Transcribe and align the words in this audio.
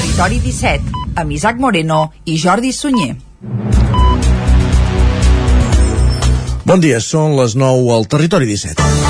Territori 0.00 0.38
17, 0.40 0.80
amb 1.20 1.32
Isaac 1.36 1.58
Moreno 1.60 1.98
i 2.24 2.38
Jordi 2.40 2.72
Sunyer. 2.72 3.10
Bon 6.64 6.80
dia, 6.80 7.02
són 7.04 7.36
les 7.36 7.52
9 7.52 7.92
al 7.98 8.08
Territori 8.08 8.48
17. 8.48 9.09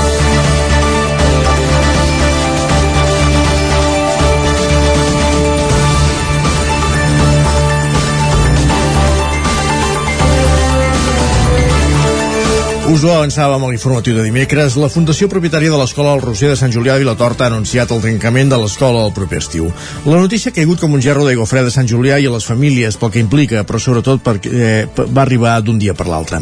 Us 12.91 13.05
ho 13.07 13.11
avançàvem 13.13 13.63
a 13.63 13.67
l'informatiu 13.71 14.17
de 14.17 14.23
dimecres. 14.25 14.73
La 14.75 14.89
Fundació 14.91 15.29
Propietària 15.31 15.71
de 15.71 15.77
l'Escola 15.79 16.11
El 16.11 16.19
Roser 16.19 16.49
de 16.51 16.57
Sant 16.59 16.73
Julià 16.75 16.97
de 16.97 17.05
Vilatorta 17.05 17.45
ha 17.45 17.47
anunciat 17.47 17.91
el 17.95 18.01
trencament 18.03 18.49
de 18.51 18.57
l'escola 18.59 19.05
el 19.05 19.13
proper 19.15 19.37
estiu. 19.39 19.69
La 20.03 20.17
notícia 20.19 20.51
ha 20.51 20.55
caigut 20.57 20.81
com 20.81 20.97
un 20.97 20.99
gerro 20.99 21.23
d'aigua 21.23 21.45
freda 21.47 21.71
a 21.71 21.71
Sant 21.71 21.87
Julià 21.87 22.17
i 22.19 22.27
a 22.27 22.33
les 22.33 22.43
famílies 22.43 22.97
pel 22.99 23.13
que 23.13 23.21
implica, 23.23 23.61
però 23.63 23.79
sobretot 23.79 24.19
perquè 24.25 24.51
eh, 24.51 25.05
va 25.07 25.21
arribar 25.23 25.53
d'un 25.63 25.79
dia 25.79 25.95
per 25.95 26.09
l'altre. 26.11 26.41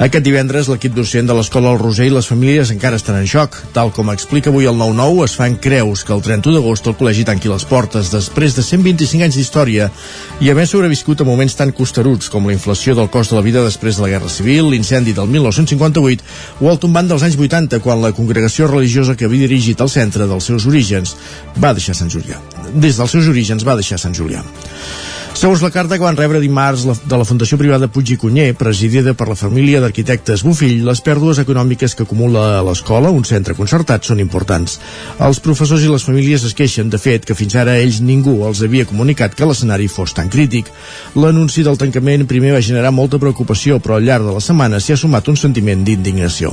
Aquest 0.00 0.24
divendres 0.24 0.70
l'equip 0.72 0.94
docent 0.96 1.28
de 1.28 1.36
l'Escola 1.36 1.74
El 1.74 1.82
Roser 1.82 2.08
i 2.08 2.14
les 2.14 2.30
famílies 2.32 2.72
encara 2.72 2.96
estan 2.96 3.20
en 3.20 3.28
xoc. 3.28 3.60
Tal 3.76 3.92
com 3.92 4.08
explica 4.14 4.48
avui 4.48 4.70
el 4.72 4.80
9-9, 4.80 5.28
es 5.28 5.36
fan 5.36 5.58
creus 5.60 6.06
que 6.08 6.16
el 6.16 6.24
31 6.24 6.56
d'agost 6.62 6.88
el 6.88 6.96
col·legi 6.96 7.26
tanqui 7.28 7.52
les 7.52 7.68
portes 7.68 8.08
després 8.14 8.56
de 8.56 8.64
125 8.64 9.28
anys 9.28 9.36
d'història 9.36 9.90
i 10.40 10.48
haver 10.48 10.64
sobreviscut 10.64 11.20
a 11.20 11.28
moments 11.28 11.60
tan 11.60 11.76
costeruts 11.76 12.32
com 12.32 12.48
la 12.48 12.56
inflació 12.56 12.96
del 12.96 13.12
cost 13.12 13.36
de 13.36 13.40
la 13.42 13.44
vida 13.44 13.68
després 13.68 14.00
de 14.00 14.06
la 14.08 14.12
Guerra 14.16 14.32
Civil, 14.32 14.72
l'incendi 14.72 15.12
del 15.12 15.28
1950 15.28 15.89
58 15.90 16.64
o 16.64 16.70
el 16.72 16.80
tombant 16.82 17.08
dels 17.10 17.24
anys 17.26 17.38
80 17.38 17.82
quan 17.84 18.02
la 18.02 18.14
congregació 18.16 18.70
religiosa 18.70 19.16
que 19.16 19.28
havia 19.28 19.48
dirigit 19.48 19.80
el 19.80 19.92
centre 19.92 20.28
dels 20.30 20.50
seus 20.50 20.66
orígens 20.70 21.16
va 21.58 21.74
deixar 21.74 21.96
Sant 21.98 22.10
Julià. 22.12 22.40
Des 22.74 22.96
dels 22.96 23.10
seus 23.10 23.28
orígens 23.30 23.66
va 23.66 23.78
deixar 23.78 23.98
Sant 23.98 24.14
Julià. 24.16 24.44
Segons 25.30 25.62
la 25.62 25.70
carta 25.70 25.94
que 25.96 26.02
van 26.02 26.16
rebre 26.18 26.40
dimarts 26.42 26.82
de 27.06 27.16
la 27.16 27.24
Fundació 27.24 27.56
Privada 27.56 27.86
Puig 27.88 28.10
i 28.12 28.16
Cunyer, 28.18 28.50
presidida 28.58 29.14
per 29.14 29.28
la 29.30 29.36
família 29.38 29.78
d'arquitectes 29.80 30.42
Bufill, 30.44 30.82
les 30.84 31.00
pèrdues 31.06 31.38
econòmiques 31.40 31.94
que 31.94 32.02
acumula 32.02 32.60
l'escola, 32.66 33.12
un 33.14 33.22
centre 33.24 33.54
concertat, 33.54 34.04
són 34.04 34.20
importants. 34.20 34.80
Els 35.22 35.40
professors 35.40 35.86
i 35.86 35.88
les 35.88 36.04
famílies 36.04 36.44
es 36.48 36.56
queixen, 36.58 36.90
de 36.90 36.98
fet, 36.98 37.24
que 37.24 37.36
fins 37.38 37.54
ara 37.56 37.78
ells 37.78 38.00
ningú 38.02 38.40
els 38.48 38.60
havia 38.66 38.88
comunicat 38.90 39.36
que 39.38 39.46
l'escenari 39.48 39.86
fos 39.88 40.12
tan 40.18 40.28
crític. 40.28 40.68
L'anunci 41.14 41.64
del 41.64 41.78
tancament 41.78 42.26
primer 42.28 42.52
va 42.56 42.64
generar 42.66 42.92
molta 42.92 43.22
preocupació, 43.22 43.78
però 43.78 43.96
al 43.96 44.10
llarg 44.10 44.26
de 44.26 44.34
la 44.34 44.44
setmana 44.44 44.82
s'hi 44.82 44.96
ha 44.96 45.00
sumat 45.00 45.30
un 45.30 45.38
sentiment 45.40 45.86
d'indignació. 45.86 46.52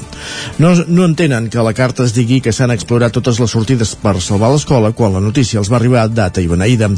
No, 0.62 0.76
no 0.88 1.10
entenen 1.10 1.50
que 1.50 1.66
la 1.66 1.74
carta 1.74 2.06
es 2.06 2.16
digui 2.16 2.40
que 2.46 2.54
s'han 2.54 2.72
explorat 2.78 3.18
totes 3.18 3.42
les 3.42 3.52
sortides 3.58 3.98
per 4.00 4.20
salvar 4.22 4.54
l'escola 4.54 4.94
quan 4.94 5.18
la 5.18 5.26
notícia 5.28 5.60
els 5.60 5.74
va 5.74 5.82
arribar 5.82 6.08
data 6.08 6.46
i 6.46 6.48
beneïda. 6.48 6.94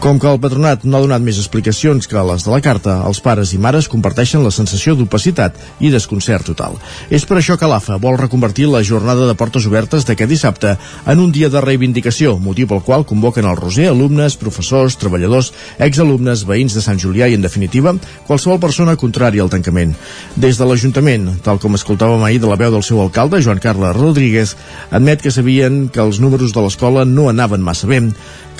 Com 0.00 0.18
que 0.18 0.26
el 0.26 0.40
patronat 0.40 0.88
no 0.88 0.96
ha 0.96 1.06
donat 1.10 1.26
més 1.26 1.40
explicacions 1.42 2.06
que 2.06 2.22
les 2.22 2.44
de 2.46 2.52
la 2.52 2.60
carta, 2.62 3.00
els 3.08 3.18
pares 3.24 3.50
i 3.50 3.58
mares 3.58 3.88
comparteixen 3.90 4.44
la 4.44 4.52
sensació 4.54 4.94
d'opacitat 4.94 5.56
i 5.82 5.90
desconcert 5.90 6.46
total. 6.46 6.76
És 7.10 7.26
per 7.26 7.40
això 7.40 7.56
que 7.58 7.66
l'AFA 7.66 7.98
vol 7.98 8.18
reconvertir 8.20 8.68
la 8.70 8.84
jornada 8.86 9.26
de 9.26 9.34
portes 9.34 9.66
obertes 9.66 10.06
d'aquest 10.06 10.30
dissabte 10.30 10.76
en 11.10 11.18
un 11.18 11.32
dia 11.34 11.50
de 11.50 11.62
reivindicació, 11.64 12.36
motiu 12.38 12.68
pel 12.70 12.84
qual 12.86 13.06
convoquen 13.08 13.48
al 13.48 13.58
Roser 13.58 13.88
alumnes, 13.90 14.38
professors, 14.38 14.96
treballadors, 15.00 15.50
exalumnes, 15.82 16.44
veïns 16.46 16.76
de 16.78 16.84
Sant 16.84 17.00
Julià 17.02 17.26
i, 17.26 17.34
en 17.34 17.42
definitiva, 17.42 17.96
qualsevol 18.28 18.60
persona 18.62 18.94
contrària 19.00 19.42
al 19.42 19.50
tancament. 19.50 19.96
Des 20.36 20.60
de 20.60 20.68
l'Ajuntament, 20.68 21.26
tal 21.42 21.58
com 21.58 21.74
escoltàvem 21.74 22.22
ahir 22.22 22.38
de 22.44 22.50
la 22.50 22.60
veu 22.60 22.70
del 22.70 22.86
seu 22.86 23.02
alcalde, 23.02 23.42
Joan 23.42 23.58
Carles 23.58 23.96
Rodríguez, 23.98 24.54
admet 24.94 25.24
que 25.24 25.34
sabien 25.34 25.88
que 25.90 26.04
els 26.04 26.22
números 26.22 26.54
de 26.54 26.62
l'escola 26.62 27.04
no 27.08 27.28
anaven 27.32 27.64
massa 27.66 27.90
bé, 27.90 28.04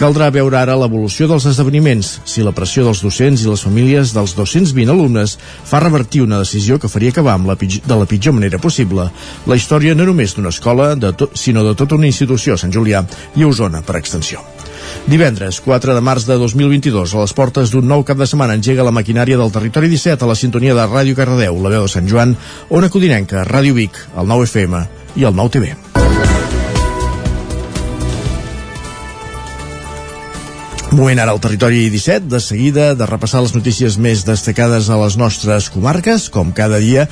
Caldrà 0.01 0.31
veure 0.33 0.57
ara 0.57 0.79
l'evolució 0.81 1.27
dels 1.29 1.45
esdeveniments, 1.51 2.23
si 2.25 2.41
la 2.41 2.55
pressió 2.57 2.87
dels 2.87 3.03
docents 3.05 3.43
i 3.43 3.49
les 3.51 3.61
famílies 3.67 4.15
dels 4.17 4.33
220 4.33 4.95
alumnes 4.95 5.35
fa 5.69 5.83
revertir 5.85 6.23
una 6.25 6.39
decisió 6.41 6.79
que 6.81 6.89
faria 6.89 7.13
acabar 7.13 7.35
amb 7.37 7.51
la 7.51 7.57
de 7.61 7.99
la 8.01 8.07
pitjor 8.09 8.33
manera 8.33 8.57
possible 8.57 9.11
la 9.45 9.59
història 9.61 9.93
no 9.95 10.07
només 10.09 10.33
d'una 10.33 10.55
escola, 10.57 10.95
de 10.97 11.13
to, 11.13 11.29
sinó 11.37 11.67
de 11.69 11.75
tota 11.77 12.01
una 12.01 12.09
institució 12.09 12.57
a 12.57 12.63
Sant 12.65 12.73
Julià 12.73 13.05
i 13.37 13.45
a 13.45 13.51
Osona, 13.53 13.85
per 13.85 13.99
extensió. 14.01 14.41
Divendres, 15.05 15.61
4 15.61 15.93
de 15.93 16.01
març 16.01 16.25
de 16.25 16.41
2022, 16.41 17.13
a 17.13 17.21
les 17.21 17.37
portes 17.37 17.69
d'un 17.69 17.85
nou 17.85 18.01
cap 18.01 18.17
de 18.17 18.25
setmana 18.25 18.57
engega 18.57 18.89
la 18.89 18.97
maquinària 18.97 19.37
del 19.37 19.53
territori 19.53 19.93
17 19.93 20.25
a 20.25 20.33
la 20.33 20.41
sintonia 20.47 20.81
de 20.81 20.89
Ràdio 20.89 21.13
Cardedeu, 21.13 21.61
la 21.61 21.77
veu 21.77 21.85
de 21.85 21.93
Sant 21.93 22.09
Joan, 22.09 22.39
Ona 22.71 22.89
Codinenca, 22.89 23.45
Ràdio 23.45 23.77
Vic, 23.77 24.01
el 24.17 24.33
9 24.33 24.49
FM 24.49 24.85
i 25.21 25.29
el 25.29 25.37
9 25.37 25.59
TV. 25.61 26.30
Moment 30.91 31.21
ara 31.23 31.31
al 31.31 31.39
territori 31.39 31.85
17, 31.87 32.27
de 32.27 32.41
seguida 32.43 32.97
de 32.99 33.07
repassar 33.07 33.45
les 33.45 33.53
notícies 33.55 33.95
més 34.03 34.25
destacades 34.27 34.89
a 34.91 34.97
les 34.99 35.15
nostres 35.21 35.69
comarques, 35.71 36.27
com 36.35 36.51
cada 36.51 36.81
dia, 36.83 37.05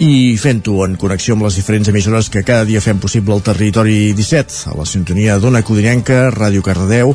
i 0.00 0.38
fent-ho 0.40 0.78
en 0.86 0.96
connexió 0.96 1.36
amb 1.36 1.44
les 1.44 1.58
diferents 1.60 1.92
emissores 1.92 2.30
que 2.32 2.46
cada 2.48 2.64
dia 2.64 2.80
fem 2.80 2.96
possible 3.02 3.36
al 3.36 3.44
territori 3.44 4.14
17, 4.16 4.70
a 4.72 4.76
la 4.78 4.88
sintonia 4.88 5.36
d'Ona 5.36 5.60
Codinenca, 5.68 6.30
Ràdio 6.32 6.64
Cardedeu, 6.64 7.12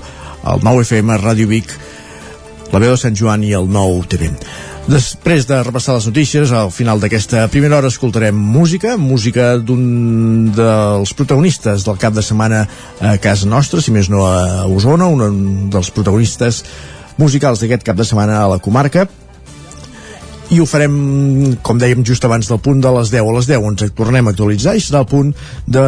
el 0.54 0.62
9 0.70 0.86
FM, 0.86 1.18
Ràdio 1.26 1.50
Vic, 1.50 1.74
la 2.70 2.84
veu 2.86 2.94
de 2.94 3.02
Sant 3.02 3.18
Joan 3.18 3.42
i 3.42 3.56
el 3.58 3.66
9 3.66 4.06
TV. 4.14 4.30
Després 4.90 5.46
de 5.46 5.60
repassar 5.62 5.94
les 5.94 6.08
notícies, 6.10 6.52
al 6.52 6.72
final 6.74 7.00
d'aquesta 7.00 7.44
primera 7.54 7.78
hora 7.78 7.92
escoltarem 7.92 8.36
música, 8.36 8.96
música 8.98 9.54
d'un 9.62 10.50
dels 10.58 11.14
protagonistes 11.14 11.86
del 11.86 12.00
cap 12.02 12.16
de 12.18 12.24
setmana 12.26 12.64
a 13.00 13.14
casa 13.22 13.48
nostra, 13.48 13.82
si 13.82 13.94
més 13.94 14.10
no 14.10 14.26
a 14.26 14.66
Osona, 14.66 15.06
un 15.06 15.70
dels 15.72 15.94
protagonistes 15.94 16.64
musicals 17.22 17.62
d'aquest 17.62 17.86
cap 17.86 18.00
de 18.00 18.08
setmana 18.10 18.42
a 18.42 18.50
la 18.50 18.60
comarca, 18.60 19.06
i 20.52 20.60
ho 20.60 20.68
farem, 20.68 20.96
com 21.64 21.80
dèiem, 21.80 22.04
just 22.04 22.26
abans 22.28 22.50
del 22.50 22.60
punt 22.60 22.82
de 22.84 22.92
les 22.98 23.14
10 23.14 23.24
a 23.24 23.36
les 23.38 23.48
10, 23.54 23.68
ens 23.72 23.96
tornem 23.96 24.28
a 24.28 24.34
actualitzar 24.36 24.76
i 24.76 24.84
serà 24.84 25.06
el 25.06 25.12
punt 25.14 25.32
de... 25.68 25.84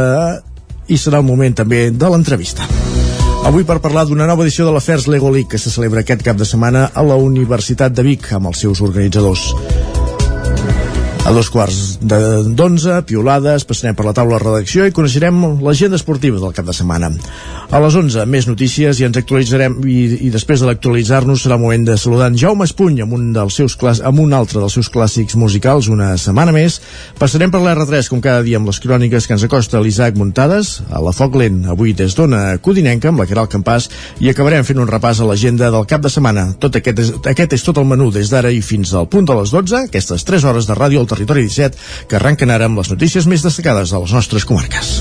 i 0.87 0.99
serà 1.01 1.19
el 1.19 1.27
moment 1.27 1.57
també 1.63 1.89
de 1.91 2.13
l'entrevista. 2.13 2.69
Avui 3.43 3.65
per 3.67 3.81
parlar 3.83 4.05
d'una 4.07 4.23
nova 4.23 4.45
edició 4.45 4.63
de 4.63 4.71
l'Afers 4.71 5.09
Lego 5.11 5.27
League 5.29 5.51
que 5.51 5.59
se 5.59 5.71
celebra 5.73 5.99
aquest 6.05 6.23
cap 6.23 6.39
de 6.39 6.47
setmana 6.47 6.85
a 6.95 7.03
la 7.03 7.19
Universitat 7.19 7.91
de 7.91 8.07
Vic 8.07 8.31
amb 8.39 8.47
els 8.53 8.63
seus 8.63 8.79
organitzadors. 8.79 9.49
A 11.23 11.31
dos 11.31 11.47
quarts 11.47 12.01
d'onze, 12.03 12.97
piolades, 13.07 13.63
passarem 13.63 13.95
per 13.95 14.03
la 14.03 14.11
taula 14.11 14.35
de 14.35 14.43
redacció 14.43 14.83
i 14.83 14.91
coneixerem 14.91 15.37
l'agenda 15.63 15.95
esportiva 15.95 16.35
del 16.41 16.51
cap 16.51 16.67
de 16.67 16.73
setmana. 16.75 17.13
A 17.71 17.79
les 17.79 17.95
11, 17.95 18.25
més 18.27 18.43
notícies 18.49 18.99
i 18.99 19.05
ens 19.07 19.15
actualitzarem 19.17 19.77
i, 19.87 20.01
i 20.27 20.31
després 20.33 20.59
de 20.59 20.67
l'actualitzar-nos 20.67 21.45
serà 21.45 21.55
el 21.55 21.63
moment 21.63 21.85
de 21.87 21.95
saludar 21.97 22.27
en 22.27 22.35
Jaume 22.37 22.67
Espuny 22.67 22.99
amb 23.05 23.15
un, 23.15 23.29
dels 23.33 23.55
seus 23.55 23.77
clas 23.79 24.01
amb 24.03 24.19
un 24.19 24.35
altre 24.35 24.59
dels 24.59 24.75
seus 24.75 24.91
clàssics 24.91 25.37
musicals 25.39 25.87
una 25.87 26.11
setmana 26.19 26.51
més. 26.51 26.81
Passarem 27.21 27.55
per 27.55 27.63
l'R3 27.63 28.11
com 28.11 28.19
cada 28.21 28.43
dia 28.43 28.59
amb 28.59 28.67
les 28.67 28.81
cròniques 28.83 29.23
que 29.23 29.37
ens 29.37 29.47
acosta 29.47 29.79
l'Isaac 29.79 30.19
Muntades, 30.19 30.73
a 30.91 30.99
la 31.01 31.15
Foc 31.15 31.39
Lent, 31.39 31.63
avui 31.71 31.95
des 31.95 32.19
d'Ona 32.19 32.59
Codinenca 32.59 33.13
amb 33.13 33.23
la 33.23 33.29
Caral 33.31 33.47
Campàs 33.47 33.87
i 34.19 34.27
acabarem 34.29 34.67
fent 34.67 34.83
un 34.83 34.91
repàs 34.91 35.23
a 35.23 35.31
l'agenda 35.31 35.71
del 35.71 35.87
cap 35.87 36.03
de 36.03 36.11
setmana. 36.11 36.49
Tot 36.59 36.75
aquest 36.81 36.99
és, 36.99 37.15
aquest 37.31 37.55
és 37.55 37.63
tot 37.63 37.79
el 37.79 37.87
menú 37.87 38.11
des 38.11 38.27
d'ara 38.27 38.51
i 38.51 38.59
fins 38.59 38.91
al 38.91 39.07
punt 39.07 39.31
de 39.31 39.39
les 39.39 39.55
12, 39.55 39.87
aquestes 39.87 40.27
3 40.27 40.51
hores 40.51 40.67
de 40.67 40.77
ràdio 40.77 40.99
al 40.99 41.12
Territori 41.13 41.45
17, 41.45 41.77
que 42.09 42.17
arrenquen 42.17 42.53
ara 42.53 42.69
amb 42.69 42.81
les 42.81 42.89
notícies 42.93 43.29
més 43.29 43.45
destacades 43.45 43.93
de 43.93 44.01
les 44.01 44.17
nostres 44.17 44.49
comarques. 44.49 44.97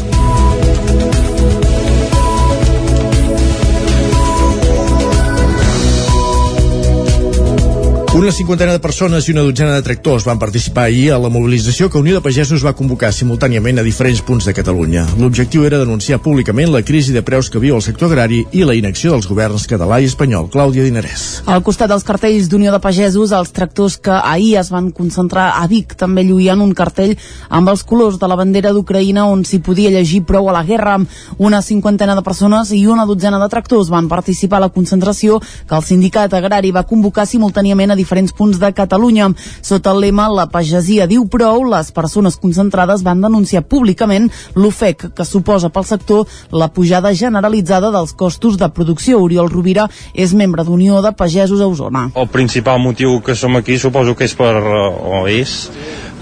Una 8.15 8.31
cinquantena 8.31 8.73
de 8.77 8.79
persones 8.79 9.25
i 9.25 9.33
una 9.33 9.41
dotzena 9.41 9.73
de 9.73 9.83
tractors 9.87 10.27
van 10.29 10.37
participar 10.39 10.83
ahir 10.85 11.15
a 11.15 11.19
la 11.19 11.31
mobilització 11.33 11.87
que 11.89 11.97
Unió 11.97 12.19
de 12.19 12.21
Pagesos 12.21 12.61
va 12.61 12.75
convocar 12.77 13.09
simultàniament 13.17 13.79
a 13.81 13.85
diferents 13.87 14.21
punts 14.21 14.45
de 14.45 14.53
Catalunya. 14.53 15.07
L'objectiu 15.17 15.65
era 15.65 15.79
denunciar 15.81 16.19
públicament 16.21 16.69
la 16.75 16.83
crisi 16.85 17.15
de 17.17 17.23
preus 17.25 17.49
que 17.49 17.63
viu 17.63 17.79
el 17.79 17.81
sector 17.81 18.13
agrari 18.13 18.43
i 18.53 18.67
la 18.69 18.75
inacció 18.77 19.15
dels 19.15 19.25
governs 19.31 19.65
català 19.71 20.03
i 20.03 20.11
espanyol. 20.11 20.51
Clàudia 20.53 20.85
Dinarès. 20.85 21.41
Al 21.49 21.65
costat 21.65 21.89
dels 21.89 22.05
cartells 22.05 22.51
d'Unió 22.53 22.75
de 22.75 22.83
Pagesos, 22.85 23.33
els 23.33 23.55
tractors 23.57 23.97
que 23.97 24.13
ahir 24.13 24.59
es 24.61 24.69
van 24.69 24.93
concentrar 24.93 25.49
a 25.57 25.65
Vic 25.73 25.97
també 25.97 26.27
lluïen 26.29 26.61
un 26.61 26.77
cartell 26.77 27.17
amb 27.49 27.73
els 27.73 27.81
colors 27.81 28.21
de 28.21 28.29
la 28.29 28.37
bandera 28.37 28.75
d'Ucraïna 28.77 29.25
on 29.25 29.47
s'hi 29.49 29.63
podia 29.65 29.89
llegir 29.89 30.21
prou 30.29 30.53
a 30.53 30.59
la 30.59 30.67
guerra. 30.69 30.99
Una 31.39 31.63
cinquantena 31.65 32.13
de 32.21 32.27
persones 32.29 32.77
i 32.77 32.85
una 32.85 33.09
dotzena 33.09 33.41
de 33.41 33.49
tractors 33.49 33.89
van 33.89 34.13
participar 34.13 34.61
a 34.61 34.67
la 34.69 34.73
concentració 34.77 35.41
que 35.41 35.81
el 35.81 35.89
sindicat 35.89 36.37
agrari 36.37 36.77
va 36.77 36.85
convocar 36.85 37.25
simultàniament 37.25 37.89
a 37.89 38.02
diferents 38.03 38.35
punts 38.37 38.61
de 38.61 38.73
Catalunya. 38.77 39.31
Sota 39.63 39.95
el 39.95 40.03
lema 40.07 40.29
La 40.33 40.49
pagesia 40.53 41.09
diu 41.11 41.25
prou, 41.31 41.65
les 41.71 41.93
persones 41.95 42.37
concentrades 42.43 43.05
van 43.07 43.23
denunciar 43.25 43.65
públicament 43.65 44.29
l'ofec 44.59 45.09
que 45.17 45.27
suposa 45.29 45.73
pel 45.73 45.87
sector 45.89 46.27
la 46.53 46.69
pujada 46.75 47.15
generalitzada 47.15 47.93
dels 47.95 48.13
costos 48.13 48.59
de 48.61 48.69
producció. 48.75 49.23
Oriol 49.23 49.51
Rovira 49.53 49.89
és 50.15 50.35
membre 50.35 50.65
d'Unió 50.67 51.03
de 51.05 51.15
Pagesos 51.17 51.61
a 51.63 51.69
Osona. 51.71 52.09
El 52.19 52.29
principal 52.33 52.81
motiu 52.83 53.21
que 53.25 53.37
som 53.39 53.57
aquí 53.57 53.79
suposo 53.79 54.17
que 54.19 54.27
és 54.29 54.35
per, 54.37 54.57
o 54.59 55.25
és 55.31 55.71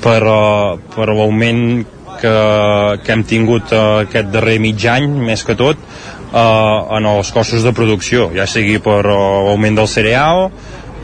per, 0.02 0.20
per 0.94 1.08
l'augment 1.08 1.64
que, 2.20 2.36
que 3.04 3.14
hem 3.14 3.24
tingut 3.24 3.72
aquest 3.72 4.30
darrer 4.34 4.58
mig 4.62 4.84
any, 4.92 5.08
més 5.30 5.44
que 5.46 5.56
tot, 5.58 5.80
eh, 6.32 6.96
en 6.98 7.08
els 7.14 7.32
costos 7.34 7.64
de 7.66 7.72
producció, 7.76 8.30
ja 8.36 8.46
sigui 8.50 8.78
per 8.82 9.02
uh, 9.06 9.50
augment 9.52 9.80
del 9.80 9.88
cereal, 9.90 10.50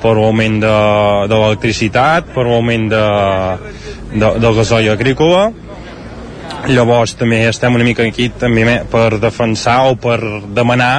per 0.06 0.14
l'augment 0.14 0.60
de, 0.62 0.74
de 1.26 1.38
l'electricitat, 1.42 2.30
per 2.34 2.46
l'augment 2.46 2.86
de, 2.92 3.06
de, 4.14 4.28
del 4.38 4.58
gasoll 4.60 4.92
agrícola, 4.92 5.48
llavors 6.70 7.16
també 7.18 7.42
estem 7.48 7.74
una 7.74 7.86
mica 7.86 8.06
aquí 8.06 8.28
també 8.30 8.80
per 8.90 9.18
defensar 9.22 9.80
o 9.90 9.96
per 9.98 10.18
demanar 10.54 10.94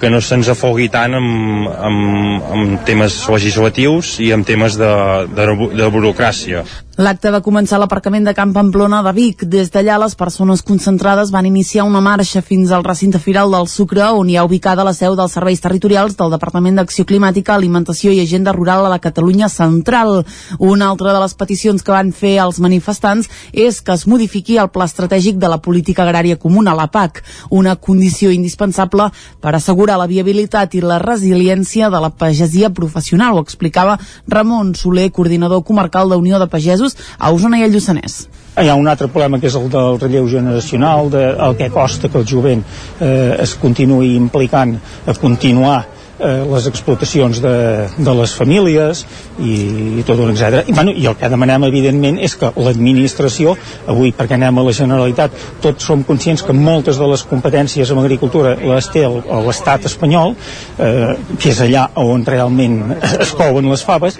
que 0.00 0.10
no 0.12 0.20
se'ns 0.20 0.50
afogui 0.52 0.90
tant 0.92 1.16
amb, 1.16 1.68
amb, 1.88 2.48
amb 2.54 2.82
temes 2.88 3.18
legislatius 3.32 4.16
i 4.22 4.30
amb 4.36 4.46
temes 4.46 4.76
de, 4.78 4.92
de, 5.32 5.46
de 5.72 5.88
burocràcia. 5.92 6.62
L'acte 6.96 7.28
va 7.28 7.42
començar 7.44 7.74
a 7.76 7.82
l'aparcament 7.82 8.24
de 8.24 8.32
Camp 8.32 8.54
Pamplona 8.56 9.02
de 9.04 9.10
Vic. 9.12 9.42
Des 9.52 9.68
d'allà, 9.68 9.98
les 10.00 10.14
persones 10.16 10.62
concentrades 10.64 11.28
van 11.28 11.44
iniciar 11.44 11.84
una 11.84 12.00
marxa 12.00 12.40
fins 12.40 12.70
al 12.72 12.86
recinte 12.86 13.18
firal 13.20 13.50
del 13.52 13.66
Sucre, 13.68 14.06
on 14.16 14.30
hi 14.32 14.38
ha 14.38 14.44
ubicada 14.46 14.84
la 14.86 14.94
seu 14.96 15.12
dels 15.12 15.34
serveis 15.36 15.60
territorials 15.60 16.16
del 16.16 16.32
Departament 16.32 16.80
d'Acció 16.80 17.04
Climàtica, 17.04 17.52
Alimentació 17.52 18.14
i 18.16 18.22
Agenda 18.22 18.54
Rural 18.56 18.86
a 18.86 18.92
la 18.94 18.98
Catalunya 18.98 19.50
Central. 19.52 20.22
Una 20.58 20.88
altra 20.88 21.12
de 21.12 21.20
les 21.20 21.34
peticions 21.36 21.84
que 21.84 21.92
van 21.92 22.14
fer 22.16 22.38
els 22.46 22.62
manifestants 22.64 23.28
és 23.52 23.82
que 23.84 23.92
es 23.92 24.06
modifiqui 24.08 24.56
el 24.56 24.72
pla 24.72 24.88
estratègic 24.88 25.36
de 25.36 25.52
la 25.52 25.60
política 25.60 26.06
agrària 26.06 26.40
comuna, 26.40 26.72
la 26.72 26.88
PAC, 26.88 27.20
una 27.50 27.76
condició 27.76 28.32
indispensable 28.32 29.10
per 29.44 29.52
assegurar 29.52 29.98
la 30.00 30.08
viabilitat 30.08 30.72
i 30.72 30.80
la 30.80 30.96
resiliència 31.04 31.92
de 31.92 32.00
la 32.00 32.08
pagesia 32.08 32.72
professional, 32.72 33.36
ho 33.36 33.44
explicava 33.44 34.00
Ramon 34.26 34.72
Soler, 34.74 35.10
coordinador 35.12 35.60
comarcal 35.62 36.08
d'Unió 36.08 36.40
de 36.40 36.48
Pagesos 36.48 36.85
casos 36.86 36.96
a 37.18 37.32
Osona 37.32 37.58
i 37.58 37.64
al 37.64 37.72
Lluçanès. 37.72 38.26
Hi 38.56 38.70
ha 38.70 38.76
un 38.78 38.88
altre 38.88 39.08
problema 39.08 39.38
que 39.38 39.50
és 39.50 39.56
el 39.58 39.68
del 39.68 39.98
relleu 40.00 40.28
generacional, 40.28 41.10
de 41.10 41.24
el 41.46 41.56
que 41.56 41.70
costa 41.70 42.08
que 42.08 42.18
el 42.18 42.26
jovent 42.26 42.62
eh, 43.00 43.36
es 43.42 43.54
continuï 43.60 44.14
implicant 44.16 44.76
a 45.06 45.14
continuar 45.14 45.84
eh, 46.18 46.44
les 46.50 46.66
explotacions 46.66 47.40
de, 47.42 47.56
de 47.96 48.14
les 48.20 48.34
famílies 48.36 49.02
i, 49.38 49.56
i 50.00 50.04
tot 50.06 50.20
un 50.22 50.32
etc. 50.32 50.62
I, 50.66 50.74
bueno, 50.76 50.94
I 50.94 51.08
el 51.10 51.16
que 51.18 51.30
demanem, 51.32 51.66
evidentment, 51.68 52.20
és 52.22 52.36
que 52.38 52.50
l'administració, 52.56 53.56
avui 53.90 54.12
perquè 54.16 54.38
anem 54.38 54.60
a 54.60 54.66
la 54.66 54.74
Generalitat, 54.76 55.36
tots 55.64 55.88
som 55.88 56.04
conscients 56.06 56.44
que 56.46 56.56
moltes 56.56 57.00
de 57.00 57.08
les 57.10 57.24
competències 57.28 57.92
en 57.92 58.02
agricultura 58.02 58.56
les 58.60 58.90
té 58.92 59.04
l'estat 59.06 59.88
espanyol, 59.90 60.36
eh, 60.78 61.14
que 61.38 61.52
és 61.52 61.62
allà 61.64 61.88
on 62.02 62.24
realment 62.26 62.96
es 63.24 63.34
couen 63.36 63.70
les 63.70 63.84
faves, 63.86 64.18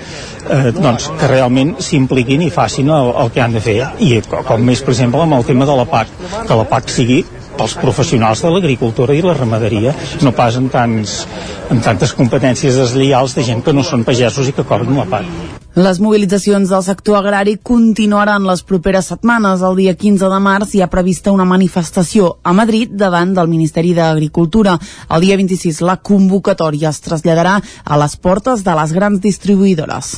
eh, 0.50 0.72
doncs 0.76 1.10
que 1.20 1.30
realment 1.30 1.76
s'impliquin 1.82 2.44
i 2.46 2.52
facin 2.52 2.90
el, 2.92 3.12
el 3.24 3.32
que 3.32 3.42
han 3.44 3.56
de 3.56 3.62
fer. 3.64 3.78
I 4.02 4.20
com 4.26 4.62
més, 4.62 4.82
per 4.84 4.94
exemple, 4.94 5.22
amb 5.24 5.38
el 5.38 5.48
tema 5.48 5.68
de 5.68 5.76
la 5.76 5.88
PAC, 5.88 6.12
que 6.46 6.60
la 6.60 6.68
PAC 6.68 6.92
sigui 6.92 7.24
pels 7.58 7.76
professionals 7.80 8.44
de 8.44 8.52
l'agricultura 8.52 9.16
i 9.16 9.24
la 9.24 9.34
ramaderia, 9.36 9.94
no 10.22 10.32
pas 10.36 10.56
en, 10.60 10.70
tants, 10.72 11.22
en 11.72 11.80
tantes 11.84 12.12
competències 12.16 12.76
deslleials 12.78 13.36
de 13.36 13.44
gent 13.46 13.62
que 13.64 13.74
no 13.76 13.84
són 13.84 14.04
pagesos 14.04 14.48
i 14.48 14.56
que 14.56 14.64
cobren 14.66 14.96
la 14.96 15.08
PAC. 15.10 15.56
Les 15.76 15.98
mobilitzacions 16.00 16.70
del 16.72 16.84
sector 16.84 17.18
agrari 17.18 17.58
continuaran 17.60 18.46
les 18.48 18.62
properes 18.64 19.10
setmanes. 19.12 19.60
El 19.60 19.76
dia 19.76 19.92
15 19.92 20.30
de 20.32 20.38
març 20.40 20.72
hi 20.72 20.80
ha 20.80 20.88
prevista 20.88 21.34
una 21.36 21.44
manifestació 21.44 22.30
a 22.42 22.54
Madrid 22.56 22.94
davant 22.96 23.34
del 23.36 23.50
Ministeri 23.52 23.92
d'Agricultura. 23.98 24.78
El 25.10 25.26
dia 25.26 25.36
26 25.36 25.82
la 25.84 25.98
convocatòria 26.00 26.94
es 26.94 27.02
traslladarà 27.04 27.58
a 27.84 28.00
les 28.00 28.16
portes 28.16 28.64
de 28.64 28.78
les 28.80 28.96
grans 28.96 29.20
distribuïdores. 29.20 30.14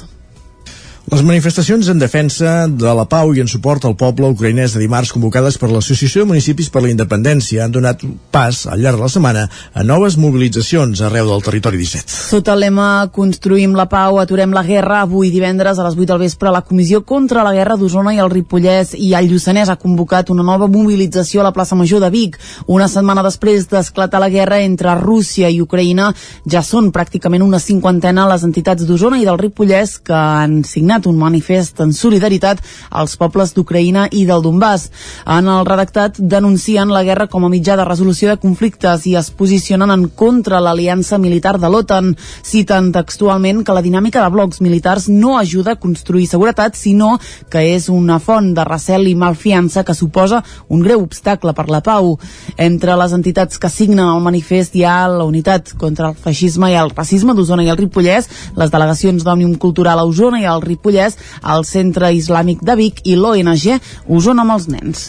Les 1.08 1.22
manifestacions 1.24 1.88
en 1.88 1.96
defensa 1.96 2.66
de 2.68 2.90
la 2.92 3.06
pau 3.08 3.30
i 3.32 3.40
en 3.40 3.48
suport 3.48 3.86
al 3.88 3.94
poble 3.96 4.28
ucraïnès 4.28 4.74
de 4.74 4.82
dimarts 4.82 5.08
convocades 5.14 5.56
per 5.56 5.70
l'Associació 5.72 6.20
de 6.20 6.28
Municipis 6.28 6.66
per 6.68 6.82
la 6.84 6.90
Independència 6.92 7.62
han 7.64 7.72
donat 7.72 8.02
pas 8.34 8.66
al 8.68 8.82
llarg 8.84 8.98
de 9.00 9.06
la 9.06 9.08
setmana 9.08 9.44
a 9.48 9.84
noves 9.88 10.18
mobilitzacions 10.20 11.00
arreu 11.00 11.30
del 11.30 11.44
territori 11.46 11.80
17. 11.80 12.12
Sota 12.12 12.52
el 12.52 12.60
lema 12.66 12.88
Construïm 13.14 13.72
la 13.78 13.86
pau, 13.88 14.18
aturem 14.20 14.52
la 14.52 14.64
guerra, 14.66 14.98
avui 15.06 15.30
divendres 15.32 15.78
a 15.78 15.86
les 15.86 15.96
8 15.96 16.10
del 16.10 16.20
vespre 16.26 16.52
la 16.52 16.60
Comissió 16.60 17.00
contra 17.00 17.46
la 17.46 17.54
Guerra 17.56 17.78
d'Osona 17.80 18.12
i 18.12 18.20
el 18.20 18.28
Ripollès 18.34 18.92
i 18.92 19.14
el 19.16 19.30
Lluçanès 19.32 19.72
ha 19.72 19.78
convocat 19.80 20.28
una 20.28 20.44
nova 20.44 20.68
mobilització 20.68 21.40
a 21.40 21.48
la 21.48 21.54
plaça 21.56 21.78
Major 21.78 22.04
de 22.04 22.12
Vic. 22.12 22.36
Una 22.66 22.90
setmana 22.92 23.24
després 23.24 23.64
d'esclatar 23.72 24.20
la 24.20 24.28
guerra 24.28 24.60
entre 24.60 24.98
Rússia 25.00 25.48
i 25.48 25.62
Ucraïna, 25.64 26.12
ja 26.44 26.60
són 26.60 26.92
pràcticament 26.92 27.48
una 27.48 27.64
cinquantena 27.64 28.28
les 28.28 28.44
entitats 28.44 28.84
d'Osona 28.84 29.22
i 29.22 29.24
del 29.24 29.40
Ripollès 29.40 29.96
que 30.04 30.12
han 30.12 30.60
signat 30.68 30.97
signat 30.98 31.06
un 31.06 31.18
manifest 31.18 31.80
en 31.80 31.92
solidaritat 31.92 32.58
als 32.90 33.16
pobles 33.16 33.54
d'Ucraïna 33.54 34.08
i 34.10 34.24
del 34.26 34.42
Donbass. 34.42 34.90
En 35.26 35.46
el 35.46 35.64
redactat 35.66 36.18
denuncien 36.18 36.90
la 36.90 37.04
guerra 37.04 37.28
com 37.28 37.44
a 37.44 37.48
mitjà 37.48 37.76
de 37.76 37.84
resolució 37.84 38.28
de 38.28 38.38
conflictes 38.38 39.06
i 39.06 39.14
es 39.16 39.30
posicionen 39.30 39.90
en 39.90 40.08
contra 40.08 40.60
l'aliança 40.60 41.18
militar 41.18 41.58
de 41.58 41.68
l'OTAN. 41.68 42.16
Citen 42.42 42.92
textualment 42.92 43.64
que 43.64 43.74
la 43.74 43.82
dinàmica 43.82 44.22
de 44.22 44.30
blocs 44.30 44.60
militars 44.60 45.08
no 45.08 45.38
ajuda 45.38 45.72
a 45.72 45.80
construir 45.80 46.26
seguretat, 46.26 46.74
sinó 46.74 47.18
que 47.50 47.74
és 47.74 47.88
una 47.88 48.18
font 48.18 48.54
de 48.54 48.64
recel 48.64 49.08
i 49.08 49.14
malfiança 49.14 49.84
que 49.84 49.94
suposa 49.94 50.42
un 50.68 50.82
greu 50.82 51.02
obstacle 51.02 51.54
per 51.54 51.68
la 51.68 51.80
pau. 51.80 52.18
Entre 52.56 52.96
les 52.96 53.12
entitats 53.12 53.58
que 53.58 53.70
signen 53.70 54.06
el 54.06 54.22
manifest 54.22 54.74
hi 54.74 54.84
ha 54.84 55.06
la 55.08 55.24
Unitat 55.24 55.74
contra 55.78 56.10
el 56.10 56.16
Feixisme 56.16 56.72
i 56.72 56.76
el 56.76 56.90
Racisme 56.90 57.34
d'Osona 57.34 57.62
i 57.62 57.70
el 57.70 57.78
Ripollès, 57.78 58.28
les 58.56 58.70
delegacions 58.72 59.24
d'Òmnium 59.24 59.54
Cultural 59.60 60.00
a 60.00 60.06
Osona 60.08 60.40
i 60.42 60.48
al 60.48 60.62
Ripollès 60.64 60.87
Ripollès, 60.88 61.18
el 61.44 61.64
Centre 61.68 62.12
Islàmic 62.16 62.62
de 62.64 62.76
Vic 62.78 63.02
i 63.04 63.16
l'ONG 63.16 63.80
Osona 64.08 64.44
amb 64.44 64.56
els 64.56 64.68
nens. 64.72 65.08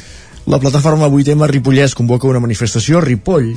La 0.49 0.59
plataforma 0.59 1.07
8M 1.07 1.45
Ripollès 1.47 1.95
convoca 1.95 2.27
una 2.27 2.41
manifestació 2.41 2.97
a 2.97 3.05
Ripoll 3.05 3.53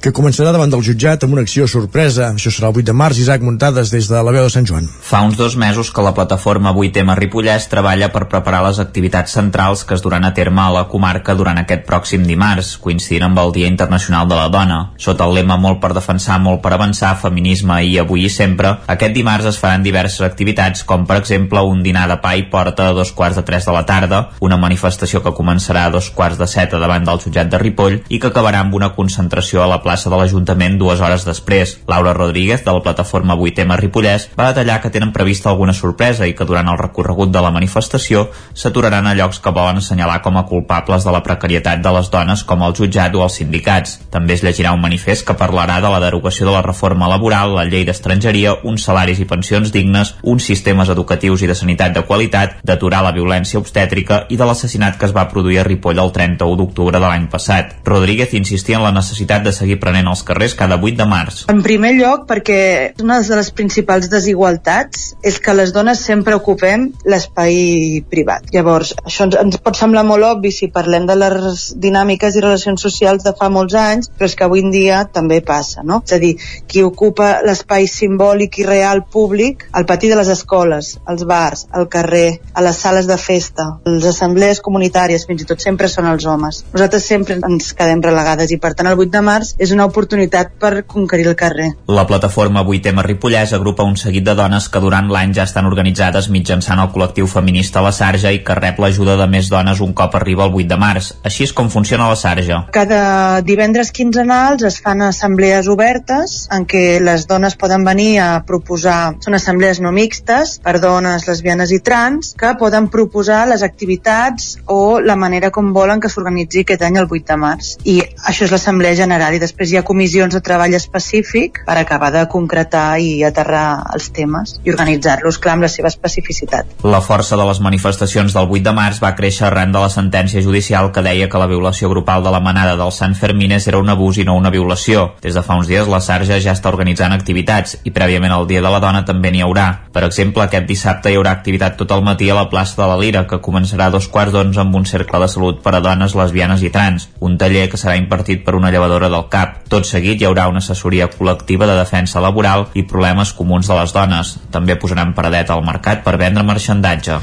que 0.00 0.12
començarà 0.16 0.50
davant 0.54 0.70
del 0.72 0.82
jutjat 0.84 1.24
amb 1.26 1.34
una 1.36 1.42
acció 1.44 1.66
sorpresa. 1.68 2.30
Això 2.32 2.48
serà 2.54 2.70
el 2.70 2.78
8 2.80 2.86
de 2.88 2.94
març, 2.96 3.18
Isaac 3.20 3.42
Muntades 3.44 3.90
des 3.92 4.08
de 4.08 4.22
la 4.24 4.32
veu 4.32 4.46
de 4.46 4.52
Sant 4.52 4.64
Joan. 4.68 4.86
Fa 4.88 5.20
uns 5.26 5.36
dos 5.36 5.56
mesos 5.60 5.90
que 5.92 6.04
la 6.04 6.14
plataforma 6.16 6.72
8M 6.72 7.12
Ripollès 7.18 7.68
treballa 7.68 8.08
per 8.14 8.24
preparar 8.32 8.62
les 8.64 8.80
activitats 8.80 9.36
centrals 9.36 9.84
que 9.84 9.94
es 9.94 10.04
duran 10.04 10.24
a 10.24 10.32
terme 10.32 10.62
a 10.64 10.70
la 10.72 10.86
comarca 10.88 11.34
durant 11.36 11.60
aquest 11.60 11.84
pròxim 11.88 12.24
dimarts, 12.24 12.78
coincidint 12.80 13.26
amb 13.28 13.42
el 13.42 13.52
Dia 13.52 13.68
Internacional 13.68 14.28
de 14.30 14.38
la 14.38 14.48
Dona. 14.48 14.78
Sota 14.96 15.26
el 15.28 15.36
lema 15.36 15.58
Molt 15.60 15.82
per 15.84 15.92
defensar, 15.92 16.40
molt 16.40 16.62
per 16.64 16.72
avançar, 16.72 17.12
feminisme 17.20 17.82
i 17.84 17.98
avui 18.00 18.24
i 18.24 18.32
sempre, 18.32 18.72
aquest 18.88 19.12
dimarts 19.16 19.50
es 19.52 19.60
faran 19.60 19.84
diverses 19.84 20.24
activitats, 20.24 20.84
com 20.88 21.04
per 21.06 21.20
exemple 21.20 21.60
un 21.60 21.84
dinar 21.84 22.06
de 22.08 22.16
pa 22.24 22.32
i 22.40 22.46
porta 22.48 22.88
a 22.88 22.96
dos 22.96 23.12
quarts 23.12 23.36
de 23.36 23.44
tres 23.44 23.68
de 23.68 23.76
la 23.76 23.84
tarda, 23.84 24.22
una 24.40 24.56
manifestació 24.56 25.20
que 25.20 25.36
començarà 25.36 25.84
a 25.86 25.92
dos 25.92 26.08
quarts 26.16 26.40
de 26.40 26.48
set 26.48 26.72
davant 26.72 27.04
del 27.04 27.20
jutjat 27.20 27.52
de 27.52 27.60
Ripoll 27.60 28.00
i 28.08 28.18
que 28.18 28.32
acabarà 28.32 28.64
amb 28.64 28.74
una 28.80 28.94
concentració 28.96 29.62
a 29.62 29.68
la 29.68 29.82
plaça 29.90 30.10
de 30.10 30.18
l'Ajuntament 30.20 30.76
dues 30.78 31.00
hores 31.02 31.24
després. 31.26 31.72
Laura 31.90 32.12
Rodríguez, 32.14 32.62
de 32.62 32.70
la 32.70 32.82
plataforma 32.84 33.34
8M 33.34 33.74
Ripollès, 33.80 34.28
va 34.38 34.52
detallar 34.52 34.78
que 34.82 34.90
tenen 34.94 35.10
prevista 35.10 35.50
alguna 35.50 35.74
sorpresa 35.74 36.28
i 36.30 36.34
que 36.38 36.46
durant 36.46 36.68
el 36.70 36.78
recorregut 36.78 37.32
de 37.34 37.42
la 37.42 37.50
manifestació 37.50 38.28
s'aturaran 38.54 39.08
a 39.10 39.14
llocs 39.18 39.40
que 39.42 39.50
volen 39.50 39.80
assenyalar 39.80 40.20
com 40.22 40.38
a 40.38 40.44
culpables 40.46 41.02
de 41.02 41.14
la 41.14 41.22
precarietat 41.26 41.82
de 41.82 41.94
les 41.96 42.10
dones 42.12 42.44
com 42.46 42.62
el 42.62 42.76
jutjat 42.78 43.16
o 43.18 43.24
els 43.26 43.40
sindicats. 43.40 43.96
També 44.14 44.36
es 44.36 44.44
llegirà 44.46 44.76
un 44.76 44.84
manifest 44.84 45.26
que 45.26 45.34
parlarà 45.40 45.80
de 45.82 45.90
la 45.90 45.98
derogació 46.04 46.46
de 46.46 46.54
la 46.54 46.62
reforma 46.62 47.10
laboral, 47.10 47.56
la 47.56 47.66
llei 47.66 47.82
d'estrangeria, 47.88 48.54
uns 48.62 48.86
salaris 48.86 49.18
i 49.18 49.26
pensions 49.26 49.74
dignes, 49.74 50.14
uns 50.22 50.46
sistemes 50.46 50.94
educatius 50.94 51.42
i 51.42 51.50
de 51.50 51.58
sanitat 51.58 51.96
de 51.98 52.04
qualitat, 52.06 52.60
d'aturar 52.62 53.02
la 53.02 53.14
violència 53.16 53.58
obstètrica 53.58 54.22
i 54.30 54.38
de 54.38 54.46
l'assassinat 54.46 55.00
que 55.00 55.10
es 55.10 55.16
va 55.16 55.26
produir 55.34 55.58
a 55.58 55.66
Ripoll 55.66 55.98
el 55.98 56.14
31 56.14 56.62
d'octubre 56.62 57.02
de 57.02 57.06
l'any 57.08 57.26
passat. 57.32 57.74
Rodríguez 57.82 58.38
insistia 58.38 58.78
en 58.78 58.86
la 58.86 58.94
necessitat 58.94 59.42
de 59.42 59.56
seguir 59.56 59.79
prenent 59.82 60.08
els 60.10 60.22
carrers 60.26 60.54
cada 60.58 60.78
8 60.80 60.96
de 61.00 61.06
març. 61.08 61.42
En 61.52 61.62
primer 61.64 61.94
lloc, 61.98 62.26
perquè 62.30 62.60
una 63.02 63.20
de 63.24 63.38
les 63.40 63.50
principals 63.56 64.10
desigualtats 64.12 65.14
és 65.26 65.38
que 65.42 65.54
les 65.56 65.72
dones 65.76 66.00
sempre 66.04 66.36
ocupem 66.38 66.88
l'espai 67.04 68.02
privat. 68.10 68.48
Llavors, 68.54 68.94
això 69.04 69.26
ens, 69.28 69.38
ens 69.40 69.60
pot 69.64 69.78
semblar 69.78 70.04
molt 70.06 70.26
obvi 70.28 70.52
si 70.54 70.70
parlem 70.72 71.06
de 71.08 71.16
les 71.18 71.70
dinàmiques 71.80 72.36
i 72.36 72.44
relacions 72.44 72.82
socials 72.82 73.24
de 73.26 73.34
fa 73.36 73.50
molts 73.52 73.76
anys, 73.78 74.10
però 74.16 74.28
és 74.30 74.36
que 74.36 74.46
avui 74.46 74.64
en 74.64 74.72
dia 74.74 75.04
també 75.12 75.40
passa, 75.46 75.84
no? 75.86 76.02
És 76.06 76.16
a 76.16 76.20
dir, 76.22 76.34
qui 76.70 76.84
ocupa 76.86 77.40
l'espai 77.46 77.88
simbòlic 77.90 78.60
i 78.60 78.66
real 78.68 79.04
públic, 79.12 79.66
al 79.72 79.86
pati 79.88 80.10
de 80.10 80.18
les 80.20 80.30
escoles, 80.32 80.96
als 81.06 81.24
bars, 81.28 81.66
al 81.76 81.88
carrer, 81.92 82.40
a 82.54 82.64
les 82.64 82.80
sales 82.84 83.08
de 83.10 83.16
festa, 83.20 83.66
les 83.86 84.06
assemblees 84.10 84.62
comunitàries, 84.64 85.26
fins 85.28 85.44
i 85.44 85.48
tot 85.48 85.62
sempre 85.62 85.88
són 85.88 86.08
els 86.10 86.26
homes. 86.26 86.64
Nosaltres 86.74 87.06
sempre 87.06 87.38
ens 87.40 87.72
quedem 87.76 88.02
relegades 88.04 88.52
i 88.52 88.60
per 88.60 88.74
tant 88.76 88.90
el 88.90 88.98
8 88.98 89.14
de 89.16 89.24
març 89.24 89.54
és 89.58 89.69
una 89.74 89.86
oportunitat 89.90 90.52
per 90.60 90.84
conquerir 90.86 91.28
el 91.30 91.36
carrer. 91.36 91.70
La 91.88 92.06
plataforma 92.06 92.64
8M 92.64 93.04
Ripollès 93.06 93.54
agrupa 93.56 93.86
un 93.86 93.96
seguit 93.96 94.24
de 94.26 94.34
dones 94.38 94.68
que 94.68 94.82
durant 94.82 95.10
l'any 95.12 95.34
ja 95.36 95.46
estan 95.48 95.68
organitzades 95.68 96.30
mitjançant 96.32 96.80
el 96.82 96.90
col·lectiu 96.94 97.28
feminista 97.30 97.82
La 97.84 97.92
Sarja 97.92 98.32
i 98.32 98.42
que 98.44 98.56
rep 98.58 98.80
l'ajuda 98.80 99.16
de 99.20 99.26
més 99.30 99.50
dones 99.52 99.80
un 99.84 99.92
cop 99.96 100.14
arriba 100.16 100.46
el 100.46 100.54
8 100.54 100.68
de 100.70 100.80
març. 100.80 101.12
Així 101.24 101.44
és 101.48 101.54
com 101.56 101.70
funciona 101.70 102.08
La 102.10 102.16
Sarja. 102.16 102.62
Cada 102.74 103.40
divendres 103.46 103.92
quinzenals 103.92 104.64
es 104.66 104.80
fan 104.80 105.02
assemblees 105.06 105.68
obertes 105.68 106.46
en 106.54 106.66
què 106.70 107.00
les 107.04 107.26
dones 107.30 107.56
poden 107.60 107.84
venir 107.84 108.18
a 108.24 108.30
proposar, 108.46 109.16
són 109.20 109.36
assemblees 109.36 109.80
no 109.84 109.92
mixtes 109.92 110.56
per 110.64 110.78
dones, 110.80 111.26
lesbianes 111.28 111.74
i 111.76 111.80
trans, 111.84 112.32
que 112.40 112.54
poden 112.60 112.88
proposar 112.92 113.42
les 113.50 113.62
activitats 113.66 114.54
o 114.66 115.00
la 115.04 115.16
manera 115.16 115.50
com 115.52 115.74
volen 115.76 116.00
que 116.00 116.08
s'organitzi 116.08 116.64
aquest 116.64 116.86
any 116.86 116.96
el 116.96 117.08
8 117.10 117.26
de 117.28 117.36
març. 117.44 117.74
I 117.84 118.00
això 118.00 118.46
és 118.46 118.54
l'assemblea 118.54 118.96
general 118.96 119.36
i 119.36 119.42
després 119.42 119.59
després 119.60 119.74
hi 119.74 119.76
ha 119.76 119.84
comissions 119.84 120.32
de 120.32 120.40
treball 120.40 120.72
específic 120.72 121.58
per 121.66 121.74
acabar 121.76 122.08
de 122.14 122.22
concretar 122.32 122.96
i 122.96 123.20
aterrar 123.28 123.92
els 123.92 124.06
temes 124.16 124.54
i 124.64 124.72
organitzar-los, 124.72 125.36
clar, 125.36 125.58
amb 125.58 125.66
la 125.66 125.68
seva 125.68 125.90
especificitat. 125.92 126.70
La 126.80 127.02
força 127.04 127.36
de 127.36 127.44
les 127.44 127.60
manifestacions 127.60 128.32
del 128.32 128.48
8 128.48 128.64
de 128.64 128.72
març 128.72 129.02
va 129.04 129.12
créixer 129.18 129.44
arran 129.50 129.74
de 129.74 129.82
la 129.82 129.90
sentència 129.92 130.40
judicial 130.40 130.88
que 130.94 131.04
deia 131.04 131.28
que 131.28 131.42
la 131.42 131.48
violació 131.50 131.90
grupal 131.92 132.24
de 132.24 132.32
la 132.32 132.40
manada 132.40 132.78
del 132.80 132.92
Sant 132.96 133.12
Fermines 133.18 133.66
era 133.68 133.82
un 133.84 133.92
abús 133.92 134.16
i 134.16 134.24
no 134.24 134.38
una 134.38 134.54
violació. 134.54 135.10
Des 135.20 135.36
de 135.36 135.44
fa 135.44 135.58
uns 135.60 135.68
dies 135.68 135.92
la 135.92 136.00
Sarja 136.00 136.40
ja 136.40 136.56
està 136.56 136.72
organitzant 136.72 137.12
activitats 137.12 137.76
i 137.84 137.92
prèviament 137.92 138.32
al 138.32 138.48
Dia 138.48 138.64
de 138.64 138.72
la 138.72 138.80
Dona 138.80 139.04
també 139.04 139.28
n'hi 139.28 139.44
haurà. 139.44 139.68
Per 139.92 140.06
exemple, 140.08 140.46
aquest 140.46 140.64
dissabte 140.72 141.12
hi 141.12 141.20
haurà 141.20 141.36
activitat 141.36 141.76
tot 141.76 141.92
el 141.92 142.06
matí 142.06 142.30
a 142.30 142.38
la 142.38 142.48
plaça 142.48 142.80
de 142.80 142.88
la 142.88 142.96
Lira, 142.96 143.26
que 143.28 143.42
començarà 143.44 143.90
a 143.90 143.96
dos 143.98 144.08
quarts 144.08 144.32
d'onze 144.32 144.64
amb 144.64 144.80
un 144.80 144.88
cercle 144.88 145.20
de 145.20 145.28
salut 145.28 145.60
per 145.60 145.76
a 145.76 145.84
dones, 145.84 146.16
lesbianes 146.16 146.64
i 146.64 146.72
trans, 146.72 147.10
un 147.20 147.36
taller 147.36 147.68
que 147.68 147.76
serà 147.76 148.00
impartit 148.00 148.46
per 148.46 148.56
una 148.56 148.72
llevadora 148.72 149.12
del 149.12 149.28
CAP. 149.28 149.49
Tot 149.72 149.86
seguit 149.88 150.20
hi 150.20 150.26
haurà 150.28 150.48
una 150.50 150.62
assessoria 150.64 151.08
col·lectiva 151.12 151.68
de 151.68 151.76
defensa 151.78 152.22
laboral 152.22 152.68
i 152.74 152.86
problemes 152.88 153.32
comuns 153.36 153.70
de 153.70 153.78
les 153.78 153.94
dones. 153.96 154.34
També 154.50 154.76
posaran 154.76 155.14
paradet 155.16 155.50
al 155.50 155.64
mercat 155.66 156.04
per 156.06 156.18
vendre 156.20 156.46
marxandatge. 156.46 157.20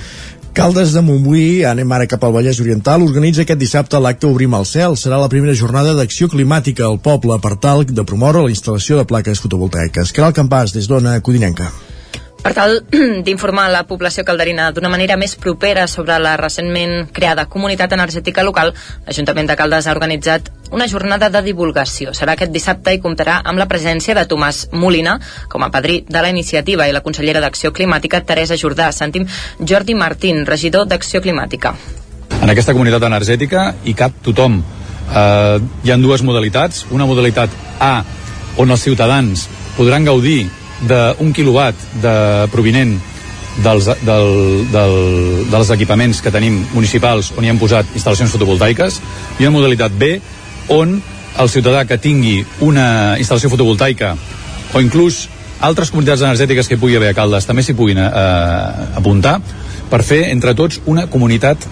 Caldes 0.58 0.90
de 0.96 1.04
Montbui, 1.06 1.66
anem 1.70 1.92
ara 1.94 2.08
cap 2.10 2.24
al 2.26 2.32
Vallès 2.34 2.58
Oriental, 2.64 3.04
organitza 3.06 3.44
aquest 3.44 3.60
dissabte 3.62 4.00
l'acte 4.02 4.26
Obrim 4.26 4.56
el 4.58 4.66
cel. 4.66 4.98
Serà 4.98 5.20
la 5.22 5.30
primera 5.30 5.54
jornada 5.54 5.94
d'acció 5.94 6.32
climàtica 6.32 6.88
al 6.88 6.98
poble 6.98 7.38
per 7.44 7.54
tal 7.62 7.86
de 7.86 8.08
promoure 8.10 8.42
la 8.42 8.50
instal·lació 8.50 8.98
de 8.98 9.06
plaques 9.06 9.44
fotovoltaiques. 9.44 10.16
Caral 10.18 10.34
Campàs, 10.34 10.74
des 10.74 10.90
d'Ona 10.90 11.20
Codinenca. 11.22 11.70
Per 12.48 12.54
tal 12.56 12.78
d'informar 13.28 13.66
la 13.74 13.82
població 13.84 14.24
calderina 14.24 14.70
d'una 14.72 14.88
manera 14.88 15.18
més 15.20 15.34
propera 15.36 15.84
sobre 15.92 16.16
la 16.24 16.38
recentment 16.40 17.10
creada 17.12 17.44
comunitat 17.52 17.92
energètica 17.92 18.44
local, 18.48 18.70
l'Ajuntament 19.04 19.50
de 19.50 19.56
Caldes 19.60 19.84
ha 19.84 19.92
organitzat 19.92 20.48
una 20.72 20.86
jornada 20.88 21.28
de 21.28 21.42
divulgació. 21.44 22.14
Serà 22.16 22.38
aquest 22.38 22.54
dissabte 22.56 22.94
i 22.96 23.02
comptarà 23.04 23.42
amb 23.44 23.60
la 23.60 23.68
presència 23.68 24.16
de 24.16 24.24
Tomàs 24.32 24.62
Molina 24.72 25.18
com 25.52 25.66
a 25.66 25.70
padrí 25.74 25.98
de 26.08 26.22
la 26.24 26.30
iniciativa 26.32 26.88
i 26.88 26.94
la 26.96 27.02
consellera 27.04 27.42
d'Acció 27.44 27.74
Climàtica 27.76 28.22
Teresa 28.24 28.56
Jordà. 28.56 28.94
Sentim 28.96 29.26
Jordi 29.60 29.98
Martín, 30.00 30.46
regidor 30.48 30.88
d'Acció 30.88 31.20
Climàtica. 31.20 31.74
En 32.40 32.54
aquesta 32.54 32.72
comunitat 32.72 33.04
energètica 33.10 33.74
hi 33.84 33.96
cap 34.04 34.24
tothom. 34.24 34.62
Eh, 35.12 35.60
hi 35.84 35.92
han 35.92 36.08
dues 36.08 36.24
modalitats. 36.24 36.86
Una 36.96 37.10
modalitat 37.12 37.52
A, 37.84 38.06
on 38.56 38.72
els 38.72 38.88
ciutadans 38.88 39.50
podran 39.76 40.08
gaudir 40.08 40.46
d'un 40.86 41.32
quilowatt 41.34 41.88
de 42.04 42.16
provinent 42.54 42.98
dels, 43.64 43.88
del, 44.06 44.32
del, 44.72 44.98
dels 45.50 45.72
equipaments 45.74 46.22
que 46.22 46.34
tenim 46.34 46.60
municipals 46.74 47.32
on 47.38 47.46
hi 47.46 47.52
hem 47.52 47.62
posat 47.62 47.90
instal·lacions 47.98 48.34
fotovoltaiques 48.34 49.00
i 49.40 49.48
una 49.48 49.56
modalitat 49.56 49.96
B 49.98 50.18
on 50.74 51.00
el 51.38 51.50
ciutadà 51.50 51.84
que 51.90 51.98
tingui 52.02 52.44
una 52.66 53.18
instal·lació 53.18 53.50
fotovoltaica 53.54 54.14
o 54.74 54.82
inclús 54.84 55.26
altres 55.66 55.90
comunitats 55.90 56.22
energètiques 56.22 56.70
que 56.70 56.78
hi 56.78 56.82
pugui 56.82 56.98
haver 56.98 57.14
a 57.14 57.18
Caldes 57.18 57.50
també 57.50 57.66
s'hi 57.66 57.78
puguin 57.78 58.02
eh, 58.04 58.10
apuntar 59.02 59.40
per 59.90 60.04
fer 60.06 60.28
entre 60.30 60.54
tots 60.58 60.82
una 60.86 61.08
comunitat 61.10 61.66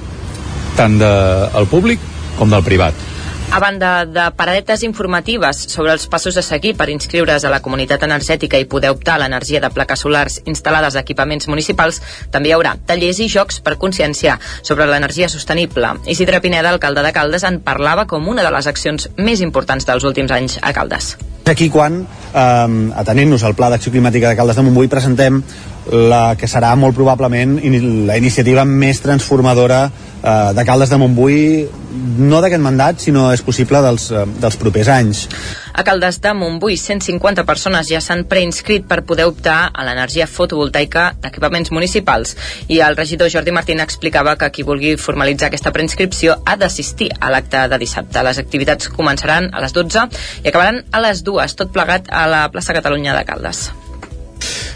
tant 0.75 0.97
del 0.97 1.51
de, 1.53 1.69
públic 1.69 2.01
com 2.39 2.49
del 2.49 2.65
privat 2.65 3.14
a 3.51 3.59
banda 3.59 4.05
de 4.05 4.31
paradetes 4.35 4.83
informatives 4.83 5.57
sobre 5.57 5.93
els 5.93 6.07
passos 6.07 6.37
a 6.37 6.43
seguir 6.43 6.75
per 6.75 6.89
inscriure's 6.89 7.45
a 7.45 7.51
la 7.53 7.61
comunitat 7.61 8.03
energètica 8.03 8.59
i 8.59 8.67
poder 8.69 8.91
optar 8.93 9.15
a 9.15 9.21
l'energia 9.23 9.61
de 9.63 9.69
plaques 9.69 10.03
solars 10.05 10.39
instal·lades 10.45 10.95
a 10.95 11.03
equipaments 11.05 11.47
municipals, 11.47 12.01
també 12.31 12.51
hi 12.51 12.55
haurà 12.57 12.75
tallers 12.87 13.21
i 13.23 13.29
jocs 13.31 13.61
per 13.65 13.77
conscienciar 13.81 14.39
sobre 14.61 14.87
l'energia 14.89 15.29
sostenible. 15.29 15.93
Isidre 16.05 16.41
Pineda, 16.41 16.73
alcalde 16.73 17.05
de 17.05 17.13
Caldes, 17.15 17.45
en 17.47 17.61
parlava 17.61 18.05
com 18.05 18.27
una 18.27 18.43
de 18.43 18.51
les 18.51 18.67
accions 18.67 19.09
més 19.17 19.41
importants 19.41 19.87
dels 19.87 20.03
últims 20.03 20.31
anys 20.31 20.59
a 20.61 20.73
Caldes. 20.73 21.15
Aquí 21.45 21.69
quan, 21.69 22.01
eh, 22.33 22.91
atenent-nos 22.95 23.43
al 23.43 23.55
Pla 23.55 23.69
d'Acció 23.69 23.91
Climàtica 23.91 24.29
de 24.29 24.35
Caldes 24.35 24.55
de 24.55 24.63
Montbui, 24.63 24.87
presentem 24.87 25.43
la 25.91 26.35
que 26.39 26.49
serà 26.49 26.73
molt 26.79 26.95
probablement 26.97 27.59
la 28.07 28.17
iniciativa 28.17 28.65
més 28.65 29.01
transformadora 29.03 29.85
eh, 29.85 30.53
de 30.57 30.65
Caldes 30.65 30.89
de 30.89 30.97
Montbui 31.01 31.41
no 31.95 32.41
d'aquest 32.43 32.61
mandat, 32.63 32.99
sinó 32.99 33.29
és 33.33 33.43
possible 33.45 33.79
dels, 33.83 34.09
eh, 34.11 34.25
dels 34.41 34.57
propers 34.59 34.89
anys. 34.91 35.27
A 35.75 35.83
Caldes 35.83 36.19
de 36.21 36.33
Montbui, 36.33 36.77
150 36.77 37.45
persones 37.45 37.87
ja 37.91 38.01
s'han 38.01 38.25
preinscrit 38.31 38.87
per 38.87 39.03
poder 39.03 39.27
optar 39.27 39.71
a 39.73 39.85
l'energia 39.85 40.27
fotovoltaica 40.27 41.15
d'equipaments 41.21 41.71
municipals 41.71 42.35
i 42.67 42.79
el 42.79 42.95
regidor 42.95 43.29
Jordi 43.29 43.51
Martín 43.51 43.83
explicava 43.83 44.37
que 44.37 44.51
qui 44.51 44.63
vulgui 44.63 44.95
formalitzar 44.97 45.51
aquesta 45.51 45.73
preinscripció 45.75 46.39
ha 46.45 46.55
d'assistir 46.55 47.11
a 47.19 47.31
l'acte 47.31 47.67
de 47.67 47.79
dissabte. 47.79 48.23
Les 48.23 48.39
activitats 48.39 48.89
començaran 48.89 49.51
a 49.53 49.63
les 49.63 49.73
12 49.73 50.07
i 50.43 50.47
acabaran 50.49 50.83
a 50.91 51.03
les 51.03 51.23
2, 51.23 51.55
tot 51.55 51.73
plegat 51.75 52.11
a 52.11 52.27
la 52.27 52.45
plaça 52.51 52.73
Catalunya 52.73 53.15
de 53.15 53.25
Caldes. 53.25 53.67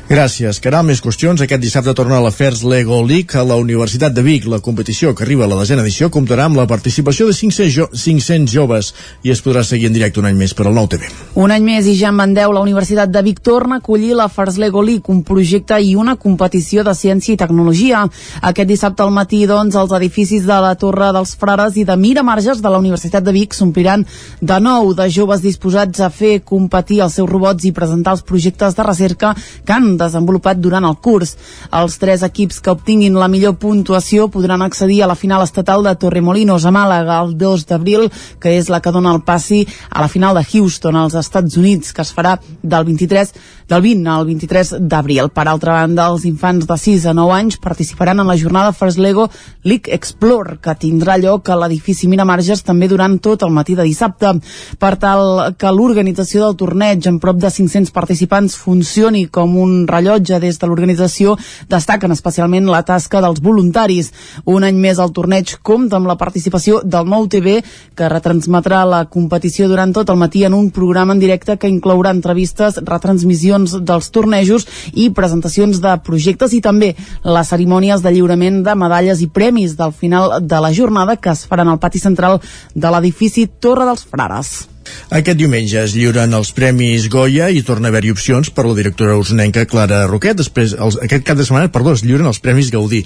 Gràcies, 0.10 0.58
Caral. 0.58 0.88
Més 0.88 1.04
qüestions. 1.06 1.38
Aquest 1.38 1.62
dissabte 1.62 1.94
torna 1.94 2.16
a 2.18 2.24
l'Afers 2.24 2.64
Lego 2.66 2.98
League 3.06 3.38
a 3.38 3.44
la 3.46 3.60
Universitat 3.62 4.10
de 4.10 4.24
Vic. 4.26 4.48
La 4.50 4.58
competició, 4.58 5.12
que 5.14 5.22
arriba 5.22 5.44
a 5.46 5.50
la 5.52 5.60
desena 5.60 5.84
edició, 5.86 6.08
comptarà 6.10 6.48
amb 6.50 6.58
la 6.58 6.66
participació 6.66 7.28
de 7.28 7.36
500, 7.38 7.68
jo 7.70 7.86
500 7.94 8.50
joves 8.50 8.90
i 9.22 9.30
es 9.30 9.44
podrà 9.46 9.62
seguir 9.62 9.86
en 9.86 9.94
directe 9.94 10.18
un 10.18 10.26
any 10.26 10.40
més 10.40 10.56
per 10.58 10.66
al 10.66 10.74
nou 10.74 10.88
TV. 10.90 11.06
Un 11.38 11.54
any 11.54 11.62
més 11.62 11.86
i 11.86 11.94
ja 12.00 12.10
en 12.10 12.18
Mandeu, 12.18 12.50
la 12.56 12.64
Universitat 12.66 13.12
de 13.14 13.22
Vic 13.28 13.44
torna 13.46 13.78
a 13.78 13.84
acollir 13.84 14.16
l'Afers 14.18 14.58
Lego 14.58 14.82
League, 14.82 15.06
un 15.14 15.22
projecte 15.28 15.78
i 15.78 15.94
una 15.94 16.18
competició 16.18 16.82
de 16.82 16.98
ciència 16.98 17.36
i 17.36 17.38
tecnologia. 17.44 18.02
Aquest 18.42 18.74
dissabte 18.74 19.06
al 19.06 19.14
matí, 19.14 19.44
doncs, 19.46 19.78
els 19.78 19.94
edificis 20.00 20.50
de 20.50 20.58
la 20.66 20.74
Torre 20.74 21.12
dels 21.14 21.36
Frares 21.38 21.78
i 21.78 21.86
de 21.86 22.00
Miramarges 22.02 22.66
de 22.66 22.74
la 22.74 22.82
Universitat 22.82 23.30
de 23.30 23.36
Vic 23.38 23.54
s'ompliran 23.54 24.08
de 24.42 24.60
nou 24.72 24.90
de 24.98 25.06
joves 25.14 25.46
disposats 25.46 26.02
a 26.02 26.10
fer 26.10 26.40
competir 26.42 27.04
els 27.06 27.22
seus 27.22 27.30
robots 27.30 27.70
i 27.70 27.76
presentar 27.78 28.18
els 28.18 28.26
projectes 28.26 28.74
de 28.74 28.90
recerca 28.90 29.36
que 29.38 29.78
han 29.78 29.99
desenvolupat 30.00 30.58
durant 30.58 30.88
el 30.88 30.98
curs. 31.04 31.36
Els 31.76 32.00
tres 32.02 32.24
equips 32.26 32.60
que 32.64 32.74
obtinguin 32.74 33.20
la 33.20 33.30
millor 33.32 33.58
puntuació 33.62 34.30
podran 34.34 34.64
accedir 34.66 35.04
a 35.04 35.12
la 35.12 35.20
final 35.20 35.44
estatal 35.44 35.84
de 35.84 35.96
Torremolinos 36.00 36.66
a 36.66 36.74
Màlaga 36.74 37.20
el 37.24 37.36
2 37.38 37.68
d'abril, 37.70 38.10
que 38.40 38.56
és 38.58 38.70
la 38.72 38.82
que 38.82 38.96
dona 38.96 39.14
el 39.14 39.24
passi 39.28 39.66
a 39.90 40.02
la 40.02 40.10
final 40.10 40.36
de 40.36 40.46
Houston 40.46 40.96
als 40.96 41.16
Estats 41.20 41.58
Units, 41.58 41.94
que 41.94 42.02
es 42.02 42.16
farà 42.16 42.38
del 42.64 42.86
23 42.86 43.34
del 43.70 43.82
20 43.82 44.10
al 44.10 44.26
23 44.26 44.74
d'abril. 44.90 45.30
Per 45.30 45.46
altra 45.48 45.78
banda, 45.78 46.08
els 46.10 46.26
infants 46.26 46.66
de 46.68 46.78
6 46.78 47.06
a 47.06 47.14
9 47.14 47.36
anys 47.38 47.60
participaran 47.62 48.20
en 48.20 48.28
la 48.28 48.38
jornada 48.38 48.74
First 48.74 48.98
Lego 48.98 49.30
League 49.64 49.94
Explore, 49.94 50.58
que 50.58 50.76
tindrà 50.76 51.20
lloc 51.22 51.50
a 51.50 51.58
l'edifici 51.60 52.10
Miramarges 52.10 52.66
també 52.66 52.90
durant 52.90 53.20
tot 53.22 53.46
el 53.46 53.54
matí 53.54 53.78
de 53.78 53.86
dissabte. 53.86 54.34
Per 54.80 54.94
tal 54.98 55.54
que 55.62 55.72
l'organització 55.72 56.44
del 56.44 56.58
torneig 56.58 57.06
amb 57.08 57.22
prop 57.22 57.38
de 57.38 57.52
500 57.54 57.94
participants 57.94 58.58
funcioni 58.58 59.28
com 59.28 59.56
un 59.62 59.86
rellotge 59.90 60.40
des 60.40 60.60
de 60.60 60.70
l'organització, 60.70 61.36
destaquen 61.70 62.14
especialment 62.16 62.70
la 62.70 62.84
tasca 62.88 63.22
dels 63.22 63.42
voluntaris. 63.44 64.12
Un 64.46 64.64
any 64.68 64.78
més 64.80 65.00
el 65.02 65.14
torneig 65.16 65.58
compta 65.66 65.98
amb 65.98 66.10
la 66.10 66.18
participació 66.20 66.82
del 66.84 67.10
Nou 67.10 67.28
TV, 67.28 67.60
que 67.96 68.10
retransmetrà 68.12 68.86
la 68.88 69.04
competició 69.12 69.68
durant 69.68 69.94
tot 69.96 70.10
el 70.10 70.20
matí 70.22 70.46
en 70.46 70.56
un 70.58 70.70
programa 70.72 71.14
en 71.14 71.20
directe 71.20 71.58
que 71.58 71.72
inclourà 71.72 72.14
entrevistes, 72.16 72.80
retransmissions 72.86 73.80
dels 73.84 74.10
tornejos 74.16 74.68
i 74.94 75.10
presentacions 75.16 75.82
de 75.84 75.96
projectes 76.06 76.54
i 76.54 76.62
també 76.62 76.94
les 77.24 77.54
cerimònies 77.54 78.04
de 78.06 78.14
lliurament 78.16 78.64
de 78.64 78.76
medalles 78.80 79.22
i 79.26 79.30
premis 79.30 79.76
del 79.80 79.94
final 79.94 80.40
de 80.42 80.64
la 80.64 80.74
jornada 80.74 81.18
que 81.18 81.34
es 81.34 81.46
faran 81.50 81.70
al 81.70 81.80
pati 81.80 82.00
central 82.00 82.40
de 82.76 82.92
l'edifici 82.92 83.48
Torre 83.60 83.88
dels 83.90 84.06
Frares. 84.06 84.79
Aquest 85.10 85.40
diumenge 85.40 85.80
es 85.82 85.96
lliuren 85.98 86.36
els 86.38 86.52
Premis 86.54 87.08
Goya 87.10 87.48
i 87.50 87.64
torna 87.66 87.88
a 87.88 87.92
haver-hi 87.92 88.12
opcions 88.14 88.52
per 88.54 88.68
la 88.68 88.76
directora 88.78 89.16
usonenca 89.18 89.64
Clara 89.66 90.04
Roquet. 90.06 90.38
Després, 90.38 90.76
els, 90.78 91.00
aquest 91.02 91.26
cap 91.26 91.40
de 91.40 91.48
setmana, 91.48 91.72
perdó, 91.74 91.96
es 91.98 92.04
lliuren 92.06 92.30
els 92.30 92.38
Premis 92.44 92.70
Gaudí. 92.70 93.00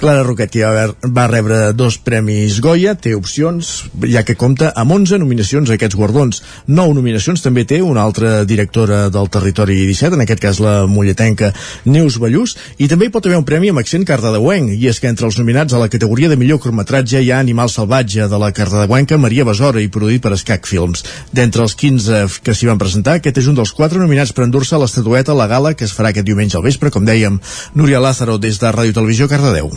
Clara 0.00 0.22
Roquet, 0.24 0.48
que 0.54 0.62
ja 0.62 0.70
va, 0.72 0.86
va 1.04 1.26
rebre 1.28 1.58
dos 1.76 1.98
Premis 2.00 2.62
Goya, 2.64 2.94
té 2.96 3.12
opcions, 3.12 3.68
ja 4.08 4.22
que 4.24 4.38
compta 4.40 4.70
amb 4.72 4.96
11 4.96 5.20
nominacions 5.20 5.68
a 5.68 5.76
aquests 5.76 5.98
guardons. 6.00 6.40
9 6.66 6.96
nominacions 6.96 7.44
també 7.44 7.66
té 7.68 7.82
una 7.84 8.06
altra 8.08 8.46
directora 8.48 9.02
del 9.12 9.28
Territori 9.28 9.76
17, 9.84 10.16
en 10.16 10.24
aquest 10.24 10.40
cas 10.40 10.62
la 10.64 10.74
mulletenca 10.88 11.52
Neus 11.84 12.16
Ballús, 12.24 12.56
i 12.80 12.88
també 12.88 13.10
hi 13.10 13.12
pot 13.12 13.28
haver 13.28 13.42
un 13.42 13.44
premi 13.44 13.68
amb 13.68 13.84
accent 13.84 14.08
cardedeuenc, 14.08 14.72
i 14.80 14.88
és 14.88 15.00
que 15.00 15.12
entre 15.12 15.28
els 15.28 15.36
nominats 15.36 15.76
a 15.76 15.82
la 15.82 15.90
categoria 15.92 16.32
de 16.32 16.40
millor 16.40 16.62
curtmetratge 16.64 17.20
hi 17.20 17.30
ha 17.34 17.44
Animal 17.44 17.68
Salvatge, 17.68 18.30
de 18.32 18.40
la 18.40 18.52
cardedeuenca 18.56 19.20
Maria 19.20 19.44
Besora 19.44 19.84
i 19.84 19.92
produït 19.92 20.24
per 20.24 20.32
Escac 20.38 20.64
Films. 20.64 21.04
D'entre 21.32 21.66
els 21.66 21.76
15 21.78 22.40
que 22.44 22.54
s'hi 22.56 22.70
van 22.70 22.80
presentar, 22.80 23.18
aquest 23.18 23.38
és 23.42 23.50
un 23.50 23.58
dels 23.58 23.72
quatre 23.76 24.00
nominats 24.02 24.34
per 24.36 24.46
endur-se 24.46 24.80
l'estatueta 24.80 25.34
a 25.34 25.40
la 25.42 25.50
gala 25.50 25.74
que 25.74 25.86
es 25.88 25.94
farà 25.96 26.14
aquest 26.14 26.26
diumenge 26.26 26.58
al 26.58 26.66
vespre, 26.66 26.90
com 26.90 27.06
dèiem, 27.06 27.40
Núria 27.74 28.02
Lázaro 28.02 28.38
des 28.38 28.60
de 28.60 28.74
Ràdio 28.74 29.00
Televisió 29.00 29.28
Cardedeu. 29.28 29.70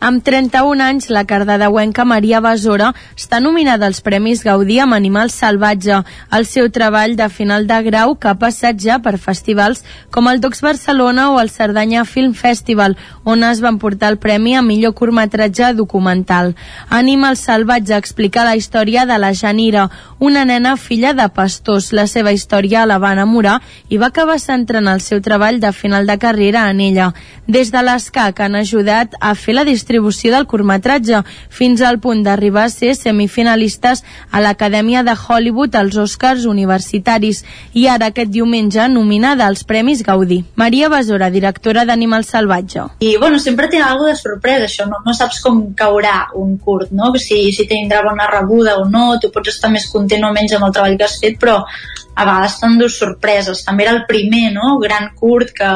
Amb 0.00 0.22
31 0.22 0.78
anys, 0.78 1.08
la 1.10 1.24
cardedeuenca 1.26 2.04
Maria 2.06 2.38
Besora 2.38 2.92
està 3.18 3.40
nominada 3.42 3.88
als 3.88 3.98
Premis 4.06 4.44
Gaudí 4.46 4.76
amb 4.78 4.94
Animal 4.94 5.32
Salvatge, 5.34 5.96
el 6.30 6.44
seu 6.46 6.68
treball 6.70 7.16
de 7.18 7.26
final 7.34 7.66
de 7.66 7.78
grau 7.82 8.14
que 8.14 8.28
ha 8.30 8.36
passat 8.38 8.78
ja 8.78 9.00
per 9.02 9.16
festivals 9.18 9.82
com 10.14 10.28
el 10.30 10.38
Docs 10.38 10.62
Barcelona 10.62 11.32
o 11.32 11.40
el 11.42 11.50
Cerdanya 11.50 12.04
Film 12.06 12.36
Festival, 12.38 12.94
on 13.24 13.42
es 13.42 13.58
van 13.58 13.80
portar 13.82 14.12
el 14.12 14.20
premi 14.22 14.54
a 14.54 14.62
millor 14.62 14.94
curtmetratge 14.94 15.72
documental. 15.74 16.54
Animal 16.88 17.34
Salvatge 17.34 17.98
explica 17.98 18.46
la 18.46 18.54
història 18.54 19.02
de 19.02 19.18
la 19.18 19.32
Janira, 19.34 19.88
una 20.20 20.44
nena 20.44 20.76
filla 20.76 21.10
de 21.12 21.26
pastors. 21.34 21.90
La 21.90 22.06
seva 22.06 22.30
història 22.30 22.86
la 22.86 23.00
va 23.02 23.16
enamorar 23.18 23.58
i 23.90 23.98
va 23.98 24.12
acabar 24.14 24.38
centrant 24.38 24.86
el 24.86 25.02
seu 25.02 25.18
treball 25.18 25.58
de 25.58 25.74
final 25.74 26.06
de 26.06 26.18
carrera 26.22 26.68
en 26.70 26.86
ella. 26.86 27.10
Des 27.48 27.74
de 27.74 27.82
l'ESCAC 27.82 28.46
han 28.46 28.54
ajudat 28.62 29.18
a 29.18 29.34
fer 29.34 29.58
la 29.58 29.66
distribució 29.66 29.87
distribució 29.88 30.34
del 30.34 30.46
curtmetratge, 30.46 31.22
fins 31.48 31.80
al 31.80 31.98
punt 31.98 32.20
d'arribar 32.22 32.66
a 32.66 32.72
ser 32.72 32.92
semifinalistes 32.94 34.02
a 34.30 34.40
l'Acadèmia 34.44 35.02
de 35.02 35.14
Hollywood 35.16 35.74
als 35.80 35.96
Oscars 35.96 36.44
universitaris 36.44 37.40
i 37.72 37.86
ara 37.88 38.10
aquest 38.12 38.28
diumenge 38.30 38.84
nominada 38.92 39.46
als 39.46 39.64
Premis 39.64 40.02
Gaudí. 40.04 40.42
Maria 40.56 40.90
Besora, 40.92 41.30
directora 41.30 41.86
d'Animal 41.88 42.24
Salvatge. 42.24 42.84
I 43.00 43.16
bueno, 43.16 43.38
sempre 43.38 43.68
té 43.68 43.80
alguna 43.80 44.12
de 44.12 44.20
sorpresa 44.20 44.66
això, 44.68 44.84
no, 44.90 45.00
no 45.06 45.14
saps 45.16 45.40
com 45.40 45.72
caurà 45.74 46.28
un 46.36 46.58
curt, 46.58 46.92
no? 46.92 47.14
Si, 47.16 47.40
si 47.56 47.64
tindrà 47.70 48.02
bona 48.04 48.28
rebuda 48.28 48.76
o 48.82 48.84
no, 48.84 49.16
tu 49.22 49.32
pots 49.32 49.54
estar 49.54 49.72
més 49.72 49.88
content 49.88 50.28
o 50.28 50.34
menys 50.36 50.52
amb 50.58 50.68
el 50.68 50.76
treball 50.76 50.98
que 50.98 51.08
has 51.08 51.16
fet, 51.22 51.40
però 51.40 51.62
a 51.62 52.28
vegades 52.28 52.60
t'endús 52.60 53.00
sorpreses. 53.00 53.64
També 53.64 53.88
era 53.88 53.96
el 53.96 54.04
primer, 54.10 54.52
no?, 54.52 54.76
gran 54.82 55.14
curt 55.16 55.56
que, 55.56 55.72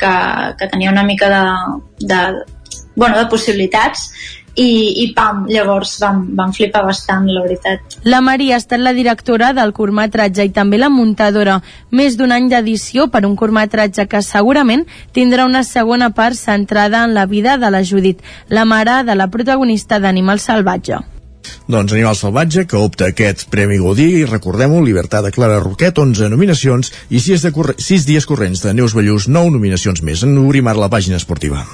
que, 0.00 0.16
que 0.56 0.72
tenia 0.72 0.94
una 0.94 1.04
mica 1.04 1.28
de, 1.28 1.44
de, 2.06 2.22
bueno, 2.96 3.18
de 3.18 3.26
possibilitats 3.30 4.10
i, 4.54 5.02
i 5.02 5.06
pam, 5.16 5.46
llavors 5.48 5.94
vam, 6.02 6.24
vam 6.36 6.52
flipar 6.52 6.82
bastant, 6.84 7.28
la 7.32 7.42
veritat. 7.44 7.96
La 8.04 8.20
Maria 8.20 8.56
ha 8.56 8.60
estat 8.60 8.82
la 8.82 8.92
directora 8.92 9.52
del 9.56 9.72
curtmetratge 9.72 10.44
i 10.44 10.52
també 10.52 10.80
la 10.80 10.90
muntadora. 10.92 11.60
Més 11.90 12.18
d'un 12.20 12.32
any 12.32 12.50
d'edició 12.52 13.08
per 13.08 13.24
un 13.28 13.36
curtmetratge 13.36 14.06
que 14.08 14.22
segurament 14.22 14.84
tindrà 15.16 15.46
una 15.48 15.64
segona 15.64 16.10
part 16.12 16.36
centrada 16.36 17.04
en 17.06 17.14
la 17.14 17.26
vida 17.26 17.56
de 17.56 17.70
la 17.72 17.82
Judit, 17.82 18.20
la 18.48 18.66
mare 18.68 19.02
de 19.08 19.16
la 19.16 19.28
protagonista 19.32 19.98
d'Animal 19.98 20.40
Salvatge. 20.40 21.00
Doncs 21.66 21.92
Animal 21.92 22.14
Salvatge, 22.14 22.66
que 22.70 22.78
opta 22.78 23.08
aquest 23.10 23.48
Premi 23.50 23.78
Godí, 23.82 24.08
i 24.20 24.26
recordem-ho, 24.28 24.82
Libertat 24.84 25.24
de 25.26 25.32
Clara 25.34 25.58
Roquet, 25.62 25.98
11 25.98 26.28
nominacions, 26.30 26.92
i 27.10 27.22
6, 27.22 27.48
de 27.48 27.74
6 27.78 28.06
dies 28.06 28.28
corrents 28.28 28.62
de 28.62 28.74
Neus 28.74 28.94
Ballús, 28.94 29.26
9 29.28 29.56
nominacions 29.56 30.04
més. 30.06 30.22
En 30.22 30.36
obrim 30.38 30.68
ara 30.68 30.84
la 30.84 30.92
pàgina 30.92 31.18
esportiva. 31.18 31.64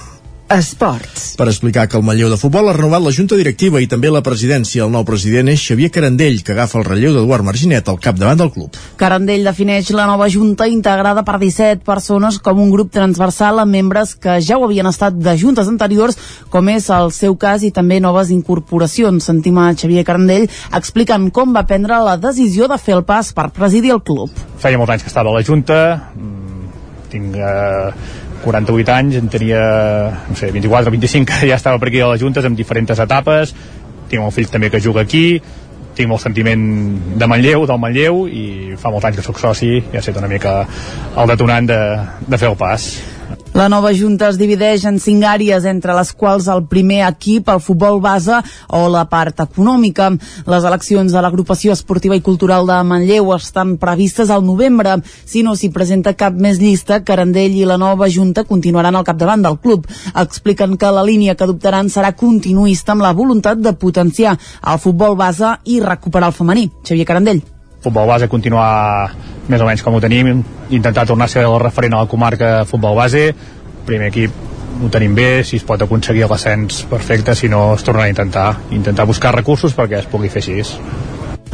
Esports. 0.48 1.34
Per 1.36 1.46
explicar 1.50 1.84
que 1.88 1.98
el 1.98 2.04
Manlleu 2.06 2.30
de 2.32 2.38
Futbol 2.40 2.70
ha 2.70 2.72
renovat 2.72 3.02
la 3.04 3.12
Junta 3.12 3.36
Directiva 3.36 3.82
i 3.84 3.88
també 3.90 4.08
la 4.08 4.22
presidència. 4.24 4.86
El 4.86 4.92
nou 4.94 5.04
president 5.04 5.50
és 5.52 5.60
Xavier 5.60 5.90
Carandell, 5.92 6.40
que 6.42 6.54
agafa 6.54 6.78
el 6.80 6.86
relleu 6.86 7.12
d'Eduard 7.12 7.44
Marginet 7.44 7.88
al 7.88 7.98
capdavant 8.00 8.40
del 8.40 8.52
club. 8.54 8.78
Carandell 8.96 9.44
defineix 9.44 9.90
la 9.92 10.06
nova 10.08 10.30
Junta 10.32 10.66
integrada 10.72 11.22
per 11.26 11.36
17 11.42 11.84
persones 11.84 12.38
com 12.40 12.62
un 12.64 12.72
grup 12.72 12.88
transversal 12.94 13.60
amb 13.60 13.76
membres 13.76 14.14
que 14.16 14.38
ja 14.40 14.56
ho 14.56 14.64
havien 14.64 14.88
estat 14.88 15.18
de 15.20 15.36
juntes 15.36 15.68
anteriors, 15.68 16.16
com 16.48 16.72
és 16.72 16.88
el 16.96 17.12
seu 17.12 17.36
cas, 17.36 17.62
i 17.62 17.70
també 17.70 18.00
noves 18.00 18.32
incorporacions. 18.32 19.28
Sentim 19.28 19.60
a 19.60 19.74
Xavier 19.76 20.06
Carandell 20.08 20.48
explicant 20.72 21.28
com 21.30 21.52
va 21.52 21.66
prendre 21.68 22.00
la 22.04 22.16
decisió 22.16 22.70
de 22.72 22.80
fer 22.80 22.96
el 22.96 23.04
pas 23.04 23.34
per 23.36 23.50
presidir 23.52 23.92
el 23.92 24.00
club. 24.00 24.32
Feia 24.58 24.80
molts 24.80 24.96
anys 24.96 25.04
que 25.04 25.12
estava 25.12 25.28
a 25.28 25.36
la 25.36 25.44
Junta, 25.44 25.78
mm, 26.16 26.72
tinc 27.12 27.36
eh, 27.36 27.92
48 28.44 28.94
anys, 28.94 29.18
en 29.18 29.28
tenia 29.32 29.62
no 30.28 30.36
sé, 30.36 30.52
24 30.54 30.88
o 30.88 30.94
25 30.94 31.28
que 31.28 31.50
ja 31.50 31.58
estava 31.58 31.78
per 31.78 31.90
aquí 31.90 32.00
a 32.00 32.12
les 32.12 32.22
Juntes 32.22 32.44
en 32.44 32.56
diferents 32.58 33.00
etapes. 33.06 33.54
Tinc 34.08 34.24
un 34.24 34.34
fill 34.34 34.48
també 34.52 34.70
que 34.72 34.80
juga 34.80 35.04
aquí 35.04 35.40
tinc 35.98 36.06
molt 36.12 36.22
sentiment 36.22 36.62
de 37.18 37.26
Manlleu, 37.26 37.66
del 37.66 37.78
Manlleu 37.82 38.26
i 38.30 38.74
fa 38.78 38.92
molts 38.94 39.08
anys 39.08 39.18
que 39.18 39.26
sóc 39.26 39.40
soci 39.42 39.72
i 39.80 39.96
ha 39.96 40.02
estat 40.02 40.20
una 40.20 40.30
mica 40.30 40.60
el 41.18 41.32
detonant 41.32 41.66
de, 41.66 41.78
de 42.22 42.38
fer 42.38 42.52
el 42.52 42.58
pas 42.60 42.86
la 43.58 43.68
nova 43.68 43.90
Junta 43.90 44.28
es 44.30 44.36
divideix 44.38 44.84
en 44.86 45.00
cinc 45.02 45.24
àrees, 45.26 45.64
entre 45.66 45.90
les 45.96 46.12
quals 46.14 46.46
el 46.52 46.60
primer 46.70 47.00
equip, 47.08 47.48
el 47.50 47.58
futbol 47.58 47.96
base 47.98 48.36
o 48.70 48.84
la 48.86 49.02
part 49.10 49.42
econòmica. 49.42 50.12
Les 50.46 50.66
eleccions 50.68 51.10
de 51.10 51.22
l'agrupació 51.24 51.74
esportiva 51.74 52.14
i 52.14 52.22
cultural 52.22 52.70
de 52.70 52.76
Manlleu 52.86 53.32
estan 53.34 53.74
previstes 53.82 54.30
al 54.30 54.46
novembre. 54.46 55.00
Si 55.02 55.42
no 55.42 55.56
s'hi 55.58 55.72
presenta 55.74 56.14
cap 56.14 56.38
més 56.38 56.62
llista, 56.62 57.00
Carandell 57.02 57.58
i 57.58 57.66
la 57.66 57.80
nova 57.82 58.06
Junta 58.06 58.46
continuaran 58.46 58.94
al 58.94 59.06
capdavant 59.08 59.42
del 59.42 59.58
club. 59.58 59.90
Expliquen 60.14 60.78
que 60.78 60.94
la 60.94 61.02
línia 61.02 61.34
que 61.34 61.48
adoptaran 61.48 61.90
serà 61.90 62.14
continuista 62.14 62.94
amb 62.94 63.08
la 63.08 63.10
voluntat 63.10 63.58
de 63.58 63.74
potenciar 63.74 64.38
el 64.38 64.78
futbol 64.78 65.18
base 65.18 65.56
i 65.66 65.82
recuperar 65.82 66.30
el 66.30 66.38
femení. 66.38 66.70
Xavier 66.86 67.10
Carandell 67.10 67.42
futbol 67.80 68.06
base 68.06 68.28
continuar 68.28 69.10
més 69.48 69.60
o 69.60 69.66
menys 69.66 69.82
com 69.82 69.96
ho 69.96 70.00
tenim, 70.00 70.42
intentar 70.70 71.06
tornar 71.08 71.26
a 71.28 71.32
ser 71.32 71.46
el 71.48 71.58
referent 71.62 71.96
a 71.96 72.04
la 72.04 72.10
comarca 72.10 72.52
futbol 72.68 72.96
base, 72.96 73.32
primer 73.88 74.12
equip 74.12 74.46
ho 74.78 74.88
tenim 74.92 75.14
bé, 75.16 75.42
si 75.44 75.58
es 75.58 75.64
pot 75.66 75.80
aconseguir 75.82 76.28
l'ascens 76.28 76.84
perfecte, 76.90 77.34
si 77.34 77.48
no 77.48 77.72
es 77.74 77.84
tornarà 77.86 78.06
a 78.06 78.12
intentar 78.12 78.48
intentar 78.70 79.06
buscar 79.08 79.34
recursos 79.34 79.74
perquè 79.74 79.98
es 79.98 80.10
pugui 80.10 80.30
fer 80.30 80.42
així. 80.44 80.62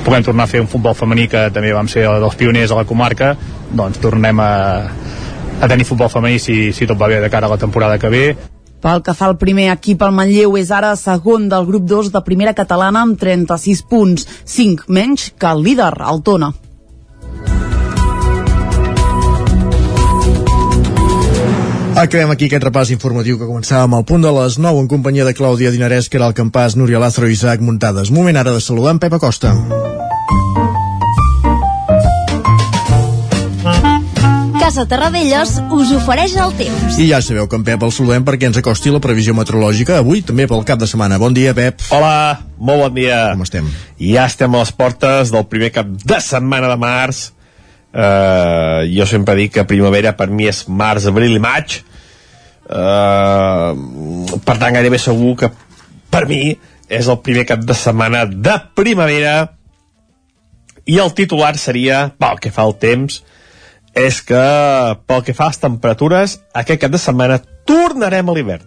Puguem 0.04 0.24
tornar 0.26 0.44
a 0.44 0.50
fer 0.50 0.60
un 0.60 0.68
futbol 0.68 0.96
femení 0.98 1.28
que 1.32 1.46
també 1.54 1.72
vam 1.72 1.88
ser 1.88 2.04
dels 2.20 2.36
pioners 2.36 2.74
a 2.74 2.82
la 2.82 2.88
comarca 2.88 3.34
doncs 3.74 4.00
tornem 4.02 4.40
a, 4.40 4.50
a 5.60 5.68
tenir 5.68 5.86
futbol 5.88 6.10
femení 6.12 6.38
si, 6.38 6.72
si 6.72 6.86
tot 6.86 7.00
va 7.00 7.08
bé 7.08 7.20
de 7.22 7.30
cara 7.30 7.48
a 7.48 7.54
la 7.54 7.60
temporada 7.60 7.98
que 7.98 8.10
ve. 8.10 8.26
Pel 8.84 9.00
que 9.00 9.14
fa 9.16 9.30
al 9.30 9.38
primer 9.40 9.70
equip, 9.72 10.02
el 10.04 10.12
Manlleu 10.12 10.58
és 10.60 10.68
ara 10.74 10.92
segon 11.00 11.48
del 11.48 11.64
grup 11.64 11.86
2 11.88 12.12
de 12.12 12.20
primera 12.26 12.52
catalana 12.52 13.00
amb 13.06 13.16
36 13.20 13.80
punts, 13.88 14.28
5 14.44 14.92
menys 14.92 15.30
que 15.38 15.48
el 15.48 15.64
líder, 15.64 15.94
el 16.04 16.20
Tona. 16.22 16.52
Acabem 21.94 22.30
aquí 22.32 22.48
aquest 22.48 22.64
repàs 22.66 22.90
informatiu 22.90 23.36
que 23.38 23.46
començàvem 23.46 23.92
al 23.94 24.02
punt 24.02 24.24
de 24.26 24.30
les 24.34 24.56
9 24.58 24.80
en 24.82 24.88
companyia 24.90 25.22
de 25.28 25.34
Clàudia 25.38 25.70
Dinarès, 25.70 26.08
que 26.10 26.18
era 26.18 26.26
el 26.26 26.34
campàs, 26.34 26.74
Núria 26.74 26.98
Lázaro 26.98 27.28
i 27.30 27.36
Isaac 27.36 27.62
Muntades. 27.62 28.10
Moment 28.10 28.34
ara 28.40 28.50
de 28.50 28.60
saludar 28.60 28.96
en 28.96 28.98
Pep 28.98 29.14
Acosta. 29.14 29.54
Casa 34.58 34.88
Terradellos 34.90 35.54
us 35.70 35.92
ofereix 35.94 36.34
el 36.34 36.56
temps. 36.58 36.98
I 36.98 37.06
ja 37.12 37.20
sabeu 37.22 37.46
que 37.46 37.60
en 37.60 37.68
Pep 37.68 37.86
el 37.86 37.94
saludem 37.94 38.26
perquè 38.26 38.50
ens 38.50 38.58
acosti 38.58 38.90
la 38.90 38.98
previsió 39.04 39.36
meteorològica 39.38 40.00
avui 40.02 40.24
també 40.26 40.48
pel 40.50 40.66
cap 40.66 40.82
de 40.82 40.90
setmana. 40.90 41.20
Bon 41.22 41.36
dia, 41.36 41.54
Pep. 41.54 41.84
Hola, 41.94 42.40
molt 42.58 42.88
bon 42.88 42.98
dia. 42.98 43.20
Com 43.36 43.46
estem? 43.46 43.70
Ja 44.02 44.26
estem 44.26 44.50
a 44.50 44.64
les 44.64 44.74
portes 44.74 45.30
del 45.30 45.46
primer 45.46 45.70
cap 45.78 45.94
de 46.02 46.18
setmana 46.18 46.74
de 46.74 46.80
març. 46.80 47.28
Uh, 47.94 48.82
jo 48.90 49.06
sempre 49.06 49.36
dic 49.38 49.52
que 49.54 49.66
primavera 49.70 50.16
per 50.18 50.26
mi 50.26 50.48
és 50.50 50.64
març, 50.66 51.06
abril 51.06 51.36
i 51.36 51.42
maig. 51.42 51.76
Uh, 52.64 53.70
per 54.42 54.56
tant, 54.58 54.74
gairebé 54.74 54.98
segur 54.98 55.36
que 55.38 55.50
per 56.10 56.24
mi 56.26 56.56
és 56.90 57.06
el 57.06 57.20
primer 57.22 57.44
cap 57.46 57.62
de 57.62 57.76
setmana 57.78 58.24
de 58.26 58.56
primavera. 58.74 59.36
I 60.90 60.98
el 61.00 61.14
titular 61.14 61.54
seria, 61.56 62.08
pel 62.18 62.42
que 62.42 62.50
fa 62.52 62.66
al 62.66 62.74
temps, 62.82 63.22
és 63.94 64.20
que 64.26 64.42
pel 65.06 65.22
que 65.22 65.36
fa 65.38 65.46
a 65.46 65.54
les 65.54 65.62
temperatures 65.62 66.38
aquest 66.52 66.82
cap 66.82 66.90
de 66.90 66.98
setmana 66.98 67.38
tornarem 67.64 68.28
a 68.28 68.34
l'hivern. 68.34 68.66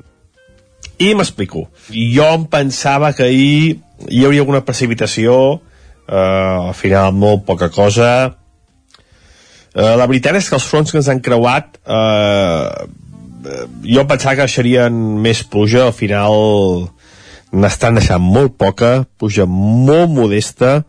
I 1.03 1.11
m'explico. 1.13 1.67
Jo 1.91 2.31
em 2.39 2.47
pensava 2.47 3.11
que 3.13 3.27
ahir 3.27 3.81
hi 4.07 4.23
hauria 4.23 4.41
alguna 4.41 4.63
precipitació 4.65 5.35
eh, 6.07 6.15
al 6.15 6.73
final 6.79 7.11
molt 7.13 7.43
poca 7.45 7.67
cosa 7.73 8.37
eh, 9.77 9.95
la 9.99 10.07
veritat 10.09 10.39
és 10.39 10.49
que 10.49 10.57
els 10.57 10.67
fronts 10.67 10.91
que 10.91 10.99
ens 11.01 11.09
han 11.13 11.21
creuat 11.23 11.77
eh, 11.85 12.87
jo 13.87 14.03
pensava 14.09 14.41
que 14.41 14.51
serien 14.51 14.95
més 15.23 15.43
pluja 15.47 15.85
al 15.87 15.95
final 15.95 16.89
n'estan 17.53 17.95
deixant 17.95 18.23
molt 18.23 18.57
poca 18.59 19.05
pluja 19.19 19.45
molt 19.47 20.11
modesta 20.11 20.81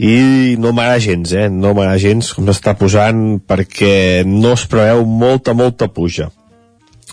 i 0.00 0.56
no 0.56 0.72
m'agrada 0.72 1.00
gens, 1.04 1.32
eh? 1.36 1.50
No 1.52 1.74
m'agrada 1.76 2.00
gens 2.00 2.30
com 2.32 2.46
s'està 2.48 2.72
posant 2.80 3.36
perquè 3.44 4.22
no 4.24 4.54
es 4.56 4.64
preveu 4.70 5.04
molta, 5.04 5.52
molta 5.52 5.90
puja. 5.92 6.30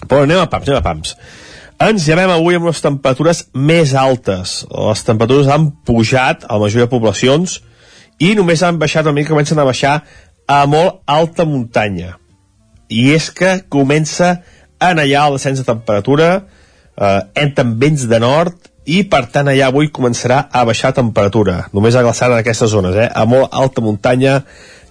Però 0.05 0.21
anem 0.23 0.39
a 0.39 0.47
pams, 0.47 0.69
anem 0.69 0.79
a 0.79 0.85
pams. 0.85 1.17
Ens 1.83 2.07
llevem 2.07 2.31
avui 2.31 2.55
amb 2.57 2.69
les 2.69 2.79
temperatures 2.81 3.43
més 3.53 3.91
altes. 3.91 4.61
Les 4.71 5.03
temperatures 5.03 5.51
han 5.51 5.67
pujat 5.85 6.47
a 6.47 6.55
la 6.55 6.63
majoria 6.63 6.87
de 6.87 6.93
poblacions 6.93 7.59
i 8.23 8.31
només 8.39 8.63
han 8.63 8.79
baixat 8.79 9.05
una 9.05 9.19
mica, 9.19 9.33
comencen 9.35 9.59
a 9.59 9.67
baixar 9.67 9.99
a 10.47 10.63
molt 10.65 11.01
alta 11.05 11.45
muntanya. 11.45 12.15
I 12.87 13.11
és 13.13 13.29
que 13.35 13.59
comença 13.69 14.37
a 14.79 14.93
allà 14.93 15.25
el 15.27 15.35
descens 15.35 15.59
de 15.59 15.67
temperatura, 15.67 16.29
eh, 16.95 17.21
entren 17.35 17.75
vents 17.79 18.07
de 18.07 18.19
nord 18.19 18.71
i 18.87 19.03
per 19.03 19.25
tant 19.33 19.49
allà 19.51 19.67
avui 19.67 19.91
començarà 19.91 20.45
a 20.51 20.63
baixar 20.65 20.93
temperatura, 20.95 21.65
només 21.73 21.95
a 21.95 22.03
glaçar 22.05 22.31
en 22.31 22.37
aquestes 22.37 22.71
zones, 22.71 22.95
eh? 22.95 23.09
a 23.11 23.25
molt 23.25 23.51
alta 23.51 23.83
muntanya 23.83 24.43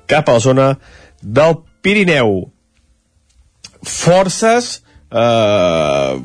cap 0.06 0.28
a 0.28 0.36
la 0.36 0.44
zona 0.44 0.66
del 1.22 1.56
Pirineu. 1.82 2.50
Forces 3.86 4.82
eh, 5.10 6.16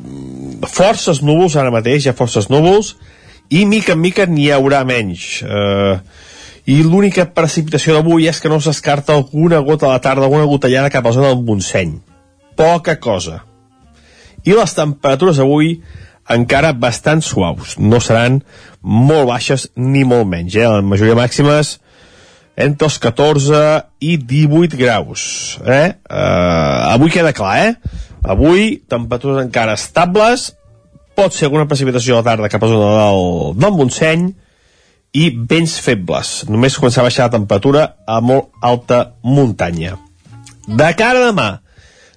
forces 0.68 1.22
núvols 1.22 1.56
ara 1.56 1.72
mateix, 1.74 2.06
ha 2.06 2.16
forces 2.16 2.50
núvols, 2.50 2.96
i 3.52 3.64
mica 3.68 3.96
en 3.96 4.00
mica 4.00 4.26
n'hi 4.26 4.50
haurà 4.52 4.82
menys. 4.88 5.42
Eh, 5.44 5.96
I 6.62 6.78
l'única 6.86 7.24
precipitació 7.34 7.96
d'avui 7.96 8.28
és 8.30 8.38
que 8.38 8.50
no 8.50 8.60
s'escarta 8.62 9.16
alguna 9.16 9.58
gota 9.66 9.88
a 9.88 9.96
la 9.96 10.02
tarda, 10.02 10.28
alguna 10.28 10.46
gotellada 10.46 10.92
cap 10.94 11.04
a 11.04 11.10
la 11.10 11.16
zona 11.16 11.32
del 11.32 11.42
Montseny. 11.42 11.96
Poca 12.56 12.98
cosa. 13.02 13.40
I 14.46 14.54
les 14.54 14.74
temperatures 14.74 15.40
avui 15.42 15.80
encara 16.30 16.72
bastant 16.72 17.22
suaus. 17.22 17.74
No 17.78 17.98
seran 18.00 18.40
molt 18.80 19.26
baixes 19.30 19.68
ni 19.74 20.04
molt 20.06 20.28
menys. 20.30 20.54
Eh? 20.54 20.66
La 20.66 20.86
majoria 20.86 21.18
màximes 21.18 21.80
entre 22.54 22.86
els 22.86 22.98
14 23.02 23.62
i 24.04 24.16
18 24.18 24.78
graus. 24.78 25.58
Eh? 25.66 25.88
Uh, 26.06 26.92
avui 26.92 27.10
queda 27.10 27.34
clar, 27.34 27.56
eh? 27.58 27.98
Avui, 28.22 28.76
temperatures 28.86 29.42
encara 29.42 29.74
estables, 29.74 30.52
pot 31.18 31.34
ser 31.34 31.48
alguna 31.48 31.66
precipitació 31.66 32.14
a 32.14 32.22
la 32.22 32.28
tarda 32.30 32.50
cap 32.52 32.62
a 32.62 32.70
zona 32.70 32.92
del, 33.00 33.24
del 33.58 33.74
Montseny 33.80 34.28
i 35.12 35.28
vents 35.30 35.76
febles. 35.84 36.42
Només 36.48 36.78
començar 36.80 37.02
a 37.02 37.08
baixar 37.08 37.28
la 37.28 37.36
temperatura 37.36 37.84
a 38.08 38.20
molt 38.24 38.50
alta 38.64 39.12
muntanya. 39.22 39.98
De 40.66 40.88
cara 40.96 41.20
a 41.20 41.28
demà, 41.28 41.48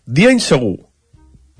dia 0.05 0.31
insegur, 0.31 0.77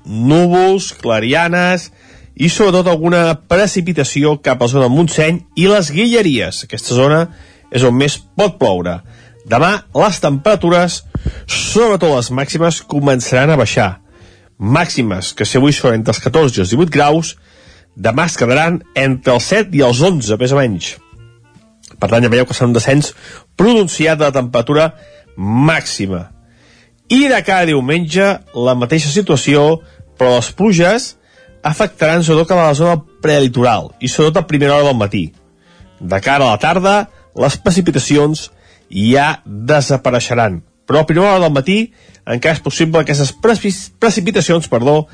núvols, 0.06 0.92
clarianes 1.02 1.90
i 2.36 2.48
sobretot 2.52 2.88
alguna 2.88 3.34
precipitació 3.48 4.36
cap 4.40 4.60
a 4.60 4.68
la 4.68 4.72
zona 4.72 4.88
Montseny 4.92 5.42
i 5.58 5.68
les 5.68 5.90
Guilleries. 5.92 6.64
Aquesta 6.64 6.96
zona 6.96 7.26
és 7.70 7.84
on 7.84 7.96
més 7.96 8.16
pot 8.38 8.56
ploure. 8.60 9.00
Demà 9.46 9.72
les 9.94 10.20
temperatures, 10.22 11.02
sobretot 11.46 12.16
les 12.16 12.32
màximes, 12.34 12.80
començaran 12.82 13.52
a 13.52 13.60
baixar. 13.60 13.90
Màximes 14.58 15.34
que 15.36 15.44
si 15.44 15.58
avui 15.60 15.74
són 15.76 15.98
entre 15.98 16.14
els 16.14 16.22
14 16.24 16.56
i 16.56 16.64
els 16.64 16.72
18 16.72 16.92
graus, 16.94 17.34
demà 17.96 18.24
es 18.30 18.36
quedaran 18.40 18.80
entre 18.96 19.36
els 19.36 19.50
7 19.52 19.76
i 19.76 19.84
els 19.84 20.00
11, 20.00 20.38
més 20.40 20.54
o 20.54 20.60
menys. 20.60 20.94
Per 22.00 22.08
tant, 22.10 22.24
ja 22.24 22.32
veieu 22.32 22.46
que 22.46 22.56
serà 22.56 22.68
un 22.68 22.76
descens 22.76 23.12
pronunciat 23.56 24.18
de 24.20 24.28
la 24.28 24.34
temperatura 24.34 24.90
màxima. 25.36 26.30
I 27.08 27.28
de 27.30 27.38
cada 27.46 27.68
diumenge, 27.68 28.26
la 28.54 28.74
mateixa 28.74 29.12
situació, 29.12 29.80
però 30.18 30.36
les 30.36 30.50
pluges 30.56 31.12
afectaran 31.66 32.24
sobretot 32.24 32.50
cap 32.50 32.62
a 32.62 32.68
la 32.70 32.78
zona 32.78 33.00
prelitoral 33.22 33.92
i 34.00 34.10
sobretot 34.10 34.42
a 34.42 34.48
primera 34.48 34.76
hora 34.76 34.88
del 34.90 34.98
matí. 34.98 35.24
De 36.00 36.20
cara 36.20 36.46
a 36.46 36.54
la 36.54 36.62
tarda, 36.62 36.96
les 37.36 37.56
precipitacions 37.60 38.50
ja 38.90 39.40
desapareixeran. 39.44 40.60
Però 40.86 41.02
a 41.02 41.08
primera 41.08 41.32
hora 41.32 41.46
del 41.46 41.54
matí 41.54 41.78
encara 42.26 42.56
és 42.56 42.62
possible 42.62 43.02
aquestes 43.02 43.32
precipitacions 43.42 44.68
perdó, 44.70 45.06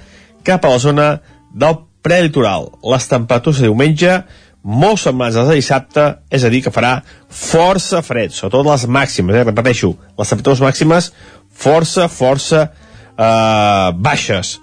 cap 0.44 0.64
a 0.64 0.72
la 0.72 0.80
zona 0.82 1.08
del 1.54 1.78
prelitoral. 2.02 2.70
Les 2.82 3.08
temperatures 3.08 3.60
de 3.60 3.68
diumenge 3.68 4.22
molt 4.62 5.00
semblants 5.02 5.36
a 5.36 5.42
les 5.42 5.50
de 5.50 5.58
dissabte, 5.58 6.04
és 6.30 6.44
a 6.44 6.50
dir, 6.52 6.62
que 6.62 6.72
farà 6.74 7.00
força 7.28 8.02
fred, 8.06 8.34
sobretot 8.34 8.68
les 8.68 8.86
màximes, 8.86 9.36
eh? 9.36 9.44
repeteixo, 9.48 9.92
les 10.18 10.30
temperatures 10.30 10.62
màximes 10.62 11.10
força, 11.52 12.08
força 12.08 12.66
eh, 12.68 13.88
baixes 13.98 14.56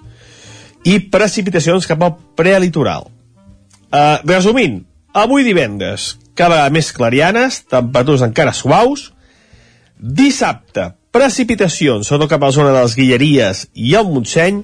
i 0.88 0.96
precipitacions 1.12 1.86
cap 1.88 2.02
al 2.02 2.16
prelitoral. 2.36 3.10
Eh, 3.92 4.16
resumint, 4.24 4.80
avui 5.12 5.44
divendres, 5.44 6.14
cada 6.34 6.54
vegada 6.54 6.72
més 6.72 6.92
clarianes, 6.96 7.60
temperatures 7.68 8.24
encara 8.24 8.56
suaus, 8.56 9.10
dissabte, 10.00 10.92
precipitacions, 11.12 12.06
sobretot 12.06 12.30
cap 12.30 12.42
a 12.44 12.48
la 12.48 12.56
zona 12.56 12.72
de 12.72 12.80
les 12.80 12.96
Guilleries 12.96 13.66
i 13.74 13.92
el 13.98 14.08
Montseny, 14.08 14.62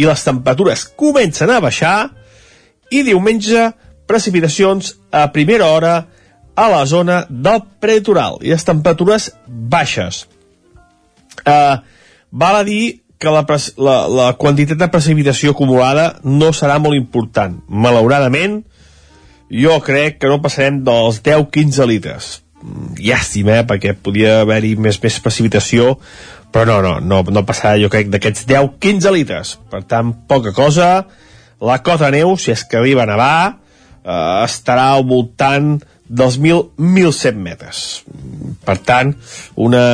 i 0.00 0.08
les 0.08 0.24
temperatures 0.24 0.86
comencen 0.98 1.52
a 1.52 1.60
baixar, 1.62 2.10
i 2.92 3.04
diumenge, 3.06 3.70
precipitacions 4.12 4.96
a 5.10 5.30
primera 5.32 5.72
hora 5.72 5.94
a 6.54 6.68
la 6.68 6.84
zona 6.86 7.22
del 7.28 7.62
prelitoral 7.80 8.38
i 8.44 8.52
les 8.52 8.64
temperatures 8.68 9.30
baixes. 9.48 10.26
Uh, 11.48 11.80
val 12.30 12.60
a 12.60 12.66
dir 12.68 13.02
que 13.22 13.30
la, 13.30 13.44
la, 13.78 13.96
la 14.10 14.28
quantitat 14.36 14.80
de 14.80 14.90
precipitació 14.90 15.54
acumulada 15.54 16.18
no 16.26 16.50
serà 16.52 16.78
molt 16.82 16.98
important. 16.98 17.60
Malauradament, 17.70 18.60
jo 19.52 19.78
crec 19.84 20.18
que 20.18 20.30
no 20.30 20.40
passarem 20.42 20.82
dels 20.84 21.22
10-15 21.22 21.86
litres. 21.88 22.32
Llàstima, 22.98 23.60
eh, 23.60 23.66
perquè 23.66 23.94
podia 23.94 24.40
haver-hi 24.42 24.74
més, 24.78 24.98
més 25.02 25.18
precipitació, 25.22 25.96
però 26.52 26.66
no, 26.68 26.80
no, 26.84 26.98
no, 27.00 27.22
no 27.30 27.44
passarà, 27.46 27.78
jo 27.80 27.90
crec, 27.92 28.10
d'aquests 28.12 28.46
10-15 28.50 29.14
litres. 29.14 29.56
Per 29.70 29.84
tant, 29.88 30.12
poca 30.28 30.54
cosa. 30.56 30.92
La 31.62 31.78
cota 31.86 32.10
neu, 32.10 32.34
si 32.36 32.50
és 32.54 32.66
que 32.66 32.80
arriba 32.80 33.06
a 33.06 33.10
nevar, 33.12 33.61
eh, 34.04 34.44
estarà 34.44 34.92
al 34.92 35.06
voltant 35.08 35.76
dels 36.12 36.36
1.107 36.38 37.38
metres. 37.40 38.02
Per 38.66 38.76
tant, 38.84 39.14
una 39.56 39.84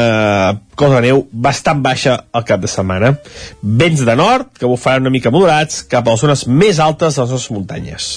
cosa 0.78 0.98
de 0.98 1.06
neu 1.06 1.22
bastant 1.32 1.82
baixa 1.84 2.16
al 2.32 2.46
cap 2.48 2.60
de 2.62 2.70
setmana. 2.70 3.14
Vents 3.62 4.02
de 4.04 4.16
nord, 4.18 4.50
que 4.58 4.66
bufaran 4.66 5.06
una 5.06 5.14
mica 5.14 5.32
moderats, 5.34 5.84
cap 5.86 6.08
a 6.08 6.16
les 6.16 6.24
zones 6.26 6.46
més 6.48 6.82
altes 6.82 7.14
de 7.14 7.22
les 7.22 7.36
nostres 7.36 7.54
muntanyes. 7.54 8.10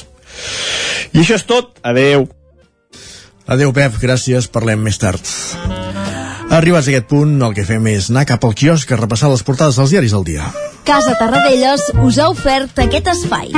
I 1.14 1.22
això 1.22 1.38
és 1.38 1.46
tot. 1.46 1.78
Adeu. 1.84 2.28
Adeu, 3.52 3.74
Pep. 3.76 4.00
Gràcies. 4.02 4.50
Parlem 4.50 4.82
més 4.82 4.98
tard. 5.02 5.22
Arribats 6.52 6.90
a 6.90 6.92
aquest 6.92 7.08
punt, 7.08 7.38
el 7.46 7.54
que 7.56 7.64
fem 7.64 7.86
és 7.94 8.10
anar 8.12 8.26
cap 8.28 8.44
al 8.44 8.58
quiosc 8.60 8.90
a 8.92 9.00
repassar 9.00 9.30
les 9.32 9.44
portades 9.48 9.78
dels 9.80 9.94
diaris 9.94 10.16
del 10.18 10.26
dia. 10.28 10.50
Casa 10.84 11.14
Tarradellas 11.16 11.86
us 12.04 12.20
ha 12.20 12.28
ofert 12.34 12.82
aquest 12.84 13.08
espai. 13.14 13.54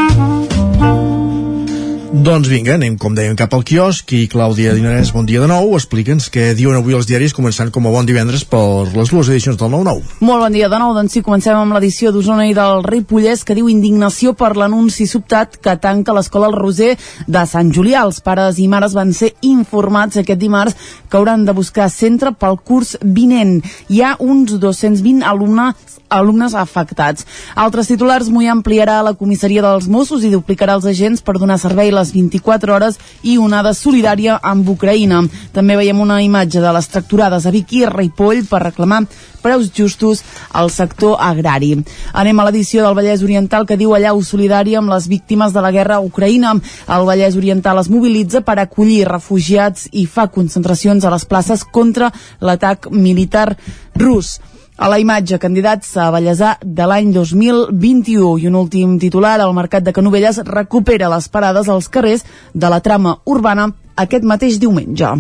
Doncs 2.14 2.46
vinga, 2.46 2.76
anem, 2.78 2.94
com 2.94 3.16
dèiem, 3.18 3.34
cap 3.34 3.56
al 3.58 3.64
quiosc 3.66 4.12
i 4.14 4.28
Clàudia 4.30 4.76
Dinarès, 4.78 5.10
bon 5.16 5.26
dia 5.26 5.40
de 5.42 5.48
nou. 5.50 5.72
Explica'ns 5.74 6.28
què 6.30 6.52
diuen 6.54 6.78
avui 6.78 6.94
els 6.94 7.08
diaris, 7.10 7.34
començant 7.34 7.72
com 7.74 7.88
a 7.90 7.94
bon 7.96 8.06
divendres 8.06 8.44
per 8.46 8.86
les 8.94 9.10
dues 9.10 9.32
edicions 9.34 9.58
del 9.58 9.72
9-9. 9.74 10.20
Molt 10.22 10.44
bon 10.44 10.54
dia 10.54 10.70
de 10.70 10.78
nou, 10.78 10.94
doncs 10.94 11.16
sí, 11.18 11.24
comencem 11.26 11.58
amb 11.58 11.74
l'edició 11.74 12.12
d'Osona 12.14 12.46
i 12.46 12.54
del 12.54 12.86
Ripollès, 12.86 13.42
que 13.42 13.56
diu 13.58 13.72
indignació 13.72 14.36
per 14.38 14.52
l'anunci 14.54 15.08
sobtat 15.10 15.58
que 15.58 15.74
tanca 15.82 16.14
l'escola 16.14 16.52
El 16.52 16.60
Roser 16.60 16.92
de 17.26 17.44
Sant 17.50 17.74
Julià. 17.74 18.06
Els 18.06 18.22
pares 18.22 18.62
i 18.62 18.68
mares 18.70 18.94
van 18.94 19.10
ser 19.18 19.32
informats 19.50 20.22
aquest 20.22 20.44
dimarts 20.44 20.78
que 21.10 21.18
hauran 21.18 21.48
de 21.50 21.58
buscar 21.58 21.90
centre 21.90 22.36
pel 22.38 22.62
curs 22.62 22.94
vinent. 23.02 23.58
Hi 23.90 24.06
ha 24.06 24.14
uns 24.22 24.54
220 24.62 25.26
alumnes 25.34 25.93
alumnes 26.14 26.54
afectats. 26.54 27.26
Altres 27.56 27.90
titulars, 27.92 28.30
Mollà 28.30 28.54
ampliarà 28.54 29.02
la 29.06 29.16
comissaria 29.18 29.64
dels 29.66 29.90
Mossos 29.92 30.24
i 30.24 30.32
duplicarà 30.34 30.78
els 30.78 30.88
agents 30.90 31.24
per 31.26 31.38
donar 31.40 31.60
servei 31.62 31.92
les 31.94 32.14
24 32.14 32.74
hores 32.76 33.00
i 33.24 33.38
onada 33.42 33.74
solidària 33.78 34.40
amb 34.42 34.70
Ucraïna. 34.70 35.24
També 35.54 35.78
veiem 35.80 36.00
una 36.00 36.22
imatge 36.24 36.62
de 36.64 36.74
les 36.74 36.90
tracturades 36.90 37.46
a 37.46 37.54
Vicky 37.54 37.84
i 37.84 37.90
Ripoll 37.90 38.46
per 38.50 38.64
reclamar 38.68 39.04
preus 39.44 39.70
justos 39.76 40.24
al 40.52 40.72
sector 40.72 41.18
agrari. 41.20 41.76
Anem 42.14 42.40
a 42.40 42.48
l'edició 42.48 42.86
del 42.86 42.96
Vallès 42.98 43.22
Oriental 43.26 43.68
que 43.68 43.78
diu 43.78 43.94
allau 43.94 44.22
solidària 44.24 44.80
amb 44.80 44.94
les 44.94 45.10
víctimes 45.12 45.54
de 45.54 45.62
la 45.62 45.74
guerra 45.76 46.00
a 46.00 46.06
Ucraïna. 46.06 46.56
El 46.88 47.06
Vallès 47.10 47.38
Oriental 47.38 47.84
es 47.84 47.92
mobilitza 47.92 48.42
per 48.42 48.58
acollir 48.64 49.04
refugiats 49.10 49.90
i 49.92 50.08
fa 50.08 50.30
concentracions 50.32 51.04
a 51.04 51.14
les 51.14 51.28
places 51.28 51.68
contra 51.68 52.10
l'atac 52.40 52.90
militar 52.90 53.52
rus. 54.00 54.40
A 54.84 54.90
la 54.92 54.98
imatge, 55.00 55.38
candidats 55.40 55.94
a 55.96 56.10
Vallèsà 56.12 56.58
de 56.60 56.84
l'any 56.92 57.14
2021. 57.16 58.34
I 58.44 58.50
un 58.50 58.58
últim 58.60 58.98
titular, 59.00 59.38
el 59.40 59.56
Mercat 59.56 59.86
de 59.86 59.94
Canovelles 59.96 60.42
recupera 60.44 61.08
les 61.14 61.30
parades 61.32 61.70
als 61.72 61.88
carrers 61.88 62.26
de 62.52 62.72
la 62.74 62.82
trama 62.84 63.22
urbana 63.24 63.70
aquest 63.96 64.28
mateix 64.28 64.60
diumenge. 64.60 65.14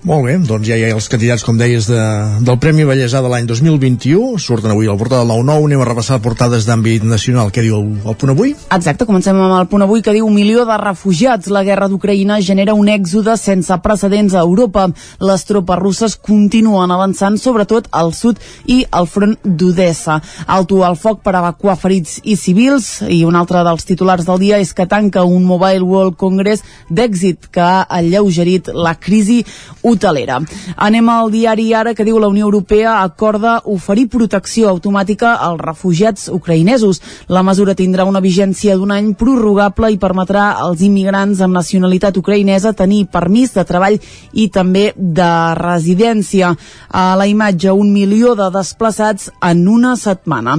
Molt 0.00 0.24
bé, 0.24 0.38
doncs 0.40 0.64
ja 0.64 0.78
hi 0.80 0.86
ha 0.86 0.94
els 0.96 1.10
candidats, 1.12 1.42
com 1.44 1.58
deies, 1.60 1.84
de, 1.84 2.00
del 2.40 2.56
Premi 2.56 2.86
Vallèsà 2.88 3.20
de 3.20 3.28
l'any 3.28 3.44
2021. 3.44 4.38
Surten 4.40 4.72
avui 4.72 4.88
al 4.88 4.96
portal 4.96 5.28
del 5.28 5.42
9-9. 5.44 5.66
Anem 5.68 5.82
a 5.84 5.88
repassar 5.90 6.16
portades 6.24 6.64
d'àmbit 6.64 7.04
nacional. 7.04 7.50
Què 7.52 7.60
diu 7.66 7.76
el, 7.76 7.90
el 8.08 8.16
punt 8.16 8.32
avui? 8.32 8.54
Exacte, 8.72 9.04
comencem 9.04 9.36
amb 9.36 9.58
el 9.58 9.68
punt 9.68 9.84
avui 9.84 10.00
que 10.00 10.14
diu 10.16 10.30
milió 10.32 10.64
de 10.64 10.78
refugiats. 10.80 11.50
La 11.52 11.60
guerra 11.68 11.90
d'Ucraïna 11.92 12.38
genera 12.40 12.72
un 12.78 12.88
èxode 12.88 13.34
sense 13.36 13.76
precedents 13.84 14.32
a 14.32 14.46
Europa. 14.46 14.86
Les 15.20 15.44
tropes 15.44 15.82
russes 15.82 16.16
continuen 16.16 16.96
avançant, 16.96 17.36
sobretot 17.36 17.92
al 17.92 18.14
sud 18.16 18.40
i 18.72 18.80
al 18.88 19.04
front 19.04 19.36
d'Odessa. 19.44 20.16
Alto 20.48 20.80
al 20.88 20.96
foc 20.96 21.20
per 21.28 21.36
evacuar 21.42 21.76
ferits 21.76 22.22
i 22.24 22.38
civils. 22.40 23.02
I 23.04 23.20
un 23.28 23.36
altre 23.36 23.60
dels 23.68 23.84
titulars 23.84 24.24
del 24.24 24.40
dia 24.46 24.64
és 24.64 24.72
que 24.72 24.88
tanca 24.88 25.28
un 25.28 25.44
Mobile 25.44 25.84
World 25.84 26.16
Congress 26.16 26.64
d'èxit 26.88 27.52
que 27.52 27.68
ha 27.68 27.84
alleugerit 28.00 28.72
la 28.72 28.96
crisi 28.96 29.42
hotelera. 29.90 30.40
Anem 30.76 31.08
al 31.10 31.30
diari 31.32 31.68
Ara 31.74 31.94
que 31.94 32.06
diu 32.06 32.18
la 32.18 32.28
Unió 32.30 32.46
Europea 32.48 33.00
acorda 33.02 33.58
oferir 33.64 34.08
protecció 34.08 34.68
automàtica 34.70 35.34
als 35.34 35.60
refugiats 35.60 36.28
ucraïnesos. 36.32 37.00
La 37.28 37.42
mesura 37.46 37.74
tindrà 37.74 38.06
una 38.08 38.22
vigència 38.22 38.76
d'un 38.78 38.92
any 38.94 39.12
prorrogable 39.18 39.90
i 39.92 39.98
permetrà 39.98 40.50
als 40.62 40.82
immigrants 40.86 41.40
amb 41.40 41.56
nacionalitat 41.58 42.16
ucraïnesa 42.20 42.74
tenir 42.78 43.06
permís 43.12 43.54
de 43.54 43.64
treball 43.66 43.98
i 44.32 44.48
també 44.48 44.90
de 44.96 45.30
residència. 45.58 46.54
A 46.90 47.14
la 47.18 47.26
imatge, 47.30 47.72
un 47.72 47.92
milió 47.92 48.34
de 48.38 48.50
desplaçats 48.54 49.30
en 49.42 49.66
una 49.68 49.96
setmana. 49.96 50.58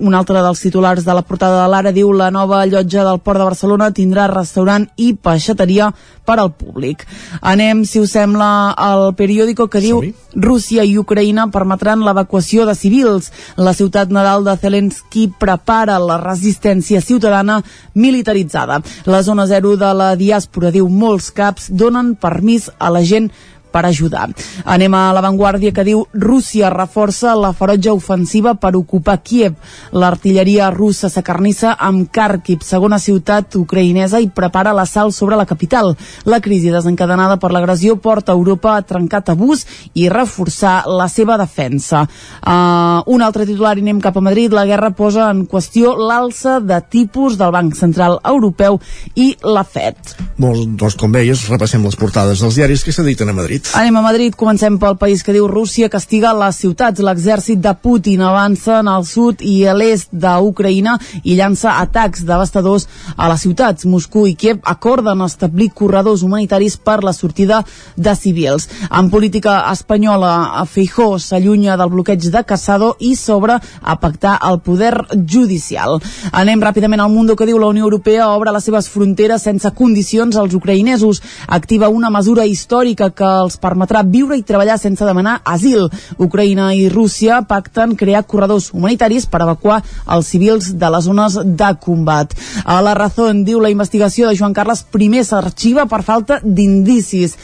Un 0.00 0.14
altre 0.18 0.42
dels 0.42 0.62
titulars 0.62 1.04
de 1.06 1.14
la 1.14 1.22
portada 1.26 1.62
de 1.62 1.68
l'Ara 1.70 1.92
diu 1.94 2.12
la 2.12 2.30
nova 2.34 2.64
llotja 2.66 3.04
del 3.06 3.20
Port 3.20 3.38
de 3.40 3.48
Barcelona 3.48 3.90
tindrà 3.94 4.26
restaurant 4.30 4.86
i 4.96 5.12
peixateria 5.14 5.90
per 6.26 6.38
al 6.38 6.52
públic. 6.54 7.04
Anem, 7.40 7.82
si 7.88 8.00
us 8.00 8.12
sembla, 8.14 8.39
al 8.44 9.14
periòdico 9.18 9.68
que 9.70 9.82
diu 9.82 10.00
Rússia 10.34 10.84
i 10.86 10.96
Ucraïna 11.00 11.48
permetran 11.52 12.04
l'evacuació 12.06 12.66
de 12.68 12.74
civils. 12.78 13.30
La 13.56 13.74
ciutat 13.74 14.12
nadal 14.14 14.44
de 14.46 14.56
Zelensky 14.60 15.28
prepara 15.40 15.98
la 15.98 16.18
resistència 16.22 17.00
ciutadana 17.00 17.60
militaritzada. 17.94 18.80
La 19.06 19.22
zona 19.22 19.46
zero 19.46 19.76
de 19.76 19.92
la 19.94 20.14
diàspora 20.16 20.72
diu 20.74 20.88
molts 20.88 21.30
caps 21.34 21.70
donen 21.70 22.14
permís 22.14 22.70
a 22.78 22.90
la 22.90 23.02
gent 23.02 23.30
per 23.72 23.86
ajudar. 23.86 24.28
Anem 24.64 24.94
a 24.94 25.04
l'avantguàrdia 25.14 25.72
que 25.74 25.86
diu 25.86 26.04
Rússia 26.12 26.70
reforça 26.70 27.34
la 27.38 27.52
ferotge 27.56 27.90
ofensiva 27.90 28.54
per 28.54 28.74
ocupar 28.76 29.20
Kiev. 29.22 29.56
L'artilleria 29.92 30.70
russa 30.74 31.10
s'acarnissa 31.10 31.76
amb 31.78 32.08
Kharkiv, 32.12 32.64
segona 32.66 32.98
ciutat 32.98 33.56
ucraïnesa, 33.60 34.20
i 34.20 34.30
prepara 34.30 34.74
l'assalt 34.76 35.14
sobre 35.16 35.38
la 35.38 35.46
capital. 35.46 35.94
La 36.24 36.40
crisi 36.40 36.70
desencadenada 36.70 37.38
per 37.40 37.52
l'agressió 37.54 37.96
porta 37.96 38.32
Europa 38.36 38.76
a 38.76 38.82
trencar 38.86 39.22
tabús 39.26 39.66
i 39.94 40.08
reforçar 40.08 40.84
la 40.86 41.08
seva 41.08 41.38
defensa. 41.40 42.04
Uh, 42.40 43.02
un 43.10 43.22
altre 43.22 43.46
titular 43.48 43.76
i 43.78 43.84
anem 43.84 44.00
cap 44.02 44.16
a 44.16 44.24
Madrid. 44.24 44.54
La 44.56 44.66
guerra 44.68 44.92
posa 44.96 45.30
en 45.30 45.44
qüestió 45.50 45.94
l'alça 45.98 46.58
de 46.60 46.80
tipus 46.90 47.38
del 47.40 47.52
Banc 47.54 47.76
Central 47.78 48.18
Europeu 48.24 48.80
i 49.14 49.32
la 49.44 49.64
FED. 49.64 50.16
Molt, 50.40 50.76
doncs, 50.80 50.96
com 51.00 51.12
veies, 51.12 51.46
repassem 51.50 51.84
les 51.84 51.98
portades 52.00 52.40
dels 52.40 52.56
diaris 52.56 52.84
que 52.84 52.94
s'editen 52.94 53.30
a 53.30 53.36
Madrid. 53.36 53.59
Anem 53.74 53.96
a 53.96 54.02
Madrid, 54.02 54.34
comencem 54.34 54.76
pel 54.80 54.96
país 54.98 55.22
que 55.22 55.32
diu 55.34 55.46
Rússia 55.46 55.88
castiga 55.92 56.32
les 56.34 56.56
ciutats. 56.58 57.02
L'exèrcit 57.04 57.60
de 57.62 57.70
Putin 57.78 58.22
avança 58.26 58.80
en 58.80 58.88
el 58.90 59.04
sud 59.06 59.44
i 59.46 59.66
a 59.68 59.74
l'est 59.76 60.10
d'Ucraïna 60.10 60.96
i 61.22 61.36
llança 61.38 61.76
atacs 61.78 62.24
devastadors 62.26 62.88
a 63.16 63.28
les 63.30 63.44
ciutats. 63.44 63.86
Moscou 63.86 64.26
i 64.26 64.34
Kiev 64.34 64.58
acorden 64.64 65.22
establir 65.26 65.70
corredors 65.76 66.24
humanitaris 66.26 66.76
per 66.76 67.00
la 67.04 67.12
sortida 67.12 67.60
de 67.96 68.14
civils. 68.16 68.68
En 68.90 69.10
política 69.10 69.60
espanyola, 69.72 70.64
Feijó 70.66 71.18
s'allunya 71.18 71.76
del 71.76 71.92
bloqueig 71.94 72.30
de 72.32 72.44
Casado 72.44 72.96
i 72.98 73.14
s'obre 73.14 73.60
a 73.82 73.98
pactar 74.00 74.38
el 74.50 74.60
poder 74.66 74.94
judicial. 75.14 76.00
Anem 76.32 76.62
ràpidament 76.64 77.04
al 77.04 77.12
Mundo 77.14 77.36
que 77.36 77.46
diu 77.46 77.58
la 77.58 77.70
Unió 77.70 77.84
Europea 77.86 78.32
obre 78.34 78.54
les 78.56 78.64
seves 78.64 78.88
fronteres 78.88 79.46
sense 79.46 79.70
condicions 79.74 80.36
als 80.36 80.58
ucraïnesos. 80.58 81.22
Activa 81.46 81.88
una 81.88 82.10
mesura 82.10 82.46
històrica 82.46 83.10
que 83.10 83.30
els 83.50 83.58
permetrà 83.60 84.04
viure 84.06 84.38
i 84.38 84.46
treballar 84.46 84.78
sense 84.78 85.04
demanar 85.06 85.40
asil. 85.44 85.88
Ucraïna 86.22 86.70
i 86.78 86.88
Rússia 86.92 87.42
pacten 87.48 87.96
crear 87.98 88.22
corredors 88.30 88.70
humanitaris 88.72 89.26
per 89.26 89.42
evacuar 89.42 89.80
els 90.06 90.30
civils 90.30 90.70
de 90.78 90.90
les 90.94 91.04
zones 91.04 91.38
de 91.44 91.70
combat. 91.82 92.32
A 92.64 92.80
la 92.84 92.94
Razón 92.94 93.42
diu 93.44 93.60
la 93.60 93.72
investigació 93.72 94.28
de 94.28 94.36
Joan 94.38 94.54
Carles 94.54 94.84
I 94.94 95.24
s'arxiva 95.24 95.86
per 95.90 96.02
falta 96.06 96.40
d'indicis. 96.44 97.36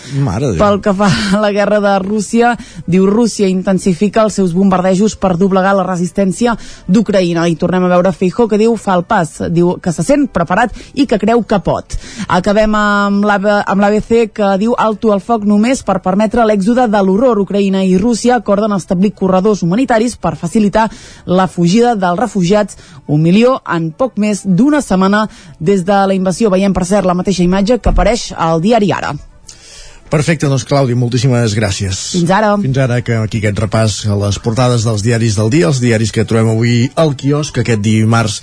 Pel 0.60 0.80
que 0.84 0.94
fa 0.94 1.08
a 1.34 1.40
la 1.42 1.50
guerra 1.52 1.80
de 1.80 1.98
Rússia, 1.98 2.54
diu 2.86 3.06
Rússia 3.06 3.48
intensifica 3.48 4.22
els 4.22 4.36
seus 4.38 4.54
bombardejos 4.54 5.16
per 5.16 5.36
doblegar 5.36 5.74
la 5.74 5.86
resistència 5.86 6.56
d'Ucraïna. 6.86 7.48
I 7.48 7.56
tornem 7.56 7.84
a 7.84 7.92
veure 7.96 8.12
Feijó 8.12 8.46
que 8.48 8.60
diu 8.60 8.76
fa 8.76 8.94
el 8.96 9.04
pas, 9.08 9.38
diu 9.50 9.76
que 9.82 9.92
se 9.92 10.04
sent 10.06 10.28
preparat 10.32 10.74
i 10.94 11.06
que 11.06 11.18
creu 11.18 11.42
que 11.42 11.58
pot. 11.64 11.96
Acabem 12.28 12.74
amb 12.76 13.24
l'ABC 13.26 14.30
que 14.36 14.52
diu 14.60 14.76
alto 14.78 15.12
el 15.14 15.22
foc 15.24 15.46
només 15.48 15.82
per 15.86 15.95
permetre 16.04 16.44
l'èxode 16.46 16.88
de 16.90 17.02
l'horror. 17.04 17.38
Ucraïna 17.42 17.84
i 17.84 17.96
Rússia 18.00 18.36
acorden 18.36 18.72
establir 18.76 19.12
corredors 19.14 19.62
humanitaris 19.62 20.16
per 20.16 20.36
facilitar 20.36 20.88
la 21.26 21.46
fugida 21.46 21.94
dels 21.94 22.18
refugiats, 22.18 22.76
un 23.06 23.22
milió 23.22 23.60
en 23.66 23.92
poc 23.92 24.18
més 24.18 24.44
d'una 24.46 24.80
setmana 24.80 25.26
des 25.60 25.84
de 25.84 26.02
la 26.06 26.14
invasió. 26.14 26.50
Veiem, 26.50 26.74
per 26.74 26.84
cert, 26.84 27.06
la 27.06 27.14
mateixa 27.14 27.44
imatge 27.44 27.80
que 27.80 27.92
apareix 27.92 28.32
al 28.36 28.60
diari 28.60 28.92
Ara. 28.92 29.16
Perfecte, 30.06 30.46
doncs 30.46 30.62
Clàudia, 30.62 30.94
moltíssimes 30.94 31.54
gràcies. 31.58 31.98
Fins 32.14 32.30
ara. 32.30 32.52
Fins 32.62 32.78
ara, 32.78 33.00
que 33.02 33.16
aquí 33.18 33.40
aquest 33.42 33.58
repàs 33.58 33.96
a 34.06 34.14
les 34.20 34.38
portades 34.42 34.84
dels 34.86 35.02
diaris 35.02 35.34
del 35.34 35.50
dia, 35.50 35.66
els 35.66 35.80
diaris 35.82 36.12
que 36.14 36.24
trobem 36.24 36.52
avui 36.52 36.76
al 36.94 37.16
quiosc 37.18 37.58
aquest 37.58 37.82
dimarts, 37.82 38.36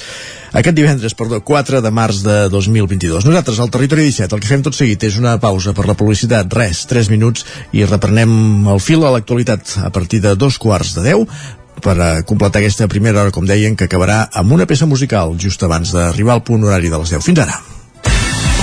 aquest 0.52 0.76
divendres, 0.76 1.16
perdó, 1.16 1.40
4 1.40 1.80
de 1.86 1.92
març 1.96 2.20
de 2.26 2.36
2022. 2.52 3.24
Nosaltres, 3.24 3.62
al 3.64 3.72
Territori 3.72 4.10
17, 4.10 4.36
el 4.36 4.44
que 4.44 4.50
fem 4.52 4.66
tot 4.66 4.76
seguit 4.76 5.08
és 5.08 5.20
una 5.22 5.38
pausa 5.40 5.72
per 5.78 5.88
la 5.88 5.96
publicitat, 5.96 6.52
res, 6.52 6.84
3 6.92 7.12
minuts, 7.14 7.46
i 7.72 7.88
reprenem 7.88 8.68
el 8.74 8.84
fil 8.84 9.06
a 9.08 9.14
l'actualitat 9.16 9.78
a 9.88 9.92
partir 9.96 10.20
de 10.26 10.36
dos 10.36 10.60
quarts 10.60 10.98
de 10.98 11.06
10 11.14 11.24
per 11.84 11.96
a 12.00 12.10
completar 12.28 12.60
aquesta 12.60 12.90
primera 12.92 13.24
hora, 13.24 13.32
com 13.32 13.48
deien, 13.48 13.78
que 13.80 13.88
acabarà 13.88 14.26
amb 14.36 14.52
una 14.52 14.68
peça 14.68 14.88
musical 14.90 15.38
just 15.40 15.64
abans 15.64 15.96
d'arribar 15.96 16.36
al 16.36 16.44
punt 16.44 16.68
horari 16.68 16.92
de 16.92 17.00
les 17.00 17.16
10. 17.16 17.24
Fins 17.24 17.44
ara. 17.48 17.62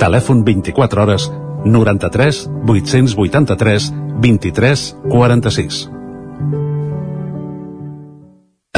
Telèfon 0.00 0.40
24 0.48 1.04
hores 1.04 1.28
93 1.64 2.50
883 2.66 3.92
23 4.20 4.96
46. 5.12 5.88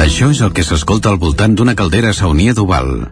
Això 0.03 0.27
és 0.33 0.41
el 0.43 0.51
que 0.51 0.65
s'escolta 0.67 1.07
al 1.09 1.17
voltant 1.17 1.55
d'una 1.55 1.75
caldera 1.79 2.11
saunia 2.13 2.53
d'Oval. 2.53 3.07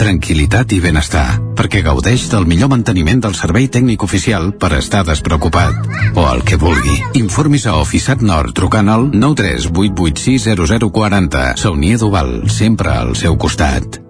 Tranquilitat 0.00 0.72
i 0.72 0.80
benestar, 0.80 1.40
perquè 1.54 1.82
gaudeix 1.84 2.30
del 2.32 2.46
millor 2.48 2.70
manteniment 2.72 3.20
del 3.20 3.34
servei 3.36 3.68
tècnic 3.68 4.02
oficial 4.02 4.52
per 4.56 4.72
estar 4.78 5.04
despreocupat. 5.06 5.74
O 6.16 6.32
el 6.32 6.42
que 6.42 6.56
vulgui. 6.56 7.02
Informis 7.20 7.66
a 7.68 7.76
Oficiat 7.78 8.22
Nord 8.24 8.54
trucant 8.56 8.88
al 8.88 9.10
938860040. 9.12 11.56
Saunia 11.60 11.98
d'Oval, 12.00 12.48
sempre 12.50 12.90
al 12.96 13.14
seu 13.14 13.36
costat. 13.36 14.09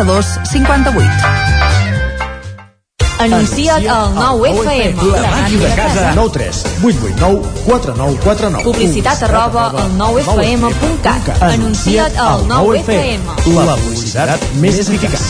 92 0.03 0.39
58. 0.49 1.09
Anuncia't 3.19 3.85
al 3.85 4.15
9FM. 4.15 4.97
La 5.13 5.29
màquina 5.29 5.67
de 5.67 5.75
casa. 5.75 6.11
9 6.15 6.31
3 6.33 6.65
8 6.83 6.97
8 7.05 7.15
9 7.19 7.41
4 7.65 7.93
9 7.97 8.17
4 8.23 8.49
9 8.49 8.63
Publicitat 8.63 9.23
arroba 9.23 9.69
al 9.69 9.91
9FM.cat. 9.99 11.41
Anuncia't 11.41 12.17
al 12.17 12.47
9FM. 12.49 13.21
La 13.53 13.77
publicitat 13.77 14.41
més 14.63 14.81
eficaç. 14.81 15.21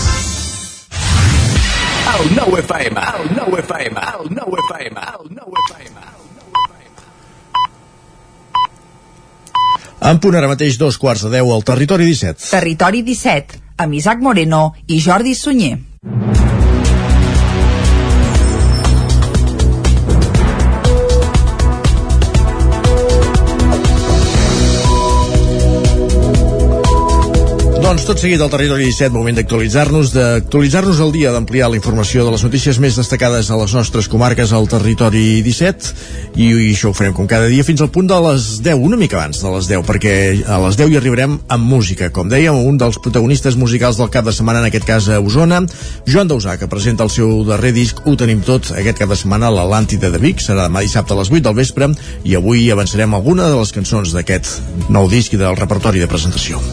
El 2.16 2.32
9FM. 2.40 2.96
El 3.20 3.30
9FM. 3.42 3.96
El 4.22 4.30
9FM. 4.40 4.96
El 5.20 5.36
9FM. 5.36 5.81
En 10.02 10.18
punt 10.18 10.34
ara 10.34 10.48
mateix 10.50 10.80
dos 10.82 10.98
quarts 10.98 11.22
de 11.28 11.30
deu 11.30 11.52
al 11.54 11.62
Territori 11.62 12.08
17. 12.10 12.50
Territori 12.50 13.04
17, 13.06 13.62
amb 13.86 14.00
Isaac 14.00 14.26
Moreno 14.26 14.64
i 14.90 14.98
Jordi 14.98 15.36
Sunyer. 15.38 15.78
Doncs 27.92 28.06
tot 28.08 28.22
seguit 28.24 28.40
al 28.40 28.48
Territori 28.48 28.86
17, 28.88 29.12
moment 29.12 29.36
d'actualitzar-nos, 29.36 30.14
d'actualitzar-nos 30.16 31.02
el 31.04 31.10
dia, 31.12 31.34
d'ampliar 31.36 31.68
la 31.68 31.76
informació 31.76 32.24
de 32.24 32.32
les 32.32 32.46
notícies 32.46 32.78
més 32.80 32.96
destacades 32.96 33.50
a 33.52 33.58
les 33.60 33.74
nostres 33.76 34.08
comarques 34.08 34.54
al 34.56 34.70
Territori 34.72 35.42
17 35.44 35.90
i, 36.38 36.46
i 36.46 36.70
això 36.70 36.94
ho 36.94 36.96
farem 36.96 37.12
com 37.18 37.28
cada 37.28 37.50
dia 37.52 37.66
fins 37.68 37.84
al 37.84 37.90
punt 37.92 38.08
de 38.08 38.20
les 38.30 38.46
10, 38.64 38.80
una 38.80 38.96
mica 38.96 39.20
abans 39.20 39.42
de 39.44 39.52
les 39.52 39.68
10, 39.68 39.84
perquè 39.90 40.14
a 40.48 40.62
les 40.64 40.80
10 40.80 40.88
hi 40.88 41.00
arribarem 41.02 41.36
amb 41.52 41.68
música. 41.68 42.08
Com 42.16 42.32
dèiem, 42.32 42.56
un 42.56 42.80
dels 42.80 42.96
protagonistes 42.96 43.60
musicals 43.60 44.00
del 44.00 44.14
cap 44.14 44.24
de 44.24 44.36
setmana, 44.38 44.64
en 44.64 44.70
aquest 44.70 44.88
cas 44.88 45.10
a 45.12 45.20
Osona, 45.20 45.60
Joan 46.08 46.32
Dausà, 46.32 46.56
que 46.56 46.72
presenta 46.72 47.04
el 47.04 47.12
seu 47.12 47.42
darrer 47.44 47.74
disc 47.76 48.00
Ho 48.08 48.16
tenim 48.16 48.40
tot 48.48 48.72
aquest 48.72 49.04
cap 49.04 49.12
de 49.12 49.20
setmana 49.20 49.52
a 49.52 49.58
l'Atlàntida 49.58 50.14
de 50.16 50.24
Vic, 50.30 50.40
serà 50.40 50.70
demà 50.70 50.86
dissabte 50.88 51.12
a 51.12 51.20
les 51.20 51.34
8 51.36 51.44
del 51.50 51.60
vespre 51.60 51.92
i 52.24 52.40
avui 52.40 52.70
avançarem 52.72 53.20
alguna 53.20 53.52
de 53.52 53.60
les 53.60 53.76
cançons 53.76 54.16
d'aquest 54.16 54.88
nou 54.88 55.12
disc 55.12 55.36
i 55.36 55.44
del 55.44 55.60
repertori 55.60 56.00
de 56.00 56.08
presentació. 56.08 56.64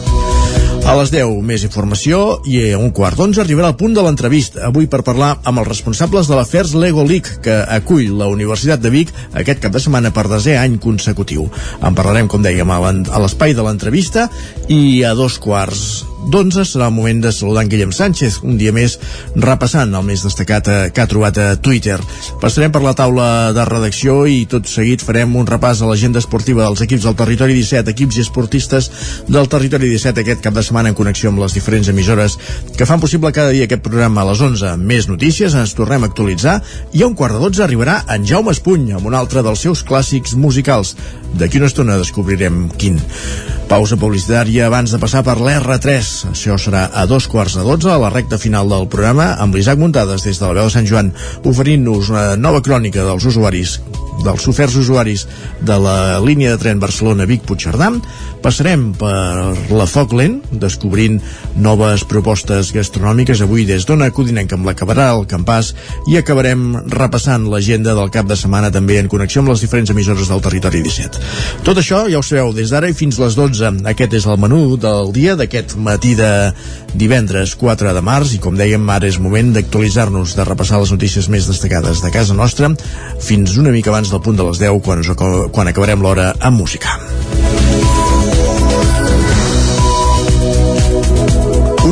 A 0.87 0.93
les 0.97 1.11
10, 1.11 1.39
més 1.45 1.63
informació 1.67 2.39
i 2.49 2.59
a 2.71 2.77
un 2.79 2.91
quart 2.95 3.19
d'onze 3.19 3.41
arribarà 3.43 3.69
el 3.71 3.77
punt 3.79 3.93
de 3.95 4.03
l'entrevista, 4.05 4.63
avui 4.67 4.87
per 4.89 5.01
parlar 5.05 5.35
amb 5.47 5.61
els 5.61 5.67
responsables 5.67 6.29
de 6.29 6.37
l'Afers 6.37 6.73
Lego 6.79 7.03
League, 7.07 7.39
que 7.45 7.57
acull 7.75 8.13
la 8.19 8.29
Universitat 8.31 8.81
de 8.81 8.91
Vic 8.93 9.13
aquest 9.37 9.61
cap 9.63 9.75
de 9.75 9.81
setmana 9.83 10.13
per 10.15 10.27
desè 10.31 10.57
any 10.59 10.79
consecutiu. 10.81 11.49
En 11.83 11.97
parlarem, 11.97 12.29
com 12.31 12.43
dèiem, 12.45 12.71
a 12.71 13.23
l'espai 13.23 13.53
de 13.57 13.65
l'entrevista 13.65 14.29
i 14.67 15.03
a 15.03 15.13
dos 15.17 15.37
quarts 15.43 16.05
d'11 16.27 16.65
serà 16.67 16.89
el 16.89 16.93
moment 16.93 17.21
de 17.23 17.31
saludar 17.31 17.63
en 17.63 17.69
Guillem 17.71 17.91
Sánchez, 17.95 18.41
un 18.43 18.57
dia 18.59 18.73
més 18.75 18.97
repassant 19.35 19.93
el 19.95 20.03
més 20.05 20.23
destacat 20.25 20.67
eh, 20.67 20.77
que 20.93 21.01
ha 21.01 21.07
trobat 21.09 21.37
a 21.39 21.47
Twitter. 21.63 21.97
Passarem 22.41 22.73
per 22.75 22.81
la 22.83 22.93
taula 22.97 23.27
de 23.55 23.65
redacció 23.69 24.25
i 24.27 24.43
tot 24.51 24.67
seguit 24.67 25.03
farem 25.05 25.37
un 25.39 25.47
repàs 25.47 25.81
a 25.81 25.89
l'agenda 25.89 26.19
esportiva 26.19 26.65
dels 26.65 26.83
equips 26.85 27.07
del 27.07 27.17
Territori 27.19 27.55
17, 27.57 27.95
equips 27.95 28.19
i 28.19 28.25
esportistes 28.25 28.89
del 29.29 29.47
Territori 29.51 29.89
17 29.93 30.25
aquest 30.25 30.43
cap 30.43 30.57
de 30.57 30.65
setmana 30.65 30.91
en 30.91 30.97
connexió 30.99 31.31
amb 31.31 31.41
les 31.43 31.55
diferents 31.55 31.89
emissores 31.89 32.37
que 32.75 32.89
fan 32.89 32.99
possible 32.99 33.31
cada 33.35 33.55
dia 33.55 33.69
aquest 33.69 33.85
programa 33.87 34.25
a 34.25 34.29
les 34.31 34.43
11. 34.43 34.75
Més 34.83 35.07
notícies, 35.07 35.55
ens 35.55 35.75
tornem 35.77 36.03
a 36.03 36.11
actualitzar 36.11 36.59
i 36.93 37.03
a 37.03 37.07
un 37.07 37.15
quart 37.15 37.37
de 37.37 37.43
12 37.47 37.63
arribarà 37.63 38.01
en 38.11 38.27
Jaume 38.27 38.51
Espuny 38.55 38.91
amb 38.97 39.07
un 39.07 39.15
altre 39.15 39.45
dels 39.45 39.63
seus 39.65 39.85
clàssics 39.87 40.35
musicals. 40.35 40.95
D'aquí 41.39 41.61
una 41.61 41.69
estona 41.71 41.97
descobrirem 42.01 42.67
quin. 42.77 42.99
Pausa 43.69 43.99
publicitària 44.01 44.65
abans 44.65 44.91
de 44.91 44.97
passar 45.01 45.21
per 45.23 45.37
l'R3. 45.37 46.08
Això 46.31 46.57
serà 46.61 46.87
a 46.93 47.05
dos 47.09 47.27
quarts 47.31 47.57
de 47.59 47.63
dotze, 47.67 47.91
a 47.93 48.01
la 48.01 48.11
recta 48.13 48.39
final 48.41 48.69
del 48.71 48.87
programa, 48.91 49.31
amb 49.39 49.55
l'Isaac 49.55 49.79
Muntades 49.81 50.25
des 50.27 50.39
de 50.39 50.45
la 50.45 50.53
veu 50.57 50.69
de 50.69 50.75
Sant 50.75 50.89
Joan, 50.89 51.13
oferint-nos 51.45 52.11
una 52.13 52.27
nova 52.39 52.63
crònica 52.65 53.07
dels 53.07 53.27
usuaris 53.31 53.79
dels 54.23 54.47
oferts 54.47 54.75
usuaris 54.75 55.25
de 55.63 55.77
la 55.79 56.19
línia 56.19 56.51
de 56.53 56.59
tren 56.61 56.79
Barcelona-Vic-Puigcerdà. 56.79 57.91
Passarem 58.43 58.89
per 58.95 59.55
la 59.75 59.87
Foc 59.89 60.13
Lent, 60.15 60.39
descobrint 60.61 61.19
noves 61.59 62.05
propostes 62.07 62.71
gastronòmiques 62.75 63.41
avui 63.43 63.65
des 63.67 63.85
d'Ona 63.87 64.09
Codinenca 64.15 64.55
amb 64.55 64.69
la 64.69 64.75
Cabral, 64.79 65.25
Campàs, 65.29 65.73
i 66.11 66.17
acabarem 66.19 66.71
repassant 66.93 67.49
l'agenda 67.51 67.95
del 67.97 68.11
cap 68.13 68.29
de 68.29 68.37
setmana 68.39 68.71
també 68.71 68.99
en 68.99 69.09
connexió 69.11 69.43
amb 69.43 69.53
les 69.53 69.63
diferents 69.63 69.91
emissores 69.91 70.31
del 70.31 70.43
territori 70.43 70.83
17. 70.85 71.23
Tot 71.67 71.81
això 71.81 72.05
ja 72.11 72.19
ho 72.19 72.25
sabeu 72.25 72.53
des 72.55 72.71
d'ara 72.71 72.91
i 72.91 72.97
fins 72.97 73.19
les 73.19 73.35
12. 73.39 73.83
Aquest 73.91 74.15
és 74.15 74.27
el 74.27 74.39
menú 74.39 74.77
del 74.79 75.13
dia 75.15 75.35
d'aquest 75.39 75.75
matí 75.75 75.98
de 75.99 76.53
divendres 76.93 77.55
4 77.59 77.93
de 77.93 78.01
març 78.01 78.33
i 78.35 78.39
com 78.43 78.55
dèiem 78.57 78.87
ara 78.89 79.07
és 79.07 79.19
moment 79.19 79.51
d'actualitzar-nos, 79.53 80.35
de 80.37 80.47
repassar 80.47 80.79
les 80.79 80.93
notícies 80.95 81.29
més 81.29 81.47
destacades 81.49 82.01
de 82.01 82.11
casa 82.11 82.33
nostra 82.33 82.71
fins 83.19 83.57
una 83.57 83.73
mica 83.75 83.91
abans 83.93 84.09
del 84.09 84.23
punt 84.23 84.39
de 84.39 84.47
les 84.47 84.63
10 84.63 84.81
quan, 84.85 85.03
quan 85.51 85.67
acabarem 85.67 86.01
l'hora 86.01 86.33
amb 86.39 86.63
música. 86.63 86.99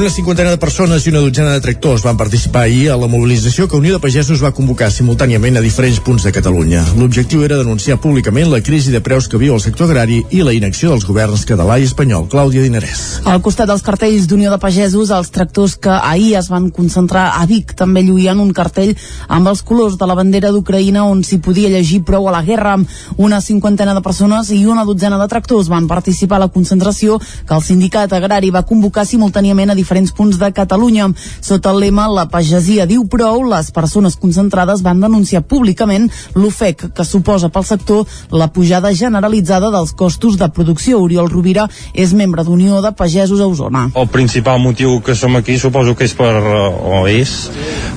Una 0.07 0.15
cinquantena 0.15 0.51
de 0.51 0.57
persones 0.57 1.03
i 1.03 1.11
una 1.11 1.19
dotzena 1.19 1.51
de 1.51 1.59
tractors 1.59 2.05
van 2.05 2.15
participar 2.15 2.61
ahir 2.61 2.85
a 2.93 2.95
la 2.95 3.09
mobilització 3.11 3.65
que 3.67 3.75
Unió 3.75 3.97
de 3.97 3.99
Pagesos 3.99 4.39
va 4.39 4.53
convocar 4.55 4.87
simultàniament 4.87 5.59
a 5.59 5.63
diferents 5.65 5.97
punts 5.99 6.23
de 6.23 6.31
Catalunya. 6.31 6.79
L'objectiu 6.95 7.41
era 7.43 7.57
denunciar 7.59 7.97
públicament 7.99 8.47
la 8.47 8.61
crisi 8.63 8.93
de 8.93 9.01
preus 9.03 9.27
que 9.27 9.35
viu 9.41 9.57
el 9.57 9.59
sector 9.59 9.89
agrari 9.91 10.21
i 10.31 10.39
la 10.47 10.53
inacció 10.55 10.93
dels 10.93 11.03
governs 11.03 11.43
català 11.49 11.75
i 11.75 11.83
espanyol. 11.89 12.29
Clàudia 12.31 12.63
Dinarès. 12.63 13.01
Al 13.27 13.41
costat 13.43 13.67
dels 13.67 13.83
cartells 13.83 14.29
d'Unió 14.31 14.53
de 14.53 14.61
Pagesos, 14.63 15.11
els 15.11 15.33
tractors 15.35 15.75
que 15.75 15.91
ahir 15.91 16.37
es 16.39 16.47
van 16.47 16.69
concentrar 16.71 17.25
a 17.41 17.43
Vic 17.51 17.75
també 17.75 18.05
lluïen 18.07 18.39
un 18.39 18.55
cartell 18.55 18.95
amb 19.27 19.51
els 19.51 19.59
colors 19.59 19.99
de 19.99 20.07
la 20.07 20.15
bandera 20.15 20.53
d'Ucraïna 20.55 21.03
on 21.03 21.25
s'hi 21.27 21.41
podia 21.43 21.67
llegir 21.67 22.05
prou 22.07 22.29
a 22.31 22.35
la 22.37 22.45
guerra. 22.47 22.77
Una 23.17 23.41
cinquantena 23.43 23.91
de 23.91 24.05
persones 24.07 24.55
i 24.55 24.63
una 24.71 24.87
dotzena 24.87 25.19
de 25.19 25.27
tractors 25.27 25.67
van 25.67 25.91
participar 25.91 26.39
a 26.39 26.45
la 26.45 26.51
concentració 26.55 27.19
que 27.19 27.59
el 27.59 27.67
sindicat 27.67 28.15
agrari 28.15 28.55
va 28.55 28.63
convocar 28.63 29.03
simultàniament 29.03 29.75
a 29.75 29.75
diferents 29.75 29.96
punts 30.13 30.37
de 30.37 30.51
Catalunya. 30.53 31.09
Sota 31.41 31.71
el 31.73 31.81
lema 31.81 32.07
La 32.11 32.27
pagesia 32.29 32.85
diu 32.85 33.07
prou, 33.09 33.43
les 33.49 33.71
persones 33.71 34.17
concentrades 34.19 34.83
van 34.85 35.01
denunciar 35.01 35.41
públicament 35.41 36.09
l'ofec 36.35 36.87
que 36.93 37.05
suposa 37.05 37.49
pel 37.49 37.65
sector 37.65 38.05
la 38.31 38.49
pujada 38.53 38.93
generalitzada 38.93 39.71
dels 39.73 39.93
costos 39.97 40.37
de 40.37 40.49
producció. 40.53 41.01
Oriol 41.01 41.29
Rovira 41.31 41.67
és 41.93 42.13
membre 42.13 42.43
d'Unió 42.43 42.81
de 42.85 42.93
Pagesos 42.93 43.41
a 43.41 43.47
Osona. 43.49 43.87
El 43.95 44.09
principal 44.13 44.59
motiu 44.61 44.99
que 45.01 45.15
som 45.15 45.35
aquí 45.35 45.57
suposo 45.57 45.95
que 45.95 46.05
és 46.05 46.13
per, 46.17 46.33
o 46.37 47.05
és 47.09 47.49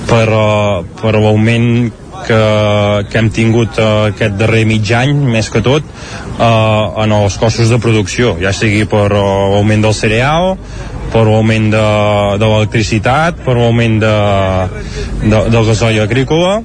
per, 0.09 0.27
eh, 0.27 0.83
per 1.01 1.17
l'augment 1.19 2.00
que, 2.27 2.39
que 3.09 3.19
hem 3.19 3.29
tingut 3.33 3.79
uh, 3.79 4.07
aquest 4.11 4.37
darrer 4.39 4.63
mig 4.69 4.91
any, 4.95 5.13
més 5.35 5.49
que 5.51 5.61
tot, 5.65 5.85
uh, 6.37 7.01
en 7.03 7.15
els 7.15 7.37
costos 7.41 7.71
de 7.71 7.79
producció, 7.81 8.35
ja 8.41 8.53
sigui 8.55 8.85
per 8.89 9.07
uh, 9.09 9.21
l'augment 9.55 9.85
del 9.87 9.95
cereal, 9.97 10.55
per 11.11 11.25
l'augment 11.27 11.69
de, 11.73 11.87
de 12.41 12.51
l'electricitat, 12.53 13.41
per 13.45 13.57
l'augment 13.59 13.99
de, 14.03 14.15
de, 15.25 15.43
del 15.51 15.67
gasoll 15.71 15.99
agrícola, 16.03 16.61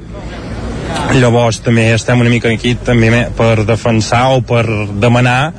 llavors 1.16 1.58
també 1.64 1.90
estem 1.94 2.20
una 2.22 2.30
mica 2.32 2.50
aquí 2.52 2.74
també 2.86 3.26
per 3.36 3.64
defensar 3.66 4.28
o 4.36 4.40
per 4.46 4.64
demanar 5.02 5.52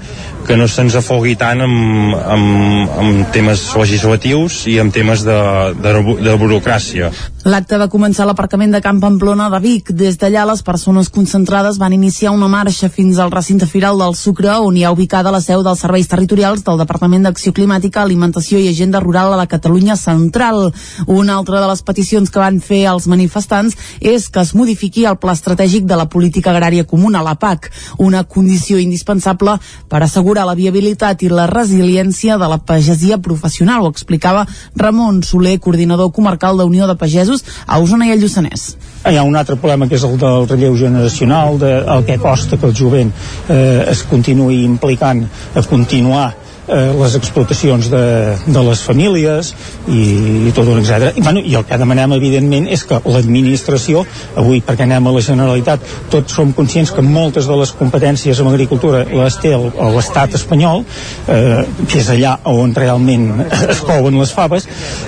que 0.47 0.55
no 0.55 0.67
se'ns 0.71 0.95
afogui 0.95 1.36
tant 1.36 1.62
amb, 1.65 2.15
amb, 2.15 2.91
amb 3.01 3.31
temes 3.36 3.65
legislatius 3.75 4.62
i 4.71 4.77
amb 4.79 4.95
temes 4.95 5.25
de, 5.27 5.39
de, 5.83 5.93
de 6.23 6.36
burocràcia. 6.39 7.12
L'acte 7.47 7.77
va 7.79 7.86
començar 7.88 8.25
a 8.25 8.27
l'aparcament 8.27 8.73
de 8.75 8.79
Camp 8.83 8.97
Pamplona 8.99 9.45
de 9.47 9.62
Vic. 9.63 9.93
Des 9.95 10.17
d'allà, 10.19 10.41
les 10.49 10.60
persones 10.67 11.07
concentrades 11.07 11.77
van 11.79 11.93
iniciar 11.95 12.33
una 12.36 12.49
marxa 12.51 12.89
fins 12.91 13.21
al 13.23 13.29
recinte 13.31 13.63
firal 13.65 13.95
del 14.01 14.17
Sucre, 14.19 14.49
on 14.60 14.75
hi 14.75 14.83
ha 14.83 14.91
ubicada 14.91 15.31
la 15.31 15.39
seu 15.39 15.63
dels 15.63 15.79
serveis 15.79 16.10
territorials 16.12 16.65
del 16.65 16.81
Departament 16.81 17.23
d'Acció 17.23 17.53
Climàtica, 17.55 18.01
Alimentació 18.01 18.60
i 18.60 18.67
Agenda 18.67 18.99
Rural 18.99 19.31
a 19.31 19.38
la 19.39 19.45
Catalunya 19.47 19.95
Central. 19.95 20.73
Una 21.05 21.38
altra 21.38 21.62
de 21.62 21.69
les 21.69 21.83
peticions 21.88 22.27
que 22.27 22.41
van 22.43 22.57
fer 22.60 22.81
els 22.91 23.07
manifestants 23.07 23.79
és 24.01 24.27
que 24.27 24.43
es 24.43 24.51
modifiqui 24.51 25.07
el 25.07 25.15
pla 25.15 25.38
estratègic 25.39 25.88
de 25.88 25.95
la 25.95 26.10
política 26.12 26.51
agrària 26.51 26.83
comuna, 26.83 27.23
la 27.23 27.38
PAC, 27.39 27.71
una 28.03 28.25
condició 28.25 28.75
indispensable 28.75 29.55
per 29.88 30.03
assegurar 30.03 30.43
la 30.51 30.57
viabilitat 30.60 31.23
i 31.23 31.31
la 31.31 31.47
resiliència 31.47 32.36
de 32.36 32.51
la 32.51 32.60
pagesia 32.60 33.21
professional, 33.23 33.88
ho 33.88 33.95
explicava 33.95 34.43
Ramon 34.76 35.24
Soler, 35.24 35.61
coordinador 35.63 36.11
comarcal 36.11 36.59
d'Unió 36.59 36.91
de 36.91 36.99
Pagesos 36.99 37.36
a 37.65 37.79
Osona 37.83 38.07
i 38.07 38.13
al 38.15 38.21
Lluçanès. 38.23 38.67
Hi 39.07 39.17
ha 39.17 39.23
un 39.23 39.38
altre 39.39 39.55
problema 39.55 39.88
que 39.88 39.95
és 39.95 40.03
el 40.03 40.17
del 40.19 40.47
relleu 40.49 40.75
generacional, 40.77 41.59
de 41.61 41.71
el 41.95 42.03
que 42.07 42.17
costa 42.21 42.57
que 42.57 42.67
el 42.67 42.75
jovent 42.75 43.13
eh, 43.47 43.85
es 43.88 44.03
continuï 44.09 44.63
implicant 44.65 45.23
a 45.55 45.63
continuar 45.63 46.27
eh, 46.68 46.93
les 46.99 47.15
explotacions 47.15 47.89
de, 47.91 48.03
de 48.45 48.63
les 48.70 48.82
famílies 48.84 49.53
i, 49.88 50.01
i 50.49 50.53
tot 50.55 50.68
un 50.68 50.82
etc. 50.82 51.13
I, 51.15 51.24
bueno, 51.24 51.41
I 51.43 51.55
el 51.59 51.65
que 51.68 51.80
demanem, 51.80 52.15
evidentment, 52.18 52.68
és 52.72 52.84
que 52.88 52.99
l'administració, 53.05 54.03
avui 54.39 54.61
perquè 54.65 54.88
anem 54.88 55.07
a 55.07 55.15
la 55.15 55.24
Generalitat, 55.24 55.86
tots 56.13 56.38
som 56.38 56.53
conscients 56.57 56.91
que 56.93 57.03
moltes 57.05 57.47
de 57.49 57.57
les 57.59 57.74
competències 57.78 58.41
en 58.41 58.51
agricultura 58.51 59.03
les 59.07 59.39
té 59.41 59.53
l'estat 59.55 60.36
espanyol, 60.39 60.84
eh, 61.28 61.63
que 61.88 62.01
és 62.01 62.11
allà 62.13 62.38
on 62.51 62.76
realment 62.76 63.30
es 63.74 63.84
couen 63.88 64.20
les 64.20 64.34
faves, 64.34 64.68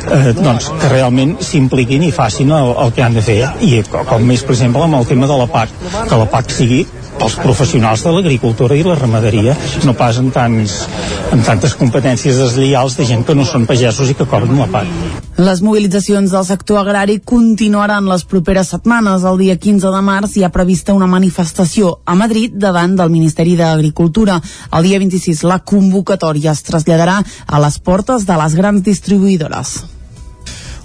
eh, 0.10 0.32
doncs 0.38 0.72
que 0.80 0.94
realment 0.94 1.38
s'impliquin 1.44 2.08
i 2.08 2.14
facin 2.16 2.54
el, 2.56 2.74
el 2.86 2.96
que 2.96 3.06
han 3.06 3.18
de 3.18 3.26
fer. 3.26 3.42
I 3.66 3.84
com 3.90 4.24
més, 4.26 4.46
per 4.46 4.56
exemple, 4.56 4.86
amb 4.86 5.02
el 5.02 5.10
tema 5.10 5.28
de 5.30 5.38
la 5.40 5.50
PAC, 5.50 5.76
que 6.10 6.24
la 6.24 6.30
PAC 6.30 6.56
sigui 6.60 6.86
pels 7.20 7.36
professionals 7.40 8.04
de 8.06 8.14
l'agricultura 8.16 8.78
i 8.78 8.84
la 8.86 8.96
ramaderia, 8.98 9.56
no 9.86 9.94
pas 9.98 10.18
en, 10.22 10.32
tants, 10.34 10.76
en 11.36 11.44
tantes 11.46 11.76
competències 11.80 12.40
deslleials 12.40 12.96
de 12.98 13.08
gent 13.10 13.26
que 13.28 13.36
no 13.36 13.46
són 13.48 13.68
pagesos 13.70 14.10
i 14.10 14.16
que 14.18 14.28
cobren 14.30 14.58
la 14.60 14.70
PAC. 14.72 14.88
Les 15.40 15.62
mobilitzacions 15.64 16.32
del 16.36 16.48
sector 16.48 16.82
agrari 16.82 17.20
continuaran 17.24 18.08
les 18.12 18.26
properes 18.28 18.72
setmanes. 18.74 19.24
El 19.24 19.38
dia 19.40 19.56
15 19.60 19.94
de 19.94 20.02
març 20.04 20.36
hi 20.36 20.44
ha 20.44 20.52
prevista 20.56 20.96
una 20.96 21.08
manifestació 21.08 22.00
a 22.06 22.16
Madrid 22.20 22.58
davant 22.60 22.98
del 23.00 23.14
Ministeri 23.14 23.56
d'Agricultura. 23.60 24.40
El 24.76 24.90
dia 24.90 25.00
26 25.00 25.46
la 25.48 25.62
convocatòria 25.64 26.52
es 26.56 26.66
traslladarà 26.68 27.22
a 27.24 27.64
les 27.64 27.80
portes 27.80 28.28
de 28.28 28.42
les 28.44 28.60
grans 28.60 28.84
distribuïdores. 28.84 29.80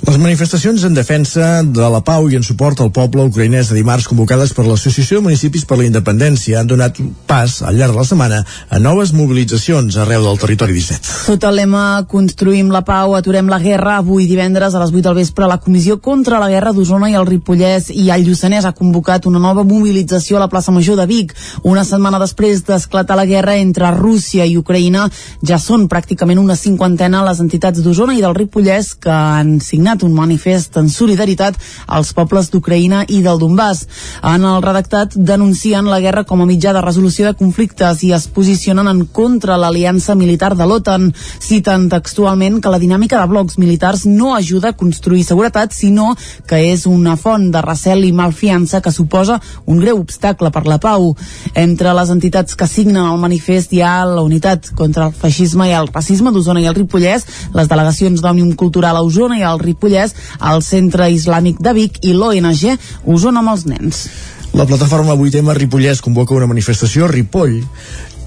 Les 0.05 0.19
manifestacions 0.21 0.83
en 0.85 0.93
defensa 0.93 1.63
de 1.65 1.87
la 1.89 2.03
pau 2.05 2.27
i 2.29 2.35
en 2.37 2.43
suport 2.45 2.77
al 2.83 2.91
poble 2.93 3.25
ucraïnès 3.25 3.71
de 3.71 3.77
dimarts 3.79 4.05
convocades 4.11 4.51
per 4.53 4.67
l'Associació 4.67 5.17
de 5.17 5.25
Municipis 5.25 5.63
per 5.65 5.79
la 5.81 5.87
Independència 5.87 6.59
han 6.61 6.69
donat 6.69 6.99
pas 7.25 7.55
al 7.65 7.79
llarg 7.79 7.95
de 7.95 8.03
la 8.03 8.05
setmana 8.05 8.41
a 8.45 8.81
noves 8.85 9.15
mobilitzacions 9.17 9.97
arreu 9.97 10.27
del 10.27 10.41
territori 10.43 10.77
17. 10.77 11.09
Sota 11.31 11.49
el 11.49 11.57
lema 11.63 11.85
Construïm 12.11 12.69
la 12.75 12.83
pau, 12.85 13.15
aturem 13.17 13.49
la 13.49 13.61
guerra, 13.63 13.95
avui 14.03 14.27
divendres 14.29 14.75
a 14.75 14.83
les 14.83 14.93
8 14.93 15.07
del 15.07 15.17
vespre 15.23 15.49
la 15.49 15.57
Comissió 15.65 15.97
contra 16.05 16.43
la 16.43 16.51
Guerra 16.53 16.75
d'Osona 16.77 17.09
i 17.09 17.17
el 17.17 17.25
Ripollès 17.31 17.89
i 17.95 18.11
el 18.13 18.27
Lluçanès 18.29 18.69
ha 18.69 18.75
convocat 18.77 19.25
una 19.31 19.41
nova 19.41 19.65
mobilització 19.65 20.37
a 20.37 20.45
la 20.45 20.51
plaça 20.53 20.75
Major 20.75 21.01
de 21.01 21.09
Vic. 21.09 21.33
Una 21.63 21.87
setmana 21.89 22.21
després 22.21 22.61
d'esclatar 22.69 23.17
la 23.17 23.25
guerra 23.31 23.57
entre 23.57 23.95
Rússia 23.97 24.45
i 24.45 24.59
Ucraïna, 24.61 25.09
ja 25.41 25.57
són 25.57 25.89
pràcticament 25.89 26.45
una 26.45 26.61
cinquantena 26.61 27.25
les 27.25 27.41
entitats 27.41 27.81
d'Osona 27.81 28.19
i 28.19 28.23
del 28.27 28.37
Ripollès 28.37 28.93
que 29.01 29.15
han 29.15 29.57
signat 29.65 29.93
signat 29.95 30.03
un 30.03 30.14
manifest 30.14 30.76
en 30.76 30.88
solidaritat 30.88 31.55
als 31.86 32.12
pobles 32.12 32.51
d'Ucraïna 32.51 33.05
i 33.09 33.22
del 33.22 33.38
Donbass. 33.38 33.86
En 34.22 34.42
el 34.45 34.62
redactat 34.62 35.14
denuncien 35.14 35.86
la 35.86 36.01
guerra 36.01 36.24
com 36.24 36.40
a 36.40 36.47
mitjà 36.47 36.72
de 36.72 36.82
resolució 36.82 37.26
de 37.26 37.34
conflictes 37.34 38.03
i 38.03 38.12
es 38.12 38.26
posicionen 38.26 38.88
en 38.88 39.07
contra 39.07 39.57
l'aliança 39.57 40.14
militar 40.14 40.55
de 40.57 40.66
l'OTAN. 40.66 41.12
Citen 41.38 41.88
textualment 41.88 42.61
que 42.61 42.70
la 42.70 42.78
dinàmica 42.78 43.20
de 43.20 43.28
blocs 43.28 43.59
militars 43.59 44.05
no 44.07 44.34
ajuda 44.34 44.70
a 44.70 44.76
construir 44.76 45.24
seguretat, 45.24 45.72
sinó 45.72 46.16
que 46.47 46.72
és 46.72 46.86
una 46.86 47.16
font 47.16 47.51
de 47.53 47.62
recel 47.62 48.05
i 48.05 48.12
malfiança 48.12 48.80
que 48.80 48.92
suposa 48.92 49.40
un 49.66 49.78
greu 49.78 50.01
obstacle 50.01 50.51
per 50.51 50.66
la 50.66 50.78
pau. 50.78 51.14
Entre 51.55 51.92
les 51.95 52.11
entitats 52.11 52.57
que 52.57 52.66
signen 52.66 53.05
el 53.05 53.18
manifest 53.18 53.72
hi 53.72 53.82
ha 53.82 54.05
la 54.05 54.22
Unitat 54.22 54.72
contra 54.74 55.07
el 55.07 55.12
Feixisme 55.14 55.68
i 55.68 55.76
el 55.76 55.90
Racisme 55.92 56.32
d'Osona 56.32 56.61
i 56.61 56.66
el 56.66 56.74
Ripollès, 56.74 57.26
les 57.55 57.68
delegacions 57.70 58.20
d'Òmnium 58.20 58.55
Cultural 58.59 58.97
a 58.97 59.05
Osona 59.05 59.38
i 59.38 59.45
al 59.45 59.61
Ripollès 59.61 59.84
Ripollès, 59.85 60.14
el 60.41 60.62
Centre 60.64 61.11
Islàmic 61.12 61.61
de 61.61 61.74
Vic 61.76 62.01
i 62.09 62.14
l'ONG 62.16 62.78
Osona 63.05 63.43
amb 63.43 63.53
els 63.53 63.66
nens. 63.68 64.07
La 64.55 64.64
plataforma 64.66 65.16
8M 65.18 65.53
Ripollès 65.59 66.01
convoca 66.01 66.35
una 66.35 66.49
manifestació 66.49 67.05
a 67.05 67.11
Ripoll 67.11 67.61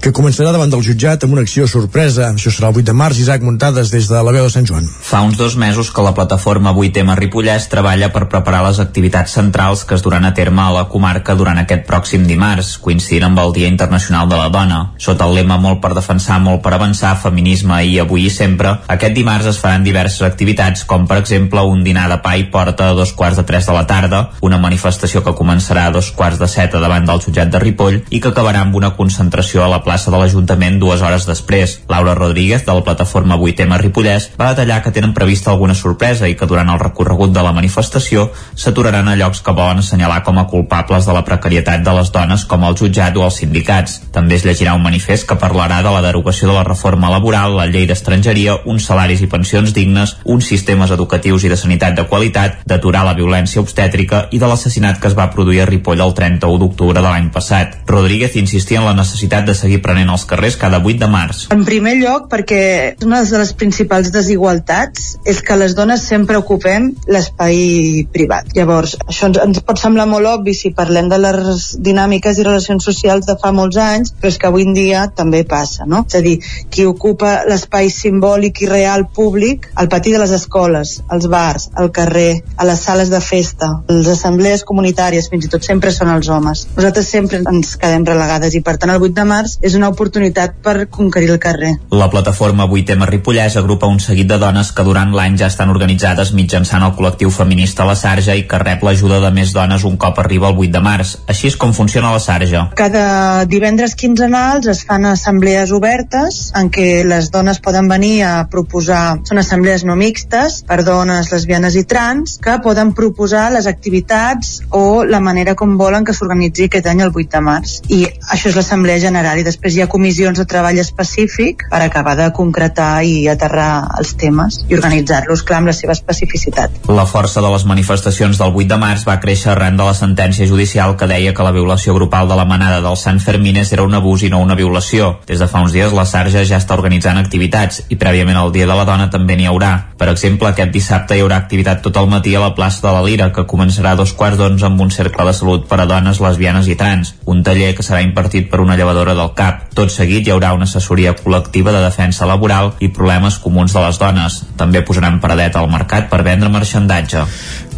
que 0.08 0.16
començarà 0.16 0.52
davant 0.54 0.70
del 0.72 0.80
jutjat 0.84 1.24
amb 1.24 1.34
una 1.36 1.42
acció 1.44 1.66
sorpresa. 1.68 2.30
Això 2.32 2.48
serà 2.54 2.70
el 2.70 2.78
8 2.80 2.86
de 2.88 2.94
març, 2.96 3.18
Isaac 3.20 3.42
Muntades 3.44 3.90
des 3.92 4.08
de 4.08 4.20
la 4.24 4.32
veu 4.32 4.46
de 4.46 4.52
Sant 4.52 4.64
Joan. 4.68 4.86
Fa 4.88 5.20
uns 5.26 5.36
dos 5.36 5.56
mesos 5.60 5.90
que 5.92 6.04
la 6.04 6.14
plataforma 6.16 6.72
8M 6.72 7.16
Ripollès 7.18 7.68
treballa 7.68 8.08
per 8.14 8.28
preparar 8.32 8.62
les 8.64 8.80
activitats 8.80 9.34
centrals 9.36 9.84
que 9.84 9.98
es 9.98 10.04
duran 10.04 10.24
a 10.24 10.32
terme 10.34 10.62
a 10.64 10.72
la 10.72 10.86
comarca 10.88 11.36
durant 11.36 11.60
aquest 11.60 11.84
pròxim 11.88 12.24
dimarts, 12.28 12.76
coincidint 12.80 13.28
amb 13.28 13.42
el 13.42 13.52
Dia 13.56 13.68
Internacional 13.68 14.30
de 14.30 14.38
la 14.40 14.48
Dona. 14.54 14.80
Sota 14.96 15.28
el 15.28 15.36
lema 15.36 15.58
Molt 15.60 15.82
per 15.84 15.92
defensar, 15.98 16.38
molt 16.40 16.62
per 16.64 16.72
avançar, 16.78 17.12
feminisme 17.20 17.82
i 17.84 17.98
avui 18.00 18.24
i 18.28 18.32
sempre, 18.32 18.78
aquest 18.88 19.16
dimarts 19.18 19.50
es 19.52 19.60
faran 19.60 19.84
diverses 19.84 20.24
activitats, 20.24 20.86
com 20.88 21.04
per 21.10 21.20
exemple 21.20 21.66
un 21.68 21.84
dinar 21.84 22.08
de 22.08 22.20
pa 22.24 22.36
i 22.38 22.48
porta 22.48 22.90
a 22.90 22.96
dos 22.96 23.12
quarts 23.12 23.36
de 23.42 23.44
tres 23.44 23.68
de 23.68 23.76
la 23.76 23.84
tarda, 23.90 24.24
una 24.40 24.60
manifestació 24.62 25.24
que 25.26 25.36
començarà 25.36 25.88
a 25.88 25.94
dos 25.94 26.10
quarts 26.16 26.40
de 26.40 26.48
set 26.48 26.72
davant 26.78 27.04
del 27.04 27.20
jutjat 27.24 27.52
de 27.52 27.60
Ripoll 27.60 28.00
i 28.08 28.22
que 28.22 28.32
acabarà 28.32 28.64
amb 28.64 28.76
una 28.78 28.94
concentració 28.96 29.64
a 29.64 29.70
la 29.72 29.82
plaça 29.84 29.97
de 30.06 30.14
l'Ajuntament 30.14 30.78
dues 30.78 31.02
hores 31.02 31.26
després. 31.26 31.78
Laura 31.88 32.14
Rodríguez, 32.14 32.64
de 32.66 32.74
la 32.74 32.84
plataforma 32.86 33.36
8M 33.36 33.78
Ripollès, 33.82 34.30
va 34.38 34.52
detallar 34.52 34.82
que 34.84 34.92
tenen 34.94 35.14
prevista 35.16 35.50
alguna 35.50 35.74
sorpresa 35.74 36.28
i 36.28 36.36
que 36.38 36.46
durant 36.46 36.70
el 36.70 36.78
recorregut 36.78 37.32
de 37.34 37.42
la 37.42 37.52
manifestació 37.56 38.28
s'aturaran 38.54 39.08
a 39.08 39.16
llocs 39.18 39.42
que 39.42 39.54
volen 39.56 39.82
assenyalar 39.82 40.22
com 40.26 40.38
a 40.38 40.46
culpables 40.46 41.06
de 41.08 41.16
la 41.16 41.24
precarietat 41.24 41.82
de 41.82 41.94
les 41.98 42.12
dones 42.14 42.44
com 42.44 42.64
el 42.68 42.76
jutjat 42.78 43.16
o 43.16 43.24
els 43.26 43.40
sindicats. 43.42 43.98
També 44.14 44.38
es 44.38 44.46
llegirà 44.46 44.76
un 44.78 44.84
manifest 44.86 45.26
que 45.28 45.38
parlarà 45.40 45.80
de 45.82 45.92
la 45.94 46.04
derogació 46.04 46.48
de 46.48 46.54
la 46.56 46.66
reforma 46.66 47.10
laboral, 47.10 47.56
la 47.56 47.66
llei 47.66 47.86
d'estrangeria, 47.90 48.58
uns 48.64 48.86
salaris 48.90 49.22
i 49.24 49.30
pensions 49.30 49.74
dignes, 49.74 50.16
uns 50.24 50.46
sistemes 50.46 50.94
educatius 50.94 51.44
i 51.44 51.52
de 51.52 51.58
sanitat 51.58 51.96
de 51.98 52.06
qualitat, 52.10 52.62
d'aturar 52.68 53.04
la 53.06 53.16
violència 53.18 53.62
obstètrica 53.62 54.26
i 54.30 54.38
de 54.38 54.50
l'assassinat 54.50 55.00
que 55.00 55.10
es 55.10 55.16
va 55.18 55.30
produir 55.34 55.62
a 55.62 55.68
Ripoll 55.68 56.02
el 56.04 56.14
31 56.14 56.58
d'octubre 56.62 57.00
de 57.00 57.06
l'any 57.06 57.30
passat. 57.34 57.78
Rodríguez 57.86 58.36
insistia 58.36 58.80
en 58.80 58.86
la 58.88 58.96
necessitat 58.98 59.46
de 59.46 59.54
seguir 59.54 59.77
seguir 59.78 59.84
prenent 59.84 60.10
els 60.10 60.24
carrers 60.26 60.56
cada 60.58 60.80
8 60.82 60.98
de 60.98 61.08
març. 61.08 61.46
En 61.54 61.64
primer 61.64 61.96
lloc, 61.98 62.28
perquè 62.30 62.96
una 63.04 63.22
de 63.24 63.38
les 63.38 63.52
principals 63.54 64.10
desigualtats 64.10 65.18
és 65.24 65.40
que 65.42 65.56
les 65.56 65.74
dones 65.74 66.02
sempre 66.02 66.38
ocupem 66.38 66.94
l'espai 67.06 68.06
privat. 68.12 68.50
Llavors, 68.56 68.96
això 69.06 69.28
ens, 69.28 69.38
ens 69.38 69.60
pot 69.62 69.78
semblar 69.78 70.06
molt 70.08 70.26
obvi 70.26 70.54
si 70.54 70.72
parlem 70.74 71.08
de 71.08 71.18
les 71.18 71.76
dinàmiques 71.78 72.38
i 72.38 72.46
relacions 72.46 72.84
socials 72.84 73.26
de 73.26 73.36
fa 73.38 73.52
molts 73.52 73.76
anys, 73.76 74.12
però 74.18 74.28
és 74.32 74.38
que 74.38 74.48
avui 74.48 74.66
en 74.66 74.74
dia 74.74 75.08
també 75.14 75.44
passa, 75.44 75.86
no? 75.86 76.04
És 76.08 76.18
a 76.18 76.22
dir, 76.24 76.38
qui 76.70 76.86
ocupa 76.86 77.44
l'espai 77.48 77.90
simbòlic 77.90 78.62
i 78.62 78.70
real 78.70 79.06
públic, 79.14 79.70
al 79.76 79.88
pati 79.88 80.12
de 80.14 80.22
les 80.22 80.34
escoles, 80.34 80.98
als 81.08 81.28
bars, 81.30 81.70
al 81.74 81.92
carrer, 81.92 82.42
a 82.56 82.66
les 82.68 82.82
sales 82.82 83.12
de 83.12 83.20
festa, 83.20 83.70
les 83.88 84.08
assemblees 84.10 84.64
comunitàries, 84.64 85.30
fins 85.30 85.46
i 85.46 85.52
tot 85.52 85.66
sempre 85.66 85.92
són 85.94 86.12
els 86.14 86.28
homes. 86.32 86.66
Nosaltres 86.76 87.10
sempre 87.10 87.42
ens 87.44 87.76
quedem 87.78 88.06
relegades 88.08 88.56
i 88.56 88.64
per 88.64 88.78
tant 88.80 88.94
el 88.94 89.02
8 89.02 89.14
de 89.18 89.26
març 89.28 89.58
és 89.68 89.76
una 89.78 89.90
oportunitat 89.92 90.56
per 90.64 90.86
conquerir 90.90 91.30
el 91.34 91.40
carrer. 91.42 91.74
La 91.92 92.08
plataforma 92.10 92.66
8M 92.66 93.06
Ripollès 93.10 93.58
agrupa 93.60 93.90
un 93.90 94.00
seguit 94.00 94.28
de 94.30 94.38
dones 94.40 94.72
que 94.72 94.84
durant 94.86 95.12
l'any 95.14 95.36
ja 95.40 95.50
estan 95.52 95.72
organitzades 95.72 96.32
mitjançant 96.36 96.84
el 96.86 96.94
col·lectiu 96.96 97.30
feminista 97.34 97.86
La 97.88 97.96
Sarja 97.98 98.36
i 98.38 98.46
que 98.48 98.60
rep 98.62 98.84
l'ajuda 98.84 99.20
de 99.24 99.32
més 99.34 99.52
dones 99.56 99.84
un 99.84 99.98
cop 100.00 100.18
arriba 100.22 100.48
el 100.48 100.58
8 100.58 100.72
de 100.74 100.82
març. 100.84 101.14
Així 101.28 101.50
és 101.52 101.58
com 101.60 101.74
funciona 101.76 102.12
La 102.14 102.22
Sarja. 102.22 102.64
Cada 102.78 103.44
divendres 103.50 103.94
quinzenals 103.98 104.68
es 104.72 104.84
fan 104.88 105.04
assemblees 105.10 105.72
obertes 105.76 106.40
en 106.58 106.72
què 106.72 107.04
les 107.08 107.30
dones 107.34 107.60
poden 107.64 107.90
venir 107.90 108.22
a 108.24 108.32
proposar, 108.50 109.20
són 109.28 109.42
assemblees 109.42 109.84
no 109.84 109.96
mixtes 109.98 110.62
per 110.68 110.80
dones, 110.86 111.32
lesbianes 111.32 111.76
i 111.76 111.84
trans, 111.88 112.38
que 112.42 112.58
poden 112.64 112.94
proposar 112.96 113.48
les 113.52 113.68
activitats 113.70 114.62
o 114.72 115.04
la 115.04 115.20
manera 115.20 115.54
com 115.58 115.76
volen 115.80 116.06
que 116.06 116.16
s'organitzi 116.16 116.68
aquest 116.68 116.88
any 116.88 117.04
el 117.04 117.12
8 117.14 117.28
de 117.36 117.44
març. 117.44 117.78
I 117.92 118.00
això 118.32 118.52
és 118.52 118.56
l'assemblea 118.58 119.00
general 119.02 119.38
i 119.38 119.44
després 119.46 119.57
després 119.58 119.74
hi 119.74 119.82
ha 119.82 119.88
comissions 119.90 120.38
de 120.38 120.44
treball 120.46 120.78
específic 120.78 121.64
per 121.70 121.80
acabar 121.82 122.14
de 122.14 122.28
concretar 122.30 123.02
i 123.02 123.26
aterrar 123.26 123.88
els 123.98 124.12
temes 124.14 124.60
i 124.70 124.76
organitzar-los, 124.76 125.42
clar, 125.42 125.58
amb 125.58 125.72
la 125.72 125.74
seva 125.74 125.96
especificitat. 125.96 126.76
La 126.86 127.06
força 127.10 127.42
de 127.42 127.50
les 127.50 127.64
manifestacions 127.66 128.38
del 128.38 128.54
8 128.54 128.68
de 128.70 128.78
març 128.78 129.02
va 129.08 129.18
créixer 129.18 129.50
arran 129.50 129.76
de 129.76 129.88
la 129.88 129.96
sentència 129.98 130.46
judicial 130.46 130.94
que 130.96 131.08
deia 131.10 131.34
que 131.34 131.42
la 131.42 131.50
violació 131.50 131.96
grupal 131.96 132.30
de 132.30 132.36
la 132.38 132.46
manada 132.46 132.78
del 132.84 132.96
Sant 132.96 133.18
Fermines 133.18 133.72
era 133.74 133.82
un 133.82 133.98
abús 133.98 134.22
i 134.22 134.30
no 134.30 134.38
una 134.44 134.54
violació. 134.54 135.16
Des 135.26 135.42
de 135.42 135.50
fa 135.50 135.64
uns 135.66 135.74
dies 135.74 135.92
la 135.96 136.06
Sarja 136.06 136.44
ja 136.46 136.62
està 136.62 136.78
organitzant 136.78 137.18
activitats 137.18 137.82
i 137.88 137.98
prèviament 137.98 138.38
al 138.38 138.54
Dia 138.54 138.70
de 138.70 138.78
la 138.78 138.86
Dona 138.86 139.10
també 139.10 139.34
n'hi 139.34 139.50
haurà. 139.50 139.72
Per 139.98 140.06
exemple, 140.12 140.52
aquest 140.52 140.70
dissabte 140.70 141.18
hi 141.18 141.24
haurà 141.24 141.40
activitat 141.42 141.82
tot 141.82 141.98
el 141.98 142.06
matí 142.06 142.36
a 142.38 142.44
la 142.44 142.54
plaça 142.54 142.86
de 142.86 142.94
la 142.94 143.02
Lira, 143.02 143.32
que 143.34 143.48
començarà 143.50 143.96
a 143.96 143.98
dos 143.98 144.14
quarts 144.14 144.38
d'onze 144.38 144.70
amb 144.70 144.86
un 144.86 144.94
cercle 144.94 145.26
de 145.26 145.34
salut 145.34 145.66
per 145.66 145.80
a 145.82 145.90
dones, 145.90 146.22
lesbianes 146.22 146.70
i 146.70 146.78
trans, 146.78 147.16
un 147.26 147.42
taller 147.42 147.74
que 147.74 147.82
serà 147.82 148.04
impartit 148.06 148.46
per 148.52 148.62
una 148.62 148.78
llevadora 148.78 149.18
del 149.18 149.34
CAP. 149.34 149.47
Tot 149.74 149.92
seguit 149.94 150.26
hi 150.26 150.34
haurà 150.34 150.52
una 150.56 150.66
assessoria 150.68 151.14
col·lectiva 151.16 151.74
de 151.74 151.84
defensa 151.84 152.26
laboral 152.26 152.74
i 152.80 152.90
problemes 152.94 153.38
comuns 153.42 153.74
de 153.76 153.84
les 153.84 154.00
dones. 154.00 154.42
També 154.58 154.82
posaran 154.82 155.20
paradeta 155.22 155.62
al 155.62 155.70
mercat 155.72 156.10
per 156.10 156.24
vendre 156.26 156.50
marxandatge. 156.52 157.24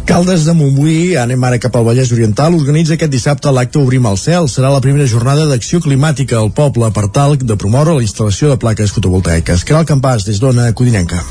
Caldes 0.05 0.43
de 0.47 0.53
Montbui, 0.57 1.15
anem 1.15 1.43
ara 1.45 1.59
cap 1.61 1.75
al 1.77 1.85
Vallès 1.85 2.09
Oriental, 2.11 2.55
organitza 2.57 2.95
aquest 2.97 3.11
dissabte 3.13 3.51
l'acte 3.53 3.79
Obrim 3.79 4.07
el 4.09 4.17
cel. 4.17 4.49
Serà 4.49 4.71
la 4.73 4.81
primera 4.81 5.05
jornada 5.07 5.45
d'acció 5.47 5.79
climàtica 5.79 6.39
al 6.39 6.49
poble 6.57 6.89
per 6.91 7.05
tal 7.13 7.37
de 7.37 7.55
promoure 7.55 7.93
la 7.95 8.03
instal·lació 8.03 8.49
de 8.49 8.57
plaques 8.59 8.91
fotovoltaiques. 8.95 9.63
Caral 9.63 9.85
Campàs, 9.85 10.25
des 10.27 10.41
d'Ona 10.41 10.71
Codinenca. 10.73 11.21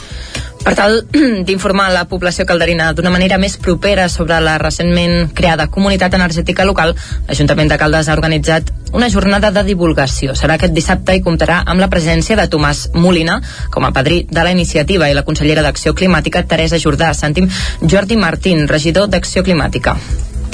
Per 0.61 0.75
tal 0.77 0.99
d'informar 1.49 1.89
la 1.95 2.05
població 2.09 2.45
calderina 2.47 2.91
d'una 2.93 3.13
manera 3.13 3.39
més 3.41 3.57
propera 3.57 4.09
sobre 4.13 4.37
la 4.45 4.59
recentment 4.61 5.31
creada 5.37 5.71
comunitat 5.73 6.15
energètica 6.19 6.67
local, 6.69 6.93
l'Ajuntament 7.29 7.71
de 7.73 7.79
Caldes 7.81 8.11
ha 8.11 8.17
organitzat 8.19 8.69
una 8.93 9.09
jornada 9.09 9.51
de 9.55 9.63
divulgació. 9.65 10.35
Serà 10.37 10.59
aquest 10.59 10.75
dissabte 10.77 11.17
i 11.17 11.23
comptarà 11.25 11.63
amb 11.65 11.81
la 11.81 11.89
presència 11.89 12.37
de 12.37 12.47
Tomàs 12.53 12.91
Molina 12.95 13.39
com 13.73 13.87
a 13.89 13.93
padrí 13.97 14.25
de 14.29 14.45
la 14.45 14.53
iniciativa 14.53 15.09
i 15.09 15.17
la 15.17 15.25
consellera 15.25 15.65
d'Acció 15.65 15.95
Climàtica 15.97 16.45
Teresa 16.45 16.79
Jordà. 16.83 17.15
Sentim 17.15 17.49
Jordi 17.81 18.19
Martín, 18.21 18.67
regidor 18.69 19.09
d'Acció 19.09 19.45
Climàtica. 19.47 19.97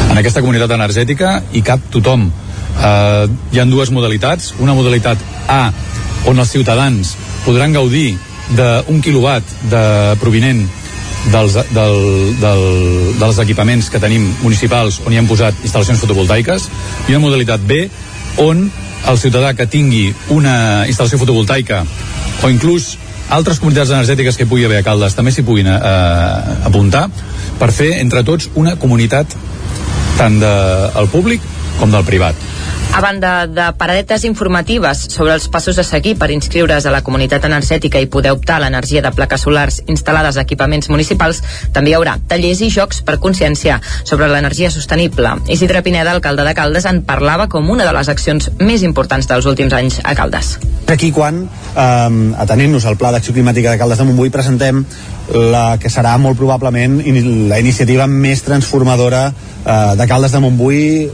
En 0.06 0.20
aquesta 0.20 0.40
comunitat 0.40 0.70
energètica 0.76 1.40
hi 1.52 1.64
cap 1.66 1.90
tothom. 1.90 2.28
Uh, 2.76 3.26
hi 3.50 3.58
han 3.58 3.72
dues 3.72 3.90
modalitats. 3.90 4.52
Una 4.62 4.76
modalitat 4.76 5.18
A, 5.50 5.72
on 6.30 6.38
els 6.38 6.52
ciutadans 6.52 7.16
podran 7.44 7.74
gaudir 7.74 8.14
d'un 8.54 9.00
quilowatt 9.02 9.54
de 9.70 9.84
provinent 10.22 10.62
dels, 11.32 11.56
del, 11.74 11.96
del, 12.40 12.64
dels 13.18 13.40
equipaments 13.42 13.88
que 13.90 14.00
tenim 14.02 14.28
municipals 14.42 15.00
on 15.04 15.14
hi 15.14 15.18
hem 15.20 15.26
posat 15.30 15.64
instal·lacions 15.66 16.02
fotovoltaiques 16.02 16.68
i 17.08 17.16
una 17.16 17.24
modalitat 17.24 17.64
B 17.66 17.86
on 18.42 18.68
el 19.06 19.18
ciutadà 19.18 19.52
que 19.58 19.66
tingui 19.70 20.10
una 20.34 20.86
instal·lació 20.86 21.18
fotovoltaica 21.22 21.82
o 22.42 22.50
inclús 22.52 22.94
altres 23.34 23.58
comunitats 23.58 23.90
energètiques 23.90 24.38
que 24.38 24.46
pugui 24.46 24.66
haver 24.66 24.80
a 24.82 24.86
Caldes 24.86 25.16
també 25.18 25.32
s'hi 25.34 25.44
puguin 25.46 25.66
eh, 25.72 25.78
apuntar 26.68 27.08
per 27.58 27.72
fer 27.74 27.96
entre 27.98 28.22
tots 28.26 28.50
una 28.54 28.76
comunitat 28.78 29.34
tant 30.16 30.38
del 30.40 30.94
de, 30.94 31.08
públic 31.12 31.42
com 31.80 31.90
del 31.90 32.06
privat 32.06 32.38
a 32.96 33.00
banda 33.02 33.46
de 33.46 33.64
paradetes 33.76 34.24
informatives 34.24 35.02
sobre 35.12 35.34
els 35.34 35.50
passos 35.52 35.76
a 35.78 35.84
seguir 35.84 36.14
per 36.16 36.30
inscriure's 36.32 36.86
a 36.86 36.92
la 36.94 37.02
comunitat 37.04 37.44
energètica 37.44 38.00
i 38.00 38.08
poder 38.08 38.32
optar 38.32 38.56
a 38.56 38.62
l'energia 38.64 39.02
de 39.04 39.10
plaques 39.12 39.44
solars 39.44 39.82
instal·lades 39.84 40.38
a 40.38 40.44
equipaments 40.46 40.88
municipals, 40.88 41.42
també 41.76 41.92
hi 41.92 41.96
haurà 41.98 42.16
tallers 42.30 42.62
i 42.64 42.70
jocs 42.72 43.02
per 43.04 43.18
consciència 43.20 43.76
sobre 44.02 44.30
l'energia 44.32 44.70
sostenible. 44.72 45.34
Isidre 45.52 45.82
Pineda, 45.84 46.14
alcalde 46.16 46.46
de 46.48 46.54
Caldes, 46.56 46.88
en 46.88 47.02
parlava 47.04 47.50
com 47.52 47.68
una 47.68 47.84
de 47.84 47.92
les 47.92 48.08
accions 48.08 48.48
més 48.62 48.80
importants 48.80 49.28
dels 49.28 49.44
últims 49.44 49.76
anys 49.76 50.00
a 50.02 50.16
Caldes. 50.16 50.56
Aquí 50.88 51.12
quan, 51.12 51.44
eh, 51.76 52.32
atenent-nos 52.46 52.86
al 52.86 52.96
Pla 52.96 53.12
d'Acció 53.12 53.36
Climàtica 53.36 53.70
de 53.70 53.78
Caldes 53.78 53.98
de 53.98 54.08
Montbui, 54.08 54.32
presentem 54.32 54.86
la 55.34 55.76
que 55.82 55.90
serà 55.90 56.16
molt 56.22 56.38
probablement 56.38 57.00
la 57.50 57.58
iniciativa 57.60 58.06
més 58.06 58.40
transformadora 58.46 59.26
eh, 59.28 59.94
de 59.98 60.06
Caldes 60.08 60.32
de 60.32 60.40
Montbui 60.40 61.10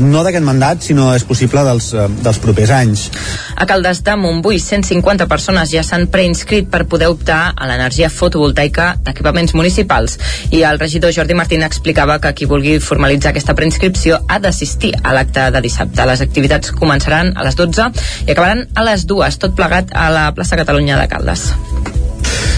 no 0.00 0.22
d'aquest 0.24 0.44
mandat, 0.46 0.80
sinó 0.80 0.95
és 1.14 1.24
possible 1.28 1.62
dels, 1.66 1.92
eh, 1.94 2.06
dels 2.24 2.38
propers 2.42 2.72
anys. 2.74 3.10
A 3.56 3.66
Caldes 3.68 4.02
de 4.04 4.16
Montbui, 4.16 4.58
150 4.60 5.26
persones 5.30 5.70
ja 5.72 5.82
s'han 5.82 6.06
preinscrit 6.12 6.70
per 6.70 6.84
poder 6.86 7.08
optar 7.12 7.52
a 7.56 7.68
l'energia 7.68 8.10
fotovoltaica 8.10 8.96
d'equipaments 9.02 9.54
municipals 9.54 10.18
i 10.50 10.62
el 10.62 10.78
regidor 10.78 11.12
Jordi 11.12 11.34
Martín 11.34 11.62
explicava 11.62 12.18
que 12.20 12.34
qui 12.34 12.48
vulgui 12.50 12.78
formalitzar 12.80 13.30
aquesta 13.30 13.54
preinscripció 13.54 14.20
ha 14.28 14.38
d'assistir 14.38 14.94
a 15.02 15.12
l'acte 15.12 15.50
de 15.50 15.60
dissabte. 15.60 16.06
Les 16.06 16.24
activitats 16.24 16.72
començaran 16.72 17.34
a 17.36 17.46
les 17.46 17.56
12 17.56 17.92
i 18.26 18.32
acabaran 18.32 18.66
a 18.74 18.84
les 18.90 19.06
2, 19.06 19.38
tot 19.38 19.56
plegat 19.56 19.94
a 19.94 20.10
la 20.10 20.28
plaça 20.34 20.56
Catalunya 20.56 21.00
de 21.00 21.08
Caldes. 21.08 21.50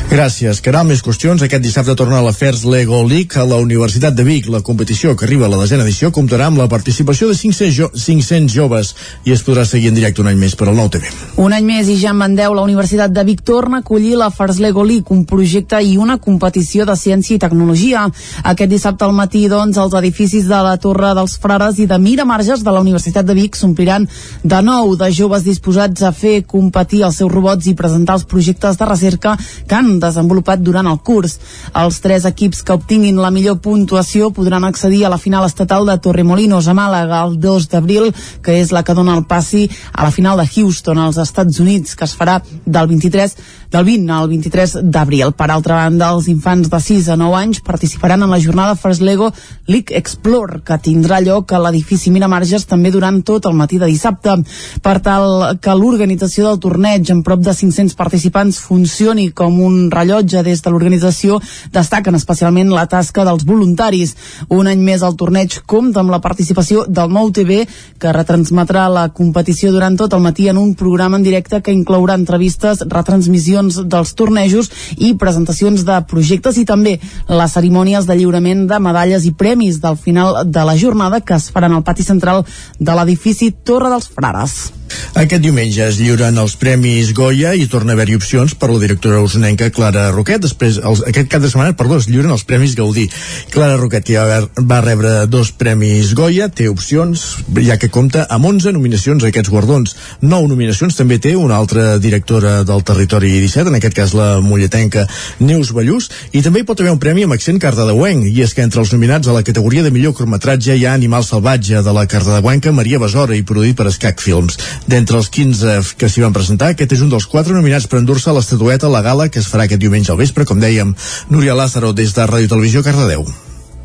Gràcies. 0.09 0.63
Caral, 0.65 0.87
més 0.89 1.03
qüestions. 1.05 1.43
Aquest 1.45 1.61
dissabte 1.61 1.93
torna 1.93 2.17
a 2.17 2.25
l'Afers 2.25 2.63
Lego 2.65 3.03
League 3.05 3.37
a 3.37 3.43
la 3.45 3.59
Universitat 3.61 4.15
de 4.17 4.25
Vic. 4.25 4.47
La 4.49 4.63
competició 4.65 5.13
que 5.13 5.27
arriba 5.27 5.45
a 5.45 5.51
la 5.53 5.59
desena 5.61 5.85
edició 5.85 6.09
comptarà 6.17 6.47
amb 6.49 6.57
la 6.57 6.65
participació 6.73 7.27
de 7.29 7.35
500, 7.37 7.75
jo 7.77 7.89
500 7.93 8.49
joves 8.49 8.95
i 9.29 9.35
es 9.35 9.43
podrà 9.45 9.67
seguir 9.69 9.91
en 9.93 9.99
directe 9.99 10.23
un 10.25 10.31
any 10.31 10.39
més 10.41 10.55
per 10.57 10.71
al 10.71 10.79
nou 10.81 10.89
TV. 10.89 11.11
Un 11.37 11.53
any 11.53 11.67
més 11.69 11.91
i 11.93 11.99
ja 12.01 12.15
en 12.15 12.23
Mandeu, 12.23 12.55
la 12.57 12.65
Universitat 12.65 13.13
de 13.13 13.25
Vic 13.29 13.43
torna 13.45 13.83
a 13.83 13.85
acollir 13.85 14.15
l'Afers 14.17 14.63
Lego 14.65 14.87
League, 14.89 15.13
un 15.13 15.27
projecte 15.29 15.83
i 15.85 15.99
una 16.01 16.17
competició 16.17 16.89
de 16.89 16.97
ciència 16.97 17.37
i 17.37 17.45
tecnologia. 17.45 18.07
Aquest 18.49 18.73
dissabte 18.73 19.05
al 19.05 19.13
matí, 19.13 19.45
doncs, 19.53 19.77
els 19.77 19.99
edificis 20.01 20.49
de 20.49 20.63
la 20.65 20.79
Torre 20.81 21.13
dels 21.21 21.37
Frares 21.37 21.83
i 21.85 21.87
de 21.91 22.01
Miramarges 22.01 22.65
de 22.65 22.73
la 22.73 22.81
Universitat 22.81 23.29
de 23.29 23.37
Vic 23.37 23.61
s'ompliran 23.61 24.09
de 24.41 24.65
nou 24.65 24.97
de 24.97 25.13
joves 25.13 25.45
disposats 25.45 26.01
a 26.01 26.17
fer 26.17 26.47
competir 26.49 27.05
els 27.05 27.21
seus 27.21 27.31
robots 27.37 27.69
i 27.69 27.77
presentar 27.77 28.17
els 28.17 28.25
projectes 28.25 28.81
de 28.81 28.89
recerca 28.89 29.37
que 29.69 29.77
han 29.77 29.98
desenvolupat 30.01 30.63
durant 30.65 30.89
el 30.91 30.99
curs. 31.05 31.39
Els 31.75 32.01
tres 32.05 32.27
equips 32.29 32.63
que 32.63 32.77
obtinguin 32.77 33.21
la 33.21 33.33
millor 33.35 33.59
puntuació 33.65 34.31
podran 34.35 34.65
accedir 34.65 35.05
a 35.07 35.13
la 35.13 35.19
final 35.19 35.47
estatal 35.47 35.87
de 35.87 35.99
Torremolinos 35.99 36.69
a 36.69 36.77
Màlaga 36.77 37.23
el 37.27 37.39
2 37.41 37.69
d'abril, 37.73 38.13
que 38.43 38.59
és 38.61 38.73
la 38.73 38.83
que 38.83 38.95
dona 38.95 39.17
el 39.19 39.27
passi 39.27 39.69
a 39.93 40.05
la 40.05 40.13
final 40.15 40.39
de 40.39 40.49
Houston 40.49 40.99
als 40.99 41.19
Estats 41.19 41.61
Units, 41.61 41.97
que 41.97 42.05
es 42.05 42.17
farà 42.17 42.41
del 42.65 42.89
23 42.89 43.37
del 43.71 43.85
20 43.85 44.13
al 44.13 44.29
23 44.29 44.77
d'abril. 44.83 45.33
Per 45.37 45.49
altra 45.51 45.83
banda, 45.83 46.11
els 46.15 46.29
infants 46.33 46.71
de 46.73 46.81
6 46.81 47.11
a 47.13 47.17
9 47.21 47.37
anys 47.37 47.61
participaran 47.65 48.23
en 48.25 48.31
la 48.31 48.41
jornada 48.41 48.77
First 48.77 49.03
Lego 49.03 49.31
League 49.67 49.95
Explore, 49.97 50.63
que 50.65 50.79
tindrà 50.81 51.21
lloc 51.21 51.53
a 51.53 51.61
l'edifici 51.61 52.11
Miramarges 52.11 52.65
també 52.67 52.91
durant 52.91 53.21
tot 53.23 53.47
el 53.47 53.57
matí 53.59 53.79
de 53.79 53.91
dissabte. 53.91 54.39
Per 54.83 54.97
tal 55.05 55.59
que 55.61 55.77
l'organització 55.77 56.49
del 56.49 56.61
torneig 56.65 57.13
amb 57.13 57.25
prop 57.27 57.43
de 57.45 57.55
500 57.55 57.97
participants 57.99 58.61
funcioni 58.65 59.29
com 59.37 59.61
un 59.61 59.91
rellotge 59.93 60.43
des 60.43 60.63
de 60.65 60.73
l'organització, 60.73 61.41
destaquen 61.73 62.17
especialment 62.17 62.73
la 62.73 62.87
tasca 62.89 63.27
dels 63.29 63.45
voluntaris. 63.45 64.17
Un 64.49 64.69
any 64.73 64.81
més 64.81 65.05
el 65.05 65.17
torneig 65.17 65.61
compta 65.67 66.01
amb 66.01 66.15
la 66.15 66.23
participació 66.25 66.87
del 66.89 67.13
Nou 67.13 67.31
TV, 67.33 67.67
que 67.99 68.13
retransmetrà 68.17 68.89
la 68.89 69.09
competició 69.13 69.73
durant 69.75 69.97
tot 69.99 70.15
el 70.17 70.25
matí 70.25 70.49
en 70.49 70.57
un 70.57 70.75
programa 70.75 71.19
en 71.19 71.27
directe 71.27 71.61
que 71.61 71.75
inclourà 71.75 72.17
entrevistes, 72.17 72.85
retransmissions 72.89 73.58
edicions 73.59 73.89
dels 73.91 74.15
tornejos 74.15 74.71
i 74.97 75.15
presentacions 75.19 75.85
de 75.85 75.99
projectes 76.09 76.59
i 76.59 76.67
també 76.69 76.99
les 77.29 77.53
cerimònies 77.53 78.07
de 78.07 78.17
lliurament 78.19 78.67
de 78.71 78.79
medalles 78.79 79.27
i 79.27 79.35
premis 79.35 79.81
del 79.81 79.97
final 79.97 80.45
de 80.47 80.65
la 80.65 80.77
jornada 80.77 81.21
que 81.21 81.35
es 81.35 81.51
faran 81.51 81.75
al 81.75 81.85
pati 81.85 82.03
central 82.03 82.45
de 82.79 82.93
l'edifici 82.95 83.53
Torre 83.65 83.91
dels 83.91 84.09
Frares. 84.09 84.78
Aquest 85.19 85.43
diumenge 85.43 85.83
es 85.89 85.99
lliuren 86.01 86.39
els 86.39 86.55
Premis 86.61 87.13
Goya 87.17 87.55
i 87.59 87.67
torna 87.71 87.93
a 87.93 87.97
haver-hi 87.97 88.17
opcions 88.19 88.55
per 88.59 88.71
la 88.71 88.79
directora 88.83 89.21
usonenca 89.25 89.71
Clara 89.75 90.09
Roquet. 90.15 90.43
Després, 90.45 90.79
els, 90.79 91.03
aquest 91.09 91.31
cap 91.33 91.43
de 91.43 91.51
setmana, 91.51 91.77
perdó, 91.79 91.99
es 91.99 92.09
lliuren 92.11 92.35
els 92.35 92.45
Premis 92.49 92.77
Gaudí. 92.79 93.09
Clara 93.55 93.79
Roquet, 93.81 94.05
que 94.07 94.15
ja 94.17 94.43
va 94.59 94.81
rebre 94.85 95.27
dos 95.27 95.51
Premis 95.53 96.15
Goya, 96.19 96.49
té 96.49 96.69
opcions, 96.71 97.25
ja 97.67 97.79
que 97.81 97.91
compta 97.93 98.27
amb 98.31 98.47
11 98.51 98.73
nominacions 98.77 99.25
a 99.25 99.33
aquests 99.33 99.51
guardons. 99.53 99.97
9 100.23 100.53
nominacions 100.53 100.97
també 100.97 101.19
té 101.19 101.35
una 101.37 101.59
altra 101.59 101.99
directora 101.99 102.63
del 102.69 102.85
territori 102.87 103.33
17, 103.41 103.69
en 103.69 103.79
aquest 103.81 103.97
cas 103.99 104.15
la 104.17 104.29
mulletenca 104.45 105.07
Neus 105.41 105.73
Ballús, 105.75 106.11
i 106.33 106.43
també 106.45 106.63
hi 106.63 106.69
pot 106.69 106.81
haver 106.81 106.95
un 106.95 107.03
premi 107.03 107.27
amb 107.27 107.37
accent 107.37 107.61
cardedeuenc, 107.63 108.29
i 108.31 108.45
és 108.45 108.55
que 108.55 108.65
entre 108.67 108.83
els 108.85 108.93
nominats 108.95 109.29
a 109.29 109.37
la 109.37 109.45
categoria 109.47 109.85
de 109.85 109.93
millor 109.95 110.15
curtmetratge 110.15 110.77
hi 110.77 110.87
ha 110.87 110.95
Animal 110.95 111.27
Salvatge, 111.27 111.83
de 111.83 111.95
la 111.95 112.07
cardedeuenca 112.07 112.73
Maria 112.73 113.01
Besora 113.03 113.37
i 113.37 113.45
produït 113.47 113.77
per 113.79 113.89
Escac 113.91 114.23
Films. 114.23 114.59
D'entre 114.87 115.19
els 115.19 115.29
15 115.33 115.97
que 115.99 116.09
s'hi 116.09 116.25
van 116.25 116.37
presentar, 116.37 116.71
aquest 116.73 116.95
és 116.95 117.03
un 117.05 117.11
dels 117.13 117.27
quatre 117.27 117.57
nominats 117.57 117.89
per 117.89 118.03
endur-se 118.03 118.33
l'estatueta 118.33 118.87
a 118.87 118.95
la 118.95 119.03
gala 119.03 119.29
que 119.29 119.43
es 119.43 119.51
farà 119.51 119.67
aquest 119.67 119.83
diumenge 119.83 120.13
al 120.13 120.21
vespre, 120.21 120.47
com 120.49 120.61
dèiem, 120.61 120.95
Núria 121.29 121.59
Lázaro 121.59 121.93
des 121.93 122.15
de 122.15 122.27
Ràdio 122.29 122.55
Televisió 122.55 122.87
Cardedeu. 122.87 123.27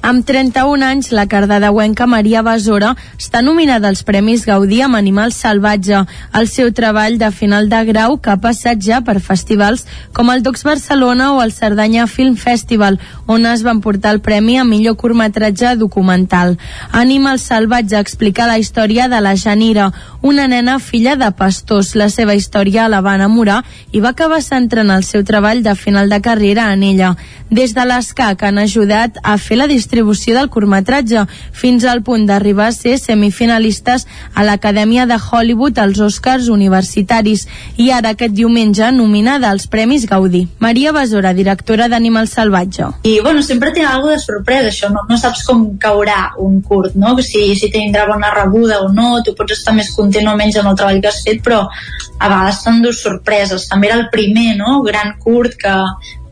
Amb 0.03 0.25
31 0.27 0.83
anys, 0.83 1.13
la 1.15 1.23
cardedeuenca 1.31 2.03
Maria 2.11 2.41
Besora 2.43 2.89
està 3.15 3.39
nominada 3.39 3.87
als 3.87 4.01
Premis 4.03 4.41
Gaudí 4.43 4.81
amb 4.83 4.97
Animal 4.99 5.31
Salvatge. 5.31 6.01
El 6.35 6.49
seu 6.51 6.73
treball 6.75 7.15
de 7.21 7.29
final 7.31 7.69
de 7.71 7.79
grau 7.87 8.17
que 8.19 8.33
ha 8.33 8.35
passat 8.43 8.81
ja 8.83 8.99
per 8.99 9.21
festivals 9.23 9.85
com 10.11 10.27
el 10.33 10.43
Docs 10.43 10.65
Barcelona 10.67 11.29
o 11.31 11.39
el 11.39 11.53
Cerdanya 11.55 12.03
Film 12.11 12.35
Festival, 12.35 12.99
on 13.31 13.47
es 13.47 13.63
van 13.63 13.79
portar 13.79 14.11
el 14.11 14.19
premi 14.19 14.57
a 14.59 14.65
millor 14.67 14.97
curtmetratge 14.99 15.77
documental. 15.79 16.57
Animal 16.91 17.39
Salvatge 17.39 17.95
explica 18.03 18.49
la 18.51 18.59
història 18.59 19.07
de 19.07 19.23
la 19.23 19.37
Janira, 19.39 19.87
una 20.21 20.49
nena 20.51 20.81
filla 20.83 21.15
de 21.15 21.31
pastors. 21.31 21.93
La 21.95 22.09
seva 22.09 22.35
història 22.35 22.89
la 22.91 22.99
va 22.99 23.15
enamorar 23.15 23.61
i 23.93 24.03
va 24.03 24.11
acabar 24.11 24.43
centrant 24.43 24.91
el 24.91 25.07
seu 25.07 25.23
treball 25.23 25.63
de 25.63 25.79
final 25.79 26.11
de 26.11 26.19
carrera 26.19 26.73
en 26.73 26.83
ella. 26.83 27.15
Des 27.47 27.71
de 27.71 27.87
l'ESCAC 27.87 28.43
han 28.43 28.59
ajudat 28.59 29.23
a 29.23 29.39
fer 29.39 29.55
la 29.63 29.71
distribució 29.71 29.92
del 29.93 30.49
curtmetratge 30.49 31.25
fins 31.51 31.83
al 31.85 32.01
punt 32.01 32.25
d'arribar 32.25 32.67
a 32.71 32.73
ser 32.73 32.97
semifinalistes 32.97 34.07
a 34.33 34.43
l'Acadèmia 34.43 35.05
de 35.05 35.17
Hollywood 35.21 35.77
als 35.77 35.99
Oscars 36.01 36.49
universitaris 36.49 37.45
i 37.77 37.91
ara 37.91 38.13
aquest 38.13 38.33
diumenge 38.33 38.89
nominada 38.91 39.51
als 39.51 39.67
Premis 39.67 40.07
Gaudí. 40.09 40.47
Maria 40.59 40.91
Besora, 40.91 41.33
directora 41.33 41.87
d'Animal 41.87 42.27
Salvatge. 42.27 42.89
I 43.03 43.19
bueno, 43.21 43.43
sempre 43.43 43.71
té 43.73 43.83
alguna 43.85 44.17
de 44.17 44.23
sorpresa 44.23 44.71
això, 44.71 44.89
no, 44.89 45.05
no 45.09 45.17
saps 45.17 45.43
com 45.45 45.77
caurà 45.77 46.33
un 46.41 46.61
curt, 46.61 46.95
no? 46.95 47.13
Si, 47.21 47.53
si 47.59 47.69
tindrà 47.69 48.07
bona 48.09 48.33
rebuda 48.33 48.81
o 48.81 48.89
no, 48.91 49.21
tu 49.23 49.35
pots 49.37 49.59
estar 49.59 49.75
més 49.77 49.93
content 49.93 50.27
o 50.27 50.35
menys 50.39 50.57
amb 50.57 50.73
el 50.73 50.79
treball 50.79 51.01
que 51.01 51.11
has 51.11 51.21
fet, 51.25 51.43
però 51.45 51.67
a 51.67 52.27
vegades 52.31 52.63
t'endús 52.63 53.03
sorpreses. 53.05 53.69
També 53.69 53.91
era 53.91 53.99
el 54.01 54.09
primer, 54.11 54.55
no?, 54.57 54.81
gran 54.81 55.15
curt 55.21 55.57
que, 55.59 55.77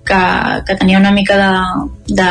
que, 0.07 0.21
que 0.67 0.75
tenia 0.81 0.99
una 0.99 1.13
mica 1.13 1.37
de, 1.37 2.15
de, 2.15 2.29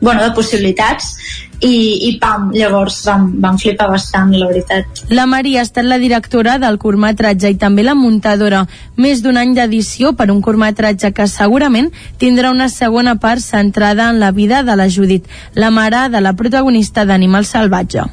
bueno, 0.00 0.22
de 0.22 0.32
possibilitats 0.36 1.14
i, 1.60 2.08
i 2.08 2.10
pam, 2.20 2.52
llavors 2.54 3.00
vam, 3.06 3.32
vam 3.42 3.58
flipar 3.58 3.88
bastant, 3.90 4.30
la 4.36 4.46
veritat. 4.50 5.02
La 5.10 5.26
Maria 5.26 5.62
ha 5.62 5.66
estat 5.66 5.88
la 5.88 5.98
directora 5.98 6.58
del 6.62 6.78
curtmetratge 6.78 7.50
i 7.50 7.58
també 7.58 7.82
la 7.86 7.96
muntadora. 7.98 8.64
Més 8.96 9.24
d'un 9.24 9.40
any 9.40 9.56
d'edició 9.56 10.14
per 10.18 10.30
un 10.30 10.42
curtmetratge 10.44 11.10
que 11.16 11.26
segurament 11.30 11.90
tindrà 12.22 12.52
una 12.54 12.68
segona 12.70 13.16
part 13.18 13.42
centrada 13.42 14.10
en 14.12 14.22
la 14.22 14.30
vida 14.30 14.62
de 14.62 14.78
la 14.78 14.88
Judit, 14.88 15.26
la 15.54 15.70
mare 15.70 16.06
de 16.12 16.22
la 16.22 16.34
protagonista 16.38 17.04
d'Animal 17.04 17.44
Salvatge. 17.44 18.06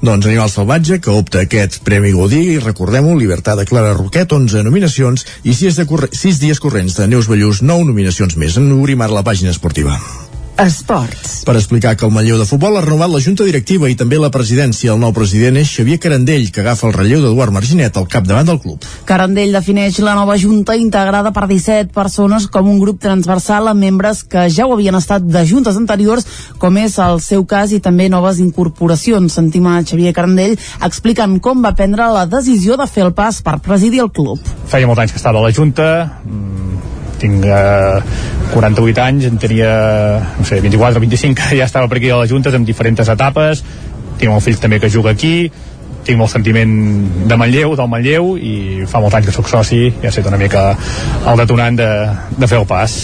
Doncs 0.00 0.26
Animal 0.26 0.50
Salvatge, 0.50 1.00
que 1.00 1.10
opta 1.10 1.42
aquest 1.44 1.80
Premi 1.84 2.12
Godí, 2.12 2.42
i 2.54 2.60
recordem-ho, 2.62 3.16
Libertat 3.18 3.58
de 3.60 3.66
Clara 3.68 3.94
Roquet, 3.96 4.32
11 4.32 4.62
nominacions, 4.64 5.26
i 5.44 5.56
6, 5.56 5.80
de 5.80 5.88
corre 5.88 6.10
6 6.12 6.40
dies 6.42 6.60
corrents 6.62 6.96
de 7.00 7.08
Neus 7.10 7.28
Ballús, 7.32 7.62
9 7.62 7.90
nominacions 7.90 8.36
més. 8.40 8.60
En 8.60 8.70
obrim 8.76 9.02
ara 9.02 9.16
la 9.16 9.26
pàgina 9.26 9.52
esportiva. 9.54 9.98
Esports. 10.58 11.42
Per 11.44 11.54
explicar 11.54 11.96
que 11.96 12.06
el 12.06 12.12
Manlleu 12.14 12.38
de 12.40 12.46
Futbol 12.48 12.78
ha 12.78 12.80
renovat 12.80 13.10
la 13.12 13.20
Junta 13.20 13.44
Directiva 13.44 13.90
i 13.92 13.96
també 13.98 14.16
la 14.16 14.30
presidència. 14.32 14.94
El 14.94 15.02
nou 15.02 15.12
president 15.12 15.58
és 15.60 15.68
Xavier 15.68 15.98
Carandell, 16.00 16.48
que 16.50 16.62
agafa 16.62 16.88
el 16.88 16.94
relleu 16.96 17.20
d'Eduard 17.20 17.52
Marginet 17.52 17.96
al 18.00 18.08
capdavant 18.08 18.48
del 18.48 18.60
club. 18.62 18.86
Carandell 19.04 19.52
defineix 19.52 20.00
la 20.00 20.16
nova 20.16 20.38
Junta 20.40 20.74
integrada 20.80 21.30
per 21.36 21.44
17 21.50 21.92
persones 21.92 22.48
com 22.48 22.70
un 22.72 22.80
grup 22.80 23.02
transversal 23.04 23.68
amb 23.68 23.84
membres 23.84 24.24
que 24.24 24.48
ja 24.48 24.66
ho 24.66 24.72
havien 24.74 24.96
estat 24.96 25.28
de 25.28 25.44
juntes 25.46 25.76
anteriors, 25.76 26.26
com 26.58 26.80
és 26.80 26.96
el 27.04 27.20
seu 27.20 27.44
cas, 27.44 27.76
i 27.76 27.82
també 27.84 28.08
noves 28.08 28.40
incorporacions. 28.40 29.36
Sentim 29.36 29.68
a 29.68 29.82
Xavier 29.84 30.16
Carandell 30.16 30.56
explicant 30.80 31.36
com 31.44 31.62
va 31.62 31.76
prendre 31.76 32.08
la 32.16 32.24
decisió 32.26 32.80
de 32.80 32.88
fer 32.88 33.04
el 33.06 33.12
pas 33.12 33.42
per 33.44 33.60
presidir 33.60 34.00
el 34.06 34.10
club. 34.10 34.40
Feia 34.72 34.88
molts 34.88 35.04
anys 35.04 35.12
que 35.12 35.20
estava 35.20 35.44
a 35.44 35.46
la 35.46 35.52
Junta, 35.52 35.88
mm, 36.24 36.95
tinc 37.20 37.46
eh, 37.46 38.00
48 38.52 39.02
anys, 39.04 39.28
en 39.30 39.40
tenia 39.42 39.72
no 40.38 40.46
sé, 40.46 40.60
24 40.64 41.00
o 41.00 41.04
25 41.04 41.40
que 41.40 41.60
ja 41.60 41.68
estava 41.68 41.88
per 41.88 42.00
aquí 42.00 42.10
a 42.10 42.20
les 42.22 42.32
Juntes 42.32 42.54
en 42.54 42.66
diferents 42.68 43.08
etapes. 43.16 43.64
Tinc 44.16 44.32
un 44.32 44.44
fill 44.44 44.60
també 44.60 44.80
que 44.80 44.92
juga 44.92 45.12
aquí 45.12 45.50
tinc 46.06 46.20
molt 46.20 46.32
sentiment 46.32 46.72
de 47.26 47.38
Manlleu, 47.38 47.74
del 47.78 47.90
Manlleu 47.90 48.34
i 48.38 48.86
fa 48.88 49.02
molts 49.02 49.18
anys 49.18 49.30
que 49.30 49.34
sóc 49.34 49.50
soci 49.50 49.82
i 49.88 50.06
ha 50.06 50.12
estat 50.12 50.30
una 50.30 50.40
mica 50.40 50.68
el 51.26 51.42
detonant 51.42 51.78
de, 51.78 51.90
de 52.38 52.50
fer 52.50 52.62
el 52.62 52.68
pas. 52.70 53.00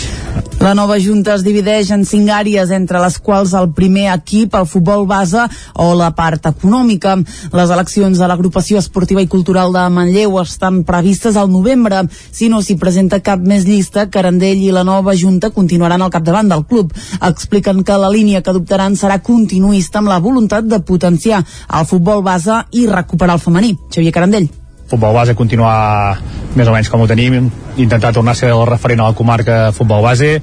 La 0.62 0.76
nova 0.78 0.94
Junta 1.02 1.32
es 1.34 1.42
divideix 1.42 1.88
en 1.90 2.04
cinc 2.06 2.28
àrees, 2.30 2.70
entre 2.70 3.00
les 3.02 3.16
quals 3.18 3.50
el 3.58 3.72
primer 3.74 4.04
equip, 4.12 4.54
el 4.54 4.68
futbol 4.70 5.08
base 5.10 5.42
o 5.74 5.88
la 5.98 6.12
part 6.14 6.44
econòmica. 6.52 7.16
Les 7.50 7.72
eleccions 7.74 8.20
de 8.20 8.28
l'agrupació 8.30 8.78
esportiva 8.78 9.24
i 9.24 9.26
cultural 9.26 9.74
de 9.74 9.82
Manlleu 9.90 10.38
estan 10.38 10.84
previstes 10.86 11.34
al 11.36 11.50
novembre. 11.50 12.04
Si 12.30 12.46
no 12.52 12.60
s'hi 12.62 12.76
presenta 12.78 13.18
cap 13.26 13.42
més 13.42 13.66
llista, 13.66 14.06
Carandell 14.06 14.62
i 14.62 14.70
la 14.70 14.84
nova 14.86 15.16
Junta 15.18 15.50
continuaran 15.50 16.06
al 16.06 16.14
capdavant 16.14 16.54
del 16.54 16.62
club. 16.70 16.94
Expliquen 17.18 17.82
que 17.82 17.98
la 17.98 18.12
línia 18.14 18.44
que 18.46 18.54
adoptaran 18.54 18.94
serà 18.94 19.18
continuista 19.18 19.98
amb 19.98 20.14
la 20.14 20.20
voluntat 20.22 20.70
de 20.70 20.78
potenciar 20.78 21.42
el 21.42 21.90
futbol 21.90 22.22
base 22.22 22.62
i 22.70 22.86
recuperar 22.92 23.38
el 23.38 23.42
femení. 23.42 23.76
Xavier 23.90 24.12
Carandell. 24.12 24.50
Futbol 24.92 25.14
base 25.16 25.34
continuar 25.38 26.18
més 26.56 26.68
o 26.68 26.74
menys 26.74 26.90
com 26.92 27.00
ho 27.00 27.08
tenim. 27.08 27.48
Intentar 27.80 28.12
tornar 28.12 28.34
a 28.36 28.38
ser 28.38 28.52
el 28.52 28.66
referent 28.68 29.00
a 29.00 29.10
la 29.10 29.16
comarca 29.16 29.72
futbol 29.72 30.04
base. 30.04 30.34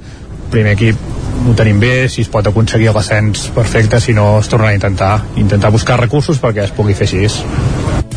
Primer 0.50 0.74
equip 0.74 0.98
ho 1.46 1.54
tenim 1.56 1.78
bé, 1.80 2.08
si 2.10 2.24
es 2.24 2.28
pot 2.28 2.46
aconseguir 2.46 2.90
l'ascens 2.92 3.46
perfecte, 3.54 4.00
si 4.00 4.12
no 4.16 4.40
es 4.40 4.50
tornarà 4.50 4.74
a 4.74 4.78
intentar. 4.80 5.12
Intentar 5.40 5.70
buscar 5.70 6.00
recursos 6.00 6.40
perquè 6.42 6.66
es 6.66 6.74
pugui 6.74 6.96
fer 6.98 7.06
així. 7.06 7.44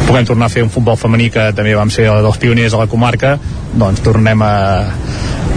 Puguem 0.03 0.25
tornar 0.25 0.49
a 0.49 0.53
fer 0.53 0.65
un 0.65 0.73
futbol 0.73 0.97
femení 0.99 1.29
que 1.31 1.51
també 1.55 1.75
vam 1.77 1.93
ser 1.93 2.09
dels 2.09 2.41
pioners 2.41 2.73
a 2.73 2.81
la 2.81 2.89
comarca. 2.91 3.37
Doncs 3.77 4.01
tornem 4.03 4.41
a, 4.41 4.55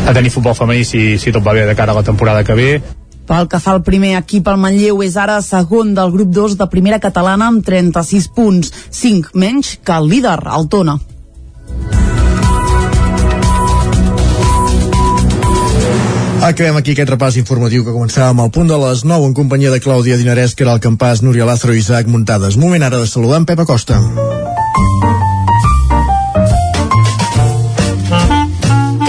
a 0.07 0.15
tenir 0.15 0.35
futbol 0.35 0.55
femení 0.55 0.85
si, 0.85 1.17
si 1.19 1.33
tot 1.33 1.45
va 1.47 1.57
bé 1.57 1.67
de 1.67 1.75
cara 1.75 1.97
a 1.97 2.01
la 2.01 2.07
temporada 2.07 2.45
que 2.45 2.55
ve 2.55 2.71
pel 3.27 3.49
que 3.51 3.61
fa 3.63 3.75
al 3.75 3.83
primer 3.87 4.15
equip, 4.21 4.47
el 4.49 4.61
Manlleu 4.63 5.03
és 5.07 5.19
ara 5.19 5.41
segon 5.45 5.93
del 5.97 6.15
grup 6.15 6.31
2 6.35 6.57
de 6.61 6.71
primera 6.71 7.01
catalana 7.03 7.51
amb 7.51 7.67
36 7.67 8.31
punts, 8.37 8.73
5 8.91 9.35
menys 9.35 9.77
que 9.83 9.99
el 9.99 10.09
líder, 10.15 10.39
el 10.57 10.71
Tona. 10.73 10.99
Acabem 16.47 16.77
aquí 16.79 16.93
aquest 16.93 17.11
repàs 17.11 17.39
informatiu 17.41 17.83
que 17.83 17.91
començàvem 17.91 18.39
al 18.39 18.53
punt 18.55 18.69
de 18.71 18.77
les 18.79 19.03
9 19.03 19.27
en 19.27 19.35
companyia 19.35 19.73
de 19.73 19.81
Clàudia 19.83 20.19
Dinarès, 20.21 20.55
que 20.55 20.63
era 20.63 20.77
el 20.77 20.85
campàs, 20.85 21.25
Núria 21.27 21.49
Lázaro 21.49 21.75
i 21.75 21.83
Isaac 21.83 22.07
Muntades. 22.07 22.55
Moment 22.61 22.87
ara 22.87 23.03
de 23.03 23.11
saludar 23.11 23.43
en 23.43 23.49
Pep 23.51 23.65
Acosta. 23.65 23.99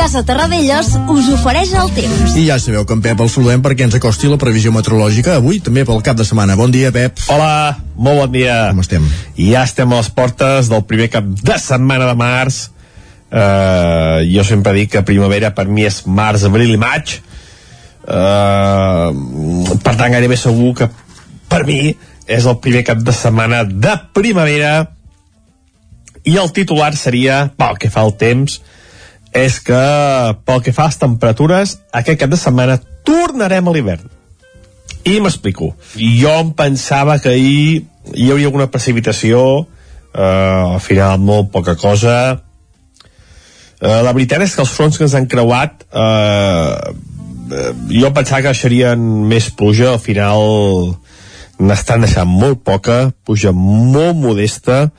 Casa 0.08 0.22
Terradellos 0.24 0.94
us 1.12 1.26
ofereix 1.36 1.74
el 1.76 1.90
temps. 1.92 2.36
I 2.40 2.46
ja 2.48 2.56
sabeu 2.64 2.86
que 2.88 2.96
en 2.96 3.02
Pep 3.04 3.20
el 3.20 3.28
saludem 3.28 3.60
perquè 3.60 3.84
ens 3.84 3.96
acosti 3.98 4.30
la 4.32 4.38
previsió 4.40 4.72
meteorològica 4.72 5.34
avui, 5.36 5.58
també 5.60 5.82
pel 5.84 6.00
cap 6.00 6.16
de 6.16 6.24
setmana. 6.24 6.56
Bon 6.56 6.72
dia, 6.72 6.94
Pep. 6.96 7.20
Hola, 7.28 7.76
molt 7.92 8.22
bon 8.22 8.32
dia. 8.32 8.54
Com 8.72 8.80
estem? 8.86 9.10
Ja 9.36 9.66
estem 9.68 9.92
a 9.92 10.00
les 10.00 10.08
portes 10.16 10.70
del 10.72 10.86
primer 10.88 11.10
cap 11.12 11.28
de 11.28 11.58
setmana 11.60 12.08
de 12.08 12.14
març. 12.22 12.62
Uh, 13.28 14.24
jo 14.32 14.48
sempre 14.48 14.78
dic 14.78 14.94
que 14.94 15.04
primavera 15.10 15.52
per 15.58 15.68
mi 15.68 15.84
és 15.90 16.00
març, 16.08 16.48
abril 16.48 16.72
i 16.72 16.80
maig. 16.80 17.18
Uh, 18.08 19.12
per 19.84 19.98
tant, 19.98 20.08
gairebé 20.08 20.40
segur 20.40 20.72
que 20.80 20.88
per 21.52 21.66
mi 21.68 21.82
és 22.32 22.48
el 22.48 22.62
primer 22.64 22.86
cap 22.94 23.04
de 23.04 23.12
setmana 23.12 23.66
de 23.68 24.00
primavera 24.16 24.72
i 26.24 26.40
el 26.40 26.56
titular 26.56 26.94
seria, 26.96 27.50
pel 27.60 27.76
que 27.76 27.92
fa 27.92 28.08
al 28.08 28.16
temps, 28.16 28.62
és 29.36 29.60
que 29.64 29.82
pel 30.48 30.62
que 30.64 30.74
fa 30.74 30.88
a 30.88 30.92
les 30.92 31.00
temperatures 31.02 31.78
aquest 31.92 32.20
cap 32.22 32.32
de 32.32 32.40
setmana 32.40 32.80
tornarem 33.08 33.68
a 33.68 33.74
l'hivern. 33.74 34.08
I 35.08 35.20
m'explico. 35.24 35.72
Jo 35.96 36.34
em 36.42 36.52
pensava 36.56 37.18
que 37.24 37.32
ahir 37.32 37.86
hi 38.14 38.30
hauria 38.32 38.50
alguna 38.50 38.70
precipitació 38.72 39.40
eh, 40.14 40.22
al 40.22 40.82
final 40.84 41.20
molt 41.20 41.52
poca 41.54 41.78
cosa. 41.80 42.18
Eh, 43.80 44.02
la 44.04 44.14
veritat 44.14 44.44
és 44.44 44.56
que 44.56 44.64
els 44.66 44.74
fronts 44.74 44.98
que 44.98 45.06
ens 45.08 45.16
han 45.16 45.30
creuat 45.30 45.86
eh, 45.92 46.96
eh 47.48 47.74
jo 48.02 48.10
pensava 48.12 48.42
que 48.42 48.52
deixarien 48.52 49.00
més 49.30 49.52
pluja 49.56 49.94
al 49.94 50.02
final 50.04 50.98
n'estan 51.58 52.04
deixant 52.04 52.28
molt 52.28 52.60
poca 52.68 53.14
pluja 53.26 53.54
molt 53.56 54.18
modesta 54.20 54.90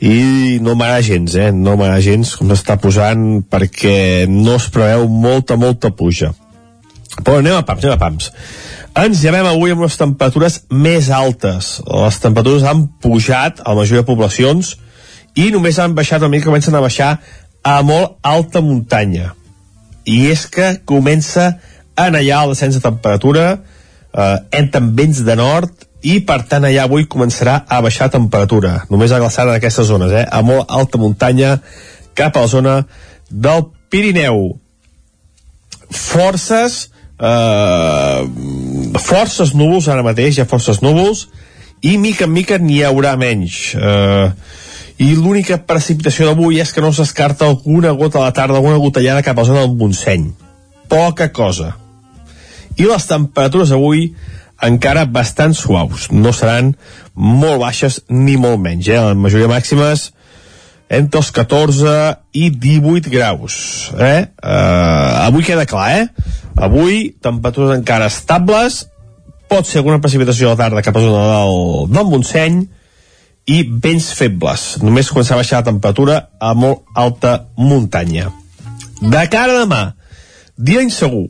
i 0.00 0.58
no 0.60 0.74
m'agrada 0.76 1.02
gens, 1.02 1.34
eh? 1.40 1.50
no 1.52 1.76
m'agrada 1.76 2.04
gens 2.04 2.34
com 2.36 2.50
s'està 2.50 2.76
posant 2.80 3.42
perquè 3.48 4.26
no 4.28 4.58
es 4.60 4.68
preveu 4.72 5.06
molta, 5.08 5.56
molta 5.56 5.90
puja. 5.96 6.32
Però 7.22 7.38
anem 7.40 7.56
a 7.56 7.64
pams, 7.64 7.84
anem 7.84 7.96
a 7.96 8.00
pams. 8.00 8.30
Ens 8.96 9.22
llevem 9.24 9.46
avui 9.48 9.72
amb 9.72 9.84
unes 9.84 9.96
temperatures 10.00 10.62
més 10.72 11.08
altes. 11.12 11.78
Les 11.84 12.20
temperatures 12.20 12.64
han 12.68 12.86
pujat 13.00 13.62
a 13.62 13.72
la 13.72 13.80
majoria 13.80 14.04
de 14.04 14.08
poblacions 14.08 14.74
i 15.36 15.50
només 15.52 15.78
han 15.80 15.96
baixat 15.96 16.24
una 16.24 16.32
mica, 16.32 16.48
comencen 16.48 16.76
a 16.76 16.84
baixar 16.84 17.16
a 17.64 17.80
molt 17.84 18.16
alta 18.24 18.62
muntanya. 18.64 19.32
I 20.06 20.28
és 20.30 20.46
que 20.48 20.76
comença 20.88 21.56
a 21.96 22.06
anar 22.08 22.22
el 22.22 22.52
descens 22.52 22.76
de 22.76 22.84
temperatura 22.84 23.46
eh, 23.56 24.36
entren 24.60 24.92
vents 24.96 25.24
de 25.24 25.36
nord 25.36 25.86
i 26.06 26.20
per 26.26 26.42
tant 26.46 26.66
allà 26.68 26.84
avui 26.86 27.08
començarà 27.10 27.64
a 27.66 27.80
baixar 27.82 28.10
temperatura, 28.14 28.84
només 28.90 29.10
a 29.10 29.18
glaçar 29.22 29.48
en 29.48 29.56
aquestes 29.56 29.88
zones, 29.88 30.12
eh? 30.14 30.26
a 30.26 30.42
molt 30.46 30.70
alta 30.70 31.00
muntanya 31.02 31.56
cap 32.14 32.36
a 32.36 32.44
la 32.44 32.50
zona 32.52 32.76
del 33.30 33.66
Pirineu. 33.90 34.52
Forces 35.90 36.86
eh, 37.18 38.22
forces 39.00 39.54
núvols 39.54 39.88
ara 39.88 40.04
mateix, 40.06 40.36
hi 40.36 40.44
ha 40.44 40.50
forces 40.50 40.82
núvols 40.84 41.26
i 41.82 41.96
mica 42.00 42.26
en 42.26 42.32
mica 42.34 42.58
n'hi 42.60 42.82
haurà 42.84 43.16
menys 43.20 43.74
eh, 43.76 44.28
i 45.02 45.10
l'única 45.14 45.58
precipitació 45.68 46.30
d'avui 46.30 46.60
és 46.62 46.72
que 46.72 46.84
no 46.84 46.92
s'escarta 46.92 47.48
alguna 47.48 47.92
gota 47.96 48.20
a 48.20 48.28
la 48.28 48.36
tarda, 48.36 48.56
alguna 48.56 48.80
gotellada 48.80 49.24
cap 49.24 49.36
a 49.36 49.44
la 49.44 49.50
zona 49.50 49.64
del 49.64 49.76
Montseny 49.76 50.30
poca 50.88 51.28
cosa 51.32 51.74
i 52.76 52.86
les 52.88 53.08
temperatures 53.08 53.72
avui 53.76 54.10
encara 54.62 55.04
bastant 55.04 55.54
suaus 55.56 56.08
no 56.12 56.32
seran 56.32 56.74
molt 57.14 57.60
baixes 57.60 58.00
ni 58.08 58.36
molt 58.40 58.60
menys 58.62 58.88
eh? 58.88 58.96
la 58.96 59.16
majoria 59.18 59.50
màximes 59.50 60.10
entre 60.88 61.20
els 61.20 61.32
14 61.34 61.92
i 62.38 62.48
18 62.50 63.10
graus 63.12 63.56
eh? 63.98 64.30
Uh, 64.40 65.26
avui 65.26 65.44
queda 65.44 65.66
clar 65.68 65.90
eh? 65.98 66.06
avui 66.56 67.10
temperatures 67.20 67.76
encara 67.76 68.08
estables 68.08 68.86
pot 69.50 69.68
ser 69.68 69.82
alguna 69.82 70.00
precipitació 70.02 70.48
a 70.48 70.54
la 70.54 70.62
tarda 70.64 70.84
cap 70.86 70.96
a 70.96 71.04
zona 71.04 71.26
del, 71.34 71.92
del 71.92 72.10
Montseny 72.10 72.62
i 73.46 73.62
vents 73.62 74.08
febles 74.18 74.66
només 74.82 75.12
començar 75.12 75.36
a 75.36 75.42
baixar 75.42 75.60
la 75.60 75.68
temperatura 75.68 76.20
a 76.40 76.54
molt 76.58 76.86
alta 76.96 77.38
muntanya 77.60 78.32
de 79.02 79.26
cara 79.30 79.52
a 79.52 79.64
demà 79.66 79.82
dia 80.56 80.80
insegur 80.80 81.28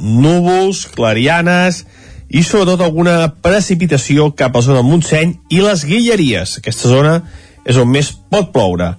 núvols, 0.00 0.86
clarianes 0.96 1.84
i 2.30 2.42
sobretot 2.46 2.82
alguna 2.84 3.32
precipitació 3.42 4.30
cap 4.38 4.54
a 4.54 4.60
la 4.60 4.64
zona 4.64 4.78
del 4.80 4.90
Montseny 4.90 5.32
i 5.50 5.62
les 5.64 5.82
Guilleries. 5.86 6.58
Aquesta 6.60 6.90
zona 6.90 7.16
és 7.66 7.78
on 7.80 7.90
més 7.90 8.12
pot 8.30 8.52
ploure. 8.54 8.92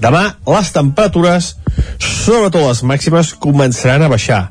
Demà 0.00 0.22
les 0.48 0.72
temperatures, 0.72 1.52
sobretot 1.98 2.64
les 2.64 2.82
màximes, 2.86 3.34
començaran 3.36 4.06
a 4.06 4.10
baixar. 4.12 4.42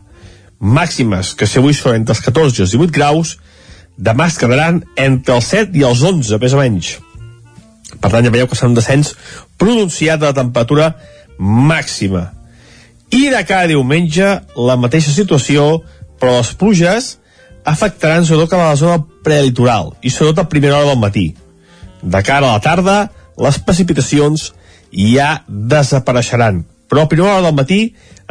Màximes 0.60 1.34
que 1.38 1.48
si 1.50 1.58
avui 1.62 1.74
són 1.78 1.98
entre 1.98 2.14
els 2.14 2.24
14 2.26 2.62
i 2.62 2.66
els 2.66 2.78
18 2.78 2.94
graus, 2.94 3.36
demà 3.98 4.30
es 4.30 4.38
quedaran 4.38 4.84
entre 5.02 5.38
els 5.38 5.50
7 5.54 5.78
i 5.78 5.86
els 5.88 6.04
11, 6.06 6.38
més 6.42 6.54
o 6.54 6.62
menys. 6.62 6.96
Per 7.98 8.12
tant, 8.12 8.26
ja 8.26 8.34
veieu 8.34 8.50
que 8.50 8.58
serà 8.58 8.70
un 8.70 8.78
descens 8.78 9.14
pronunciat 9.58 10.22
de 10.22 10.30
la 10.30 10.38
temperatura 10.38 10.92
màxima. 11.40 12.28
I 13.10 13.30
de 13.32 13.42
cada 13.48 13.70
diumenge, 13.72 14.28
la 14.60 14.76
mateixa 14.78 15.14
situació, 15.16 15.80
però 16.20 16.38
les 16.38 16.52
pluges 16.60 17.16
afectaran 17.68 18.26
sobretot 18.26 18.54
cap 18.54 18.64
a 18.64 18.72
la 18.72 18.80
zona 18.80 19.02
prelitoral 19.26 19.92
i 20.02 20.12
sobretot 20.14 20.46
a 20.46 20.50
primera 20.50 20.80
hora 20.80 20.94
del 20.94 21.02
matí. 21.02 21.28
De 22.02 22.22
cara 22.24 22.48
a 22.48 22.56
la 22.56 22.64
tarda, 22.64 22.98
les 23.38 23.60
precipitacions 23.60 24.52
ja 24.94 25.42
desapareixeran, 25.48 26.64
però 26.88 27.04
a 27.04 27.12
primera 27.12 27.36
hora 27.36 27.50
del 27.50 27.58
matí 27.58 27.82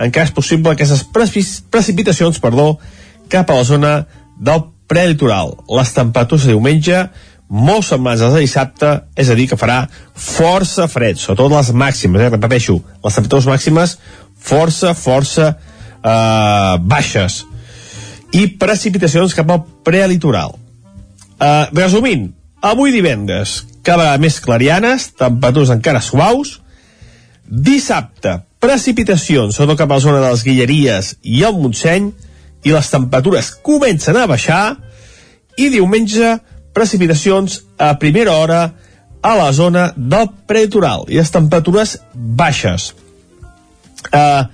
encara 0.00 0.28
és 0.28 0.32
possible 0.32 0.72
aquestes 0.72 1.04
precipitacions 1.12 2.40
perdó, 2.40 2.76
cap 3.28 3.50
a 3.50 3.58
la 3.58 3.64
zona 3.68 3.92
del 4.40 4.62
prelitoral. 4.88 5.56
Les 5.68 5.92
temperatures 5.92 6.46
de 6.46 6.54
diumenge 6.54 7.02
molt 7.48 7.84
semblants 7.86 8.22
a 8.24 8.30
dissabte, 8.34 8.92
és 9.14 9.28
a 9.30 9.36
dir, 9.38 9.46
que 9.50 9.58
farà 9.58 9.84
força 10.14 10.88
fred, 10.90 11.18
sobretot 11.20 11.52
les 11.52 11.72
màximes, 11.76 12.22
eh? 12.22 12.30
repeteixo, 12.32 12.80
les 13.04 13.18
temperatures 13.18 13.50
màximes 13.50 13.98
força, 14.46 14.94
força 14.94 15.52
eh, 15.52 16.78
baixes 16.80 17.44
i 18.36 18.46
precipitacions 18.60 19.34
cap 19.36 19.50
al 19.52 19.64
prelitoral. 19.86 20.56
Uh, 21.36 21.68
resumint, 21.76 22.28
avui 22.64 22.92
divendres, 22.92 23.62
cada 23.84 24.02
vegada 24.02 24.22
més 24.22 24.38
clarianes, 24.44 25.10
temperatures 25.16 25.72
encara 25.72 26.02
suaus, 26.04 26.58
dissabte, 27.46 28.40
precipitacions, 28.60 29.54
sobretot 29.54 29.84
cap 29.84 29.92
a 29.92 29.98
la 29.98 30.04
zona 30.04 30.22
de 30.22 30.32
les 30.32 30.42
Guilleries 30.44 31.12
i 31.22 31.44
el 31.46 31.56
Montseny, 31.60 32.10
i 32.66 32.74
les 32.74 32.90
temperatures 32.90 33.52
comencen 33.64 34.18
a 34.18 34.26
baixar, 34.28 34.76
i 35.56 35.70
diumenge, 35.72 36.34
precipitacions 36.76 37.62
a 37.80 37.94
primera 38.00 38.34
hora 38.36 38.60
a 39.24 39.32
la 39.38 39.48
zona 39.56 39.88
del 39.96 40.28
prelitoral, 40.48 41.06
i 41.08 41.20
les 41.20 41.32
temperatures 41.32 41.96
baixes. 42.14 42.90
Uh, 44.10 44.44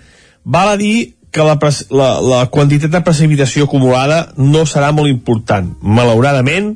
val 0.45 0.75
a 0.75 0.79
dir 0.79 1.15
que 1.33 1.45
la, 1.47 1.57
la, 1.91 2.09
la 2.21 2.41
quantitat 2.53 2.93
de 2.93 3.01
precipitació 3.05 3.65
acumulada 3.65 4.27
no 4.37 4.67
serà 4.69 4.93
molt 4.93 5.11
important. 5.11 5.73
Malauradament, 5.81 6.75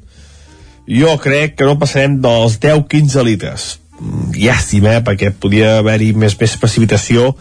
jo 0.89 1.13
crec 1.21 1.59
que 1.59 1.69
no 1.69 1.77
passarem 1.79 2.17
dels 2.25 2.57
10-15 2.63 3.25
litres. 3.27 3.67
Mm, 4.01 4.33
llàstima, 4.37 4.97
eh, 4.97 5.05
perquè 5.05 5.33
podia 5.37 5.77
haver-hi 5.83 6.13
més, 6.17 6.37
més 6.41 6.57
precipitació, 6.61 7.35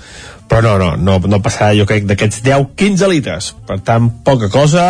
però 0.51 0.61
no, 0.65 0.75
no, 0.77 0.95
no, 0.99 1.17
no 1.31 1.41
passarà, 1.43 1.71
jo 1.77 1.87
crec, 1.87 2.07
d'aquests 2.09 2.43
10-15 2.45 3.11
litres. 3.11 3.51
Per 3.67 3.79
tant, 3.87 4.11
poca 4.27 4.51
cosa. 4.51 4.85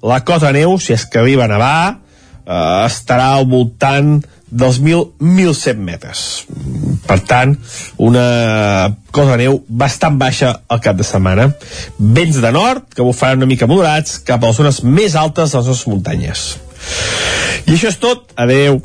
La 0.00 0.22
cota 0.24 0.52
neu, 0.56 0.78
si 0.80 0.96
és 0.96 1.04
que 1.04 1.20
arriba 1.20 1.44
a 1.44 1.52
nevar, 1.52 1.80
eh, 2.46 2.86
estarà 2.88 3.34
al 3.36 3.48
voltant 3.50 4.20
dels 4.50 4.80
1.100 4.82 5.80
metres. 5.80 6.24
Per 7.06 7.18
tant, 7.26 7.56
una 7.98 8.24
cosa 9.10 9.34
de 9.34 9.44
neu 9.44 9.60
bastant 9.68 10.18
baixa 10.20 10.52
al 10.68 10.82
cap 10.84 10.98
de 10.98 11.06
setmana. 11.06 11.50
Vents 11.98 12.40
de 12.42 12.52
nord, 12.54 12.88
que 12.94 13.06
bufaran 13.06 13.42
una 13.42 13.50
mica 13.50 13.70
moderats, 13.70 14.18
cap 14.26 14.42
a 14.42 14.50
les 14.50 14.60
zones 14.60 14.82
més 14.84 15.16
altes 15.16 15.52
de 15.52 15.58
les 15.58 15.72
nostres 15.72 15.90
muntanyes. 15.90 16.46
I 17.66 17.76
això 17.76 17.90
és 17.90 18.00
tot. 18.02 18.30
Adeu. 18.36 18.80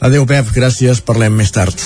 Adeu, 0.00 0.26
Pep. 0.26 0.50
Gràcies. 0.56 1.02
Parlem 1.04 1.36
més 1.36 1.52
tard. 1.54 1.76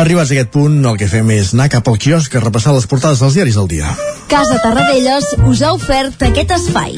Arribats 0.00 0.30
a 0.30 0.36
aquest 0.36 0.52
punt, 0.54 0.76
el 0.86 0.98
que 0.98 1.08
fem 1.10 1.30
és 1.34 1.54
anar 1.54 1.70
cap 1.72 1.88
al 1.90 1.98
quiosc 2.02 2.34
a 2.34 2.44
repassar 2.44 2.74
les 2.76 2.86
portades 2.90 3.22
dels 3.22 3.38
diaris 3.38 3.58
del 3.58 3.70
dia. 3.70 3.94
Casa 4.30 4.60
Tarradellas 4.62 5.34
us 5.50 5.64
ha 5.66 5.74
ofert 5.76 6.22
aquest 6.30 6.54
espai. 6.60 6.94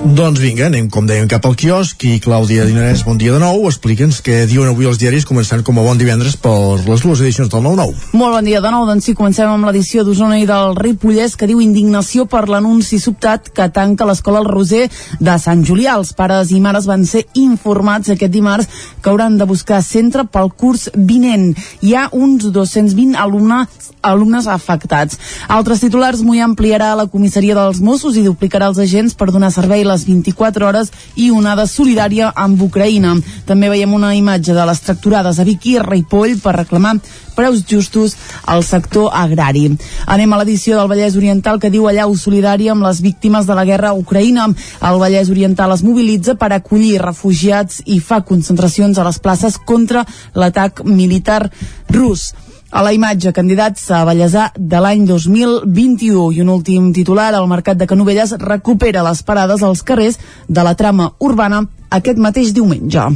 Doncs 0.00 0.40
vinga, 0.40 0.70
anem, 0.70 0.86
com 0.88 1.04
dèiem, 1.04 1.26
cap 1.28 1.44
al 1.44 1.52
quiosc 1.60 2.00
i 2.08 2.14
Clàudia 2.24 2.64
Dinarès, 2.64 3.02
bon 3.04 3.18
dia 3.20 3.34
de 3.34 3.38
nou. 3.42 3.66
Explica'ns 3.68 4.22
què 4.24 4.46
diuen 4.48 4.70
avui 4.70 4.86
els 4.88 4.96
diaris, 4.96 5.26
començant 5.28 5.60
com 5.60 5.76
a 5.76 5.82
bon 5.84 5.98
divendres 6.00 6.38
per 6.40 6.54
les 6.86 7.02
dues 7.04 7.20
edicions 7.20 7.50
del 7.52 7.60
9-9. 7.66 8.16
Molt 8.16 8.32
bon 8.38 8.48
dia 8.48 8.62
de 8.64 8.70
nou, 8.72 8.86
doncs 8.88 9.10
sí, 9.10 9.14
comencem 9.18 9.50
amb 9.52 9.68
l'edició 9.68 10.00
d'Osona 10.06 10.38
i 10.40 10.46
del 10.48 10.72
Ripollès, 10.78 11.34
que 11.36 11.48
diu 11.50 11.60
indignació 11.60 12.24
per 12.24 12.46
l'anunci 12.48 12.96
sobtat 12.96 13.50
que 13.52 13.66
tanca 13.76 14.06
l'escola 14.08 14.40
El 14.40 14.48
Roser 14.48 14.86
de 15.20 15.34
Sant 15.42 15.66
Julià. 15.68 15.98
Els 16.00 16.14
pares 16.16 16.54
i 16.56 16.62
mares 16.64 16.88
van 16.88 17.04
ser 17.04 17.26
informats 17.36 18.08
aquest 18.16 18.32
dimarts 18.32 18.72
que 19.04 19.12
hauran 19.12 19.36
de 19.36 19.44
buscar 19.44 19.82
centre 19.84 20.24
pel 20.24 20.48
curs 20.56 20.88
vinent. 20.96 21.52
Hi 21.84 21.92
ha 21.92 22.06
uns 22.16 22.48
220 22.48 23.20
alumnes, 23.20 23.92
alumnes 24.00 24.48
afectats. 24.48 25.20
Altres 25.52 25.84
titulars, 25.84 26.24
Mollà 26.24 26.48
ampliarà 26.48 26.94
la 26.96 27.08
comissaria 27.12 27.58
dels 27.58 27.84
Mossos 27.84 28.16
i 28.16 28.24
duplicarà 28.24 28.72
els 28.72 28.80
agents 28.80 29.12
per 29.12 29.28
donar 29.28 29.52
servei 29.52 29.84
les 29.90 30.06
24 30.06 30.68
hores 30.68 30.92
i 31.16 31.30
onada 31.34 31.66
solidària 31.66 32.30
amb 32.34 32.62
Ucraïna. 32.62 33.16
També 33.46 33.68
veiem 33.72 33.94
una 33.94 34.14
imatge 34.16 34.54
de 34.56 34.66
les 34.66 34.80
tracturades 34.86 35.38
a 35.38 35.46
Vic 35.48 35.66
i 35.72 35.78
Ripoll 35.82 36.38
per 36.40 36.56
reclamar 36.56 36.96
preus 37.40 37.64
justos 37.64 38.16
al 38.44 38.64
sector 38.64 39.10
agrari. 39.16 39.64
Anem 40.06 40.32
a 40.32 40.40
l'edició 40.40 40.76
del 40.76 40.90
Vallès 40.90 41.16
Oriental 41.16 41.60
que 41.62 41.70
diu 41.72 41.88
allau 41.88 42.12
solidària 42.18 42.74
amb 42.74 42.84
les 42.84 43.00
víctimes 43.00 43.48
de 43.48 43.56
la 43.56 43.64
guerra 43.64 43.94
a 43.94 43.96
Ucraïna. 43.96 44.50
El 44.90 45.00
Vallès 45.00 45.32
Oriental 45.32 45.72
es 45.72 45.84
mobilitza 45.86 46.36
per 46.36 46.52
acollir 46.52 47.00
refugiats 47.00 47.80
i 47.86 48.00
fa 48.00 48.20
concentracions 48.28 48.98
a 48.98 49.08
les 49.08 49.18
places 49.18 49.58
contra 49.64 50.04
l'atac 50.34 50.84
militar 50.84 51.46
rus. 51.88 52.30
A 52.70 52.84
la 52.86 52.92
imatge, 52.94 53.32
candidats 53.34 53.88
a 53.90 54.04
Vallèsà 54.06 54.44
de 54.54 54.78
l'any 54.78 55.02
2021. 55.08 56.28
I 56.36 56.44
un 56.44 56.52
últim 56.52 56.92
titular, 56.94 57.32
el 57.34 57.48
Mercat 57.50 57.80
de 57.80 57.88
Canovelles 57.90 58.36
recupera 58.38 59.02
les 59.02 59.24
parades 59.26 59.64
als 59.66 59.82
carrers 59.82 60.20
de 60.46 60.62
la 60.62 60.76
trama 60.78 61.08
urbana 61.18 61.64
aquest 61.90 62.22
mateix 62.22 62.54
diumenge. 62.54 63.08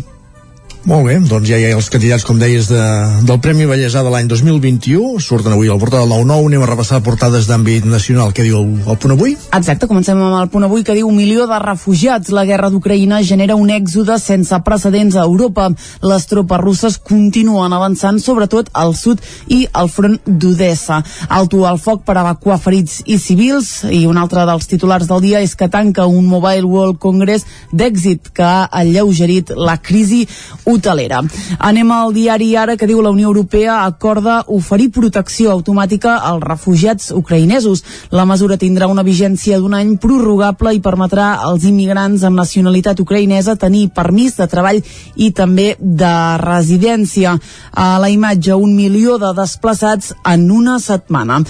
Molt 0.84 1.06
bé, 1.08 1.14
doncs 1.16 1.48
ja 1.48 1.56
hi 1.56 1.64
ha 1.64 1.76
els 1.78 1.86
candidats, 1.88 2.26
com 2.28 2.36
deies, 2.36 2.66
de, 2.68 2.80
del 3.24 3.38
Premi 3.40 3.64
Vallèsà 3.64 4.02
de 4.04 4.10
l'any 4.12 4.26
2021. 4.28 5.14
Surten 5.24 5.54
avui 5.54 5.70
al 5.72 5.78
portal 5.80 6.02
del 6.04 6.26
9-9. 6.28 6.50
Anem 6.50 6.64
a 6.66 6.66
repassar 6.68 6.98
portades 7.00 7.46
d'àmbit 7.48 7.86
nacional. 7.88 8.34
Què 8.36 8.44
diu 8.44 8.58
el, 8.58 8.66
el 8.92 8.98
punt 9.00 9.14
avui? 9.14 9.32
Exacte, 9.56 9.88
comencem 9.88 10.20
amb 10.20 10.36
el 10.42 10.50
punt 10.52 10.66
avui 10.68 10.84
que 10.84 10.92
diu 10.92 11.08
milió 11.08 11.46
de 11.48 11.56
refugiats. 11.62 12.28
La 12.36 12.44
guerra 12.44 12.68
d'Ucraïna 12.68 13.22
genera 13.24 13.56
un 13.56 13.72
èxode 13.72 14.18
sense 14.20 14.58
precedents 14.66 15.16
a 15.16 15.24
Europa. 15.24 15.70
Les 16.04 16.28
tropes 16.28 16.60
russes 16.60 17.00
continuen 17.00 17.72
avançant, 17.72 18.20
sobretot 18.20 18.68
al 18.76 18.92
sud 18.92 19.24
i 19.48 19.62
al 19.72 19.88
front 19.88 20.18
d'Odessa. 20.28 21.00
Alto 21.32 21.64
al 21.64 21.80
foc 21.80 22.04
per 22.04 22.18
evacuar 22.26 22.60
ferits 22.60 23.00
i 23.08 23.16
civils. 23.16 23.86
I 23.88 24.02
un 24.04 24.20
altre 24.20 24.44
dels 24.44 24.68
titulars 24.68 25.08
del 25.08 25.24
dia 25.24 25.40
és 25.40 25.56
que 25.56 25.72
tanca 25.72 26.04
un 26.04 26.28
Mobile 26.28 26.68
World 26.68 27.00
Congress 27.00 27.48
d'èxit 27.72 28.34
que 28.36 28.44
ha 28.44 28.68
alleugerit 28.84 29.56
la 29.56 29.80
crisi 29.80 30.26
hotelera. 30.74 31.22
Anem 31.58 31.90
al 31.94 32.12
diari 32.14 32.52
Ara 32.56 32.76
que 32.76 32.88
diu 32.90 33.00
la 33.02 33.10
Unió 33.14 33.28
Europea 33.30 33.80
acorda 33.84 34.42
oferir 34.48 34.90
protecció 34.94 35.52
automàtica 35.52 36.16
als 36.18 36.44
refugiats 36.44 37.10
ucraïnesos. 37.14 37.84
La 38.10 38.26
mesura 38.26 38.58
tindrà 38.60 38.88
una 38.90 39.04
vigència 39.06 39.58
d'un 39.58 39.74
any 39.74 39.96
prorrogable 40.02 40.74
i 40.74 40.82
permetrà 40.84 41.34
als 41.48 41.64
immigrants 41.68 42.24
amb 42.24 42.38
nacionalitat 42.38 43.00
ucraïnesa 43.00 43.56
tenir 43.56 43.88
permís 43.94 44.36
de 44.38 44.48
treball 44.50 44.82
i 45.16 45.30
també 45.32 45.74
de 45.78 46.14
residència. 46.42 47.36
A 47.72 47.98
la 48.02 48.10
imatge, 48.10 48.54
un 48.54 48.74
milió 48.76 49.18
de 49.18 49.32
desplaçats 49.36 50.12
en 50.24 50.48
una 50.50 50.78
setmana. 50.82 51.40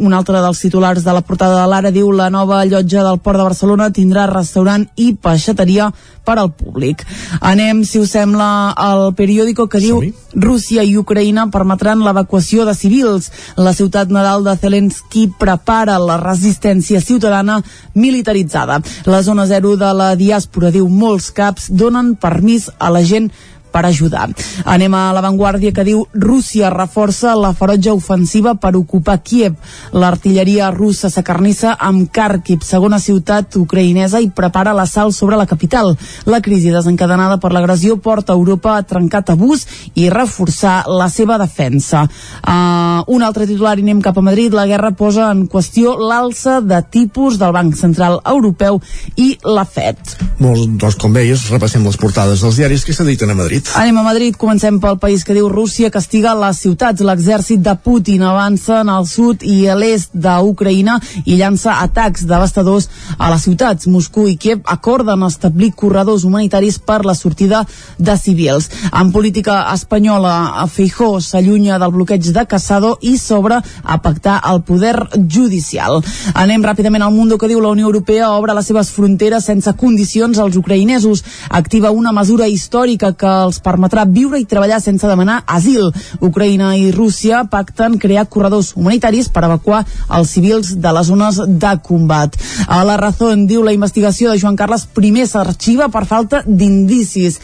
Un 0.00 0.16
altre 0.16 0.40
dels 0.42 0.62
titulars 0.62 1.04
de 1.04 1.14
la 1.14 1.24
portada 1.26 1.60
de 1.62 1.68
l'Ara 1.70 1.90
diu 1.94 2.10
la 2.12 2.30
nova 2.30 2.64
llotja 2.64 3.04
del 3.06 3.20
Port 3.22 3.38
de 3.38 3.46
Barcelona 3.46 3.90
tindrà 3.94 4.26
restaurant 4.30 4.86
i 4.96 5.12
peixateria 5.14 5.90
per 6.24 6.36
al 6.38 6.50
públic. 6.54 7.02
Anem, 7.40 7.82
si 7.88 7.98
us 8.00 8.12
sembla, 8.14 8.39
al 8.40 9.14
periòdico 9.18 9.66
que 9.70 9.80
diu 9.82 10.00
Rússia 10.34 10.84
i 10.86 10.96
Ucraïna 10.98 11.48
permetran 11.50 12.02
l'evacuació 12.04 12.64
de 12.68 12.74
civils. 12.78 13.30
La 13.56 13.74
ciutat 13.76 14.10
nadal 14.14 14.44
de 14.46 14.54
Zelensky 14.60 15.26
prepara 15.40 15.98
la 15.98 16.18
resistència 16.20 17.00
ciutadana 17.00 17.60
militaritzada. 17.94 18.80
La 19.06 19.22
zona 19.22 19.46
zero 19.50 19.76
de 19.76 19.92
la 19.96 20.12
diàspora 20.16 20.70
diu 20.74 20.88
molts 20.88 21.30
caps 21.34 21.70
donen 21.70 22.14
permís 22.20 22.70
a 22.78 22.90
la 22.90 23.02
gent 23.02 23.30
per 23.72 23.86
ajudar. 23.86 24.28
Anem 24.64 24.94
a 24.94 25.02
l'avantguàrdia 25.16 25.72
que 25.74 25.86
diu 25.86 26.04
Rússia 26.12 26.70
reforça 26.70 27.34
la 27.38 27.52
ferotge 27.56 27.92
ofensiva 27.94 28.54
per 28.54 28.74
ocupar 28.76 29.20
Kiev. 29.22 29.56
L'artilleria 29.92 30.70
russa 30.74 31.10
s'acarnissa 31.10 31.76
amb 31.78 32.10
Kharkiv, 32.12 32.64
segona 32.66 33.00
ciutat 33.00 33.56
ucraïnesa, 33.60 34.20
i 34.20 34.30
prepara 34.34 34.74
l'assalt 34.76 35.14
sobre 35.16 35.38
la 35.40 35.46
capital. 35.46 35.94
La 36.26 36.40
crisi 36.44 36.70
desencadenada 36.74 37.38
per 37.40 37.52
l'agressió 37.54 37.96
porta 38.02 38.36
Europa 38.36 38.76
a 38.76 38.84
trencar 38.86 39.22
tabús 39.26 39.66
i 39.94 40.08
reforçar 40.10 40.84
la 40.88 41.08
seva 41.08 41.38
defensa. 41.40 42.06
Uh, 42.40 43.02
un 43.14 43.22
altre 43.26 43.46
titular 43.46 43.76
i 43.78 43.84
anem 43.84 44.00
cap 44.04 44.18
a 44.18 44.24
Madrid. 44.24 44.54
La 44.56 44.66
guerra 44.70 44.92
posa 44.96 45.30
en 45.30 45.46
qüestió 45.50 45.96
l'alça 46.00 46.60
de 46.60 46.80
tipus 46.90 47.38
del 47.40 47.54
Banc 47.56 47.76
Central 47.78 48.20
Europeu 48.26 48.80
i 49.16 49.34
la 49.44 49.64
FED. 49.64 50.16
Molt, 50.40 50.76
doncs, 50.80 50.96
com 51.00 51.12
veies, 51.14 51.48
repassem 51.52 51.84
les 51.86 51.98
portades 52.00 52.40
dels 52.44 52.56
diaris 52.60 52.84
que 52.86 52.96
s'editen 52.96 53.32
a 53.32 53.38
Madrid. 53.38 53.59
Anem 53.74 53.98
a 53.98 54.02
Madrid, 54.02 54.36
comencem 54.36 54.78
pel 54.80 54.98
país 54.98 55.22
que 55.24 55.34
diu 55.36 55.48
Rússia 55.48 55.90
castiga 55.90 56.32
les 56.38 56.58
ciutats. 56.62 57.02
L'exèrcit 57.04 57.60
de 57.62 57.74
Putin 57.84 58.22
avança 58.26 58.80
en 58.80 58.90
el 58.92 59.06
sud 59.06 59.44
i 59.46 59.66
a 59.68 59.74
l'est 59.78 60.12
d'Ucraïna 60.14 60.98
i 61.24 61.36
llança 61.38 61.76
atacs 61.82 62.24
devastadors 62.30 62.88
a 63.18 63.30
les 63.32 63.44
ciutats. 63.46 63.88
Moscou 63.90 64.28
i 64.30 64.36
Kiev 64.40 64.62
acorden 64.64 65.24
establir 65.26 65.72
corredors 65.76 66.24
humanitaris 66.24 66.78
per 66.78 67.04
la 67.04 67.14
sortida 67.14 67.64
de 67.98 68.16
civils. 68.16 68.70
En 68.92 69.12
política 69.12 69.60
espanyola, 69.74 70.66
Feijó 70.70 71.20
s'allunya 71.20 71.78
del 71.78 71.94
bloqueig 71.94 72.30
de 72.32 72.46
Casado 72.46 72.96
i 73.02 73.16
s'obre 73.18 73.60
a 73.82 74.00
pactar 74.02 74.40
el 74.50 74.62
poder 74.62 74.96
judicial. 75.16 76.00
Anem 76.34 76.64
ràpidament 76.64 77.02
al 77.04 77.14
Mundo 77.14 77.38
que 77.38 77.50
diu 77.50 77.60
la 77.60 77.74
Unió 77.74 77.90
Europea 77.90 78.32
obre 78.32 78.54
les 78.54 78.66
seves 78.66 78.90
fronteres 78.94 79.44
sense 79.44 79.72
condicions 79.76 80.38
als 80.38 80.56
ucraïnesos. 80.56 81.24
Activa 81.50 81.90
una 81.90 82.12
mesura 82.12 82.48
històrica 82.48 83.12
que 83.12 83.49
els 83.50 83.60
permetrà 83.62 84.06
viure 84.06 84.38
i 84.40 84.46
treballar 84.48 84.80
sense 84.82 85.08
demanar 85.10 85.42
asil. 85.50 85.90
Ucraïna 86.22 86.72
i 86.78 86.90
Rússia 86.94 87.42
pacten 87.50 87.98
crear 88.00 88.28
corredors 88.30 88.72
humanitaris 88.76 89.28
per 89.34 89.44
evacuar 89.48 89.82
els 90.16 90.30
civils 90.30 90.74
de 90.80 90.94
les 90.94 91.10
zones 91.10 91.40
de 91.48 91.72
combat. 91.86 92.36
A 92.70 92.82
la 92.86 92.96
Razón 93.00 93.46
diu 93.50 93.64
la 93.66 93.74
investigació 93.74 94.30
de 94.30 94.38
Joan 94.38 94.56
Carles 94.56 94.86
I 95.00 95.26
s'arxiva 95.26 95.88
per 95.90 96.04
falta 96.06 96.42
d'indicis. 96.46 97.40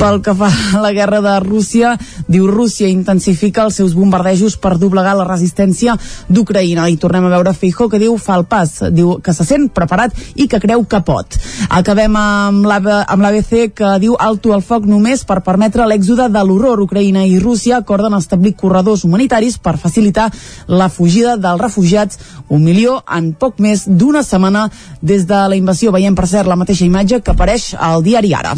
Pel 0.00 0.20
que 0.24 0.34
fa 0.34 0.48
a 0.48 0.80
la 0.80 0.92
guerra 0.96 1.20
de 1.20 1.34
Rússia, 1.44 1.94
diu 2.28 2.46
Rússia 2.48 2.88
intensifica 2.88 3.64
els 3.64 3.76
seus 3.80 3.94
bombardejos 3.94 4.56
per 4.56 4.78
doblegar 4.78 5.14
la 5.18 5.28
resistència 5.28 5.96
d'Ucraïna. 6.28 6.88
I 6.88 6.96
tornem 7.00 7.26
a 7.26 7.32
veure 7.34 7.54
Feijó 7.54 7.88
que 7.90 8.00
diu 8.00 8.16
fa 8.18 8.38
el 8.40 8.46
pas, 8.48 8.72
diu 8.94 9.18
que 9.24 9.34
se 9.36 9.44
sent 9.44 9.68
preparat 9.74 10.14
i 10.34 10.48
que 10.48 10.60
creu 10.62 10.84
que 10.88 11.02
pot. 11.04 11.38
Acabem 11.68 12.16
amb 12.16 12.66
l'ABC 12.66 13.74
que 13.74 13.94
diu 14.02 14.16
alto 14.18 14.54
el 14.54 14.62
foc 14.64 14.86
només 14.88 15.24
per 15.26 15.33
permetre 15.42 15.86
l'èxode 15.88 16.28
de 16.30 16.44
l'horror. 16.44 16.82
Ucraïna 16.84 17.24
i 17.26 17.38
Rússia 17.42 17.78
acorden 17.80 18.14
establir 18.14 18.54
corredors 18.54 19.04
humanitaris 19.04 19.58
per 19.58 19.76
facilitar 19.78 20.30
la 20.68 20.88
fugida 20.88 21.36
dels 21.36 21.60
refugiats, 21.60 22.18
un 22.48 22.62
milió 22.62 23.00
en 23.10 23.32
poc 23.32 23.58
més 23.58 23.88
d'una 23.88 24.22
setmana 24.22 24.68
des 25.02 25.26
de 25.26 25.42
la 25.48 25.56
invasió. 25.56 25.92
Veiem, 25.92 26.14
per 26.14 26.28
cert, 26.28 26.48
la 26.48 26.60
mateixa 26.60 26.84
imatge 26.84 27.20
que 27.20 27.34
apareix 27.34 27.72
al 27.78 28.02
diari 28.02 28.34
Ara. 28.34 28.54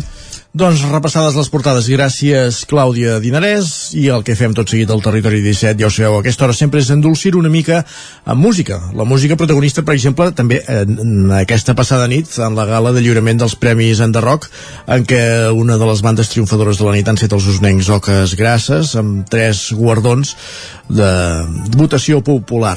Doncs 0.57 0.87
repassades 0.89 1.35
les 1.37 1.51
portades, 1.53 1.85
gràcies 1.93 2.63
Clàudia 2.71 3.19
Dinarès 3.21 3.91
i 4.01 4.07
el 4.09 4.23
que 4.25 4.33
fem 4.39 4.55
tot 4.57 4.71
seguit 4.73 4.89
al 4.89 5.03
Territori 5.05 5.43
17, 5.45 5.77
ja 5.83 5.91
ho 5.91 5.93
sabeu, 5.93 6.15
aquesta 6.17 6.47
hora 6.47 6.55
sempre 6.57 6.81
és 6.81 6.89
endolcir 6.95 7.35
una 7.37 7.51
mica 7.53 7.83
amb 8.25 8.41
música. 8.41 8.79
La 8.97 9.05
música 9.05 9.37
protagonista, 9.37 9.85
per 9.85 9.99
exemple, 9.99 10.31
també 10.33 10.63
en 10.65 11.29
aquesta 11.43 11.75
passada 11.77 12.07
nit, 12.09 12.33
en 12.41 12.57
la 12.57 12.65
gala 12.71 12.95
de 12.97 13.03
lliurament 13.05 13.43
dels 13.43 13.59
Premis 13.61 14.01
Enderroc, 14.01 14.49
en 14.97 15.05
què 15.05 15.21
una 15.53 15.77
de 15.77 15.91
les 15.91 16.01
bandes 16.01 16.33
triomfadores 16.33 16.81
de 16.81 16.89
la 16.89 16.97
nit 16.97 17.13
han 17.13 17.21
set 17.21 17.37
els 17.37 17.51
usnencs 17.53 17.93
Oques 17.93 18.33
Grasses, 18.41 18.95
amb 18.97 19.29
tres 19.29 19.67
guardons 19.77 20.33
de 20.89 21.11
votació 21.75 22.21
popular. 22.25 22.77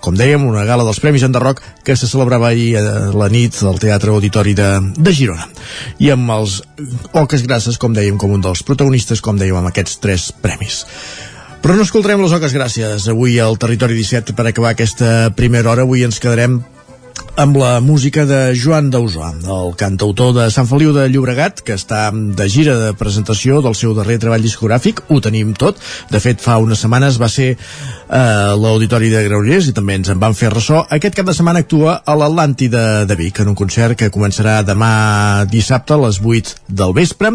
Com 0.00 0.16
dèiem, 0.16 0.44
una 0.48 0.64
gala 0.68 0.84
dels 0.86 1.00
Premis 1.02 1.24
Enderroc 1.26 1.60
que 1.84 1.96
se 1.96 2.08
celebrava 2.08 2.48
ahir 2.48 2.78
a 2.80 3.10
la 3.12 3.28
nit 3.32 3.58
al 3.66 3.80
Teatre 3.82 4.14
Auditori 4.14 4.54
de, 4.56 4.70
de 4.96 5.14
Girona. 5.14 5.48
I 6.00 6.12
amb 6.14 6.32
els 6.36 6.60
Oques 7.12 7.44
Grasses, 7.46 7.78
com 7.80 7.96
dèiem, 7.96 8.18
com 8.20 8.32
un 8.32 8.44
dels 8.44 8.64
protagonistes, 8.66 9.20
com 9.20 9.38
dèiem, 9.40 9.60
amb 9.60 9.72
aquests 9.72 10.00
tres 10.00 10.30
premis. 10.32 10.84
Però 11.60 11.76
no 11.76 11.84
escoltarem 11.84 12.22
les 12.24 12.32
Oques 12.32 12.56
Gràcies 12.56 13.08
avui 13.12 13.36
al 13.38 13.58
Territori 13.60 13.98
17 13.98 14.32
per 14.36 14.48
acabar 14.48 14.72
aquesta 14.72 15.28
primera 15.36 15.74
hora. 15.74 15.84
Avui 15.84 16.06
ens 16.06 16.20
quedarem 16.22 16.62
amb 17.40 17.56
la 17.56 17.80
música 17.80 18.26
de 18.28 18.52
Joan 18.52 18.90
Dausà, 18.92 19.30
el 19.32 19.70
cantautor 19.80 20.34
de 20.36 20.44
Sant 20.52 20.66
Feliu 20.68 20.90
de 20.92 21.06
Llobregat, 21.08 21.62
que 21.64 21.72
està 21.78 22.10
de 22.12 22.46
gira 22.52 22.74
de 22.76 22.90
presentació 23.00 23.62
del 23.64 23.72
seu 23.78 23.94
darrer 23.96 24.18
treball 24.20 24.44
discogràfic, 24.44 25.00
ho 25.08 25.22
tenim 25.24 25.54
tot. 25.56 25.78
De 26.12 26.20
fet, 26.20 26.42
fa 26.44 26.58
unes 26.60 26.82
setmanes 26.84 27.16
va 27.20 27.30
ser 27.32 27.54
a 28.12 28.52
l'Auditori 28.60 29.08
de 29.08 29.22
Granollers 29.24 29.70
i 29.70 29.72
també 29.76 29.96
ens 29.96 30.10
en 30.12 30.20
van 30.20 30.36
fer 30.36 30.50
ressò. 30.52 30.82
Aquest 30.92 31.16
cap 31.16 31.30
de 31.30 31.36
setmana 31.36 31.62
actua 31.64 31.94
a 32.04 32.16
l'Atlàntida 32.20 33.06
de 33.08 33.16
Vic, 33.16 33.40
en 33.40 33.54
un 33.54 33.56
concert 33.56 33.96
que 33.96 34.10
començarà 34.12 34.58
demà 34.66 35.46
dissabte 35.48 35.96
a 35.96 36.00
les 36.04 36.20
8 36.20 36.58
del 36.68 36.92
vespre 36.92 37.32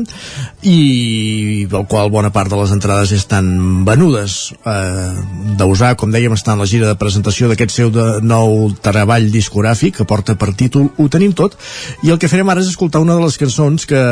i 0.69 1.65
del 1.71 1.89
qual 1.89 2.13
bona 2.13 2.29
part 2.35 2.53
de 2.53 2.61
les 2.61 2.75
entrades 2.75 3.15
estan 3.15 3.49
venudes. 3.89 4.53
Eh, 4.61 5.09
Dausà, 5.57 5.95
com 5.97 6.13
dèiem, 6.13 6.37
està 6.37 6.53
en 6.53 6.61
la 6.61 6.69
gira 6.69 6.93
de 6.93 6.99
presentació 6.99 7.49
d'aquest 7.49 7.73
seu 7.73 7.89
de 7.95 8.19
nou 8.21 8.69
treball 8.85 9.31
discogràfic 9.33 9.94
que 9.95 10.07
porta 10.07 10.35
per 10.35 10.53
títol. 10.53 10.91
Ho 10.97 11.07
tenim 11.09 11.33
tot. 11.33 11.57
I 12.03 12.13
el 12.13 12.21
que 12.21 12.29
farem 12.31 12.51
ara 12.51 12.63
és 12.63 12.69
escoltar 12.73 13.03
una 13.03 13.17
de 13.17 13.25
les 13.25 13.39
cançons 13.41 13.87
que 13.89 14.03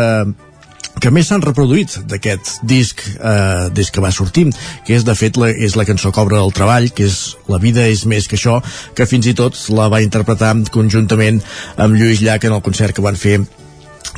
que 1.02 1.10
més 1.10 1.26
s'han 1.26 1.42
reproduït 1.42 1.96
d'aquest 2.10 2.60
disc 2.70 3.02
eh, 3.16 3.70
des 3.74 3.90
que 3.90 4.04
va 4.04 4.12
sortir, 4.14 4.46
que 4.86 4.94
és 4.94 5.06
de 5.08 5.16
fet 5.18 5.40
la, 5.42 5.50
és 5.50 5.74
la 5.80 5.88
cançó 5.90 6.12
que 6.14 6.22
obre 6.22 6.38
el 6.38 6.54
treball, 6.54 6.92
que 6.94 7.08
és 7.10 7.18
La 7.50 7.60
vida 7.60 7.88
és 7.90 8.06
més 8.06 8.28
que 8.30 8.38
això, 8.38 8.60
que 8.96 9.08
fins 9.10 9.28
i 9.28 9.34
tot 9.38 9.58
la 9.74 9.90
va 9.92 10.04
interpretar 10.06 10.54
conjuntament 10.72 11.42
amb 11.78 11.98
Lluís 11.98 12.22
Llach 12.22 12.46
en 12.46 12.56
el 12.56 12.64
concert 12.66 12.96
que 12.96 13.04
van 13.04 13.20
fer 13.20 13.40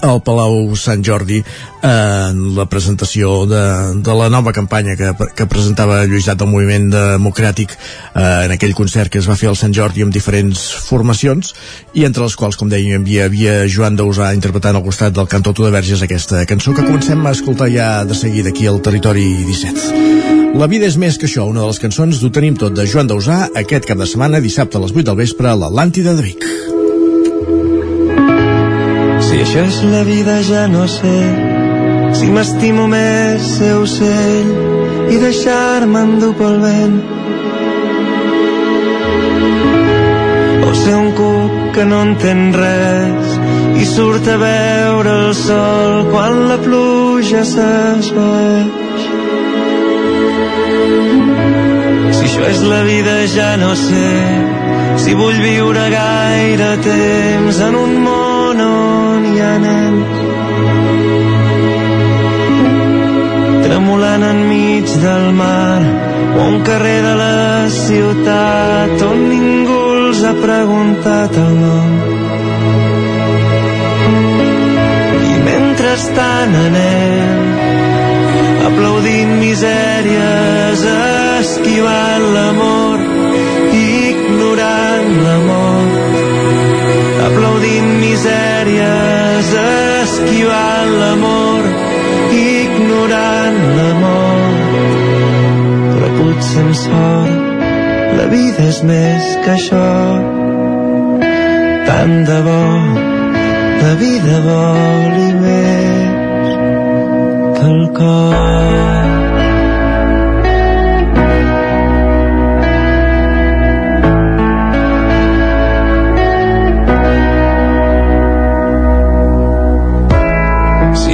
al 0.02 0.22
Palau 0.26 0.76
Sant 0.76 1.04
Jordi 1.06 1.40
en 1.86 2.42
la 2.58 2.66
presentació 2.68 3.46
de, 3.48 3.62
de 4.04 4.16
la 4.18 4.28
nova 4.34 4.52
campanya 4.56 4.96
que, 5.00 5.12
que 5.38 5.48
presentava 5.48 6.02
Lluís 6.06 6.28
Llach 6.28 6.40
del 6.42 6.50
Moviment 6.52 6.90
Democràtic 6.94 7.76
eh, 7.76 8.46
en 8.46 8.56
aquell 8.56 8.76
concert 8.76 9.14
que 9.14 9.22
es 9.22 9.30
va 9.30 9.38
fer 9.40 9.52
al 9.52 9.60
Sant 9.60 9.76
Jordi 9.76 10.04
amb 10.06 10.14
diferents 10.14 10.66
formacions 10.88 11.54
i 11.94 12.06
entre 12.08 12.26
les 12.26 12.36
quals, 12.36 12.58
com 12.60 12.72
dèiem, 12.72 13.06
hi 13.08 13.22
havia 13.24 13.58
Joan 13.72 14.00
Dausà 14.00 14.34
interpretant 14.36 14.76
al 14.76 14.86
costat 14.86 15.16
del 15.16 15.30
cantautor 15.32 15.70
de 15.70 15.76
Verges 15.78 16.04
aquesta 16.04 16.44
cançó 16.50 16.76
que 16.76 16.86
comencem 16.86 17.24
a 17.26 17.36
escoltar 17.36 17.70
ja 17.72 17.90
de 18.04 18.18
seguida 18.18 18.52
aquí 18.52 18.68
al 18.68 18.82
Territori 18.82 19.30
17. 19.46 20.16
La 20.56 20.70
vida 20.72 20.88
és 20.88 20.96
més 20.96 21.18
que 21.20 21.28
això, 21.28 21.44
una 21.52 21.66
de 21.66 21.68
les 21.68 21.82
cançons 21.84 22.22
d'Ho 22.22 22.32
tenim 22.32 22.56
tot 22.60 22.76
de 22.76 22.88
Joan 22.88 23.12
Dausà 23.12 23.50
aquest 23.60 23.90
cap 23.90 24.00
de 24.00 24.08
setmana, 24.08 24.40
dissabte 24.44 24.80
a 24.80 24.86
les 24.86 24.96
8 24.96 25.10
del 25.12 25.20
vespre 25.26 25.52
a 25.52 25.60
l'Atlàntida 25.60 26.16
de 26.16 26.24
Vic. 26.32 26.75
Això 29.46 29.62
és 29.62 29.76
la 29.86 30.00
vida 30.02 30.40
ja 30.42 30.64
no 30.66 30.88
sé. 30.90 31.20
Si 32.18 32.26
m'estimo 32.34 32.88
més 32.90 33.44
ser 33.46 33.76
ocell 33.78 34.48
I 35.14 35.20
deixar-me 35.22 36.00
endur 36.02 36.32
pel 36.40 36.56
vent. 36.64 36.96
O 40.66 40.72
ser 40.80 40.96
un 40.98 41.12
cuc 41.20 41.60
que 41.76 41.86
no 41.86 42.00
entén 42.08 42.42
res 42.58 43.36
I 43.84 43.86
surt 43.92 44.32
a 44.34 44.40
veure 44.42 45.14
el 45.28 45.36
sol 45.38 46.10
Quan 46.10 46.42
la 46.50 46.58
pluja 46.66 47.44
s'esvaeix. 47.52 49.06
Si 52.18 52.26
això 52.32 52.50
és 52.50 52.66
la 52.74 52.82
vida 52.90 53.16
ja 53.36 53.54
no 53.62 53.76
sé. 53.78 54.10
Si 55.06 55.14
vull 55.14 55.38
viure 55.38 55.86
gaire 55.94 56.74
temps 56.90 57.62
en 57.70 57.80
un 57.84 57.96
món 58.10 58.66
on 58.72 58.85
m'allanen 59.36 59.96
tremolant 63.64 64.24
enmig 64.32 64.88
del 65.06 65.26
mar 65.42 65.82
o 66.38 66.42
un 66.52 66.58
carrer 66.68 67.02
de 67.08 67.16
la 67.24 67.70
ciutat 67.70 69.04
on 69.10 69.20
ningú 69.32 69.80
els 69.96 70.20
ha 70.28 70.34
preguntat 70.46 71.32
el 71.46 71.54
nom. 71.64 71.92
I 75.32 75.34
mentrestant 75.50 76.56
anem 76.62 77.44
aplaudint 78.70 79.36
misèries 79.44 80.88
esquivant 80.94 82.26
l'amor 82.38 82.98
ignorant 83.84 85.12
l'amor 85.28 86.06
aplaudint 87.28 87.90
misèries 88.00 89.25
esquivant 89.44 90.92
l'amor, 91.02 91.64
ignorant 92.32 93.60
l'amor. 93.78 94.54
Però 95.92 96.10
potser 96.20 96.64
amb 96.64 96.76
sort 96.84 98.16
la 98.20 98.30
vida 98.32 98.70
és 98.70 98.80
més 98.84 99.34
que 99.44 99.52
això. 99.58 99.90
Tant 101.90 102.16
de 102.30 102.40
bo 102.48 102.64
la 103.86 103.94
vida 104.02 104.40
voli 104.48 105.30
més 105.44 106.56
que 107.60 107.68
el 107.74 107.86
cor. 108.00 109.25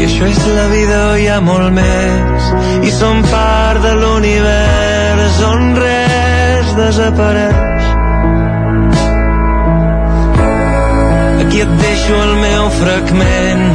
Això 0.02 0.26
és 0.26 0.40
la 0.56 0.66
vida 0.72 0.98
o 1.12 1.18
hi 1.18 1.28
ha 1.30 1.38
molt 1.46 1.70
més. 1.76 2.48
I 2.88 2.92
som 2.96 3.22
part 3.30 3.84
de 3.86 3.92
l'univers 4.00 5.38
on 5.46 5.64
res 5.78 6.74
desapareix. 6.80 7.88
Aquí 11.46 11.64
et 11.68 11.74
deixo 11.86 12.20
el 12.26 12.36
meu 12.48 12.68
fragment 12.82 13.66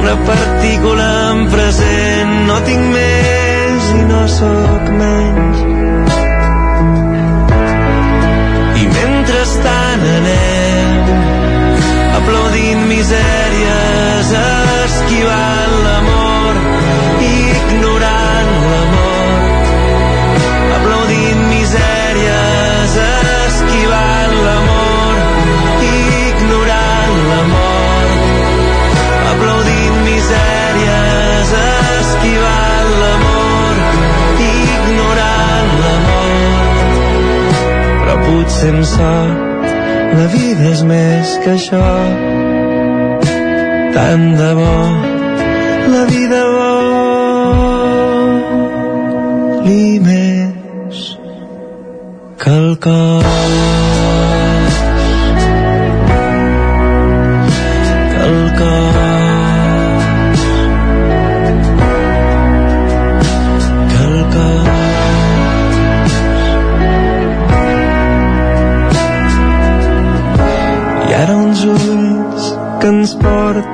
una 0.00 0.14
partícula 0.26 1.10
en 1.30 1.42
present. 1.54 2.38
No 2.50 2.62
tinc 2.66 2.94
més 2.98 3.90
i 3.98 4.06
no 4.10 4.22
sóc 4.38 4.94
menys 4.98 5.69
aplaudint 12.20 12.82
misèries 12.92 14.30
esquivant 14.84 15.74
l'amor 15.84 16.54
ignorant 17.24 18.52
l'amor. 18.70 19.38
Aplaudint 20.76 21.42
misèries 21.54 22.94
esquivant 23.46 24.34
l'amor 24.46 25.16
ignorant 25.90 27.20
l'amor. 27.30 28.08
Aplaudint 29.32 30.00
misèries 30.08 31.52
esquivant 32.00 32.90
l'amor 33.02 33.84
ignorant 34.48 35.70
l'amor. 35.84 36.74
Però 38.00 38.18
potser 38.26 38.74
amb 38.74 38.84
sort 38.96 39.49
la 40.16 40.26
vida 40.34 40.62
és 40.72 40.80
més 40.86 41.26
que 41.44 41.50
això. 41.56 41.84
Tant 43.96 44.26
de 44.38 44.50
bo 44.58 44.74
la 45.90 46.02
vida 46.10 46.40
voli 49.66 49.84
més 50.08 50.98
que 52.42 52.50
el 52.62 52.68
cos 52.86 53.89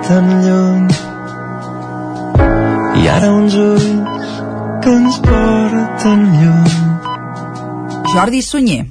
porten 0.07 0.29
lluny 0.47 0.87
i 3.03 3.09
ara 3.11 3.31
uns 3.35 3.57
ulls 3.59 4.29
que 4.85 4.93
ens 4.99 5.19
porten 5.27 6.23
lluny 6.39 6.77
Jordi 8.13 8.43
Sunyer. 8.43 8.86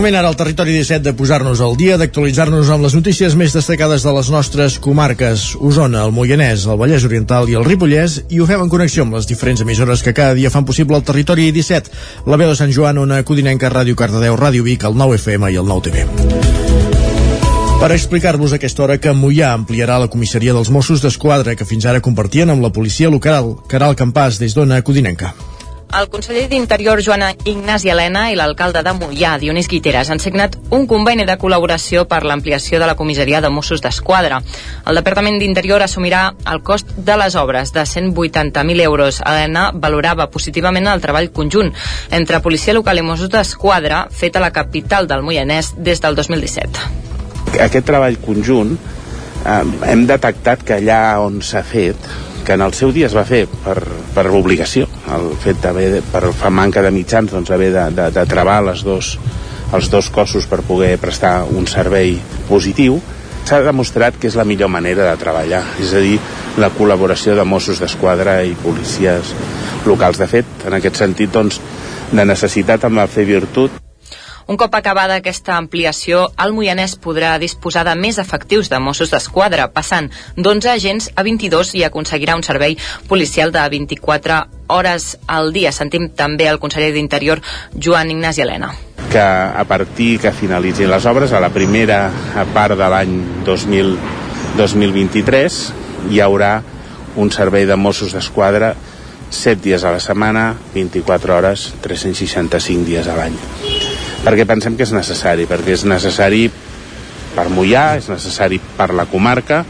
Moment 0.00 0.16
ara 0.16 0.30
al 0.32 0.36
territori 0.40 0.72
17 0.72 1.04
de 1.04 1.12
posar-nos 1.12 1.60
al 1.60 1.74
dia, 1.76 1.98
d'actualitzar-nos 2.00 2.70
amb 2.72 2.86
les 2.86 2.94
notícies 2.96 3.34
més 3.36 3.52
destacades 3.52 4.00
de 4.00 4.14
les 4.16 4.30
nostres 4.32 4.78
comarques, 4.80 5.42
Osona, 5.60 6.06
el 6.08 6.14
Moianès, 6.16 6.64
el 6.64 6.78
Vallès 6.80 7.04
Oriental 7.04 7.52
i 7.52 7.58
el 7.58 7.66
Ripollès, 7.68 8.14
i 8.32 8.40
ho 8.40 8.46
fem 8.48 8.64
en 8.64 8.72
connexió 8.72 9.04
amb 9.04 9.18
les 9.18 9.28
diferents 9.28 9.60
emissores 9.60 10.00
que 10.00 10.16
cada 10.16 10.32
dia 10.38 10.48
fan 10.48 10.64
possible 10.64 10.96
el 10.96 11.04
territori 11.04 11.50
17, 11.52 11.92
la 12.32 12.40
veu 12.40 12.48
de 12.48 12.56
Sant 12.56 12.72
Joan, 12.72 13.02
Ona 13.04 13.20
Codinenca, 13.28 13.68
Ràdio 13.68 13.92
Cardedeu, 13.92 14.40
Ràdio 14.40 14.64
Vic, 14.64 14.88
el 14.88 14.96
9 14.96 15.20
FM 15.20 15.52
i 15.52 15.60
el 15.60 15.68
9 15.68 15.90
TV. 15.90 16.08
Per 17.84 17.92
explicar-vos 17.92 18.56
aquesta 18.56 18.88
hora 18.88 18.96
que 18.96 19.12
Mollà 19.12 19.52
ampliarà 19.52 20.00
la 20.00 20.08
comissaria 20.08 20.56
dels 20.56 20.72
Mossos 20.72 21.04
d'Esquadra 21.04 21.52
que 21.60 21.68
fins 21.68 21.84
ara 21.84 22.00
compartien 22.00 22.48
amb 22.48 22.64
la 22.64 22.72
policia 22.72 23.12
local, 23.12 23.58
Caral 23.68 24.00
Campàs, 24.00 24.40
des 24.40 24.56
d'Ona 24.56 24.80
Codinenca. 24.80 25.34
El 25.98 26.06
conseller 26.08 26.44
d'Interior, 26.46 27.00
Joana 27.02 27.32
Ignasi 27.44 27.90
Helena, 27.90 28.28
i 28.30 28.36
l'alcalde 28.38 28.78
de 28.86 28.92
Mollà, 28.94 29.32
Dionís 29.42 29.66
Guiteres, 29.66 30.10
han 30.12 30.20
signat 30.22 30.54
un 30.70 30.84
conveni 30.86 31.24
de 31.26 31.34
col·laboració 31.40 32.04
per 32.06 32.20
l'ampliació 32.22 32.78
de 32.78 32.86
la 32.86 32.94
comissaria 32.94 33.40
de 33.42 33.50
Mossos 33.50 33.82
d'Esquadra. 33.82 34.38
El 34.86 35.00
Departament 35.00 35.40
d'Interior 35.42 35.82
assumirà 35.82 36.22
el 36.52 36.62
cost 36.62 36.94
de 36.94 37.16
les 37.18 37.34
obres 37.34 37.74
de 37.74 37.82
180.000 37.82 38.86
euros. 38.86 39.18
Helena 39.26 39.66
valorava 39.74 40.28
positivament 40.30 40.86
el 40.86 41.02
treball 41.02 41.32
conjunt 41.34 41.74
entre 42.14 42.42
Policia 42.44 42.76
Local 42.76 43.02
i 43.02 43.06
Mossos 43.10 43.34
d'Esquadra 43.34 44.04
fet 44.14 44.38
a 44.38 44.46
la 44.46 44.54
capital 44.54 45.10
del 45.10 45.26
Moianès 45.26 45.74
des 45.76 45.98
del 46.06 46.14
2017. 46.14 46.86
Aquest 47.66 47.90
treball 47.90 48.22
conjunt 48.22 48.76
eh, 48.78 49.62
hem 49.90 50.06
detectat 50.06 50.62
que 50.62 50.78
allà 50.78 51.02
on 51.18 51.42
s'ha 51.42 51.66
fet 51.66 52.12
que 52.46 52.54
en 52.54 52.62
el 52.62 52.72
seu 52.74 52.90
dia 52.90 53.06
es 53.06 53.14
va 53.14 53.26
fer 53.26 53.44
per, 53.64 53.76
per 54.14 54.24
obligació, 54.34 54.86
el 55.16 55.30
fet 55.42 55.62
d'haver, 55.62 56.02
per 56.12 56.30
fa 56.36 56.50
manca 56.50 56.82
de 56.84 56.92
mitjans, 56.94 57.32
doncs 57.32 57.50
haver 57.50 57.70
de, 57.74 57.86
de, 57.96 58.10
de 58.14 58.26
trebar 58.30 58.60
les 58.66 58.84
dos, 58.86 59.16
els 59.74 59.90
dos 59.90 60.10
cossos 60.14 60.46
per 60.50 60.62
poder 60.66 60.96
prestar 61.02 61.44
un 61.44 61.66
servei 61.70 62.16
positiu, 62.48 63.00
s'ha 63.46 63.60
demostrat 63.66 64.18
que 64.20 64.28
és 64.30 64.36
la 64.38 64.46
millor 64.46 64.70
manera 64.70 65.08
de 65.08 65.18
treballar, 65.20 65.62
és 65.82 65.94
a 65.96 66.02
dir, 66.04 66.18
la 66.60 66.70
col·laboració 66.74 67.34
de 67.38 67.46
Mossos 67.46 67.80
d'Esquadra 67.82 68.40
i 68.46 68.56
policies 68.62 69.34
locals. 69.86 70.20
De 70.20 70.28
fet, 70.30 70.66
en 70.68 70.76
aquest 70.78 71.00
sentit, 71.02 71.32
doncs, 71.32 71.60
de 72.10 72.26
necessitat 72.26 72.84
amb 72.86 73.02
el 73.02 73.10
fer 73.10 73.26
virtut, 73.26 73.78
un 74.50 74.56
cop 74.58 74.74
acabada 74.74 75.20
aquesta 75.20 75.54
ampliació, 75.54 76.24
el 76.42 76.50
Moianès 76.50 76.96
podrà 76.98 77.36
disposar 77.38 77.84
de 77.86 77.94
més 77.94 78.16
efectius 78.18 78.66
de 78.72 78.80
Mossos 78.82 79.12
d'Esquadra, 79.12 79.68
passant 79.70 80.08
d'11 80.34 80.72
agents 80.72 81.06
a 81.14 81.22
22 81.22 81.76
i 81.78 81.84
aconseguirà 81.86 82.34
un 82.34 82.42
servei 82.42 82.74
policial 83.06 83.54
de 83.54 83.62
24 83.70 84.40
hores 84.74 85.06
al 85.30 85.52
dia. 85.54 85.70
Sentim 85.70 86.08
també 86.18 86.48
el 86.50 86.58
conseller 86.58 86.90
d'Interior, 86.96 87.38
Joan 87.78 88.10
Ignasi 88.10 88.42
Helena 88.42 88.74
que 89.10 89.18
a 89.18 89.64
partir 89.66 90.20
que 90.22 90.30
finalitzin 90.30 90.86
les 90.90 91.06
obres, 91.08 91.32
a 91.32 91.40
la 91.42 91.48
primera 91.50 92.12
part 92.54 92.76
de 92.78 92.90
l'any 92.92 93.14
2000, 93.46 93.96
2023, 94.58 95.56
hi 96.12 96.20
haurà 96.22 96.52
un 97.18 97.32
servei 97.34 97.66
de 97.66 97.74
Mossos 97.74 98.14
d'Esquadra 98.14 98.74
7 99.30 99.62
dies 99.62 99.84
a 99.84 99.94
la 99.94 100.02
setmana, 100.02 100.54
24 100.74 101.38
hores, 101.38 101.70
365 101.82 102.84
dies 102.86 103.08
a 103.08 103.16
l'any. 103.18 103.38
Perquè 104.20 104.44
pensem 104.44 104.76
que 104.76 104.84
és 104.84 104.92
necessari, 104.92 105.46
perquè 105.48 105.76
és 105.78 105.86
necessari 105.88 106.48
per 107.34 107.46
Mollà, 107.48 107.94
és 108.00 108.10
necessari 108.10 108.60
per 108.76 108.90
la 108.96 109.06
comarca 109.08 109.64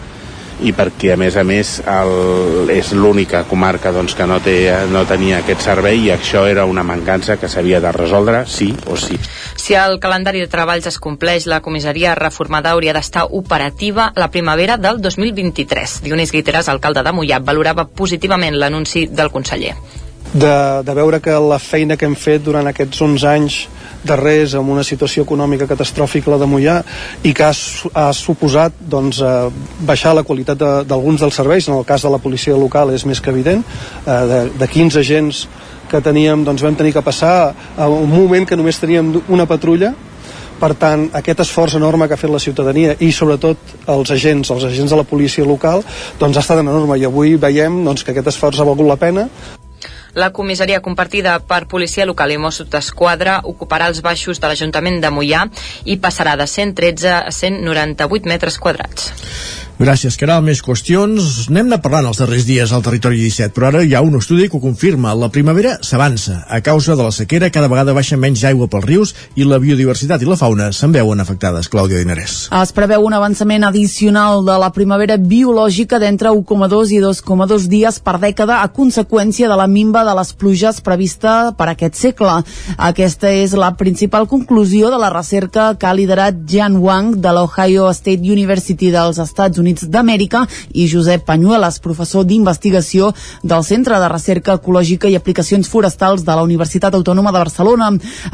i 0.60 0.72
perquè 0.76 1.14
a 1.14 1.16
més 1.16 1.36
a 1.40 1.44
més 1.46 1.70
el, 1.88 2.68
és 2.72 2.90
l'única 2.92 3.42
comarca 3.48 3.92
doncs, 3.94 4.14
que 4.16 4.26
no, 4.28 4.40
té, 4.44 4.56
no 4.92 5.06
tenia 5.08 5.40
aquest 5.40 5.64
servei 5.64 6.02
i 6.04 6.10
això 6.12 6.44
era 6.50 6.66
una 6.68 6.84
mancança 6.84 7.38
que 7.40 7.48
s'havia 7.48 7.80
de 7.80 7.92
resoldre 7.96 8.42
sí 8.50 8.70
o 8.86 8.98
sí. 9.00 9.16
Si 9.56 9.76
el 9.78 9.98
calendari 10.02 10.42
de 10.42 10.50
treballs 10.52 10.90
es 10.90 11.00
compleix, 11.00 11.46
la 11.48 11.62
comissaria 11.64 12.14
reformada 12.18 12.74
hauria 12.74 12.94
d'estar 12.96 13.26
operativa 13.30 14.10
la 14.16 14.30
primavera 14.30 14.76
del 14.76 15.00
2023. 15.00 16.00
Dionís 16.04 16.32
Guiteres, 16.32 16.68
alcalde 16.68 17.04
de 17.06 17.16
Mollà, 17.16 17.40
valorava 17.40 17.88
positivament 17.88 18.58
l'anunci 18.60 19.06
del 19.08 19.32
conseller. 19.32 19.76
De, 20.32 20.82
de 20.86 20.94
veure 20.94 21.20
que 21.20 21.34
la 21.42 21.58
feina 21.58 21.96
que 21.96 22.06
hem 22.06 22.14
fet 22.14 22.44
durant 22.46 22.66
aquests 22.70 23.00
11 23.02 23.28
anys 23.30 23.60
darrers 24.06 24.54
amb 24.56 24.70
una 24.72 24.84
situació 24.86 25.24
econòmica 25.26 25.68
catastròfica 25.68 26.32
la 26.32 26.38
de 26.40 26.48
Mollà 26.48 26.76
i 27.26 27.34
que 27.36 27.44
ha, 27.44 27.52
ha 27.52 28.06
suposat 28.16 28.78
doncs, 28.80 29.20
eh, 29.20 29.50
baixar 29.86 30.14
la 30.16 30.24
qualitat 30.24 30.60
d'alguns 30.88 31.20
de, 31.20 31.26
dels 31.26 31.40
serveis 31.42 31.68
en 31.68 31.76
el 31.76 31.84
cas 31.88 32.06
de 32.06 32.12
la 32.12 32.22
policia 32.22 32.56
local 32.56 32.94
és 32.94 33.04
més 33.04 33.20
que 33.20 33.34
evident 33.34 33.64
eh, 34.06 34.22
de, 34.30 34.40
de 34.60 34.70
15 34.70 35.02
agents 35.02 35.42
que 35.90 36.00
teníem 36.00 36.46
doncs 36.46 36.62
vam 36.62 36.78
tenir 36.78 36.94
que 36.94 37.02
passar 37.02 37.52
a 37.76 37.90
un 37.90 38.08
moment 38.08 38.46
que 38.46 38.56
només 38.56 38.78
teníem 38.78 39.16
una 39.28 39.48
patrulla. 39.50 39.92
Per 40.60 40.74
tant, 40.76 41.06
aquest 41.16 41.40
esforç 41.40 41.78
enorme 41.78 42.06
que 42.06 42.14
ha 42.14 42.20
fet 42.20 42.30
la 42.30 42.38
ciutadania 42.38 42.92
i 43.00 43.08
sobretot 43.16 43.88
els 43.88 44.12
agents, 44.12 44.52
els 44.52 44.66
agents 44.68 44.92
de 44.92 44.98
la 45.00 45.06
policia 45.08 45.46
local, 45.48 45.82
doncs 46.20 46.36
ha 46.36 46.44
estat 46.44 46.60
enorme. 46.60 47.00
I 47.00 47.08
avui 47.08 47.34
veiem 47.40 47.80
doncs, 47.86 48.04
que 48.04 48.12
aquest 48.12 48.28
esforç 48.36 48.60
ha 48.60 48.68
valgut 48.68 48.86
la 48.86 49.00
pena 49.00 49.26
la 50.14 50.30
comissaria 50.32 50.80
compartida 50.80 51.38
per 51.40 51.66
Policia 51.70 52.06
Local 52.06 52.34
i 52.34 52.38
Mossos 52.38 52.68
d'Esquadra 52.70 53.40
ocuparà 53.44 53.90
els 53.90 54.02
baixos 54.02 54.40
de 54.40 54.50
l'Ajuntament 54.50 55.00
de 55.02 55.10
Mollà 55.14 55.46
i 55.84 55.98
passarà 56.02 56.36
de 56.36 56.46
113 56.50 57.12
a 57.16 57.34
198 57.34 58.28
metres 58.28 58.58
quadrats. 58.58 59.12
Gràcies, 59.80 60.18
Caral. 60.20 60.42
Més 60.44 60.58
qüestions. 60.60 61.46
Anem-ne 61.48 61.78
parlant 61.80 62.10
els 62.10 62.18
darrers 62.20 62.44
dies 62.44 62.68
al 62.76 62.82
territori 62.84 63.16
17, 63.16 63.54
però 63.56 63.70
ara 63.70 63.80
hi 63.80 63.94
ha 63.96 64.02
un 64.04 64.18
estudi 64.18 64.50
que 64.52 64.58
ho 64.58 64.60
confirma. 64.60 65.14
La 65.16 65.30
primavera 65.32 65.78
s'avança. 65.80 66.42
A 66.52 66.58
causa 66.60 66.92
de 66.98 67.06
la 67.06 67.14
sequera, 67.16 67.48
cada 67.48 67.70
vegada 67.72 67.94
baixa 67.96 68.18
menys 68.20 68.42
aigua 68.44 68.68
pels 68.68 68.84
rius 68.84 69.14
i 69.40 69.46
la 69.48 69.56
biodiversitat 69.62 70.20
i 70.20 70.28
la 70.28 70.36
fauna 70.36 70.66
se'n 70.76 70.92
veuen 70.92 71.22
afectades. 71.24 71.70
Clàudia 71.72 71.96
Dinarès. 72.02 72.34
Es 72.60 72.74
preveu 72.76 73.06
un 73.08 73.16
avançament 73.16 73.64
addicional 73.64 74.44
de 74.44 74.58
la 74.60 74.68
primavera 74.76 75.16
biològica 75.16 75.96
d'entre 76.02 76.28
1,2 76.28 76.92
i 76.92 77.00
2,2 77.00 77.70
dies 77.72 78.00
per 78.04 78.18
dècada 78.20 78.60
a 78.60 78.68
conseqüència 78.76 79.48
de 79.48 79.56
la 79.56 79.64
mimba 79.66 80.04
de 80.04 80.12
les 80.20 80.34
pluges 80.36 80.82
prevista 80.84 81.54
per 81.56 81.70
aquest 81.72 81.96
segle. 82.02 82.42
Aquesta 82.76 83.32
és 83.32 83.56
la 83.56 83.72
principal 83.80 84.28
conclusió 84.28 84.92
de 84.92 85.00
la 85.00 85.08
recerca 85.16 85.72
que 85.80 85.88
ha 85.88 85.96
liderat 85.96 86.44
Jan 86.44 86.76
Wang 86.84 87.16
de 87.16 87.32
l'Ohio 87.32 87.88
State 87.96 88.28
University 88.36 88.92
dels 88.92 89.16
Estats 89.16 89.56
Units 89.56 89.69
Units 89.70 89.86
d'Amèrica 89.86 90.44
i 90.74 90.86
Josep 90.90 91.22
Panyuelas, 91.28 91.78
professor 91.82 92.24
d'investigació 92.26 93.12
del 93.46 93.62
Centre 93.64 94.00
de 94.02 94.08
Recerca 94.10 94.56
Ecològica 94.58 95.08
i 95.08 95.14
Aplicacions 95.18 95.70
Forestals 95.70 96.24
de 96.26 96.34
la 96.34 96.42
Universitat 96.42 96.94
Autònoma 96.98 97.30
de 97.30 97.38
Barcelona. 97.38 97.90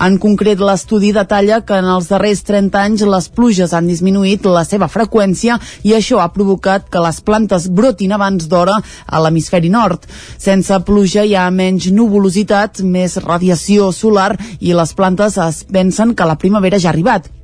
En 0.07 0.17
concret, 0.23 0.61
l'estudi 0.61 1.13
detalla 1.13 1.61
que 1.61 1.77
en 1.77 1.91
els 1.93 2.09
darrers 2.09 2.43
30 2.49 2.81
anys 2.81 3.05
les 3.05 3.29
pluges 3.29 3.77
han 3.77 3.91
disminuït 3.91 4.49
la 4.49 4.65
seva 4.65 4.89
freqüència 4.89 5.59
i 5.85 5.93
això 5.97 6.23
ha 6.25 6.33
provocat 6.33 6.89
que 6.89 7.05
les 7.05 7.21
plantes 7.21 7.69
brotin 7.69 8.17
abans 8.17 8.49
d'hora 8.49 8.81
a 8.81 9.21
l'hemisferi 9.21 9.69
nord. 9.69 10.09
Sense 10.39 10.81
pluja 10.89 11.27
hi 11.27 11.37
ha 11.37 11.51
menys 11.51 11.91
nuvolositat, 11.93 12.81
més 12.81 13.21
radiació 13.21 13.93
solar 13.93 14.33
i 14.61 14.73
les 14.73 14.97
plantes 14.97 15.37
es 15.37 15.65
pensen 15.69 16.17
que 16.17 16.29
la 16.29 16.41
primavera 16.41 16.81
ja 16.81 16.89
ha 16.89 16.97
arribat. 16.97 17.36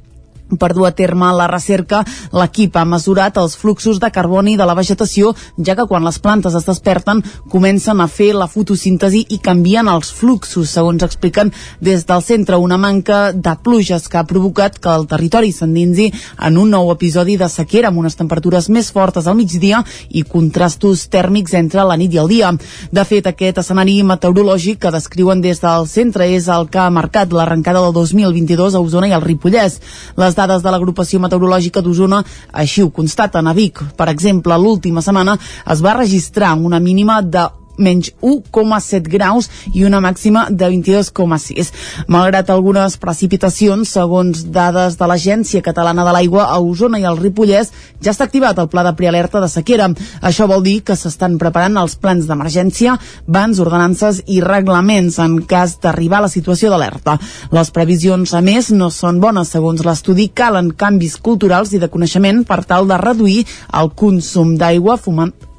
Per 0.59 0.73
dur 0.75 0.87
a 0.87 0.93
terme 0.97 1.31
la 1.37 1.49
recerca, 1.51 2.03
l'equip 2.33 2.77
ha 2.77 2.85
mesurat 2.85 3.37
els 3.41 3.57
fluxos 3.57 4.01
de 4.01 4.11
carboni 4.13 4.57
de 4.57 4.67
la 4.69 4.77
vegetació, 4.79 5.33
ja 5.57 5.77
que 5.79 5.87
quan 5.89 6.05
les 6.05 6.19
plantes 6.19 6.55
es 6.59 6.67
desperten 6.69 7.23
comencen 7.53 8.01
a 8.01 8.09
fer 8.09 8.33
la 8.37 8.49
fotosíntesi 8.51 9.25
i 9.31 9.39
canvien 9.43 9.89
els 9.89 10.13
fluxos, 10.13 10.71
segons 10.71 11.03
expliquen 11.03 11.53
des 11.81 12.07
del 12.07 12.23
centre 12.23 12.57
una 12.57 12.79
manca 12.79 13.33
de 13.33 13.55
pluges 13.63 14.09
que 14.09 14.19
ha 14.19 14.27
provocat 14.29 14.79
que 14.79 14.93
el 14.93 15.07
territori 15.09 15.53
s'endinsi 15.53 16.11
en 16.47 16.59
un 16.59 16.71
nou 16.75 16.91
episodi 16.93 17.37
de 17.41 17.49
sequera 17.49 17.89
amb 17.89 18.03
unes 18.03 18.17
temperatures 18.19 18.69
més 18.69 18.91
fortes 18.93 19.27
al 19.27 19.37
migdia 19.39 19.83
i 20.11 20.23
contrastos 20.23 21.07
tèrmics 21.13 21.55
entre 21.59 21.85
la 21.89 21.97
nit 21.97 22.15
i 22.15 22.21
el 22.23 22.31
dia. 22.31 22.53
De 22.93 23.05
fet, 23.09 23.27
aquest 23.29 23.63
escenari 23.63 24.01
meteorològic 24.07 24.81
que 24.83 24.95
descriuen 24.95 25.43
des 25.45 25.61
del 25.63 25.87
centre 25.91 26.29
és 26.29 26.49
el 26.53 26.69
que 26.73 26.81
ha 26.83 26.91
marcat 26.91 27.33
l'arrencada 27.33 27.83
del 27.85 27.95
2022 27.97 28.75
a 28.75 28.83
Osona 28.83 29.09
i 29.11 29.17
al 29.17 29.25
Ripollès. 29.25 29.79
Les 30.17 30.39
dades 30.43 30.63
de 30.65 30.75
l'agrupació 30.75 31.21
meteorològica 31.23 31.83
d'Osona 31.83 32.23
així 32.53 32.83
ho 32.83 32.91
constaten. 32.91 33.47
A 33.47 33.55
Vic, 33.57 33.81
per 33.97 34.11
exemple, 34.13 34.59
l'última 34.59 35.03
setmana 35.03 35.39
es 35.73 35.83
va 35.85 35.97
registrar 35.99 36.55
una 36.59 36.81
mínima 36.81 37.21
de 37.23 37.47
menys 37.79 38.13
1,7 38.21 39.09
graus 39.09 39.49
i 39.73 39.85
una 39.85 40.01
màxima 40.01 40.47
de 40.51 40.69
22,6. 40.69 41.73
Malgrat 42.13 42.51
algunes 42.51 42.97
precipitacions, 43.01 43.93
segons 43.93 44.45
dades 44.53 44.99
de 44.99 45.09
l'Agència 45.09 45.63
Catalana 45.65 46.05
de 46.07 46.15
l'Aigua, 46.15 46.49
a 46.51 46.59
Osona 46.61 47.01
i 47.01 47.07
al 47.09 47.19
Ripollès 47.21 47.73
ja 48.03 48.13
està 48.13 48.27
activat 48.29 48.59
el 48.59 48.71
pla 48.73 48.85
de 48.87 48.95
prealerta 48.99 49.41
de 49.41 49.49
sequera. 49.49 49.91
Això 50.21 50.49
vol 50.51 50.65
dir 50.67 50.81
que 50.87 50.97
s'estan 50.99 51.39
preparant 51.41 51.79
els 51.81 51.97
plans 51.97 52.27
d'emergència, 52.29 52.97
bans, 53.27 53.61
ordenances 53.63 54.23
i 54.27 54.41
reglaments 54.45 55.19
en 55.23 55.41
cas 55.49 55.79
d'arribar 55.83 56.23
a 56.23 56.27
la 56.27 56.33
situació 56.33 56.71
d'alerta. 56.73 57.19
Les 57.53 57.71
previsions, 57.75 58.35
a 58.35 58.43
més, 58.45 58.73
no 58.73 58.91
són 58.91 59.21
bones. 59.23 59.53
Segons 59.53 59.85
l'estudi, 59.85 60.31
calen 60.35 60.73
canvis 60.79 61.19
culturals 61.21 61.73
i 61.73 61.81
de 61.83 61.91
coneixement 61.93 62.45
per 62.49 62.63
tal 62.65 62.89
de 62.89 62.99
reduir 63.01 63.43
el 63.79 63.93
consum 63.97 64.57
d'aigua 64.59 64.99
fomentant 65.01 65.52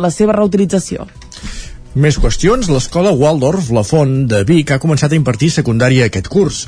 la 0.00 0.10
seva 0.14 0.36
reutilització. 0.36 1.06
Més 1.98 2.14
qüestions. 2.22 2.68
L'escola 2.70 3.10
Waldorf, 3.10 3.72
la 3.74 3.82
Font 3.82 4.28
de 4.30 4.44
Vic, 4.46 4.68
ha 4.70 4.78
començat 4.78 5.10
a 5.10 5.16
impartir 5.18 5.48
secundària 5.50 6.04
aquest 6.06 6.28
curs. 6.30 6.60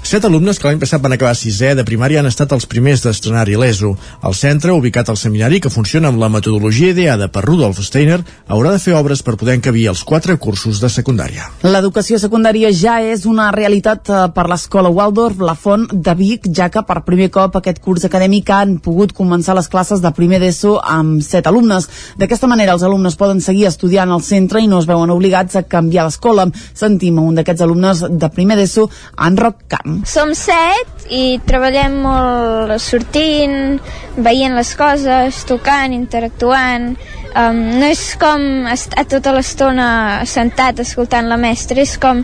Set 0.00 0.24
alumnes 0.24 0.56
que 0.56 0.64
l'any 0.64 0.78
passat 0.80 1.02
van 1.04 1.12
acabar 1.12 1.34
sisè 1.36 1.74
de 1.76 1.84
primària 1.84 2.22
han 2.22 2.28
estat 2.30 2.54
els 2.56 2.64
primers 2.64 3.02
d'estrenar-hi 3.04 3.58
l'ESO. 3.60 3.90
El 4.24 4.32
centre, 4.32 4.72
ubicat 4.72 5.10
al 5.12 5.18
seminari, 5.20 5.60
que 5.60 5.68
funciona 5.68 6.08
amb 6.08 6.22
la 6.22 6.30
metodologia 6.32 6.94
ideada 6.94 7.28
per 7.28 7.42
Rudolf 7.44 7.82
Steiner, 7.84 8.22
haurà 8.48 8.72
de 8.72 8.80
fer 8.80 8.94
obres 8.96 9.20
per 9.20 9.34
poder 9.36 9.58
encabir 9.58 9.84
els 9.92 10.02
quatre 10.08 10.38
cursos 10.40 10.80
de 10.80 10.88
secundària. 10.88 11.50
L'educació 11.68 12.16
secundària 12.16 12.72
ja 12.72 12.96
és 13.04 13.26
una 13.28 13.50
realitat 13.52 14.08
eh, 14.08 14.22
per 14.32 14.46
l'escola 14.48 14.88
Waldorf, 14.88 15.44
la 15.44 15.52
Font 15.52 15.84
de 15.92 16.16
Vic, 16.16 16.48
ja 16.48 16.70
que 16.72 16.80
per 16.80 17.04
primer 17.04 17.28
cop 17.28 17.60
aquest 17.60 17.82
curs 17.84 18.08
acadèmic 18.08 18.48
han 18.56 18.78
pogut 18.80 19.12
començar 19.12 19.52
les 19.60 19.68
classes 19.68 20.00
de 20.00 20.16
primer 20.16 20.40
d'ESO 20.40 20.78
amb 20.80 21.20
set 21.20 21.52
alumnes. 21.52 21.90
D'aquesta 22.16 22.48
manera, 22.48 22.72
els 22.72 22.88
alumnes 22.88 23.20
poden 23.20 23.44
seguir 23.44 23.68
estudiant 23.68 24.08
al 24.08 24.24
centre 24.24 24.61
i 24.62 24.70
no 24.70 24.80
es 24.82 24.88
veuen 24.88 25.10
obligats 25.14 25.58
a 25.58 25.64
canviar 25.66 26.06
d'escola. 26.08 26.46
Sentim 26.74 27.18
un 27.22 27.38
d'aquests 27.38 27.64
alumnes 27.66 28.04
de 28.08 28.30
primer 28.34 28.56
d'ESO, 28.60 28.88
en 29.26 29.38
Roc 29.40 29.66
Camp. 29.72 30.00
Som 30.08 30.34
set 30.38 31.06
i 31.10 31.38
treballem 31.46 31.98
molt 32.04 32.76
sortint, 32.82 33.78
veient 34.16 34.56
les 34.56 34.72
coses, 34.78 35.42
tocant, 35.48 35.94
interactuant. 35.96 36.92
Um, 37.32 37.62
no 37.80 37.86
és 37.88 38.02
com 38.20 38.66
estar 38.72 39.06
tota 39.08 39.32
l'estona 39.32 39.86
sentat 40.28 40.82
escoltant 40.84 41.30
la 41.30 41.40
mestra, 41.40 41.80
és 41.80 41.96
com 42.00 42.20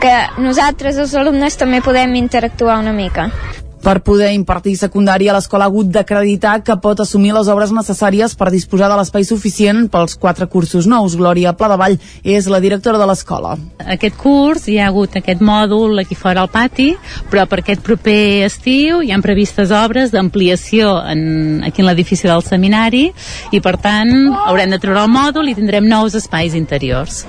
que 0.00 0.12
nosaltres, 0.40 0.96
els 0.96 1.14
alumnes, 1.18 1.58
també 1.60 1.82
podem 1.84 2.14
interactuar 2.16 2.78
una 2.80 2.94
mica. 2.96 3.28
Per 3.80 3.94
poder 4.04 4.34
impartir 4.36 4.74
secundària, 4.76 5.32
l'escola 5.32 5.64
ha 5.64 5.70
hagut 5.70 5.88
d'acreditar 5.88 6.58
que 6.64 6.76
pot 6.84 7.00
assumir 7.00 7.32
les 7.32 7.48
obres 7.48 7.72
necessàries 7.72 8.34
per 8.36 8.50
disposar 8.52 8.90
de 8.92 8.98
l'espai 8.98 9.24
suficient 9.24 9.86
pels 9.88 10.18
quatre 10.20 10.46
cursos 10.52 10.84
nous. 10.90 11.16
Glòria 11.16 11.54
Pladevall 11.56 11.96
és 12.20 12.48
la 12.52 12.60
directora 12.60 13.00
de 13.00 13.08
l'escola. 13.08 13.56
Aquest 13.96 14.20
curs 14.20 14.68
hi 14.68 14.76
ha 14.78 14.90
hagut 14.92 15.16
aquest 15.16 15.40
mòdul 15.40 16.04
aquí 16.04 16.14
fora 16.14 16.44
al 16.44 16.52
pati, 16.52 16.92
però 17.32 17.46
per 17.48 17.62
aquest 17.64 17.80
proper 17.86 18.44
estiu 18.44 19.00
hi 19.00 19.14
han 19.16 19.24
previstes 19.24 19.72
obres 19.72 20.12
d'ampliació 20.12 20.98
aquí 21.00 21.80
en 21.80 21.88
l'edifici 21.88 22.28
del 22.28 22.44
seminari 22.44 23.08
i 23.50 23.64
per 23.64 23.78
tant 23.80 24.12
haurem 24.44 24.76
de 24.76 24.82
treure 24.82 25.06
el 25.06 25.14
mòdul 25.14 25.48
i 25.48 25.56
tindrem 25.56 25.88
nous 25.88 26.14
espais 26.20 26.52
interiors. 26.52 27.24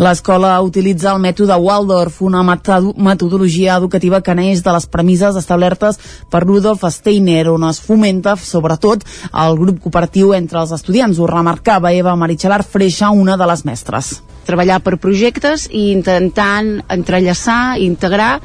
L'escola 0.00 0.54
utilitza 0.64 1.10
el 1.12 1.18
mètode 1.20 1.52
Waldorf, 1.60 2.22
una 2.24 2.40
metodologia 2.40 3.74
educativa 3.76 4.22
que 4.24 4.32
neix 4.32 4.62
de 4.64 4.72
les 4.72 4.86
premisses 4.88 5.36
establertes 5.36 5.98
per 6.32 6.40
Rudolf 6.46 6.86
Steiner, 6.88 7.50
on 7.52 7.66
es 7.68 7.82
fomenta, 7.84 8.32
sobretot, 8.40 9.04
el 9.44 9.58
grup 9.60 9.82
cooperatiu 9.84 10.32
entre 10.32 10.62
els 10.62 10.72
estudiants. 10.72 11.20
Ho 11.20 11.28
remarcava 11.28 11.92
Eva 11.92 12.16
Marichalar 12.16 12.62
Freixa, 12.64 13.10
una 13.12 13.36
de 13.36 13.50
les 13.52 13.66
mestres. 13.68 14.10
Treballar 14.48 14.80
per 14.80 14.96
projectes 14.96 15.68
i 15.68 15.90
intentant 15.92 16.78
entrellaçar, 16.88 17.76
integrar 17.84 18.38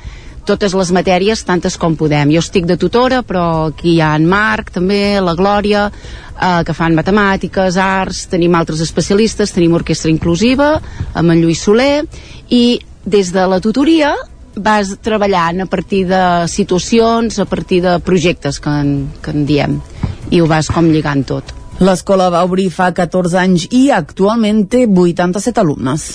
totes 0.45 0.75
les 0.77 0.91
matèries, 0.95 1.41
tantes 1.45 1.77
com 1.81 1.95
podem. 1.97 2.31
Jo 2.33 2.43
estic 2.43 2.67
de 2.69 2.77
tutora, 2.77 3.21
però 3.25 3.71
aquí 3.71 3.95
hi 3.95 4.01
ha 4.01 4.13
en 4.17 4.27
Marc, 4.29 4.71
també, 4.75 5.17
la 5.21 5.35
Glòria, 5.37 5.87
eh, 5.89 6.61
que 6.65 6.75
fan 6.77 6.95
matemàtiques, 6.97 7.79
arts, 7.81 8.25
tenim 8.31 8.55
altres 8.55 8.81
especialistes, 8.85 9.53
tenim 9.55 9.73
orquestra 9.73 10.11
inclusiva, 10.11 10.75
amb 11.13 11.33
en 11.33 11.41
Lluís 11.41 11.65
Soler, 11.65 12.05
i 12.49 12.79
des 13.05 13.33
de 13.33 13.45
la 13.47 13.59
tutoria 13.61 14.15
vas 14.55 14.95
treballant 15.03 15.65
a 15.65 15.67
partir 15.67 16.05
de 16.07 16.47
situacions, 16.47 17.39
a 17.39 17.45
partir 17.45 17.81
de 17.83 17.99
projectes 17.99 18.59
que 18.59 18.71
en, 18.71 18.95
que 19.21 19.35
en 19.35 19.45
diem, 19.45 19.77
i 20.31 20.41
ho 20.41 20.47
vas 20.47 20.71
com 20.71 20.87
lligant 20.89 21.25
tot. 21.27 21.53
L'escola 21.83 22.29
va 22.31 22.45
obrir 22.47 22.69
fa 22.71 22.93
14 22.95 23.35
anys 23.41 23.67
i 23.75 23.89
actualment 23.91 24.63
té 24.71 24.85
87 24.87 25.59
alumnes. 25.59 26.05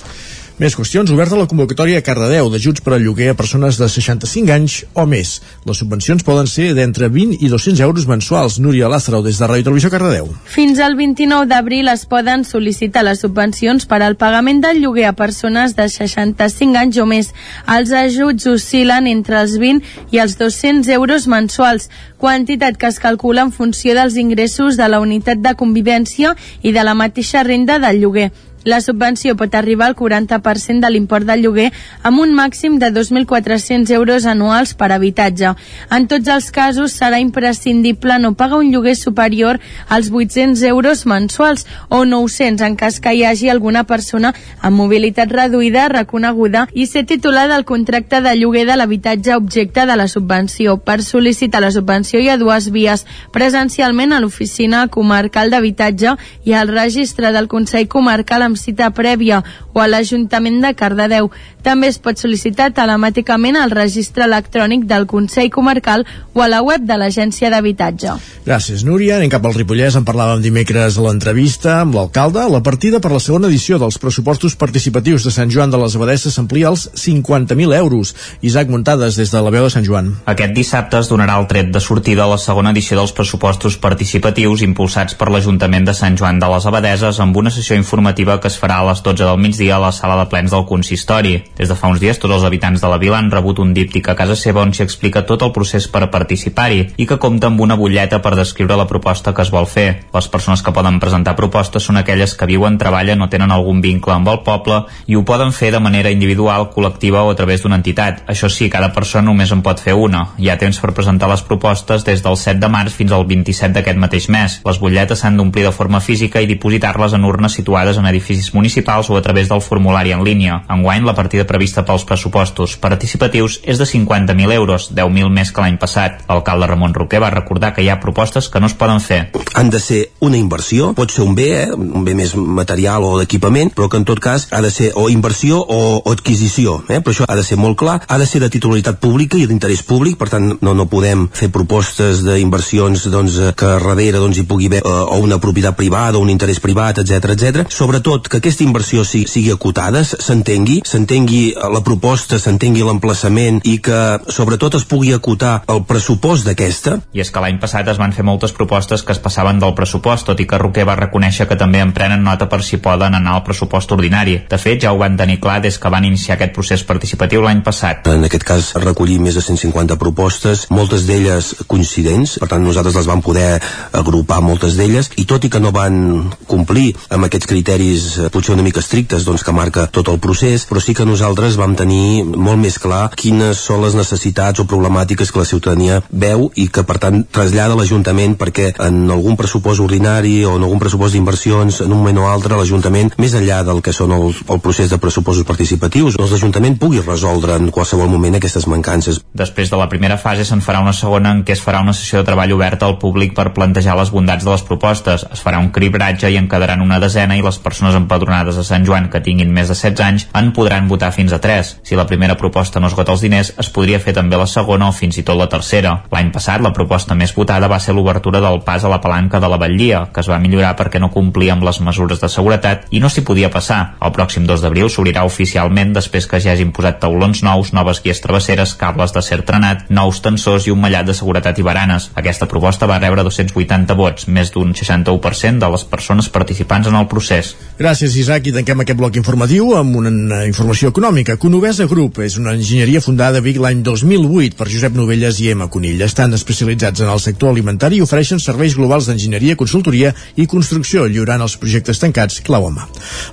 Més 0.60 0.74
qüestions. 0.76 1.08
Oberta 1.08 1.38
la 1.40 1.46
convocatòria 1.48 2.02
a 2.02 2.04
Cardedeu 2.04 2.50
d'ajuts 2.52 2.82
per 2.84 2.92
al 2.92 3.00
lloguer 3.00 3.30
a 3.32 3.36
persones 3.36 3.78
de 3.80 3.86
65 3.88 4.52
anys 4.52 4.74
o 4.92 5.06
més. 5.08 5.30
Les 5.64 5.78
subvencions 5.80 6.20
poden 6.20 6.50
ser 6.52 6.74
d'entre 6.76 7.08
20 7.08 7.38
i 7.40 7.48
200 7.48 7.80
euros 7.86 8.04
mensuals. 8.04 8.58
Núria 8.60 8.90
Lázaro, 8.92 9.22
des 9.24 9.38
de 9.40 9.48
Ràdio 9.48 9.64
Televisió 9.70 9.88
Cardedeu. 9.88 10.28
Fins 10.44 10.82
al 10.84 10.98
29 10.98 11.48
d'abril 11.48 11.88
es 11.88 12.04
poden 12.04 12.44
sol·licitar 12.44 13.06
les 13.08 13.24
subvencions 13.24 13.88
per 13.88 14.02
al 14.04 14.18
pagament 14.20 14.60
del 14.60 14.82
lloguer 14.82 15.06
a 15.08 15.14
persones 15.16 15.72
de 15.80 15.88
65 15.88 16.76
anys 16.76 17.00
o 17.00 17.08
més. 17.08 17.32
Els 17.64 17.94
ajuts 17.96 18.50
oscil·len 18.52 19.08
entre 19.08 19.40
els 19.40 19.56
20 19.56 20.12
i 20.12 20.20
els 20.20 20.36
200 20.36 20.92
euros 20.92 21.24
mensuals, 21.24 21.88
quantitat 22.20 22.76
que 22.76 22.92
es 22.92 23.00
calcula 23.00 23.48
en 23.48 23.56
funció 23.56 23.96
dels 23.96 24.20
ingressos 24.20 24.76
de 24.76 24.92
la 24.92 25.00
unitat 25.00 25.40
de 25.40 25.56
convivència 25.56 26.36
i 26.60 26.76
de 26.76 26.84
la 26.84 26.92
mateixa 26.92 27.48
renda 27.48 27.80
del 27.80 28.04
lloguer. 28.04 28.28
La 28.64 28.82
subvenció 28.82 29.36
pot 29.40 29.54
arribar 29.54 29.86
al 29.86 29.94
40% 29.96 30.84
de 30.84 30.88
l'import 30.92 31.24
del 31.24 31.40
lloguer 31.40 31.70
amb 32.04 32.20
un 32.20 32.34
màxim 32.36 32.74
de 32.78 32.90
2.400 32.92 33.88
euros 33.96 34.26
anuals 34.28 34.74
per 34.76 34.90
habitatge. 34.92 35.54
En 35.88 36.04
tots 36.10 36.28
els 36.28 36.50
casos 36.52 36.92
serà 36.92 37.22
imprescindible 37.24 38.18
no 38.20 38.34
pagar 38.36 38.58
un 38.60 38.68
lloguer 38.68 38.96
superior 39.00 39.60
als 39.88 40.10
800 40.12 40.60
euros 40.68 41.06
mensuals 41.06 41.64
o 41.88 42.04
900 42.04 42.66
en 42.66 42.76
cas 42.76 43.00
que 43.00 43.14
hi 43.16 43.24
hagi 43.24 43.48
alguna 43.48 43.84
persona 43.84 44.34
amb 44.60 44.76
mobilitat 44.76 45.32
reduïda 45.32 45.88
reconeguda 45.88 46.66
i 46.74 46.84
ser 46.84 47.06
titular 47.08 47.46
del 47.48 47.64
contracte 47.64 48.20
de 48.20 48.36
lloguer 48.36 48.66
de 48.68 48.76
l'habitatge 48.76 49.38
objecte 49.40 49.86
de 49.86 49.96
la 49.96 50.08
subvenció. 50.08 50.76
Per 50.76 51.00
sol·licitar 51.00 51.64
la 51.64 51.72
subvenció 51.72 52.20
hi 52.20 52.28
ha 52.28 52.36
dues 52.36 52.68
vies, 52.68 53.06
presencialment 53.32 54.12
a 54.12 54.20
l'oficina 54.20 54.84
comarcal 54.92 55.48
d'habitatge 55.48 56.18
i 56.44 56.52
al 56.52 56.68
registre 56.68 57.32
del 57.32 57.48
Consell 57.48 57.88
Comarcal 57.88 58.49
amb 58.50 58.58
cita 58.58 58.90
prèvia 58.94 59.40
o 59.72 59.80
a 59.80 59.86
l'Ajuntament 59.88 60.60
de 60.64 60.74
Cardedeu. 60.74 61.30
També 61.62 61.90
es 61.92 61.98
pot 62.00 62.18
sol·licitar 62.18 62.70
telemàticament 62.74 63.58
al 63.60 63.72
registre 63.74 64.24
electrònic 64.26 64.86
del 64.90 65.06
Consell 65.10 65.50
Comarcal 65.52 66.06
o 66.34 66.42
a 66.42 66.48
la 66.48 66.62
web 66.64 66.86
de 66.88 66.96
l'Agència 66.96 67.50
d'Habitatge. 67.52 68.16
Gràcies, 68.46 68.84
Núria. 68.88 69.18
Anem 69.18 69.30
cap 69.32 69.44
al 69.44 69.54
Ripollès. 69.54 69.98
En 69.98 70.06
parlàvem 70.08 70.42
dimecres 70.42 70.96
a 70.96 71.04
l'entrevista 71.04 71.80
amb 71.82 71.94
l'alcalde. 71.98 72.46
La 72.50 72.62
partida 72.64 73.00
per 73.00 73.12
la 73.12 73.20
segona 73.20 73.50
edició 73.50 73.78
dels 73.78 74.00
pressupostos 74.00 74.56
participatius 74.56 75.26
de 75.28 75.34
Sant 75.34 75.52
Joan 75.52 75.70
de 75.70 75.80
les 75.82 75.96
Abadesses 75.98 76.34
s'amplia 76.34 76.70
als 76.72 76.88
50.000 76.96 77.76
euros. 77.76 78.14
Isaac 78.40 78.72
Muntades, 78.72 79.20
des 79.20 79.30
de 79.30 79.44
la 79.44 79.52
veu 79.52 79.68
de 79.68 79.74
Sant 79.76 79.86
Joan. 79.86 80.14
Aquest 80.24 80.56
dissabte 80.56 80.98
es 80.98 81.12
donarà 81.12 81.36
el 81.38 81.48
tret 81.50 81.70
de 81.70 81.84
sortida 81.84 82.24
a 82.24 82.32
la 82.32 82.40
segona 82.40 82.72
edició 82.72 82.96
dels 82.98 83.12
pressupostos 83.12 83.76
participatius 83.76 84.64
impulsats 84.66 85.14
per 85.14 85.30
l'Ajuntament 85.30 85.86
de 85.86 85.94
Sant 85.94 86.16
Joan 86.16 86.40
de 86.40 86.48
les 86.50 86.66
Abadeses 86.66 87.20
amb 87.20 87.36
una 87.36 87.52
sessió 87.52 87.76
informativa 87.76 88.39
que 88.40 88.48
es 88.48 88.58
farà 88.60 88.80
a 88.80 88.86
les 88.88 89.02
12 89.04 89.24
del 89.24 89.38
migdia 89.38 89.76
a 89.76 89.82
la 89.82 89.92
sala 89.92 90.16
de 90.18 90.26
plens 90.30 90.50
del 90.50 90.66
consistori. 90.66 91.36
Des 91.58 91.68
de 91.68 91.76
fa 91.76 91.90
uns 91.92 92.00
dies 92.00 92.18
tots 92.18 92.34
els 92.34 92.46
habitants 92.48 92.80
de 92.80 92.90
la 92.90 92.98
vila 92.98 93.18
han 93.18 93.30
rebut 93.30 93.60
un 93.62 93.74
díptic 93.76 94.08
a 94.08 94.16
casa 94.18 94.36
seva 94.36 94.62
on 94.64 94.74
s'hi 94.74 94.84
explica 94.86 95.24
tot 95.28 95.44
el 95.46 95.52
procés 95.52 95.88
per 95.88 96.08
participar-hi 96.10 96.80
i 96.96 97.06
que 97.06 97.18
compta 97.22 97.50
amb 97.50 97.60
una 97.60 97.76
butlleta 97.76 98.20
per 98.24 98.34
descriure 98.38 98.78
la 98.78 98.88
proposta 98.88 99.34
que 99.34 99.44
es 99.44 99.52
vol 99.52 99.68
fer. 99.68 99.88
Les 100.14 100.28
persones 100.28 100.62
que 100.62 100.72
poden 100.72 101.00
presentar 101.00 101.36
propostes 101.36 101.84
són 101.86 102.00
aquelles 102.00 102.34
que 102.34 102.48
viuen, 102.48 102.78
treballen 102.80 103.22
o 103.22 103.28
tenen 103.28 103.52
algun 103.52 103.80
vincle 103.84 104.14
amb 104.14 104.28
el 104.32 104.40
poble 104.46 104.82
i 105.06 105.16
ho 105.16 105.24
poden 105.28 105.52
fer 105.52 105.70
de 105.74 105.82
manera 105.82 106.10
individual, 106.10 106.70
col·lectiva 106.74 107.24
o 107.26 107.34
a 107.34 107.38
través 107.38 107.62
d'una 107.62 107.80
entitat. 107.80 108.24
Això 108.30 108.48
sí, 108.48 108.70
cada 108.70 108.92
persona 108.96 109.28
només 109.28 109.52
en 109.52 109.62
pot 109.66 109.80
fer 109.82 109.94
una. 109.94 110.26
Hi 110.38 110.50
ha 110.50 110.58
temps 110.60 110.80
per 110.80 110.94
presentar 110.96 111.28
les 111.30 111.42
propostes 111.46 112.04
des 112.06 112.22
del 112.24 112.36
7 112.36 112.60
de 112.62 112.70
març 112.72 112.96
fins 112.96 113.12
al 113.12 113.26
27 113.28 113.74
d'aquest 113.76 114.00
mateix 114.00 114.28
mes. 114.32 114.60
Les 114.64 114.80
butlletes 114.80 115.20
s'han 115.20 115.36
d'omplir 115.36 115.66
de 115.66 115.74
forma 115.74 116.00
física 116.00 116.40
i 116.40 116.48
dipositar-les 116.48 117.16
en 117.16 117.26
urnes 117.28 117.56
situades 117.58 117.98
en 117.98 118.06
edificis 118.06 118.29
municipals 118.54 119.10
o 119.10 119.16
a 119.16 119.22
través 119.22 119.48
del 119.48 119.62
formulari 119.62 120.12
en 120.12 120.24
línia. 120.24 120.62
Enguany, 120.70 121.04
la 121.04 121.14
partida 121.14 121.46
prevista 121.46 121.84
pels 121.86 122.04
pressupostos 122.06 122.76
participatius 122.80 123.60
és 123.64 123.78
de 123.78 123.86
50.000 123.88 124.52
euros, 124.54 124.90
10.000 124.94 125.30
més 125.34 125.52
que 125.52 125.64
l'any 125.64 125.78
passat. 125.80 126.22
L'alcalde 126.28 126.68
Ramon 126.70 126.94
Roquer 126.94 127.20
va 127.22 127.32
recordar 127.34 127.72
que 127.74 127.82
hi 127.82 127.90
ha 127.90 128.00
propostes 128.00 128.48
que 128.48 128.60
no 128.60 128.70
es 128.70 128.76
poden 128.78 129.00
fer. 129.00 129.20
Han 129.54 129.70
de 129.70 129.80
ser 129.80 130.00
una 130.20 130.38
inversió, 130.38 130.92
pot 130.94 131.10
ser 131.10 131.24
un 131.24 131.34
bé, 131.34 131.48
eh? 131.64 131.68
un 131.74 132.04
bé 132.04 132.14
més 132.14 132.34
material 132.36 133.04
o 133.06 133.16
d'equipament, 133.20 133.72
però 133.74 133.88
que 133.90 134.00
en 134.00 134.06
tot 134.08 134.20
cas 134.22 134.48
ha 134.52 134.62
de 134.62 134.70
ser 134.70 134.92
o 134.94 135.08
inversió 135.10 135.60
o, 135.60 135.80
o 135.98 136.12
adquisició, 136.12 136.80
eh? 136.88 137.00
però 137.00 137.14
això 137.14 137.28
ha 137.28 137.38
de 137.38 137.46
ser 137.46 137.58
molt 137.60 137.78
clar, 137.80 138.00
ha 138.06 138.18
de 138.20 138.28
ser 138.28 138.42
de 138.44 138.50
titularitat 138.52 139.00
pública 139.02 139.38
i 139.38 139.46
d'interès 139.50 139.82
públic, 139.86 140.18
per 140.20 140.30
tant 140.32 140.52
no, 140.60 140.74
no 140.76 140.88
podem 140.90 141.26
fer 141.34 141.50
propostes 141.52 142.24
d'inversions 142.26 143.08
doncs, 143.10 143.40
que 143.56 143.74
darrere 143.78 144.20
doncs, 144.20 144.38
hi 144.38 144.46
pugui 144.48 144.70
haver 144.70 144.82
eh, 144.84 144.96
o 145.16 145.20
una 145.24 145.40
propietat 145.40 145.76
privada 145.78 146.18
o 146.18 146.24
un 146.24 146.30
interès 146.32 146.60
privat, 146.60 147.00
etc 147.02 147.32
etc. 147.34 147.64
Sobretot 147.72 148.19
que 148.28 148.40
aquesta 148.40 148.64
inversió 148.64 149.04
sigui, 149.04 149.28
sigui 149.30 149.52
acotada, 149.54 150.02
s'entengui, 150.04 150.80
s'entengui 150.86 151.54
la 151.56 151.82
proposta, 151.86 152.38
s'entengui 152.38 152.84
l'emplaçament 152.86 153.60
i 153.64 153.78
que 153.84 154.00
sobretot 154.28 154.76
es 154.78 154.86
pugui 154.88 155.12
acotar 155.14 155.60
el 155.70 155.84
pressupost 155.88 156.48
d'aquesta. 156.48 156.98
I 157.16 157.24
és 157.24 157.30
que 157.30 157.42
l'any 157.42 157.60
passat 157.62 157.88
es 157.92 158.00
van 158.00 158.14
fer 158.16 158.24
moltes 158.26 158.52
propostes 158.56 159.04
que 159.06 159.14
es 159.14 159.22
passaven 159.22 159.60
del 159.62 159.74
pressupost, 159.78 160.26
tot 160.28 160.40
i 160.40 160.46
que 160.48 160.58
Roquer 160.60 160.86
va 160.88 160.98
reconèixer 160.98 161.48
que 161.48 161.58
també 161.60 161.80
en 161.84 161.94
prenen 161.96 162.24
nota 162.24 162.48
per 162.50 162.62
si 162.66 162.80
poden 162.82 163.14
anar 163.16 163.36
al 163.38 163.44
pressupost 163.46 163.92
ordinari. 163.96 164.38
De 164.50 164.58
fet, 164.58 164.82
ja 164.82 164.92
ho 164.92 164.98
van 165.00 165.16
tenir 165.16 165.40
clar 165.40 165.60
des 165.62 165.78
que 165.78 165.92
van 165.92 166.04
iniciar 166.04 166.36
aquest 166.36 166.54
procés 166.56 166.84
participatiu 166.86 167.44
l'any 167.44 167.62
passat. 167.66 168.08
En 168.10 168.26
aquest 168.26 168.46
cas 168.46 168.72
recollir 168.80 169.20
més 169.22 169.38
de 169.38 169.44
150 169.44 169.98
propostes, 170.00 170.66
moltes 170.70 171.06
d'elles 171.08 171.52
coincidents, 171.66 172.38
per 172.40 172.50
tant 172.50 172.64
nosaltres 172.64 172.96
les 172.98 173.08
vam 173.08 173.22
poder 173.24 173.60
agrupar 173.92 174.40
moltes 174.44 174.76
d'elles, 174.78 175.10
i 175.16 175.26
tot 175.28 175.44
i 175.44 175.52
que 175.52 175.60
no 175.62 175.72
van 175.74 176.30
complir 176.50 176.90
amb 177.10 177.26
aquests 177.26 177.48
criteris 177.50 178.09
eh, 178.18 178.30
potser 178.32 178.54
una 178.54 178.64
mica 178.66 178.80
estrictes 178.80 179.24
doncs, 179.28 179.44
que 179.46 179.54
marca 179.54 179.86
tot 179.92 180.08
el 180.08 180.18
procés, 180.22 180.66
però 180.68 180.82
sí 180.82 180.94
que 180.96 181.06
nosaltres 181.06 181.58
vam 181.60 181.76
tenir 181.78 182.24
molt 182.24 182.58
més 182.60 182.78
clar 182.82 183.10
quines 183.14 183.60
són 183.60 183.84
les 183.84 183.96
necessitats 183.98 184.62
o 184.62 184.66
problemàtiques 184.70 185.30
que 185.30 185.42
la 185.42 185.48
ciutadania 185.48 186.00
veu 186.10 186.48
i 186.56 186.68
que 186.68 186.84
per 186.86 186.98
tant 187.02 187.22
trasllada 187.30 187.76
a 187.76 187.80
l'Ajuntament 187.80 188.36
perquè 188.40 188.72
en 188.86 189.02
algun 189.10 189.38
pressupost 189.38 189.82
ordinari 189.84 190.40
o 190.44 190.56
en 190.56 190.66
algun 190.66 190.82
pressupost 190.82 191.14
d'inversions 191.14 191.82
en 191.84 191.92
un 191.92 192.00
moment 192.00 192.22
o 192.24 192.28
altre 192.30 192.58
l'Ajuntament, 192.58 193.12
més 193.20 193.34
enllà 193.36 193.62
del 193.66 193.82
que 193.84 193.94
són 193.94 194.14
el, 194.16 194.30
el 194.32 194.62
procés 194.64 194.90
de 194.90 194.98
pressupostos 195.02 195.46
participatius, 195.46 196.16
doncs 196.18 196.34
l'Ajuntament 196.34 196.78
pugui 196.80 197.02
resoldre 197.04 197.58
en 197.60 197.70
qualsevol 197.74 198.10
moment 198.10 198.38
aquestes 198.38 198.66
mancances. 198.70 199.20
Després 199.36 199.70
de 199.70 199.78
la 199.80 199.88
primera 199.92 200.18
fase 200.20 200.46
se'n 200.48 200.64
farà 200.64 200.82
una 200.82 200.96
segona 200.96 201.34
en 201.34 201.44
què 201.46 201.54
es 201.56 201.62
farà 201.64 201.82
una 201.84 201.94
sessió 201.96 202.20
de 202.20 202.28
treball 202.28 202.54
oberta 202.56 202.88
al 202.88 202.98
públic 203.02 203.34
per 203.36 203.50
plantejar 203.56 203.96
les 203.98 204.12
bondats 204.14 204.46
de 204.46 204.52
les 204.52 204.64
propostes. 204.66 205.26
Es 205.30 205.44
farà 205.44 205.60
un 205.62 205.70
cribratge 205.74 206.30
i 206.30 206.38
en 206.40 206.48
quedaran 206.50 206.82
una 206.84 207.00
desena 207.02 207.36
i 207.36 207.44
les 207.44 207.60
persones 207.62 207.96
empadronades 208.00 208.58
a 208.58 208.64
Sant 208.66 208.86
Joan 208.88 209.10
que 209.12 209.22
tinguin 209.24 209.52
més 209.52 209.68
de 209.68 209.76
16 209.76 210.04
anys 210.06 210.26
en 210.36 210.50
podran 210.56 210.88
votar 210.88 211.12
fins 211.14 211.32
a 211.32 211.40
3. 211.40 211.76
Si 211.86 211.98
la 211.98 212.06
primera 212.08 212.36
proposta 212.40 212.80
no 212.80 212.88
esgota 212.90 213.14
els 213.14 213.24
diners, 213.24 213.52
es 213.60 213.70
podria 213.70 214.00
fer 214.02 214.14
també 214.16 214.38
la 214.40 214.48
segona 214.50 214.88
o 214.88 214.96
fins 214.96 215.18
i 215.20 215.24
tot 215.26 215.38
la 215.38 215.48
tercera. 215.52 215.96
L'any 216.12 216.32
passat, 216.34 216.62
la 216.64 216.74
proposta 216.76 217.14
més 217.14 217.34
votada 217.36 217.68
va 217.70 217.80
ser 217.80 217.94
l'obertura 217.94 218.40
del 218.42 218.60
pas 218.66 218.84
a 218.84 218.92
la 218.92 219.00
palanca 219.00 219.40
de 219.40 219.48
la 219.50 219.58
Batllia, 219.60 220.06
que 220.12 220.24
es 220.24 220.30
va 220.30 220.40
millorar 220.42 220.74
perquè 220.78 221.00
no 221.00 221.12
complia 221.14 221.54
amb 221.54 221.64
les 221.66 221.80
mesures 221.84 222.20
de 222.20 222.28
seguretat 222.32 222.86
i 222.90 223.00
no 223.00 223.10
s'hi 223.10 223.24
podia 223.26 223.50
passar. 223.52 223.80
El 224.00 224.14
pròxim 224.16 224.46
2 224.48 224.64
d'abril 224.64 224.90
s'obrirà 224.90 225.24
oficialment 225.28 225.94
després 225.96 226.26
que 226.26 226.40
ja 226.40 226.54
hagin 226.54 226.72
posat 226.76 227.00
taulons 227.02 227.42
nous, 227.46 227.72
noves 227.76 228.02
guies 228.04 228.20
travesseres, 228.24 228.74
cables 228.80 229.14
d'acer 229.14 229.42
trenat, 229.46 229.86
nous 229.90 230.20
tensors 230.24 230.66
i 230.66 230.74
un 230.74 230.80
mallat 230.80 231.08
de 231.08 231.16
seguretat 231.16 231.58
i 231.58 231.66
baranes. 231.66 232.10
Aquesta 232.14 232.48
proposta 232.50 232.88
va 232.90 233.00
rebre 233.00 233.24
280 233.26 233.96
vots, 233.98 234.28
més 234.28 234.52
d'un 234.54 234.74
61% 234.74 235.60
de 235.60 235.70
les 235.74 235.84
persones 235.84 236.28
participants 236.32 236.88
en 236.90 236.98
el 236.98 237.08
procés. 237.10 237.54
Gràcies, 237.80 238.12
Isaac, 238.20 238.44
i 238.44 238.52
tanquem 238.52 238.82
aquest 238.82 238.98
bloc 239.00 239.14
informatiu 239.16 239.70
amb 239.72 239.94
una 239.96 240.42
informació 240.44 240.90
econòmica. 240.92 241.38
Conovesa 241.40 241.86
Group 241.88 242.18
és 242.20 242.34
una 242.36 242.52
enginyeria 242.52 243.00
fundada 243.00 243.40
a 243.40 243.44
Vic 243.46 243.56
l'any 243.56 243.78
2008 243.80 244.58
per 244.58 244.66
Josep 244.68 244.98
Novelles 244.98 245.38
i 245.40 245.46
Emma 245.48 245.70
Conill. 245.72 246.02
Estan 246.04 246.36
especialitzats 246.36 247.00
en 247.00 247.08
el 247.08 247.22
sector 247.24 247.54
alimentari 247.54 247.96
i 247.96 248.04
ofereixen 248.04 248.42
serveis 248.44 248.76
globals 248.76 249.08
d'enginyeria, 249.08 249.56
consultoria 249.56 250.10
i 250.36 250.44
construcció, 250.44 251.06
lliurant 251.08 251.40
els 251.40 251.54
projectes 251.62 252.02
tancats 252.02 252.42
clau 252.44 252.66
a 252.68 252.74
mà. 252.74 252.84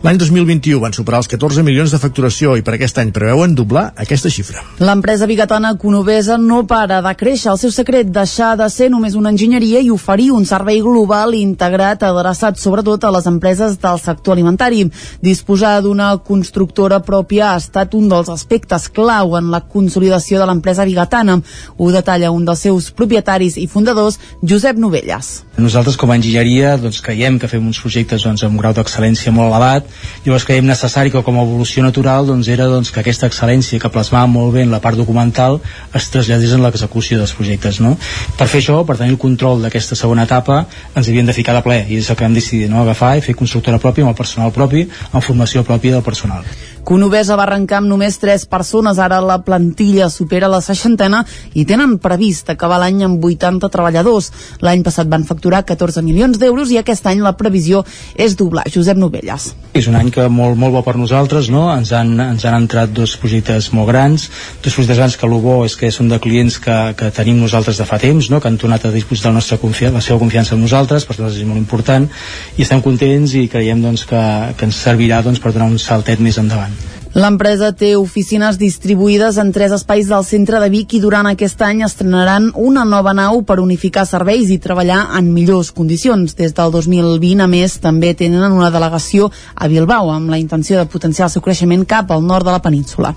L'any 0.08 0.22
2021 0.24 0.80
van 0.80 0.96
superar 0.96 1.20
els 1.26 1.28
14 1.36 1.68
milions 1.68 1.92
de 1.92 2.00
facturació 2.00 2.56
i 2.56 2.64
per 2.64 2.78
aquest 2.78 3.04
any 3.04 3.12
preveuen 3.12 3.52
doblar 3.52 3.90
aquesta 4.00 4.32
xifra. 4.32 4.64
L'empresa 4.80 5.28
bigatana 5.28 5.74
Conovesa 5.76 6.40
no 6.40 6.62
para 6.72 7.02
de 7.04 7.16
créixer. 7.20 7.52
El 7.52 7.60
seu 7.60 7.76
secret, 7.76 8.16
deixar 8.16 8.56
de 8.56 8.72
ser 8.72 8.88
només 8.96 9.20
una 9.20 9.36
enginyeria 9.36 9.84
i 9.84 9.92
oferir 9.92 10.32
un 10.32 10.48
servei 10.48 10.80
global 10.80 11.36
integrat 11.36 12.08
adreçat 12.08 12.64
sobretot 12.64 13.04
a 13.04 13.12
les 13.20 13.28
empreses 13.28 13.76
del 13.84 14.00
sector 14.00 14.37
alimentari. 14.38 14.86
Disposar 15.26 15.82
d'una 15.84 16.14
constructora 16.24 17.02
pròpia 17.04 17.52
ha 17.52 17.58
estat 17.60 17.98
un 17.98 18.08
dels 18.12 18.30
aspectes 18.30 18.88
clau 18.94 19.36
en 19.40 19.52
la 19.52 19.64
consolidació 19.66 20.40
de 20.40 20.48
l'empresa 20.48 20.86
bigatana. 20.86 21.40
Ho 21.78 21.92
detalla 21.92 22.32
un 22.32 22.46
dels 22.46 22.64
seus 22.68 22.92
propietaris 22.92 23.58
i 23.58 23.68
fundadors, 23.68 24.20
Josep 24.42 24.78
Novelles. 24.78 25.44
Nosaltres 25.58 25.98
com 25.98 26.12
a 26.12 26.18
enginyeria 26.20 26.76
doncs, 26.78 27.02
creiem 27.02 27.40
que 27.42 27.50
fem 27.50 27.66
uns 27.66 27.80
projectes 27.82 28.24
doncs, 28.24 28.44
amb 28.46 28.56
un 28.56 28.62
grau 28.62 28.76
d'excel·lència 28.78 29.34
molt 29.34 29.50
elevat, 29.50 29.88
llavors 30.26 30.46
creiem 30.46 30.68
necessari 30.70 31.12
que 31.14 31.24
com 31.26 31.40
a 31.40 31.46
evolució 31.48 31.84
natural 31.84 32.28
doncs, 32.30 32.50
era 32.54 32.68
doncs, 32.70 32.92
que 32.94 33.02
aquesta 33.02 33.30
excel·lència 33.30 33.82
que 33.82 33.92
plasmava 33.94 34.30
molt 34.30 34.54
bé 34.54 34.66
en 34.68 34.74
la 34.74 34.82
part 34.84 35.00
documental 35.00 35.60
es 35.98 36.10
traslladés 36.14 36.54
en 36.54 36.62
l'execució 36.66 37.18
dels 37.18 37.34
projectes. 37.34 37.82
No? 37.82 37.96
Per 38.38 38.48
fer 38.48 38.62
això, 38.62 38.78
per 38.86 39.00
tenir 39.00 39.16
el 39.16 39.22
control 39.22 39.66
d'aquesta 39.66 39.98
segona 39.98 40.28
etapa, 40.30 40.64
ens 40.94 41.10
havíem 41.10 41.26
de 41.26 41.36
ficar 41.36 41.58
de 41.58 41.64
ple 41.66 41.80
i 41.88 41.98
és 41.98 42.12
el 42.12 42.20
que 42.20 42.28
vam 42.28 42.38
decidir, 42.38 42.70
no? 42.70 42.84
agafar 42.84 43.16
i 43.18 43.26
fer 43.26 43.38
constructora 43.40 43.82
pròpia 43.82 44.06
amb 44.06 44.14
el 44.14 44.20
personal 44.28 44.54
propi, 44.56 44.88
amb 45.12 45.24
formació 45.24 45.64
pròpia 45.68 45.98
del 45.98 46.06
personal. 46.06 46.46
Conovesa 46.88 47.36
va 47.36 47.44
arrencar 47.44 47.82
amb 47.82 47.90
només 47.92 48.16
3 48.16 48.46
persones, 48.48 48.96
ara 48.96 49.18
la 49.20 49.42
plantilla 49.44 50.06
supera 50.08 50.48
la 50.48 50.62
seixantena 50.64 51.26
i 51.52 51.66
tenen 51.68 51.98
previst 52.00 52.48
acabar 52.54 52.78
l'any 52.80 53.02
amb 53.04 53.26
80 53.28 53.68
treballadors. 53.74 54.30
L'any 54.64 54.86
passat 54.86 55.10
van 55.12 55.26
facturar 55.28 55.66
14 55.68 56.00
milions 56.06 56.40
d'euros 56.40 56.72
i 56.72 56.80
aquest 56.80 57.10
any 57.12 57.20
la 57.20 57.34
previsió 57.36 57.82
és 58.16 58.38
doblar. 58.40 58.64
Josep 58.72 58.96
Novelles. 58.96 59.50
És 59.76 59.90
un 59.92 59.98
any 60.00 60.14
que 60.16 60.30
molt, 60.32 60.56
molt 60.56 60.78
bo 60.78 60.86
per 60.86 60.96
nosaltres, 60.96 61.50
no? 61.52 61.66
Ens 61.74 61.92
han, 61.92 62.14
ens 62.24 62.48
han 62.48 62.56
entrat 62.62 62.96
dos 62.96 63.18
projectes 63.20 63.68
molt 63.76 63.92
grans, 63.92 64.30
dos 64.64 64.80
projectes 64.80 65.04
grans 65.04 65.20
que 65.20 65.28
el 65.28 65.36
bo 65.44 65.58
és 65.68 65.76
que 65.76 65.92
són 65.92 66.08
de 66.08 66.22
clients 66.24 66.56
que, 66.64 66.78
que 66.96 67.12
tenim 67.20 67.44
nosaltres 67.44 67.84
de 67.84 67.90
fa 67.90 68.00
temps, 68.00 68.32
no? 68.32 68.40
que 68.40 68.48
han 68.48 68.62
tornat 68.64 68.88
a 68.88 68.94
disposar 68.96 69.34
la, 69.34 69.42
nostra 69.42 69.60
confiança, 69.60 70.00
la 70.00 70.06
seva 70.08 70.24
confiança 70.24 70.56
en 70.56 70.64
nosaltres, 70.64 71.04
per 71.04 71.18
nosaltres 71.18 71.44
és 71.44 71.52
molt 71.52 71.60
important, 71.60 72.08
i 72.56 72.64
estem 72.64 72.80
contents 72.86 73.36
i 73.36 73.50
creiem 73.52 73.84
doncs, 73.84 74.08
que, 74.08 74.26
que 74.56 74.72
ens 74.72 74.84
servirà 74.88 75.20
doncs, 75.28 75.44
per 75.44 75.52
donar 75.52 75.68
un 75.68 75.82
saltet 75.84 76.24
més 76.24 76.40
endavant. 76.40 76.77
L'empresa 77.16 77.72
té 77.72 77.94
oficines 77.96 78.58
distribuïdes 78.60 79.38
en 79.42 79.52
tres 79.56 79.72
espais 79.72 80.10
del 80.10 80.26
centre 80.28 80.60
de 80.60 80.70
Vic 80.70 80.98
i 80.98 81.00
durant 81.02 81.28
aquest 81.30 81.62
any 81.66 81.84
estrenaran 81.86 82.50
una 82.56 82.84
nova 82.86 83.14
nau 83.16 83.42
per 83.48 83.60
unificar 83.64 84.06
serveis 84.06 84.52
i 84.52 84.60
treballar 84.62 85.00
en 85.18 85.32
millors 85.34 85.72
condicions. 85.72 86.36
Des 86.38 86.54
del 86.58 86.72
2020, 86.74 87.44
a 87.44 87.48
més, 87.48 87.78
també 87.84 88.14
tenen 88.18 88.52
una 88.52 88.72
delegació 88.74 89.32
a 89.56 89.70
Bilbao 89.72 90.12
amb 90.14 90.30
la 90.30 90.40
intenció 90.42 90.78
de 90.78 90.86
potenciar 90.92 91.28
el 91.28 91.34
seu 91.34 91.46
creixement 91.46 91.86
cap 91.88 92.12
al 92.12 92.26
nord 92.26 92.46
de 92.46 92.54
la 92.54 92.62
península. 92.62 93.14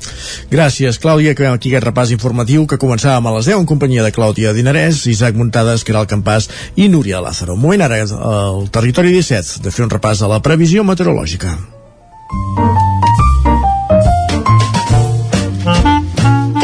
Gràcies, 0.50 1.00
Clàudia. 1.02 1.34
Acabem 1.34 1.58
aquí 1.58 1.74
aquest 1.74 1.88
repàs 1.90 2.14
informatiu 2.14 2.66
que 2.66 2.80
començàvem 2.80 3.26
a 3.26 3.34
les 3.36 3.50
10 3.50 3.60
en 3.60 3.68
companyia 3.68 4.06
de 4.06 4.14
Clàudia 4.14 4.54
Dinarès, 4.56 5.04
Isaac 5.10 5.36
Muntades, 5.36 5.84
Caral 5.84 6.08
Campàs 6.10 6.48
i 6.76 6.88
Núria 6.88 7.20
Lázaro. 7.20 7.56
Moment 7.56 7.84
ara 7.84 8.00
al 8.04 8.68
territori 8.72 9.12
17 9.12 9.64
de 9.64 9.74
fer 9.74 9.84
un 9.84 9.92
repàs 9.92 10.22
a 10.22 10.30
la 10.30 10.40
previsió 10.44 10.84
meteorològica. 10.84 11.58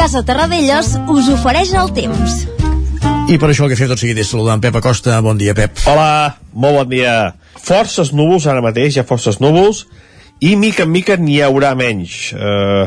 Casa 0.06 0.20
Terradellos 0.22 0.92
us 1.10 1.26
ofereix 1.34 1.72
el 1.74 1.88
temps. 1.90 2.34
I 3.26 3.40
per 3.42 3.48
això 3.48 3.64
el 3.64 3.72
que 3.72 3.78
fem 3.80 3.88
tot 3.90 3.98
seguit 3.98 4.20
és 4.22 4.28
saludar 4.30 4.54
en 4.54 4.60
Pep 4.62 4.76
Acosta. 4.78 5.16
Bon 5.18 5.34
dia, 5.34 5.50
Pep. 5.58 5.80
Hola, 5.90 6.36
molt 6.54 6.76
bon 6.76 6.92
dia. 6.92 7.14
Forces 7.58 8.12
núvols 8.14 8.46
ara 8.46 8.62
mateix, 8.62 8.94
hi 8.94 9.00
ha 9.02 9.04
forces 9.08 9.40
núvols, 9.42 9.80
i 10.38 10.52
mica 10.54 10.84
en 10.86 10.92
mica 10.94 11.16
n'hi 11.18 11.40
haurà 11.42 11.72
menys. 11.74 12.14
Uh, 12.38 12.86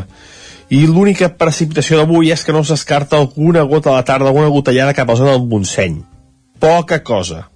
I 0.71 0.85
l'única 0.87 1.27
precipitació 1.41 1.99
d'avui 1.99 2.31
és 2.31 2.45
que 2.47 2.55
no 2.55 2.63
s'escarta 2.63 3.19
descarta 3.19 3.19
alguna 3.19 3.65
gota 3.67 3.91
a 3.91 3.97
la 3.97 4.07
tarda, 4.07 4.31
alguna 4.31 4.53
gotellada 4.55 4.95
cap 4.95 5.11
a 5.11 5.17
la 5.17 5.19
zona 5.19 5.35
del 5.35 5.43
Montseny. 5.51 5.99
Poca 6.63 7.01
cosa. 7.03 7.49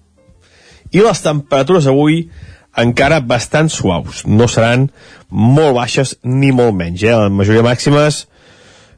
I 0.91 1.07
les 1.07 1.23
temperatures 1.23 1.88
avui 1.88 2.26
encara 2.84 3.23
bastant 3.23 3.72
suaus. 3.72 4.26
No 4.27 4.52
seran 4.52 4.90
molt 5.31 5.80
baixes 5.80 6.18
ni 6.27 6.52
molt 6.52 6.76
menys. 6.76 7.07
Eh? 7.07 7.15
La 7.15 7.31
majoria 7.31 7.64
màximes 7.64 8.26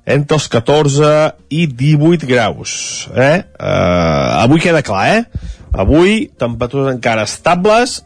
entre 0.05 0.37
els 0.37 0.47
14 0.53 1.11
i 1.49 1.65
18 1.67 2.29
graus. 2.29 2.75
Eh? 3.13 3.41
Uh, 3.57 4.43
avui 4.45 4.61
queda 4.61 4.83
clar, 4.85 5.05
eh? 5.17 5.49
Avui, 5.75 6.29
temperatures 6.39 6.93
encara 6.93 7.25
estables, 7.27 7.99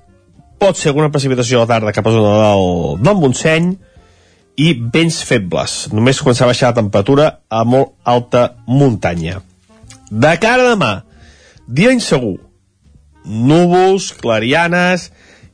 pot 0.59 0.80
ser 0.80 0.91
alguna 0.91 1.11
precipitació 1.13 1.59
a 1.59 1.67
la 1.67 1.71
tarda 1.76 1.93
cap 1.95 2.07
a 2.07 2.15
zona 2.15 2.34
del, 2.47 3.03
del 3.03 3.19
Montseny, 3.19 3.69
i 4.59 4.73
vents 4.76 5.21
febles. 5.23 5.85
Només 5.95 6.19
començar 6.19 6.45
a 6.45 6.51
baixar 6.51 6.73
la 6.73 6.81
temperatura 6.81 7.30
a 7.47 7.63
molt 7.63 7.95
alta 8.03 8.49
muntanya. 8.67 9.39
De 10.11 10.34
cara 10.41 10.65
a 10.65 10.73
demà, 10.73 10.93
dia 11.67 11.93
insegur. 11.95 12.38
Núvols, 13.23 14.09
clarianes 14.19 15.09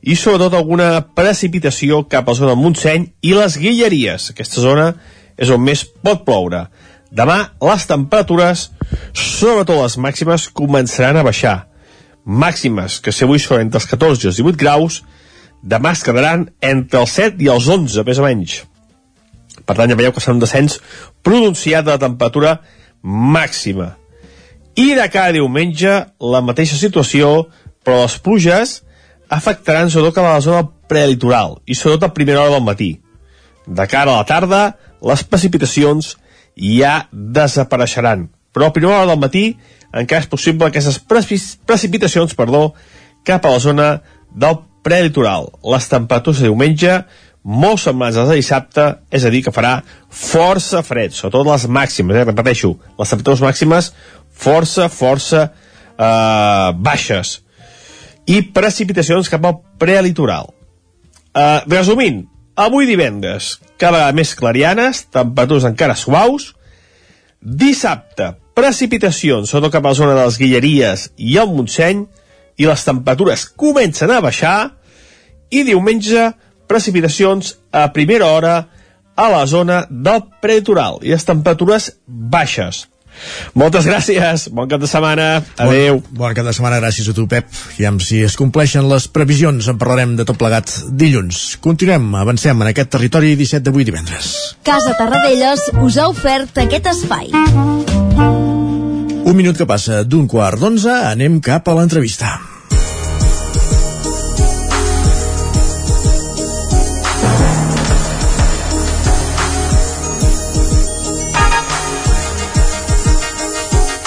i 0.06 0.16
sobretot 0.16 0.54
alguna 0.56 1.04
precipitació 1.18 2.04
cap 2.10 2.26
a 2.26 2.32
la 2.32 2.38
zona 2.40 2.54
del 2.54 2.62
Montseny 2.62 3.06
i 3.26 3.34
les 3.36 3.58
Guilleries. 3.60 4.30
Aquesta 4.32 4.62
zona 4.64 4.88
és 5.36 5.50
on 5.52 5.62
més 5.62 5.84
pot 6.02 6.24
ploure. 6.26 6.66
Demà 7.12 7.38
les 7.62 7.86
temperatures, 7.88 8.70
sobretot 9.14 9.82
les 9.82 9.96
màximes, 10.02 10.48
començaran 10.52 11.20
a 11.20 11.26
baixar. 11.26 11.56
Màximes 12.26 12.98
que 13.00 13.14
si 13.14 13.24
avui 13.24 13.38
són 13.38 13.62
entre 13.62 13.80
els 13.80 13.88
14 13.88 14.26
i 14.26 14.30
els 14.32 14.40
18 14.40 14.58
graus, 14.60 15.02
demà 15.62 15.92
es 15.94 16.02
quedaran 16.06 16.48
entre 16.60 17.00
els 17.04 17.14
7 17.14 17.38
i 17.44 17.50
els 17.52 17.68
11, 17.70 18.02
més 18.06 18.18
o 18.18 18.26
menys. 18.26 18.56
Per 19.66 19.74
tant, 19.74 19.90
ja 19.90 19.98
veieu 19.98 20.12
que 20.14 20.22
serà 20.22 20.34
un 20.34 20.42
descens 20.42 20.80
pronunciat 21.26 21.86
de 21.86 21.94
la 21.94 22.02
temperatura 22.02 22.58
màxima. 23.02 23.94
I 24.76 24.92
de 24.98 25.06
cada 25.08 25.32
diumenge, 25.32 25.92
la 26.20 26.42
mateixa 26.44 26.76
situació, 26.76 27.46
però 27.86 28.02
les 28.02 28.18
pluges 28.20 28.80
afectaran 29.32 29.90
sobretot 29.90 30.20
a 30.20 30.34
la 30.34 30.42
zona 30.44 30.66
prelitoral 30.90 31.56
i 31.66 31.74
sobretot 31.74 32.10
a 32.10 32.14
primera 32.14 32.42
hora 32.42 32.58
del 32.58 32.66
matí. 32.66 32.90
De 33.66 33.86
cara 33.90 34.12
a 34.12 34.20
la 34.20 34.26
tarda, 34.28 34.60
les 35.02 35.24
precipitacions 35.24 36.14
ja 36.56 37.08
desapareixeran. 37.12 38.28
Però 38.52 38.68
a 38.68 38.74
primera 38.74 39.02
hora 39.02 39.10
del 39.12 39.20
matí 39.20 39.46
encara 39.92 40.24
és 40.24 40.30
possible 40.30 40.68
aquestes 40.68 40.98
precipitacions 41.06 42.34
perdó, 42.36 42.70
cap 43.26 43.44
a 43.44 43.52
la 43.52 43.60
zona 43.60 43.88
del 44.32 44.60
prelitoral. 44.86 45.50
Les 45.66 45.88
temperatures 45.90 46.40
de 46.40 46.50
diumenge 46.50 47.00
molt 47.46 47.86
les 47.86 48.16
de 48.16 48.34
dissabte, 48.34 48.84
és 49.10 49.24
a 49.24 49.30
dir, 49.30 49.44
que 49.46 49.54
farà 49.54 49.78
força 50.10 50.82
fred, 50.82 51.14
sobretot 51.14 51.46
les 51.46 51.66
màximes, 51.70 52.16
eh? 52.16 52.24
repeteixo, 52.26 52.72
les 52.98 53.12
temperatures 53.12 53.44
màximes 53.44 53.92
força, 54.36 54.88
força 54.90 55.44
eh, 55.96 56.72
baixes 56.74 57.40
i 58.26 58.40
precipitacions 58.42 59.30
cap 59.30 59.46
al 59.46 59.60
prelitoral. 59.78 60.50
Eh, 61.36 61.60
resumint, 61.70 62.24
Avui 62.56 62.86
divendres, 62.88 63.58
cada 63.76 63.98
vegada 63.98 64.16
més 64.16 64.32
clarianes, 64.32 65.02
temperatures 65.12 65.66
encara 65.68 65.96
suaus. 65.98 66.54
Dissabte, 67.44 68.30
precipitacions, 68.56 69.50
sobretot 69.50 69.74
cap 69.74 69.84
a 69.84 69.92
la 69.92 69.98
zona 69.98 70.14
de 70.16 70.24
les 70.24 70.38
Guilleries 70.40 71.10
i 71.20 71.36
el 71.36 71.52
Montseny, 71.52 72.06
i 72.56 72.64
les 72.64 72.84
temperatures 72.88 73.44
comencen 73.60 74.10
a 74.10 74.22
baixar. 74.24 74.56
I 75.52 75.66
diumenge, 75.68 76.30
precipitacions 76.66 77.58
a 77.76 77.90
primera 77.92 78.32
hora 78.32 78.56
a 79.16 79.28
la 79.32 79.44
zona 79.46 79.82
del 79.90 80.24
prelitoral 80.40 81.02
i 81.04 81.12
les 81.12 81.28
temperatures 81.28 81.92
baixes. 82.06 82.86
Moltes 83.56 83.86
gràcies, 83.88 84.48
bon 84.54 84.68
cap 84.70 84.82
de 84.82 84.88
setmana, 84.90 85.28
adeu. 85.62 86.00
Bon, 86.00 86.18
bon 86.22 86.36
cap 86.36 86.46
de 86.46 86.54
setmana, 86.56 86.80
gràcies 86.82 87.08
a 87.10 87.14
tu, 87.16 87.26
Pep. 87.30 87.48
I 87.80 87.88
amb 87.88 88.02
si 88.04 88.22
es 88.26 88.36
compleixen 88.38 88.88
les 88.90 89.08
previsions, 89.12 89.68
en 89.68 89.78
parlarem 89.80 90.16
de 90.18 90.26
tot 90.28 90.38
plegat 90.40 90.72
dilluns. 90.90 91.56
Continuem, 91.64 92.10
avancem 92.18 92.60
en 92.62 92.72
aquest 92.72 92.92
territori 92.96 93.34
17 93.38 93.64
d'avui 93.66 93.86
divendres. 93.88 94.32
Casa 94.66 94.96
Tarradellas 94.98 95.70
us 95.82 96.00
ha 96.00 96.10
ofert 96.12 96.64
aquest 96.66 96.92
espai. 96.92 97.32
Un 99.26 99.34
minut 99.34 99.56
que 99.58 99.66
passa 99.66 100.04
d'un 100.06 100.28
quart 100.30 100.60
d'onze, 100.62 100.92
anem 101.14 101.40
cap 101.42 101.66
a 101.66 101.74
l'entrevista. 101.74 102.36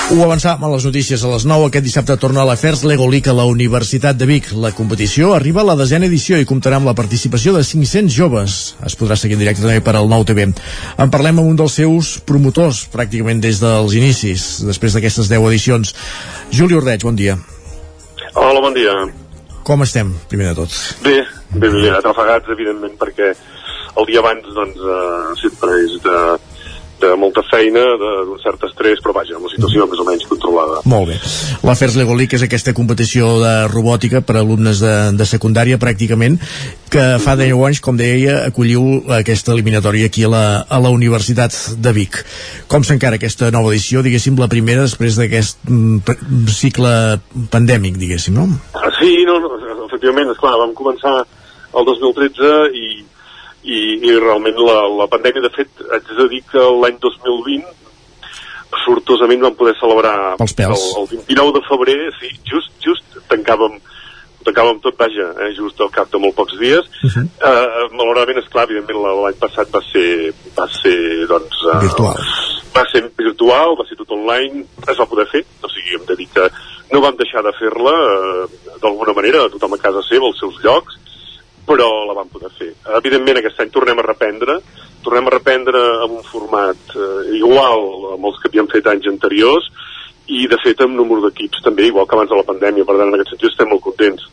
Ho 0.09 0.23
avançàvem 0.25 0.63
a 0.65 0.69
les 0.71 0.85
notícies 0.87 1.21
a 1.21 1.29
les 1.29 1.43
9. 1.45 1.67
Aquest 1.69 1.85
dissabte 1.85 2.15
torna 2.17 2.41
a 2.41 2.47
l'Afers 2.49 2.79
Lego 2.89 3.05
League 3.05 3.29
a 3.29 3.35
la 3.37 3.43
Universitat 3.45 4.17
de 4.17 4.25
Vic. 4.25 4.47
La 4.57 4.71
competició 4.73 5.35
arriba 5.35 5.61
a 5.61 5.67
la 5.67 5.75
desena 5.77 6.07
edició 6.09 6.39
i 6.41 6.47
comptarà 6.49 6.79
amb 6.79 6.89
la 6.89 6.95
participació 6.97 7.53
de 7.53 7.61
500 7.61 8.15
joves. 8.15 8.55
Es 8.89 8.97
podrà 8.97 9.13
seguir 9.13 9.37
en 9.37 9.43
directe 9.43 9.61
també 9.61 9.83
per 9.85 9.93
al 9.99 10.09
nou 10.09 10.25
TV. 10.25 10.47
En 10.49 11.13
parlem 11.13 11.37
amb 11.37 11.51
un 11.51 11.61
dels 11.61 11.77
seus 11.77 12.15
promotors, 12.25 12.87
pràcticament 12.89 13.45
des 13.45 13.61
dels 13.61 13.93
inicis, 14.01 14.49
després 14.65 14.97
d'aquestes 14.97 15.29
10 15.29 15.45
edicions. 15.51 15.93
Juli 16.49 16.81
Ordeig, 16.81 17.05
bon 17.05 17.19
dia. 17.19 17.37
Hola, 18.33 18.65
bon 18.65 18.73
dia. 18.73 18.97
Com 19.61 19.85
estem, 19.85 20.15
primer 20.31 20.49
de 20.49 20.63
tot? 20.63 20.73
Bé, 21.05 21.19
bé, 21.53 21.69
bé, 21.69 21.89
atrafegats, 21.93 22.49
evidentment, 22.57 22.97
perquè 22.97 23.35
el 23.93 24.09
dia 24.09 24.25
abans, 24.25 24.55
doncs, 24.57 24.81
eh, 24.81 25.35
sempre 25.45 25.83
és 25.85 25.99
de 26.01 26.17
de 27.01 27.13
molta 27.19 27.43
feina, 27.47 27.81
d'un 27.99 28.39
cert 28.43 28.63
estrès, 28.67 29.01
però 29.03 29.13
vaja, 29.15 29.37
una 29.39 29.51
situació 29.51 29.87
més 29.89 30.01
o 30.01 30.05
menys 30.07 30.27
controlada. 30.29 30.81
Molt 30.89 31.11
bé. 31.11 31.17
L'Afers 31.65 31.97
Lego 31.99 32.17
League 32.17 32.37
és 32.37 32.45
aquesta 32.45 32.73
competició 32.77 33.31
de 33.43 33.53
robòtica 33.71 34.21
per 34.25 34.37
a 34.37 34.43
alumnes 34.43 34.81
de, 34.83 34.93
de 35.17 35.27
secundària, 35.29 35.79
pràcticament, 35.81 36.39
que 36.93 37.05
fa 37.23 37.35
10 37.39 37.65
anys, 37.69 37.81
com 37.85 37.99
deia, 37.99 38.39
acolliu 38.49 39.11
aquesta 39.19 39.53
eliminatòria 39.55 40.09
aquí 40.09 40.25
a 40.25 40.33
la, 40.33 40.45
a 40.67 40.81
la 40.81 40.93
Universitat 40.93 41.55
de 41.77 41.95
Vic. 41.95 42.21
Com 42.71 42.85
s'encara 42.87 43.19
aquesta 43.19 43.51
nova 43.55 43.73
edició, 43.73 44.03
diguéssim, 44.05 44.37
la 44.39 44.49
primera 44.51 44.85
després 44.87 45.19
d'aquest 45.19 45.63
mm, 45.69 46.17
cicle 46.53 46.93
pandèmic, 47.53 47.99
diguéssim, 48.01 48.37
no? 48.37 48.49
Sí, 48.99 49.13
no, 49.27 49.39
no 49.43 49.59
efectivament, 49.89 50.31
esclar, 50.31 50.57
vam 50.61 50.73
començar 50.77 51.15
el 51.19 51.85
2013 51.85 52.51
i 52.77 52.87
i, 53.63 53.79
i 54.07 54.15
realment 54.19 54.55
la, 54.63 54.79
la 55.01 55.07
pandèmia, 55.11 55.41
de 55.43 55.51
fet, 55.55 55.69
haig 55.91 56.09
de 56.17 56.27
dir 56.31 56.41
que 56.51 56.63
l'any 56.81 56.97
2020 57.03 57.65
sortosament 58.85 59.41
vam 59.41 59.55
poder 59.57 59.75
celebrar 59.79 60.35
el, 60.77 61.01
el 61.01 61.07
29 61.17 61.55
de 61.57 61.61
febrer, 61.67 61.97
sí, 62.19 62.29
just, 62.47 62.71
just 62.85 63.17
tancàvem 63.31 63.79
tancàvem 64.45 64.77
tot, 64.79 64.95
vaja, 64.97 65.25
eh, 65.43 65.49
just 65.57 65.81
al 65.83 65.89
cap 65.91 66.07
de 66.13 66.17
molt 66.21 66.33
pocs 66.37 66.55
dies. 66.61 66.85
Uh 67.03 67.09
-huh. 67.11 67.25
uh, 67.43 67.89
malauradament 67.91 68.39
esclar, 68.39 68.63
evidentment 68.69 69.01
la- 69.03 69.15
l'any 69.25 69.35
passat 69.37 69.67
va 69.73 69.81
ser, 69.91 70.33
va 70.57 70.65
ser 70.81 71.27
doncs, 71.27 71.57
eh, 71.73 71.79
Virtual. 71.81 72.15
va 72.75 72.83
ser 72.91 73.01
virtual, 73.17 73.75
va 73.79 73.85
ser 73.87 73.97
tot 73.97 74.11
online, 74.11 74.63
es 74.87 74.97
va 74.97 75.05
poder 75.05 75.27
fer, 75.27 75.43
o 75.61 75.67
sigui, 75.67 75.95
hem 75.95 76.05
de 76.05 76.15
dir 76.15 76.27
que 76.33 76.49
no 76.93 77.01
vam 77.01 77.15
deixar 77.17 77.43
de 77.43 77.51
fer-la 77.59 77.91
eh, 77.91 78.45
d'alguna 78.81 79.13
manera, 79.13 79.49
tothom 79.49 79.73
a 79.73 79.77
casa 79.77 80.01
seva, 80.09 80.25
als 80.27 80.39
seus 80.39 80.55
llocs, 80.63 80.95
però 81.69 81.89
la 82.09 82.17
vam 82.17 82.29
poder 82.33 82.49
fer. 82.57 82.71
Evidentment 82.97 83.39
aquest 83.41 83.61
any 83.61 83.69
tornem 83.73 84.01
a 84.01 84.07
reprendre, 84.07 84.57
tornem 85.05 85.29
a 85.29 85.35
reprendre 85.35 85.83
amb 86.05 86.17
un 86.17 86.25
format 86.25 86.95
eh, 86.97 87.37
igual 87.37 88.15
amb 88.15 88.25
els 88.31 88.39
que 88.41 88.49
havíem 88.49 88.69
fet 88.71 88.89
anys 88.89 89.09
anteriors, 89.11 89.69
i 90.29 90.45
de 90.49 90.57
fet 90.61 90.81
amb 90.85 90.93
número 90.97 91.23
d'equips 91.25 91.63
també, 91.65 91.87
igual 91.89 92.05
que 92.07 92.13
abans 92.17 92.29
de 92.29 92.37
la 92.37 92.45
pandèmia, 92.45 92.85
per 92.85 92.95
tant 92.99 93.09
en 93.09 93.17
aquest 93.17 93.33
sentit 93.33 93.49
estem 93.49 93.71
molt 93.71 93.81
contents. 93.81 94.27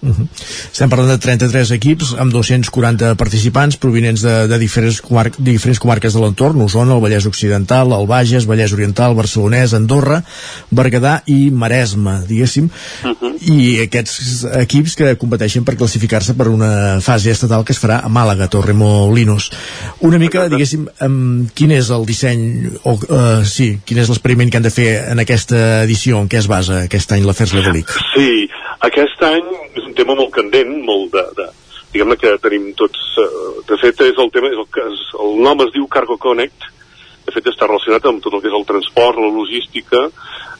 Estem 0.77 0.90
parlant 0.93 1.09
de 1.09 1.16
33 1.23 1.73
equips 1.78 2.12
amb 2.20 2.35
240 2.35 3.14
participants 3.16 3.78
provinents 3.81 4.20
de, 4.24 4.35
de 4.51 4.59
diferents, 4.60 5.01
comar 5.01 5.31
diferents 5.39 5.81
comarques 5.81 6.12
de 6.12 6.20
l'entorn, 6.20 6.60
Osona, 6.66 6.98
el 6.98 7.01
Vallès 7.01 7.28
Occidental, 7.31 7.94
el 7.97 8.05
Bages, 8.10 8.44
Vallès 8.48 8.74
Oriental, 8.77 9.16
Barcelonès, 9.16 9.73
Andorra, 9.78 10.20
Berguedà 10.68 11.23
i 11.32 11.48
Maresme, 11.48 12.18
diguéssim, 12.28 12.68
i 13.48 13.56
aquests 13.86 14.44
equips 14.60 14.98
que 15.01 15.14
competeixen 15.20 15.64
per 15.64 15.78
classificar-se 15.81 16.36
per 16.36 16.51
una 16.52 17.01
fase 17.05 17.32
estatal 17.32 17.64
que 17.64 17.73
es 17.73 17.81
farà 17.81 18.02
a 18.05 18.12
Màlaga, 18.12 18.51
Torremolinos. 18.52 19.48
Una 20.05 20.20
mica, 20.20 20.44
diguéssim, 20.52 20.85
um, 21.09 21.47
quin 21.56 21.73
és 21.77 21.89
el 21.94 22.05
disseny, 22.09 22.47
o 22.85 22.98
uh, 23.01 23.40
sí, 23.48 23.78
quin 23.89 24.05
és 24.05 24.12
l'experiment 24.12 24.52
que 24.52 24.60
han 24.60 24.68
de 24.68 24.74
fer 24.74 24.90
en 25.09 25.24
aquesta 25.24 25.85
edició, 25.86 26.20
en 26.20 26.30
què 26.30 26.40
es 26.42 26.50
basa 26.50 26.82
aquest 26.84 27.14
any 27.16 27.24
l'Afers 27.26 27.54
Legalic? 27.56 27.92
Sí, 28.14 28.46
aquest 28.86 29.22
any 29.26 29.46
és 29.72 29.84
un 29.84 29.94
tema 29.98 30.18
molt 30.18 30.34
candent, 30.34 30.74
molt 30.86 31.14
de... 31.14 31.24
de 31.40 31.52
diguem-ne 31.96 32.16
que 32.20 32.36
tenim 32.44 32.72
tots... 32.76 33.02
Eh, 33.22 33.28
de 33.68 33.76
fet, 33.80 34.00
és 34.04 34.18
el 34.20 34.32
tema... 34.34 34.50
És 34.52 34.60
el, 34.60 34.66
es, 34.90 35.04
el 35.22 35.38
nom 35.46 35.62
es 35.64 35.72
diu 35.74 35.86
Cargo 35.88 36.18
Connect, 36.20 36.66
de 37.26 37.34
fet 37.34 37.48
està 37.50 37.66
relacionat 37.66 38.04
amb 38.06 38.22
tot 38.22 38.36
el 38.36 38.42
que 38.42 38.50
és 38.50 38.56
el 38.58 38.66
transport, 38.68 39.18
la 39.18 39.32
logística, 39.34 40.02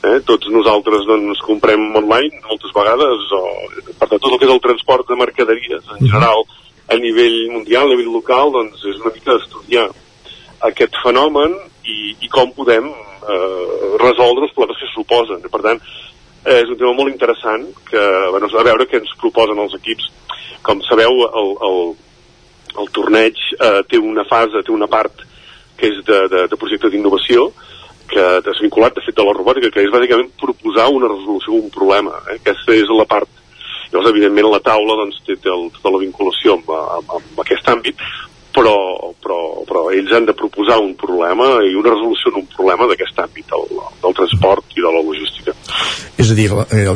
eh? 0.03 0.19
tots 0.27 0.51
nosaltres 0.53 1.07
doncs 1.09 1.43
comprem 1.47 1.85
online 2.01 2.43
moltes 2.49 2.73
vegades, 2.75 3.27
o, 3.37 3.43
per 3.93 4.09
tant 4.09 4.23
tot 4.23 4.33
el 4.33 4.41
que 4.41 4.49
és 4.49 4.55
el 4.55 4.65
transport 4.65 5.07
de 5.11 5.21
mercaderies 5.21 5.93
en 5.95 6.03
general 6.09 6.43
a 6.91 6.99
nivell 7.03 7.39
mundial, 7.53 7.87
a 7.87 7.95
nivell 7.95 8.13
local, 8.15 8.53
doncs 8.55 8.83
és 8.87 8.99
una 9.03 9.15
mica 9.15 9.39
estudiar 9.39 9.87
aquest 10.65 10.97
fenomen 11.03 11.55
i, 11.85 12.17
i 12.25 12.29
com 12.33 12.53
podem 12.57 12.89
eh, 12.89 13.97
resoldre 14.01 14.47
els 14.47 14.55
problemes 14.57 14.81
que 14.81 14.91
suposen. 14.93 15.45
Per 15.53 15.63
tant, 15.65 15.81
eh, 16.45 16.61
és 16.63 16.71
un 16.71 16.79
tema 16.81 16.95
molt 16.97 17.13
interessant 17.13 17.69
que, 17.91 18.03
bueno, 18.33 18.49
a 18.49 18.67
veure 18.67 18.89
què 18.89 19.01
ens 19.03 19.15
proposen 19.21 19.61
els 19.63 19.77
equips. 19.79 20.11
Com 20.67 20.83
sabeu, 20.87 21.23
el, 21.29 21.55
el, 21.69 21.81
el 22.83 22.93
torneig 22.97 23.39
eh, 23.59 23.81
té 23.91 24.01
una 24.01 24.27
fase, 24.29 24.65
té 24.65 24.75
una 24.75 24.91
part 24.91 25.25
que 25.77 25.91
és 25.93 26.05
de, 26.09 26.23
de, 26.33 26.45
de 26.49 26.57
projecte 26.57 26.89
d'innovació, 26.91 27.51
que 28.09 28.25
és 28.39 28.61
vinculat, 28.63 28.95
de 28.97 29.03
fet, 29.05 29.17
de 29.19 29.25
la 29.27 29.35
robòtica, 29.35 29.69
que 29.75 29.83
és 29.83 29.93
bàsicament 29.93 30.31
proposar 30.41 30.87
una 30.95 31.11
resolució 31.11 31.59
d'un 31.59 31.73
problema. 31.75 32.15
Eh? 32.31 32.39
Aquesta 32.41 32.73
és 32.77 32.93
la 32.95 33.05
part 33.09 33.29
Llavors, 33.87 34.11
evidentment, 34.11 34.49
la 34.51 34.63
taula 34.65 34.97
doncs, 34.99 35.21
té, 35.27 35.37
té 35.39 35.51
el, 35.53 35.69
tota 35.77 35.93
la 35.95 36.01
vinculació 36.03 36.57
amb, 36.57 36.71
amb, 36.75 37.13
amb 37.19 37.43
aquest 37.45 37.69
àmbit, 37.71 38.01
però, 38.57 38.77
però, 39.23 39.39
però 39.69 39.85
ells 39.93 40.15
han 40.17 40.27
de 40.29 40.35
proposar 40.37 40.79
un 40.81 40.95
problema 40.99 41.59
i 41.67 41.75
una 41.77 41.93
resolució 41.93 42.33
d'un 42.35 42.47
problema 42.57 42.89
d'aquest 42.89 43.21
àmbit, 43.27 43.47
del, 43.53 43.81
del 44.03 44.17
transport 44.17 44.77
i 44.77 44.83
de 44.83 44.93
la 44.95 45.03
logística. 45.05 45.55
És 46.17 46.31
a 46.33 46.37
dir, 46.37 46.47
eh, 46.73 46.87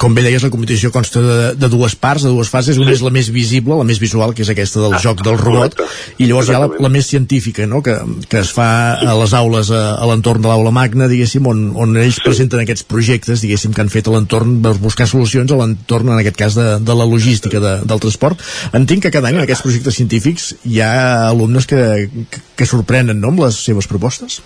com 0.00 0.14
bé 0.16 0.24
deies, 0.24 0.42
la 0.42 0.50
competició 0.52 0.88
consta 0.94 1.20
de, 1.20 1.38
de 1.60 1.68
dues 1.68 1.94
parts, 2.00 2.24
de 2.24 2.32
dues 2.32 2.48
fases. 2.48 2.78
Una 2.80 2.94
és 2.94 3.02
la 3.04 3.12
més 3.12 3.28
visible, 3.32 3.76
la 3.76 3.84
més 3.84 4.00
visual, 4.00 4.32
que 4.32 4.40
és 4.46 4.52
aquesta 4.52 4.80
del 4.80 4.96
joc 5.02 5.20
del 5.26 5.36
robot, 5.36 5.76
i 6.16 6.28
llavors 6.30 6.48
hi 6.48 6.56
ha 6.56 6.62
la, 6.64 6.70
la 6.86 6.92
més 6.92 7.10
científica, 7.12 7.66
no?, 7.68 7.82
que, 7.84 7.98
que 8.32 8.40
es 8.40 8.54
fa 8.56 8.70
a 8.96 9.16
les 9.20 9.36
aules, 9.36 9.68
a, 9.76 9.82
a 10.00 10.08
l'entorn 10.08 10.40
de 10.40 10.48
l'aula 10.48 10.72
magna, 10.72 11.10
diguéssim, 11.12 11.44
on, 11.52 11.66
on 11.76 11.92
ells 12.00 12.22
presenten 12.24 12.64
aquests 12.64 12.86
projectes, 12.88 13.44
diguéssim, 13.44 13.76
que 13.76 13.84
han 13.84 13.92
fet 13.92 14.08
a 14.08 14.16
l'entorn 14.16 14.56
per 14.64 14.72
buscar 14.80 15.08
solucions 15.10 15.52
a 15.52 15.60
l'entorn, 15.60 16.14
en 16.14 16.22
aquest 16.22 16.40
cas, 16.40 16.56
de, 16.56 16.68
de 16.80 16.96
la 16.96 17.08
logística 17.08 17.60
de, 17.60 17.76
del 17.84 18.00
transport. 18.00 18.40
Entenc 18.72 19.04
que 19.04 19.12
cada 19.12 19.28
any 19.28 19.42
en 19.42 19.44
aquests 19.44 19.66
projectes 19.66 20.00
científics 20.00 20.54
hi 20.64 20.80
ha 20.80 20.94
alumnes 21.30 21.66
que, 21.66 22.08
que, 22.56 22.66
sorprenen, 22.68 23.20
no?, 23.20 23.32
amb 23.32 23.44
les 23.44 23.60
seves 23.64 23.88
propostes. 23.90 24.40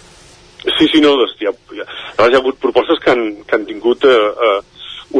Sí, 0.64 0.88
sí, 0.88 1.00
no, 1.04 1.12
doncs, 1.20 1.36
hi 1.40 1.48
ha, 1.50 1.52
hi 1.74 1.82
ha, 1.82 1.86
hi 2.24 2.32
ha 2.32 2.40
hagut 2.40 2.60
propostes 2.62 3.00
que 3.02 3.12
han, 3.12 3.24
que 3.44 3.58
han 3.58 3.66
tingut 3.68 4.06
eh, 4.08 4.14
eh, 4.48 4.60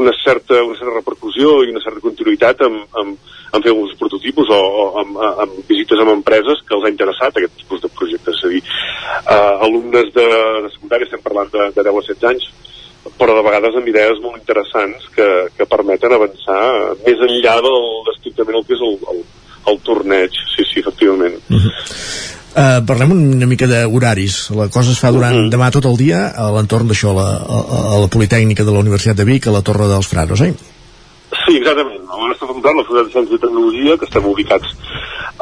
una, 0.01 0.13
certa, 0.25 0.63
una 0.65 0.79
certa 0.79 0.97
repercussió 0.97 1.59
i 1.65 1.73
una 1.73 1.83
certa 1.85 2.03
continuïtat 2.03 2.65
amb, 2.67 2.85
amb, 3.01 3.33
amb 3.53 3.67
fer 3.67 3.75
uns 3.77 3.95
prototipus 4.01 4.51
o, 4.51 4.59
o 4.59 4.87
amb, 5.03 5.21
amb 5.45 5.59
visites 5.69 6.01
amb 6.01 6.15
empreses 6.17 6.65
que 6.67 6.77
els 6.79 6.87
ha 6.87 6.93
interessat 6.93 7.37
aquest 7.37 7.59
tipus 7.61 7.85
de 7.85 7.93
projectes. 7.93 8.41
És 8.41 8.49
a 8.49 8.53
dir, 8.55 8.63
eh, 9.21 9.55
alumnes 9.69 10.13
de, 10.17 10.29
de 10.67 10.73
secundària, 10.77 11.11
estem 11.11 11.25
parlant 11.25 11.53
de, 11.53 11.71
de 11.77 11.87
10 11.91 11.93
a 11.93 12.07
16 12.09 12.31
anys, 12.33 12.49
però 13.21 13.37
de 13.37 13.45
vegades 13.45 13.77
amb 13.77 13.89
idees 13.93 14.21
molt 14.25 14.41
interessants 14.41 15.07
que, 15.15 15.29
que 15.59 15.69
permeten 15.69 16.15
avançar 16.17 16.61
més 17.05 17.21
enllà 17.29 17.59
del, 17.67 17.83
estrictament 18.15 18.59
el 18.59 18.65
que 18.67 18.77
és 18.79 18.85
el, 18.85 18.97
el, 19.13 19.21
el 19.71 19.81
torneig. 19.87 20.37
Sí, 20.55 20.67
sí, 20.71 20.81
efectivament. 20.85 21.41
Uh, 22.55 22.79
parlem 22.87 23.11
una 23.17 23.49
mica 23.51 23.67
d'horaris. 23.67 24.37
La 24.55 24.69
cosa 24.71 24.93
es 24.95 25.01
fa 25.03 25.11
durant 25.15 25.49
demà 25.51 25.73
tot 25.75 25.89
el 25.91 25.99
dia 25.99 26.29
a 26.39 26.51
l'entorn 26.55 26.87
d'això, 26.91 27.11
a, 27.11 27.17
la, 27.19 27.27
a, 27.43 27.81
a 27.97 28.03
la 28.05 28.11
Politècnica 28.13 28.67
de 28.67 28.75
la 28.75 28.85
Universitat 28.85 29.19
de 29.19 29.27
Vic, 29.27 29.49
a 29.49 29.57
la 29.57 29.65
Torre 29.67 29.89
dels 29.91 30.07
Fraros, 30.07 30.45
eh? 30.47 30.53
Sí, 31.35 31.57
exactament. 31.59 32.05
A 32.07 32.21
la 32.21 32.31
nostra 32.31 32.47
facultat, 32.47 32.77
la 32.77 32.85
Facultat 32.87 33.09
de 33.09 33.17
Ciències 33.17 33.41
i 33.41 33.43
Tecnologia, 33.43 33.99
que 33.99 34.07
estem 34.07 34.31
ubicats 34.31 34.77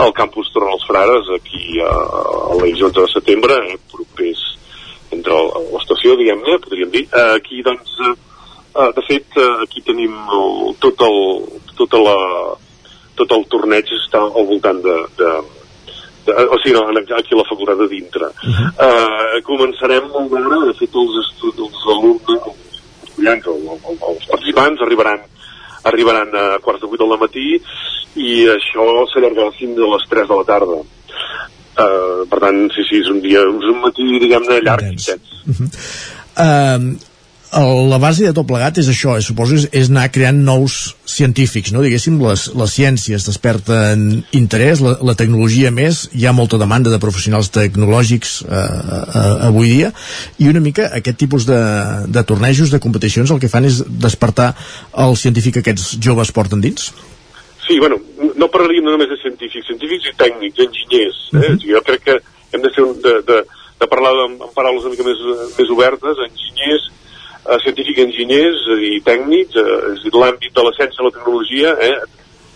al 0.00 0.14
campus 0.16 0.48
Torre 0.54 0.72
dels 0.72 0.88
Frares, 0.88 1.30
aquí 1.36 1.82
a, 1.84 1.92
a 1.92 2.58
l'eix 2.62 2.80
11 2.80 2.96
de 2.96 3.08
setembre, 3.12 3.60
eh, 3.68 3.78
propers 3.92 4.48
entre 5.12 5.36
l'estació, 5.74 6.16
diguem-ne, 6.16 6.58
podríem 6.64 6.92
dir. 6.94 7.04
Eh, 7.12 7.28
aquí, 7.36 7.60
doncs, 7.66 7.92
eh, 8.08 8.88
de 8.96 9.04
fet, 9.08 9.36
eh, 9.36 9.50
aquí 9.66 9.84
tenim 9.84 10.16
el, 10.38 10.72
tot 10.80 11.04
el, 11.04 11.18
tota 11.76 12.00
la, 12.00 12.16
tot 13.18 13.34
el 13.36 13.44
torneig 13.52 13.90
està 13.96 14.22
al 14.22 14.46
voltant 14.48 14.80
de, 14.84 14.96
de, 15.18 15.32
de 16.26 16.36
o 16.46 16.58
sigui, 16.62 16.74
no, 16.76 16.86
aquí 17.18 17.34
a 17.34 17.40
la 17.40 17.48
facultat 17.50 17.78
de 17.82 17.88
dintre. 17.88 18.26
Uh 18.26 18.54
-huh. 18.54 18.68
eh, 18.86 19.42
començarem 19.42 20.08
molt 20.08 20.30
d'hora, 20.30 20.66
de 20.66 20.74
fet, 20.78 20.94
els, 20.94 21.14
els 21.42 21.86
alumnes, 21.94 22.40
els 22.46 23.08
estudiants, 23.08 23.46
o, 23.46 23.56
els 24.10 24.26
participants 24.26 24.80
arribaran 24.80 25.20
arribaran 25.82 26.28
a 26.34 26.58
quarts 26.62 26.80
de 26.82 26.86
vuit 26.86 27.00
del 27.00 27.18
matí 27.18 27.48
i 28.22 28.32
això 28.46 28.84
s'allargarà 29.10 29.50
fins 29.58 29.78
a 29.78 29.88
les 29.94 30.08
3 30.08 30.28
de 30.28 30.36
la 30.40 30.44
tarda. 30.44 30.82
Uh, 31.72 32.28
per 32.28 32.38
tant, 32.38 32.58
sí, 32.74 32.84
sí, 32.84 33.00
és 33.00 33.08
un 33.08 33.22
dia, 33.24 33.40
és 33.40 33.70
un 33.72 33.80
matí, 33.80 34.04
diguem-ne, 34.20 34.60
llarg 34.60 34.90
i 34.90 34.92
intens. 34.92 35.30
Uh, 36.36 36.92
la 37.52 37.98
base 37.98 38.24
de 38.24 38.32
tot 38.32 38.46
plegat 38.48 38.78
és 38.80 38.88
això, 38.88 39.18
eh, 39.18 39.20
suposo, 39.20 39.54
és, 39.54 39.66
és 39.76 39.90
anar 39.90 40.06
creant 40.10 40.38
nous 40.44 40.96
científics, 41.04 41.72
no? 41.72 41.82
Diguéssim, 41.84 42.16
les, 42.24 42.46
les 42.56 42.72
ciències 42.72 43.26
desperten 43.28 44.22
interès, 44.32 44.80
la, 44.80 44.94
la 45.04 45.14
tecnologia 45.14 45.70
més, 45.70 46.06
hi 46.16 46.24
ha 46.24 46.32
molta 46.32 46.56
demanda 46.56 46.88
de 46.88 47.00
professionals 47.02 47.50
tecnològics 47.52 48.38
uh, 48.46 48.56
uh, 48.56 49.48
avui 49.50 49.68
dia, 49.68 49.92
i 50.40 50.48
una 50.48 50.62
mica 50.64 50.88
aquest 50.96 51.18
tipus 51.20 51.44
de, 51.44 51.60
de 52.08 52.22
tornejos, 52.24 52.72
de 52.72 52.80
competicions, 52.80 53.30
el 53.30 53.42
que 53.42 53.52
fan 53.52 53.68
és 53.68 53.82
despertar 53.84 54.54
el 55.04 55.16
científic 55.20 55.58
que 55.58 55.66
aquests 55.66 55.98
joves 56.00 56.32
porten 56.32 56.64
dins? 56.64 56.88
Sí, 57.66 57.76
bueno, 57.78 58.00
no 58.34 58.48
parlaríem 58.48 58.88
només 58.88 59.12
de 59.12 59.20
científics, 59.20 59.68
científics 59.68 60.08
i 60.08 60.16
tècnics, 60.16 60.64
enginyers. 60.64 61.20
Eh? 61.32 61.36
Uh 61.36 61.44
-huh. 61.44 61.60
Jo 61.68 61.84
crec 61.84 62.00
que 62.08 62.16
hem 62.52 62.62
de, 62.62 62.72
fer 62.74 62.84
un, 62.84 62.96
de, 63.00 63.14
de, 63.28 63.44
de 63.80 63.86
parlar 63.92 64.16
amb, 64.24 64.40
amb 64.40 64.54
paraules 64.56 64.84
una 64.84 64.96
mica 64.96 65.04
més, 65.04 65.20
més 65.58 65.68
obertes, 65.68 66.16
enginyers, 66.30 66.90
eh, 67.48 67.58
científics 67.64 67.98
i 67.98 68.06
enginyers, 68.06 68.66
dir, 68.82 68.92
tècnics, 69.06 69.56
eh, 69.56 69.80
és 69.94 70.06
l'àmbit 70.14 70.52
de 70.54 70.66
la 70.66 70.74
ciència 70.76 71.02
i 71.02 71.08
la 71.08 71.14
tecnologia, 71.16 71.74
eh, 71.88 71.96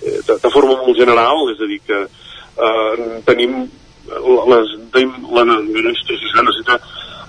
eh, 0.03 0.21
de, 0.29 0.39
de 0.45 0.53
forma 0.55 0.79
molt 0.83 0.99
general, 0.99 1.49
és 1.55 1.61
a 1.63 1.71
dir, 1.73 1.81
que 1.87 2.05
eh, 2.07 3.09
tenim 3.27 3.67
les, 4.07 4.75
tenim 4.95 5.15
la, 5.35 5.43
la 5.43 5.57
necessita 5.57 6.79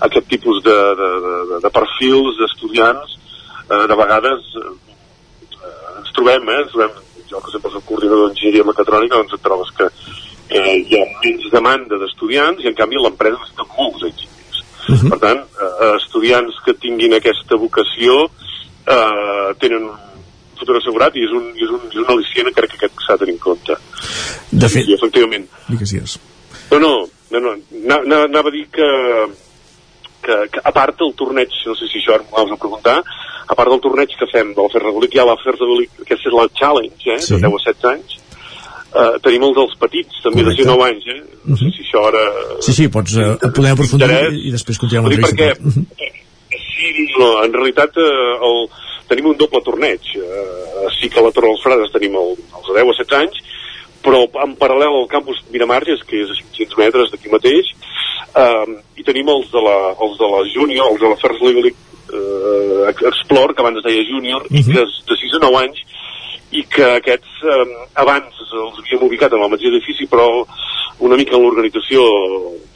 aquest 0.06 0.28
tipus 0.30 0.62
de, 0.62 0.76
de, 1.00 1.08
de, 1.24 1.60
de 1.64 1.70
perfils 1.74 2.38
d'estudiants 2.38 3.16
eh, 3.66 3.84
de 3.90 3.98
vegades 3.98 4.46
eh, 4.62 5.98
ens 5.98 6.14
trobem, 6.14 6.46
eh, 6.46 6.62
ens 6.62 6.72
trobem 6.72 7.04
jo 7.28 7.42
que 7.44 7.52
sempre 7.52 7.72
soc 7.74 7.84
coordinador 7.88 8.28
d'enginyeria 8.28 8.66
mecatrònica 8.68 9.18
doncs 9.18 9.36
et 9.36 9.44
trobes 9.44 9.74
que 9.76 9.90
eh, 9.90 10.76
hi 10.86 11.00
ha 11.00 11.04
menys 11.24 11.50
demanda 11.52 11.98
d'estudiants 12.00 12.62
i 12.62 12.70
en 12.70 12.78
canvi 12.78 13.02
l'empresa 13.02 13.40
necessita 13.42 13.66
molts 13.74 14.06
enginyers 14.06 14.37
uh 14.88 14.94
-huh. 14.94 15.10
per 15.10 15.18
tant, 15.18 15.38
eh, 15.40 15.96
estudiants 16.02 16.54
que 16.64 16.74
tinguin 16.74 17.14
aquesta 17.14 17.56
vocació 17.56 18.24
eh, 18.86 19.54
tenen 19.60 19.84
un 19.84 19.96
futur 20.58 20.76
assegurat 20.78 21.14
i 21.16 21.24
és 21.24 21.30
un, 21.30 21.52
i 21.54 21.62
és 21.64 21.70
un, 21.70 21.80
i 21.86 21.94
és 21.94 22.02
un 22.02 22.06
al·licient 22.14 22.52
crec 22.54 22.76
que 22.78 22.88
s'ha 23.06 23.12
de 23.14 23.18
tenir 23.18 23.34
en 23.34 23.38
compte 23.38 23.76
De 24.50 24.68
fet, 24.68 24.84
sí, 24.84 24.92
efectivament 24.94 25.46
digues, 25.68 25.90
digues. 25.92 26.18
no, 26.70 26.78
no, 26.78 27.08
no, 27.30 27.40
no. 27.40 27.56
Na- 27.70 28.02
na- 28.04 28.24
anava 28.24 28.48
a 28.48 28.52
dir 28.52 28.66
que, 28.70 28.88
que, 30.22 30.34
que 30.52 30.60
a 30.64 30.72
part 30.72 30.98
del 30.98 31.14
torneig, 31.14 31.48
no 31.66 31.74
sé 31.76 31.86
si 31.88 31.98
això 32.00 32.14
ara 32.14 32.24
m'ho 32.24 32.42
vas 32.44 32.52
a 32.52 32.56
preguntar, 32.60 33.02
a 33.48 33.54
part 33.54 33.70
del 33.70 33.80
torneig 33.80 34.08
que 34.18 34.26
fem 34.32 34.52
de 34.54 34.60
l'Afer 34.62 34.82
Regolic, 34.82 35.14
hi 35.14 35.18
ha 35.20 35.24
l'Afer 35.28 35.54
Regolic, 35.54 35.90
que 36.04 36.14
és 36.14 36.24
la 36.32 36.48
Challenge, 36.58 37.12
eh, 37.14 37.20
Sí. 37.20 37.34
de 37.34 37.40
10 37.40 37.46
a 37.46 37.72
16 37.72 37.84
anys, 37.92 38.18
Uh, 38.88 39.18
tenim 39.20 39.42
els 39.44 39.56
dels 39.58 39.74
petits, 39.76 40.20
també 40.24 40.46
Correcte. 40.46 40.64
de 40.64 40.70
9 40.70 40.84
anys, 40.86 41.08
eh? 41.12 41.40
No 41.44 41.58
sé 41.60 41.68
si 41.74 41.82
això 41.84 42.06
ara... 42.08 42.22
Sí, 42.64 42.72
sí, 42.72 42.86
pots, 42.88 43.18
eh, 43.20 43.34
podem 43.52 43.74
aprofundir 43.76 44.08
i 44.32 44.52
després 44.54 44.80
continuem 44.80 45.10
l'entrevista. 45.10 45.52
perquè 45.58 46.14
sí, 46.78 47.08
no, 47.18 47.28
en 47.44 47.52
realitat 47.52 47.98
eh, 48.00 48.48
el, 48.48 48.64
tenim 49.10 49.30
un 49.32 49.38
doble 49.40 49.60
torneig. 49.66 50.12
Eh, 50.16 50.88
sí 50.98 51.10
que 51.12 51.20
a 51.20 51.26
la 51.26 51.32
Torre 51.34 51.52
dels 51.52 51.64
Frades 51.64 51.92
tenim 51.94 52.16
el, 52.20 52.34
els 52.38 52.70
de 52.70 52.76
10 52.78 52.92
a 52.92 52.96
16 53.02 53.18
anys, 53.20 53.42
però 54.04 54.22
en 54.44 54.54
paral·lel 54.60 54.94
al 55.00 55.10
campus 55.10 55.42
Miramarges, 55.52 56.04
que 56.08 56.22
és 56.22 56.32
a 56.32 56.38
500 56.38 56.80
metres 56.80 57.12
d'aquí 57.12 57.32
mateix, 57.32 57.72
eh, 58.44 58.66
i 59.00 59.06
tenim 59.06 59.30
els 59.34 59.50
de 59.52 59.62
la, 59.64 59.76
els 59.96 60.18
de 60.20 60.32
la 60.34 60.42
Junior, 60.54 60.92
els 60.92 61.02
de 61.02 61.12
la 61.12 61.20
First 61.20 61.44
League 61.44 61.74
eh, 61.74 62.94
Explore, 63.10 63.54
que 63.54 63.64
abans 63.64 63.80
es 63.82 63.88
deia 63.88 64.06
Junior, 64.08 64.46
i 64.48 64.64
que 64.64 64.84
de 64.84 65.18
6 65.24 65.38
a 65.40 65.44
9 65.48 65.62
anys, 65.64 65.84
i 66.56 66.64
que 66.64 66.86
aquests 66.96 67.42
eh, 67.44 67.64
abans 68.00 68.40
els 68.48 68.78
havíem 68.80 69.04
ubicat 69.04 69.34
en 69.34 69.44
el 69.44 69.50
mateix 69.52 69.72
edifici, 69.72 70.08
però 70.08 70.28
una 71.04 71.16
mica 71.16 71.36
en 71.36 71.44
l'organització 71.44 72.04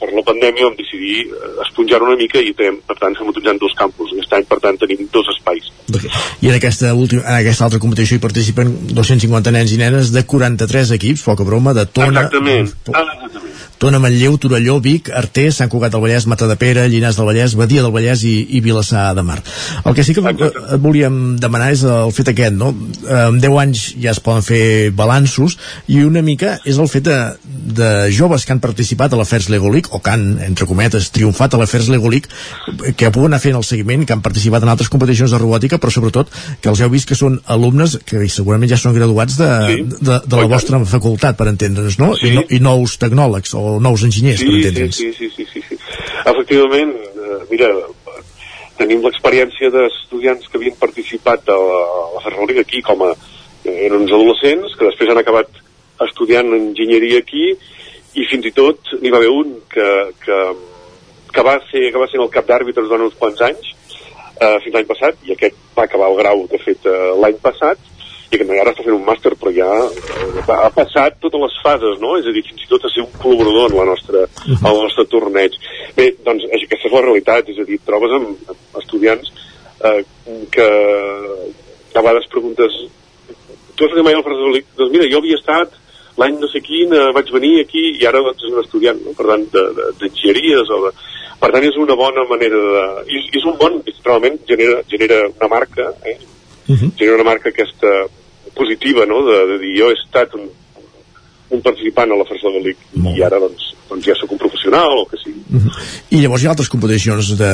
per 0.03 0.11
la 0.11 0.23
pandèmia 0.27 0.67
vam 0.67 0.75
decidir 0.77 1.23
eh, 1.27 1.51
esponjar 1.65 2.01
una 2.03 2.17
mica 2.19 2.41
i 2.41 2.53
tenim, 2.57 2.79
per 2.87 2.97
tant 2.99 3.15
estem 3.15 3.29
utilitzant 3.31 3.61
dos 3.61 3.75
campus. 3.79 4.11
Aquest 4.15 4.35
any, 4.37 4.47
per 4.49 4.59
tant 4.63 4.79
tenim 4.81 5.07
dos 5.13 5.29
espais. 5.35 5.69
I 6.41 6.49
en 6.49 6.57
aquesta, 6.57 6.93
última, 6.97 7.23
en 7.23 7.39
aquesta 7.39 7.67
altra 7.67 7.79
competició 7.83 8.17
hi 8.17 8.23
participen 8.23 8.73
250 8.91 9.53
nens 9.55 9.73
i 9.75 9.79
nenes 9.79 10.11
de 10.15 10.25
43 10.27 10.95
equips, 10.97 11.25
poca 11.27 11.47
broma, 11.47 11.75
de 11.77 11.85
Tona, 11.85 12.25
exactament, 12.25 12.71
Tona, 13.83 13.99
Manlleu, 13.99 14.37
Torelló, 14.39 14.77
Vic, 14.79 15.09
Artés, 15.11 15.57
Sant 15.59 15.67
Cugat 15.67 15.91
del 15.91 15.99
Vallès, 15.99 16.23
Matadepera, 16.31 16.85
Llinars 16.87 17.17
del 17.19 17.27
Vallès, 17.27 17.55
Badia 17.59 17.83
del 17.83 17.91
Vallès 17.91 18.23
i, 18.23 18.31
i 18.55 18.61
Vilassar 18.63 19.09
de 19.17 19.25
Mar. 19.27 19.41
El 19.83 19.97
que 19.97 20.05
sí 20.07 20.15
que 20.15 20.23
eh, 20.23 20.47
et 20.47 20.79
volíem 20.79 21.35
demanar 21.41 21.73
és 21.75 21.83
el 21.83 22.13
fet 22.15 22.31
aquest, 22.31 22.55
no? 22.55 22.71
Eh, 23.03 23.19
Amb 23.25 23.43
10 23.43 23.59
anys 23.59 23.83
ja 23.99 24.13
es 24.13 24.21
poden 24.23 24.45
fer 24.45 24.63
balanços 24.95 25.57
i 25.91 25.99
una 26.07 26.23
mica 26.23 26.55
és 26.63 26.79
el 26.79 26.87
fet 26.91 27.09
de, 27.09 27.19
de 27.75 27.89
joves 28.17 28.45
que 28.45 28.53
han 28.55 28.61
participat 28.63 29.13
a 29.13 29.19
la 29.19 29.25
First 29.25 29.49
Lego 29.53 29.71
League 29.73 29.91
o 29.91 30.01
que 30.01 30.11
han, 30.13 30.39
entre 30.45 30.67
cometes, 30.69 31.09
triomfat 31.15 31.53
a 31.53 31.61
la 31.61 31.67
First 31.67 31.89
Lego 31.93 32.09
League 32.11 32.29
que 32.97 33.11
poden 33.11 33.33
anar 33.33 33.41
fent 33.43 33.57
el 33.59 33.65
seguiment, 33.67 34.05
que 34.05 34.13
han 34.15 34.23
participat 34.25 34.63
en 34.63 34.71
altres 34.73 34.89
competicions 34.93 35.33
de 35.33 35.39
robòtica, 35.41 35.79
però 35.81 35.91
sobretot 35.93 36.31
que 36.61 36.71
els 36.71 36.81
heu 36.83 36.91
vist 36.93 37.09
que 37.09 37.17
són 37.19 37.39
alumnes 37.45 37.97
que 38.05 38.23
segurament 38.29 38.71
ja 38.71 38.79
són 38.79 38.95
graduats 38.97 39.37
de, 39.39 39.51
Sí. 39.63 39.81
de, 40.01 40.19
de 40.27 40.37
la 40.39 40.47
vostra 40.51 40.79
facultat, 40.85 41.37
per 41.37 41.47
entendre'ns, 41.51 41.99
no? 41.99 42.13
Sí. 42.19 42.29
I, 42.29 42.35
no? 42.37 42.45
I 42.49 42.59
nous 42.63 42.97
tecnòlegs 43.01 43.53
o 43.59 43.79
nous 43.83 44.03
enginyers, 44.03 44.43
per 44.43 44.49
sí, 44.51 44.61
entendre'ns. 44.61 44.95
sí, 44.97 45.11
sí, 45.17 45.29
sí, 45.35 45.47
sí, 45.53 45.63
sí. 45.69 45.77
efectivament 46.25 46.93
eh, 46.95 47.39
mira, 47.51 47.69
tenim 48.79 49.03
l'experiència 49.05 49.69
d'estudiants 49.73 50.49
que 50.49 50.59
havien 50.59 50.75
participat 50.79 51.49
a 51.49 51.57
la, 51.57 51.81
a 52.19 52.33
la 52.33 52.61
aquí 52.61 52.81
com 52.81 53.03
a 53.05 53.13
eren 53.63 54.01
uns 54.01 54.11
adolescents 54.11 54.75
que 54.77 54.89
després 54.89 55.11
han 55.11 55.21
acabat 55.21 55.49
estudiant 56.07 56.49
enginyeria 56.55 57.21
aquí 57.23 57.53
i 58.19 58.25
fins 58.29 58.45
i 58.49 58.53
tot 58.55 58.93
n'hi 59.01 59.11
va 59.13 59.21
haver 59.21 59.31
un 59.33 59.55
que, 59.71 59.87
que, 60.23 60.41
que, 61.33 61.45
va 61.45 61.55
ser, 61.69 61.87
que 61.91 62.01
va 62.01 62.09
ser 62.11 62.21
el 62.21 62.29
cap 62.33 62.49
d'àrbitres 62.49 62.89
durant 62.89 63.07
uns 63.07 63.17
quants 63.19 63.41
anys 63.47 63.71
eh, 63.71 64.57
fins 64.63 64.75
l'any 64.75 64.89
passat 64.89 65.25
i 65.27 65.33
aquest 65.33 65.57
va 65.77 65.87
acabar 65.87 66.11
el 66.11 66.19
grau 66.21 66.45
de 66.51 66.61
fet 66.61 66.85
eh, 66.89 67.09
l'any 67.23 67.39
passat 67.43 67.91
i 68.33 68.39
que 68.39 68.45
ara 68.57 68.71
està 68.73 68.85
fent 68.85 68.95
un 68.95 69.05
màster 69.05 69.33
però 69.39 69.53
ja 69.53 69.69
eh, 69.85 70.45
ha 70.55 70.71
passat 70.73 71.19
totes 71.23 71.45
les 71.45 71.59
fases 71.65 72.01
no? 72.03 72.15
és 72.21 72.29
a 72.29 72.35
dir, 72.35 72.45
fins 72.49 72.65
i 72.65 72.71
tot 72.71 72.85
a 72.85 72.93
ser 72.93 73.05
un 73.05 73.13
col·laborador 73.21 73.71
en 73.71 73.79
la 73.81 73.89
nostra, 73.91 74.25
en 74.49 74.69
el 74.71 74.81
nostre 74.85 75.05
torneig 75.11 75.57
bé, 75.97 76.11
doncs 76.25 76.47
aquesta 76.49 76.89
és 76.89 76.95
la 76.95 77.05
realitat 77.05 77.53
és 77.53 77.61
a 77.61 77.67
dir, 77.69 77.81
trobes 77.85 78.17
amb, 78.19 78.49
amb 78.53 78.81
estudiants 78.81 79.33
eh, 79.83 80.01
que 80.53 80.67
a 81.93 82.01
vegades 82.01 82.29
preguntes 82.33 82.83
tu 83.73 83.85
has 83.85 83.93
fet 83.93 84.05
mai 84.05 84.17
el 84.17 84.25
Fraser 84.25 84.61
Doncs 84.77 84.91
mira, 84.93 85.09
jo 85.09 85.21
havia 85.21 85.37
estat 85.39 85.79
l'any 86.21 86.35
no 86.39 86.47
sé 86.51 86.61
quin, 86.61 86.93
eh, 86.93 87.11
vaig 87.15 87.31
venir 87.33 87.53
aquí 87.63 87.83
i 88.01 88.05
ara 88.05 88.21
doncs, 88.21 88.43
és 88.45 88.53
un 88.53 88.61
estudiant, 88.63 88.99
no? 89.05 89.13
per 89.17 89.25
tant, 89.31 89.45
de- 89.53 89.69
de- 89.79 89.91
d'enginyeries 90.01 90.69
o 90.69 90.81
de... 90.87 90.91
Per 91.43 91.49
tant, 91.51 91.63
és 91.67 91.75
una 91.81 91.95
bona 91.99 92.23
manera 92.29 92.59
de... 92.75 92.83
És, 93.17 93.29
és 93.39 93.45
un 93.49 93.57
bon... 93.59 93.81
Realment 94.03 94.37
genera, 94.47 94.81
genera 94.91 95.21
una 95.29 95.47
marca, 95.51 95.89
eh? 96.05 96.17
genera 96.99 97.15
una 97.15 97.29
marca 97.31 97.49
aquesta 97.49 97.93
positiva, 98.55 99.05
no?, 99.09 99.21
de, 99.25 99.37
de 99.53 99.57
dir 99.63 99.73
jo 99.79 99.89
he 99.89 99.95
estat 99.97 100.35
un, 100.37 100.49
un 101.53 101.61
participant 101.65 102.11
a 102.11 102.17
la 102.19 102.25
First 102.29 102.45
Level 102.47 102.67
League 102.67 103.15
i 103.17 103.23
ara 103.25 103.39
doncs, 103.41 103.69
doncs 103.89 104.07
ja 104.09 104.15
sóc 104.17 104.33
un 104.35 104.41
professional 104.41 105.01
o 105.01 105.05
que 105.09 105.19
sigui. 105.21 105.41
I 106.13 106.21
llavors 106.23 106.43
hi 106.43 106.47
ha 106.47 106.53
altres 106.53 106.71
competicions 106.73 107.33
de, 107.39 107.51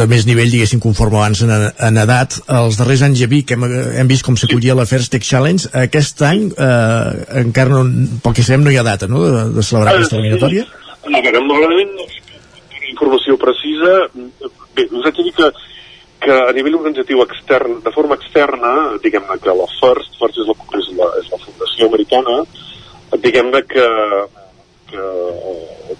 de 0.00 0.06
més 0.10 0.26
nivell, 0.28 0.50
diguéssim, 0.52 0.80
conforme 0.82 1.20
abans 1.20 1.42
en, 1.46 1.52
en 1.52 2.00
edat. 2.04 2.38
Els 2.60 2.78
darrers 2.80 3.04
anys 3.06 3.24
a 3.26 3.30
Vic 3.30 3.52
hem, 3.56 3.66
hem 4.02 4.10
vist 4.10 4.26
com 4.26 4.38
s'acollia 4.40 4.76
la 4.78 4.88
First 4.88 5.12
Tech 5.14 5.26
Challenge. 5.26 5.72
Aquest 5.84 6.22
any 6.26 6.48
eh, 6.50 7.24
encara 7.42 7.76
no, 7.76 8.08
pel 8.24 8.36
que 8.36 8.46
sabem 8.46 8.64
no 8.66 8.72
hi 8.72 8.80
ha 8.80 8.86
data, 8.86 9.10
no?, 9.10 9.24
de, 9.26 9.44
de 9.58 9.66
celebrar 9.66 9.96
aquesta 9.98 10.18
eliminatòria. 10.18 10.68
A 11.00 11.22
veure, 11.24 11.40
no 11.42 12.06
tinc 12.70 12.88
informació 12.92 13.36
precisa. 13.40 13.92
Bé, 14.76 14.86
us 14.88 15.06
haig 15.06 15.20
de 15.20 15.26
dir 15.26 15.34
que, 15.36 15.50
que 16.24 16.36
a 16.48 16.52
nivell 16.56 16.78
organitzatiu 16.80 17.22
extern, 17.24 17.80
de 17.84 17.92
forma 17.94 18.18
externa, 18.20 18.72
diguem-ne 19.04 19.38
que 19.42 19.56
la 19.56 19.68
FIRST, 19.78 20.18
FIRST 20.20 20.42
és 20.42 20.50
la, 20.50 20.56
és 20.80 20.90
la, 20.98 21.08
és 21.22 21.30
la 21.32 21.40
fundació 21.44 21.88
americana, 21.90 22.36
diguem-ne 23.18 23.62
que, 23.66 23.86
que 24.90 25.04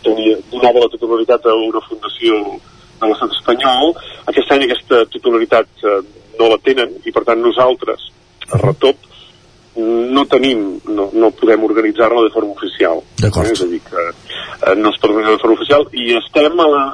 tenia, 0.05 0.39
donava 0.53 0.85
la 0.85 0.93
titularitat 0.93 1.47
a 1.47 1.57
una 1.57 1.83
fundació 1.89 2.41
de 3.01 3.11
l'estat 3.11 3.37
espanyol. 3.39 3.95
Aquest 4.31 4.53
any 4.55 4.67
aquesta 4.67 5.05
titularitat 5.13 5.85
eh, 5.85 6.01
no 6.39 6.51
la 6.53 6.61
tenen 6.65 6.99
i 7.05 7.15
per 7.15 7.25
tant 7.29 7.43
nosaltres, 7.43 8.11
a 8.51 8.61
Retop, 8.61 9.09
no 9.77 10.25
tenim, 10.27 10.81
no, 10.91 11.09
no 11.15 11.31
podem 11.39 11.63
organitzar-la 11.65 12.25
de 12.27 12.33
forma 12.35 12.53
oficial. 12.53 13.03
D'acord. 13.23 13.47
Eh? 13.47 13.55
És 13.55 13.63
a 13.65 13.69
dir, 13.71 13.81
que 13.87 14.07
eh, 14.09 14.75
no 14.77 14.91
es 14.91 14.99
pot 14.99 15.13
organitzar 15.13 15.37
de 15.37 15.43
forma 15.45 15.59
oficial 15.59 15.87
i 15.93 16.17
estem 16.19 16.61
a 16.61 16.69
la, 16.75 16.85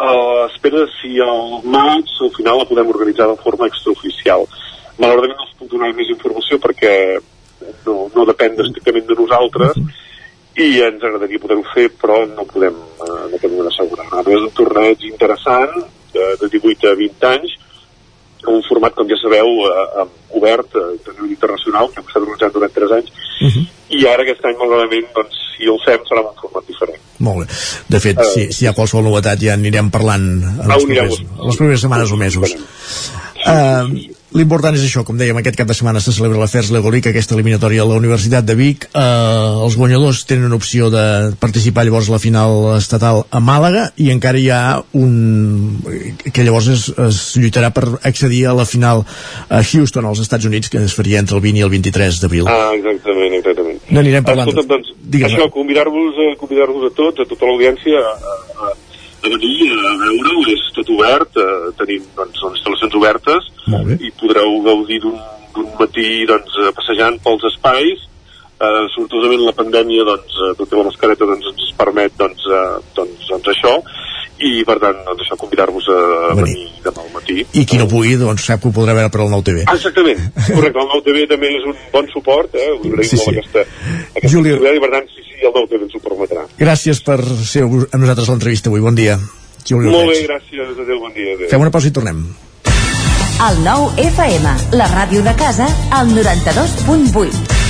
a 0.00 0.14
l'espera 0.16 0.86
si 0.98 1.20
al 1.24 1.60
maig 1.64 2.14
al 2.24 2.32
final 2.36 2.62
la 2.62 2.68
podem 2.70 2.94
organitzar 2.94 3.28
de 3.30 3.42
forma 3.44 3.68
extraoficial. 3.70 4.46
Malauradament 5.00 5.38
no 5.38 5.48
us 5.48 5.58
puc 5.58 5.70
donar 5.72 5.92
més 5.96 6.10
informació 6.12 6.58
perquè 6.60 6.94
no, 7.86 7.96
no 8.14 8.26
depèn 8.28 8.58
estrictament 8.64 9.08
de 9.08 9.16
nosaltres 9.18 9.80
i 10.60 10.68
ens 10.84 11.02
agradaria 11.06 11.40
poder-ho 11.40 11.64
fer 11.72 11.88
però 12.00 12.20
no 12.28 12.44
podem, 12.48 12.76
eh, 12.76 13.24
no 13.32 13.38
podem 13.40 13.66
assegurar. 13.70 14.08
A 14.12 14.22
més, 14.26 14.46
un 14.46 14.54
torneig 14.56 15.04
interessant 15.08 15.76
de, 16.14 16.30
de 16.40 16.50
18 16.52 16.90
a 16.90 16.96
20 16.98 17.28
anys 17.30 17.58
en 18.40 18.54
un 18.56 18.62
format, 18.64 18.94
com 18.96 19.08
ja 19.08 19.18
sabeu, 19.20 19.48
eh, 19.68 19.84
eh, 20.00 20.06
obert, 20.38 20.72
eh, 20.76 21.12
nivell 21.12 21.34
internacional, 21.34 21.90
que 21.92 22.00
hem 22.00 22.06
estat 22.06 22.22
organitzant 22.22 22.54
durant 22.54 22.72
3 22.72 22.94
anys, 22.96 23.12
i 23.90 24.06
ara 24.08 24.24
aquest 24.24 24.44
any, 24.48 24.56
malauradament, 24.56 25.08
doncs, 25.16 25.40
si 25.56 25.68
el 25.68 25.80
fem, 25.84 26.04
serà 26.08 26.22
un 26.24 26.36
format 26.40 26.66
diferent. 26.68 27.00
Molt 27.26 27.42
bé. 27.42 27.58
De 27.92 28.00
fet, 28.00 28.22
si, 28.32 28.46
si 28.54 28.64
hi 28.64 28.70
ha 28.70 28.76
qualsevol 28.76 29.04
novetat 29.10 29.42
ja 29.44 29.58
anirem 29.58 29.90
parlant 29.92 30.28
en 30.40 30.70
Ah, 30.70 30.78
les, 30.78 30.86
en 30.88 31.48
les 31.50 31.58
properes 31.60 31.84
setmanes 31.84 32.12
o 32.12 32.20
mesos. 32.20 32.56
Uh, 33.46 34.16
L'important 34.30 34.76
és 34.78 34.84
això, 34.86 35.02
com 35.02 35.16
dèiem, 35.18 35.34
aquest 35.40 35.56
cap 35.58 35.66
de 35.66 35.74
setmana 35.74 35.98
se 35.98 36.12
celebra 36.14 36.38
la 36.38 36.46
FERS 36.46 36.68
Lego 36.70 36.90
League, 36.94 37.10
aquesta 37.10 37.34
eliminatòria 37.34 37.82
a 37.82 37.88
la 37.90 37.96
Universitat 37.98 38.44
de 38.46 38.54
Vic. 38.54 38.84
Uh, 38.94 39.64
els 39.64 39.74
guanyadors 39.74 40.20
tenen 40.28 40.54
opció 40.54 40.86
de 40.92 41.02
participar 41.42 41.82
llavors 41.86 42.06
a 42.06 42.14
la 42.14 42.20
final 42.22 42.68
estatal 42.76 43.24
a 43.26 43.40
Màlaga 43.42 43.88
i 43.98 44.06
encara 44.14 44.38
hi 44.38 44.46
ha 44.54 44.60
un... 44.94 45.80
que 46.22 46.44
llavors 46.46 46.68
es, 46.70 46.84
es 46.94 47.18
lluitarà 47.42 47.72
per 47.74 47.88
accedir 48.06 48.44
a 48.46 48.54
la 48.54 48.68
final 48.70 49.02
a 49.48 49.64
Houston, 49.66 50.06
als 50.06 50.22
Estats 50.22 50.46
Units, 50.46 50.70
que 50.70 50.84
es 50.86 50.94
faria 50.94 51.18
entre 51.18 51.40
el 51.40 51.42
20 51.48 51.58
i 51.58 51.66
el 51.66 51.74
23 51.74 52.22
d'abril. 52.22 52.46
Ah, 52.46 52.70
exactament, 52.76 53.34
exactament. 53.40 53.82
N'anirem 53.90 54.30
parlant. 54.30 54.52
Escolta, 54.54 54.76
doncs, 54.76 54.94
Digues. 55.10 55.34
això, 55.34 55.50
convidar-vos 55.50 56.22
a 56.28 56.30
convidar-vos 56.38 56.86
a 56.86 56.94
tots, 56.94 57.26
a 57.26 57.26
tota 57.26 57.50
l'audiència, 57.50 57.98
a, 57.98 58.38
a, 58.68 58.72
a 59.20 59.32
venir 59.32 59.70
a 59.72 59.94
veure-ho, 60.00 60.44
és 60.50 60.62
tot 60.76 60.92
obert, 60.96 61.36
eh, 61.36 61.72
tenim 61.80 62.06
doncs, 62.16 62.42
instal·lacions 62.52 62.96
obertes 63.00 63.50
i 64.00 64.12
podreu 64.20 64.60
gaudir 64.64 65.00
d'un 65.04 65.18
matí 65.78 66.24
doncs, 66.30 66.56
passejant 66.76 67.20
pels 67.24 67.44
espais, 67.52 68.06
eh, 68.60 68.84
sortosament 68.94 69.42
la 69.46 69.54
pandèmia 69.56 70.04
doncs, 70.08 70.36
eh, 70.46 70.52
tot 70.58 70.72
i 70.72 70.78
la 70.80 70.86
mascareta 70.90 71.28
doncs, 71.28 71.50
ens 71.54 71.72
permet 71.80 72.12
doncs, 72.20 72.46
eh, 72.46 72.78
doncs, 72.96 73.26
doncs 73.30 73.48
això 73.54 73.74
i 74.40 74.62
per 74.64 74.78
tant 74.80 74.96
doncs, 75.04 75.20
això 75.24 75.36
convidar-vos 75.36 75.86
a 75.92 76.34
venir 76.38 76.68
demà 76.84 77.02
al 77.02 77.10
matí 77.12 77.42
I 77.60 77.64
qui 77.68 77.76
no 77.80 77.84
pugui, 77.90 78.14
doncs 78.20 78.46
sap 78.48 78.62
que 78.62 78.70
ho 78.70 78.72
podrà 78.72 78.94
veure 78.96 79.10
per 79.12 79.20
al 79.20 79.28
nou 79.32 79.42
TV. 79.44 79.66
Ah, 79.68 79.74
exactament, 79.76 80.20
correcte, 80.56 80.80
el 80.80 80.88
nou 80.94 81.02
TV 81.04 81.26
també 81.28 81.50
és 81.58 81.66
un 81.68 81.76
bon 81.92 82.08
suport, 82.12 82.54
eh? 82.56 82.70
us 82.78 82.86
agraïm 82.88 83.10
Sí, 83.10 83.18
molt 83.20 83.28
sí. 83.28 83.36
aquesta, 83.36 83.66
aquesta 84.14 84.32
Júlia. 84.32 84.56
possibilitat 84.56 84.80
i 84.80 84.84
per 84.86 84.92
tant, 84.96 85.12
sí, 85.12 85.26
sí, 85.28 85.36
el 85.44 85.52
nou 85.58 85.68
TV 85.68 85.84
ens 85.88 85.98
ho 85.98 86.02
permetrà. 86.08 86.46
Gràcies 86.60 87.02
per 87.04 87.18
ser 87.44 87.66
amb 87.68 88.00
nosaltres 88.00 88.28
a 88.28 88.32
l'entrevista 88.32 88.72
avui. 88.72 88.80
Bon 88.84 88.96
dia. 88.96 89.18
Juli 89.68 89.90
Molt 89.92 90.08
bé, 90.08 90.22
gràcies, 90.24 90.72
adéu, 90.72 90.98
bon 91.04 91.12
dia. 91.12 91.34
Adéu. 91.36 91.50
Fem 91.52 91.60
una 91.60 91.70
pausa 91.74 91.90
i 91.92 91.92
tornem. 91.92 92.24
El 93.44 93.60
nou 93.64 93.90
FM, 94.00 94.56
la 94.76 94.88
ràdio 94.88 95.20
de 95.24 95.36
casa, 95.36 95.68
al 95.96 96.08
92.8. 96.16 97.69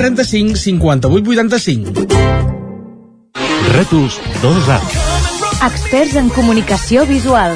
135 0.01 0.55
58 0.55 1.29
85. 1.29 2.07
Rètols 3.71 4.17
2A. 4.41 4.79
Experts 5.61 6.15
en 6.17 6.29
comunicació 6.33 7.05
visual. 7.05 7.53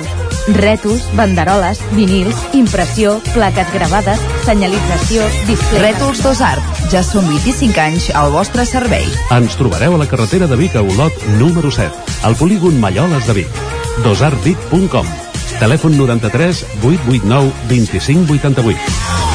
Rètols, 0.54 1.02
banderoles, 1.18 1.80
vinils, 1.98 2.38
impressió, 2.54 3.16
plaques 3.34 3.72
gravades, 3.74 4.22
senyalització, 4.46 5.26
display... 5.50 5.82
Rètols 5.88 6.22
Dos 6.22 6.44
Art. 6.46 6.62
Ja 6.94 7.02
són 7.02 7.26
25 7.32 7.82
anys 7.82 8.12
al 8.14 8.30
vostre 8.36 8.68
servei. 8.70 9.08
Ens 9.34 9.58
trobareu 9.58 9.98
a 9.98 10.04
la 10.04 10.10
carretera 10.12 10.46
de 10.46 10.60
Vic 10.60 10.78
a 10.78 10.86
Olot, 10.86 11.18
número 11.42 11.74
7, 11.74 11.90
al 12.30 12.38
polígon 12.38 12.78
Malloles 12.80 13.26
de 13.26 13.40
Vic. 13.42 13.64
dosartvic.com 14.06 15.10
Telèfon 15.58 15.98
93 15.98 16.62
889 16.84 17.54
2588. 17.74 19.35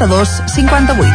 92 0.01 0.41
58. 0.47 1.13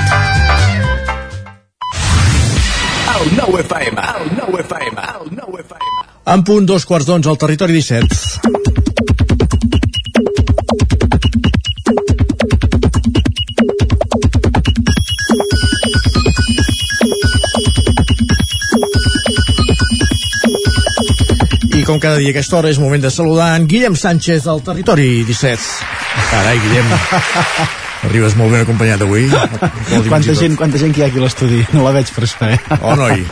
El 3.18 3.32
nou 3.34 3.58
FM, 3.58 3.98
el 3.98 4.28
nou 4.36 4.58
FM, 4.62 5.06
el 5.20 5.32
nou 5.34 5.56
FM. 5.58 6.04
En 6.30 6.44
punt, 6.46 6.68
dos 6.70 6.86
quarts 6.86 7.08
d'onze 7.08 7.26
al 7.32 7.38
territori 7.40 7.74
17. 7.74 8.06
I 21.74 21.82
com 21.82 21.98
cada 21.98 22.20
dia 22.22 22.30
a 22.30 22.36
aquesta 22.36 22.60
hora 22.60 22.70
és 22.70 22.78
moment 22.78 23.02
de 23.02 23.10
saludar 23.10 23.56
en 23.56 23.66
Guillem 23.66 23.98
Sánchez 23.98 24.46
del 24.46 24.62
territori 24.62 25.24
17. 25.26 25.58
Carai, 26.30 26.62
Guillem. 26.62 26.94
Arribes 28.04 28.36
molt 28.36 28.52
ben 28.52 28.60
acompanyat 28.62 29.00
avui. 29.02 29.26
quanta 30.08 30.34
gent, 30.36 30.56
quanta 30.58 30.78
gent 30.78 30.92
que 30.94 31.00
hi 31.00 31.04
ha 31.06 31.08
aquí 31.10 31.18
a 31.18 31.24
l'estudi 31.24 31.62
no 31.72 31.82
la 31.86 31.92
veig 31.96 32.12
per 32.14 32.24
espai 32.28 32.58
Oh, 32.82 32.94
noi. 32.98 33.24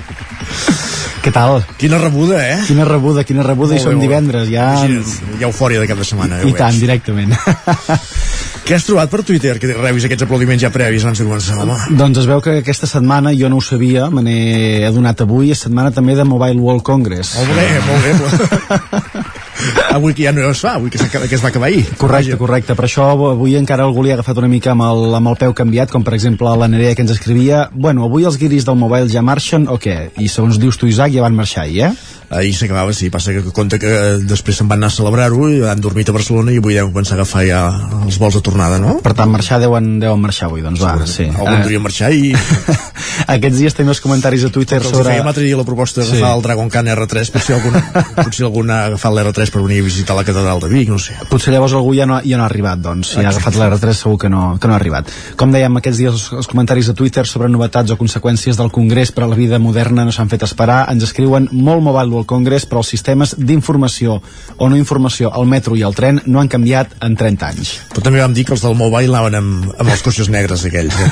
què 1.25 1.31
tal? 1.33 1.63
Quina 1.81 1.97
rebuda, 2.01 2.41
eh? 2.49 2.57
quina 2.67 2.85
rebuda, 2.85 3.25
quina 3.25 3.43
rebuda 3.47 3.75
Molt 3.77 3.81
i 3.81 3.85
som 3.85 3.95
bé. 3.97 4.03
divendres 4.07 4.49
ja, 4.53 4.71
Imagina't, 4.77 5.39
hi 5.39 5.45
ha 5.45 5.49
eufòria 5.49 5.81
de 5.81 5.87
cap 5.89 6.01
de 6.01 6.05
setmana, 6.09 6.41
ja 6.43 6.49
i 6.51 6.57
tant, 6.59 6.77
directament 6.81 7.33
Què 8.65 8.73
has 8.79 8.85
trobat 8.89 9.11
per 9.13 9.21
Twitter 9.29 9.59
que 9.61 9.69
revis 9.77 10.07
aquests 10.09 10.25
aplaudiments 10.25 10.63
ja 10.65 10.71
previs 10.73 11.05
abans 11.05 11.21
de 11.21 11.27
començar, 11.29 11.57
home? 11.61 11.77
doncs 12.01 12.23
es 12.23 12.29
veu 12.29 12.41
que 12.45 12.59
aquesta 12.63 12.89
setmana 12.89 13.33
jo 13.37 13.49
no 13.53 13.61
ho 13.61 13.65
sabia, 13.65 14.09
me 14.13 14.25
n'he 14.25 14.85
adonat 14.89 15.21
avui 15.25 15.53
és 15.53 15.65
setmana 15.67 15.93
també 15.93 16.17
de 16.17 16.25
Mobile 16.29 16.61
World 16.61 16.83
Congress 16.85 17.37
Molt 17.41 17.57
bé, 17.57 17.69
molt 17.89 18.05
bé. 18.05 19.25
avui 19.91 20.15
que 20.15 20.25
ja 20.27 20.33
no 20.35 20.49
es 20.51 20.61
fa, 20.65 20.77
avui 20.79 20.91
que, 20.91 20.99
que 20.99 21.35
es 21.35 21.45
va 21.45 21.51
acabar 21.51 21.69
ahir. 21.69 21.85
Correcte, 22.01 22.39
correcte. 22.41 22.77
Per 22.79 22.87
això 22.89 23.11
avui 23.15 23.57
encara 23.59 23.87
algú 23.87 24.05
li 24.05 24.13
ha 24.13 24.19
agafat 24.19 24.41
una 24.43 24.51
mica 24.51 24.73
amb 24.75 24.87
el, 24.87 25.07
amb 25.21 25.33
el 25.33 25.39
peu 25.41 25.55
canviat, 25.57 25.93
com 25.93 26.05
per 26.07 26.17
exemple 26.17 26.51
la 26.59 26.69
Nerea 26.71 26.95
que 26.95 27.05
ens 27.07 27.15
escrivia 27.15 27.69
bueno, 27.73 28.09
avui 28.09 28.27
els 28.29 28.39
guiris 28.41 28.67
del 28.67 28.79
mobile 28.81 29.11
ja 29.13 29.23
marxen 29.23 29.69
o 29.69 29.79
què? 29.81 30.11
I 30.19 30.29
segons 30.29 30.59
dius 30.61 30.79
tu, 30.81 30.91
Isaac, 30.91 31.15
ja 31.15 31.25
van 31.25 31.37
marxar 31.39 31.65
ahir, 31.65 31.91
eh? 31.91 31.93
Ahir 32.31 32.55
s'acabava, 32.57 32.93
sí, 32.97 33.11
passa 33.13 33.35
que 33.37 33.43
compta 33.55 33.79
que 33.79 33.91
eh, 33.91 34.17
després 34.25 34.57
se'n 34.59 34.69
van 34.71 34.81
anar 34.81 34.89
a 34.93 34.95
celebrar-ho 34.97 35.49
i 35.53 35.61
han 35.69 35.81
dormit 35.85 36.09
a 36.09 36.15
Barcelona 36.17 36.55
i 36.55 36.59
avui 36.63 36.75
deuen 36.75 36.93
començar 36.93 37.15
a 37.15 37.21
agafar 37.21 37.45
ja 37.47 37.61
els 38.05 38.19
vols 38.19 38.39
de 38.39 38.43
tornada, 38.47 38.79
no? 38.83 38.97
Per 39.05 39.13
tant, 39.15 39.31
marxar 39.31 39.61
deuen, 39.63 39.99
deuen 40.03 40.21
marxar 40.23 40.49
avui, 40.49 40.63
doncs 40.65 40.81
va, 40.83 40.97
sí. 41.07 41.29
Algun 41.29 41.63
podria 41.63 41.83
marxar 41.85 42.13
i... 42.17 42.33
Aquests 43.35 43.59
dies 43.61 43.77
tenim 43.77 43.93
els 43.93 44.01
comentaris 44.03 44.43
a 44.47 44.51
Twitter 44.53 44.81
Els 44.81 44.89
sobre... 44.91 45.07
fèiem 45.13 45.25
l'altre 45.29 45.45
dia 45.47 45.57
la 45.57 45.65
proposta 45.67 46.01
d'agafar 46.03 46.19
Sí. 46.19 46.37
el 46.37 46.43
Dragon 46.45 46.71
Khan 46.73 46.89
R3, 46.95 47.31
potser 47.35 47.55
algun, 47.57 47.77
potser 48.19 48.47
algun 48.49 48.73
ha 48.75 48.79
agafat 48.91 49.15
l'R3 49.15 49.53
per 49.55 49.63
venir 49.65 49.79
a 49.83 49.87
visitar 49.87 50.17
la 50.19 50.25
catedral 50.27 50.61
de 50.65 50.71
Vic, 50.73 50.91
no 50.91 50.99
sé. 50.99 51.15
Potser 51.31 51.55
llavors 51.55 51.77
algú 51.79 51.95
ja 51.97 52.07
no, 52.11 52.19
ja 52.25 52.41
no 52.41 52.45
ha 52.45 52.49
arribat, 52.51 52.83
doncs. 52.85 53.15
Si 53.15 53.23
ha 53.23 53.29
agafat 53.31 53.57
l'R3 53.61 53.95
segur 54.01 54.19
que 54.25 54.31
no, 54.33 54.43
que 54.61 54.69
no 54.71 54.75
ha 54.75 54.81
arribat. 54.81 55.13
Com 55.41 55.55
dèiem, 55.55 55.79
aquests 55.81 56.01
dies 56.03 56.13
els, 56.17 56.27
els 56.41 56.51
comentaris 56.51 56.91
a 56.91 56.97
Twitter 56.99 57.25
sobre 57.31 57.49
novetats 57.53 57.95
o 57.95 57.99
conseqüències 58.01 58.59
del 58.61 58.73
Congrés 58.75 59.13
per 59.15 59.25
a 59.27 59.31
la 59.31 59.39
vida 59.39 59.61
moderna 59.63 60.05
no 60.09 60.13
s'han 60.15 60.33
fet 60.33 60.45
esperar. 60.47 60.83
Ens 60.93 61.07
escriuen 61.07 61.49
molt 61.53 61.85
Mobile 61.85 62.11
World 62.15 62.29
Congress, 62.31 62.69
però 62.71 62.83
els 62.85 62.93
sistemes 62.95 63.35
d'informació 63.39 64.21
o 64.57 64.69
no 64.71 64.79
informació 64.79 65.33
al 65.35 65.49
metro 65.51 65.77
i 65.77 65.83
al 65.85 65.97
tren 65.97 66.21
no 66.27 66.41
han 66.41 66.51
canviat 66.53 66.97
en 67.05 67.17
30 67.19 67.51
anys. 67.51 67.75
Però 67.93 68.05
també 68.07 68.23
vam 68.23 68.35
dir 68.37 68.47
que 68.47 68.55
els 68.57 68.65
del 68.65 68.79
mobile 68.79 69.11
anaven 69.13 69.39
amb, 69.41 69.69
amb 69.75 69.93
els 69.93 70.05
cotxes 70.07 70.31
negres 70.33 70.65
aquells. 70.69 70.95
Eh? 70.95 71.11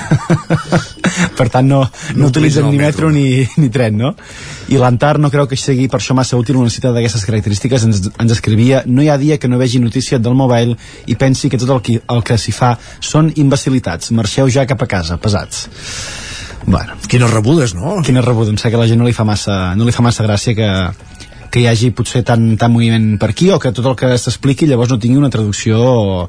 per 1.38 1.48
tant 1.52 1.68
no, 1.68 1.82
no, 1.82 2.22
No 2.22 2.30
utilitzen 2.30 2.68
ni 2.70 2.78
metro, 2.78 3.10
ni, 3.12 3.44
ni 3.58 3.70
tren, 3.74 3.98
no? 3.98 4.14
I 4.72 4.78
l'Antar 4.80 5.18
no 5.20 5.30
creu 5.32 5.48
que 5.50 5.58
sigui 5.58 5.88
per 5.90 6.00
això 6.00 6.16
massa 6.16 6.38
útil 6.40 6.60
una 6.60 6.72
cita 6.72 6.92
d'aquestes 6.94 7.26
característiques, 7.28 7.86
ens, 7.88 8.08
ens 8.12 8.34
escrivia 8.34 8.82
no 8.86 9.02
hi 9.04 9.10
ha 9.12 9.18
dia 9.20 9.38
que 9.38 9.50
no 9.50 9.60
vegi 9.60 9.82
notícia 9.82 10.20
del 10.22 10.38
mobile 10.38 10.78
i 11.06 11.18
pensi 11.18 11.50
que 11.50 11.60
tot 11.60 11.74
el 11.76 11.82
que, 11.84 11.98
el 12.14 12.24
que 12.26 12.38
s'hi 12.38 12.54
fa 12.56 12.74
són 13.00 13.32
imbecilitats, 13.36 14.12
marxeu 14.16 14.50
ja 14.52 14.66
cap 14.68 14.82
a 14.82 14.90
casa, 14.96 15.18
pesats. 15.20 15.66
Bueno. 16.66 16.94
Quines 17.08 17.30
rebudes, 17.30 17.74
no? 17.74 18.00
Quines 18.06 18.24
rebudes, 18.24 18.50
em 18.52 18.56
sembla 18.58 18.70
que 18.70 18.76
a 18.76 18.82
la 18.84 18.88
gent 18.90 19.00
no 19.02 19.06
li 19.08 19.12
fa 19.16 19.24
massa, 19.26 19.74
no 19.74 19.84
li 19.84 19.92
fa 19.92 20.02
massa 20.06 20.22
gràcia 20.26 20.54
que, 20.54 20.68
que 21.50 21.60
hi 21.60 21.66
hagi 21.66 21.90
potser 21.90 22.22
tant, 22.24 22.44
tant 22.60 22.72
moviment 22.72 23.16
per 23.20 23.30
aquí 23.32 23.50
o 23.50 23.58
que 23.58 23.72
tot 23.74 23.86
el 23.90 23.96
que 23.98 24.12
s'expliqui 24.18 24.68
llavors 24.70 24.90
no 24.94 24.98
tingui 25.02 25.18
una 25.18 25.30
traducció 25.32 26.28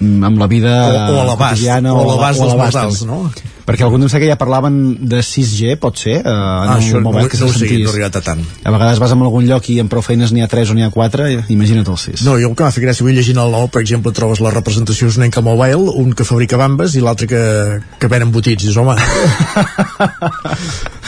mm, 0.00 0.24
amb 0.26 0.38
la 0.42 0.48
vida 0.50 0.74
O- 0.88 0.90
o 0.90 1.20
a 1.22 1.24
l'abast, 1.30 1.54
quotidiana 1.54 1.94
o 1.94 2.02
a 2.02 2.06
l'abast 2.14 2.40
dels 2.42 2.56
mortals, 2.58 3.02
no? 3.06 3.20
Perquè 3.70 3.84
algun 3.86 4.02
em 4.02 4.08
sé 4.10 4.18
que 4.18 4.26
ja 4.26 4.34
parlaven 4.34 4.74
de 5.06 5.20
6G, 5.22 5.76
pot 5.78 5.94
ser, 5.94 6.16
eh, 6.18 6.26
en 6.26 6.70
Ah, 6.70 6.74
això 6.74 6.98
no, 6.98 7.04
mobile 7.06 7.28
no, 7.28 7.30
que 7.30 7.38
no 7.38 7.46
ho 7.46 7.52
sé, 7.54 7.68
no 7.70 7.86
he 7.86 7.92
arribat 7.92 8.16
a 8.18 8.22
tant. 8.26 8.40
A 8.66 8.72
vegades 8.74 8.98
vas 8.98 9.12
en 9.14 9.22
algun 9.22 9.46
lloc 9.46 9.68
i 9.70 9.76
en 9.78 9.86
prou 9.92 10.02
feines 10.02 10.32
n'hi 10.34 10.42
ha 10.42 10.48
3 10.50 10.72
o 10.72 10.74
n'hi 10.74 10.82
ha 10.82 10.90
4, 10.90 11.28
imagina't 11.54 11.86
el 11.86 12.00
6. 12.02 12.24
No, 12.26 12.34
jo 12.42 12.50
el 12.50 12.56
que 12.58 12.66
m'ha 12.66 12.74
fet 12.74 12.82
gràcia, 12.82 13.06
avui 13.06 13.14
llegint 13.14 13.38
el 13.38 13.54
nou, 13.54 13.68
per 13.70 13.84
exemple, 13.84 14.10
trobes 14.16 14.42
la 14.42 14.50
representació 14.50 15.06
és 15.06 15.20
un 15.20 15.28
Enca 15.28 15.44
Mobile, 15.46 15.94
un 16.02 16.10
que 16.18 16.26
fabrica 16.26 16.58
bambes 16.58 16.98
i 16.98 17.04
l'altre 17.04 17.30
que, 17.30 17.44
que 18.02 18.10
ven 18.10 18.26
embotits. 18.26 18.66
Dius, 18.66 18.80
home, 18.82 18.98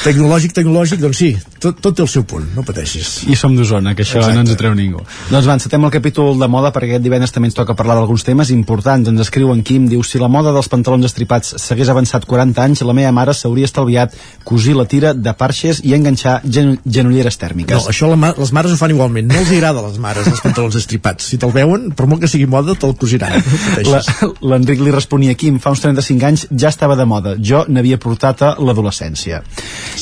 tecnològic, 0.07 0.55
tecnològic, 0.57 1.03
doncs 1.03 1.19
sí, 1.19 1.33
tot, 1.59 1.79
tot 1.83 1.97
té 1.99 2.05
el 2.07 2.11
seu 2.11 2.23
punt, 2.29 2.47
no 2.57 2.63
pateixis. 2.67 3.25
I 3.27 3.35
som 3.39 3.55
d'Osona, 3.59 3.95
que 3.99 4.07
això 4.07 4.21
Exacte. 4.21 4.37
no 4.39 4.45
ens 4.47 4.55
ho 4.55 4.59
treu 4.61 4.75
ningú. 4.79 5.03
Doncs 5.31 5.49
va, 5.49 5.57
encetem 5.59 5.83
el 5.87 5.93
capítol 5.95 6.39
de 6.39 6.49
moda 6.51 6.71
perquè 6.75 6.95
aquest 6.95 7.05
divendres 7.07 7.35
també 7.35 7.51
ens 7.51 7.59
toca 7.59 7.75
parlar 7.79 7.99
d'alguns 7.99 8.27
temes 8.27 8.51
importants. 8.55 9.11
Ens 9.11 9.27
escriu 9.27 9.51
en 9.55 9.63
Quim, 9.67 9.89
diu, 9.91 10.03
si 10.07 10.23
la 10.23 10.31
moda 10.33 10.55
dels 10.55 10.71
pantalons 10.73 11.07
estripats 11.11 11.55
s'hagués 11.63 11.91
avançat 11.93 12.27
40 12.29 12.52
anys, 12.59 12.83
la 12.85 12.93
meva 12.97 13.13
mare 13.13 13.35
s'hauria 13.35 13.65
estalviat 13.69 14.15
cosir 14.45 14.75
la 14.77 14.85
tira 14.85 15.15
de 15.15 15.33
parxes 15.39 15.81
i 15.85 15.95
enganxar 15.95 16.41
genu 16.45 16.77
genolleres 16.85 17.39
tèrmiques. 17.39 17.77
No, 17.77 17.89
això 17.91 18.09
la, 18.11 18.17
ma- 18.17 18.35
les 18.37 18.53
mares 18.53 18.73
ho 18.73 18.77
fan 18.77 18.91
igualment. 18.95 19.29
No 19.33 19.39
els 19.41 19.51
agrada 19.55 19.81
a 19.81 19.87
les 19.89 19.99
mares 20.03 20.27
els 20.27 20.41
pantalons 20.45 20.77
estripats. 20.77 21.25
Si 21.33 21.39
te'l 21.39 21.53
veuen, 21.55 21.91
per 21.97 22.07
molt 22.07 22.21
que 22.25 22.29
sigui 22.29 22.47
moda, 22.47 22.75
te'l 22.75 22.97
cosiran. 22.99 23.33
L'Enric 24.43 24.81
li 24.83 24.91
responia 24.95 25.35
Quim, 25.39 25.59
fa 25.63 25.73
uns 25.73 25.81
35 25.85 26.27
anys 26.29 26.47
ja 26.51 26.69
estava 26.73 26.97
de 26.99 27.07
moda, 27.09 27.35
jo 27.39 27.65
n'havia 27.69 27.99
portat 28.03 28.43
a 28.43 28.53
l'adolescència 28.61 29.43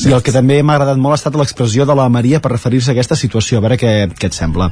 i 0.06 0.12
el 0.14 0.22
que 0.24 0.32
també 0.32 0.60
m'ha 0.62 0.74
agradat 0.78 0.98
molt 1.00 1.14
ha 1.16 1.18
estat 1.20 1.36
l'expressió 1.38 1.84
de 1.86 1.94
la 1.98 2.08
Maria 2.12 2.40
per 2.40 2.52
referir-se 2.52 2.90
a 2.90 2.94
aquesta 2.94 3.16
situació 3.18 3.58
a 3.58 3.64
veure 3.64 3.76
què, 3.80 3.92
què 4.16 4.30
et 4.30 4.36
sembla 4.36 4.70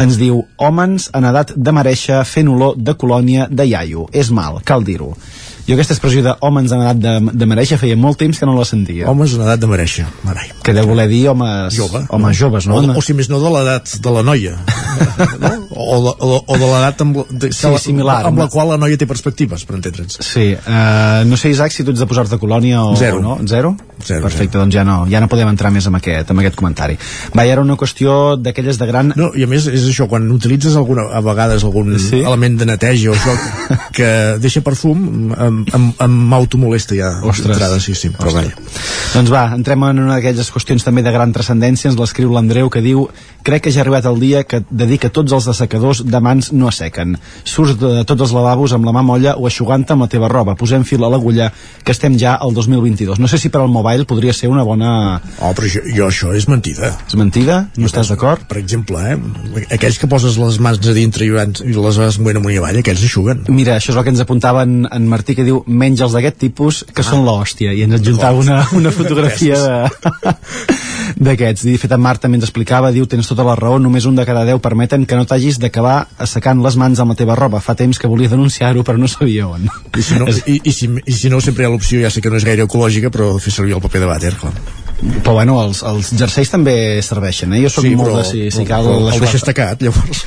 ens 0.00 0.16
diu, 0.20 0.42
hòmens 0.56 1.10
en 1.16 1.26
edat 1.30 1.52
de 1.56 1.74
mereixer 1.76 2.22
fent 2.28 2.48
olor 2.52 2.76
de 2.78 2.94
colònia 2.98 3.46
de 3.50 3.66
iaio 3.70 4.06
és 4.12 4.30
mal, 4.34 4.60
cal 4.64 4.84
dir-ho 4.86 5.12
jo 5.70 5.76
aquesta 5.78 5.94
expressió 5.94 6.22
de 6.26 6.34
hòmens 6.42 6.74
en 6.74 6.82
edat 6.82 6.98
de, 7.00 7.14
de 7.40 7.46
mereixer 7.46 7.78
feia 7.80 7.96
molt 7.96 8.18
temps 8.20 8.38
que 8.38 8.46
no 8.48 8.56
la 8.58 8.66
sentia 8.68 9.06
Homes 9.10 9.32
en 9.38 9.44
edat 9.46 9.60
de 9.62 9.70
mereixer, 9.70 10.04
marai. 10.26 10.50
que 10.66 10.74
deu 10.76 10.86
voler 10.90 11.06
dir 11.08 11.22
homes, 11.30 11.74
Jove. 11.78 12.02
homes 12.10 12.36
joves 12.36 12.66
no? 12.66 12.80
O, 12.80 12.98
o 12.98 13.02
si 13.06 13.14
més 13.14 13.30
no, 13.30 13.38
de 13.40 13.50
l'edat 13.54 13.94
de 14.02 14.10
la 14.18 14.22
noia. 14.26 14.56
no? 15.40 15.50
O, 15.70 15.96
o, 16.10 16.44
o 16.46 16.58
de 16.58 16.66
l'edat 16.66 17.00
amb, 17.06 17.16
la- 17.22 17.26
de, 17.30 17.52
Sí, 17.54 17.70
similar, 17.78 18.20
amb 18.26 18.38
la 18.42 18.48
no? 18.48 18.50
qual 18.52 18.68
la 18.74 18.76
noia 18.80 18.98
té 19.00 19.06
perspectives, 19.08 19.64
per 19.64 19.76
entendre'ns. 19.78 20.18
Sí, 20.24 20.50
uh, 20.58 21.22
no 21.28 21.36
sé 21.40 21.50
Isaac 21.54 21.72
si 21.72 21.84
tu 21.86 21.94
ets 21.94 22.00
de 22.02 22.06
posar-te 22.10 22.38
colònia 22.42 22.82
o, 22.84 22.96
Zero. 22.98 23.18
o 23.18 23.22
no, 23.22 23.38
zero? 23.48 23.74
Zero, 24.04 24.22
Perfecte, 24.24 24.56
doncs 24.58 24.74
ja 24.74 24.82
no, 24.84 25.04
ja 25.10 25.20
no 25.20 25.28
podem 25.28 25.48
entrar 25.52 25.70
més 25.72 25.86
amb 25.88 25.98
aquest, 26.00 26.30
amb 26.32 26.40
aquest 26.42 26.56
comentari. 26.56 26.96
Va, 27.36 27.44
i 27.46 27.50
ara 27.52 27.60
una 27.64 27.76
qüestió 27.80 28.36
d'aquelles 28.40 28.78
de 28.80 28.86
gran... 28.88 29.12
No, 29.16 29.30
i 29.36 29.44
a 29.44 29.48
més 29.50 29.66
és 29.68 29.84
això, 29.90 30.06
quan 30.08 30.24
utilitzes 30.32 30.76
alguna, 30.80 31.06
a 31.12 31.20
vegades 31.24 31.64
algun 31.68 31.92
Sí? 32.00 32.22
element 32.24 32.56
de 32.60 32.66
neteja 32.70 33.10
o 33.12 33.14
això 33.16 33.34
que, 33.96 34.08
deixa 34.40 34.62
perfum, 34.64 35.32
em 35.36 35.59
m'automolesta 36.08 36.96
ja 36.98 37.10
Ostres. 37.22 37.56
d'entrada, 37.56 37.80
sí, 37.80 37.94
sí, 37.94 38.10
però 38.14 38.32
vaja. 38.34 38.54
Doncs 39.14 39.32
va, 39.32 39.44
entrem 39.56 39.84
en 39.88 40.04
una 40.04 40.18
d'aquelles 40.18 40.50
qüestions 40.52 40.84
també 40.86 41.02
de 41.02 41.12
gran 41.14 41.32
transcendència, 41.32 41.90
ens 41.90 41.98
l'escriu 41.98 42.32
l'Andreu 42.32 42.70
que 42.70 42.82
diu 42.84 43.08
crec 43.42 43.64
que 43.64 43.72
ja 43.72 43.80
ha 43.80 43.84
arribat 43.84 44.06
el 44.06 44.20
dia 44.20 44.44
que 44.44 44.62
de 44.68 44.86
dir 44.86 44.98
que 45.00 45.10
tots 45.10 45.32
els 45.32 45.48
assecadors 45.48 46.02
de 46.04 46.20
mans 46.20 46.52
no 46.52 46.68
assequen. 46.68 47.16
Surts 47.44 47.78
de 47.80 48.04
tots 48.08 48.26
els 48.26 48.34
lavabos 48.36 48.74
amb 48.76 48.86
la 48.88 48.94
mà 48.94 49.02
molla 49.06 49.36
o 49.36 49.46
aixugant 49.48 49.86
amb 49.90 50.04
la 50.04 50.10
teva 50.12 50.28
roba. 50.28 50.56
Posem 50.60 50.84
fil 50.84 51.04
a 51.04 51.10
l'agulla 51.10 51.50
que 51.84 51.92
estem 51.92 52.18
ja 52.20 52.36
al 52.36 52.54
2022. 52.54 53.18
No 53.18 53.28
sé 53.28 53.38
si 53.40 53.48
per 53.48 53.62
al 53.62 53.72
mobile 53.72 54.04
podria 54.04 54.34
ser 54.36 54.50
una 54.52 54.64
bona... 54.66 55.20
Oh, 55.40 55.52
però 55.56 55.70
jo, 55.70 55.82
jo 55.96 56.08
això 56.10 56.34
és 56.36 56.46
mentida. 56.50 56.92
És 57.08 57.16
mentida? 57.18 57.62
No 57.80 57.88
estàs 57.88 58.12
d'acord? 58.12 58.44
Per 58.50 58.58
exemple, 58.60 59.00
eh, 59.00 59.66
aquells 59.76 59.98
que 60.00 60.10
poses 60.10 60.36
les 60.40 60.60
mans 60.62 60.80
a 60.80 60.96
dintre 60.96 61.26
i, 61.26 61.30
les 61.30 62.00
vas 62.00 62.20
movent 62.20 62.40
amunt 62.40 62.54
i 62.54 62.60
avall, 62.60 62.80
aquells 62.82 63.04
eixuguen. 63.06 63.46
Mira, 63.48 63.78
això 63.80 63.94
és 63.94 63.98
el 63.98 64.06
que 64.06 64.14
ens 64.14 64.22
apuntava 64.24 64.64
en, 64.66 64.84
en 64.90 65.08
Martí 65.10 65.36
que 65.40 65.46
diu 65.48 65.62
menys 65.66 66.04
els 66.04 66.12
d'aquest 66.16 66.38
tipus 66.44 66.84
que 66.94 67.02
són 67.06 67.24
l'hòstia. 67.26 67.72
I 67.74 67.82
ens 67.88 67.96
adjuntava 67.98 68.38
una, 68.44 68.60
una 68.76 68.92
fotografia 68.94 69.56
d'aquests. 71.20 71.64
I 71.66 71.74
de 71.74 71.80
fet 71.82 71.92
en 71.96 72.02
Marc 72.04 72.20
també 72.22 72.38
ens 72.38 72.46
explicava 72.46 72.90
diu 72.94 73.06
tens 73.10 73.28
tota 73.30 73.44
la 73.46 73.56
raó, 73.58 73.78
només 73.82 74.06
un 74.08 74.16
de 74.18 74.24
cada 74.28 74.44
deu 74.48 74.60
permeten 74.62 75.06
que 75.08 75.18
no 75.18 75.26
t'hagis 75.28 75.58
d'acabar 75.62 76.04
assecant 76.22 76.62
les 76.64 76.76
mans 76.80 77.00
amb 77.02 77.14
la 77.14 77.18
teva 77.18 77.36
roba. 77.38 77.60
Fa 77.64 77.74
temps 77.78 77.98
que 77.98 78.10
volia 78.10 78.30
denunciar-ho 78.32 78.84
però 78.86 79.00
no 79.00 79.08
sabia 79.10 79.48
on. 79.48 79.66
I 79.96 80.02
si 80.04 80.18
no, 80.20 80.28
i, 80.46 80.60
i, 80.64 80.72
si, 80.76 80.90
i 81.04 81.16
si 81.16 81.32
no 81.32 81.40
sempre 81.44 81.64
hi 81.64 81.68
ha 81.68 81.72
l'opció, 81.74 82.00
ja 82.04 82.10
sé 82.12 82.22
que 82.24 82.30
no 82.32 82.38
és 82.40 82.46
gaire 82.46 82.66
ecològica, 82.68 83.10
però 83.14 83.32
fer 83.42 83.52
servir 83.54 83.76
el 83.78 83.82
paper 83.84 84.04
de 84.04 84.10
vàter, 84.12 84.34
clar. 84.40 84.52
però 85.24 85.32
bueno, 85.38 85.58
els, 85.64 85.82
els 85.86 86.12
jerseis 86.20 86.50
també 86.52 86.74
serveixen 87.04 87.54
eh? 87.56 87.62
jo 87.64 87.70
soc 87.72 87.86
Sí, 87.88 87.94
molt 87.96 88.10
però- 88.12 88.20
de 88.22 88.28
si, 88.28 88.46
si 88.52 88.66
cal 88.68 88.86
el 88.92 89.08
això- 89.10 89.24
deixes 89.24 89.46
tacat, 89.48 89.82
llavors. 89.86 90.24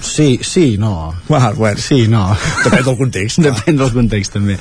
Sí, 0.00 0.38
sí, 0.42 0.76
no. 0.78 1.14
Ah, 1.30 1.52
bueno. 1.56 1.80
Sí, 1.80 2.06
no. 2.08 2.28
Depèn 2.64 2.84
del 2.84 2.98
context. 2.98 3.40
Depèn 3.46 3.78
del 3.80 3.92
context, 3.94 4.36
també. 4.36 4.58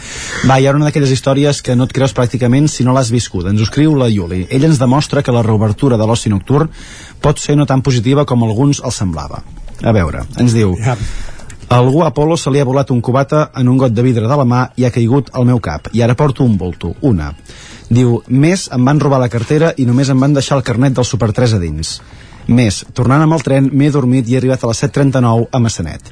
Va, 0.48 0.60
hi 0.60 0.68
ha 0.68 0.74
una 0.76 0.90
d'aquelles 0.90 1.12
històries 1.12 1.62
que 1.66 1.76
no 1.76 1.88
et 1.88 1.94
creus 1.96 2.16
pràcticament 2.16 2.70
si 2.72 2.88
no 2.88 2.96
l'has 2.96 3.12
viscut. 3.14 3.48
Ens 3.52 3.62
ho 3.62 3.68
escriu 3.68 3.96
la 4.00 4.10
Yuli. 4.12 4.46
Ella 4.50 4.72
ens 4.72 4.82
demostra 4.82 5.24
que 5.24 5.36
la 5.36 5.44
reobertura 5.46 6.00
de 6.02 6.08
l'oci 6.08 6.32
nocturn 6.34 6.72
pot 7.22 7.40
ser 7.42 7.58
no 7.60 7.68
tan 7.70 7.84
positiva 7.86 8.26
com 8.26 8.44
alguns 8.44 8.82
els 8.84 9.00
semblava. 9.04 9.44
A 9.84 9.96
veure, 9.96 10.26
ens 10.40 10.56
diu... 10.56 10.76
Ja. 10.82 10.98
A 11.66 11.80
algú 11.82 12.04
a 12.04 12.12
Apolo 12.12 12.36
se 12.38 12.52
li 12.54 12.60
ha 12.62 12.66
volat 12.68 12.92
un 12.94 13.00
cubata 13.02 13.48
en 13.58 13.70
un 13.72 13.80
got 13.82 13.94
de 13.94 14.04
vidre 14.06 14.28
de 14.30 14.36
la 14.38 14.46
mà 14.46 14.68
i 14.78 14.86
ha 14.86 14.92
caigut 14.94 15.32
al 15.34 15.48
meu 15.50 15.58
cap. 15.58 15.90
I 15.98 16.04
ara 16.06 16.14
porto 16.14 16.46
un 16.46 16.60
bolto, 16.62 16.92
una. 17.02 17.32
Diu, 17.90 18.20
més 18.30 18.68
em 18.74 18.86
van 18.86 19.02
robar 19.02 19.18
la 19.22 19.32
cartera 19.34 19.72
i 19.78 19.88
només 19.90 20.12
em 20.14 20.22
van 20.22 20.38
deixar 20.38 20.60
el 20.60 20.64
carnet 20.68 20.94
del 20.94 21.08
Super 21.10 21.32
3 21.34 21.58
a 21.58 21.60
dins. 21.62 21.96
Més, 22.48 22.84
tornant 22.94 23.24
amb 23.26 23.34
el 23.34 23.44
tren, 23.46 23.70
m'he 23.74 23.90
dormit 23.94 24.28
i 24.30 24.36
he 24.36 24.40
arribat 24.42 24.64
a 24.64 24.70
les 24.70 24.84
7.39 24.84 25.48
a 25.52 25.62
Massanet. 25.64 26.12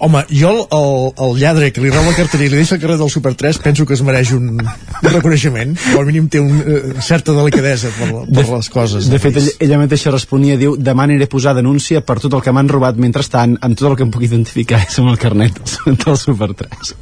Home, 0.00 0.22
jo 0.32 0.48
el, 0.48 0.60
el, 0.72 1.12
el 1.26 1.34
lladre 1.42 1.66
que 1.76 1.82
li 1.84 1.90
roba 1.92 2.08
la 2.08 2.16
cartera 2.16 2.46
i 2.46 2.48
li 2.48 2.56
deixa 2.56 2.76
el 2.76 2.80
carrer 2.80 2.96
del 2.96 3.10
Super 3.12 3.34
3 3.36 3.58
penso 3.60 3.84
que 3.84 3.92
es 3.92 4.00
mereix 4.06 4.30
un, 4.32 4.46
un 4.56 5.10
reconeixement 5.12 5.74
o 5.94 5.98
al 6.00 6.06
mínim 6.08 6.28
té 6.32 6.40
una 6.40 6.62
uh, 6.64 6.94
certa 7.04 7.34
delicadesa 7.36 7.90
per, 7.98 8.08
la- 8.08 8.22
per 8.24 8.46
les 8.48 8.70
coses 8.72 9.10
De 9.12 9.18
fet, 9.20 9.36
ella, 9.36 9.52
ella 9.66 9.78
mateixa 9.82 10.12
responia, 10.14 10.56
diu, 10.56 10.72
demà 10.80 11.04
aniré 11.04 11.28
a 11.28 11.32
posar 11.32 11.52
denúncia 11.58 12.00
per 12.00 12.16
tot 12.22 12.32
el 12.38 12.40
que 12.46 12.54
m'han 12.56 12.70
robat 12.72 12.96
mentrestant, 12.96 13.58
amb 13.60 13.76
tot 13.76 13.90
el 13.90 13.98
que 14.00 14.06
em 14.08 14.14
puc 14.14 14.24
identificar 14.24 14.80
és 14.86 14.96
amb 15.02 15.12
el 15.12 15.18
carnet 15.20 15.60
del, 15.60 15.98
del 16.00 16.16
Super 16.16 16.48
3. 16.56 16.94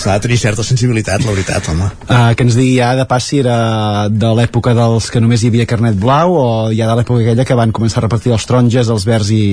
s'ha 0.00 0.16
de 0.16 0.24
tenir 0.26 0.38
certa 0.42 0.64
sensibilitat, 0.66 1.22
la 1.26 1.34
veritat, 1.36 1.68
home 1.70 1.88
Uh, 2.10 2.32
que 2.34 2.42
ens 2.42 2.56
digui 2.58 2.72
ja 2.80 2.88
de 2.98 3.04
pas 3.06 3.22
si 3.22 3.38
era 3.38 4.08
de 4.10 4.30
l'època 4.34 4.72
dels 4.74 5.06
que 5.14 5.20
només 5.22 5.44
hi 5.44 5.50
havia 5.52 5.66
carnet 5.70 5.94
blau 6.00 6.32
o 6.34 6.44
ja 6.74 6.88
de 6.90 6.96
l'època 6.98 7.22
aquella 7.22 7.44
que 7.46 7.54
van 7.58 7.70
començar 7.76 8.00
a 8.00 8.04
repartir 8.08 8.32
els 8.34 8.46
taronges, 8.50 8.90
els 8.90 9.04
verds 9.06 9.30
i, 9.30 9.44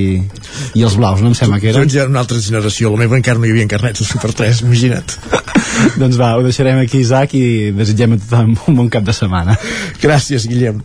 i 0.74 0.82
els 0.88 0.96
blaus, 0.98 1.22
no 1.22 1.30
em 1.30 1.36
sembla 1.38 1.60
que 1.62 1.70
era? 1.70 1.84
doncs 1.84 1.94
ja 1.94 2.08
una 2.10 2.24
altra 2.26 2.40
generació, 2.50 2.92
la 2.94 3.04
meva 3.04 3.18
encara 3.20 3.40
no 3.40 3.48
hi 3.48 3.54
havia 3.56 3.70
carnets 3.72 4.04
del 4.04 4.10
Super 4.10 4.34
3, 4.34 4.64
imagina't. 4.68 5.18
Doncs 6.02 6.18
va, 6.20 6.34
ho 6.38 6.46
deixarem 6.46 6.82
aquí 6.82 7.04
Isaac 7.04 7.36
i 7.38 7.46
desitgem 7.76 8.16
a 8.18 8.22
tothom 8.24 8.56
un 8.72 8.82
bon 8.82 8.90
cap 8.94 9.06
de 9.08 9.16
setmana. 9.16 9.58
Gràcies, 10.04 10.50
Guillem. 10.50 10.82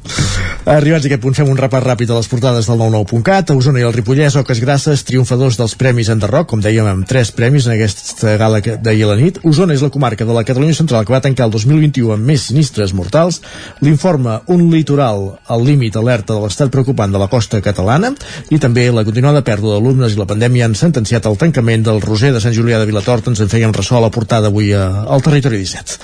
Arribats 0.63 1.03
a 1.03 1.09
aquest 1.11 1.23
punt, 1.25 1.35
fem 1.35 1.49
un 1.51 1.59
repàs 1.59 1.83
ràpid 1.83 2.11
a 2.13 2.17
les 2.21 2.29
portades 2.31 2.69
del 2.71 2.79
99.cat. 2.79 3.49
A 3.51 3.55
Osona 3.59 3.81
i 3.81 3.83
el 3.83 3.95
Ripollès, 3.97 4.37
Oques 4.39 4.61
Grasses, 4.63 5.01
triomfadors 5.03 5.57
dels 5.59 5.73
Premis 5.75 6.07
Enderroc, 6.13 6.47
com 6.53 6.61
dèiem, 6.63 6.87
amb 6.87 7.09
tres 7.11 7.33
premis 7.35 7.67
en 7.67 7.75
aquesta 7.75 8.37
gala 8.39 8.61
d'ahir 8.63 9.03
a 9.03 9.09
la 9.11 9.17
nit. 9.19 9.41
Osona 9.43 9.75
és 9.75 9.83
la 9.83 9.91
comarca 9.91 10.23
de 10.23 10.37
la 10.37 10.45
Catalunya 10.47 10.77
Central 10.79 11.03
que 11.03 11.17
va 11.17 11.21
tancar 11.25 11.49
el 11.49 11.57
2021 11.57 12.15
amb 12.15 12.31
més 12.31 12.47
sinistres 12.53 12.95
mortals. 12.95 13.41
L'informe 13.83 14.39
Un 14.55 14.69
litoral 14.71 15.33
al 15.51 15.67
límit 15.67 15.99
alerta 15.99 16.37
de 16.37 16.47
l'estat 16.47 16.71
preocupant 16.71 17.11
de 17.11 17.19
la 17.19 17.27
costa 17.33 17.59
catalana 17.61 18.13
i 18.55 18.61
també 18.63 18.87
la 18.95 19.03
continuada 19.03 19.43
pèrdua 19.43 19.75
d'alumnes 19.75 20.15
i 20.15 20.21
la 20.21 20.29
pandèmia 20.31 20.71
han 20.71 20.79
sentenciat 20.79 21.27
el 21.27 21.41
tancament 21.43 21.83
del 21.91 22.01
Roser 22.07 22.31
de 22.31 22.41
Sant 22.45 22.55
Julià 22.55 22.79
de 22.79 22.87
Vilatort. 22.87 23.27
Ens 23.35 23.43
en 23.43 23.51
fèiem 23.51 23.75
ressò 23.75 23.99
a 23.99 24.07
la 24.07 24.15
portada 24.15 24.47
avui 24.55 24.71
a, 24.79 24.87
al 25.11 25.27
Territori 25.27 25.59
17. 25.59 25.99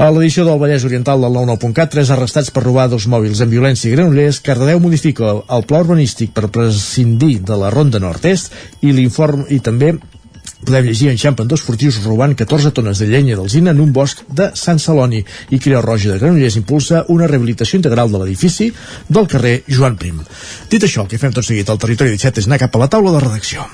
A 0.00 0.08
l'edició 0.08 0.46
del 0.46 0.56
Vallès 0.56 0.86
Oriental 0.88 1.20
del 1.20 1.34
99.cat, 1.36 1.90
tres 1.92 2.08
arrestats 2.10 2.48
per 2.50 2.62
robar 2.64 2.88
dos 2.88 3.04
mòbils 3.12 3.42
amb 3.44 3.52
violència 3.52 3.81
i 3.84 3.92
Granollers, 3.92 4.40
Cardedeu 4.44 4.80
modifica 4.82 5.32
el 5.50 5.66
pla 5.68 5.82
urbanístic 5.82 6.32
per 6.36 6.50
prescindir 6.52 7.40
de 7.46 7.56
la 7.58 7.70
Ronda 7.72 8.00
Nord-Est 8.02 8.52
i 8.86 8.92
l'informe 8.94 9.48
i 9.50 9.58
també 9.64 9.94
podem 10.62 10.86
llegir 10.86 11.10
enxampen 11.10 11.48
dos 11.50 11.62
furtius 11.66 11.98
robant 12.04 12.34
14 12.38 12.70
tones 12.76 13.02
de 13.02 13.08
llenya 13.10 13.36
d'alzina 13.36 13.72
en 13.74 13.80
un 13.82 13.92
bosc 13.92 14.22
de 14.28 14.50
Sant 14.58 14.78
Celoni 14.78 15.24
i 15.50 15.58
Creu 15.58 15.82
Roja 15.82 16.12
de 16.12 16.20
Granollers 16.22 16.58
impulsa 16.60 17.04
una 17.08 17.26
rehabilitació 17.26 17.80
integral 17.80 18.12
de 18.12 18.22
l'edifici 18.22 18.70
del 19.08 19.26
carrer 19.26 19.62
Joan 19.68 19.98
Prim. 19.98 20.22
Dit 20.70 20.86
això, 20.86 21.02
el 21.02 21.10
que 21.10 21.18
fem 21.18 21.34
tot 21.34 21.46
seguit 21.46 21.68
al 21.70 21.82
territori 21.82 22.14
17 22.14 22.44
és 22.44 22.50
anar 22.50 22.62
cap 22.62 22.76
a 22.76 22.84
la 22.84 22.90
taula 22.94 23.16
de 23.16 23.24
redacció. 23.26 23.66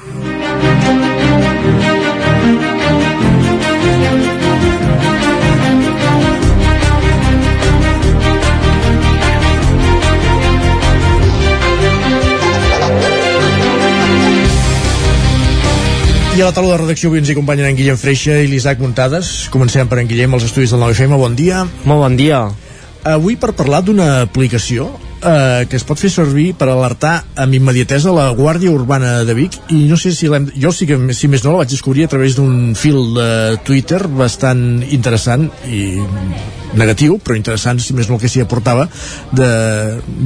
I 16.39 16.43
a 16.45 16.47
la 16.47 16.55
taula 16.55 16.77
de 16.77 16.85
redacció 16.85 17.09
avui 17.11 17.19
ens 17.19 17.27
hi 17.27 17.35
acompanyen 17.35 17.67
en 17.67 17.75
Guillem 17.75 17.97
Freixa 17.99 18.37
i 18.39 18.47
l'Isaac 18.47 18.79
Muntades. 18.79 19.49
Comencem 19.51 19.89
per 19.91 19.97
en 19.99 20.07
Guillem, 20.07 20.37
els 20.37 20.45
estudis 20.47 20.71
del 20.71 20.79
9FM. 20.85 21.17
Bon 21.19 21.35
dia. 21.35 21.65
Molt 21.83 22.05
bon 22.05 22.15
dia. 22.15 22.45
Avui 23.11 23.35
per 23.43 23.51
parlar 23.59 23.81
d'una 23.83 24.07
aplicació 24.23 24.87
eh, 25.23 25.67
que 25.69 25.77
es 25.77 25.87
pot 25.87 25.99
fer 26.01 26.11
servir 26.13 26.53
per 26.59 26.71
alertar 26.73 27.15
amb 27.37 27.57
immediatesa 27.59 28.15
la 28.15 28.29
Guàrdia 28.37 28.73
Urbana 28.75 29.25
de 29.29 29.37
Vic 29.39 29.59
i 29.75 29.87
no 29.91 29.99
sé 30.01 30.13
si 30.17 30.31
l'hem... 30.31 30.51
Jo 30.59 30.73
sí 30.75 30.89
que, 30.89 30.99
si 31.17 31.31
més 31.31 31.45
no, 31.45 31.55
la 31.55 31.65
vaig 31.65 31.75
descobrir 31.75 32.07
a 32.07 32.13
través 32.13 32.39
d'un 32.39 32.75
fil 32.79 33.15
de 33.17 33.31
Twitter 33.67 34.05
bastant 34.09 34.83
interessant 34.89 35.49
i 35.67 35.83
negatiu, 36.77 37.17
però 37.23 37.37
interessant, 37.37 37.79
si 37.81 37.95
més 37.97 38.09
no 38.09 38.17
el 38.17 38.23
que 38.23 38.29
s'hi 38.31 38.43
aportava 38.43 38.87
de 39.33 39.49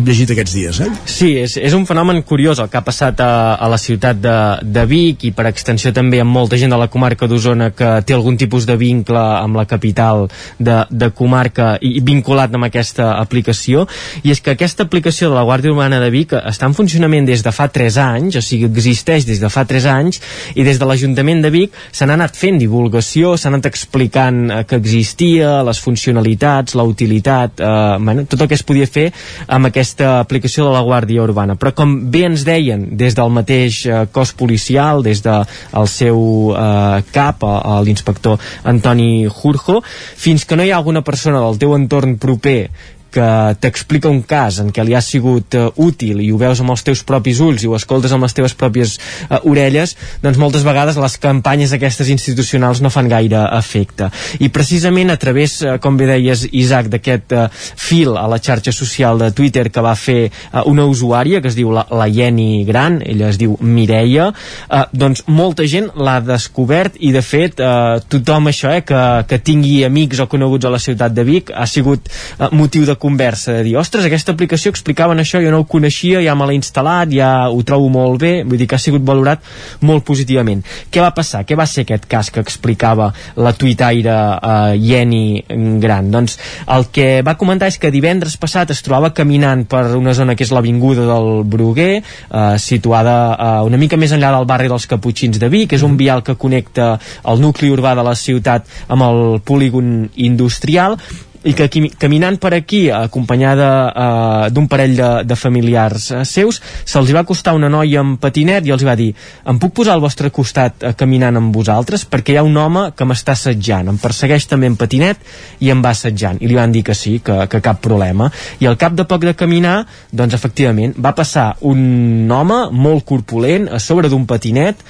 llegit 0.07 0.33
aquests 0.35 0.55
dies, 0.57 0.81
eh? 0.83 0.89
Sí, 1.07 1.31
és, 1.43 1.57
és 1.61 1.77
un 1.77 1.87
fenomen 1.87 2.23
curiós 2.27 2.61
el 2.63 2.71
que 2.73 2.81
ha 2.81 2.85
passat 2.87 3.21
a, 3.23 3.33
a 3.55 3.69
la 3.71 3.79
ciutat 3.81 4.19
de, 4.23 4.37
de 4.63 4.85
Vic 4.91 5.27
i 5.29 5.33
per 5.37 5.47
extensió 5.51 5.93
també 5.95 6.21
amb 6.23 6.35
molta 6.35 6.59
gent 6.61 6.73
de 6.75 6.81
la 6.81 6.89
comarca 6.93 7.29
d'Osona 7.31 7.71
que 7.77 7.93
té 8.07 8.17
algun 8.17 8.39
tipus 8.41 8.67
de 8.69 8.77
vincle 8.81 9.21
amb 9.21 9.59
la 9.61 9.67
capital 9.71 10.27
de, 10.59 10.83
de 10.91 11.11
comarca 11.15 11.77
i, 11.81 11.97
i 12.01 12.05
vinculat 12.05 12.55
amb 12.55 12.69
aquesta 12.69 13.13
aplicació 13.21 13.87
i 14.23 14.35
és 14.35 14.43
que 14.43 14.57
aquesta 14.57 14.82
aplicació 14.85 15.31
de 15.31 15.37
la 15.37 15.45
Guàrdia 15.47 15.73
Urbana 15.73 15.99
de 16.03 16.11
Vic 16.13 16.35
està 16.39 16.69
en 16.69 16.77
funcionament 16.77 17.27
des 17.29 17.43
de 17.45 17.53
fa 17.55 17.69
3 17.73 17.99
anys, 18.03 18.37
o 18.39 18.43
sigui, 18.45 18.69
existeix 18.71 19.27
des 19.29 19.41
de 19.43 19.51
fa 19.53 19.65
3 19.69 19.87
anys 19.93 20.21
i 20.55 20.67
des 20.67 20.79
de 20.81 20.89
l'Ajuntament 20.89 21.43
de 21.45 21.51
Vic 21.55 21.79
se 21.91 22.07
n'ha 22.07 22.17
anat 22.19 22.37
fent 22.39 22.59
divulgació, 22.61 23.37
s'ha 23.37 23.51
anat 23.53 23.69
explicant 23.71 24.43
eh, 24.51 24.63
que 24.69 24.79
existia, 24.81 25.61
les 25.67 25.81
funcionalitats 25.83 26.77
la 26.79 26.87
utilitat, 26.89 27.61
eh, 27.61 27.99
bueno, 27.99 28.27
tot 28.27 28.41
el 28.41 28.51
que 28.51 28.59
es 28.59 28.65
podia 28.67 28.87
fer 28.87 29.09
amb 29.47 29.71
aquesta 29.71 30.19
aplicació 30.21 30.69
de 30.69 30.77
la 30.77 30.85
Guàrdia 30.87 31.25
Urbana. 31.25 31.57
Però 31.57 31.75
com 31.77 31.95
bé 32.13 32.27
ens 32.29 32.47
deien 32.49 32.89
des 32.99 33.17
del 33.19 33.33
mateix 33.35 33.83
eh, 33.87 34.05
cos 34.13 34.35
policial, 34.37 35.03
des 35.03 35.23
del 35.25 35.47
de 35.73 35.87
seu 35.91 36.55
eh, 36.57 37.03
cap, 37.13 37.45
l'inspector 37.85 38.41
Antoni 38.69 39.29
Jurjo, 39.29 39.81
fins 39.83 40.45
que 40.47 40.57
no 40.57 40.65
hi 40.65 40.73
ha 40.73 40.81
alguna 40.81 41.03
persona 41.07 41.43
del 41.45 41.61
teu 41.63 41.77
entorn 41.77 42.19
proper 42.23 42.71
que 43.13 43.29
t'explica 43.61 44.11
un 44.11 44.23
cas 44.27 44.59
en 44.63 44.73
què 44.75 44.85
li 44.87 44.97
ha 44.97 45.03
sigut 45.05 45.57
uh, 45.59 45.69
útil 45.85 46.23
i 46.25 46.31
ho 46.33 46.39
veus 46.41 46.63
amb 46.63 46.75
els 46.75 46.85
teus 46.87 47.05
propis 47.07 47.43
ulls 47.45 47.65
i 47.65 47.71
ho 47.71 47.77
escoltes 47.77 48.15
amb 48.15 48.27
les 48.27 48.37
teves 48.37 48.57
pròpies 48.59 48.97
uh, 48.97 49.41
orelles, 49.49 49.95
doncs 50.23 50.41
moltes 50.41 50.65
vegades 50.67 50.99
les 51.01 51.17
campanyes 51.23 51.75
aquestes 51.77 52.11
institucionals 52.13 52.83
no 52.83 52.91
fan 52.93 53.11
gaire 53.13 53.45
efecte. 53.59 54.11
I 54.41 54.51
precisament 54.55 55.13
a 55.13 55.19
través, 55.21 55.59
uh, 55.63 55.77
com 55.83 55.99
bé 56.01 56.09
deies, 56.11 56.47
Isaac, 56.53 56.89
d'aquest 56.93 57.37
uh, 57.37 57.47
fil 57.53 58.17
a 58.17 58.27
la 58.31 58.41
xarxa 58.43 58.73
social 58.73 59.21
de 59.21 59.31
Twitter 59.37 59.69
que 59.71 59.85
va 59.85 59.95
fer 59.99 60.21
uh, 60.29 60.63
una 60.71 60.87
usuària 60.89 61.43
que 61.43 61.51
es 61.53 61.59
diu 61.59 61.73
la, 61.75 61.87
la 61.91 62.09
Jenny 62.11 62.65
Gran, 62.69 63.01
ella 63.05 63.31
es 63.33 63.41
diu 63.41 63.57
Mireia, 63.61 64.31
uh, 64.33 64.85
doncs 64.93 65.25
molta 65.29 65.67
gent 65.69 65.91
l'ha 65.97 66.19
descobert 66.25 66.99
i 67.01 67.13
de 67.15 67.23
fet 67.25 67.61
uh, 67.61 68.01
tothom 68.09 68.51
això, 68.51 68.73
eh, 68.73 68.85
que, 68.87 69.03
que 69.29 69.41
tingui 69.43 69.83
amics 69.87 70.23
o 70.23 70.29
coneguts 70.31 70.69
a 70.69 70.73
la 70.73 70.81
ciutat 70.83 71.15
de 71.15 71.25
Vic 71.27 71.53
ha 71.55 71.67
sigut 71.71 72.09
uh, 72.09 72.49
motiu 72.55 72.87
de 72.89 72.97
conversa, 73.03 73.57
de 73.59 73.65
dir, 73.67 73.75
ostres, 73.81 74.07
aquesta 74.07 74.31
aplicació 74.37 74.71
explicaven 74.71 75.19
això, 75.19 75.41
jo 75.43 75.51
no 75.51 75.63
ho 75.63 75.67
coneixia, 75.69 76.21
ja 76.23 76.37
me 76.39 76.47
l'he 76.47 76.59
instal·lat, 76.61 77.11
ja 77.11 77.31
ho 77.51 77.59
trobo 77.67 77.89
molt 77.91 78.21
bé, 78.23 78.33
vull 78.47 78.61
dir 78.61 78.69
que 78.71 78.79
ha 78.79 78.83
sigut 78.83 79.03
valorat 79.07 79.43
molt 79.83 80.07
positivament. 80.07 80.63
Què 80.93 81.03
va 81.03 81.11
passar? 81.17 81.43
Què 81.49 81.59
va 81.59 81.67
ser 81.67 81.83
aquest 81.83 82.07
cas 82.11 82.31
que 82.31 82.43
explicava 82.45 83.11
la 83.43 83.55
tuitaire 83.59 84.15
eh, 84.15 84.77
Jenny 84.79 85.43
Gran? 85.83 86.13
Doncs 86.15 86.39
el 86.77 86.87
que 86.95 87.09
va 87.27 87.35
comentar 87.41 87.73
és 87.73 87.81
que 87.83 87.91
divendres 87.95 88.39
passat 88.39 88.71
es 88.75 88.85
trobava 88.87 89.11
caminant 89.17 89.67
per 89.67 89.85
una 89.99 90.15
zona 90.15 90.37
que 90.39 90.47
és 90.47 90.55
l'Avinguda 90.55 91.09
del 91.09 91.43
Bruguer, 91.49 91.91
eh, 91.99 92.55
situada 92.63 93.17
eh, 93.33 93.51
una 93.67 93.81
mica 93.83 93.99
més 93.99 94.15
enllà 94.15 94.31
del 94.37 94.49
barri 94.49 94.71
dels 94.71 94.87
Caputxins 94.91 95.43
de 95.43 95.51
Vic, 95.53 95.75
és 95.75 95.83
un 95.83 95.99
vial 95.99 96.23
que 96.23 96.39
connecta 96.39 96.95
el 97.27 97.43
nucli 97.43 97.73
urbà 97.75 97.97
de 97.99 98.07
la 98.07 98.15
ciutat 98.19 98.71
amb 98.93 99.11
el 99.11 99.23
polígon 99.43 99.93
industrial 100.15 100.99
i 101.45 101.55
que 101.59 101.69
caminant 101.99 102.39
per 102.39 102.53
aquí 102.55 102.85
acompanyada 102.95 103.69
uh, 103.91 104.51
d'un 104.55 104.69
parell 104.71 104.95
de, 104.99 105.11
de 105.27 105.37
familiars 105.39 106.11
uh, 106.13 106.23
seus 106.29 106.61
se'ls 106.85 107.13
va 107.15 107.25
costar 107.27 107.57
una 107.59 107.71
noia 107.73 108.01
amb 108.03 108.21
patinet 108.23 108.67
i 108.67 108.75
els 108.75 108.85
va 108.87 108.95
dir 108.99 109.11
em 109.51 109.59
puc 109.63 109.75
posar 109.81 109.97
al 109.97 110.05
vostre 110.05 110.31
costat 110.31 110.87
uh, 110.87 110.93
caminant 110.99 111.41
amb 111.41 111.55
vosaltres? 111.55 112.05
Perquè 112.07 112.35
hi 112.35 112.39
ha 112.41 112.47
un 112.47 112.57
home 112.57 112.85
que 112.97 113.07
m'està 113.09 113.35
assetjant. 113.35 113.91
Em 113.91 113.99
persegueix 113.99 114.47
també 114.51 114.71
en 114.71 114.79
patinet 114.79 115.23
i 115.61 115.73
em 115.73 115.83
va 115.83 115.93
assetjant. 115.97 116.39
I 116.43 116.51
li 116.51 116.59
van 116.59 116.73
dir 116.75 116.85
que 116.87 116.95
sí, 116.99 117.19
que, 117.25 117.39
que 117.51 117.63
cap 117.65 117.83
problema. 117.83 118.31
I 118.63 118.71
al 118.71 118.79
cap 118.81 118.95
de 118.99 119.07
poc 119.09 119.27
de 119.27 119.35
caminar 119.39 119.83
doncs 120.13 120.37
efectivament 120.39 120.95
va 121.03 121.15
passar 121.17 121.53
un 121.69 122.31
home 122.31 122.63
molt 122.73 123.07
corpulent 123.09 123.69
a 123.73 123.83
sobre 123.83 124.11
d'un 124.13 124.27
patinet 124.31 124.83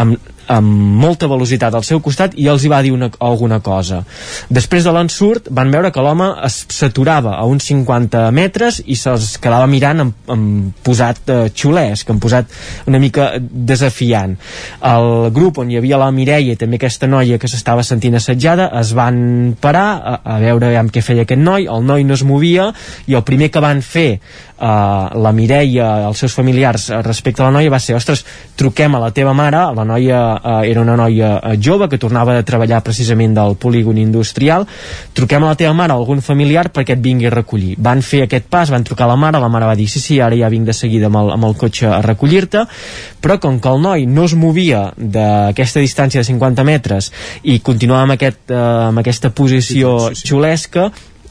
amb 0.00 0.18
amb 0.50 1.00
molta 1.00 1.28
velocitat 1.30 1.74
al 1.74 1.84
seu 1.86 2.00
costat 2.02 2.34
i 2.40 2.48
els 2.50 2.64
hi 2.64 2.70
va 2.72 2.80
dir 2.82 2.92
una, 2.94 3.10
alguna 3.22 3.60
cosa. 3.64 4.02
Després 4.50 4.86
de 4.86 4.94
l'ensurt 4.94 5.50
van 5.54 5.70
veure 5.70 5.92
que 5.94 6.02
l'home 6.02 6.30
s'aturava 6.50 7.36
a 7.38 7.46
uns 7.48 7.68
50 7.70 8.26
metres 8.34 8.80
i 8.86 8.96
se'ls 8.98 9.36
quedava 9.42 9.68
mirant 9.70 10.04
amb, 10.06 10.16
amb 10.34 10.82
posat 10.86 11.30
eh, 11.30 11.38
xulesc, 11.54 12.10
amb 12.10 12.22
posat 12.22 12.50
una 12.90 13.00
mica 13.02 13.32
desafiant. 13.40 14.36
El 14.90 15.30
grup 15.36 15.62
on 15.62 15.70
hi 15.70 15.78
havia 15.78 16.00
la 16.00 16.10
Mireia 16.14 16.54
i 16.54 16.60
també 16.60 16.80
aquesta 16.80 17.08
noia 17.10 17.38
que 17.38 17.50
s'estava 17.50 17.86
sentint 17.86 18.18
assetjada 18.18 18.70
es 18.80 18.94
van 18.96 19.54
parar 19.60 19.88
a, 19.96 20.16
a 20.36 20.38
veure 20.42 20.72
amb 20.80 20.92
què 20.92 21.04
feia 21.04 21.26
aquest 21.26 21.40
noi, 21.40 21.68
el 21.70 21.86
noi 21.86 22.06
no 22.06 22.16
es 22.18 22.26
movia 22.26 22.70
i 23.06 23.16
el 23.18 23.26
primer 23.26 23.50
que 23.54 23.62
van 23.62 23.84
fer 23.84 24.20
Uh, 24.60 25.16
la 25.24 25.30
Mireia, 25.32 25.86
els 26.04 26.18
seus 26.20 26.34
familiars 26.36 26.90
uh, 26.90 26.98
respecte 27.00 27.40
a 27.40 27.46
la 27.46 27.54
noia 27.54 27.70
va 27.72 27.78
ser, 27.80 27.94
ostres, 27.96 28.26
truquem 28.60 28.92
a 28.92 29.00
la 29.00 29.08
teva 29.16 29.32
mare, 29.32 29.62
la 29.72 29.86
noia 29.88 30.18
uh, 30.36 30.58
era 30.68 30.82
una 30.84 30.98
noia 31.00 31.30
uh, 31.38 31.54
jove 31.56 31.88
que 31.88 31.96
tornava 31.96 32.34
de 32.36 32.44
treballar 32.44 32.82
precisament 32.84 33.32
del 33.38 33.56
polígon 33.56 33.96
industrial, 33.96 34.66
truquem 35.16 35.46
a 35.46 35.54
la 35.54 35.56
teva 35.56 35.72
mare, 35.78 35.96
algun 35.96 36.20
familiar 36.20 36.66
perquè 36.74 36.98
et 36.98 37.00
vingui 37.00 37.30
a 37.30 37.32
recollir. 37.32 37.72
Van 37.80 38.04
fer 38.04 38.26
aquest 38.26 38.50
pas, 38.52 38.68
van 38.68 38.84
trucar 38.84 39.06
a 39.08 39.14
la 39.14 39.18
mare, 39.20 39.40
la 39.40 39.48
mare 39.48 39.70
va 39.70 39.78
dir, 39.78 39.88
sí, 39.88 40.02
sí, 40.02 40.20
ara 40.20 40.36
ja 40.36 40.52
vinc 40.52 40.68
de 40.68 40.76
seguida 40.76 41.08
amb 41.08 41.22
el, 41.22 41.32
amb 41.38 41.48
el 41.48 41.56
cotxe 41.56 41.88
a 41.88 42.02
recollir-te, 42.04 42.66
però 43.24 43.38
com 43.40 43.56
que 43.64 43.72
el 43.72 43.80
noi 43.80 44.04
no 44.04 44.28
es 44.28 44.36
movia 44.36 44.90
d'aquesta 44.96 45.80
distància 45.80 46.20
de 46.20 46.28
50 46.28 46.68
metres 46.68 47.08
i 47.48 47.62
continuava 47.64 48.10
amb, 48.10 48.18
aquest, 48.18 48.42
uh, 48.52 48.90
amb 48.90 49.00
aquesta 49.00 49.32
posició 49.32 49.96
sí, 50.10 50.14
sí, 50.14 50.20
sí. 50.20 50.34
xulesca, 50.34 50.90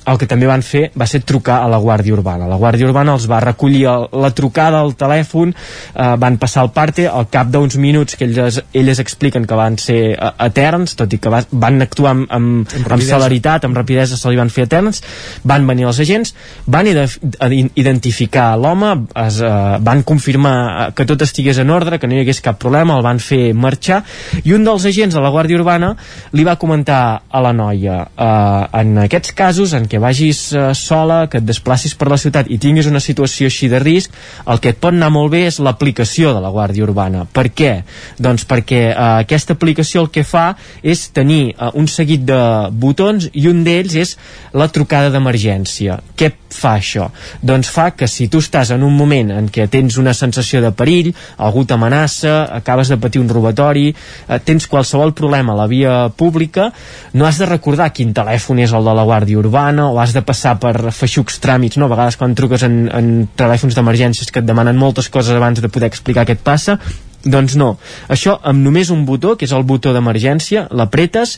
el 0.09 0.17
que 0.19 0.27
també 0.29 0.47
van 0.49 0.63
fer 0.65 0.89
va 0.97 1.07
ser 1.09 1.21
trucar 1.27 1.59
a 1.63 1.69
la 1.71 1.79
Guàrdia 1.81 2.15
Urbana. 2.15 2.47
La 2.49 2.57
Guàrdia 2.59 2.87
Urbana 2.89 3.13
els 3.17 3.27
va 3.29 3.41
recollir 3.43 3.85
el, 3.91 4.07
la 4.23 4.31
trucada 4.35 4.81
al 4.81 4.95
telèfon, 4.99 5.53
eh, 5.53 6.09
van 6.19 6.39
passar 6.41 6.65
el 6.65 6.71
parte, 6.75 7.07
al 7.07 7.29
cap 7.31 7.51
d'uns 7.51 7.77
minuts 7.81 8.17
que 8.17 8.25
elles, 8.25 8.61
elles 8.73 9.01
expliquen 9.03 9.45
que 9.45 9.57
van 9.57 9.77
ser 9.81 9.99
eh, 10.15 10.31
eterns, 10.47 10.95
tot 10.99 11.13
i 11.13 11.19
que 11.21 11.31
va, 11.33 11.43
van 11.51 11.81
actuar 11.85 12.15
amb, 12.15 12.27
amb, 12.29 12.75
amb, 12.79 12.91
amb 12.95 13.05
celeritat, 13.05 13.67
amb 13.67 13.77
rapidesa 13.77 14.17
se 14.17 14.31
li 14.31 14.39
van 14.39 14.51
fer 14.53 14.65
eterns, 14.67 15.03
van 15.47 15.67
venir 15.69 15.87
els 15.89 16.01
agents, 16.01 16.33
van 16.65 16.89
identificar 16.89 18.49
l'home, 18.59 18.93
eh, 19.13 19.77
van 19.85 20.03
confirmar 20.07 20.55
eh, 20.57 20.89
que 20.97 21.07
tot 21.09 21.21
estigués 21.25 21.61
en 21.61 21.69
ordre, 21.75 21.99
que 21.99 22.09
no 22.09 22.17
hi 22.17 22.23
hagués 22.23 22.41
cap 22.45 22.59
problema, 22.61 22.97
el 22.97 23.05
van 23.05 23.21
fer 23.23 23.53
marxar, 23.53 24.01
i 24.43 24.55
un 24.57 24.65
dels 24.67 24.87
agents 24.89 25.15
de 25.15 25.23
la 25.23 25.31
Guàrdia 25.33 25.59
Urbana 25.59 25.93
li 26.33 26.45
va 26.47 26.57
comentar 26.61 27.01
a 27.29 27.43
la 27.43 27.53
noia, 27.53 28.01
eh, 28.15 28.81
en 28.81 28.97
aquests 29.05 29.35
casos 29.37 29.75
en 29.77 29.85
què 29.89 29.98
vagis 30.01 30.41
uh, 30.53 30.69
sola, 30.77 31.25
que 31.29 31.39
et 31.39 31.45
desplacis 31.45 31.95
per 31.97 32.09
la 32.11 32.17
ciutat 32.19 32.49
i 32.51 32.59
tinguis 32.61 32.87
una 32.89 33.01
situació 33.03 33.49
així 33.49 33.69
de 33.71 33.79
risc, 33.81 34.15
el 34.49 34.61
que 34.63 34.73
et 34.73 34.79
pot 34.81 34.95
anar 34.95 35.11
molt 35.13 35.31
bé 35.33 35.45
és 35.49 35.59
l'aplicació 35.63 36.33
de 36.35 36.41
la 36.43 36.51
Guàrdia 36.53 36.85
Urbana. 36.85 37.25
Per 37.25 37.47
què? 37.53 37.73
Doncs 38.19 38.45
perquè 38.49 38.81
uh, 38.91 39.19
aquesta 39.25 39.55
aplicació 39.57 40.05
el 40.05 40.11
que 40.13 40.25
fa 40.27 40.53
és 40.81 41.07
tenir 41.15 41.53
uh, 41.53 41.71
un 41.79 41.89
seguit 41.91 42.25
de 42.27 42.39
botons 42.71 43.29
i 43.33 43.47
un 43.51 43.63
d'ells 43.65 43.97
és 43.99 44.15
la 44.53 44.69
trucada 44.73 45.11
d'emergència. 45.13 45.99
Què 46.15 46.31
fa 46.49 46.75
això? 46.79 47.09
Doncs 47.45 47.69
fa 47.69 47.89
que 47.97 48.07
si 48.09 48.29
tu 48.31 48.41
estàs 48.43 48.73
en 48.75 48.85
un 48.85 48.95
moment 48.95 49.33
en 49.35 49.49
què 49.53 49.67
tens 49.71 49.99
una 50.01 50.15
sensació 50.17 50.63
de 50.63 50.73
perill, 50.75 51.11
algú 51.37 51.65
t'amenaça, 51.67 52.41
acabes 52.59 52.89
de 52.89 52.99
patir 53.01 53.21
un 53.21 53.29
robatori, 53.29 53.89
uh, 53.91 54.39
tens 54.43 54.67
qualsevol 54.71 55.13
problema 55.17 55.53
a 55.53 55.61
la 55.63 55.69
via 55.69 55.97
pública, 56.09 56.71
no 57.13 57.27
has 57.27 57.39
de 57.41 57.49
recordar 57.49 57.91
quin 57.93 58.13
telèfon 58.15 58.63
és 58.63 58.73
el 58.73 58.85
de 58.85 58.95
la 58.95 59.05
Guàrdia 59.07 59.39
Urbana 59.39 59.88
o 59.91 59.99
has 60.01 60.13
de 60.15 60.23
passar 60.25 60.55
per 60.61 60.91
feixucs 60.95 61.39
tràmits, 61.43 61.79
no? 61.79 61.89
A 61.89 61.93
vegades 61.95 62.19
quan 62.19 62.35
truques 62.37 62.63
en, 62.67 62.81
en 62.93 63.11
telèfons 63.39 63.75
d'emergències 63.75 64.31
que 64.31 64.43
et 64.43 64.47
demanen 64.47 64.77
moltes 64.77 65.09
coses 65.09 65.35
abans 65.35 65.61
de 65.61 65.71
poder 65.71 65.89
explicar 65.89 66.25
què 66.27 66.37
et 66.37 66.45
passa, 66.45 66.79
doncs 67.25 67.57
no. 67.59 67.73
Això 68.07 68.37
amb 68.43 68.63
només 68.63 68.93
un 68.93 69.05
botó, 69.05 69.35
que 69.35 69.49
és 69.49 69.55
el 69.55 69.67
botó 69.67 69.93
d'emergència, 69.95 70.67
l'apretes, 70.71 71.37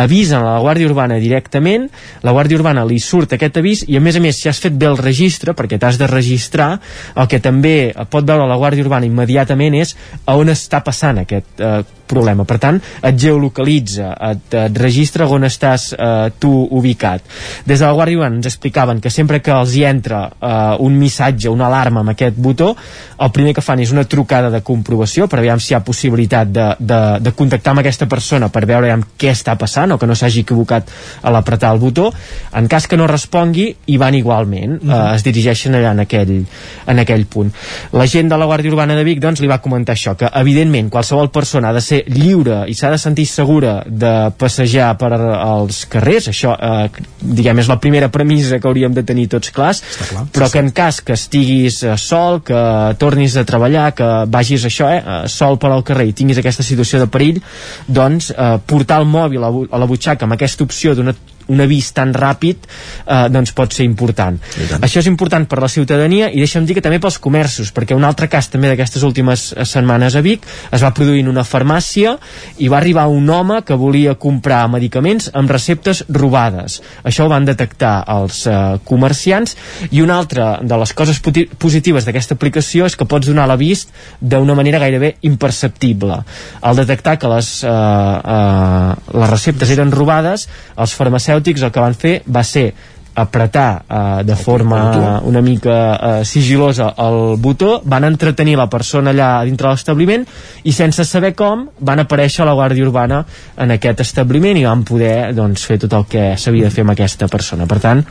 avisen 0.00 0.38
a 0.38 0.54
la 0.54 0.60
Guàrdia 0.62 0.88
Urbana 0.88 1.18
directament, 1.20 1.88
la 2.22 2.32
Guàrdia 2.32 2.60
Urbana 2.60 2.84
li 2.86 3.00
surt 3.02 3.34
aquest 3.34 3.58
avís 3.60 3.82
i 3.88 3.98
a 3.98 4.02
més 4.02 4.16
a 4.16 4.22
més 4.22 4.38
si 4.38 4.48
has 4.48 4.60
fet 4.62 4.76
bé 4.78 4.88
el 4.88 4.98
registre, 5.00 5.54
perquè 5.56 5.80
t'has 5.80 5.98
de 6.00 6.08
registrar, 6.10 6.72
el 7.16 7.30
que 7.30 7.40
també 7.42 7.92
pot 8.10 8.26
veure 8.26 8.48
la 8.48 8.58
Guàrdia 8.60 8.86
Urbana 8.86 9.08
immediatament 9.08 9.76
és 9.80 9.96
a 10.24 10.36
on 10.38 10.52
està 10.52 10.82
passant 10.86 11.20
aquest, 11.24 11.50
eh, 11.58 11.82
problema. 12.10 12.46
Per 12.48 12.58
tant, 12.62 12.80
et 12.80 13.18
geolocalitza, 13.20 14.12
et, 14.30 14.58
et 14.66 14.80
registra 14.82 15.28
on 15.30 15.46
estàs 15.46 15.90
eh, 15.94 16.30
tu 16.42 16.50
ubicat. 16.50 17.22
Des 17.64 17.78
de 17.78 17.86
la 17.86 17.94
Guàrdia 17.94 18.20
Urbana 18.20 18.40
ens 18.40 18.50
explicaven 18.50 19.00
que 19.00 19.12
sempre 19.14 19.40
que 19.44 19.54
els 19.54 19.76
hi 19.76 19.84
entra 19.88 20.24
eh, 20.30 20.76
un 20.82 20.98
missatge, 20.98 21.50
una 21.52 21.68
alarma 21.70 22.02
amb 22.04 22.14
aquest 22.14 22.38
botó, 22.40 22.74
el 23.20 23.32
primer 23.36 23.54
que 23.56 23.64
fan 23.64 23.82
és 23.84 23.92
una 23.94 24.06
trucada 24.08 24.50
de 24.50 24.62
comprovació 24.66 25.28
per 25.30 25.42
veure 25.44 25.60
si 25.60 25.74
hi 25.74 25.78
ha 25.78 25.84
possibilitat 25.86 26.50
de, 26.50 26.66
de, 26.78 27.00
de 27.22 27.34
contactar 27.36 27.74
amb 27.74 27.84
aquesta 27.84 28.08
persona 28.10 28.50
per 28.52 28.64
veure 28.68 28.96
què 29.20 29.32
està 29.32 29.56
passant 29.60 29.94
o 29.94 29.98
que 30.00 30.08
no 30.08 30.16
s'hagi 30.16 30.44
equivocat 30.44 30.90
a 31.22 31.32
l'apretar 31.32 31.72
el 31.74 31.80
botó. 31.82 32.10
En 32.56 32.68
cas 32.70 32.88
que 32.88 32.98
no 32.98 33.08
respongui, 33.10 33.68
hi 33.86 33.98
van 34.00 34.16
igualment, 34.18 34.78
eh, 34.80 35.00
es 35.14 35.24
dirigeixen 35.26 35.76
allà 35.78 35.94
en 35.94 36.04
aquell, 36.06 36.34
en 36.90 37.04
aquell 37.04 37.26
punt. 37.30 37.52
La 37.96 38.08
gent 38.10 38.30
de 38.30 38.38
la 38.40 38.48
Guàrdia 38.50 38.72
Urbana 38.72 38.96
de 38.98 39.04
Vic 39.06 39.20
doncs, 39.22 39.42
li 39.42 39.50
va 39.50 39.60
comentar 39.62 39.96
això, 39.96 40.16
que 40.18 40.30
evidentment 40.40 40.90
qualsevol 40.90 41.30
persona 41.34 41.70
ha 41.70 41.76
de 41.76 41.84
ser 41.84 41.99
lliure 42.08 42.62
i 42.70 42.74
s'ha 42.76 42.90
de 42.92 42.98
sentir 43.00 43.26
segura 43.28 43.80
de 43.86 44.12
passejar 44.38 44.92
per 45.00 45.12
als 45.14 45.84
carrers, 45.90 46.30
això 46.32 46.54
eh, 46.56 47.02
diguem 47.20 47.62
és 47.62 47.70
la 47.70 47.78
primera 47.82 48.10
premissa 48.12 48.60
que 48.60 48.68
hauríem 48.68 48.94
de 48.96 49.04
tenir 49.06 49.28
tots 49.32 49.52
clars, 49.54 49.82
clar, 50.10 50.26
però 50.32 50.48
sí, 50.48 50.54
que 50.54 50.64
en 50.64 50.70
cas 50.76 51.00
que 51.04 51.16
estiguis 51.18 51.82
eh, 51.84 51.96
sol, 52.00 52.40
que 52.46 52.60
tornis 53.00 53.36
a 53.36 53.46
treballar, 53.48 53.90
que 53.96 54.10
vagis 54.30 54.66
això, 54.68 54.90
eh, 54.92 55.00
eh, 55.00 55.20
sol 55.28 55.58
per 55.60 55.72
al 55.74 55.84
carrer 55.86 56.10
i 56.10 56.16
tinguis 56.16 56.40
aquesta 56.42 56.66
situació 56.66 57.02
de 57.02 57.10
perill, 57.10 57.42
doncs 57.88 58.30
eh, 58.34 58.56
portar 58.66 59.00
el 59.02 59.10
mòbil 59.10 59.44
a 59.44 59.52
la 59.80 59.90
butxaca 59.90 60.26
amb 60.26 60.38
aquesta 60.38 60.66
opció 60.66 60.94
d'una 60.94 61.14
un 61.50 61.60
avís 61.64 61.90
tan 61.96 62.14
ràpid 62.14 62.66
eh, 62.66 63.26
doncs 63.32 63.52
pot 63.56 63.74
ser 63.74 63.86
important. 63.88 64.38
Això 64.80 65.02
és 65.02 65.10
important 65.10 65.46
per 65.50 65.60
la 65.62 65.70
ciutadania 65.72 66.30
i 66.30 66.42
deixa'm 66.42 66.66
dir 66.68 66.76
que 66.78 66.84
també 66.84 67.00
pels 67.02 67.18
comerços, 67.22 67.72
perquè 67.74 67.96
un 67.96 68.06
altre 68.06 68.28
cas 68.30 68.50
també 68.52 68.70
d'aquestes 68.70 69.04
últimes 69.06 69.50
eh, 69.52 69.66
setmanes 69.68 70.16
a 70.16 70.24
Vic 70.24 70.46
es 70.70 70.84
va 70.84 70.92
produir 70.96 71.24
en 71.24 71.30
una 71.32 71.44
farmàcia 71.46 72.16
i 72.58 72.70
va 72.70 72.78
arribar 72.80 73.08
un 73.10 73.28
home 73.30 73.60
que 73.66 73.78
volia 73.78 74.16
comprar 74.20 74.62
medicaments 74.70 75.30
amb 75.34 75.50
receptes 75.50 76.04
robades. 76.08 76.80
Això 77.04 77.26
ho 77.26 77.32
van 77.32 77.48
detectar 77.48 78.04
els 78.14 78.44
eh, 78.46 78.56
comerciants 78.84 79.56
i 79.90 80.02
una 80.04 80.18
altra 80.20 80.52
de 80.62 80.80
les 80.80 80.94
coses 80.96 81.20
positives 81.20 82.06
d'aquesta 82.06 82.36
aplicació 82.38 82.86
és 82.86 82.96
que 82.96 83.08
pots 83.08 83.28
donar 83.30 83.48
l'avís 83.50 83.86
d'una 84.20 84.56
manera 84.58 84.80
gairebé 84.82 85.14
imperceptible. 85.26 86.20
Al 86.60 86.76
detectar 86.78 87.16
que 87.18 87.30
les, 87.30 87.52
eh, 87.64 87.70
eh, 87.70 88.94
les 89.20 89.30
receptes 89.30 89.70
eren 89.70 89.92
robades, 89.92 90.48
els 90.76 90.94
farmacèutics 90.96 91.39
farmacèutics 91.40 91.62
el 91.64 91.72
que 91.72 91.80
van 91.80 91.94
fer 91.94 92.22
va 92.26 92.42
ser 92.44 92.72
apretar 93.20 93.82
eh, 93.88 94.24
de 94.24 94.36
forma 94.36 95.20
una 95.24 95.40
mica 95.42 96.20
eh, 96.20 96.24
sigilosa 96.24 96.94
el 96.96 97.36
botó, 97.38 97.82
van 97.84 98.04
entretenir 98.04 98.56
la 98.56 98.68
persona 98.70 99.10
allà 99.10 99.44
dintre 99.44 99.68
l'establiment 99.68 100.24
i 100.62 100.72
sense 100.72 101.04
saber 101.04 101.34
com 101.34 101.68
van 101.80 102.00
aparèixer 102.00 102.44
a 102.44 102.48
la 102.48 102.54
Guàrdia 102.54 102.86
Urbana 102.86 103.24
en 103.58 103.70
aquest 103.74 104.00
establiment 104.00 104.56
i 104.56 104.64
van 104.64 104.84
poder 104.84 105.34
doncs, 105.34 105.66
fer 105.66 105.78
tot 105.78 105.92
el 105.92 106.06
que 106.06 106.36
s'havia 106.38 106.68
de 106.68 106.70
fer 106.70 106.86
amb 106.86 106.94
aquesta 106.94 107.28
persona. 107.28 107.66
Per 107.66 107.80
tant, 107.80 108.04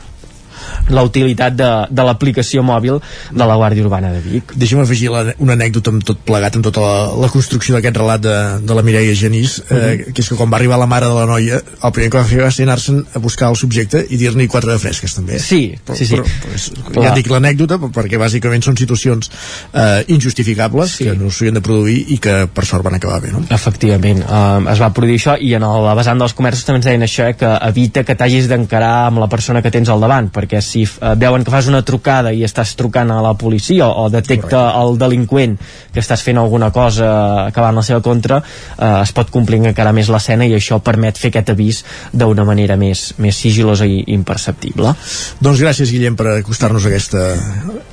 la 0.88 1.04
utilitat 1.06 1.56
de, 1.56 1.70
de 1.90 2.06
l'aplicació 2.06 2.62
mòbil 2.66 3.00
de 3.30 3.46
la 3.46 3.56
Guàrdia 3.56 3.84
Urbana 3.86 4.12
de 4.14 4.20
Vic. 4.24 4.54
Deixa'm 4.56 4.82
afegir 4.84 5.10
la, 5.12 5.24
una 5.38 5.56
anècdota 5.58 5.94
amb 5.94 6.04
tot 6.06 6.22
plegat, 6.26 6.56
amb 6.58 6.66
tota 6.66 6.84
la, 6.84 6.94
la 7.24 7.30
construcció 7.32 7.76
d'aquest 7.76 8.00
relat 8.00 8.24
de, 8.24 8.36
de 8.66 8.76
la 8.76 8.84
Mireia 8.86 9.14
Genís, 9.14 9.58
uh 9.58 9.64
-huh. 9.64 9.76
eh, 9.76 9.96
mhm. 9.96 10.12
que 10.14 10.22
és 10.22 10.28
que 10.28 10.36
quan 10.36 10.50
va 10.52 10.56
arribar 10.56 10.78
la 10.78 10.86
mare 10.86 11.06
de 11.06 11.14
la 11.14 11.26
noia, 11.26 11.60
el 11.82 11.92
primer 11.92 12.10
que 12.10 12.18
va 12.18 12.24
fer 12.24 12.42
va 12.42 12.50
ser 12.50 12.64
anar-se'n 12.64 13.04
a 13.14 13.18
buscar 13.18 13.50
el 13.50 13.56
subjecte 13.56 14.04
i 14.10 14.16
dir-ne 14.16 14.48
quatre 14.48 14.72
de 14.72 14.78
fresques, 14.78 15.14
també. 15.14 15.38
Sí, 15.38 15.74
però, 15.84 15.96
sí, 15.96 16.06
sí. 16.06 16.14
Però, 16.14 16.24
però 16.24 16.54
és, 16.54 16.70
ja 17.06 17.14
dic 17.14 17.30
l'anècdota, 17.30 17.78
perquè 17.78 18.18
bàsicament 18.18 18.62
són 18.62 18.76
situacions 18.76 19.30
eh, 19.72 20.04
injustificables 20.08 20.96
sí. 20.98 21.04
que 21.04 21.14
no 21.18 21.30
s'havien 21.30 21.58
de 21.58 21.64
produir 21.64 22.04
i 22.14 22.18
que 22.22 22.46
per 22.52 22.66
sort 22.68 22.84
van 22.86 22.98
acabar 22.98 23.20
bé, 23.24 23.32
no? 23.34 23.42
Efectivament, 23.50 24.22
eh, 24.22 24.72
es 24.72 24.82
va 24.82 24.90
produir 24.96 25.18
això 25.20 25.36
i 25.40 25.54
en 25.58 25.66
el 25.66 25.88
vessant 25.98 26.20
dels 26.20 26.36
comerços 26.36 26.66
també 26.66 26.80
ens 26.82 26.88
deien 26.90 27.06
això, 27.06 27.28
eh, 27.30 27.36
que 27.40 27.52
evita 27.70 28.04
que 28.06 28.16
t'hagis 28.18 28.48
d'encarar 28.50 28.92
amb 29.08 29.22
la 29.22 29.30
persona 29.32 29.62
que 29.62 29.72
tens 29.74 29.90
al 29.92 30.02
davant, 30.02 30.30
perquè 30.32 30.59
si 30.64 30.84
eh, 30.84 31.14
veuen 31.16 31.44
que 31.44 31.52
fas 31.52 31.68
una 31.70 31.82
trucada 31.86 32.32
i 32.32 32.44
estàs 32.46 32.74
trucant 32.78 33.10
a 33.10 33.20
la 33.24 33.34
policia 33.34 33.88
o, 33.88 34.06
o 34.06 34.10
detecta 34.12 34.48
Correcte. 34.50 34.82
el 34.82 34.98
delinqüent 35.00 35.56
que 35.94 36.00
estàs 36.02 36.22
fent 36.26 36.38
alguna 36.38 36.70
cosa 36.74 37.10
acabant 37.46 37.76
la 37.76 37.84
seva 37.86 38.00
contra, 38.04 38.40
eh, 38.76 38.92
es 39.02 39.12
pot 39.16 39.30
complir 39.30 39.60
encara 39.60 39.92
més 39.96 40.08
l'escena 40.12 40.46
i 40.46 40.54
això 40.56 40.80
permet 40.84 41.18
fer 41.18 41.32
aquest 41.32 41.52
avís 41.54 41.82
d'una 42.12 42.44
manera 42.44 42.76
més, 42.80 43.10
més 43.18 43.36
sigilosa 43.36 43.86
i 43.86 44.04
imperceptible. 44.14 44.94
Doncs 45.40 45.60
gràcies, 45.60 45.90
Guillem, 45.90 46.16
per 46.16 46.38
acostar-nos 46.38 46.86
a 46.86 46.92
aquesta 46.92 47.26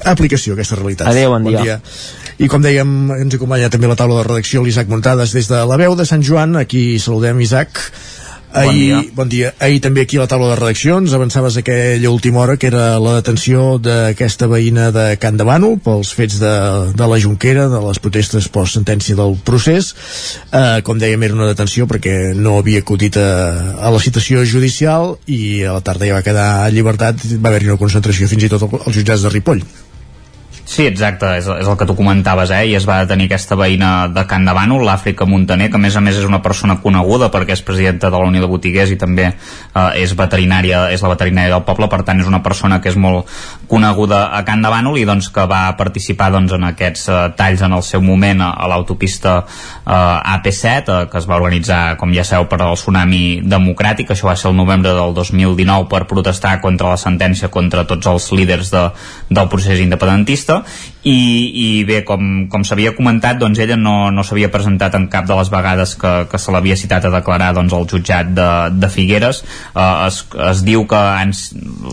aplicació, 0.05 0.53
a 0.53 0.59
aquesta 0.59 0.79
realitat. 0.79 1.09
Adéu, 1.11 1.33
bon, 1.33 1.43
bon 1.43 1.57
dia. 1.57 1.63
dia. 1.63 1.81
I 2.37 2.45
com 2.51 2.61
dèiem, 2.61 2.89
ens 3.17 3.33
acompanya 3.33 3.71
també 3.73 3.89
la 3.89 3.97
taula 3.97 4.19
de 4.19 4.27
redacció 4.27 4.61
l'Isaac 4.61 4.91
Muntades 4.91 5.33
des 5.33 5.47
de 5.49 5.63
la 5.65 5.77
veu 5.81 5.95
de 5.97 6.05
Sant 6.05 6.21
Joan. 6.21 6.55
Aquí 6.59 6.99
saludem 7.01 7.41
Isaac. 7.41 7.81
Ahir, 8.53 8.67
bon 8.67 8.77
dia. 8.79 9.11
Bon 9.15 9.29
dia. 9.29 9.53
Ahir 9.59 9.81
també 9.83 10.03
aquí 10.05 10.17
a 10.17 10.23
la 10.23 10.29
taula 10.31 10.49
de 10.53 10.57
redaccions 10.59 11.13
avançaves 11.13 11.57
aquella 11.59 12.09
última 12.09 12.39
hora 12.39 12.57
que 12.57 12.69
era 12.71 12.99
la 12.99 13.17
detenció 13.17 13.77
d'aquesta 13.77 14.47
veïna 14.47 14.89
de 14.95 15.05
Can 15.21 15.37
de 15.37 15.47
Bànol 15.47 15.77
pels 15.83 16.13
fets 16.15 16.39
de, 16.41 16.53
de 16.97 17.09
la 17.11 17.19
Junquera, 17.19 17.67
de 17.71 17.81
les 17.83 17.99
protestes 17.99 18.47
post 18.47 18.79
sentència 18.79 19.17
del 19.19 19.35
procés. 19.43 19.93
Eh, 20.51 20.79
com 20.87 20.99
dèiem, 21.01 21.27
era 21.27 21.37
una 21.37 21.49
detenció 21.51 21.89
perquè 21.91 22.33
no 22.37 22.57
havia 22.61 22.83
acudit 22.85 23.19
a, 23.19 23.27
a 23.81 23.91
la 23.93 24.01
citació 24.03 24.45
judicial 24.45 25.17
i 25.27 25.63
a 25.63 25.75
la 25.77 25.83
tarda 25.83 26.07
ja 26.07 26.17
va 26.17 26.25
quedar 26.25 26.47
a 26.63 26.71
llibertat, 26.71 27.27
va 27.37 27.51
haver-hi 27.51 27.73
una 27.73 27.81
concentració 27.81 28.31
fins 28.31 28.47
i 28.47 28.53
tot 28.53 28.65
als 28.69 28.95
jutjats 28.95 29.27
de 29.27 29.35
Ripoll. 29.35 29.65
Sí, 30.67 30.83
exacte, 30.83 31.29
és, 31.39 31.45
és 31.47 31.67
el 31.71 31.77
que 31.79 31.85
tu 31.87 31.93
comentaves, 31.95 32.51
eh? 32.51 32.65
I 32.67 32.73
es 32.75 32.83
va 32.83 32.97
detenir 32.99 33.29
aquesta 33.29 33.55
veïna 33.55 34.09
de 34.11 34.25
Can 34.27 34.43
Bànol, 34.51 34.81
l'Àfrica 34.83 35.23
Montaner, 35.23 35.69
que 35.71 35.79
a 35.79 35.79
més 35.79 35.95
a 35.95 36.01
més 36.03 36.17
és 36.19 36.25
una 36.27 36.41
persona 36.43 36.75
coneguda 36.83 37.29
perquè 37.31 37.55
és 37.55 37.61
presidenta 37.63 38.09
de 38.11 38.19
la 38.19 38.27
Unió 38.27 38.43
de 38.43 38.49
Botiguers 38.51 38.91
i 38.91 38.97
també 38.99 39.29
eh, 39.29 40.01
és 40.03 40.11
veterinària, 40.19 40.89
és 40.91 41.05
la 41.05 41.13
veterinària 41.13 41.53
del 41.55 41.63
poble, 41.63 41.87
per 41.87 42.01
tant 42.03 42.19
és 42.19 42.27
una 42.27 42.41
persona 42.43 42.81
que 42.83 42.91
és 42.91 42.97
molt 42.99 43.31
coneguda 43.71 44.25
a 44.35 44.41
Can 44.43 44.65
Bànol 44.67 44.99
i 44.99 45.05
doncs 45.07 45.29
que 45.31 45.45
va 45.47 45.61
participar 45.79 46.33
doncs, 46.35 46.51
en 46.59 46.67
aquests 46.67 47.07
eh, 47.07 47.21
talls 47.39 47.63
en 47.63 47.77
el 47.79 47.87
seu 47.87 48.03
moment 48.03 48.43
a, 48.43 48.51
a 48.59 48.67
l'autopista 48.67 49.37
eh, 49.47 50.35
AP7, 50.35 50.83
eh, 50.83 51.07
que 51.07 51.21
es 51.23 51.29
va 51.31 51.39
organitzar, 51.39 51.95
com 51.95 52.11
ja 52.11 52.27
sabeu, 52.27 52.49
per 52.51 52.59
al 52.65 52.75
tsunami 52.75 53.39
democràtic, 53.47 54.11
això 54.11 54.27
va 54.27 54.35
ser 54.35 54.51
el 54.51 54.59
novembre 54.59 54.91
del 54.99 55.15
2019 55.15 55.87
per 55.95 56.03
protestar 56.11 56.57
contra 56.59 56.91
la 56.91 56.99
sentència 56.99 57.47
contra 57.47 57.87
tots 57.87 58.11
els 58.11 58.29
líders 58.35 58.75
de, 58.75 58.85
del 59.31 59.47
procés 59.47 59.79
independentista 59.79 60.56
i, 61.07 61.17
i 61.63 61.67
bé, 61.87 62.01
com, 62.07 62.47
com 62.51 62.63
s'havia 62.67 62.93
comentat 62.97 63.39
doncs 63.39 63.59
ella 63.63 63.77
no, 63.79 64.09
no 64.11 64.25
s'havia 64.27 64.49
presentat 64.51 64.95
en 64.97 65.07
cap 65.11 65.27
de 65.29 65.37
les 65.39 65.51
vegades 65.53 65.95
que, 65.99 66.13
que 66.31 66.39
se 66.41 66.53
l'havia 66.53 66.75
citat 66.79 67.07
a 67.07 67.13
declarar 67.13 67.53
doncs, 67.55 67.75
al 67.75 67.87
jutjat 67.87 68.33
de, 68.35 68.47
de 68.75 68.89
Figueres. 68.91 69.43
Uh, 69.71 70.07
es, 70.07 70.21
es 70.49 70.63
diu 70.67 70.83
que 70.89 70.99
ens, 71.21 71.45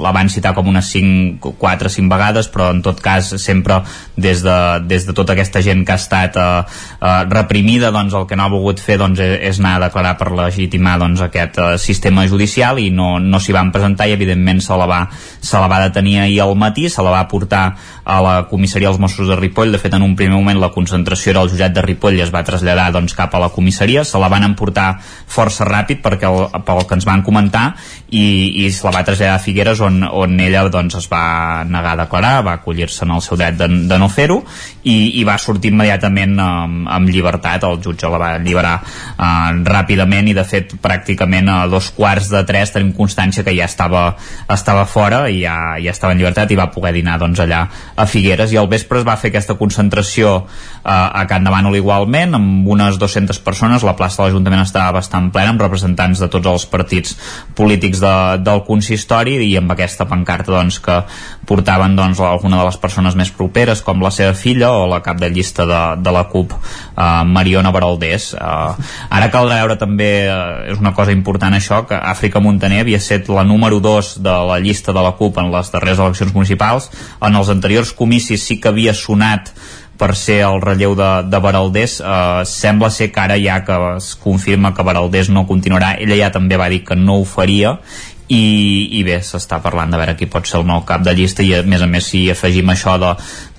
la 0.02 0.14
van 0.16 0.30
citar 0.32 0.54
com 0.56 0.68
unes 0.72 0.90
5, 0.94 1.54
4 1.60 1.92
5 1.94 2.10
vegades 2.10 2.50
però 2.50 2.70
en 2.74 2.82
tot 2.84 3.00
cas 3.04 3.34
sempre 3.42 3.80
des 4.16 4.42
de, 4.44 4.56
des 4.88 5.06
de 5.06 5.14
tota 5.16 5.34
aquesta 5.36 5.62
gent 5.64 5.84
que 5.86 5.94
ha 5.94 6.00
estat 6.00 6.38
uh, 6.40 6.64
uh, 6.64 7.22
reprimida 7.30 7.92
doncs 7.94 8.14
el 8.18 8.26
que 8.30 8.38
no 8.38 8.48
ha 8.48 8.52
volgut 8.52 8.82
fer 8.82 8.98
doncs, 9.00 9.22
és, 9.22 9.36
és 9.52 9.62
anar 9.62 9.76
a 9.78 9.84
declarar 9.86 10.16
per 10.18 10.32
legitimar 10.34 10.96
doncs, 11.02 11.22
aquest 11.28 11.60
uh, 11.62 11.70
sistema 11.78 12.26
judicial 12.30 12.80
i 12.82 12.90
no, 12.90 13.16
no 13.22 13.40
s'hi 13.40 13.54
van 13.54 13.72
presentar 13.74 14.08
i 14.10 14.16
evidentment 14.16 14.62
se 14.64 14.78
la, 14.78 14.88
va, 14.90 15.00
se 15.38 15.60
la 15.60 15.70
va 15.70 15.82
detenir 15.86 16.18
ahir 16.24 16.40
al 16.42 16.54
matí, 16.58 16.88
se 16.90 17.02
la 17.04 17.14
va 17.14 17.24
portar 17.30 17.64
a 18.04 18.20
la 18.20 18.34
comissaria 18.48 18.90
dels 18.90 19.00
Mossos 19.00 19.28
de 19.28 19.36
Ripoll. 19.36 19.72
De 19.72 19.80
fet, 19.80 19.94
en 19.96 20.04
un 20.04 20.14
primer 20.16 20.36
moment 20.36 20.60
la 20.60 20.70
concentració 20.74 21.32
era 21.32 21.42
al 21.44 21.50
jutjat 21.50 21.72
de 21.74 21.82
Ripoll 21.82 22.18
i 22.18 22.24
es 22.24 22.32
va 22.34 22.44
traslladar 22.44 22.90
doncs, 22.92 23.16
cap 23.16 23.34
a 23.34 23.40
la 23.40 23.48
comissaria. 23.54 24.04
Se 24.04 24.20
la 24.20 24.28
van 24.32 24.44
emportar 24.44 24.98
força 25.00 25.64
ràpid 25.64 26.02
perquè 26.04 26.28
el, 26.28 26.48
pel 26.66 26.84
que 26.84 26.98
ens 26.98 27.08
van 27.08 27.24
comentar 27.24 27.64
i, 28.10 28.64
i 28.64 28.70
se 28.70 28.84
la 28.86 28.92
va 28.98 29.04
traslladar 29.06 29.38
a 29.38 29.42
Figueres 29.42 29.80
on, 29.84 30.02
on 30.04 30.36
ella 30.40 30.66
doncs, 30.68 30.98
es 31.00 31.08
va 31.10 31.64
negar 31.64 31.94
a 31.94 32.02
declarar, 32.04 32.34
va 32.44 32.58
acollir-se 32.60 33.04
en 33.06 33.14
el 33.16 33.24
seu 33.24 33.40
dret 33.40 33.56
de, 33.58 33.70
de 33.88 33.98
no 34.00 34.10
fer-ho 34.12 34.42
i, 34.84 35.20
i 35.20 35.24
va 35.24 35.38
sortir 35.40 35.72
immediatament 35.72 36.36
amb, 36.44 36.84
amb 36.98 37.08
llibertat. 37.08 37.64
El 37.64 37.80
jutge 37.84 38.10
la 38.12 38.20
va 38.20 38.34
alliberar 38.36 38.76
eh, 38.84 39.64
ràpidament 39.64 40.28
i 40.28 40.36
de 40.36 40.44
fet 40.44 40.76
pràcticament 40.84 41.48
a 41.48 41.58
dos 41.72 41.88
quarts 41.96 42.28
de 42.32 42.44
tres 42.44 42.74
tenim 42.74 42.92
constància 42.96 43.44
que 43.46 43.56
ja 43.56 43.64
estava, 43.70 44.10
estava 44.52 44.84
fora 44.84 45.24
i 45.32 45.40
ja, 45.42 45.56
ja 45.80 45.94
estava 45.94 46.12
en 46.12 46.20
llibertat 46.20 46.52
i 46.52 46.60
va 46.60 46.70
poder 46.74 46.92
dinar 46.96 47.16
doncs, 47.22 47.40
allà 47.40 47.64
a 47.96 48.06
Figueres 48.10 48.52
i 48.52 48.58
al 48.60 48.68
vespre 48.70 49.00
es 49.00 49.06
va 49.06 49.16
fer 49.20 49.30
aquesta 49.30 49.56
concentració 49.58 50.34
eh, 50.40 50.90
a 50.90 51.24
Can 51.30 51.46
de 51.46 51.52
Bànol 51.54 51.78
igualment 51.78 52.36
amb 52.38 52.68
unes 52.74 52.98
200 53.00 53.40
persones, 53.44 53.84
la 53.86 53.96
plaça 53.98 54.22
de 54.22 54.28
l'Ajuntament 54.28 54.64
estava 54.64 54.96
bastant 54.98 55.30
plena 55.34 55.54
amb 55.54 55.62
representants 55.62 56.22
de 56.22 56.30
tots 56.32 56.50
els 56.50 56.66
partits 56.70 57.16
polítics 57.54 58.02
de, 58.02 58.14
del 58.44 58.64
consistori 58.66 59.38
i 59.46 59.52
amb 59.60 59.74
aquesta 59.74 60.08
pancarta 60.10 60.52
doncs, 60.52 60.80
que 60.84 61.00
portaven 61.46 61.96
doncs, 61.96 62.22
alguna 62.24 62.62
de 62.62 62.68
les 62.70 62.80
persones 62.80 63.16
més 63.18 63.30
properes 63.34 63.82
com 63.84 64.02
la 64.02 64.12
seva 64.14 64.34
filla 64.38 64.72
o 64.74 64.88
la 64.90 65.02
cap 65.04 65.20
de 65.20 65.30
llista 65.30 65.66
de, 65.68 65.82
de 66.02 66.14
la 66.14 66.26
CUP 66.32 66.54
eh, 66.54 67.08
Mariona 67.28 67.72
Baraldés 67.74 68.32
eh, 68.34 68.90
ara 69.14 69.30
caldrà 69.32 69.60
veure 69.62 69.78
també 69.80 70.10
eh, 70.26 70.72
és 70.72 70.80
una 70.80 70.94
cosa 70.96 71.14
important 71.14 71.54
això 71.54 71.84
que 71.88 71.96
Àfrica 71.96 72.42
Montaner 72.42 72.82
havia 72.82 73.00
set 73.00 73.28
la 73.32 73.44
número 73.46 73.80
2 73.80 74.18
de 74.24 74.34
la 74.50 74.58
llista 74.60 74.92
de 74.92 75.02
la 75.04 75.14
CUP 75.18 75.38
en 75.38 75.50
les 75.52 75.70
darreres 75.72 76.00
eleccions 76.00 76.34
municipals. 76.34 76.90
En 77.24 77.36
els 77.36 77.50
anteriors 77.52 77.83
comicis 77.92 78.46
sí 78.46 78.60
que 78.60 78.70
havia 78.72 78.94
sonat 78.94 79.52
per 79.98 80.14
ser 80.18 80.40
el 80.46 80.60
relleu 80.62 80.96
de, 80.98 81.10
de 81.30 81.40
Baraldés. 81.42 82.00
Eh, 82.00 82.42
sembla 82.48 82.90
ser 82.90 83.10
que 83.12 83.22
ara 83.22 83.38
ja 83.40 83.60
que 83.66 83.76
es 83.96 84.14
confirma 84.20 84.74
que 84.74 84.86
Baraldés 84.86 85.30
no 85.30 85.46
continuarà 85.46 85.94
ella 86.00 86.18
ja 86.26 86.32
també 86.34 86.58
va 86.58 86.70
dir 86.72 86.84
que 86.84 86.98
no 86.98 87.20
ho 87.20 87.28
faria. 87.28 87.78
I, 88.24 88.88
i 88.96 89.02
bé, 89.04 89.18
s'està 89.20 89.58
parlant 89.60 89.90
de 89.92 89.98
veure 90.00 90.14
qui 90.16 90.24
pot 90.32 90.48
ser 90.48 90.56
el 90.62 90.64
nou 90.64 90.80
cap 90.88 91.02
de 91.04 91.12
llista 91.12 91.44
i 91.44 91.50
a 91.52 91.60
més 91.60 91.82
a 91.84 91.88
més 91.90 92.06
si 92.08 92.22
afegim 92.32 92.72
això 92.72 92.94
de, 92.96 93.10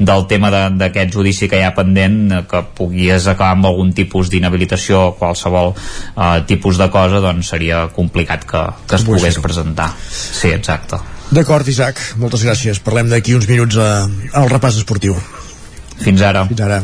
del 0.01 0.25
tema 0.25 0.49
d'aquest 0.49 1.11
de, 1.11 1.13
judici 1.13 1.49
que 1.51 1.59
hi 1.61 1.67
ha 1.67 1.75
pendent 1.77 2.17
eh, 2.33 2.43
que 2.49 2.63
pogués 2.73 3.29
acabar 3.29 3.53
amb 3.53 3.69
algun 3.69 3.93
tipus 3.93 4.33
d'inhabilitació 4.33 5.11
o 5.11 5.15
qualsevol 5.21 5.75
eh, 5.77 6.39
tipus 6.49 6.81
de 6.81 6.89
cosa 6.89 7.21
doncs 7.21 7.53
seria 7.53 7.85
complicat 7.93 8.49
que, 8.49 8.69
que 8.89 8.97
es 8.97 9.05
pogués 9.05 9.37
presentar. 9.37 9.93
Sí, 10.01 10.49
exacte 10.49 11.14
D'acord, 11.33 11.67
Isaac, 11.67 11.99
moltes 12.21 12.45
gràcies. 12.45 12.79
Parlem 12.79 13.09
d'aquí 13.09 13.35
uns 13.35 13.47
minuts 13.49 13.77
a, 13.81 14.05
al 14.33 14.49
repàs 14.51 14.77
esportiu. 14.81 15.17
Fins 16.03 16.21
ara. 16.21 16.45
Fins 16.49 16.61
ara. 16.61 16.81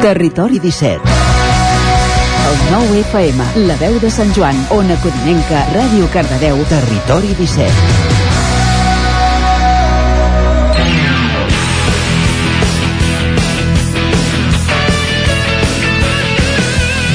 Territori 0.00 0.56
17 0.58 1.00
El 2.50 2.62
nou 2.72 2.94
FM, 3.02 3.66
la 3.68 3.76
veu 3.82 3.98
de 4.00 4.08
Sant 4.10 4.32
Joan, 4.34 4.56
Ona 4.72 4.96
Codinenca, 5.04 5.66
Ràdio 5.76 6.08
Cardedeu, 6.14 6.64
Territori 6.72 7.36
17 7.36 8.09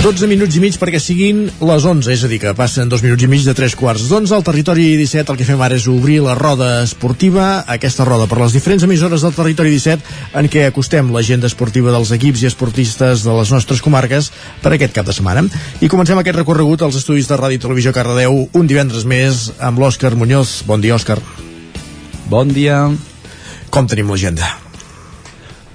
12 0.06 0.28
minuts 0.30 0.54
i 0.54 0.60
mig 0.62 0.76
perquè 0.78 1.00
siguin 1.02 1.48
les 1.50 1.86
11, 1.90 2.12
és 2.14 2.22
a 2.22 2.28
dir, 2.30 2.38
que 2.38 2.52
passen 2.54 2.92
dos 2.92 3.02
minuts 3.02 3.24
i 3.26 3.30
mig 3.32 3.42
de 3.42 3.56
tres 3.58 3.74
quarts 3.74 4.04
d'onze. 4.06 4.36
Al 4.38 4.44
territori 4.46 4.84
17 5.00 5.32
el 5.34 5.38
que 5.40 5.48
fem 5.48 5.62
ara 5.66 5.80
és 5.80 5.88
obrir 5.90 6.20
la 6.22 6.36
roda 6.38 6.84
esportiva, 6.84 7.64
aquesta 7.74 8.06
roda 8.06 8.28
per 8.30 8.38
les 8.38 8.54
diferents 8.54 8.86
emissores 8.86 9.26
del 9.26 9.34
territori 9.34 9.72
17 9.74 10.38
en 10.38 10.50
què 10.54 10.68
acostem 10.68 11.10
l'agenda 11.10 11.50
esportiva 11.50 11.90
dels 11.96 12.12
equips 12.14 12.44
i 12.44 12.50
esportistes 12.52 13.24
de 13.26 13.34
les 13.34 13.54
nostres 13.56 13.82
comarques 13.82 14.30
per 14.62 14.76
aquest 14.76 14.94
cap 14.94 15.10
de 15.10 15.16
setmana. 15.18 15.48
I 15.82 15.90
comencem 15.90 16.22
aquest 16.22 16.38
recorregut 16.38 16.86
als 16.86 17.00
estudis 17.02 17.32
de 17.32 17.40
Ràdio 17.42 17.58
i 17.58 17.64
Televisió 17.64 17.96
Cardedeu 17.96 18.44
un 18.46 18.70
divendres 18.70 19.10
més 19.10 19.48
amb 19.58 19.82
l'Òscar 19.82 20.14
Muñoz. 20.14 20.60
Bon 20.70 20.86
dia, 20.86 21.00
Òscar. 21.00 21.18
Bon 22.30 22.54
dia. 22.54 22.84
Com 23.74 23.90
tenim 23.90 24.14
l'agenda? 24.14 24.65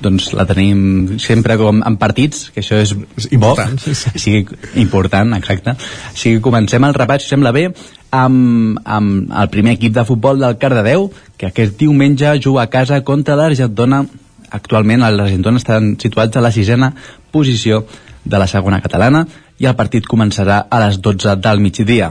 Doncs 0.02 0.30
la 0.36 0.46
tenim 0.48 1.18
sempre 1.22 1.56
com 1.60 1.82
en 1.86 1.96
partits, 2.00 2.48
que 2.54 2.62
això 2.62 2.78
és 2.80 2.94
important. 3.30 3.76
bo, 3.76 3.94
sigui 4.24 4.46
important, 4.82 5.34
exacte. 5.36 5.76
O 5.76 6.16
sigui, 6.16 6.40
comencem 6.44 6.84
el 6.86 6.96
repàs, 6.96 7.24
si 7.24 7.34
sembla 7.34 7.52
bé, 7.56 7.68
amb, 8.10 8.80
amb 8.84 9.34
el 9.42 9.50
primer 9.52 9.76
equip 9.78 9.94
de 9.96 10.06
futbol 10.08 10.40
del 10.40 10.58
Cardedeu, 10.58 11.10
que 11.36 11.50
aquest 11.50 11.76
diumenge 11.78 12.38
juga 12.40 12.64
a 12.64 12.72
casa 12.72 13.02
contra 13.04 13.36
l'Argentona. 13.38 14.04
Actualment 14.50 15.04
l'Argentona 15.04 15.60
estan 15.62 15.94
situats 16.00 16.36
a 16.36 16.42
la 16.42 16.50
sisena 16.50 16.94
posició 17.30 17.84
de 18.24 18.38
la 18.38 18.48
segona 18.50 18.80
catalana 18.82 19.26
i 19.60 19.68
el 19.68 19.76
partit 19.78 20.08
començarà 20.08 20.64
a 20.68 20.82
les 20.86 20.98
12 21.00 21.36
del 21.40 21.62
migdia 21.62 22.10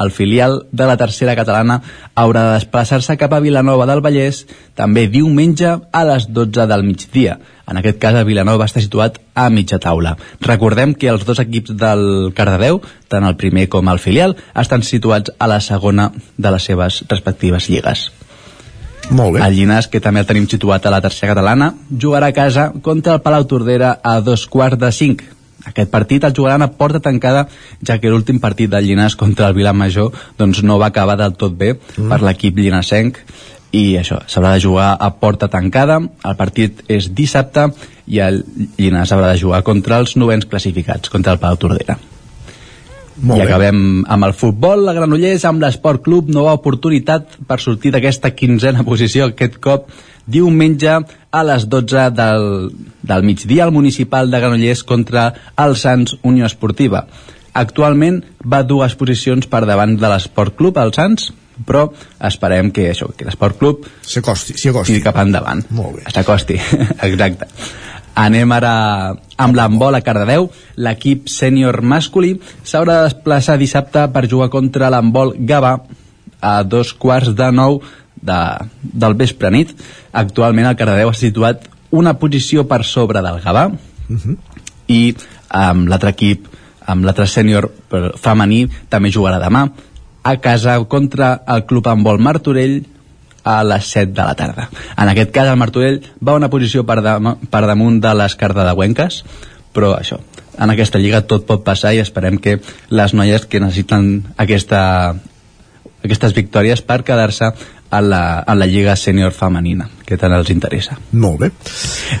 el 0.00 0.10
filial 0.10 0.66
de 0.72 0.86
la 0.86 0.96
tercera 0.96 1.34
catalana 1.36 1.80
haurà 2.14 2.46
de 2.46 2.54
desplaçar-se 2.56 3.16
cap 3.20 3.32
a 3.32 3.40
Vilanova 3.44 3.86
del 3.88 4.02
Vallès 4.04 4.44
també 4.78 5.06
diumenge 5.12 5.74
a 5.92 6.04
les 6.08 6.28
12 6.28 6.66
del 6.70 6.84
migdia. 6.86 7.38
En 7.68 7.78
aquest 7.78 8.00
cas, 8.02 8.16
a 8.18 8.24
Vilanova 8.26 8.66
està 8.66 8.82
situat 8.82 9.20
a 9.34 9.48
mitja 9.50 9.78
taula. 9.80 10.16
Recordem 10.40 10.94
que 10.94 11.10
els 11.12 11.24
dos 11.28 11.40
equips 11.40 11.76
del 11.78 12.32
Cardedeu, 12.36 12.82
tant 13.08 13.24
el 13.24 13.38
primer 13.40 13.68
com 13.72 13.88
el 13.88 14.02
filial, 14.02 14.36
estan 14.58 14.82
situats 14.82 15.32
a 15.38 15.48
la 15.48 15.60
segona 15.60 16.10
de 16.36 16.50
les 16.50 16.68
seves 16.68 17.04
respectives 17.08 17.70
lligues. 17.70 18.10
Molt 19.10 19.34
bé. 19.34 19.42
El 19.44 19.56
Llinàs, 19.56 19.88
que 19.90 20.00
també 20.00 20.22
el 20.22 20.28
tenim 20.28 20.46
situat 20.48 20.84
a 20.86 20.92
la 20.94 21.00
tercera 21.02 21.32
catalana, 21.32 21.72
jugarà 21.90 22.30
a 22.30 22.36
casa 22.36 22.70
contra 22.82 23.16
el 23.16 23.22
Palau 23.24 23.46
Tordera 23.50 23.96
a 24.02 24.20
dos 24.20 24.46
quarts 24.46 24.78
de 24.78 24.92
cinc 24.94 25.24
aquest 25.70 25.90
partit 25.90 26.24
el 26.24 26.34
jugaran 26.36 26.62
a 26.62 26.70
porta 26.78 27.00
tancada, 27.00 27.46
ja 27.86 27.98
que 27.98 28.10
l'últim 28.10 28.40
partit 28.42 28.70
del 28.70 28.86
Llinàs 28.88 29.16
contra 29.16 29.48
el 29.48 29.56
Vilamajor 29.58 30.12
doncs, 30.38 30.62
no 30.62 30.78
va 30.82 30.90
acabar 30.92 31.16
del 31.20 31.36
tot 31.38 31.56
bé 31.56 31.74
mm. 31.74 32.08
per 32.10 32.22
l'equip 32.22 32.58
llinasenc 32.58 33.22
i 33.72 33.96
això, 33.96 34.20
s'haurà 34.28 34.52
de 34.54 34.60
jugar 34.60 34.90
a 35.00 35.08
porta 35.16 35.48
tancada. 35.48 35.96
El 36.28 36.36
partit 36.36 36.84
és 36.92 37.08
dissabte 37.16 37.70
i 38.06 38.20
el 38.20 38.42
Llinàs 38.76 39.14
haurà 39.14 39.32
de 39.32 39.40
jugar 39.40 39.62
contra 39.64 40.02
els 40.02 40.16
novens 40.20 40.48
classificats, 40.48 41.08
contra 41.08 41.32
el 41.32 41.40
Palau 41.40 41.60
Tordera 41.60 42.00
molt 43.16 43.40
I 43.40 43.42
bé. 43.42 43.48
acabem 43.48 43.82
amb 44.08 44.28
el 44.28 44.34
futbol, 44.36 44.86
la 44.86 44.94
Granollers 44.96 45.44
amb 45.48 45.62
l'Esport 45.62 46.02
Club, 46.04 46.30
nova 46.32 46.54
oportunitat 46.58 47.36
per 47.48 47.60
sortir 47.60 47.92
d'aquesta 47.94 48.32
quinzena 48.36 48.84
posició, 48.90 49.28
aquest 49.30 49.60
cop 49.62 49.90
diumenge 50.26 50.96
a 51.32 51.42
les 51.42 51.66
12 51.68 52.08
del, 52.14 52.48
del 53.02 53.26
migdia 53.26 53.66
al 53.66 53.74
municipal 53.74 54.30
de 54.30 54.40
Granollers 54.40 54.84
contra 54.86 55.32
el 55.58 55.76
Sants 55.76 56.16
Unió 56.22 56.46
Esportiva. 56.46 57.06
Actualment 57.52 58.22
va 58.48 58.62
dues 58.64 58.94
posicions 58.96 59.48
per 59.50 59.66
davant 59.68 59.98
de 60.00 60.08
l'Esport 60.08 60.56
Club, 60.56 60.78
el 60.80 60.94
Sants, 60.96 61.32
però 61.66 61.86
esperem 62.24 62.70
que 62.72 62.88
això, 62.90 63.10
que 63.16 63.26
l'Esport 63.28 63.58
Club 63.60 63.86
s'acosti, 64.08 64.56
s'acosti 64.58 65.02
cap 65.04 65.18
endavant. 65.20 65.60
Molt 65.76 65.98
bé. 65.98 66.06
S'acosti, 66.14 66.56
exacte. 67.08 67.50
Anem 68.14 68.52
ara 68.52 68.72
amb 69.40 69.56
l'handbol 69.56 69.94
a 69.96 70.02
Cardedeu. 70.04 70.50
L'equip 70.76 71.28
sènior 71.32 71.80
masculí 71.82 72.34
s'haurà 72.64 72.98
de 73.00 73.08
desplaçar 73.08 73.58
dissabte 73.58 74.04
per 74.12 74.28
jugar 74.28 74.50
contra 74.52 74.90
l'handbol 74.92 75.34
Gava 75.38 75.78
a 76.40 76.62
dos 76.62 76.92
quarts 76.92 77.32
de 77.38 77.50
nou 77.52 77.80
de, 78.22 78.40
del 78.82 79.14
vespre 79.14 79.50
nit. 79.50 79.72
Actualment 80.12 80.68
el 80.68 80.76
Cardedeu 80.76 81.08
ha 81.12 81.16
situat 81.16 81.68
una 81.90 82.14
posició 82.18 82.66
per 82.68 82.84
sobre 82.84 83.22
del 83.22 83.40
Gavà 83.44 83.68
uh 83.68 83.78
Mhm. 84.08 84.18
-huh. 84.18 84.36
i 84.88 85.14
amb 85.48 85.88
l'altre 85.88 86.10
equip, 86.10 86.46
amb 86.86 87.04
l'altre 87.04 87.26
sènior 87.26 87.70
femení, 88.16 88.68
també 88.88 89.10
jugarà 89.10 89.38
demà 89.40 89.70
a 90.22 90.36
casa 90.36 90.78
contra 90.84 91.42
el 91.46 91.64
club 91.64 91.86
handbol 91.86 92.18
Martorell 92.18 92.84
a 93.44 93.62
les 93.64 93.88
7 93.90 94.12
de 94.12 94.22
la 94.22 94.34
tarda. 94.38 94.68
En 94.96 95.10
aquest 95.10 95.32
cas 95.34 95.48
el 95.50 95.58
Martorell 95.58 96.00
va 96.20 96.32
a 96.32 96.40
una 96.40 96.50
posició 96.50 96.86
per, 96.86 97.00
dam 97.02 97.34
per 97.50 97.64
damunt 97.66 98.00
de 98.02 98.14
les 98.18 98.36
cardedeuenques, 98.38 99.22
però 99.72 99.94
això, 99.96 100.20
en 100.58 100.70
aquesta 100.70 101.00
lliga 101.00 101.24
tot 101.26 101.46
pot 101.48 101.64
passar 101.64 101.94
i 101.94 102.02
esperem 102.02 102.38
que 102.38 102.58
les 102.90 103.14
noies 103.16 103.46
que 103.46 103.60
necessiten 103.60 104.34
aquesta, 104.36 104.82
aquestes 106.04 106.34
victòries 106.36 106.82
per 106.84 107.02
quedar-se 107.06 107.52
a 107.92 108.00
la, 108.00 108.22
a 108.40 108.54
la 108.56 108.66
lliga 108.66 108.96
sènior 108.96 109.34
femenina, 109.36 109.88
que 110.06 110.16
tant 110.16 110.32
els 110.32 110.50
interessa. 110.52 110.96
Molt 111.12 111.42
bé. 111.42 111.50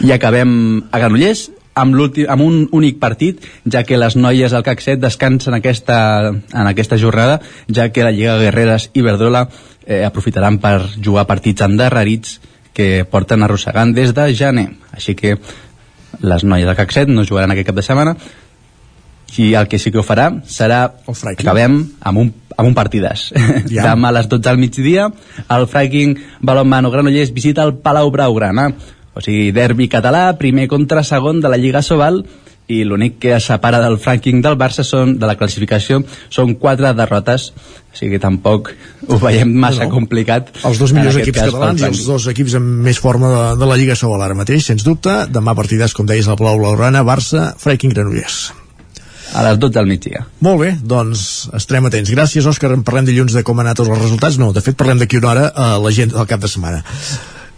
I 0.04 0.12
acabem 0.12 0.52
a 0.90 1.00
Granollers 1.00 1.48
amb, 1.74 1.98
amb 2.28 2.44
un 2.44 2.68
únic 2.72 2.98
partit, 3.00 3.42
ja 3.64 3.84
que 3.84 3.98
les 3.98 4.16
noies 4.16 4.52
del 4.52 4.64
CAC 4.66 4.84
7 4.84 5.00
descansen 5.02 5.56
aquesta, 5.56 5.98
en 6.30 6.70
aquesta 6.70 6.98
jornada, 6.98 7.40
ja 7.68 7.90
que 7.92 8.04
la 8.04 8.12
Lliga 8.12 8.38
Guerreres 8.40 8.90
i 8.94 9.04
Verdola 9.04 9.46
eh, 9.86 10.04
aprofitaran 10.04 10.58
per 10.62 10.78
jugar 10.98 11.26
partits 11.26 11.64
endarrerits 11.64 12.40
que 12.72 13.04
porten 13.08 13.42
arrossegant 13.42 13.92
des 13.94 14.14
de 14.16 14.28
gener. 14.34 14.70
Així 14.92 15.14
que 15.14 15.36
les 16.20 16.44
noies 16.44 16.68
del 16.68 16.76
CAC 16.76 16.92
7 16.92 17.12
no 17.12 17.26
jugaran 17.28 17.52
aquest 17.52 17.70
cap 17.70 17.76
de 17.76 17.84
setmana 17.86 18.16
i 19.40 19.54
el 19.56 19.68
que 19.68 19.78
sí 19.80 19.90
que 19.92 20.00
ho 20.00 20.04
farà 20.04 20.28
serà 20.44 20.82
acabem 21.30 21.78
amb 22.04 22.20
un, 22.20 22.32
amb 22.56 22.68
un 22.68 22.74
partidàs 22.76 23.30
Ja. 23.72 23.84
demà 23.88 24.10
a 24.10 24.16
les 24.18 24.28
12 24.28 24.44
del 24.44 24.60
migdia 24.60 25.06
el 25.56 25.64
Fracking 25.72 26.18
Balonmano 26.40 26.90
Granollers 26.92 27.32
visita 27.32 27.64
el 27.64 27.78
Palau 27.80 28.10
Braugrana 28.12 28.68
o 29.14 29.20
sigui, 29.20 29.50
derbi 29.52 29.88
català, 29.92 30.30
primer 30.40 30.68
contra 30.68 31.04
segon 31.04 31.40
de 31.40 31.50
la 31.52 31.60
Lliga 31.60 31.82
Sobal 31.82 32.22
i 32.72 32.84
l'únic 32.86 33.18
que 33.20 33.34
es 33.36 33.44
separa 33.50 33.80
del 33.82 33.98
Franking 34.00 34.40
del 34.40 34.54
Barça 34.56 34.84
són, 34.86 35.16
de 35.18 35.26
la 35.28 35.34
classificació 35.36 35.98
són 36.30 36.54
quatre 36.62 36.92
derrotes 36.96 37.50
o 37.92 37.96
sigui, 37.98 38.20
tampoc 38.22 38.70
ho 39.08 39.18
veiem 39.20 39.50
massa 39.52 39.84
No, 39.84 39.90
complicat 39.92 40.48
Els 40.64 40.78
dos 40.80 40.94
millors 40.96 41.18
equips 41.20 41.40
cas 41.42 41.50
catalans 41.50 41.82
i 41.82 41.84
els 41.84 41.98
Franking. 41.98 42.08
dos 42.14 42.28
equips 42.32 42.54
amb 42.56 42.86
més 42.86 43.02
forma 43.02 43.28
de, 43.34 43.42
de 43.60 43.68
la 43.68 43.76
Lliga 43.76 43.98
Sobal 43.98 44.22
ara 44.24 44.38
mateix, 44.38 44.64
sens 44.70 44.86
dubte. 44.86 45.26
Demà 45.28 45.52
partidàs, 45.58 45.92
com 45.92 46.08
deies, 46.08 46.30
al 46.30 46.38
Palau 46.40 46.62
Blaugrana, 46.62 47.02
Barça, 47.04 47.50
Freaking 47.60 47.92
Granollers. 47.92 48.52
A 49.34 49.42
les 49.44 49.58
12 49.58 49.72
del 49.72 49.86
migdia. 49.88 50.24
Molt 50.44 50.60
bé, 50.60 50.72
doncs 50.80 51.50
estarem 51.56 51.86
atents. 51.88 52.10
Gràcies, 52.12 52.48
Òscar. 52.48 52.72
En 52.76 52.82
parlem 52.84 53.06
dilluns 53.08 53.32
de 53.32 53.42
com 53.44 53.60
han 53.60 53.68
anat 53.68 53.80
els 53.84 53.92
resultats. 53.92 54.36
No, 54.40 54.50
de 54.52 54.60
fet, 54.64 54.76
parlem 54.76 55.00
d'aquí 55.00 55.20
una 55.20 55.30
hora 55.30 55.46
a 55.52 55.68
la 55.80 55.92
gent 55.92 56.12
del 56.12 56.28
cap 56.28 56.40
de 56.40 56.50
setmana. 56.52 56.82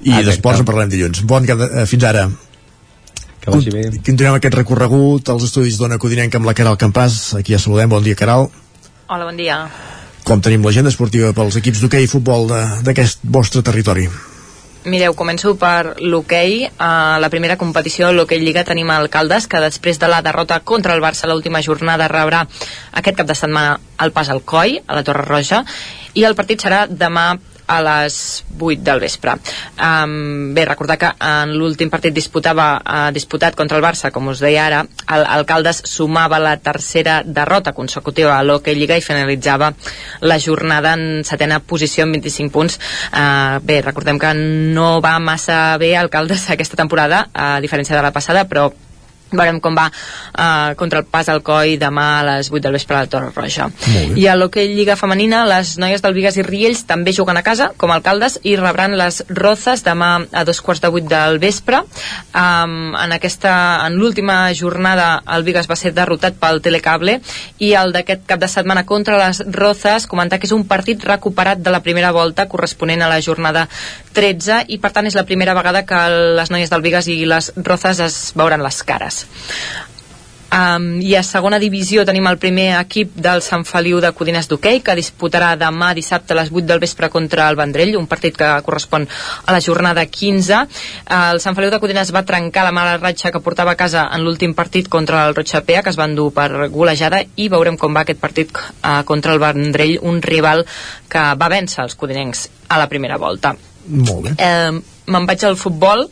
I 0.05 0.11
Exacte. 0.11 0.27
d'esports 0.31 0.61
en 0.61 0.67
parlem 0.69 0.91
dilluns. 0.93 1.23
Bon 1.25 1.45
cap 1.49 1.59
de, 1.59 1.69
eh, 1.83 1.87
fins 1.89 2.05
ara. 2.05 2.29
Que 3.41 3.51
vagi 3.51 3.71
bé. 3.71 3.83
Continuem 4.05 4.35
aquest 4.39 4.55
recorregut 4.55 5.29
als 5.29 5.45
estudis 5.45 5.77
d'Ona 5.81 5.99
Codinenca 5.99 6.39
amb 6.39 6.47
la 6.49 6.55
Caral 6.55 6.77
Campàs. 6.81 7.35
Aquí 7.39 7.53
ja 7.53 7.59
saludem. 7.59 7.89
Bon 7.91 8.03
dia, 8.05 8.15
Caral. 8.15 8.49
Hola, 9.09 9.25
bon 9.25 9.37
dia. 9.37 9.69
Com 10.25 10.41
tenim 10.41 10.63
l'agenda 10.65 10.89
esportiva 10.89 11.33
pels 11.37 11.57
equips 11.61 11.81
d'hoquei 11.83 12.05
i 12.05 12.07
futbol 12.09 12.47
de- 12.49 12.83
d'aquest 12.85 13.19
vostre 13.25 13.63
territori? 13.63 14.09
Mireu, 14.85 15.15
començo 15.15 15.55
per 15.57 15.97
l'hoquei. 16.01 16.71
A 16.79 17.19
la 17.21 17.31
primera 17.31 17.57
competició 17.57 18.07
de 18.09 18.13
l'hoquei 18.15 18.41
Lliga 18.41 18.65
tenim 18.65 18.91
a 18.91 18.97
Alcaldes, 18.99 19.47
que 19.47 19.61
després 19.61 19.99
de 19.99 20.09
la 20.09 20.21
derrota 20.23 20.61
contra 20.61 20.95
el 20.95 21.01
Barça 21.01 21.27
l'última 21.27 21.63
jornada 21.63 22.09
rebrà 22.09 22.47
aquest 22.93 23.17
cap 23.17 23.27
de 23.27 23.35
setmana 23.35 23.79
el 23.99 24.13
pas 24.13 24.29
al 24.29 24.43
COI, 24.43 24.83
a 24.87 24.95
la 24.95 25.03
Torre 25.03 25.25
Roja, 25.25 25.65
i 26.15 26.25
el 26.25 26.35
partit 26.35 26.61
serà 26.63 26.87
demà 26.87 27.39
a 27.67 27.81
les 27.83 28.45
8 28.59 28.83
del 28.85 29.01
vespre. 29.01 29.37
Um, 29.79 30.55
bé, 30.55 30.65
recordar 30.69 30.99
que 31.01 31.11
en 31.19 31.55
l'últim 31.57 31.91
partit 31.91 32.15
disputava, 32.15 32.69
uh, 32.81 33.11
disputat 33.15 33.57
contra 33.57 33.79
el 33.79 33.85
Barça, 33.85 34.11
com 34.15 34.29
us 34.33 34.43
deia 34.45 34.67
ara, 34.67 34.85
el 35.17 35.27
Alcaldes 35.39 35.83
sumava 35.89 36.41
la 36.43 36.57
tercera 36.57 37.23
derrota 37.25 37.73
consecutiva 37.73 38.37
a 38.37 38.43
l'Hockey 38.45 38.77
Lliga 38.77 38.99
i 38.99 39.05
finalitzava 39.05 39.73
la 40.21 40.39
jornada 40.39 40.95
en 40.99 41.25
setena 41.25 41.61
posició 41.61 42.05
amb 42.05 42.19
25 42.19 42.53
punts. 42.55 42.81
Uh, 43.13 43.61
bé, 43.65 43.81
recordem 43.83 44.21
que 44.21 44.35
no 44.37 45.01
va 45.05 45.19
massa 45.19 45.77
bé 45.81 45.95
Alcaldes 45.97 46.49
aquesta 46.51 46.79
temporada, 46.81 47.29
a 47.33 47.61
diferència 47.65 47.97
de 47.97 48.03
la 48.05 48.13
passada, 48.13 48.49
però 48.49 48.71
veurem 49.33 49.61
com 49.61 49.77
va 49.77 49.89
uh, 49.91 50.75
contra 50.79 51.01
el 51.01 51.07
pas 51.11 51.29
al 51.29 51.43
coi 51.45 51.77
demà 51.81 52.07
a 52.19 52.25
les 52.29 52.51
8 52.53 52.63
del 52.65 52.77
vespre 52.77 52.97
a 52.97 53.05
la 53.05 53.11
Torre 53.11 53.33
Roja. 53.35 53.69
I 54.17 54.27
a 54.29 54.37
l'Hockey 54.37 54.75
Lliga 54.75 54.97
Femenina 54.97 55.45
les 55.49 55.77
noies 55.81 56.03
del 56.03 56.15
Vigas 56.17 56.39
i 56.39 56.45
Riells 56.47 56.85
també 56.89 57.15
juguen 57.17 57.39
a 57.39 57.45
casa 57.47 57.71
com 57.77 57.91
a 57.91 57.99
alcaldes 57.99 58.39
i 58.43 58.57
rebran 58.61 58.97
les 58.99 59.23
Rozas 59.29 59.85
demà 59.85 60.13
a 60.33 60.45
dos 60.45 60.61
quarts 60.65 60.83
de 60.85 60.91
8 60.91 61.09
del 61.11 61.39
vespre. 61.43 61.83
Um, 62.35 62.95
en 62.95 63.17
aquesta 63.17 63.55
en 63.87 63.99
l'última 63.99 64.39
jornada 64.55 65.23
el 65.35 65.45
Vigas 65.47 65.69
va 65.71 65.79
ser 65.79 65.95
derrotat 65.95 66.39
pel 66.41 66.63
Telecable 66.65 67.19
i 67.59 67.75
el 67.79 67.93
d'aquest 67.95 68.27
cap 68.29 68.43
de 68.43 68.49
setmana 68.51 68.87
contra 68.87 69.19
les 69.21 69.43
Rozas 69.47 70.09
comentar 70.11 70.39
que 70.39 70.49
és 70.49 70.57
un 70.57 70.67
partit 70.69 71.03
recuperat 71.05 71.59
de 71.59 71.73
la 71.75 71.83
primera 71.83 72.13
volta 72.13 72.49
corresponent 72.49 73.03
a 73.03 73.11
la 73.11 73.21
jornada 73.25 73.67
13 74.15 74.65
i 74.75 74.79
per 74.79 74.93
tant 74.95 75.07
és 75.07 75.17
la 75.19 75.27
primera 75.27 75.55
vegada 75.57 75.85
que 75.87 76.01
les 76.39 76.51
noies 76.51 76.71
del 76.71 76.85
Vigas 76.85 77.09
i 77.09 77.21
les 77.29 77.53
Rozas 77.57 78.01
es 78.05 78.19
veuran 78.37 78.63
les 78.63 78.83
cares 78.87 79.14
Um, 80.55 81.01
I 81.03 81.17
a 81.19 81.23
segona 81.27 81.59
divisió 81.59 82.05
tenim 82.07 82.29
el 82.31 82.37
primer 82.39 82.77
equip 82.79 83.17
del 83.19 83.41
Sant 83.43 83.65
Feliu 83.67 83.99
de 84.03 84.13
Codines 84.15 84.47
d'Hockey 84.47 84.85
que 84.87 84.95
disputarà 84.95 85.55
demà 85.59 85.89
dissabte 85.99 86.31
a 86.31 86.37
les 86.39 86.53
8 86.53 86.69
del 86.69 86.83
vespre 86.85 87.09
contra 87.11 87.49
el 87.51 87.59
Vendrell, 87.59 87.97
un 87.99 88.07
partit 88.07 88.37
que 88.39 88.51
correspon 88.63 89.09
a 89.09 89.55
la 89.57 89.61
jornada 89.65 90.05
15. 90.07 90.61
Uh, 90.61 91.17
el 91.33 91.43
Sant 91.43 91.59
Feliu 91.59 91.73
de 91.75 91.81
Codines 91.83 92.13
va 92.15 92.23
trencar 92.29 92.69
la 92.69 92.75
mala 92.77 93.01
ratxa 93.01 93.33
que 93.35 93.43
portava 93.43 93.75
a 93.75 93.81
casa 93.81 94.07
en 94.15 94.23
l'últim 94.23 94.55
partit 94.55 94.89
contra 94.93 95.25
el 95.27 95.35
Rotxapea, 95.35 95.83
que 95.83 95.91
es 95.91 95.99
va 95.99 96.07
endur 96.07 96.31
per 96.37 96.69
golejada, 96.71 97.25
i 97.35 97.49
veurem 97.51 97.81
com 97.81 97.97
va 97.97 98.05
aquest 98.07 98.23
partit 98.23 98.55
uh, 98.55 99.03
contra 99.09 99.35
el 99.35 99.43
Vendrell, 99.43 99.99
un 100.07 100.23
rival 100.23 100.63
que 101.11 101.27
va 101.35 101.51
vèncer 101.51 101.83
els 101.83 101.99
codinencs 101.99 102.47
a 102.69 102.79
la 102.79 102.87
primera 102.93 103.19
volta. 103.19 103.57
Molt 103.89 104.29
bé. 104.29 104.39
Eh, 104.39 104.83
Me'n 105.05 105.27
vaig 105.29 105.43
al 105.45 105.59
futbol 105.61 106.07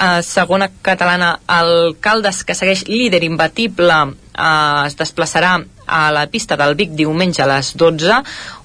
eh, 0.00 0.22
segona 0.22 0.70
catalana 0.82 1.34
el 1.60 1.96
Caldes 2.00 2.42
que 2.44 2.56
segueix 2.56 2.86
líder 2.88 3.22
imbatible 3.26 3.98
eh, 4.06 4.86
es 4.86 4.96
desplaçarà 4.98 5.58
a 5.90 6.02
la 6.14 6.26
pista 6.30 6.56
del 6.56 6.76
Vic 6.78 6.94
diumenge 6.96 7.42
a 7.42 7.48
les 7.50 7.72
12 7.76 8.18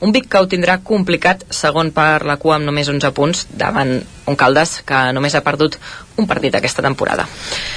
un 0.05 0.15
Vic 0.15 0.29
que 0.31 0.41
ho 0.41 0.49
tindrà 0.49 0.79
complicat 0.83 1.45
segon 1.49 1.91
per 1.91 2.23
la 2.25 2.39
cua 2.41 2.59
amb 2.59 2.69
només 2.69 2.89
11 2.91 3.13
punts 3.17 3.45
davant 3.51 3.97
un 4.25 4.39
Caldes 4.39 4.79
que 4.87 5.05
només 5.13 5.35
ha 5.35 5.45
perdut 5.45 5.77
un 6.17 6.27
partit 6.27 6.55
aquesta 6.55 6.81
temporada. 6.85 7.27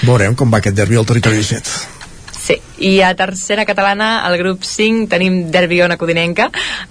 Veurem 0.06 0.36
com 0.38 0.52
va 0.52 0.62
aquest 0.62 0.76
derbi 0.78 1.00
al 1.00 1.08
territori 1.08 1.42
17 1.42 1.97
Sí, 2.48 2.54
i 2.80 3.02
a 3.04 3.10
tercera 3.12 3.66
catalana, 3.68 4.22
al 4.24 4.38
grup 4.40 4.62
5, 4.64 5.08
tenim 5.12 5.50
derbi 5.52 5.82
ona 5.84 5.98
codinenca. 6.00 6.46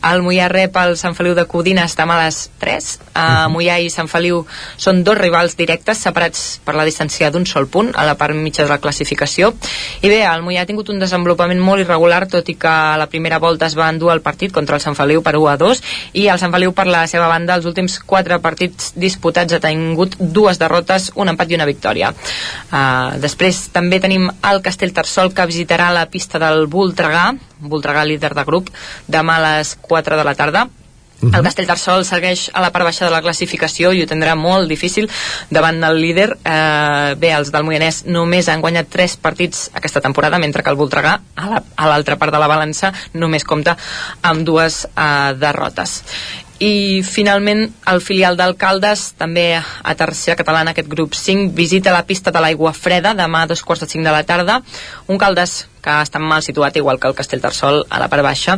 El 0.05 0.21
Mollà 0.21 0.45
rep 0.51 0.75
el 0.77 0.91
Sant 0.99 1.15
Feliu 1.17 1.33
de 1.33 1.47
Codines 1.49 1.95
demà 1.97 2.13
a 2.13 2.25
les 2.27 2.51
3. 2.61 2.89
Uh, 3.07 3.47
Mollà 3.49 3.79
i 3.81 3.87
Sant 3.89 4.05
Feliu 4.11 4.43
són 4.77 4.99
dos 5.07 5.17
rivals 5.17 5.55
directes, 5.57 6.03
separats 6.05 6.43
per 6.61 6.75
la 6.77 6.85
distància 6.85 7.31
d'un 7.33 7.47
sol 7.49 7.65
punt, 7.73 7.89
a 7.97 8.05
la 8.05 8.13
part 8.19 8.37
mitja 8.37 8.67
de 8.67 8.69
la 8.69 8.77
classificació. 8.83 9.49
I 10.03 10.11
bé, 10.11 10.19
el 10.27 10.43
Mollà 10.45 10.61
ha 10.61 10.69
tingut 10.69 10.91
un 10.93 11.01
desenvolupament 11.01 11.63
molt 11.63 11.81
irregular, 11.81 12.27
tot 12.29 12.53
i 12.53 12.57
que 12.59 12.69
a 12.69 12.99
la 13.01 13.09
primera 13.09 13.41
volta 13.41 13.65
es 13.65 13.77
va 13.79 13.89
endur 13.89 14.13
el 14.13 14.21
partit 14.21 14.53
contra 14.53 14.77
el 14.77 14.85
Sant 14.85 14.99
Feliu 14.99 15.25
per 15.25 15.33
1 15.39 15.49
a 15.55 15.57
2, 15.63 15.83
i 16.21 16.27
el 16.27 16.37
Sant 16.37 16.53
Feliu, 16.53 16.75
per 16.77 16.85
la 16.85 17.01
seva 17.09 17.31
banda, 17.33 17.57
els 17.57 17.65
últims 17.65 17.97
quatre 18.05 18.37
partits 18.45 18.91
disputats 18.93 19.57
ha 19.57 19.63
tingut 19.65 20.19
dues 20.19 20.61
derrotes, 20.61 21.09
un 21.17 21.33
empat 21.33 21.49
i 21.49 21.57
una 21.57 21.69
victòria. 21.71 22.13
Uh, 22.69 23.17
després 23.25 23.65
també 23.73 24.03
tenim 24.05 24.29
el 24.29 24.61
Castell 24.61 24.93
Tarsol, 24.93 25.33
que 25.33 25.46
visitarà 25.47 25.89
la 25.95 26.07
pista 26.11 26.39
del 26.41 26.67
Voltregà, 26.71 27.31
Voltregà 27.59 28.03
líder 28.05 28.33
de 28.37 28.43
grup, 28.47 28.69
demà 29.07 29.39
a 29.39 29.45
les 29.47 29.77
4 29.81 30.19
de 30.19 30.27
la 30.27 30.35
tarda. 30.35 30.67
Uh 31.19 31.29
-huh. 31.29 31.37
El 31.37 31.43
Castellterçol 31.43 32.05
segueix 32.05 32.51
a 32.53 32.61
la 32.61 32.71
part 32.71 32.85
baixa 32.85 33.05
de 33.05 33.11
la 33.11 33.23
classificació 33.23 33.91
i 33.91 34.03
ho 34.03 34.05
tindrà 34.05 34.35
molt 34.35 34.69
difícil 34.69 35.09
davant 35.49 35.81
del 35.81 35.99
líder. 35.99 36.37
Eh, 36.45 37.15
bé, 37.17 37.33
els 37.33 37.51
del 37.51 37.63
Moianès 37.63 38.05
només 38.05 38.47
han 38.47 38.61
guanyat 38.61 38.87
3 38.89 39.17
partits 39.17 39.71
aquesta 39.73 39.99
temporada, 39.99 40.37
mentre 40.37 40.61
que 40.61 40.69
el 40.69 40.75
Voltregà, 40.75 41.19
a 41.35 41.87
l'altra 41.87 42.13
la, 42.13 42.19
part 42.19 42.31
de 42.31 42.39
la 42.39 42.47
balança, 42.47 42.93
només 43.13 43.43
compta 43.43 43.75
amb 44.21 44.45
dues 44.45 44.85
eh, 44.85 45.33
derrotes 45.39 46.03
i 46.59 47.03
finalment 47.05 47.67
el 47.91 48.01
filial 48.01 48.37
d'Alcaldes 48.37 49.11
també 49.19 49.47
a 49.57 49.95
tercera 49.97 50.37
catalana 50.39 50.73
aquest 50.73 50.89
grup 50.89 51.13
5 51.13 51.53
visita 51.53 51.93
la 51.93 52.05
pista 52.09 52.33
de 52.33 52.41
l'aigua 52.41 52.73
freda 52.73 53.13
demà 53.17 53.43
a 53.43 53.49
dos 53.51 53.61
quarts 53.61 53.85
de 53.85 53.89
5 53.91 54.03
de 54.03 54.13
la 54.13 54.23
tarda. 54.23 54.61
Un 55.07 55.21
Caldes 55.21 55.67
que 55.87 55.95
està 56.03 56.19
mal 56.19 56.43
situat 56.43 56.75
igual 56.75 56.99
que 56.99 57.07
el 57.07 57.15
Castellterçol 57.15 57.85
a 57.87 57.99
la 58.01 58.09
part 58.11 58.25
baixa 58.25 58.57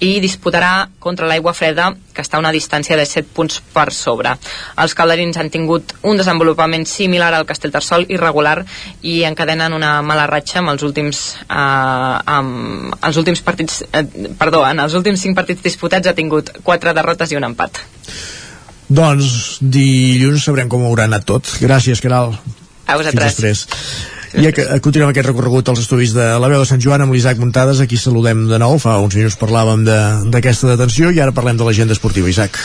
i 0.00 0.14
disputarà 0.24 0.88
contra 1.02 1.28
l'aigua 1.28 1.52
freda 1.56 1.90
que 2.14 2.24
està 2.24 2.38
a 2.38 2.40
una 2.40 2.52
distància 2.54 2.96
de 2.96 3.04
7 3.04 3.28
punts 3.36 3.60
per 3.74 3.90
sobre. 3.92 4.32
Els 4.80 4.96
calderins 4.96 5.36
han 5.40 5.50
tingut 5.52 5.92
un 6.08 6.16
desenvolupament 6.20 6.86
similar 6.88 7.32
al 7.36 7.46
Castellterçol 7.48 8.06
irregular 8.08 8.62
i 9.02 9.20
encadenen 9.28 9.76
una 9.76 9.98
mala 10.06 10.26
ratxa 10.30 10.60
amb 10.62 10.72
els 10.72 10.84
últims 10.86 11.20
eh, 11.44 12.34
amb 12.34 12.96
els 12.96 13.20
últims 13.20 13.44
partits 13.44 13.82
eh, 13.92 14.04
perdó, 14.40 14.64
en 14.66 14.80
els 14.80 14.96
últims 14.96 15.20
5 15.26 15.36
partits 15.36 15.66
disputats 15.66 16.08
ha 16.08 16.16
tingut 16.16 16.54
4 16.64 16.96
derrotes 16.96 17.34
i 17.34 17.40
un 17.40 17.48
empat. 17.50 17.82
Doncs 18.88 19.60
dilluns 19.60 20.48
sabrem 20.48 20.72
com 20.72 20.88
haurà 20.88 21.04
anat 21.06 21.28
tot. 21.28 21.52
Gràcies 21.62 22.00
Caral 22.02 22.32
a 22.90 22.96
vosaltres. 22.96 23.36
Fins 23.36 23.68
després 23.68 24.19
i 24.38 24.52
que, 24.54 24.66
continuem 24.84 25.10
aquest 25.10 25.30
recorregut 25.30 25.72
als 25.72 25.82
estudis 25.82 26.14
de 26.14 26.26
la 26.38 26.50
veu 26.52 26.62
de 26.62 26.68
Sant 26.68 26.82
Joan 26.82 27.02
amb 27.02 27.16
l'Isaac 27.16 27.40
Muntades, 27.42 27.80
aquí 27.82 27.98
saludem 27.98 28.46
de 28.50 28.60
nou, 28.62 28.78
fa 28.82 28.98
uns 29.02 29.16
minuts 29.18 29.38
parlàvem 29.40 29.82
d'aquesta 29.86 30.68
de, 30.68 30.76
detenció 30.76 31.10
i 31.10 31.18
ara 31.22 31.34
parlem 31.34 31.58
de 31.58 31.66
l'agenda 31.66 31.96
esportiva, 31.96 32.30
Isaac. 32.30 32.60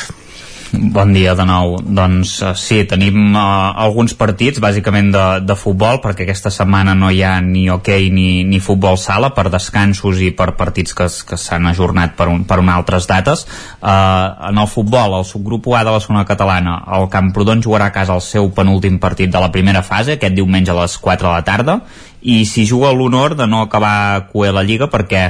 Bon 0.76 1.14
dia 1.14 1.34
de 1.36 1.44
nou. 1.48 1.78
Doncs 1.80 2.32
uh, 2.44 2.52
sí, 2.58 2.82
tenim 2.90 3.32
uh, 3.32 3.72
alguns 3.80 4.16
partits, 4.18 4.60
bàsicament 4.60 5.12
de, 5.14 5.24
de 5.48 5.56
futbol, 5.56 6.02
perquè 6.04 6.26
aquesta 6.26 6.52
setmana 6.52 6.96
no 6.98 7.12
hi 7.14 7.22
ha 7.24 7.38
ni 7.44 7.66
hoquei 7.72 8.10
ni, 8.12 8.44
ni 8.48 8.60
futbol 8.64 8.98
sala 9.00 9.32
per 9.36 9.48
descansos 9.54 10.20
i 10.26 10.32
per 10.36 10.52
partits 10.60 10.96
que, 10.98 11.08
que 11.30 11.40
s'han 11.40 11.70
ajornat 11.72 12.16
per, 12.20 12.28
un, 12.32 12.44
per 12.50 12.60
una 12.64 12.76
altres 12.76 13.08
dates. 13.08 13.46
Uh, 13.80 14.50
en 14.52 14.60
el 14.60 14.68
futbol, 14.72 15.16
el 15.20 15.28
subgrup 15.28 15.72
A 15.76 15.86
de 15.88 15.96
la 15.96 16.04
zona 16.04 16.26
catalana, 16.28 16.82
el 16.98 17.08
Camprodon 17.14 17.64
jugarà 17.64 17.90
a 17.90 17.96
casa 17.96 18.16
el 18.16 18.24
seu 18.26 18.52
penúltim 18.52 19.00
partit 19.00 19.32
de 19.32 19.40
la 19.42 19.52
primera 19.56 19.84
fase, 19.84 20.20
aquest 20.20 20.36
diumenge 20.36 20.74
a 20.74 20.80
les 20.82 20.98
4 21.00 21.30
de 21.30 21.34
la 21.34 21.48
tarda, 21.48 21.80
i 22.26 22.42
si 22.50 22.66
juga 22.66 22.92
l'honor 22.92 23.36
de 23.38 23.46
no 23.48 23.62
acabar 23.62 24.32
cué 24.32 24.50
la 24.52 24.64
Lliga 24.66 24.90
perquè 24.90 25.28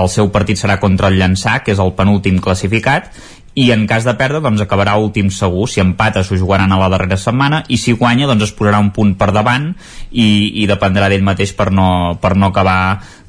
el 0.00 0.08
seu 0.08 0.30
partit 0.32 0.56
serà 0.60 0.78
contra 0.80 1.10
el 1.12 1.18
Llançà, 1.20 1.58
que 1.64 1.74
és 1.74 1.82
el 1.82 1.92
penúltim 1.96 2.40
classificat, 2.44 3.12
i 3.58 3.72
en 3.74 3.88
cas 3.90 4.04
de 4.06 4.14
perdre 4.14 4.38
doncs 4.44 4.62
acabarà 4.62 4.94
últim 5.02 5.32
segur. 5.34 5.66
Si 5.66 5.82
empata 5.82 6.22
s'ho 6.22 6.38
jugaran 6.38 6.70
a 6.70 6.78
la 6.78 6.90
darrera 6.92 7.16
setmana. 7.18 7.64
I 7.66 7.78
si 7.82 7.96
guanya 7.98 8.28
doncs 8.30 8.46
es 8.46 8.54
posarà 8.54 8.78
un 8.78 8.92
punt 8.94 9.16
per 9.18 9.32
davant 9.34 9.72
i, 10.12 10.62
i 10.62 10.66
dependrà 10.70 11.08
d'ell 11.10 11.26
mateix 11.26 11.56
per 11.58 11.72
no, 11.74 12.18
per 12.22 12.36
no 12.38 12.52
acabar 12.52 12.78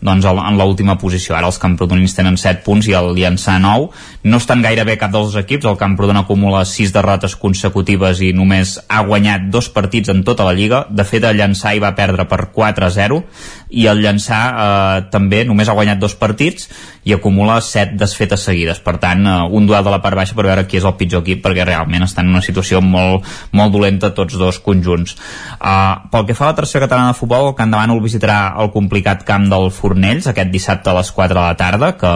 doncs, 0.02 0.26
en 0.26 0.58
l'última 0.60 0.98
posició. 1.00 1.36
Ara 1.36 1.50
els 1.50 1.60
camprodonins 1.62 2.16
tenen 2.16 2.38
7 2.40 2.64
punts 2.66 2.88
i 2.88 2.96
el 2.98 3.12
Llançà 3.18 3.58
9. 3.60 3.90
No 4.32 4.40
estan 4.40 4.64
gaire 4.64 4.86
bé 4.88 4.98
cap 5.00 5.12
dels 5.12 5.36
equips. 5.40 5.68
El 5.70 5.80
Camprodon 5.80 6.20
acumula 6.22 6.64
6 6.66 6.94
derrotes 6.96 7.36
consecutives 7.40 8.22
i 8.24 8.32
només 8.36 8.78
ha 8.88 9.04
guanyat 9.08 9.50
dos 9.52 9.70
partits 9.74 10.12
en 10.14 10.24
tota 10.28 10.48
la 10.48 10.56
Lliga. 10.56 10.86
De 10.90 11.06
fet, 11.08 11.24
el 11.28 11.40
Llançà 11.40 11.74
hi 11.76 11.84
va 11.84 11.96
perdre 11.98 12.28
per 12.30 12.48
4-0 12.56 13.22
i 13.70 13.86
el 13.92 14.02
Llançà 14.02 14.40
eh, 14.50 15.02
també 15.14 15.44
només 15.46 15.70
ha 15.70 15.76
guanyat 15.78 16.00
dos 16.02 16.16
partits 16.18 16.70
i 17.06 17.14
acumula 17.14 17.60
7 17.62 17.98
desfetes 18.00 18.44
seguides. 18.48 18.80
Per 18.86 18.96
tant, 19.02 19.26
eh, 19.28 19.36
un 19.52 19.68
duel 19.70 19.84
de 19.86 19.94
la 19.94 20.02
part 20.04 20.18
baixa 20.18 20.38
per 20.38 20.48
veure 20.48 20.66
qui 20.68 20.80
és 20.80 20.88
el 20.88 20.96
pitjor 21.00 21.24
equip 21.26 21.44
perquè 21.46 21.68
realment 21.68 22.08
estan 22.08 22.28
en 22.28 22.38
una 22.38 22.46
situació 22.46 22.82
molt, 22.82 23.28
molt 23.52 23.76
dolenta 23.76 24.14
tots 24.16 24.38
dos 24.40 24.60
conjunts. 24.64 25.16
Uh, 25.60 26.08
pel 26.12 26.26
que 26.28 26.36
fa 26.38 26.48
a 26.48 26.52
la 26.54 26.58
tercera 26.58 26.88
catalana 26.88 27.14
de 27.14 27.20
futbol, 27.20 27.50
el 27.50 27.58
Camp 27.58 27.72
de 27.74 27.78
Bànol 27.80 28.02
visitarà 28.04 28.40
el 28.62 28.72
complicat 28.74 29.26
camp 29.28 29.48
del 29.52 29.70
Formentera 29.76 29.89
Fornells 29.90 30.28
aquest 30.30 30.52
dissabte 30.53 30.91
a 30.91 30.95
les 30.99 31.10
4 31.16 31.34
de 31.34 31.41
la 31.41 31.57
tarda 31.57 31.91
que 31.98 32.11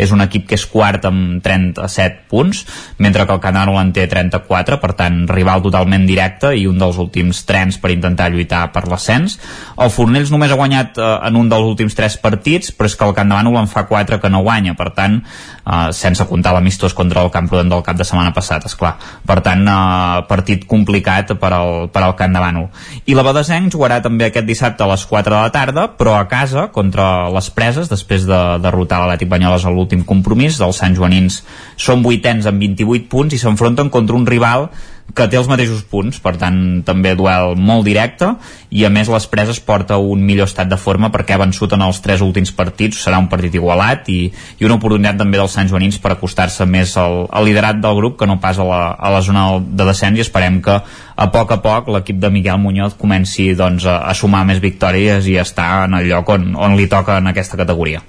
és 0.00 0.12
un 0.14 0.24
equip 0.24 0.46
que 0.48 0.56
és 0.56 0.64
quart 0.70 1.04
amb 1.08 1.42
37 1.44 2.24
punts 2.30 2.62
mentre 3.02 3.26
que 3.26 3.36
el 3.36 3.42
Canaro 3.44 3.76
en 3.80 3.92
té 3.92 4.06
34 4.08 4.80
per 4.80 4.92
tant 4.96 5.22
rival 5.28 5.60
totalment 5.66 6.06
directe 6.08 6.54
i 6.56 6.64
un 6.70 6.80
dels 6.80 6.96
últims 7.02 7.42
trens 7.48 7.76
per 7.80 7.92
intentar 7.92 8.30
lluitar 8.32 8.62
per 8.72 8.86
l'ascens. 8.88 9.36
El 9.76 9.92
Fornells 9.92 10.32
només 10.32 10.52
ha 10.52 10.58
guanyat 10.60 10.96
eh, 10.96 11.10
en 11.28 11.36
un 11.36 11.52
dels 11.52 11.68
últims 11.68 11.96
3 11.98 12.16
partits 12.24 12.72
però 12.72 12.88
és 12.88 12.96
que 12.96 13.08
el 13.08 13.16
Campdevànol 13.18 13.60
en 13.60 13.68
fa 13.70 13.84
4 13.90 14.20
que 14.22 14.32
no 14.32 14.44
guanya 14.46 14.76
per 14.78 14.90
tant 14.96 15.20
eh, 15.64 15.92
sense 15.96 16.24
comptar 16.26 16.52
l'amistós 16.54 16.94
contra 16.94 17.22
el 17.24 17.30
Camprodon 17.30 17.70
del 17.72 17.84
cap 17.86 17.96
de 17.96 18.04
setmana 18.04 18.34
passat 18.36 18.66
esclar. 18.66 18.96
per 19.26 19.40
tant 19.40 19.66
eh, 19.66 20.22
partit 20.28 20.66
complicat 20.66 21.34
per 21.40 21.52
al, 21.52 21.88
per 21.92 22.02
al 22.02 22.16
Campdevànol 22.16 22.68
i 23.06 23.14
la 23.14 23.24
Badesenc 23.26 23.72
jugarà 23.72 24.00
també 24.02 24.28
aquest 24.28 24.46
dissabte 24.46 24.84
a 24.84 24.90
les 24.90 25.06
4 25.06 25.34
de 25.34 25.40
la 25.40 25.50
tarda 25.54 25.88
però 25.98 26.16
a 26.18 26.28
casa 26.28 26.68
contra 26.72 27.28
les 27.30 27.50
preses 27.50 27.88
després 27.88 28.26
de 28.26 28.40
derrotar 28.62 29.00
l'Atlètic 29.00 29.28
Banyoles 29.28 29.64
a 29.64 29.74
l'últim 29.74 30.04
compromís 30.04 30.58
dels 30.58 30.80
Sant 30.80 30.96
Joanins 30.96 31.42
són 31.76 32.02
vuitens 32.02 32.46
amb 32.46 32.60
28 32.60 33.08
punts 33.10 33.34
i 33.34 33.38
s'enfronten 33.38 33.90
contra 33.90 34.16
un 34.16 34.26
rival 34.26 34.70
que 35.14 35.26
té 35.30 35.38
els 35.38 35.48
mateixos 35.50 35.82
punts, 35.90 36.18
per 36.22 36.34
tant 36.38 36.56
també 36.86 37.12
duel 37.18 37.56
molt 37.58 37.84
directe 37.86 38.28
i 38.70 38.84
a 38.86 38.90
més 38.92 39.08
les 39.10 39.26
preses 39.30 39.58
porta 39.64 39.98
un 39.98 40.22
millor 40.26 40.48
estat 40.50 40.68
de 40.70 40.78
forma 40.78 41.10
perquè 41.10 41.34
ha 41.34 41.40
vençut 41.42 41.72
en 41.74 41.82
els 41.86 42.00
tres 42.04 42.22
últims 42.24 42.52
partits 42.56 43.00
serà 43.04 43.18
un 43.22 43.28
partit 43.32 43.54
igualat 43.58 44.10
i, 44.12 44.20
i 44.58 44.68
una 44.68 44.76
oportunitat 44.78 45.18
també 45.20 45.40
dels 45.40 45.56
Sant 45.56 45.70
Joanins 45.70 45.98
per 46.02 46.12
acostar-se 46.14 46.66
més 46.66 46.94
al, 47.00 47.24
al 47.26 47.48
liderat 47.48 47.80
del 47.82 47.98
grup 47.98 48.18
que 48.20 48.28
no 48.30 48.38
pas 48.42 48.60
a 48.60 48.66
la, 48.66 48.82
a 48.94 49.10
la 49.14 49.22
zona 49.26 49.46
de 49.60 49.88
descens 49.88 50.20
i 50.20 50.24
esperem 50.26 50.60
que 50.62 50.78
a 50.80 51.28
poc 51.34 51.56
a 51.56 51.60
poc 51.64 51.90
l'equip 51.90 52.20
de 52.22 52.30
Miguel 52.30 52.62
Muñoz 52.62 52.94
comenci 53.00 53.50
doncs, 53.58 53.88
a, 53.88 54.00
a 54.06 54.14
sumar 54.14 54.44
més 54.48 54.62
victòries 54.62 55.26
i 55.26 55.36
estar 55.42 55.86
en 55.88 55.98
el 55.98 56.08
lloc 56.12 56.30
on, 56.36 56.52
on 56.54 56.78
li 56.78 56.88
toca 56.92 57.18
en 57.18 57.32
aquesta 57.32 57.58
categoria 57.60 58.04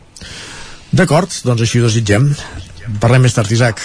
D'acord, 0.92 1.34
doncs 1.48 1.66
així 1.66 1.82
ho 1.82 1.88
desitgem 1.88 2.34
Parlem 3.02 3.24
més 3.24 3.38
tard, 3.38 3.52
Isaac 3.54 3.82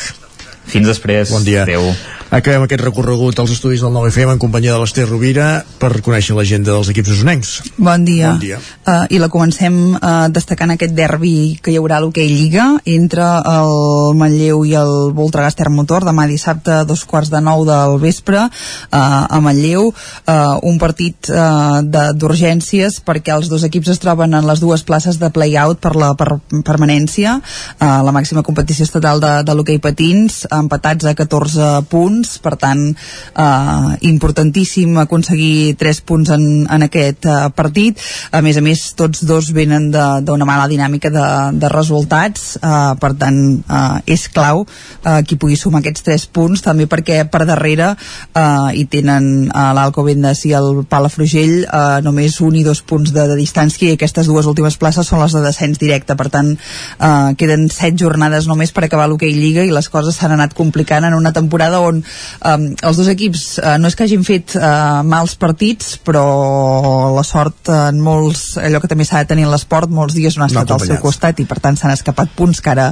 fins 0.67 0.87
després. 0.89 1.31
Bon 1.31 1.45
dia. 1.47 1.63
Adéu. 1.63 1.87
Acabem 2.27 2.65
aquest 2.65 2.83
recorregut 2.83 3.39
als 3.39 3.53
estudis 3.55 3.85
del 3.85 3.93
9FM 3.95 4.33
en 4.35 4.41
companyia 4.43 4.73
de 4.75 4.81
l'Ester 4.83 5.05
Rovira 5.07 5.63
per 5.79 5.93
conèixer 6.03 6.35
l'agenda 6.35 6.73
dels 6.75 6.89
equips 6.91 7.13
usonencs. 7.15 7.53
Bon 7.79 8.03
dia. 8.05 8.33
Bon 8.33 8.41
dia. 8.43 8.59
Uh, 8.83 9.05
I 9.15 9.21
la 9.23 9.29
comencem 9.31 9.77
uh, 9.95 10.27
destacant 10.35 10.75
aquest 10.75 10.95
derbi 10.97 11.59
que 11.63 11.71
hi 11.71 11.77
haurà 11.79 12.01
a 12.01 12.03
l'Hockey 12.03 12.27
Lliga 12.27 12.65
entre 12.83 13.23
el 13.23 14.17
Manlleu 14.19 14.65
i 14.67 14.75
el 14.75 15.13
Voltregà 15.15 15.71
Motor 15.71 16.05
demà 16.09 16.27
dissabte 16.27 16.81
a 16.81 16.85
dos 16.85 17.05
quarts 17.07 17.31
de 17.31 17.41
nou 17.41 17.63
del 17.67 17.97
vespre 18.03 18.43
uh, 18.43 18.51
a 18.91 19.41
Manlleu. 19.41 19.93
Uh, 20.27 20.59
un 20.67 20.81
partit 20.83 21.31
uh, 21.31 21.79
d'urgències 21.87 22.99
perquè 23.07 23.37
els 23.37 23.49
dos 23.53 23.63
equips 23.63 23.93
es 23.95 24.03
troben 24.03 24.35
en 24.35 24.47
les 24.47 24.61
dues 24.61 24.83
places 24.83 25.21
de 25.23 25.31
play-out 25.31 25.79
per 25.79 25.95
la 25.95 26.13
per 26.19 26.41
permanència, 26.67 27.39
uh, 27.39 28.03
la 28.03 28.15
màxima 28.15 28.43
competició 28.43 28.87
estatal 28.87 29.23
de, 29.23 29.33
de 29.47 29.55
l'hoquei 29.55 29.79
patins, 29.79 30.43
empatats 30.51 31.07
a 31.07 31.15
14 31.15 31.87
punts, 31.91 32.16
per 32.43 32.55
tant 32.61 32.83
eh, 32.89 33.91
importantíssim 34.09 34.97
aconseguir 35.03 35.77
3 35.81 36.01
punts 36.07 36.33
en, 36.35 36.47
en 36.71 36.87
aquest 36.87 37.27
eh, 37.29 37.37
partit, 37.57 38.01
a 38.33 38.43
més 38.45 38.57
a 38.57 38.65
més 38.65 38.83
tots 38.99 39.25
dos 39.29 39.51
venen 39.57 39.91
d'una 39.93 40.49
mala 40.49 40.69
dinàmica 40.71 41.11
de, 41.13 41.27
de 41.61 41.71
resultats, 41.73 42.57
eh, 42.61 42.93
per 43.01 43.13
tant 43.21 43.41
eh, 43.59 44.15
és 44.17 44.27
clau 44.33 44.65
eh, 44.67 45.21
qui 45.27 45.39
pugui 45.41 45.59
sumar 45.59 45.83
aquests 45.83 46.07
3 46.07 46.27
punts, 46.37 46.65
també 46.65 46.89
perquè 46.91 47.23
per 47.31 47.45
darrere 47.49 47.93
eh, 47.93 48.69
hi 48.81 48.87
tenen 48.93 49.49
eh, 49.49 49.67
l'Alcobendes 49.77 50.45
i 50.49 50.55
el 50.57 50.85
Palafrugell 50.89 51.59
eh, 51.65 51.99
només 52.07 52.41
un 52.45 52.57
i 52.57 52.65
dos 52.67 52.83
punts 52.87 53.13
de, 53.15 53.27
de 53.29 53.39
distància 53.39 53.91
i 53.91 53.97
aquestes 53.97 54.31
dues 54.31 54.49
últimes 54.49 54.79
places 54.81 55.09
són 55.09 55.23
les 55.23 55.35
de 55.37 55.43
descens 55.45 55.81
directe, 55.83 56.17
per 56.19 56.29
tant 56.33 56.55
eh, 56.55 57.35
queden 57.39 57.69
7 57.73 57.99
jornades 58.01 58.49
només 58.51 58.73
per 58.73 58.87
acabar 58.87 59.09
l'hoquei 59.11 59.35
Lliga 59.37 59.65
i 59.67 59.75
les 59.75 59.91
coses 59.93 60.17
s'han 60.17 60.37
anat 60.37 60.55
complicant 60.57 61.05
en 61.05 61.17
una 61.17 61.33
temporada 61.37 61.81
on 61.85 62.03
um, 62.45 62.69
els 62.89 63.01
dos 63.01 63.11
equips 63.13 63.45
uh, 63.63 63.75
no 63.81 63.91
és 63.91 63.97
que 63.99 64.07
hagin 64.07 64.25
fet 64.27 64.57
uh, 64.59 65.03
mals 65.07 65.37
partits, 65.41 65.97
però 66.07 66.25
la 67.17 67.25
sort 67.27 67.71
en 67.73 68.01
molts, 68.03 68.57
allò 68.63 68.81
que 68.83 68.91
també 68.91 69.07
s'ha 69.09 69.25
de 69.25 69.31
tenir 69.33 69.47
en 69.47 69.53
l'esport, 69.53 69.91
molts 69.91 70.17
dies 70.17 70.39
no 70.39 70.47
ha 70.47 70.51
estat 70.51 70.71
no 70.71 70.79
al 70.79 70.87
seu 70.87 71.01
costat 71.03 71.43
i 71.43 71.49
per 71.49 71.59
tant 71.65 71.79
s'han 71.79 71.95
escapat 71.95 72.33
punts 72.37 72.63
que 72.63 72.73
ara, 72.73 72.91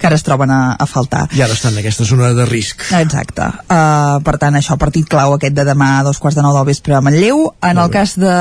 que 0.00 0.08
ara 0.08 0.18
es 0.18 0.26
troben 0.26 0.52
a, 0.54 0.62
a 0.80 0.88
faltar. 0.90 1.26
I 1.36 1.44
ara 1.44 1.56
estan 1.56 1.74
en 1.74 1.84
aquesta 1.84 2.06
zona 2.08 2.32
de 2.36 2.48
risc. 2.48 2.86
Exacte. 2.96 3.50
Uh, 3.68 4.20
per 4.24 4.36
tant, 4.40 4.56
això, 4.58 4.78
partit 4.80 5.08
clau 5.10 5.36
aquest 5.36 5.56
de 5.56 5.66
demà 5.66 5.98
a 5.98 6.04
dos 6.06 6.20
quarts 6.22 6.38
de 6.38 6.44
nou 6.44 6.54
del 6.56 6.68
vespre 6.68 6.96
a 6.96 7.02
Manlleu. 7.04 7.46
En 7.64 7.80
el 7.80 7.92
cas 7.92 8.16
de, 8.20 8.34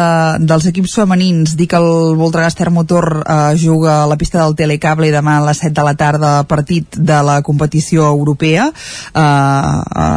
dels 0.44 0.68
equips 0.70 0.95
femenins, 1.02 1.58
dic 1.60 1.74
que 1.74 1.80
el 1.82 2.16
Voltregà 2.20 2.70
Motor 2.70 3.24
uh, 3.24 3.58
juga 3.58 4.04
a 4.04 4.08
la 4.08 4.18
pista 4.18 4.44
del 4.44 4.56
Telecable 4.56 5.12
demà 5.12 5.38
a 5.40 5.45
les 5.48 5.62
7 5.64 5.74
de 5.74 5.86
la 5.86 5.95
tarda 5.98 6.32
partit 6.50 6.98
de 6.98 7.20
la 7.26 7.41
competició 7.41 8.06
europea 8.10 8.68
uh, 8.70 9.20
uh, 9.20 10.12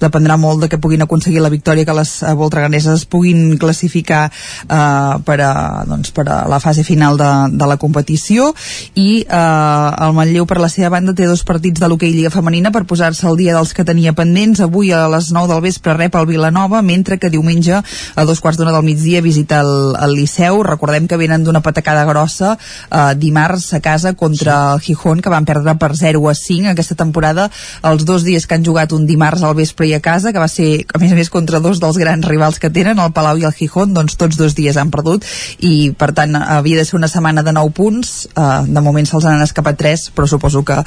dependrà 0.00 0.36
molt 0.38 0.62
de 0.62 0.68
que 0.70 0.78
puguin 0.78 1.02
aconseguir 1.02 1.42
la 1.42 1.50
victòria 1.52 1.86
que 1.86 1.96
les 1.96 2.12
uh, 2.22 2.34
voltreganeses 2.38 3.04
puguin 3.10 3.56
classificar 3.58 4.28
uh, 4.30 5.18
per, 5.26 5.38
a, 5.42 5.52
doncs, 5.88 6.12
per 6.14 6.26
a 6.28 6.38
la 6.50 6.60
fase 6.62 6.84
final 6.86 7.18
de, 7.18 7.30
de 7.52 7.68
la 7.68 7.78
competició. 7.80 8.52
I 8.94 9.24
uh, 9.26 10.06
el 10.06 10.14
Manlleu 10.16 10.46
per 10.48 10.60
la 10.62 10.70
seva 10.72 10.92
banda 10.94 11.14
té 11.16 11.26
dos 11.28 11.44
partits 11.46 11.80
de 11.80 11.90
l'hoquei 11.90 12.14
Lliga 12.14 12.32
Femenina 12.34 12.72
per 12.74 12.84
posar-se 12.88 13.26
al 13.28 13.38
dia 13.40 13.56
dels 13.56 13.74
que 13.74 13.86
tenia 13.88 14.14
pendents. 14.16 14.62
Avui 14.64 14.92
a 14.92 15.06
les 15.10 15.32
9 15.34 15.52
del 15.52 15.64
vespre 15.64 15.96
rep 15.98 16.18
el 16.18 16.28
Vilanova 16.30 16.82
mentre 16.82 17.18
que 17.18 17.30
diumenge 17.30 17.78
a 17.78 18.26
dos 18.28 18.40
quarts 18.40 18.58
d'una 18.60 18.74
del 18.74 18.86
migdia 18.86 19.22
visita 19.24 19.62
el, 19.64 19.96
el 19.98 20.16
Liceu. 20.18 20.62
Recordem 20.66 21.08
que 21.08 21.20
venen 21.20 21.44
d'una 21.44 21.62
patacada 21.64 22.06
grossa 22.08 22.54
uh, 22.54 23.12
dimarts 23.18 23.72
a 23.74 23.82
casa 23.84 24.14
contra 24.14 24.74
el 24.74 24.80
Gijón 24.84 25.22
que 25.22 25.32
van 25.32 25.46
perdre 25.48 25.74
per 25.78 25.94
0 25.96 26.28
a 26.30 26.34
5 26.34 26.72
aquesta 26.72 26.98
temporada. 26.98 27.48
Els 27.82 28.04
dos 28.08 28.24
dies 28.26 28.46
que 28.46 28.58
han 28.58 28.66
jugat 28.66 28.92
un 28.92 29.06
dimarts 29.08 29.37
al 29.42 29.56
vespre 29.58 29.88
i 29.88 29.94
a 29.96 30.00
casa, 30.04 30.32
que 30.32 30.42
va 30.42 30.48
ser, 30.48 30.84
a 30.94 31.00
més 31.02 31.12
a 31.12 31.18
més, 31.18 31.30
contra 31.30 31.60
dos 31.64 31.80
dels 31.82 31.98
grans 32.00 32.26
rivals 32.28 32.58
que 32.62 32.70
tenen, 32.70 32.98
el 32.98 33.12
Palau 33.16 33.38
i 33.40 33.46
el 33.48 33.54
Gijón, 33.56 33.94
doncs 33.96 34.18
tots 34.20 34.38
dos 34.38 34.54
dies 34.58 34.76
han 34.76 34.92
perdut. 34.94 35.26
I, 35.64 35.90
per 35.98 36.10
tant, 36.16 36.36
havia 36.38 36.80
de 36.80 36.86
ser 36.88 36.98
una 36.98 37.10
setmana 37.10 37.44
de 37.46 37.54
9 37.56 37.74
punts, 37.76 38.14
uh, 38.34 38.64
de 38.66 38.82
moment 38.84 39.06
se'ls 39.08 39.26
han 39.28 39.42
escapat 39.44 39.78
3, 39.80 40.08
però 40.16 40.28
suposo 40.30 40.64
que 40.66 40.78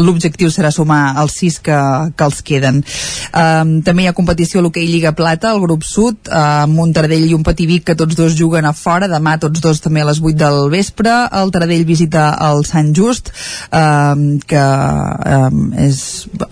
l'objectiu 0.00 0.50
serà 0.50 0.72
sumar 0.74 1.16
els 1.22 1.36
6 1.40 1.60
que, 1.66 1.78
que 2.16 2.28
els 2.28 2.42
queden. 2.46 2.82
Um, 3.30 3.76
també 3.86 4.04
hi 4.04 4.10
ha 4.10 4.16
competició 4.16 4.60
a 4.60 4.66
l'hoquei 4.66 4.88
Lliga 4.90 5.14
Plata, 5.16 5.54
el 5.54 5.62
grup 5.64 5.86
sud, 5.86 6.28
uh, 6.28 6.64
amb 6.66 6.80
un 6.82 6.94
Taradell 6.96 7.28
i 7.28 7.36
un 7.36 7.46
Pativic 7.46 7.86
que 7.90 7.98
tots 7.98 8.18
dos 8.18 8.36
juguen 8.38 8.68
a 8.68 8.74
fora, 8.76 9.08
demà 9.10 9.36
tots 9.40 9.62
dos 9.62 9.82
també 9.84 10.04
a 10.04 10.08
les 10.10 10.20
8 10.22 10.36
del 10.40 10.70
vespre, 10.72 11.12
el 11.40 11.52
Taradell 11.54 11.86
visita 11.88 12.30
el 12.50 12.64
Sant 12.68 12.92
Just, 12.96 13.32
um, 13.72 14.38
que 14.46 14.60
um, 14.60 15.62
és 15.80 16.00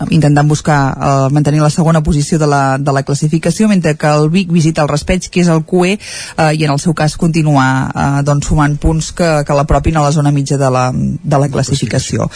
intentant 0.09 0.47
buscar 0.49 0.79
uh, 0.93 1.29
mantenir 1.49 1.63
la 1.63 1.69
segona 1.73 2.03
posició 2.03 2.37
de 2.37 2.47
la, 2.47 2.77
de 2.77 2.93
la 2.93 3.01
classificació, 3.03 3.67
mentre 3.67 3.95
que 3.97 4.07
el 4.07 4.29
Vic 4.29 4.51
visita 4.51 4.83
el 4.83 4.89
Respeig, 4.89 5.29
que 5.33 5.41
és 5.41 5.47
el 5.49 5.63
QE, 5.65 5.95
uh, 5.97 6.51
i 6.53 6.65
en 6.65 6.71
el 6.71 6.79
seu 6.79 6.93
cas 6.93 7.15
continuar 7.17 7.89
uh, 7.89 8.21
doncs, 8.21 8.49
sumant 8.49 8.75
punts 8.77 9.11
que, 9.17 9.29
que 9.45 9.57
l'apropin 9.57 9.97
a 9.97 10.03
la 10.05 10.11
zona 10.13 10.31
mitja 10.31 10.59
de 10.61 10.69
la, 10.69 10.89
de 10.93 11.39
la 11.41 11.49
classificació. 11.49 12.27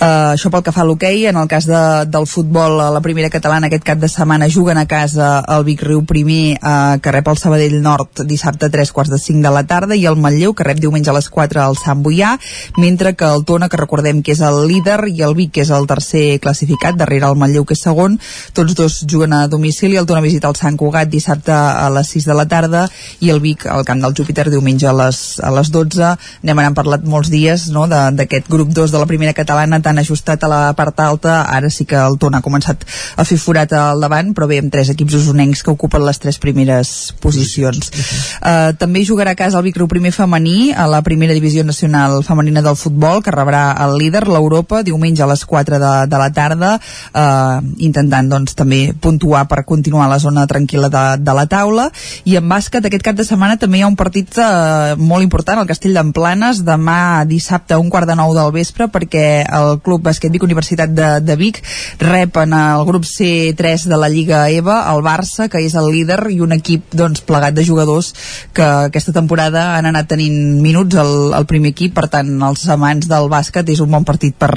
Uh, 0.00 0.34
això 0.34 0.50
pel 0.50 0.64
que 0.66 0.74
fa 0.74 0.82
a 0.82 0.86
l'hoquei, 0.88 1.28
en 1.30 1.38
el 1.38 1.46
cas 1.46 1.68
de, 1.70 1.82
del 2.10 2.26
futbol, 2.26 2.80
a 2.82 2.90
la 2.90 3.02
primera 3.04 3.30
catalana 3.30 3.70
aquest 3.70 3.86
cap 3.86 4.02
de 4.02 4.10
setmana 4.10 4.50
juguen 4.50 4.78
a 4.82 4.86
casa 4.90 5.44
el 5.46 5.66
Vic 5.68 5.86
Riu 5.86 6.02
primer, 6.08 6.58
uh, 6.58 6.98
que 7.02 7.14
rep 7.14 7.30
el 7.30 7.38
Sabadell 7.38 7.78
Nord 7.82 8.24
dissabte 8.26 8.66
a 8.66 8.74
3 8.74 8.92
quarts 8.92 9.14
de 9.14 9.20
5 9.22 9.46
de 9.46 9.54
la 9.54 9.62
tarda, 9.62 9.94
i 9.94 10.08
el 10.10 10.18
Manlleu, 10.18 10.56
que 10.58 10.66
rep 10.66 10.82
diumenge 10.82 11.12
a 11.12 11.16
les 11.16 11.30
4 11.30 11.62
al 11.62 11.78
Sant 11.78 12.02
Boià, 12.02 12.34
mentre 12.82 13.14
que 13.14 13.30
el 13.30 13.46
Tona, 13.46 13.70
que 13.70 13.78
recordem 13.78 14.24
que 14.26 14.34
és 14.34 14.42
el 14.42 14.64
líder, 14.66 15.04
i 15.12 15.22
el 15.22 15.38
Vic, 15.38 15.54
que 15.54 15.62
és 15.62 15.70
el 15.70 15.86
tercer 15.86 16.40
classificat, 16.42 16.98
darrere 16.98 17.30
el 17.30 17.38
Manlleu, 17.38 17.66
que 17.68 17.76
és 17.78 17.86
segon, 17.86 18.18
tots 18.56 18.74
dos 18.74 18.94
juguen 19.04 19.34
a 19.36 19.46
domicili, 19.52 19.98
el 20.00 20.06
Tona 20.08 20.22
visita 20.24 20.48
el 20.48 20.56
Sant 20.56 20.78
Cugat 20.80 21.10
dissabte 21.12 21.52
a 21.52 21.90
les 21.92 22.08
6 22.14 22.24
de 22.24 22.34
la 22.38 22.46
tarda 22.48 22.86
i 23.20 23.28
el 23.32 23.42
Vic 23.44 23.66
al 23.68 23.84
camp 23.84 24.00
del 24.00 24.14
Júpiter 24.16 24.46
diumenge 24.48 24.88
a 24.88 24.94
les, 24.96 25.18
a 25.44 25.50
les 25.52 25.68
12 25.74 26.12
n'hem 26.46 26.62
anat 26.62 26.76
parlat 26.78 27.04
molts 27.04 27.28
dies 27.32 27.66
no, 27.74 27.84
d'aquest 27.86 28.48
grup 28.48 28.72
2 28.72 28.94
de 28.94 29.02
la 29.02 29.08
primera 29.10 29.34
catalana 29.36 29.82
tan 29.84 30.00
ajustat 30.00 30.46
a 30.46 30.50
la 30.50 30.60
part 30.78 31.00
alta, 31.04 31.42
ara 31.52 31.68
sí 31.68 31.84
que 31.84 31.98
el 32.00 32.16
Tona 32.22 32.40
ha 32.40 32.46
començat 32.46 32.86
a 33.16 33.26
fer 33.28 33.36
forat 33.42 33.74
al 33.76 34.00
davant 34.00 34.32
però 34.32 34.48
bé 34.48 34.62
amb 34.62 34.72
tres 34.72 34.88
equips 34.94 35.18
usonencs 35.20 35.62
que 35.62 35.74
ocupen 35.74 36.06
les 36.06 36.20
tres 36.22 36.40
primeres 36.40 37.12
posicions. 37.20 37.92
Uh, 38.40 38.72
també 38.80 39.04
jugarà 39.04 39.36
a 39.36 39.38
casa 39.38 39.60
el 39.60 39.66
Vic 39.66 39.76
Riu 39.76 39.90
primer 39.90 40.14
femení 40.16 40.72
a 40.72 40.86
la 40.88 41.02
primera 41.04 41.36
divisió 41.36 41.64
nacional 41.64 42.22
femenina 42.24 42.64
del 42.64 42.80
futbol 42.80 43.20
que 43.20 43.34
rebrà 43.34 43.66
el 43.84 43.98
líder 44.00 44.24
l'Europa 44.30 44.80
diumenge 44.86 45.24
a 45.24 45.28
les 45.28 45.44
4 45.44 45.82
de, 45.82 45.94
de 46.08 46.24
la 46.24 46.30
tarda 46.32 46.74
uh, 46.78 47.60
intentant 47.76 48.32
doncs 48.32 48.45
doncs, 48.46 48.54
també 48.54 48.92
puntuar 48.94 49.46
per 49.48 49.64
continuar 49.66 50.08
la 50.08 50.18
zona 50.18 50.46
tranquil·la 50.46 50.88
de, 50.88 51.04
de 51.22 51.34
la 51.34 51.46
taula. 51.46 51.90
I 52.24 52.36
en 52.38 52.48
bàsquet 52.48 52.84
aquest 52.86 53.02
cap 53.02 53.16
de 53.16 53.24
setmana 53.24 53.58
també 53.58 53.78
hi 53.78 53.82
ha 53.82 53.90
un 53.90 53.96
partit 53.96 54.38
eh, 54.38 54.94
molt 54.96 55.22
important 55.22 55.58
al 55.58 55.66
Castell 55.66 55.96
d'Emplanes. 55.96 56.62
Demà 56.64 57.24
dissabte 57.26 57.74
a 57.74 57.80
un 57.82 57.90
quart 57.90 58.06
de 58.06 58.16
nou 58.16 58.34
del 58.34 58.52
vespre 58.54 58.88
perquè 58.88 59.44
el 59.44 59.80
Club 59.82 60.04
Bàsquet 60.06 60.32
Vic 60.32 60.44
Universitat 60.46 60.92
de, 60.94 61.08
de 61.20 61.36
Vic 61.36 61.62
rep 61.98 62.36
en 62.42 62.54
el 62.56 62.84
grup 62.86 63.06
C3 63.06 63.86
de 63.90 63.98
la 63.98 64.08
Lliga 64.08 64.46
EVA 64.50 64.78
el 64.92 65.02
Barça 65.04 65.48
que 65.50 65.62
és 65.64 65.74
el 65.74 65.90
líder 65.90 66.20
i 66.30 66.40
un 66.44 66.54
equip 66.54 66.94
doncs, 66.94 67.22
plegat 67.26 67.56
de 67.56 67.64
jugadors 67.66 68.12
que 68.54 68.64
aquesta 68.90 69.14
temporada 69.14 69.76
han 69.76 69.88
anat 69.90 70.10
tenint 70.12 70.60
minuts 70.62 70.96
al, 71.00 71.32
al 71.34 71.48
primer 71.50 71.74
equip. 71.74 71.94
Per 71.96 72.06
tant 72.12 72.30
els 72.46 72.66
amants 72.72 73.08
del 73.08 73.30
bàsquet 73.32 73.68
és 73.72 73.82
un 73.82 73.90
bon 73.90 74.04
partit 74.06 74.36
per, 74.36 74.52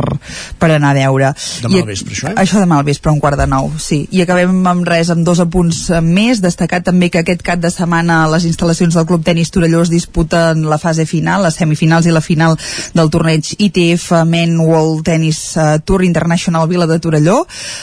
per 0.60 0.72
anar 0.76 0.94
a 0.94 0.99
veure. 0.99 1.34
Demà 1.64 1.82
al 1.82 1.90
vespre, 1.90 2.14
això, 2.14 2.32
eh? 2.32 2.36
això 2.44 2.61
demà 2.61 2.80
al 2.80 2.88
vespre, 2.88 3.14
un 3.14 3.22
quart 3.24 3.40
de 3.40 3.48
nou, 3.49 3.69
sí. 3.78 4.08
I 4.16 4.24
acabem 4.24 4.66
amb 4.68 4.88
res, 4.88 5.10
amb 5.14 5.26
dos 5.28 5.40
apunts 5.44 5.90
més. 6.02 6.40
Destacar 6.41 6.80
també 6.86 7.10
que 7.12 7.22
aquest 7.22 7.44
cap 7.46 7.60
de 7.62 7.70
setmana 7.72 8.22
les 8.32 8.46
instal·lacions 8.50 8.96
del 8.96 9.06
Club 9.10 9.26
Tenis 9.28 9.52
Torelló 9.52 9.82
es 9.84 9.91
disputen 9.91 10.64
la 10.70 10.80
fase 10.82 11.06
final, 11.10 11.44
les 11.44 11.58
semifinals 11.60 12.08
i 12.08 12.14
la 12.16 12.24
final 12.24 12.58
del 12.96 13.12
torneig 13.12 13.52
ITF 13.58 14.24
Men 14.30 14.56
World 14.60 15.04
Tennis 15.08 15.40
uh, 15.58 15.78
Tour 15.84 16.04
International 16.08 16.68
Vila 16.70 16.88
de 16.90 17.00
Torelló. 17.04 17.41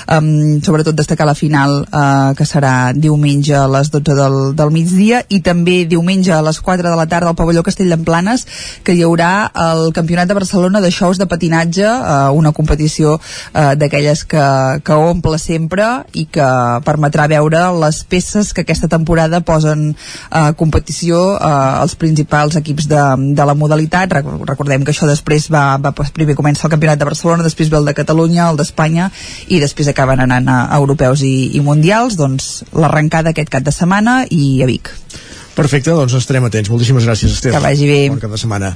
Um, 0.09 0.63
sobretot 0.65 0.97
destacar 0.97 1.27
la 1.29 1.37
final, 1.39 1.83
uh, 1.87 2.33
que 2.39 2.47
serà 2.49 2.93
diumenge 2.97 3.55
a 3.57 3.67
les 3.69 3.93
12 3.93 4.17
del, 4.17 4.39
del 4.57 4.73
migdia, 4.75 5.23
i 5.29 5.43
també 5.45 5.85
diumenge 5.85 6.33
a 6.33 6.43
les 6.47 6.61
4 6.61 6.89
de 6.89 6.97
la 6.97 7.09
tarda 7.11 7.33
al 7.33 7.39
pavelló 7.39 7.65
Castell 7.67 7.93
d'Emplanes, 7.93 8.47
que 8.83 8.97
hi 8.97 9.05
haurà 9.05 9.51
el 9.69 9.93
Campionat 9.93 10.31
de 10.31 10.39
Barcelona 10.39 10.81
de 10.81 10.91
xous 10.95 11.21
de 11.21 11.29
patinatge, 11.29 11.87
uh, 11.87 12.33
una 12.33 12.55
competició 12.57 13.19
uh, 13.19 13.75
d'aquelles 13.77 14.25
que, 14.25 14.47
que 14.85 15.01
omple 15.11 15.39
sempre 15.39 15.76
i 16.17 16.25
que 16.33 16.47
permetrà 16.87 17.27
veure 17.29 17.61
les 17.81 18.03
peces 18.09 18.53
que 18.57 18.65
aquesta 18.65 18.89
temporada 18.89 19.41
posen 19.45 19.91
a 20.31 20.53
competició 20.57 21.21
uh, 21.37 21.83
els 21.83 21.95
principals 22.01 22.57
equips 22.57 22.89
de, 22.89 23.03
de 23.37 23.47
la 23.49 23.55
modalitat. 23.55 24.13
Rec- 24.19 24.33
Recordem 24.49 24.85
que 24.85 24.95
això 24.95 25.09
després 25.11 25.51
va, 25.53 25.77
va 25.83 25.93
primer 26.17 26.37
comença 26.39 26.67
el 26.67 26.73
Campionat 26.73 26.99
de 26.99 27.09
Barcelona, 27.09 27.45
després 27.47 27.71
ve 27.71 27.77
el 27.81 27.87
de 27.91 27.95
Catalunya, 27.99 28.49
el 28.51 28.57
d'Espanya 28.57 29.11
i 29.49 29.61
després 29.61 29.89
acaben 29.93 30.21
anant 30.25 30.49
a 30.49 30.61
europeus 30.79 31.23
i, 31.27 31.53
i 31.57 31.61
mundials, 31.61 32.17
doncs 32.17 32.65
l'arrencada 32.73 33.35
aquest 33.35 33.51
cap 33.53 33.67
de 33.67 33.75
setmana 33.75 34.23
i 34.31 34.63
a 34.63 34.71
Vic. 34.71 34.93
Perfecte, 35.57 35.95
doncs 35.97 36.13
estarem 36.19 36.45
atents. 36.45 36.69
Moltíssimes 36.69 37.07
gràcies, 37.09 37.33
Esther. 37.33 37.55
Que 37.55 37.63
vagi 37.65 37.87
bé. 37.89 38.01
Bon 38.13 38.21
cap 38.21 38.35
de 38.35 38.41
setmana. 38.41 38.75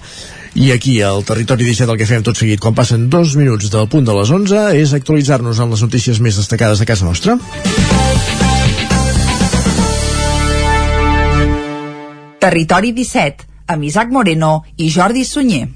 I 0.56 0.70
aquí, 0.72 0.96
al 1.04 1.20
Territori 1.28 1.66
17, 1.68 1.92
el 1.92 1.98
que 2.00 2.08
fem 2.08 2.24
tot 2.24 2.40
seguit, 2.40 2.60
quan 2.62 2.74
passen 2.74 3.10
dos 3.12 3.36
minuts 3.36 3.68
del 3.70 3.86
punt 3.92 4.08
de 4.08 4.16
les 4.16 4.32
11, 4.32 4.62
és 4.80 4.94
actualitzar-nos 4.96 5.60
en 5.60 5.74
les 5.74 5.84
notícies 5.84 6.22
més 6.24 6.40
destacades 6.40 6.80
de 6.80 6.88
casa 6.88 7.04
nostra. 7.04 7.36
Territori 12.40 12.94
17, 12.96 13.44
amb 13.68 13.84
Isaac 13.84 14.08
Moreno 14.16 14.62
i 14.80 14.88
Jordi 14.88 15.28
Sunyer. 15.28 15.68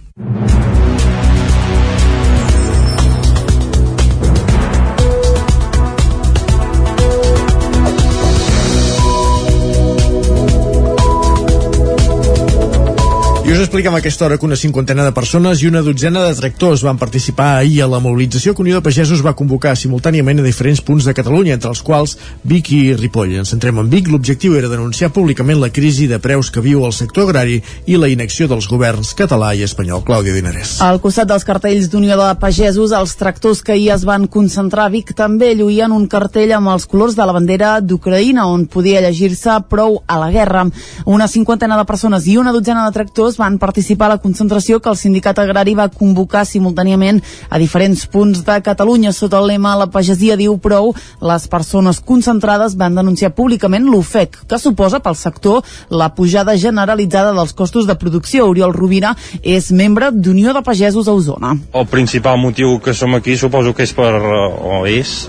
I 13.44 13.52
us 13.52 13.60
expliquem 13.60 13.92
a 13.92 13.98
aquesta 14.00 14.24
hora 14.24 14.38
que 14.38 14.46
una 14.46 14.56
cinquantena 14.56 15.04
de 15.04 15.12
persones 15.12 15.60
i 15.60 15.66
una 15.68 15.82
dotzena 15.84 16.22
de 16.24 16.32
tractors 16.34 16.80
van 16.80 16.96
participar 16.96 17.58
ahir 17.58 17.82
a 17.84 17.86
la 17.92 17.98
mobilització 18.00 18.54
que 18.54 18.62
Unió 18.62 18.78
de 18.78 18.84
Pagesos 18.86 19.20
va 19.20 19.34
convocar 19.36 19.74
simultàniament 19.76 20.38
a 20.40 20.44
diferents 20.46 20.80
punts 20.80 21.04
de 21.04 21.12
Catalunya, 21.12 21.52
entre 21.52 21.68
els 21.68 21.82
quals 21.84 22.14
Vic 22.40 22.70
i 22.72 22.94
Ripoll. 22.96 23.34
Ens 23.42 23.52
centrem 23.52 23.82
en 23.82 23.90
Vic. 23.92 24.08
L'objectiu 24.08 24.56
era 24.56 24.70
denunciar 24.72 25.10
públicament 25.12 25.60
la 25.60 25.68
crisi 25.68 26.06
de 26.08 26.16
preus 26.24 26.48
que 26.48 26.62
viu 26.64 26.86
el 26.88 26.94
sector 26.96 27.28
agrari 27.28 27.58
i 27.84 27.98
la 28.00 28.08
inacció 28.08 28.48
dels 28.48 28.64
governs 28.64 29.12
català 29.18 29.52
i 29.52 29.60
espanyol. 29.68 30.00
Clàudia 30.08 30.32
Dinarès. 30.32 30.78
Al 30.80 31.02
costat 31.04 31.28
dels 31.28 31.44
cartells 31.44 31.92
d'Unió 31.92 32.16
de 32.16 32.30
Pagesos, 32.40 32.96
els 32.96 33.12
tractors 33.20 33.60
que 33.60 33.76
ahir 33.76 33.92
es 33.98 34.08
van 34.08 34.24
concentrar 34.24 34.88
a 34.88 34.94
Vic 34.96 35.12
també 35.12 35.52
lluïen 35.52 35.92
un 35.92 36.08
cartell 36.08 36.56
amb 36.56 36.72
els 36.72 36.88
colors 36.88 37.12
de 37.12 37.28
la 37.28 37.36
bandera 37.36 37.76
d'Ucraïna, 37.84 38.48
on 38.48 38.64
podia 38.72 39.04
llegir-se 39.04 39.60
prou 39.68 40.00
a 40.08 40.18
la 40.24 40.32
guerra. 40.32 40.64
Una 41.04 41.28
cinquantena 41.28 41.76
de 41.76 41.84
persones 41.84 42.24
i 42.24 42.40
una 42.40 42.56
dotzena 42.56 42.88
de 42.88 42.96
tractors 42.96 43.34
van 43.39 43.59
participar 43.59 44.06
a 44.09 44.15
la 44.15 44.23
concentració 44.23 44.81
que 44.81 44.90
el 44.90 44.98
sindicat 44.98 45.39
agrari 45.39 45.74
va 45.74 45.89
convocar 45.93 46.44
simultàniament 46.47 47.20
a 47.48 47.59
diferents 47.59 48.06
punts 48.06 48.44
de 48.47 48.59
Catalunya. 48.65 49.12
Sota 49.12 49.40
el 49.40 49.48
lema 49.52 49.77
La 49.78 49.89
pagesia 49.90 50.36
diu 50.36 50.56
prou, 50.59 50.93
les 51.20 51.48
persones 51.48 52.01
concentrades 52.01 52.77
van 52.81 52.94
denunciar 52.94 53.35
públicament 53.35 53.86
l'ofec 53.90 54.40
que 54.48 54.59
suposa 54.59 55.01
pel 55.05 55.16
sector 55.19 55.62
la 55.90 56.11
pujada 56.15 56.56
generalitzada 56.56 57.35
dels 57.36 57.52
costos 57.52 57.86
de 57.86 57.98
producció. 58.01 58.48
Oriol 58.48 58.74
Rovira 58.74 59.15
és 59.43 59.70
membre 59.73 60.11
d'Unió 60.12 60.55
de 60.55 60.62
Pagesos 60.62 61.09
a 61.09 61.15
Osona. 61.15 61.55
El 61.73 61.86
principal 61.90 62.39
motiu 62.39 62.78
que 62.85 62.94
som 62.94 63.15
aquí 63.15 63.36
suposo 63.36 63.74
que 63.74 63.85
és 63.85 63.93
per, 63.94 64.12
eh, 64.15 64.81
o 64.81 64.85
és 64.86 65.28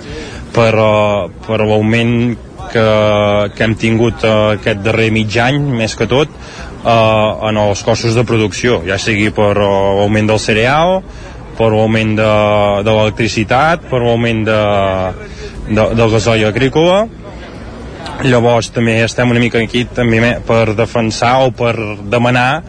per, 0.55 0.73
eh, 0.73 1.29
per 1.47 1.61
l'augment 1.63 2.37
que, 2.71 2.85
que 3.55 3.63
hem 3.63 3.75
tingut 3.79 4.23
eh, 4.23 4.33
aquest 4.57 4.83
darrer 4.85 5.11
mig 5.13 5.35
any, 5.41 5.59
més 5.79 5.95
que 5.97 6.07
tot, 6.09 6.31
eh, 6.85 7.49
en 7.49 7.57
els 7.57 7.83
costos 7.83 8.15
de 8.15 8.23
producció, 8.23 8.81
ja 8.87 8.97
sigui 9.01 9.31
per 9.35 9.51
eh, 9.57 9.65
l'augment 9.99 10.29
del 10.29 10.39
cereal, 10.39 11.01
per 11.57 11.71
l'augment 11.71 12.15
de, 12.17 12.31
de 12.85 12.91
l'electricitat, 12.97 13.85
per 13.89 14.01
l'augment 14.03 14.43
de, 14.47 14.61
de, 15.69 15.85
del 15.95 16.09
gasoll 16.11 16.45
agrícola, 16.49 17.05
llavors 18.23 18.69
també 18.71 18.99
estem 19.03 19.31
una 19.31 19.41
mica 19.43 19.59
aquí 19.59 19.85
també 19.91 20.21
me- 20.23 20.37
per 20.47 20.73
defensar 20.75 21.37
o 21.47 21.51
per 21.51 21.73
demanar 22.11 22.63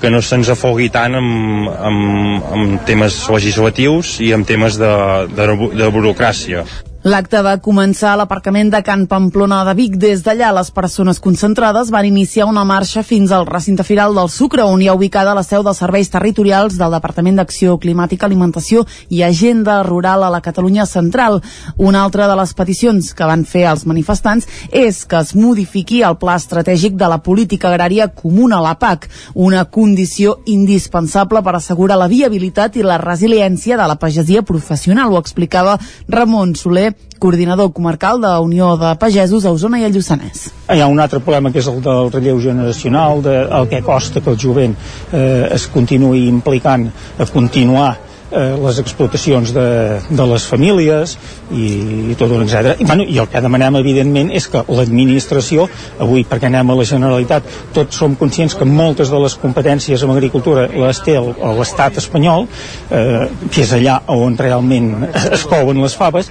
que 0.00 0.08
no 0.12 0.20
se'ns 0.24 0.48
afogui 0.48 0.88
tant 0.92 1.14
amb, 1.18 1.68
amb, 1.68 2.44
amb 2.56 2.86
temes 2.88 3.18
legislatius 3.28 4.18
i 4.24 4.32
amb 4.32 4.48
temes 4.48 4.78
de, 4.80 4.92
de, 5.36 5.48
de 5.76 5.90
burocràcia. 5.92 6.64
L'acte 7.00 7.40
va 7.40 7.54
començar 7.64 8.10
a 8.12 8.16
l'aparcament 8.20 8.68
de 8.74 8.82
Can 8.84 9.06
Pamplona 9.08 9.62
de 9.64 9.72
Vic. 9.72 9.94
Des 9.96 10.20
d'allà, 10.20 10.50
les 10.52 10.68
persones 10.68 11.16
concentrades 11.16 11.88
van 11.88 12.04
iniciar 12.04 12.44
una 12.44 12.60
marxa 12.68 13.00
fins 13.02 13.30
al 13.32 13.46
recinte 13.48 13.86
firal 13.88 14.12
del 14.12 14.28
Sucre, 14.28 14.66
on 14.68 14.82
hi 14.82 14.88
ha 14.90 14.92
ubicada 14.92 15.32
la 15.32 15.40
seu 15.42 15.64
dels 15.64 15.80
serveis 15.80 16.12
territorials 16.12 16.76
del 16.76 16.92
Departament 16.92 17.40
d'Acció 17.40 17.78
Climàtica, 17.80 18.28
Alimentació 18.28 18.84
i 19.08 19.22
Agenda 19.24 19.78
Rural 19.82 20.26
a 20.26 20.28
la 20.28 20.42
Catalunya 20.44 20.84
Central. 20.84 21.40
Una 21.78 22.02
altra 22.04 22.26
de 22.28 22.36
les 22.36 22.52
peticions 22.52 23.14
que 23.16 23.30
van 23.32 23.46
fer 23.48 23.64
els 23.70 23.86
manifestants 23.88 24.44
és 24.68 25.00
que 25.08 25.22
es 25.24 25.32
modifiqui 25.34 26.02
el 26.04 26.18
Pla 26.20 26.36
Estratègic 26.36 27.00
de 27.00 27.08
la 27.08 27.22
Política 27.24 27.72
Agrària 27.72 28.10
Comuna, 28.12 28.60
la 28.60 28.74
PAC, 28.76 29.08
una 29.32 29.64
condició 29.64 30.42
indispensable 30.44 31.40
per 31.40 31.56
assegurar 31.56 31.96
la 31.96 32.12
viabilitat 32.12 32.76
i 32.76 32.84
la 32.84 33.00
resiliència 33.00 33.80
de 33.80 33.88
la 33.88 33.96
pagesia 33.96 34.44
professional. 34.44 35.16
Ho 35.16 35.24
explicava 35.24 35.78
Ramon 36.12 36.54
Soler, 36.60 36.89
coordinador 37.20 37.72
comarcal 37.72 38.20
de 38.20 38.28
la 38.28 38.40
Unió 38.40 38.76
de 38.80 38.94
Pagesos 38.96 39.44
a 39.44 39.52
Osona 39.52 39.80
i 39.80 39.84
al 39.84 39.92
Lluçanès. 39.92 40.48
Hi 40.72 40.80
ha 40.80 40.88
un 40.88 41.00
altre 41.00 41.20
problema 41.20 41.52
que 41.52 41.60
és 41.60 41.68
el 41.68 41.82
del 41.84 42.12
relleu 42.12 42.40
generacional, 42.40 43.22
de, 43.22 43.36
el 43.60 43.68
que 43.68 43.82
costa 43.84 44.22
que 44.24 44.32
el 44.32 44.38
jovent 44.40 44.76
eh, 45.12 45.48
es 45.52 45.66
continuï 45.68 46.26
implicant 46.28 46.88
a 47.18 47.28
continuar 47.28 47.92
eh, 48.32 48.56
les 48.62 48.78
explotacions 48.82 49.52
de, 49.54 49.66
de 50.10 50.26
les 50.32 50.46
famílies 50.46 51.16
i, 51.50 51.64
i 52.12 52.16
tot 52.18 52.30
un 52.34 52.44
etc. 52.46 52.76
I, 52.80 52.84
bueno, 52.88 53.04
I 53.06 53.18
el 53.22 53.28
que 53.32 53.40
demanem, 53.42 53.76
evidentment, 53.80 54.30
és 54.36 54.46
que 54.50 54.62
l'administració, 54.68 55.66
avui 56.02 56.24
perquè 56.28 56.48
anem 56.50 56.70
a 56.72 56.76
la 56.78 56.86
Generalitat, 56.88 57.48
tots 57.76 57.98
som 58.02 58.14
conscients 58.20 58.54
que 58.58 58.66
moltes 58.68 59.10
de 59.12 59.18
les 59.22 59.34
competències 59.40 60.02
en 60.06 60.12
agricultura 60.14 60.66
les 60.70 61.00
té 61.04 61.16
l'estat 61.20 61.98
espanyol, 62.02 62.46
eh, 62.90 63.26
que 63.50 63.64
és 63.64 63.72
allà 63.76 64.00
on 64.14 64.36
realment 64.38 64.92
es 65.36 65.44
couen 65.50 65.80
les 65.82 65.96
faves, 65.98 66.30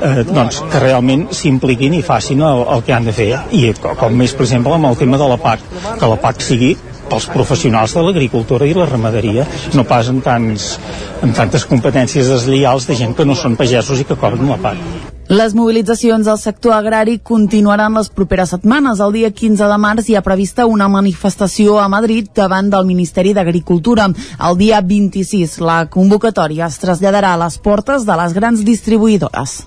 eh, 0.00 0.22
doncs 0.28 0.62
que 0.70 0.82
realment 0.82 1.26
s'impliquin 1.34 1.94
i 1.98 2.02
facin 2.06 2.42
el, 2.46 2.64
el 2.76 2.84
que 2.86 2.94
han 2.96 3.08
de 3.08 3.14
fer. 3.16 3.32
I 3.56 3.72
co- 3.80 3.96
com 3.98 4.14
més, 4.16 4.34
per 4.36 4.46
exemple, 4.48 4.74
amb 4.76 4.90
el 4.92 4.96
tema 5.00 5.18
de 5.20 5.28
la 5.30 5.40
PAC, 5.40 5.66
que 6.00 6.08
la 6.14 6.20
PAC 6.20 6.40
sigui 6.44 6.74
pels 7.10 7.28
professionals 7.34 7.94
de 7.96 8.06
l'agricultura 8.06 8.68
i 8.68 8.74
la 8.76 8.88
ramaderia, 8.88 9.46
no 9.74 9.84
pas 9.84 10.08
amb, 10.12 10.22
tants, 10.24 10.72
amb 11.20 11.36
tantes 11.36 11.66
competències 11.68 12.30
deslleials 12.30 12.86
de 12.88 12.98
gent 13.02 13.16
que 13.18 13.26
no 13.26 13.34
són 13.38 13.58
pagesos 13.58 14.00
i 14.00 14.06
que 14.06 14.18
cobren 14.18 14.48
la 14.50 14.60
PAC. 14.62 15.08
Les 15.30 15.52
mobilitzacions 15.54 16.26
del 16.26 16.38
sector 16.42 16.72
agrari 16.74 17.20
continuaran 17.22 17.94
les 17.94 18.08
properes 18.10 18.50
setmanes. 18.50 18.98
El 18.98 19.12
dia 19.14 19.28
15 19.30 19.68
de 19.70 19.76
març 19.78 20.08
hi 20.10 20.16
ha 20.18 20.24
prevista 20.26 20.66
una 20.66 20.88
manifestació 20.90 21.76
a 21.78 21.86
Madrid 21.92 22.32
davant 22.34 22.66
del 22.72 22.88
Ministeri 22.88 23.30
d'Agricultura. 23.36 24.08
El 24.48 24.58
dia 24.58 24.80
26 24.82 25.60
la 25.62 25.84
convocatòria 25.86 26.66
es 26.66 26.82
traslladarà 26.82 27.36
a 27.36 27.42
les 27.44 27.60
portes 27.62 28.08
de 28.08 28.18
les 28.24 28.34
grans 28.34 28.66
distribuïdores. 28.66 29.60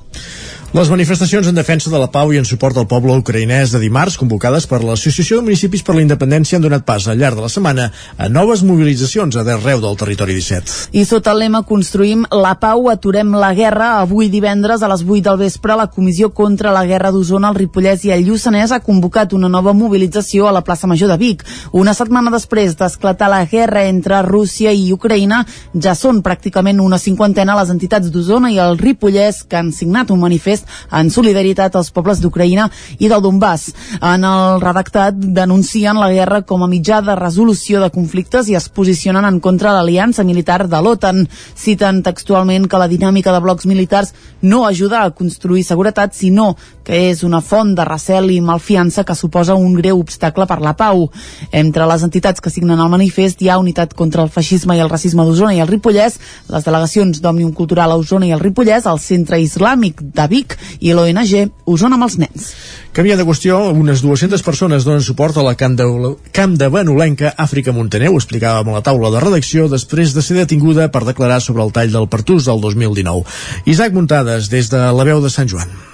Les 0.74 0.90
manifestacions 0.90 1.46
en 1.46 1.54
defensa 1.54 1.92
de 1.94 2.00
la 2.02 2.08
pau 2.10 2.32
i 2.34 2.40
en 2.42 2.48
suport 2.50 2.74
al 2.82 2.88
poble 2.90 3.14
ucraïnès 3.22 3.70
de 3.76 3.78
dimarts, 3.78 4.16
convocades 4.18 4.66
per 4.66 4.80
l'Associació 4.82 5.38
de 5.38 5.46
Municipis 5.46 5.84
per 5.86 5.94
la 5.94 6.02
Independència, 6.02 6.58
han 6.58 6.64
donat 6.66 6.82
pas 6.88 7.06
al 7.06 7.20
llarg 7.22 7.38
de 7.38 7.44
la 7.46 7.50
setmana 7.54 7.84
a 8.18 8.26
noves 8.26 8.64
mobilitzacions 8.66 9.38
arreu 9.38 9.84
del 9.84 10.00
territori 10.02 10.34
17. 10.34 10.96
I 10.98 11.04
sota 11.06 11.36
el 11.36 11.44
lema 11.44 11.62
Construïm 11.70 12.24
la 12.34 12.56
pau, 12.58 12.90
aturem 12.90 13.36
la 13.38 13.52
guerra, 13.54 14.00
avui 14.00 14.32
divendres 14.34 14.82
a 14.82 14.90
les 14.90 15.04
8 15.06 15.22
del 15.28 15.38
vespre, 15.44 15.76
la 15.78 15.92
Comissió 15.94 16.32
contra 16.34 16.74
la 16.74 16.88
Guerra 16.90 17.14
d'Osona, 17.14 17.54
el 17.54 17.60
Ripollès 17.62 18.08
i 18.08 18.16
el 18.18 18.26
Lluçanès 18.26 18.74
ha 18.74 18.82
convocat 18.82 19.38
una 19.38 19.54
nova 19.54 19.76
mobilització 19.78 20.50
a 20.50 20.56
la 20.58 20.66
plaça 20.66 20.90
Major 20.90 21.14
de 21.14 21.20
Vic. 21.22 21.46
Una 21.72 21.94
setmana 21.94 22.34
després 22.34 22.74
d'esclatar 22.82 23.30
la 23.30 23.44
guerra 23.46 23.86
entre 23.92 24.24
Rússia 24.26 24.74
i 24.74 24.90
Ucraïna, 24.98 25.44
ja 25.78 25.94
són 25.94 26.26
pràcticament 26.26 26.82
una 26.82 26.98
cinquantena 26.98 27.62
les 27.62 27.70
entitats 27.70 28.10
d'Osona 28.10 28.50
i 28.50 28.58
el 28.58 28.82
Ripollès 28.82 29.44
que 29.46 29.62
han 29.62 29.70
signat 29.70 30.10
un 30.10 30.26
manifest 30.26 30.63
en 30.92 31.10
solidaritat 31.14 31.76
als 31.76 31.92
pobles 31.92 32.22
d'Ucraïna 32.22 32.70
i 33.00 33.10
del 33.12 33.22
Donbass. 33.22 33.72
En 34.02 34.24
el 34.28 34.62
redactat 34.62 35.18
denuncien 35.18 36.00
la 36.00 36.12
guerra 36.12 36.42
com 36.42 36.64
a 36.64 36.70
mitjà 36.72 37.02
de 37.02 37.16
resolució 37.20 37.82
de 37.82 37.92
conflictes 37.94 38.50
i 38.50 38.58
es 38.60 38.70
posicionen 38.70 39.26
en 39.26 39.40
contra 39.40 39.72
de 39.72 39.80
l'aliança 39.80 40.24
militar 40.24 40.68
de 40.68 40.82
l'OTAN. 40.82 41.26
Citen 41.56 42.04
textualment 42.04 42.68
que 42.68 42.82
la 42.82 42.90
dinàmica 42.92 43.34
de 43.34 43.42
blocs 43.44 43.66
militars 43.66 44.14
no 44.42 44.66
ajuda 44.68 45.04
a 45.04 45.12
construir 45.12 45.64
seguretat, 45.64 46.14
sinó 46.14 46.56
que 46.84 47.10
és 47.10 47.24
una 47.24 47.42
font 47.42 47.74
de 47.76 47.86
recel 47.88 48.30
i 48.32 48.42
malfiança 48.44 49.06
que 49.08 49.16
suposa 49.16 49.56
un 49.56 49.74
greu 49.78 50.00
obstacle 50.00 50.46
per 50.46 50.60
la 50.62 50.76
pau. 50.76 51.08
Entre 51.52 51.88
les 51.88 52.04
entitats 52.04 52.44
que 52.44 52.52
signen 52.52 52.80
el 52.80 52.92
manifest 52.92 53.42
hi 53.42 53.50
ha 53.50 53.60
Unitat 53.62 53.94
contra 53.96 54.24
el 54.24 54.32
Feixisme 54.34 54.76
i 54.78 54.84
el 54.84 54.92
Racisme 54.92 55.26
d'Osona 55.26 55.56
i 55.56 55.62
el 55.64 55.72
Ripollès, 55.72 56.20
les 56.52 56.68
delegacions 56.68 57.22
d'Òmnium 57.24 57.54
Cultural 57.56 57.92
a 57.92 58.00
Osona 58.00 58.28
i 58.28 58.34
el 58.36 58.44
Ripollès, 58.44 58.88
el 58.90 59.00
Centre 59.00 59.40
Islàmic 59.40 60.02
de 60.04 60.28
Vic 60.28 60.53
i 60.80 60.94
l'ONG 60.94 61.54
Osona 61.70 61.98
amb 62.00 62.08
els 62.08 62.18
nens. 62.22 62.50
Canviant 62.94 63.22
de 63.22 63.28
qüestió, 63.28 63.60
unes 63.74 64.04
200 64.06 64.44
persones 64.46 64.86
donen 64.88 65.02
suport 65.06 65.38
a 65.38 65.46
la 65.46 65.56
camp 65.60 65.78
de, 65.80 65.88
camp 66.36 66.58
de 66.60 66.70
Benolenca 66.74 67.34
Àfrica 67.38 67.74
Montaner, 67.74 68.12
ho 68.12 68.20
explicàvem 68.20 68.70
a 68.70 68.78
la 68.78 68.84
taula 68.86 69.14
de 69.14 69.24
redacció, 69.24 69.70
després 69.72 70.14
de 70.14 70.26
ser 70.26 70.38
detinguda 70.42 70.90
per 70.94 71.06
declarar 71.08 71.42
sobre 71.42 71.66
el 71.66 71.74
tall 71.74 71.94
del 71.94 72.12
Pertús 72.12 72.46
del 72.50 72.62
2019. 72.62 73.26
Isaac 73.66 73.98
Muntades, 73.98 74.52
des 74.54 74.70
de 74.74 74.86
la 74.94 75.10
veu 75.10 75.24
de 75.24 75.34
Sant 75.34 75.50
Joan. 75.50 75.93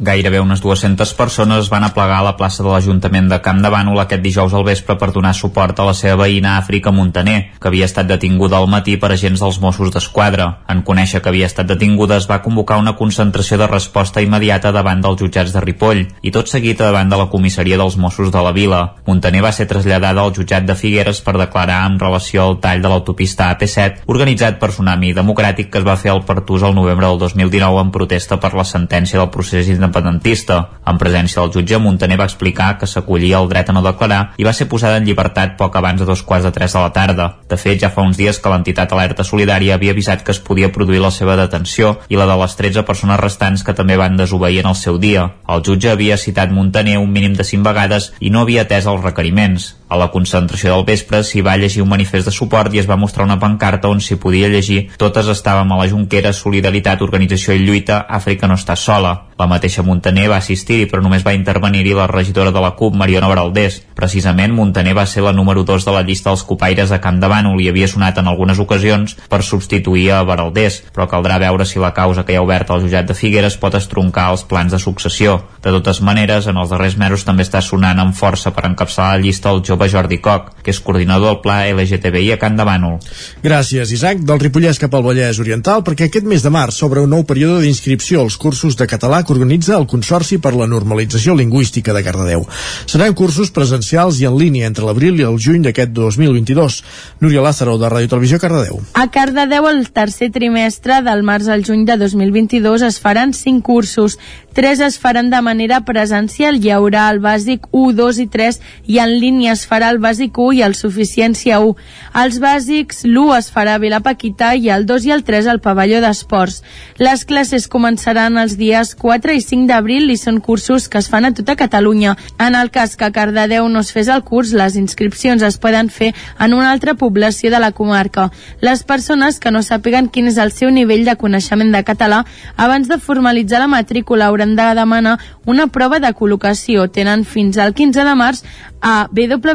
Gairebé 0.00 0.40
unes 0.40 0.62
200 0.64 1.12
persones 1.12 1.68
van 1.68 1.84
aplegar 1.84 2.22
a 2.22 2.24
la 2.24 2.32
plaça 2.32 2.62
de 2.64 2.70
l'Ajuntament 2.72 3.26
de 3.28 3.36
Camp 3.44 3.58
de 3.60 3.68
Bànol 3.68 4.00
aquest 4.00 4.22
dijous 4.24 4.54
al 4.56 4.62
vespre 4.64 4.94
per 4.96 5.10
donar 5.12 5.34
suport 5.36 5.76
a 5.76 5.84
la 5.84 5.92
seva 5.92 6.22
veïna 6.22 6.54
Àfrica 6.56 6.88
Montaner, 6.88 7.50
que 7.60 7.68
havia 7.68 7.84
estat 7.84 8.08
detinguda 8.08 8.56
al 8.56 8.68
matí 8.72 8.94
per 8.96 9.10
agents 9.12 9.42
dels 9.44 9.58
Mossos 9.60 9.92
d'Esquadra. 9.92 10.46
En 10.72 10.80
conèixer 10.88 11.20
que 11.20 11.28
havia 11.28 11.50
estat 11.50 11.68
detinguda 11.68 12.16
es 12.16 12.28
va 12.30 12.38
convocar 12.40 12.78
una 12.80 12.94
concentració 12.96 13.58
de 13.60 13.66
resposta 13.68 14.22
immediata 14.24 14.72
davant 14.72 15.02
dels 15.04 15.20
jutjats 15.20 15.52
de 15.52 15.60
Ripoll 15.66 16.00
i 16.22 16.32
tot 16.32 16.48
seguit 16.48 16.80
davant 16.80 17.12
de 17.12 17.20
la 17.20 17.28
comissaria 17.28 17.76
dels 17.76 17.98
Mossos 18.00 18.32
de 18.32 18.44
la 18.48 18.54
vila. 18.56 18.80
Montaner 19.04 19.44
va 19.44 19.52
ser 19.52 19.68
traslladada 19.68 20.24
al 20.24 20.32
jutjat 20.32 20.64
de 20.64 20.78
Figueres 20.80 21.20
per 21.20 21.36
declarar 21.36 21.82
en 21.90 22.00
relació 22.00 22.46
al 22.46 22.56
tall 22.64 22.80
de 22.80 22.88
l'autopista 22.88 23.50
AP7 23.52 24.08
organitzat 24.08 24.56
per 24.64 24.72
Tsunami 24.72 25.12
Democràtic 25.12 25.68
que 25.68 25.84
es 25.84 25.86
va 25.92 26.00
fer 26.00 26.14
al 26.16 26.24
Pertús 26.24 26.64
el 26.64 26.74
novembre 26.80 27.04
del 27.04 27.20
2019 27.26 27.84
en 27.84 27.92
protesta 27.92 28.40
per 28.40 28.54
la 28.56 28.64
sentència 28.64 29.20
del 29.20 29.28
procés 29.28 29.68
independentista. 29.68 29.89
En 29.90 30.98
presència 30.98 31.40
del 31.42 31.52
jutge, 31.54 31.78
Montaner 31.78 32.18
va 32.18 32.26
explicar 32.28 32.76
que 32.78 32.88
s'acollia 32.90 33.38
el 33.38 33.48
dret 33.50 33.70
a 33.70 33.74
no 33.76 33.82
declarar 33.84 34.20
i 34.38 34.46
va 34.46 34.54
ser 34.56 34.68
posada 34.68 34.98
en 34.98 35.06
llibertat 35.06 35.56
poc 35.58 35.76
abans 35.76 36.00
de 36.00 36.06
dos 36.08 36.22
quarts 36.22 36.46
de 36.48 36.52
tres 36.52 36.72
de 36.74 36.82
la 36.82 36.92
tarda. 36.92 37.28
De 37.48 37.56
fet, 37.56 37.80
ja 37.82 37.90
fa 37.94 38.02
uns 38.06 38.18
dies 38.18 38.38
que 38.38 38.52
l'entitat 38.52 38.92
Alerta 38.92 39.26
Solidària 39.26 39.74
havia 39.74 39.94
avisat 39.96 40.24
que 40.24 40.34
es 40.34 40.42
podia 40.42 40.72
produir 40.72 41.02
la 41.02 41.12
seva 41.14 41.36
detenció 41.36 41.96
i 42.08 42.18
la 42.18 42.28
de 42.30 42.38
les 42.42 42.56
13 42.56 42.86
persones 42.88 43.20
restants 43.20 43.64
que 43.66 43.76
també 43.76 43.98
van 44.00 44.16
desobeir 44.16 44.62
en 44.64 44.72
el 44.72 44.78
seu 44.78 44.98
dia. 44.98 45.30
El 45.48 45.64
jutge 45.66 45.90
havia 45.90 46.20
citat 46.20 46.50
Montaner 46.50 46.98
un 46.98 47.12
mínim 47.12 47.36
de 47.36 47.44
5 47.44 47.66
vegades 47.66 48.12
i 48.20 48.30
no 48.30 48.46
havia 48.46 48.66
atès 48.66 48.86
els 48.90 49.04
requeriments. 49.04 49.74
A 49.90 49.96
la 49.98 50.06
concentració 50.14 50.70
del 50.70 50.84
vespre 50.86 51.18
s'hi 51.26 51.40
va 51.42 51.56
llegir 51.58 51.80
un 51.82 51.88
manifest 51.90 52.28
de 52.28 52.34
suport 52.34 52.70
i 52.76 52.78
es 52.78 52.86
va 52.86 52.98
mostrar 53.00 53.24
una 53.26 53.40
pancarta 53.42 53.90
on 53.90 53.98
s'hi 53.98 54.20
podia 54.22 54.46
llegir 54.52 54.84
Totes 55.02 55.26
estàvem 55.32 55.72
a 55.74 55.78
la 55.80 55.88
Junquera, 55.90 56.30
Solidaritat, 56.30 57.02
Organització 57.02 57.56
i 57.58 57.64
Lluita, 57.64 58.04
Àfrica 58.06 58.46
no 58.46 58.54
està 58.54 58.76
sola. 58.78 59.16
La 59.40 59.48
mateixa 59.48 59.82
Montaner 59.82 60.26
va 60.28 60.36
assistir-hi, 60.36 60.84
però 60.86 61.00
només 61.02 61.24
va 61.24 61.32
intervenir-hi 61.32 61.94
la 61.96 62.06
regidora 62.06 62.52
de 62.52 62.60
la 62.60 62.74
CUP, 62.76 62.94
Mariona 63.00 63.28
Baraldés. 63.30 63.80
Precisament, 63.96 64.52
Montaner 64.52 64.92
va 64.94 65.06
ser 65.08 65.24
la 65.24 65.32
número 65.32 65.64
2 65.64 65.86
de 65.88 65.94
la 65.94 66.02
llista 66.04 66.28
dels 66.28 66.44
copaires 66.44 66.92
a 66.92 67.00
Camp 67.00 67.22
de 67.22 67.30
Bànol 67.32 67.62
i 67.64 67.70
havia 67.70 67.88
sonat 67.88 68.20
en 68.20 68.28
algunes 68.28 68.60
ocasions 68.60 69.16
per 69.32 69.40
substituir 69.42 70.10
a 70.12 70.20
Baraldés, 70.28 70.82
però 70.92 71.08
caldrà 71.08 71.40
veure 71.40 71.64
si 71.64 71.80
la 71.80 71.94
causa 71.96 72.26
que 72.28 72.36
hi 72.36 72.36
ha 72.36 72.44
oberta 72.44 72.76
al 72.76 72.84
jutjat 72.84 73.08
de 73.08 73.16
Figueres 73.16 73.56
pot 73.56 73.74
estroncar 73.80 74.28
els 74.34 74.44
plans 74.44 74.76
de 74.76 74.78
successió. 74.78 75.40
De 75.64 75.72
totes 75.72 76.02
maneres, 76.04 76.46
en 76.46 76.60
els 76.60 76.70
darrers 76.70 76.98
mesos 77.00 77.24
també 77.24 77.48
està 77.48 77.64
sonant 77.64 77.98
amb 77.98 78.14
força 78.14 78.52
per 78.52 78.68
encapçalar 78.68 79.16
la 79.16 79.24
llista 79.24 79.48
el 79.50 79.64
jove 79.64 79.79
Jordi 79.88 80.18
Coc, 80.20 80.50
que 80.62 80.72
és 80.74 80.80
coordinador 80.84 81.30
del 81.30 81.40
Pla 81.44 81.62
LGTBI 81.70 82.34
a 82.34 82.38
Camp 82.42 82.56
de 82.58 82.66
Bànol. 82.66 82.98
Gràcies, 83.44 83.92
Isaac. 83.94 84.20
Del 84.26 84.40
Ripollès 84.42 84.80
cap 84.82 84.94
al 84.94 85.04
Vallès 85.06 85.40
Oriental, 85.40 85.84
perquè 85.86 86.08
aquest 86.08 86.26
mes 86.28 86.42
de 86.44 86.52
març 86.52 86.80
s'obre 86.80 87.04
un 87.04 87.10
nou 87.14 87.24
període 87.24 87.62
d'inscripció 87.64 88.20
als 88.20 88.36
cursos 88.36 88.76
de 88.76 88.88
català 88.90 89.22
que 89.24 89.32
organitza 89.32 89.78
el 89.78 89.86
Consorci 89.86 90.38
per 90.38 90.52
la 90.56 90.68
Normalització 90.68 91.36
Lingüística 91.38 91.94
de 91.96 92.04
Cardedeu. 92.04 92.44
Seran 92.86 93.14
cursos 93.14 93.50
presencials 93.54 94.20
i 94.20 94.28
en 94.28 94.36
línia 94.38 94.66
entre 94.66 94.84
l'abril 94.84 95.20
i 95.20 95.26
el 95.28 95.38
juny 95.40 95.64
d'aquest 95.64 95.94
2022. 95.96 96.82
Núria 97.20 97.44
Lázaro, 97.44 97.78
de 97.78 97.88
Ràdio 97.88 98.12
Televisió 98.12 98.40
Cardedeu. 98.42 98.80
A 98.94 99.06
Cardedeu, 99.14 99.68
el 99.70 99.86
tercer 99.94 100.30
trimestre, 100.34 101.00
del 101.06 101.22
març 101.22 101.48
al 101.48 101.64
juny 101.64 101.86
de 101.88 101.96
2022, 102.00 102.82
es 102.88 103.00
faran 103.00 103.32
cinc 103.36 103.64
cursos. 103.64 104.18
Tres 104.52 104.80
es 104.80 104.98
faran 104.98 105.30
de 105.30 105.40
manera 105.42 105.84
presencial. 105.86 106.58
Hi 106.58 106.72
haurà 106.74 107.06
el 107.12 107.20
bàsic 107.22 107.68
1, 107.70 107.94
2 107.96 108.18
i 108.24 108.26
3 108.26 108.60
i 108.90 108.98
en 108.98 109.14
línia 109.22 109.52
es 109.54 109.66
farà 109.70 109.90
el 109.94 110.00
bàsic 110.02 110.38
1 110.38 110.58
i 110.58 110.62
el 110.66 110.74
suficiència 110.74 111.60
1. 111.62 111.76
Els 112.22 112.38
bàsics, 112.42 113.04
l'1 113.06 113.36
es 113.38 113.50
farà 113.54 113.76
a 113.78 113.82
Vilapaquità 113.82 114.54
i 114.58 114.70
el 114.74 114.86
2 114.88 115.06
i 115.06 115.14
el 115.14 115.22
3 115.24 115.46
al 115.52 115.62
pavelló 115.62 116.00
d'esports. 116.02 116.60
Les 116.98 117.24
classes 117.24 117.68
començaran 117.70 118.38
els 118.42 118.56
dies 118.58 118.94
4 118.98 119.36
i 119.36 119.42
5 119.44 119.68
d'abril 119.70 120.10
i 120.10 120.18
són 120.18 120.40
cursos 120.42 120.88
que 120.90 120.98
es 120.98 121.08
fan 121.12 121.28
a 121.28 121.32
tota 121.36 121.56
Catalunya. 121.60 122.16
En 122.38 122.58
el 122.58 122.72
cas 122.74 122.96
que 122.96 123.06
a 123.06 123.12
Cardedeu 123.14 123.68
no 123.68 123.84
es 123.84 123.92
fes 123.94 124.08
el 124.08 124.24
curs, 124.26 124.54
les 124.56 124.76
inscripcions 124.80 125.42
es 125.46 125.58
poden 125.62 125.90
fer 125.90 126.12
en 126.38 126.54
una 126.54 126.72
altra 126.72 126.94
població 126.94 127.50
de 127.50 127.60
la 127.62 127.72
comarca. 127.72 128.30
Les 128.60 128.82
persones 128.82 129.38
que 129.38 129.52
no 129.54 129.62
sàpiguen 129.62 130.10
quin 130.10 130.30
és 130.32 130.40
el 130.42 130.50
seu 130.52 130.70
nivell 130.74 131.04
de 131.06 131.16
coneixement 131.20 131.70
de 131.70 131.84
català 131.86 132.24
abans 132.56 132.88
de 132.88 132.98
formalitzar 132.98 133.60
la 133.62 133.70
matrícula 133.70 134.26
hauran 134.26 134.56
de 134.56 134.66
demanar 134.74 135.18
una 135.46 135.68
prova 135.68 136.00
de 136.00 136.10
col·locació. 136.16 136.88
Tenen 136.90 137.24
fins 137.24 137.58
al 137.58 137.74
15 137.74 138.04
de 138.06 138.16
març 138.18 138.42
a 138.80 139.08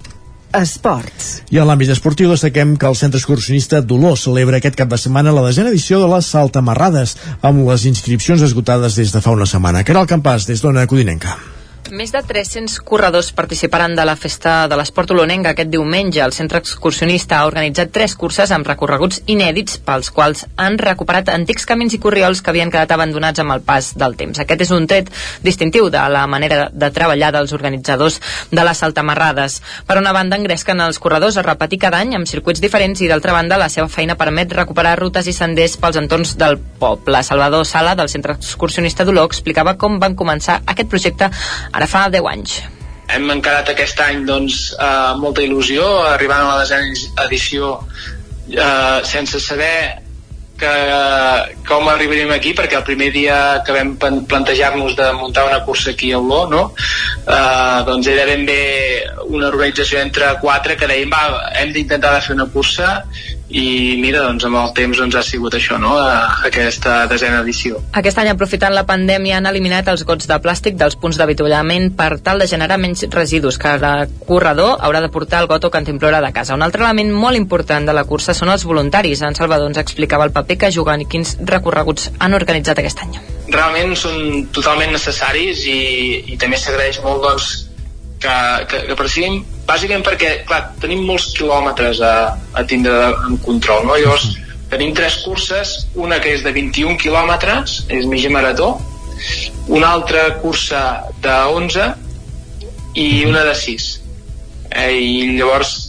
Esports. 0.56 1.42
I 1.52 1.60
en 1.60 1.68
l'àmbit 1.68 1.92
esportiu 1.92 2.32
destaquem 2.32 2.78
que 2.80 2.88
el 2.88 2.96
centre 2.96 3.20
excursionista 3.20 3.82
Dolors 3.82 4.24
celebra 4.28 4.62
aquest 4.62 4.80
cap 4.80 4.90
de 4.92 5.02
setmana 5.02 5.36
la 5.36 5.44
desena 5.50 5.74
edició 5.74 6.00
de 6.04 6.08
les 6.14 6.32
Saltamarrades, 6.32 7.18
amb 7.42 7.68
les 7.68 7.86
inscripcions 7.90 8.46
esgotades 8.48 8.96
des 8.96 9.12
de 9.12 9.22
fa 9.22 9.36
una 9.36 9.50
setmana. 9.50 9.84
Caral 9.84 10.08
Campàs, 10.08 10.48
des 10.48 10.64
d'Ona 10.64 10.88
Codinenca. 10.88 11.57
Més 11.88 12.12
de 12.12 12.20
300 12.20 12.82
corredors 12.84 13.30
participaran 13.32 13.94
de 13.96 14.04
la 14.04 14.18
festa 14.20 14.68
de 14.68 14.76
l'esport 14.76 15.14
olonenca 15.14 15.54
aquest 15.54 15.70
diumenge. 15.72 16.20
El 16.20 16.34
centre 16.36 16.60
excursionista 16.60 17.38
ha 17.38 17.46
organitzat 17.48 17.94
tres 17.96 18.16
curses 18.20 18.52
amb 18.52 18.68
recorreguts 18.68 19.22
inèdits 19.32 19.78
pels 19.88 20.10
quals 20.12 20.44
han 20.60 20.76
recuperat 20.82 21.32
antics 21.32 21.64
camins 21.70 21.96
i 21.96 22.00
corriols 22.04 22.42
que 22.44 22.52
havien 22.52 22.74
quedat 22.74 22.92
abandonats 22.92 23.40
amb 23.40 23.56
el 23.56 23.64
pas 23.64 23.94
del 23.96 24.18
temps. 24.20 24.42
Aquest 24.44 24.66
és 24.66 24.74
un 24.76 24.88
tret 24.88 25.12
distintiu 25.46 25.88
de 25.94 26.02
la 26.12 26.26
manera 26.28 26.66
de 26.74 26.90
treballar 26.92 27.32
dels 27.38 27.54
organitzadors 27.56 28.20
de 28.52 28.68
les 28.68 28.84
saltamarrades. 28.84 29.62
Per 29.88 29.98
una 30.02 30.12
banda, 30.12 30.36
engresquen 30.36 30.84
els 30.84 31.00
corredors 31.00 31.40
a 31.40 31.46
repetir 31.48 31.80
cada 31.86 32.04
any 32.04 32.18
amb 32.20 32.28
circuits 32.28 32.60
diferents 32.60 33.00
i 33.00 33.08
d'altra 33.08 33.38
banda 33.38 33.62
la 33.62 33.72
seva 33.72 33.88
feina 33.88 34.20
permet 34.20 34.52
recuperar 34.60 34.98
rutes 35.00 35.32
i 35.32 35.36
senders 35.38 35.78
pels 35.80 36.02
entorns 36.04 36.36
del 36.36 36.60
poble. 36.84 37.24
Salvador 37.24 37.64
Sala, 37.66 37.96
del 37.96 38.12
centre 38.12 38.36
excursionista 38.36 39.08
d'Oló, 39.08 39.24
explicava 39.24 39.78
com 39.80 40.02
van 40.04 40.20
començar 40.20 40.60
aquest 40.68 40.92
projecte 40.92 41.32
ara 41.78 41.88
fa 41.90 42.08
10 42.14 42.32
anys. 42.34 42.58
Hem 43.14 43.30
encarat 43.32 43.70
aquest 43.72 44.02
any 44.04 44.26
doncs, 44.28 44.74
eh, 44.74 45.14
molta 45.22 45.46
il·lusió, 45.46 45.86
arribant 46.10 46.44
a 46.44 46.56
la 46.56 46.66
desena 46.66 47.24
edició 47.28 47.78
eh, 48.52 49.00
sense 49.08 49.40
saber 49.40 50.08
que, 50.58 50.72
com 51.70 51.88
arribaríem 51.92 52.32
aquí 52.34 52.54
perquè 52.58 52.80
el 52.80 52.86
primer 52.88 53.12
dia 53.14 53.38
que 53.66 53.76
vam 53.76 53.94
plantejar-nos 54.02 54.96
de 54.98 55.12
muntar 55.20 55.46
una 55.48 55.62
cursa 55.64 55.92
aquí 55.94 56.12
a 56.12 56.20
Oló 56.20 56.48
no? 56.50 56.64
eh, 57.28 57.80
doncs 57.86 58.10
era 58.12 58.26
ben 58.26 58.46
bé 58.50 58.62
una 59.28 59.52
organització 59.52 60.02
entre 60.02 60.34
quatre 60.42 60.76
que 60.80 60.90
dèiem 60.90 61.14
va, 61.14 61.52
hem 61.62 61.74
d'intentar 61.76 62.18
fer 62.26 62.36
una 62.36 62.50
cursa 62.50 63.04
i 63.50 63.96
mira, 64.02 64.26
doncs 64.26 64.44
amb 64.48 64.58
el 64.60 64.74
temps 64.76 65.00
doncs, 65.00 65.16
ha 65.16 65.24
sigut 65.24 65.56
això, 65.56 65.78
no? 65.80 65.94
aquesta 66.48 67.06
desena 67.08 67.40
edició. 67.44 67.80
Aquest 67.96 68.20
any, 68.20 68.32
aprofitant 68.34 68.76
la 68.76 68.84
pandèmia, 68.90 69.38
han 69.38 69.48
eliminat 69.48 69.88
els 69.92 70.04
gots 70.08 70.28
de 70.28 70.38
plàstic 70.44 70.76
dels 70.80 70.98
punts 71.00 71.20
d'avituallament 71.20 71.94
per 71.98 72.18
tal 72.24 72.44
de 72.44 72.50
generar 72.50 72.80
menys 72.82 73.06
residus. 73.14 73.60
Cada 73.62 74.08
corredor 74.28 74.84
haurà 74.84 75.02
de 75.04 75.12
portar 75.14 75.42
el 75.44 75.48
got 75.52 75.64
o 75.64 75.72
cantimplora 75.72 76.22
de 76.24 76.34
casa. 76.36 76.56
Un 76.56 76.66
altre 76.66 76.84
element 76.84 77.14
molt 77.14 77.40
important 77.40 77.88
de 77.88 77.96
la 77.96 78.04
cursa 78.10 78.36
són 78.36 78.52
els 78.52 78.68
voluntaris. 78.68 79.24
En 79.24 79.38
Salvador 79.38 79.72
ens 79.72 79.80
explicava 79.80 80.28
el 80.28 80.36
paper 80.36 80.60
que 80.66 80.74
juguen 80.74 81.06
i 81.06 81.10
quins 81.10 81.38
recorreguts 81.40 82.12
han 82.20 82.36
organitzat 82.36 82.84
aquest 82.84 83.06
any. 83.06 83.16
Realment 83.48 83.96
són 83.96 84.48
totalment 84.52 84.92
necessaris 84.92 85.64
i, 85.72 85.80
i 86.34 86.38
també 86.42 86.60
s'agraeix 86.60 87.00
molt 87.06 87.24
doncs, 87.24 87.67
que, 88.22 88.36
que, 88.70 88.82
que 88.90 88.98
participen 88.98 89.42
bàsicament 89.68 90.06
perquè, 90.06 90.34
clar, 90.48 90.62
tenim 90.82 91.06
molts 91.08 91.32
quilòmetres 91.38 92.02
a, 92.02 92.14
a 92.58 92.66
tindre 92.68 93.12
en 93.28 93.38
control, 93.46 93.86
no? 93.88 93.98
Llavors, 94.00 94.30
tenim 94.72 94.94
tres 94.96 95.20
curses, 95.26 95.76
una 95.96 96.20
que 96.24 96.34
és 96.36 96.44
de 96.46 96.54
21 96.56 96.98
quilòmetres, 97.02 97.84
és 97.94 98.08
mitja 98.10 98.32
marató, 98.34 98.76
una 99.68 99.92
altra 99.98 100.30
cursa 100.42 100.84
de 101.24 101.36
11 101.58 101.88
i 102.98 103.26
una 103.28 103.44
de 103.48 103.56
6. 103.56 103.88
Eh, 104.72 104.92
I 104.94 105.38
llavors 105.38 105.87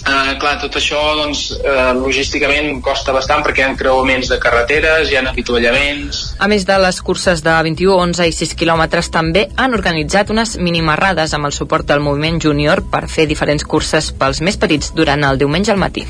Eh, 0.00 0.36
clar, 0.40 0.54
tot 0.62 0.78
això 0.80 1.00
doncs, 1.18 1.50
eh, 1.60 1.92
logísticament 1.98 2.80
costa 2.84 3.12
bastant 3.12 3.44
perquè 3.44 3.64
hi 3.64 3.66
ha 3.68 3.76
creuaments 3.76 4.30
de 4.32 4.38
carreteres, 4.40 5.10
hi 5.10 5.18
ha 5.18 5.24
avituallaments... 5.28 6.22
A 6.40 6.48
més 6.48 6.64
de 6.68 6.78
les 6.80 7.02
curses 7.04 7.44
de 7.44 7.58
21, 7.68 7.98
11 8.08 8.30
i 8.30 8.34
6 8.38 8.56
quilòmetres 8.56 9.12
també 9.12 9.46
han 9.60 9.76
organitzat 9.76 10.32
unes 10.32 10.56
minimarrades 10.56 11.36
amb 11.36 11.50
el 11.50 11.56
suport 11.56 11.86
del 11.90 12.00
moviment 12.00 12.40
júnior 12.40 12.84
per 12.90 13.06
fer 13.12 13.28
diferents 13.28 13.64
curses 13.64 14.12
pels 14.16 14.40
més 14.40 14.56
petits 14.56 14.94
durant 14.96 15.28
el 15.28 15.38
diumenge 15.38 15.74
al 15.74 15.80
matí. 15.84 16.08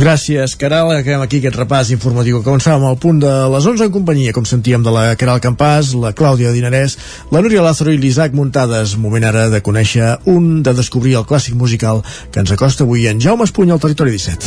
Gràcies, 0.00 0.54
Caral. 0.56 0.88
Acabem 0.96 1.20
aquí 1.20 1.42
aquest 1.42 1.58
repàs 1.60 1.90
informatiu 1.92 2.38
començàvem 2.40 2.86
al 2.88 2.96
punt 2.96 3.18
de 3.20 3.32
les 3.52 3.66
11 3.68 3.84
en 3.84 3.92
companyia, 3.92 4.32
com 4.32 4.46
sentíem, 4.48 4.80
de 4.80 4.94
la 4.94 5.02
Caral 5.20 5.42
Campàs, 5.44 5.90
la 5.92 6.14
Clàudia 6.16 6.54
Dinarès, 6.56 6.96
la 7.28 7.42
Núria 7.44 7.60
Lázaro 7.60 7.92
i 7.92 8.00
l'Isaac 8.00 8.32
Muntades. 8.32 8.96
Moment 8.96 9.28
ara 9.28 9.50
de 9.52 9.60
conèixer 9.60 10.14
un, 10.24 10.62
de 10.64 10.72
descobrir 10.72 11.18
el 11.20 11.28
clàssic 11.28 11.52
musical 11.52 12.00
que 12.32 12.40
ens 12.40 12.56
acosta 12.56 12.88
avui 12.88 13.04
en 13.12 13.20
Jaume 13.20 13.44
Espuny 13.44 13.76
al 13.76 13.82
Territori 13.84 14.16
17. 14.16 14.40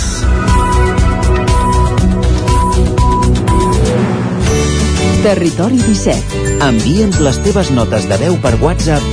Territori 5.22 5.78
17. 5.86 6.58
Envia'ns 6.66 7.22
les 7.22 7.44
teves 7.46 7.70
notes 7.78 8.10
de 8.10 8.24
veu 8.26 8.42
per 8.42 8.58
WhatsApp 8.58 9.12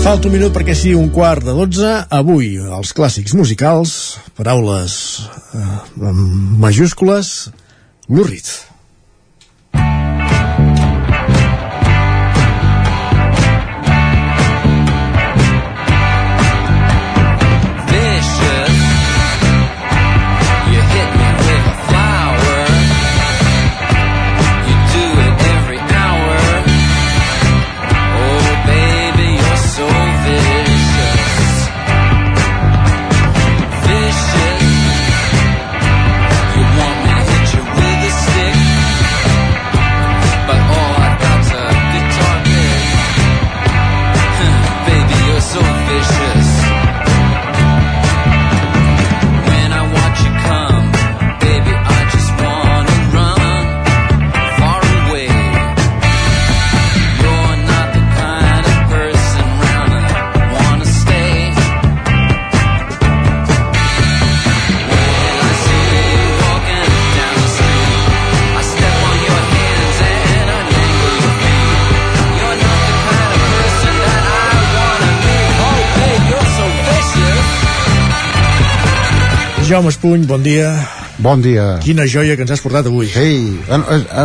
Falta 0.00 0.30
un 0.30 0.32
minut 0.32 0.54
perquè 0.56 0.72
sigui 0.72 0.96
un 0.96 1.10
quart 1.12 1.44
de 1.44 1.52
dotze. 1.52 1.90
Avui, 2.16 2.54
els 2.56 2.94
clàssics 2.96 3.34
musicals, 3.36 3.92
paraules 4.38 4.94
eh, 5.52 6.10
majúscules, 6.64 7.50
Blue 8.08 8.24
Jaume 79.70 79.88
Espuny, 79.88 80.26
bon 80.26 80.42
dia. 80.42 80.72
Bon 81.22 81.38
dia. 81.40 81.76
Quina 81.84 82.02
joia 82.10 82.34
que 82.34 82.42
ens 82.42 82.50
has 82.56 82.62
portat 82.64 82.88
avui. 82.90 83.06
Eh, 83.14 83.70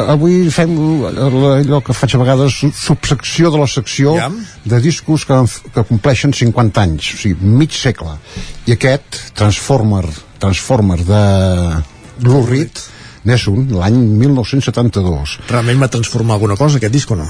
avui 0.10 0.50
fem 0.50 0.72
allò 1.06 1.82
que 1.86 1.94
faig 1.94 2.16
a 2.16 2.22
vegades 2.24 2.56
su- 2.64 2.72
subsecció 2.74 3.52
de 3.54 3.60
la 3.62 3.68
secció 3.70 4.16
Ja. 4.18 4.32
de 4.66 4.80
discos 4.82 5.26
que, 5.26 5.38
que 5.76 5.84
compleixen 5.84 6.34
50 6.34 6.82
anys, 6.82 7.14
o 7.14 7.18
sigui, 7.18 7.36
mig 7.46 7.72
segle. 7.78 8.16
I 8.66 8.74
aquest, 8.74 9.20
Transformer, 9.36 10.06
Transformer 10.40 10.98
de 11.06 11.22
Blue 12.26 12.46
Reed, 12.50 12.82
n'és 13.26 13.46
un, 13.48 13.68
l'any 13.70 13.94
1972. 14.26 15.38
Realment 15.50 15.82
va 15.86 15.88
transformar 15.94 16.40
alguna 16.40 16.56
cosa 16.58 16.78
aquest 16.82 16.94
disc 16.94 17.12
o 17.12 17.16
no? 17.22 17.30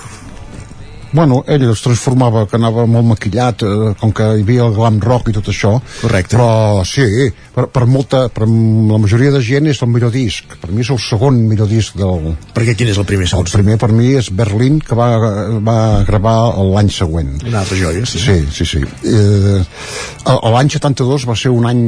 Bueno, 1.15 1.43
ell 1.47 1.63
es 1.71 1.79
transformava, 1.79 2.43
que 2.51 2.57
anava 2.59 2.83
molt 2.91 3.07
maquillat, 3.13 3.63
eh, 3.63 3.93
com 4.01 4.11
que 4.11 4.25
hi 4.35 4.43
havia 4.43 4.65
el 4.67 4.73
glam 4.75 4.97
rock 4.99 5.29
i 5.31 5.35
tot 5.37 5.47
això. 5.53 5.71
Correcte. 6.01 6.35
Però 6.35 6.83
sí, 6.83 7.29
per, 7.55 7.69
per, 7.71 7.85
molta, 7.87 8.25
per 8.35 8.43
la 8.49 8.99
majoria 8.99 9.31
de 9.31 9.39
gent 9.45 9.69
és 9.71 9.79
el 9.85 9.93
millor 9.93 10.11
disc. 10.11 10.57
Per 10.59 10.73
mi 10.73 10.83
és 10.83 10.91
el 10.91 10.99
segon 10.99 11.39
millor 11.47 11.71
disc 11.71 11.95
del... 11.95 12.33
Perquè 12.57 12.75
quin 12.75 12.91
és 12.91 12.99
el 12.99 13.07
primer, 13.07 13.29
El 13.31 13.47
primer 13.47 13.79
per 13.79 13.91
mi 13.95 14.11
és 14.19 14.27
Berlín, 14.35 14.81
que 14.83 14.97
va, 14.99 15.07
va 15.63 15.79
gravar 16.07 16.35
l'any 16.75 16.91
següent. 16.91 17.37
Una 17.47 17.63
altra 17.63 17.79
joia, 17.79 18.03
sí. 18.03 18.19
Sí, 18.19 18.37
sí, 18.51 18.67
sí. 18.75 18.83
Eh, 19.07 19.63
L'any 20.25 20.71
72 20.73 21.27
va 21.29 21.35
ser 21.39 21.51
un 21.55 21.67
any 21.69 21.81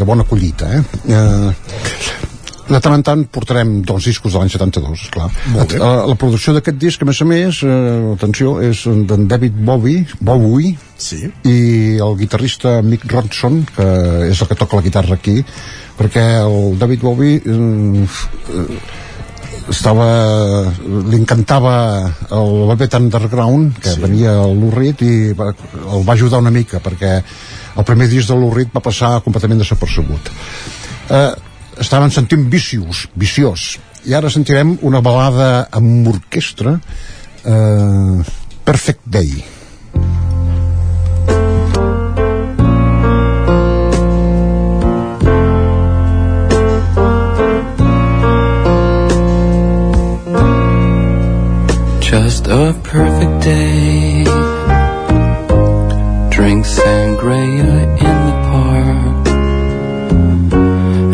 de 0.00 0.08
bona 0.08 0.24
collita, 0.24 0.72
eh? 0.78 0.82
eh 1.12 2.29
de 2.70 2.80
tant 2.82 2.94
en 2.94 3.02
tant 3.06 3.24
portarem 3.34 3.80
dos 3.86 4.06
discos 4.06 4.32
de 4.32 4.40
l'any 4.40 4.52
72, 4.52 5.04
esclar. 5.08 5.28
Molt 5.54 5.74
bé. 5.74 5.80
La, 5.82 6.06
la 6.10 6.16
producció 6.18 6.54
d'aquest 6.56 6.78
disc, 6.78 7.02
a 7.02 7.08
més 7.08 7.20
a 7.20 7.26
més, 7.28 7.60
eh, 7.66 8.14
atenció, 8.14 8.56
és 8.64 8.84
d'en 9.10 9.26
David 9.30 9.58
Bowie, 9.66 10.06
Bowie 10.20 10.76
sí. 10.96 11.24
i 11.50 11.58
el 11.98 12.16
guitarrista 12.20 12.78
Mick 12.86 13.08
Ronson, 13.10 13.62
que 13.74 13.90
és 14.30 14.40
el 14.40 14.50
que 14.50 14.58
toca 14.58 14.78
la 14.78 14.86
guitarra 14.86 15.18
aquí, 15.18 15.40
perquè 15.98 16.26
el 16.44 16.78
David 16.80 17.04
Bowie 17.04 17.42
eh, 17.42 18.06
eh, 18.56 18.80
estava 19.70 20.06
li 21.10 21.18
encantava 21.18 21.74
el 22.34 22.54
Velvet 22.70 22.96
Underground 22.98 23.78
que 23.82 23.92
sí. 23.94 24.00
venia 24.02 24.34
a 24.40 24.48
l'Urrit 24.48 25.02
i 25.06 25.12
va, 25.36 25.50
el 25.52 26.06
va 26.06 26.16
ajudar 26.16 26.40
una 26.42 26.52
mica 26.54 26.80
perquè 26.82 27.12
el 27.20 27.86
primer 27.86 28.08
disc 28.10 28.30
de 28.30 28.38
l'Urrit 28.38 28.72
va 28.74 28.82
passar 28.82 29.20
completament 29.26 29.62
desapercebut 29.62 30.32
eh, 31.10 31.30
estaven 31.80 32.12
sentint 32.14 32.48
vicios 32.52 33.06
viciós 33.14 33.78
i 34.08 34.14
ara 34.16 34.30
sentirem 34.32 34.76
una 34.86 35.00
balada 35.04 35.68
amb 35.72 36.08
orquestra 36.12 36.76
eh, 37.44 38.36
Perfect 38.64 39.06
Day 39.06 39.40
Just 52.10 52.48
a 52.48 52.74
perfect 52.82 53.44
day. 53.44 54.24
Drink 56.30 56.64
sangria 56.66 57.86
in 58.02 58.19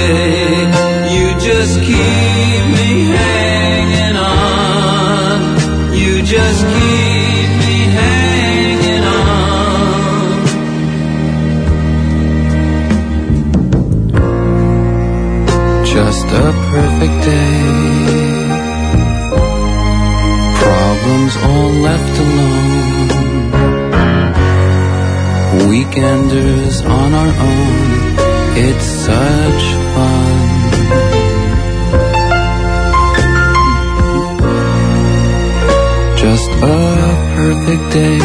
You 0.00 1.26
just 1.38 1.74
keep 1.80 2.62
me 2.76 2.90
hanging 3.16 4.16
on. 4.16 5.38
You 5.94 6.22
just 6.22 6.62
keep 6.74 7.48
me 7.62 7.76
hanging 7.98 9.04
on. 9.04 9.30
Just 15.84 16.26
a 16.44 16.52
perfect 16.72 17.16
day. 17.24 17.60
Problems 20.62 21.34
all 21.48 21.72
left 21.88 22.14
alone. 22.24 23.08
Weekenders 25.68 26.76
on 26.88 27.10
our 27.12 27.32
own. 27.48 28.19
It's 28.56 28.84
such 28.84 29.64
fun. 29.94 30.50
Just 36.16 36.50
a 36.50 37.12
perfect 37.36 37.92
day. 37.92 38.18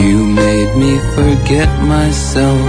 You 0.00 0.26
made 0.26 0.76
me 0.76 0.98
forget 1.14 1.68
myself. 1.82 2.60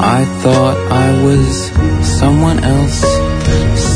I 0.00 0.24
thought 0.42 0.76
I 0.90 1.22
was 1.24 1.70
someone 2.18 2.58
else. 2.64 3.21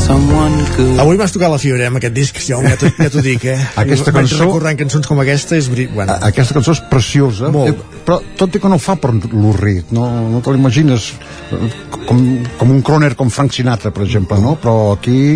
Avui 0.07 1.17
m'has 1.19 1.33
tocat 1.35 1.51
la 1.51 1.57
fibra 1.59 1.83
eh, 1.83 1.87
amb 1.91 1.97
aquest 1.99 2.13
disc, 2.15 2.37
ja, 2.47 2.57
ja 2.63 3.09
t'ho 3.11 3.21
dic, 3.23 3.43
eh? 3.51 3.57
Aquesta 3.81 4.13
Vaig 4.15 4.23
cançó- 4.29 4.45
recordant 4.45 4.77
cançons 4.79 5.07
com 5.09 5.19
aquesta 5.19 5.57
és... 5.59 5.67
bri- 5.71 5.87
Bueno, 5.91 6.15
aquesta 6.23 6.55
cançó 6.55 6.71
és 6.77 6.81
preciosa 6.91 7.49
Molt. 7.51 7.73
eh, 7.75 8.01
però 8.07 8.21
tot 8.39 8.55
i 8.55 8.61
que 8.63 8.71
no 8.71 8.77
ho 8.79 8.81
fa 8.83 8.95
per 9.01 9.11
l'Urrit 9.33 9.91
no, 9.95 10.07
no 10.31 10.39
te 10.45 10.53
l'imagines 10.55 11.09
eh, 11.51 11.59
com, 12.07 12.21
com 12.59 12.71
un 12.71 12.79
croner 12.87 13.11
com 13.19 13.29
Frank 13.33 13.51
Sinatra 13.57 13.91
per 13.91 14.05
exemple, 14.07 14.39
no? 14.43 14.55
però 14.61 14.93
aquí 14.95 15.35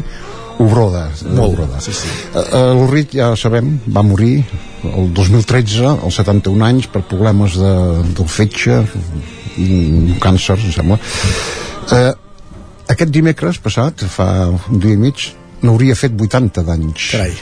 ho 0.61 0.67
broda, 0.71 1.07
Molt, 1.25 1.41
ho 1.41 1.51
broda. 1.57 1.81
sí, 1.83 1.91
sí. 1.97 2.07
Eh, 2.31 2.39
eh, 2.39 2.63
l'Urrit 2.77 3.15
ja 3.19 3.31
sabem, 3.39 3.73
va 3.91 4.03
morir 4.07 4.37
el 4.87 5.11
2013, 5.17 5.83
als 5.99 6.21
71 6.21 6.63
anys 6.71 6.87
per 6.91 7.03
problemes 7.11 7.59
de, 7.59 7.75
del 8.15 8.29
fetge 8.31 8.79
un 9.59 10.15
càncer, 10.23 10.55
em 10.63 10.71
sembla 10.79 10.99
eh, 11.97 12.11
aquest 12.93 13.11
dimecres 13.13 13.59
passat 13.63 14.03
fa 14.11 14.27
un 14.51 14.79
dia 14.81 14.93
i 14.97 14.99
mig 14.99 15.27
n'hauria 15.61 15.93
fet 15.95 16.15
80 16.17 16.63
d'anys 16.65 17.03
Carai. 17.11 17.35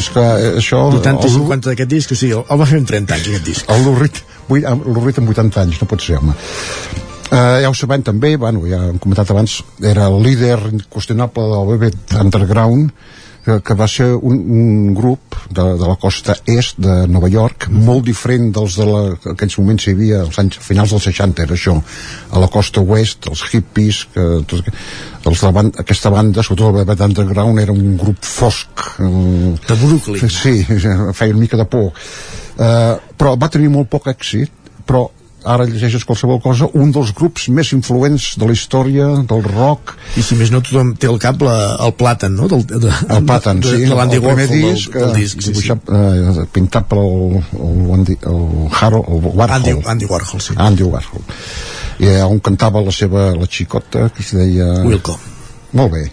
és 0.00 0.08
que 0.14 0.22
eh, 0.22 0.54
això 0.62 0.86
80 0.94 1.26
i 1.26 1.28
el- 1.28 1.34
50 1.34 1.68
d'aquest 1.70 1.90
disc, 1.92 2.12
o 2.14 2.16
sigui, 2.16 2.38
el 2.40 2.60
va 2.62 2.66
fer 2.70 2.78
amb 2.80 2.88
30 2.88 3.14
anys, 3.18 3.28
aquest 3.28 3.44
disc. 3.50 3.68
el 3.74 3.84
Lurrit, 3.84 4.22
Lurrit 4.48 5.18
amb 5.20 5.28
80 5.34 5.60
anys, 5.66 5.80
no 5.82 5.88
pot 5.90 6.00
ser, 6.00 6.16
home. 6.22 6.32
Uh, 7.28 7.58
ja 7.60 7.68
ho 7.68 7.74
sabem 7.76 8.00
també, 8.00 8.36
bueno, 8.40 8.62
ja 8.64 8.78
hem 8.88 8.96
comentat 9.04 9.28
abans, 9.34 9.58
era 9.84 10.06
el 10.08 10.22
líder 10.24 10.56
inqüestionable 10.72 11.44
del 11.50 11.66
Velvet 11.68 12.14
Underground, 12.22 12.94
que, 13.48 13.58
que 13.64 13.74
va 13.76 13.88
ser 13.88 14.10
un, 14.12 14.36
un 14.60 14.94
grup 14.96 15.36
de, 15.48 15.64
de 15.80 15.86
la 15.88 15.96
costa 16.00 16.36
est 16.44 16.76
de 16.84 17.06
Nova 17.08 17.30
York, 17.32 17.68
molt 17.72 18.04
diferent 18.04 18.50
dels 18.52 18.76
de 18.76 18.86
la, 18.88 19.02
que 19.16 19.30
en 19.30 19.38
aquells 19.38 19.56
moments 19.60 19.86
hi 19.86 19.94
havia, 19.96 20.20
als 20.26 20.40
anys, 20.42 20.58
finals 20.64 20.92
dels 20.92 21.08
60 21.08 21.46
era 21.46 21.56
això, 21.56 21.76
a 22.28 22.42
la 22.42 22.50
costa 22.52 22.84
oest, 22.84 23.30
els 23.32 23.44
hippies, 23.48 24.02
que, 24.12 24.26
tot, 24.50 24.68
els 25.28 25.44
de 25.44 25.52
banda, 25.56 25.84
aquesta 25.84 26.12
banda, 26.12 26.44
sobretot 26.44 26.68
el 26.68 26.78
Velvet 26.80 27.04
Underground, 27.08 27.62
era 27.64 27.72
un 27.72 27.96
grup 28.00 28.20
fosc. 28.24 28.84
eh, 29.00 29.54
De 29.68 29.78
Brooklyn. 29.80 30.28
Sí, 30.28 30.58
feia 30.64 31.32
una 31.32 31.40
mica 31.40 31.56
de 31.56 31.64
por. 31.68 31.92
Uh, 32.58 32.98
però 33.16 33.36
va 33.38 33.48
tenir 33.54 33.70
molt 33.70 33.88
poc 33.92 34.08
èxit, 34.10 34.50
però 34.86 35.06
ara 35.46 35.66
llegeixes 35.68 36.04
qualsevol 36.06 36.40
cosa, 36.42 36.66
un 36.74 36.90
dels 36.94 37.12
grups 37.16 37.46
més 37.54 37.70
influents 37.76 38.32
de 38.40 38.48
la 38.48 38.54
història 38.56 39.06
del 39.30 39.44
rock. 39.46 39.94
I 40.18 40.24
si 40.26 40.38
més 40.38 40.50
no, 40.50 40.60
tothom 40.64 40.94
té 40.98 41.10
al 41.10 41.20
cap 41.22 41.40
la, 41.44 41.54
el 41.86 41.94
plàtan, 41.98 42.34
no? 42.38 42.48
Del, 42.50 42.64
de, 42.66 42.90
El 43.14 43.26
Plàtan, 43.28 43.62
de, 43.62 43.74
sí, 43.76 43.86
de 43.86 43.96
l'Andy 43.98 44.18
el 44.18 44.24
primer 44.26 44.46
disc, 44.50 44.92
del, 44.92 45.06
del 45.06 45.14
disc, 45.22 45.38
sí, 45.38 45.46
sí. 45.46 45.54
dibuixat, 45.54 45.90
eh, 45.94 46.46
pintat 46.54 46.88
per 46.90 47.00
el, 47.02 47.38
el, 47.38 47.82
Andy, 47.98 48.18
el, 48.32 48.44
Harold, 48.80 49.10
el 49.14 49.26
Warhol. 49.28 49.56
Andy, 49.58 49.74
Andy 49.94 50.10
Warhol, 50.10 50.44
sí. 50.44 50.56
Andy 50.68 50.88
Warhol. 50.88 51.26
I 51.98 52.12
eh, 52.12 52.22
on 52.26 52.40
cantava 52.44 52.82
la 52.84 52.94
seva, 52.94 53.28
la 53.38 53.50
xicota, 53.50 54.08
que 54.14 54.24
es 54.26 54.32
deia... 54.36 54.70
Wilco. 54.86 55.18
Molt 55.78 55.92
bé. 55.92 56.06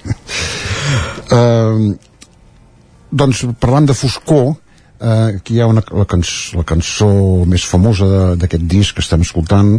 uh, 1.32 1.96
doncs, 3.24 3.46
parlant 3.62 3.90
de 3.90 3.96
foscor, 3.98 4.54
eh, 5.00 5.38
aquí 5.38 5.58
hi 5.58 5.62
ha 5.62 5.70
una, 5.72 5.84
la, 5.92 6.06
canç, 6.10 6.54
la 6.58 6.66
cançó 6.68 7.10
més 7.50 7.66
famosa 7.68 8.36
d'aquest 8.40 8.68
disc 8.72 8.98
que 8.98 9.06
estem 9.06 9.26
escoltant 9.26 9.78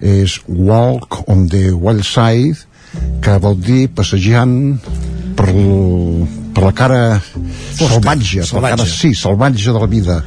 és 0.00 0.38
Walk 0.46 1.24
on 1.26 1.46
the 1.50 1.70
Wild 1.72 2.06
Side 2.06 2.66
que 3.24 3.36
vol 3.42 3.58
dir 3.60 3.88
passejant 3.92 4.54
per, 5.36 5.48
per 6.54 6.64
la 6.64 6.72
cara 6.74 7.00
salvatge, 7.76 8.44
per 8.48 8.62
la 8.62 8.70
cara, 8.72 8.84
salvatge. 8.84 8.94
sí, 8.94 9.14
salvatge 9.14 9.74
de 9.74 9.82
la 9.82 9.90
vida 9.90 10.20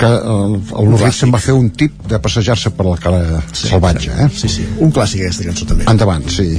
que 0.00 0.08
el, 0.08 0.56
el 0.58 0.90
Lurrit 0.90 1.16
se'n 1.16 1.34
va 1.34 1.42
fer 1.42 1.54
un 1.56 1.70
tip 1.70 2.02
de 2.10 2.18
passejar-se 2.22 2.74
per 2.76 2.88
la 2.88 2.96
cara 3.00 3.42
salvatge 3.52 4.16
eh? 4.16 4.30
sí, 4.34 4.50
sí, 4.50 4.66
un 4.80 4.92
clàssic 4.94 5.26
aquesta 5.26 5.50
cançó 5.50 5.70
també. 5.70 5.86
Endavant, 5.92 6.26
sí 6.30 6.58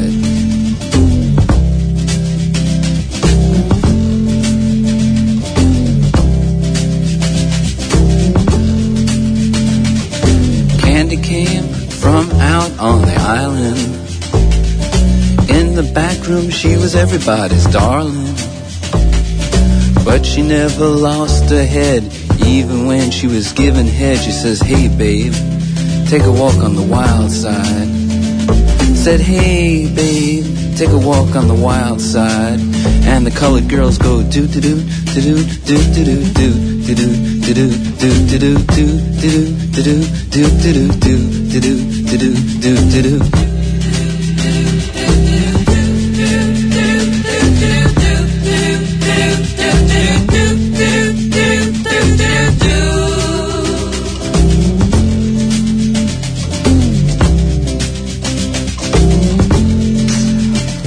Out 12.51 12.77
on 12.79 13.01
the 13.01 13.15
island. 13.15 13.79
In 15.49 15.73
the 15.73 15.89
back 15.93 16.27
room, 16.27 16.49
she 16.49 16.75
was 16.75 16.95
everybody's 16.95 17.65
darling. 17.67 18.35
But 20.03 20.25
she 20.25 20.41
never 20.41 20.87
lost 20.87 21.49
her 21.49 21.65
head, 21.65 22.03
even 22.45 22.87
when 22.87 23.09
she 23.09 23.27
was 23.27 23.53
given 23.53 23.85
head. 23.87 24.17
She 24.19 24.31
says, 24.31 24.59
Hey 24.59 24.89
babe, 24.89 25.33
take 26.09 26.23
a 26.23 26.31
walk 26.31 26.57
on 26.67 26.75
the 26.75 26.87
wild 26.95 27.31
side. 27.31 27.89
Said, 29.05 29.21
Hey 29.21 29.87
babe, 29.95 30.45
take 30.75 30.89
a 30.89 30.99
walk 31.09 31.35
on 31.35 31.47
the 31.47 31.59
wild 31.69 32.01
side. 32.01 32.59
And 33.11 33.25
the 33.25 33.31
colored 33.31 33.69
girls 33.69 33.97
go 33.97 34.21
do 34.23 34.45
do 34.45 34.59
do 34.59 34.75
do 35.13 35.21
do 35.21 35.43
do 35.65 35.77
do 35.93 36.03
do 36.03 36.33
do 36.33 36.70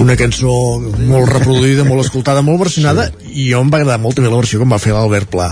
una 0.04 0.16
cançó 0.20 0.50
molt 1.08 1.30
reproduïda, 1.32 1.82
molt 1.88 2.04
escoltada, 2.04 2.42
molt 2.44 2.60
versionada 2.66 3.08
sí. 3.08 3.32
i 3.46 3.52
on 3.58 3.72
va 3.72 3.80
agradar 3.80 4.02
molt 4.02 4.20
també 4.20 4.30
la 4.30 4.38
versió 4.38 4.60
que 4.60 4.68
em 4.68 4.76
va 4.76 4.82
fer 4.82 4.92
l'Albert 4.94 5.32
Pla 5.32 5.48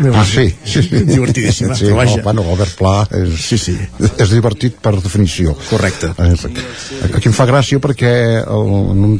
Ah, 0.00 0.24
sí, 0.24 0.48
sí. 0.64 0.82
divertidíssima. 1.04 1.74
Sí, 1.76 1.86
però 1.88 2.00
vaja, 2.00 2.16
no, 2.16 2.24
bueno, 2.28 2.44
Albert 2.54 2.76
Pla 2.78 2.94
és, 3.20 3.34
sí, 3.44 3.58
sí. 3.60 3.76
és 4.10 4.32
divertit 4.32 4.78
per 4.82 4.94
definició. 4.98 5.56
Correcte. 5.68 6.12
Eh, 6.16 7.10
aquí 7.12 7.28
em 7.30 7.36
fa 7.36 7.48
gràcia 7.50 7.80
perquè 7.82 8.12
el, 8.40 8.70
en 8.94 9.04
un, 9.10 9.18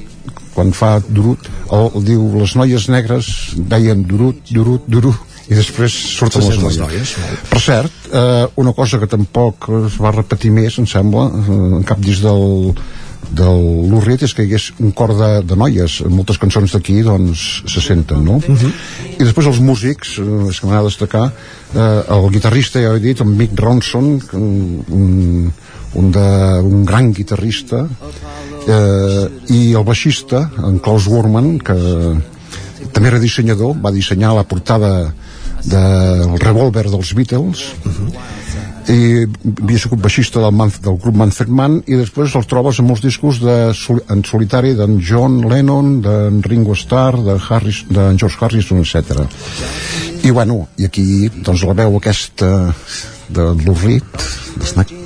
quan 0.54 0.72
fa 0.76 0.96
durut 1.06 1.48
el, 1.70 1.90
el 1.94 2.06
diu 2.06 2.24
les 2.40 2.56
noies 2.58 2.88
negres 2.92 3.28
deien 3.70 4.06
durut, 4.08 4.40
durut, 4.50 4.86
durut 4.90 5.26
i 5.50 5.56
després 5.58 5.94
surten 6.14 6.44
les 6.46 6.60
noies. 6.62 6.78
noies, 6.78 7.14
Per 7.50 7.60
cert, 7.62 7.94
eh, 8.14 8.46
una 8.62 8.72
cosa 8.72 9.00
que 9.02 9.08
tampoc 9.10 9.66
es 9.80 9.98
va 9.98 10.12
repetir 10.14 10.52
més, 10.54 10.78
em 10.78 10.86
sembla, 10.86 11.26
eh, 11.26 11.60
en 11.80 11.86
cap 11.88 11.98
disc 12.04 12.22
del, 12.22 12.70
del 13.28 13.90
Lurrit 13.90 14.22
és 14.26 14.32
que 14.34 14.42
hi 14.42 14.48
hagués 14.48 14.70
un 14.82 14.92
cor 14.96 15.12
de, 15.16 15.30
de 15.46 15.56
noies. 15.58 16.00
Moltes 16.10 16.40
cançons 16.42 16.72
d'aquí, 16.74 17.00
doncs, 17.06 17.62
se 17.70 17.82
senten, 17.84 18.24
no? 18.26 18.40
I 19.12 19.22
després 19.22 19.46
els 19.50 19.60
músics, 19.62 20.16
eh, 20.18 20.48
és 20.50 20.60
que 20.60 20.70
de 20.70 20.82
destacar, 20.86 21.26
eh, 21.74 22.02
el 22.16 22.28
guitarrista, 22.34 22.82
ja 22.82 22.90
ho 22.90 22.98
he 22.98 23.04
dit, 23.04 23.20
en 23.20 23.36
Mick 23.36 23.54
Ronson, 23.58 24.10
un, 24.32 25.52
un, 25.94 26.10
de, 26.16 26.26
un 26.66 26.84
gran 26.88 27.12
guitarrista, 27.12 27.84
eh, 28.66 29.24
i 29.54 29.62
el 29.74 29.86
baixista, 29.86 30.48
en 30.66 30.80
Klaus 30.82 31.06
Worman, 31.10 31.58
que 31.58 31.78
també 32.90 33.12
era 33.12 33.22
dissenyador, 33.22 33.76
va 33.78 33.94
dissenyar 33.94 34.34
la 34.34 34.46
portada 34.48 35.12
del 35.60 36.38
revòlver 36.40 36.88
dels 36.88 37.12
Beatles 37.14 37.66
i 38.90 39.22
havia 39.22 39.78
sigut 39.78 40.00
baixista 40.02 40.40
del, 40.42 40.54
Man 40.56 40.72
del 40.82 40.96
grup 40.98 41.14
Manfred 41.20 41.50
Mann 41.54 41.76
i 41.86 41.98
després 42.00 42.34
el 42.38 42.46
trobes 42.50 42.80
en 42.82 42.88
molts 42.88 43.02
discos 43.04 43.38
de, 43.42 43.56
sol- 43.76 44.02
en 44.10 44.24
solitari 44.26 44.72
d'en 44.78 44.98
John 45.04 45.40
Lennon 45.50 46.00
d'en 46.02 46.40
Ringo 46.42 46.74
Starr, 46.74 47.20
de 47.22 47.36
Harris, 47.48 47.84
d'en 47.90 48.18
George 48.18 48.38
Harrison, 48.40 48.82
etc. 48.82 49.22
I 50.26 50.30
bueno, 50.34 50.64
i 50.80 50.88
aquí 50.88 51.28
doncs 51.30 51.62
la 51.68 51.76
veu 51.84 51.96
aquesta 52.00 52.50
de 53.30 53.46
l'Urrit 53.62 54.26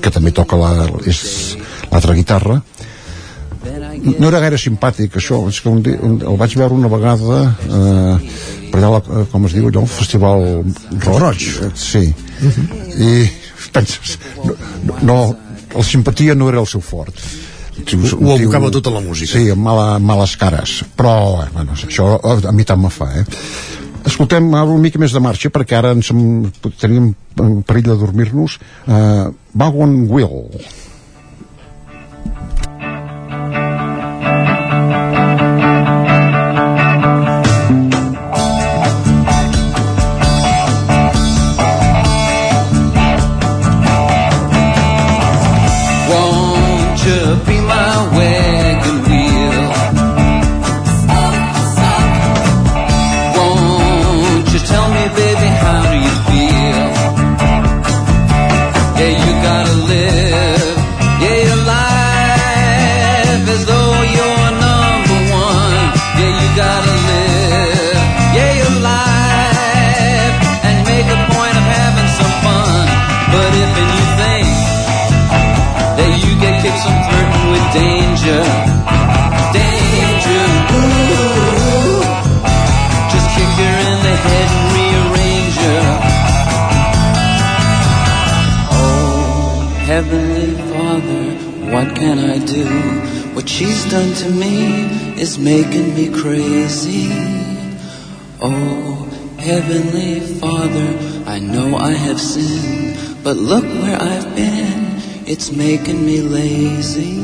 que 0.00 0.10
també 0.10 0.32
toca 0.32 0.56
la, 0.56 0.72
és 1.04 1.20
l'altra 1.92 2.16
guitarra 2.16 2.62
no 4.20 4.28
era 4.28 4.40
gaire 4.42 4.58
simpàtic 4.60 5.14
això, 5.20 5.38
és 5.48 5.60
que 5.62 5.70
un 5.70 5.78
dia, 5.84 5.96
un, 6.04 6.18
el 6.24 6.36
vaig 6.40 6.56
veure 6.58 6.74
una 6.76 6.88
vegada 6.92 7.38
eh, 7.64 8.16
per 8.72 8.80
allà, 8.80 8.90
la, 8.96 9.00
eh, 9.20 9.24
com 9.32 9.46
es 9.48 9.54
diu 9.56 9.68
allò, 9.70 9.84
el 9.84 9.92
festival 9.92 10.44
roig, 11.06 11.46
roig. 11.60 11.78
sí 11.78 12.02
i 12.98 13.12
penses 13.74 14.16
no, 14.44 14.54
no, 15.02 15.18
la 15.74 15.82
simpatia 15.86 16.34
no 16.38 16.48
era 16.52 16.62
el 16.62 16.70
seu 16.70 16.80
fort 16.84 17.14
Ho- 17.74 18.18
ho 18.22 18.34
abocava 18.36 18.68
tot 18.70 18.86
a 18.86 18.90
la 18.94 19.00
música. 19.02 19.32
sí, 19.34 19.48
amb 19.50 19.64
mala, 19.66 19.98
males 19.98 20.36
cares 20.38 20.76
però, 20.96 21.42
eh, 21.42 21.48
bueno, 21.52 21.74
això 21.74 22.12
a 22.22 22.52
mi 22.54 22.62
tant 22.64 22.78
me 22.80 22.90
fa 22.94 23.08
eh? 23.18 23.24
escoltem 24.06 24.46
ara 24.54 24.68
una 24.70 24.82
mica 24.84 25.00
més 25.02 25.12
de 25.16 25.20
marxa 25.24 25.50
perquè 25.50 25.74
ara 25.80 25.90
ens, 25.96 26.10
en 26.14 27.56
perill 27.66 27.88
de 27.90 27.96
dormir-nos 27.98 28.58
eh, 28.86 29.26
Wagon 29.58 29.96
Wheel 30.10 30.38
she's 93.54 93.88
done 93.88 94.12
to 94.14 94.30
me 94.30 94.90
is 95.14 95.38
making 95.38 95.94
me 95.94 96.10
crazy. 96.10 97.06
Oh, 98.42 99.08
Heavenly 99.38 100.18
Father, 100.42 100.88
I 101.24 101.38
know 101.38 101.76
I 101.76 101.92
have 101.92 102.20
sinned, 102.20 103.22
but 103.22 103.36
look 103.36 103.62
where 103.62 103.96
I've 104.02 104.34
been. 104.34 104.98
It's 105.26 105.52
making 105.52 106.04
me 106.04 106.20
lazy. 106.20 107.22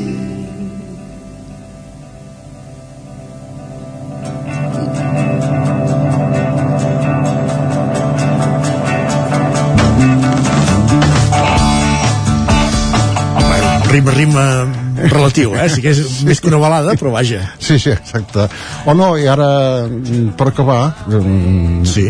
rima, 13.91 14.11
rima 14.11 14.39
uh, 14.39 14.80
relatiu, 15.09 15.55
eh? 15.55 15.67
Sí 15.71 15.83
que 15.83 15.93
és 15.95 16.21
més 16.27 16.41
que 16.41 16.49
una 16.51 16.59
balada, 16.61 16.95
però 16.99 17.13
vaja. 17.15 17.41
Sí, 17.59 17.79
sí, 17.79 17.91
exacte. 17.93 18.47
O 18.85 18.95
no, 18.97 19.13
i 19.17 19.27
ara, 19.31 19.49
mm, 19.87 20.33
per 20.39 20.51
acabar... 20.51 20.81
mm, 21.07 21.83
Sí? 21.89 22.07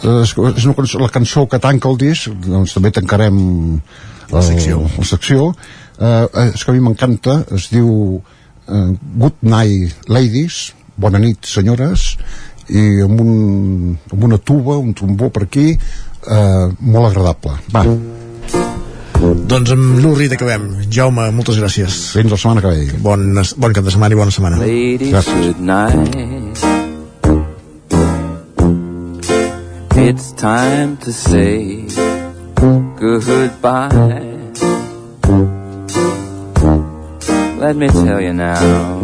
És, 0.00 0.32
és 0.32 0.64
una 0.64 0.74
cançó, 0.78 0.98
la 1.02 1.10
cançó 1.12 1.44
que 1.50 1.60
tanca 1.60 1.90
el 1.90 1.98
disc, 2.00 2.32
doncs 2.46 2.72
també 2.72 2.92
tancarem 2.96 3.36
la 4.32 4.42
secció. 4.44 4.84
La 4.96 5.04
secció. 5.04 5.50
Eh, 6.00 6.26
és 6.54 6.64
que 6.64 6.72
a 6.72 6.76
mi 6.76 6.80
m'encanta, 6.80 7.42
es 7.52 7.68
diu 7.72 7.90
eh, 8.16 8.86
Good 8.96 9.42
Night 9.44 10.08
Ladies, 10.08 10.70
bona 11.00 11.20
nit 11.20 11.44
senyores, 11.48 12.14
i 12.70 13.02
amb, 13.04 13.20
un, 13.20 13.98
amb 14.12 14.24
una 14.30 14.38
tuba, 14.38 14.78
un 14.78 14.94
trombó 14.96 15.28
per 15.34 15.44
aquí, 15.48 15.74
eh, 15.74 16.66
molt 16.80 17.10
agradable. 17.10 17.58
Va, 17.74 17.84
Doncs 19.20 19.70
amb 19.74 19.98
l'Urrit 20.00 20.32
acabem. 20.32 20.62
Jaume, 20.88 21.26
moltes 21.36 21.58
gràcies. 21.60 21.96
fins 22.16 22.30
la 22.32 22.38
setmana 22.40 22.62
que 22.64 22.68
ve. 22.72 22.98
Bon, 23.04 23.20
bon 23.60 23.72
cap 23.76 23.84
de 23.84 23.90
setmana 23.92 24.14
i 24.14 24.18
bona 24.18 24.30
setmana. 24.32 24.56
Ladies, 24.62 25.12
Gràcies. 25.12 25.44
good 25.46 25.60
night. 25.60 26.16
It's 29.96 30.32
time 30.32 30.96
to 31.04 31.12
say 31.12 31.84
goodbye. 32.96 34.24
Let 37.60 37.76
me 37.76 37.88
tell 37.88 38.20
you 38.22 38.32
now. 38.32 39.00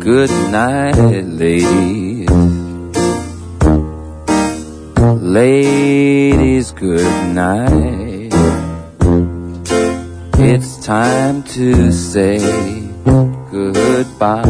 Good 0.00 0.30
night, 0.50 0.96
ladies. 1.28 2.30
Ladies, 5.20 6.72
good 6.72 7.34
night. 7.34 8.13
It's 10.56 10.76
time 10.76 11.42
to 11.58 11.90
say 11.90 12.38
goodbye. 13.50 14.44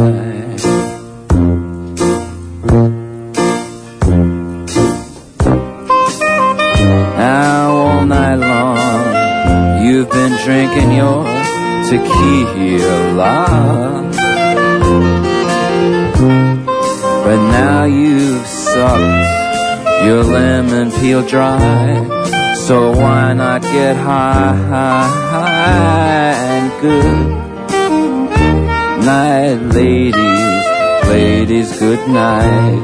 Now 7.16 7.70
all 7.72 8.04
night 8.04 8.34
long, 8.34 9.86
you've 9.86 10.10
been 10.10 10.36
drinking 10.44 10.92
your 10.92 11.24
tequila. 11.88 13.46
But 17.24 17.40
now 17.48 17.84
you've 17.84 18.46
sucked 18.46 20.04
your 20.04 20.22
lemon 20.22 20.92
peel 21.00 21.26
dry. 21.26 22.13
So 22.66 22.92
why 22.92 23.34
not 23.34 23.60
get 23.60 23.94
high, 23.94 24.56
high, 24.72 25.08
high 25.32 26.32
and 26.32 26.80
good 26.80 27.28
night, 29.04 29.56
ladies, 29.74 30.64
ladies, 31.06 31.78
good 31.78 32.08
night. 32.08 32.80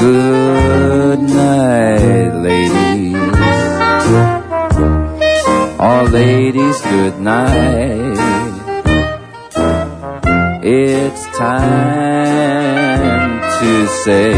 Good 0.00 1.20
night, 1.20 2.32
ladies. 2.42 3.14
All 5.78 6.04
ladies, 6.06 6.80
good 6.80 7.20
night. 7.20 8.18
It's 10.64 11.24
time 11.38 12.01
say 14.04 14.34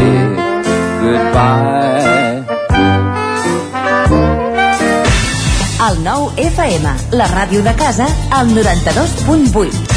goodbye. 1.01 2.43
El 5.85 5.99
nou 6.05 6.29
FM, 6.37 6.93
la 7.17 7.27
ràdio 7.29 7.63
de 7.65 7.73
casa, 7.77 8.07
al 8.33 8.53
92.8. 8.53 9.95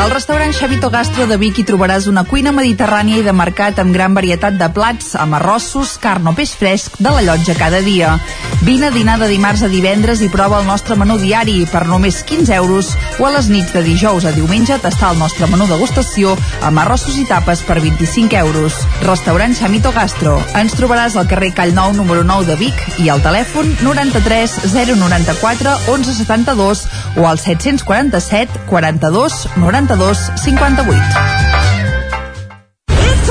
Al 0.00 0.10
restaurant 0.10 0.52
Xavito 0.54 0.88
Gastro 0.90 1.26
de 1.26 1.36
Vic 1.36 1.58
hi 1.60 1.64
trobaràs 1.66 2.06
una 2.08 2.22
cuina 2.24 2.54
mediterrània 2.56 3.18
i 3.20 3.26
de 3.26 3.34
mercat 3.36 3.78
amb 3.82 3.92
gran 3.94 4.14
varietat 4.16 4.56
de 4.60 4.70
plats, 4.72 5.12
amb 5.18 5.36
arrossos, 5.36 5.96
carn 6.00 6.30
o 6.30 6.34
peix 6.38 6.54
fresc 6.56 6.96
de 7.02 7.10
la 7.10 7.24
llotja 7.26 7.58
cada 7.58 7.82
dia. 7.84 8.14
Vine 8.62 8.86
a 8.86 8.90
dinar 8.90 9.18
de 9.18 9.26
dimarts 9.28 9.62
a 9.64 9.68
divendres 9.72 10.20
i 10.20 10.28
prova 10.28 10.58
el 10.60 10.66
nostre 10.68 10.92
menú 11.00 11.16
diari 11.16 11.62
per 11.70 11.86
només 11.88 12.18
15 12.28 12.52
euros 12.58 12.90
o 13.16 13.24
a 13.24 13.30
les 13.32 13.48
nits 13.48 13.72
de 13.72 13.80
dijous 13.86 14.26
a 14.28 14.34
diumenge 14.36 14.76
tastar 14.82 15.14
el 15.14 15.20
nostre 15.22 15.48
menú 15.48 15.64
degustació 15.70 16.34
amb 16.68 16.82
arrossos 16.82 17.16
i 17.16 17.24
tapes 17.24 17.64
per 17.64 17.78
25 17.80 18.36
euros. 18.36 18.76
Restaurant 19.06 19.56
Xamito 19.56 19.94
Gastro. 19.96 20.36
Ens 20.60 20.76
trobaràs 20.76 21.16
al 21.16 21.28
carrer 21.30 21.54
Callnou 21.56 21.94
número 21.96 22.20
9 22.20 22.50
de 22.52 22.58
Vic 22.60 23.00
i 23.00 23.08
al 23.08 23.24
telèfon 23.24 23.72
93 23.80 24.60
094 24.76 25.78
1172 25.88 26.84
o 27.16 27.28
al 27.30 27.40
747 27.40 28.66
42 28.68 29.40
92 29.56 30.28
58. 30.44 31.49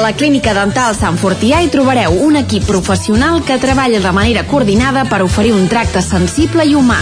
La 0.00 0.14
Clínica 0.14 0.54
Dental 0.56 0.94
Sant 0.96 1.18
Fortià 1.20 1.58
hi 1.60 1.68
trobareu 1.68 2.14
un 2.24 2.38
equip 2.40 2.64
professional 2.64 3.42
que 3.44 3.58
treballa 3.60 4.00
de 4.00 4.12
manera 4.16 4.46
coordinada 4.48 5.02
per 5.10 5.20
oferir 5.26 5.52
un 5.52 5.68
tracte 5.68 6.00
sensible 6.00 6.64
i 6.64 6.72
humà. 6.78 6.96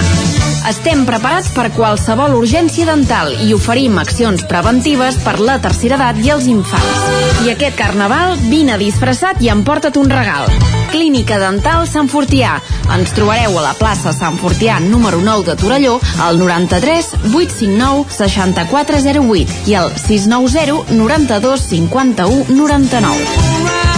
Estem 0.66 1.06
preparats 1.06 1.52
per 1.54 1.68
qualsevol 1.78 2.34
urgència 2.40 2.88
dental 2.90 3.36
i 3.46 3.54
oferim 3.54 4.02
accions 4.02 4.42
preventives 4.50 5.22
per 5.22 5.38
la 5.38 5.60
tercera 5.62 6.00
edat 6.00 6.24
i 6.26 6.34
els 6.34 6.50
infants. 6.50 7.37
Aquest 7.48 7.78
carnaval, 7.78 8.34
vine 8.50 8.74
disfressat 8.76 9.38
i 9.40 9.48
emporta't 9.48 9.96
un 9.96 10.10
regal. 10.12 10.50
Clínica 10.92 11.38
Dental 11.40 11.86
Sant 11.88 12.10
Fortià. 12.12 12.58
Ens 12.92 13.14
trobareu 13.16 13.56
a 13.56 13.64
la 13.64 13.72
plaça 13.78 14.12
Sant 14.12 14.36
Fortià 14.40 14.76
número 14.84 15.22
9 15.24 15.46
de 15.48 15.56
Torelló 15.60 15.96
al 16.24 16.40
93 16.40 17.14
859 17.32 18.04
6408 18.18 19.70
i 19.72 19.78
al 19.80 19.94
690 19.96 20.98
92 21.00 21.68
51 21.72 22.58
99. 22.60 23.97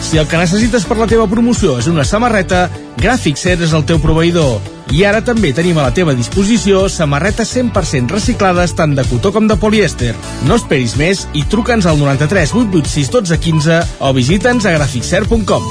si 0.00 0.18
el 0.18 0.26
que 0.26 0.40
necessites 0.40 0.84
per 0.88 0.96
la 0.98 1.06
teva 1.06 1.28
promoció 1.30 1.76
és 1.78 1.88
una 1.90 2.04
samarreta, 2.08 2.68
Gràfic 3.00 3.38
Cert 3.40 3.64
és 3.66 3.74
el 3.76 3.84
teu 3.88 4.00
proveïdor. 4.02 4.58
I 4.90 5.04
ara 5.06 5.20
també 5.22 5.52
tenim 5.54 5.78
a 5.78 5.86
la 5.86 5.94
teva 5.94 6.16
disposició 6.18 6.88
samarretes 6.90 7.52
100% 7.54 8.10
reciclades 8.10 8.74
tant 8.74 8.96
de 8.98 9.04
cotó 9.06 9.30
com 9.32 9.46
de 9.46 9.56
polièster. 9.60 10.14
No 10.48 10.58
esperis 10.58 10.96
més 10.98 11.26
i 11.38 11.44
truca'ns 11.46 11.86
al 11.86 12.00
93 12.00 12.54
886 12.64 13.12
12 13.14 13.38
15 13.44 13.82
o 14.00 14.14
visita'ns 14.16 14.66
a 14.66 14.74
graficcert.com. 14.78 15.68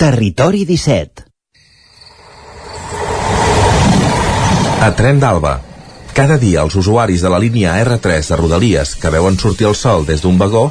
Territori 0.00 0.64
17 0.64 1.28
A 4.80 4.94
Tren 4.96 5.18
d'Alba. 5.20 5.58
Cada 6.16 6.38
dia 6.40 6.62
els 6.64 6.72
usuaris 6.80 7.20
de 7.20 7.28
la 7.28 7.38
línia 7.42 7.74
R3 7.82 8.30
de 8.32 8.36
Rodalies 8.40 8.94
que 8.96 9.12
veuen 9.12 9.36
sortir 9.36 9.68
el 9.68 9.76
sol 9.76 10.06
des 10.08 10.24
d'un 10.24 10.38
vagó 10.40 10.70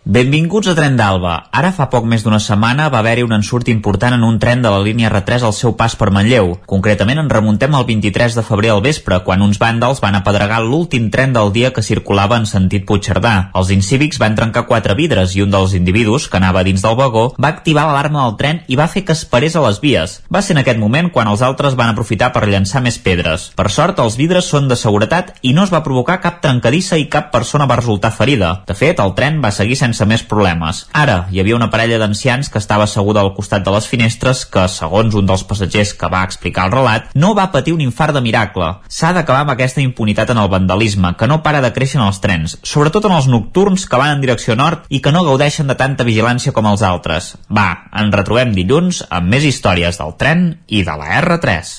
Benvinguts 0.00 0.64
a 0.64 0.72
Tren 0.72 0.94
d'Alba. 0.96 1.34
Ara 1.52 1.74
fa 1.76 1.90
poc 1.92 2.06
més 2.08 2.22
d'una 2.24 2.38
setmana 2.40 2.86
va 2.88 3.02
haver-hi 3.02 3.20
un 3.20 3.34
ensurt 3.36 3.68
important 3.68 4.14
en 4.16 4.22
un 4.24 4.38
tren 4.40 4.62
de 4.64 4.70
la 4.72 4.78
línia 4.80 5.10
R3 5.10 5.42
al 5.44 5.52
seu 5.52 5.74
pas 5.76 5.92
per 5.92 6.08
Manlleu. 6.08 6.54
Concretament 6.64 7.18
en 7.20 7.28
remuntem 7.28 7.74
al 7.76 7.84
23 7.84 8.32
de 8.38 8.42
febrer 8.42 8.70
al 8.72 8.80
vespre, 8.80 9.18
quan 9.26 9.44
uns 9.44 9.60
vàndals 9.60 10.00
van 10.00 10.16
apedregar 10.16 10.62
l'últim 10.64 11.10
tren 11.12 11.34
del 11.36 11.52
dia 11.52 11.72
que 11.76 11.84
circulava 11.84 12.38
en 12.40 12.48
sentit 12.48 12.86
Puigcerdà. 12.88 13.50
Els 13.52 13.74
incívics 13.76 14.16
van 14.16 14.38
trencar 14.38 14.62
quatre 14.70 14.96
vidres 14.96 15.34
i 15.36 15.44
un 15.44 15.52
dels 15.52 15.74
individus, 15.76 16.30
que 16.32 16.40
anava 16.40 16.64
dins 16.64 16.80
del 16.80 16.96
vagó, 16.96 17.26
va 17.36 17.52
activar 17.52 17.84
l'alarma 17.84 18.24
del 18.24 18.38
tren 18.40 18.62
i 18.72 18.80
va 18.80 18.88
fer 18.88 19.04
que 19.04 19.12
es 19.12 19.26
parés 19.28 19.52
a 19.52 19.66
les 19.66 19.82
vies. 19.84 20.22
Va 20.32 20.40
ser 20.40 20.56
en 20.56 20.62
aquest 20.64 20.80
moment 20.80 21.12
quan 21.12 21.28
els 21.28 21.44
altres 21.44 21.76
van 21.76 21.92
aprofitar 21.92 22.32
per 22.32 22.48
llançar 22.48 22.80
més 22.80 22.96
pedres. 22.96 23.50
Per 23.52 23.68
sort, 23.68 24.00
els 24.00 24.16
vidres 24.16 24.48
són 24.48 24.72
de 24.72 24.80
seguretat 24.80 25.36
i 25.42 25.52
no 25.52 25.68
es 25.68 25.76
va 25.76 25.84
provocar 25.84 26.22
cap 26.24 26.40
trencadissa 26.40 26.96
i 26.96 27.10
cap 27.12 27.28
persona 27.36 27.68
va 27.68 27.76
resultar 27.84 28.16
ferida. 28.16 28.62
De 28.64 28.72
fet, 28.72 28.96
el 28.96 29.12
tren 29.12 29.44
va 29.44 29.52
seguir 29.52 29.76
sense 29.90 30.06
més 30.06 30.22
problemes. 30.26 30.84
Ara, 30.94 31.26
hi 31.30 31.40
havia 31.42 31.56
una 31.58 31.70
parella 31.72 31.98
d'ancians 32.00 32.50
que 32.50 32.60
estava 32.62 32.86
asseguda 32.86 33.24
al 33.24 33.32
costat 33.34 33.64
de 33.66 33.72
les 33.74 33.88
finestres 33.90 34.44
que, 34.46 34.66
segons 34.70 35.16
un 35.18 35.26
dels 35.26 35.42
passatgers 35.46 35.92
que 35.98 36.10
va 36.12 36.22
explicar 36.26 36.68
el 36.68 36.74
relat, 36.76 37.10
no 37.14 37.34
va 37.34 37.50
patir 37.50 37.74
un 37.74 37.82
infart 37.82 38.14
de 38.14 38.22
miracle. 38.24 38.70
S'ha 38.88 39.12
d'acabar 39.16 39.42
amb 39.44 39.54
aquesta 39.56 39.82
impunitat 39.82 40.30
en 40.30 40.42
el 40.42 40.50
vandalisme, 40.52 41.14
que 41.18 41.28
no 41.30 41.42
para 41.42 41.62
de 41.64 41.72
créixer 41.74 42.00
en 42.00 42.06
els 42.06 42.22
trens, 42.22 42.58
sobretot 42.62 43.10
en 43.10 43.16
els 43.18 43.28
nocturns 43.30 43.88
que 43.90 44.00
van 44.00 44.14
en 44.14 44.22
direcció 44.22 44.56
nord 44.56 44.86
i 44.88 45.02
que 45.02 45.12
no 45.14 45.24
gaudeixen 45.26 45.70
de 45.70 45.78
tanta 45.80 46.06
vigilància 46.06 46.54
com 46.54 46.70
els 46.70 46.86
altres. 46.86 47.34
Va, 47.50 47.68
ens 47.90 48.14
retrobem 48.14 48.54
dilluns 48.54 49.04
amb 49.10 49.34
més 49.34 49.46
històries 49.48 49.98
del 49.98 50.14
tren 50.20 50.48
i 50.68 50.84
de 50.86 50.96
la 51.00 51.18
R3. 51.20 51.76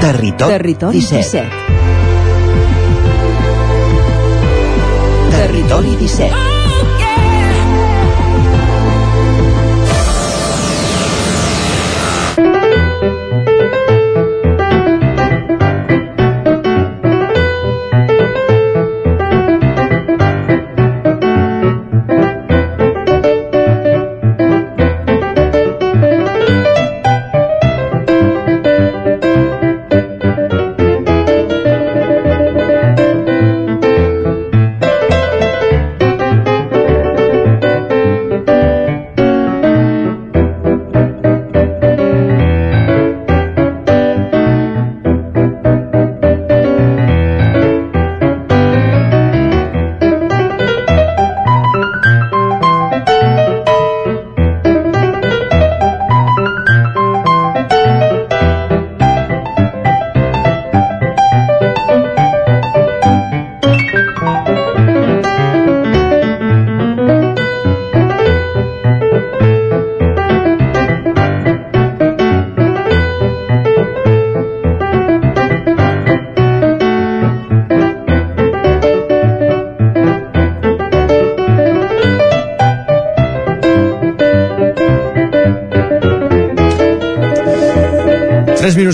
Territori, 0.00 0.56
Territori 0.56 1.04
17. 1.04 1.69
Territori 5.50 5.96
17. 5.96 6.49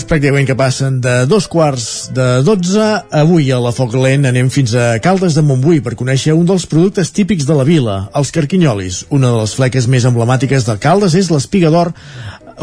Pràcticament 0.09 0.47
que 0.49 0.57
passen 0.59 1.01
de 1.05 1.15
dos 1.29 1.47
quarts 1.51 2.09
de 2.15 2.27
dotze. 2.47 2.85
Avui 3.15 3.51
a 3.53 3.59
la 3.63 3.73
Foc 3.75 3.95
Lent 3.99 4.27
anem 4.29 4.49
fins 4.53 4.75
a 4.79 4.97
Caldes 5.03 5.37
de 5.37 5.45
Montbui 5.47 5.83
per 5.85 5.97
conèixer 5.99 6.35
un 6.37 6.47
dels 6.49 6.67
productes 6.71 7.13
típics 7.15 7.47
de 7.49 7.57
la 7.59 7.67
vila, 7.67 7.97
els 8.17 8.33
carquinyolis. 8.35 9.05
Una 9.11 9.33
de 9.35 9.45
les 9.45 9.55
fleques 9.59 9.89
més 9.91 10.07
emblemàtiques 10.09 10.67
de 10.69 10.79
Caldes 10.83 11.17
és 11.19 11.31
l'espiga 11.35 11.73
d'or, 11.75 11.93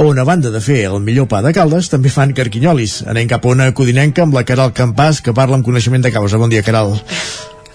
on 0.04 0.20
a 0.20 0.26
banda 0.26 0.50
de 0.50 0.62
fer 0.64 0.84
el 0.90 1.00
millor 1.06 1.30
pa 1.30 1.44
de 1.46 1.54
Caldes, 1.54 1.92
també 1.94 2.10
fan 2.14 2.34
carquinyolis. 2.34 3.02
Anem 3.08 3.30
cap 3.30 3.46
a 3.46 3.54
una 3.54 3.72
codinenca 3.78 4.26
amb 4.26 4.34
la 4.34 4.46
Caral 4.48 4.74
Campàs, 4.74 5.22
que 5.22 5.36
parla 5.38 5.60
amb 5.60 5.68
coneixement 5.68 6.02
de 6.02 6.14
causa. 6.16 6.42
Bon 6.42 6.50
dia, 6.50 6.66
Caral. 6.66 6.98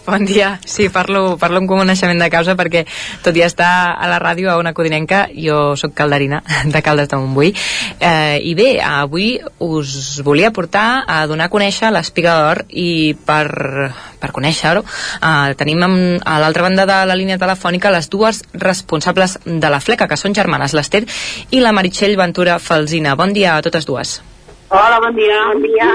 Bon 0.09 0.25
dia, 0.25 0.59
sí, 0.65 0.87
parlo, 0.89 1.37
parlo 1.37 1.59
amb 1.61 1.69
coneixement 1.69 2.17
de 2.23 2.31
causa 2.33 2.55
perquè 2.57 2.81
tot 3.21 3.37
i 3.37 3.43
estar 3.45 3.93
a 3.93 4.07
la 4.09 4.17
ràdio 4.23 4.49
a 4.49 4.55
una 4.57 4.71
codinenca, 4.73 5.27
jo 5.37 5.75
sóc 5.77 5.93
calderina 5.93 6.39
de 6.73 6.81
Caldes 6.81 7.11
de 7.11 7.19
Montbui 7.21 7.51
eh, 7.53 8.39
i 8.41 8.55
bé, 8.57 8.79
avui 8.81 9.35
us 9.61 10.23
volia 10.25 10.49
portar 10.57 11.03
a 11.05 11.19
donar 11.29 11.51
a 11.51 11.53
conèixer 11.53 11.91
l'espiga 11.93 12.39
d'or 12.39 12.63
i 12.73 13.13
per, 13.13 13.93
per 14.17 14.33
conèixer-ho 14.33 14.81
eh, 14.81 15.53
tenim 15.61 15.85
amb, 15.85 16.01
a 16.25 16.39
l'altra 16.41 16.65
banda 16.71 16.89
de 16.89 16.99
la 17.13 17.19
línia 17.21 17.37
telefònica 17.37 17.93
les 17.93 18.09
dues 18.09 18.41
responsables 18.57 19.37
de 19.45 19.69
la 19.69 19.85
fleca, 19.85 20.09
que 20.09 20.17
són 20.17 20.33
germanes, 20.33 20.73
l'Ester 20.73 21.05
i 21.53 21.61
la 21.61 21.77
Meritxell 21.77 22.17
Ventura 22.17 22.57
Falsina. 22.57 23.13
Bon 23.13 23.37
dia 23.37 23.59
a 23.59 23.69
totes 23.69 23.85
dues. 23.85 24.23
Hola, 24.73 25.05
bon 25.05 25.21
dia. 25.21 25.45
Bon 25.53 25.69
dia. 25.69 25.93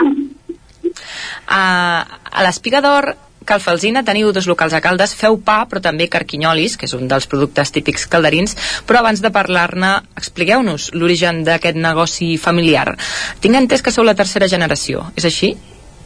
Uh, 1.49 2.05
a 2.05 2.45
l'Espiga 2.45 2.85
d'Or 2.85 3.15
Calfalzina 3.47 4.03
teniu 4.07 4.31
dos 4.35 4.47
locals 4.49 4.73
a 4.73 4.81
Caldes, 4.83 5.15
feu 5.17 5.37
pa, 5.37 5.63
però 5.69 5.81
també 5.83 6.07
carquinyolis, 6.11 6.77
que 6.77 6.87
és 6.89 6.95
un 6.97 7.09
dels 7.11 7.27
productes 7.29 7.73
típics 7.75 8.07
calderins, 8.11 8.55
però 8.87 9.01
abans 9.01 9.21
de 9.23 9.31
parlar-ne, 9.33 9.91
expliqueu-nos 10.19 10.91
l'origen 10.95 11.43
d'aquest 11.47 11.77
negoci 11.79 12.33
familiar. 12.37 12.95
Tinc 13.43 13.59
entès 13.59 13.83
que 13.83 13.93
sou 13.93 14.07
la 14.07 14.15
tercera 14.15 14.49
generació, 14.51 15.07
és 15.19 15.27
així? 15.29 15.53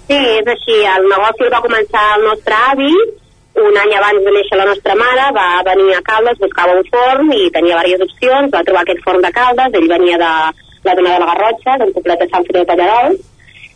Sí, 0.07 0.17
és 0.17 0.51
així. 0.55 0.81
El 0.97 1.07
negoci 1.11 1.49
va 1.53 1.63
començar 1.63 2.03
el 2.17 2.27
nostre 2.29 2.59
avi, 2.71 2.91
un 3.57 3.77
any 3.81 3.93
abans 3.97 4.23
de 4.23 4.33
néixer 4.35 4.57
la 4.59 4.67
nostra 4.69 4.95
mare, 4.95 5.31
va 5.35 5.47
venir 5.65 5.95
a 5.95 6.03
Caldes, 6.05 6.37
buscava 6.43 6.75
un 6.77 6.85
forn 6.91 7.31
i 7.33 7.49
tenia 7.55 7.79
diverses 7.81 8.05
opcions, 8.05 8.53
va 8.53 8.63
trobar 8.67 8.83
aquest 8.85 9.01
forn 9.05 9.23
de 9.25 9.31
Caldes, 9.33 9.73
ell 9.73 9.89
venia 9.89 10.19
de 10.21 10.31
la 10.85 10.95
zona 10.99 11.15
de 11.15 11.19
la 11.23 11.31
Garrotxa, 11.31 11.77
d'un 11.81 11.93
poblet 11.95 12.21
de 12.21 12.29
Sant 12.31 12.45
Feliu 12.47 12.63
de 12.63 12.69
Pallerols, 12.69 13.25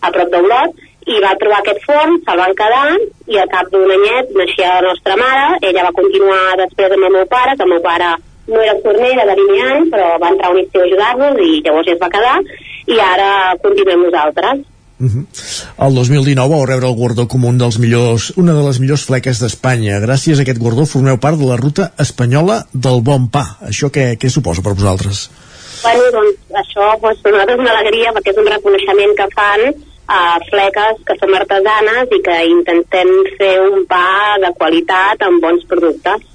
a 0.01 0.11
prop 0.13 0.31
d'Olot, 0.33 0.85
i 1.09 1.21
va 1.23 1.37
trobar 1.41 1.61
aquest 1.61 1.85
forn, 1.85 2.19
se'l 2.25 2.41
van 2.41 2.57
quedar 2.57 2.89
i 3.31 3.39
al 3.41 3.49
cap 3.53 3.69
d'un 3.73 3.93
anyet 3.95 4.35
naixia 4.37 4.75
la 4.77 4.89
nostra 4.89 5.15
mare, 5.17 5.45
ella 5.69 5.87
va 5.87 5.95
continuar 5.97 6.59
després 6.59 6.93
amb 6.93 7.07
el 7.07 7.15
meu 7.17 7.25
pare, 7.31 7.55
que 7.57 7.65
el 7.65 7.73
meu 7.73 7.81
pare 7.85 8.11
no 8.51 8.61
era 8.61 8.75
forner, 8.83 9.13
era 9.15 9.29
delineant, 9.29 9.87
però 9.93 10.17
va 10.21 10.33
entrar 10.33 10.51
un 10.53 10.61
estiu 10.61 10.83
a 10.83 10.85
ajudar-nos 10.89 11.41
i 11.41 11.61
llavors 11.65 11.87
ja 11.87 11.95
es 11.95 12.01
va 12.01 12.11
quedar 12.13 12.37
i 12.91 12.99
ara 13.01 13.31
continuem 13.63 14.05
nosaltres. 14.07 14.67
Uh 15.01 15.09
-huh. 15.09 15.25
El 15.87 15.95
2019 15.95 16.49
vau 16.53 16.65
rebre 16.65 16.87
el 16.87 16.95
guardó 16.95 17.27
com 17.27 17.45
un 17.45 17.57
dels 17.57 17.79
millors, 17.79 18.33
una 18.37 18.53
de 18.53 18.63
les 18.67 18.79
millors 18.79 19.05
fleques 19.05 19.39
d'Espanya. 19.39 19.99
Gràcies 19.99 20.37
a 20.37 20.41
aquest 20.41 20.59
guardó 20.59 20.85
formeu 20.85 21.17
part 21.17 21.37
de 21.37 21.45
la 21.45 21.57
ruta 21.57 21.91
espanyola 21.97 22.65
del 22.71 23.01
bon 23.01 23.29
pa. 23.29 23.57
Això 23.61 23.89
què, 23.89 24.17
què 24.19 24.29
suposa 24.29 24.61
per 24.61 24.73
vosaltres? 24.73 25.31
Bueno, 25.83 26.03
doncs 26.11 26.37
això 26.53 26.85
doncs, 27.01 27.21
per 27.21 27.31
nosaltres 27.31 27.57
és 27.57 27.63
una 27.63 27.73
alegria 27.75 28.13
perquè 28.13 28.29
és 28.29 28.37
un 28.37 28.47
reconeixement 28.47 29.15
que 29.17 29.27
fan 29.35 29.73
a 30.11 30.39
fleques 30.49 30.99
que 31.07 31.15
som 31.19 31.33
artesanes 31.37 32.11
i 32.11 32.19
que 32.25 32.37
intentem 32.49 33.11
fer 33.37 33.53
un 33.63 33.85
pa 33.87 34.37
de 34.43 34.51
qualitat 34.59 35.23
amb 35.27 35.43
bons 35.43 35.63
productes. 35.69 36.27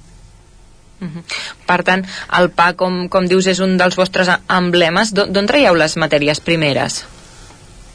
Uh 0.97 1.05
-huh. 1.05 1.23
Per 1.67 1.83
tant, 1.83 2.05
el 2.39 2.49
pa, 2.49 2.73
com, 2.73 3.07
com 3.09 3.27
dius, 3.27 3.45
és 3.47 3.59
un 3.59 3.77
dels 3.77 3.95
vostres 3.95 4.29
emblemes. 4.49 5.13
D'on 5.13 5.45
traieu 5.45 5.75
les 5.75 5.97
matèries 5.97 6.39
primeres? 6.39 7.05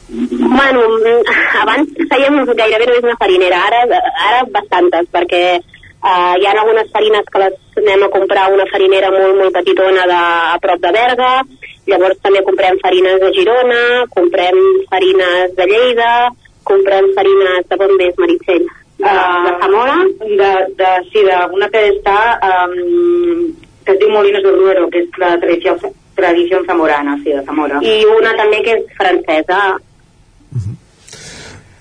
Bueno, 0.09 0.81
abans 1.61 1.89
fèiem 2.11 2.45
gairebé 2.45 2.85
només 2.85 3.03
una 3.03 3.17
farinera, 3.19 3.57
ara, 3.67 3.79
ara 4.29 4.43
bastantes, 4.51 5.07
perquè 5.11 5.59
uh, 6.03 6.33
hi 6.39 6.45
ha 6.45 6.51
algunes 6.51 6.91
farines 6.91 7.25
que 7.31 7.39
les 7.39 7.53
anem 7.81 8.03
a 8.03 8.09
comprar 8.09 8.51
una 8.53 8.67
farinera 8.71 9.11
molt, 9.11 9.35
molt 9.39 9.53
petitona 9.53 10.05
de, 10.11 10.21
a 10.55 10.59
prop 10.61 10.79
de 10.83 10.91
Berga, 10.91 11.31
llavors 11.89 12.19
també 12.23 12.43
comprem 12.47 12.79
farines 12.83 13.19
de 13.21 13.31
Girona, 13.35 13.81
comprem 14.13 14.59
farines 14.91 15.55
de 15.57 15.67
Lleida, 15.71 16.13
comprem 16.63 17.09
farines 17.17 17.67
de 17.69 17.89
més, 17.97 18.15
Meritxell? 18.21 18.65
Uh, 19.03 19.07
de 19.43 19.53
Zamora? 19.59 19.97
De, 20.23 20.51
de, 20.79 20.91
sí, 21.11 21.25
d'una 21.27 21.67
que 21.73 21.81
està 21.91 22.17
um, 22.49 22.77
Molinos 24.13 24.45
del 24.45 24.59
Duero, 24.61 24.85
que 24.93 25.03
és 25.03 25.17
la 25.19 25.33
tradició, 25.41 25.75
tradició 26.15 26.61
zamorana, 26.67 27.17
sí, 27.23 27.33
de 27.33 27.41
Zamora. 27.43 27.81
I 27.83 28.05
una 28.07 28.31
també 28.39 28.61
que 28.63 28.77
és 28.77 28.85
francesa, 28.99 29.59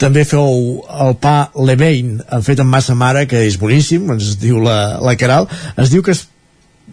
també 0.03 0.25
feu 0.27 0.83
el 1.05 1.13
pa 1.23 1.53
Levain 1.55 2.17
fet 2.43 2.59
amb 2.63 2.75
massa 2.75 2.97
mare 2.99 3.23
que 3.31 3.45
és 3.47 3.55
boníssim, 3.61 4.09
ens 4.11 4.35
diu 4.43 4.59
la, 4.59 4.99
la 4.99 5.15
Caral 5.21 5.47
es 5.79 5.93
diu 5.93 6.03
que 6.03 6.11
es 6.17 6.25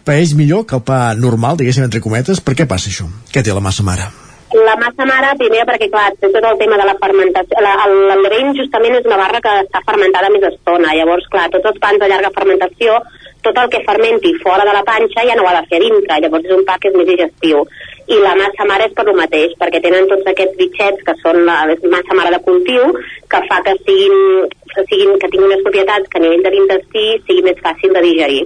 paeix 0.06 0.34
millor 0.38 0.66
que 0.66 0.76
el 0.78 0.82
pa 0.86 1.14
normal, 1.18 1.58
diguéssim 1.60 1.86
entre 1.86 2.02
cometes 2.04 2.40
per 2.44 2.56
què 2.58 2.66
passa 2.68 2.90
això? 2.90 3.06
Què 3.32 3.44
té 3.44 3.54
la 3.54 3.64
massa 3.64 3.86
mare? 3.86 4.08
La 4.50 4.74
massa 4.74 5.04
mare, 5.06 5.28
primer 5.38 5.62
perquè, 5.68 5.86
clar, 5.92 6.08
té 6.18 6.26
tot 6.34 6.42
el 6.42 6.56
tema 6.58 6.74
de 6.80 6.86
la 6.88 6.96
fermentació. 6.98 7.60
La, 7.62 7.76
el, 7.86 7.92
el 8.10 8.22
Levain 8.24 8.48
justament 8.58 8.96
és 8.98 9.04
una 9.06 9.18
barra 9.20 9.38
que 9.44 9.52
està 9.62 9.78
fermentada 9.86 10.30
més 10.34 10.46
estona. 10.48 10.94
Llavors, 10.98 11.28
clar, 11.30 11.44
tots 11.52 11.68
els 11.70 11.78
pans 11.78 12.00
de 12.02 12.08
llarga 12.10 12.32
fermentació, 12.34 12.96
tot 13.46 13.60
el 13.62 13.70
que 13.70 13.82
fermenti 13.86 14.32
fora 14.42 14.64
de 14.66 14.72
la 14.74 14.82
panxa 14.88 15.22
ja 15.28 15.36
no 15.38 15.44
ho 15.44 15.50
ha 15.52 15.60
de 15.60 15.68
fer 15.70 15.78
a 15.78 15.84
dintre. 15.84 16.18
Llavors 16.24 16.48
és 16.48 16.56
un 16.56 16.64
pa 16.66 16.74
que 16.82 16.90
és 16.90 16.98
més 16.98 17.06
digestiu. 17.12 17.62
I 18.10 18.18
la 18.24 18.32
massa 18.40 18.66
mare 18.66 18.88
és 18.90 18.96
per 18.96 19.04
lo 19.06 19.14
mateix, 19.20 19.54
perquè 19.60 19.82
tenen 19.84 20.10
tots 20.10 20.26
aquests 20.32 20.58
bitxets 20.58 21.06
que 21.06 21.14
són 21.20 21.44
la 21.46 21.60
massa 21.92 22.16
mare 22.18 22.32
de 22.34 22.40
cultiu, 22.48 22.90
que 23.30 23.42
fa 23.46 23.60
que 23.68 23.76
siguin, 23.84 24.48
que, 24.74 24.82
siguin, 24.90 25.14
que 25.14 25.30
tinguin 25.30 25.52
unes 25.52 25.62
propietats 25.62 26.10
que 26.10 26.18
a 26.18 26.24
nivell 26.26 26.42
de 26.48 26.52
l'intestí 26.56 27.06
sigui 27.22 27.46
més 27.46 27.62
fàcil 27.62 27.94
de 27.94 28.02
digerir. 28.08 28.42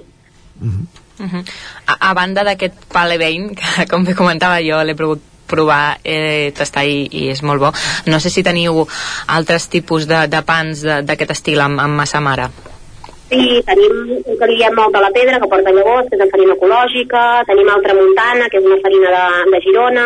Uh 1.19 1.25
-huh. 1.31 1.43
a, 1.87 2.09
a 2.09 2.13
banda 2.13 2.43
d'aquest 2.43 2.85
pa 2.91 3.05
Levain, 3.07 3.55
que 3.59 3.87
com 3.89 4.03
bé 4.03 4.13
comentava 4.13 4.61
jo 4.61 4.83
l'he 4.83 4.95
pogut 4.95 5.21
provar, 5.47 5.97
eh, 6.03 6.51
tastar 6.57 6.85
i, 6.85 7.07
i 7.11 7.29
és 7.29 7.41
molt 7.43 7.61
bo. 7.61 7.71
No 8.05 8.19
sé 8.19 8.29
si 8.29 8.43
teniu 8.43 8.87
altres 9.27 9.69
tipus 9.69 10.07
de, 10.07 10.27
de 10.27 10.41
pans 10.41 10.81
d'aquest 10.81 11.31
estil 11.31 11.61
amb, 11.61 11.79
amb 11.79 11.93
massa 11.93 12.19
mare. 12.19 12.49
Sí, 13.29 13.61
tenim 13.65 14.21
un 14.21 14.37
que 14.37 14.47
diem 14.51 14.75
molt 14.77 14.93
de 14.93 15.01
la 15.01 15.09
pedra, 15.09 15.39
que 15.41 15.49
porta 15.49 15.73
llavors, 15.73 16.07
que 16.09 16.17
és 16.17 16.21
de 16.21 16.29
farina 16.29 16.53
ecològica, 16.53 17.23
tenim 17.49 17.69
altra 17.73 17.95
muntana, 17.97 18.49
que 18.49 18.61
és 18.61 18.65
una 18.69 18.77
farina 18.83 19.13
de, 19.15 19.51
de 19.51 19.61
Girona, 19.65 20.05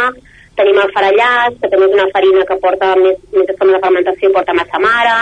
tenim 0.59 0.79
el 0.79 0.93
farallàs, 0.95 1.57
que 1.59 1.67
també 1.71 1.89
és 1.89 1.97
una 1.97 2.07
farina 2.13 2.45
que 2.47 2.57
porta 2.63 2.93
més, 2.99 3.19
més 3.35 3.51
estona 3.51 3.75
de 3.75 3.83
fermentació, 3.83 4.31
porta 4.35 4.55
massa 4.55 4.79
mare, 4.83 5.17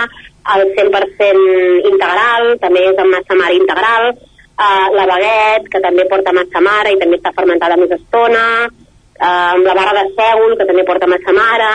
el 0.54 0.64
100% 0.78 1.90
integral, 1.90 2.52
també 2.62 2.86
és 2.92 3.02
amb 3.02 3.14
massa 3.16 3.38
mare 3.38 3.58
integral, 3.58 4.12
uh, 4.58 4.88
la 4.96 5.06
baguet, 5.06 5.70
que 5.72 5.80
també 5.84 6.04
porta 6.10 6.34
massa 6.36 6.62
mare 6.64 6.92
i 6.92 7.00
també 7.00 7.18
està 7.20 7.32
fermentada 7.36 7.78
més 7.80 7.94
estona, 7.96 8.44
uh, 8.68 9.48
amb 9.54 9.66
la 9.68 9.76
barra 9.78 9.96
de 9.98 10.04
sègol, 10.18 10.54
que 10.58 10.68
també 10.68 10.84
porta 10.90 11.10
massa 11.10 11.34
mare, 11.38 11.72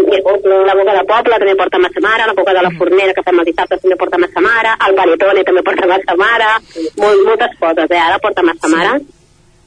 la 0.00 0.76
boca 0.80 0.96
de 0.98 1.06
poble 1.12 1.40
també 1.44 1.56
porta 1.62 1.82
massa 1.84 2.04
mare, 2.08 2.26
la 2.32 2.36
boca 2.40 2.56
de 2.56 2.66
la 2.66 2.74
fornera 2.80 3.14
que 3.16 3.26
fem 3.28 3.40
els 3.44 3.52
dissabtes 3.52 3.84
també 3.84 4.00
porta 4.00 4.22
massa 4.24 4.44
mare, 4.48 4.76
el 4.88 4.98
paletone 4.98 5.46
també 5.46 5.64
porta 5.70 5.88
massa 5.94 6.18
mare, 6.24 6.52
molt, 6.98 7.24
moltes 7.30 7.56
coses, 7.62 7.88
eh? 7.90 8.04
ara 8.08 8.22
porta 8.22 8.46
massa 8.46 8.68
sí. 8.68 8.76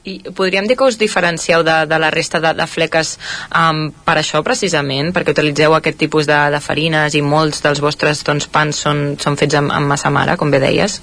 I 0.04 0.18
podríem 0.36 0.66
dir 0.68 0.76
que 0.76 0.84
us 0.84 0.98
diferencieu 1.00 1.62
de, 1.64 1.74
de 1.88 1.98
la 1.98 2.10
resta 2.12 2.40
de, 2.40 2.50
de 2.58 2.66
fleques 2.68 3.14
um, 3.48 3.86
per 4.04 4.18
això 4.20 4.42
precisament, 4.44 5.14
perquè 5.16 5.32
utilitzeu 5.32 5.72
aquest 5.76 5.96
tipus 6.02 6.28
de, 6.28 6.36
de 6.52 6.60
farines 6.60 7.16
i 7.16 7.22
molts 7.24 7.64
dels 7.64 7.80
vostres 7.80 8.20
doncs, 8.26 8.46
pans 8.52 8.82
són, 8.84 9.04
són 9.22 9.38
fets 9.40 9.56
amb, 9.56 9.72
amb 9.72 9.88
massa 9.88 10.12
mare, 10.12 10.36
com 10.36 10.52
bé 10.52 10.60
deies? 10.60 10.98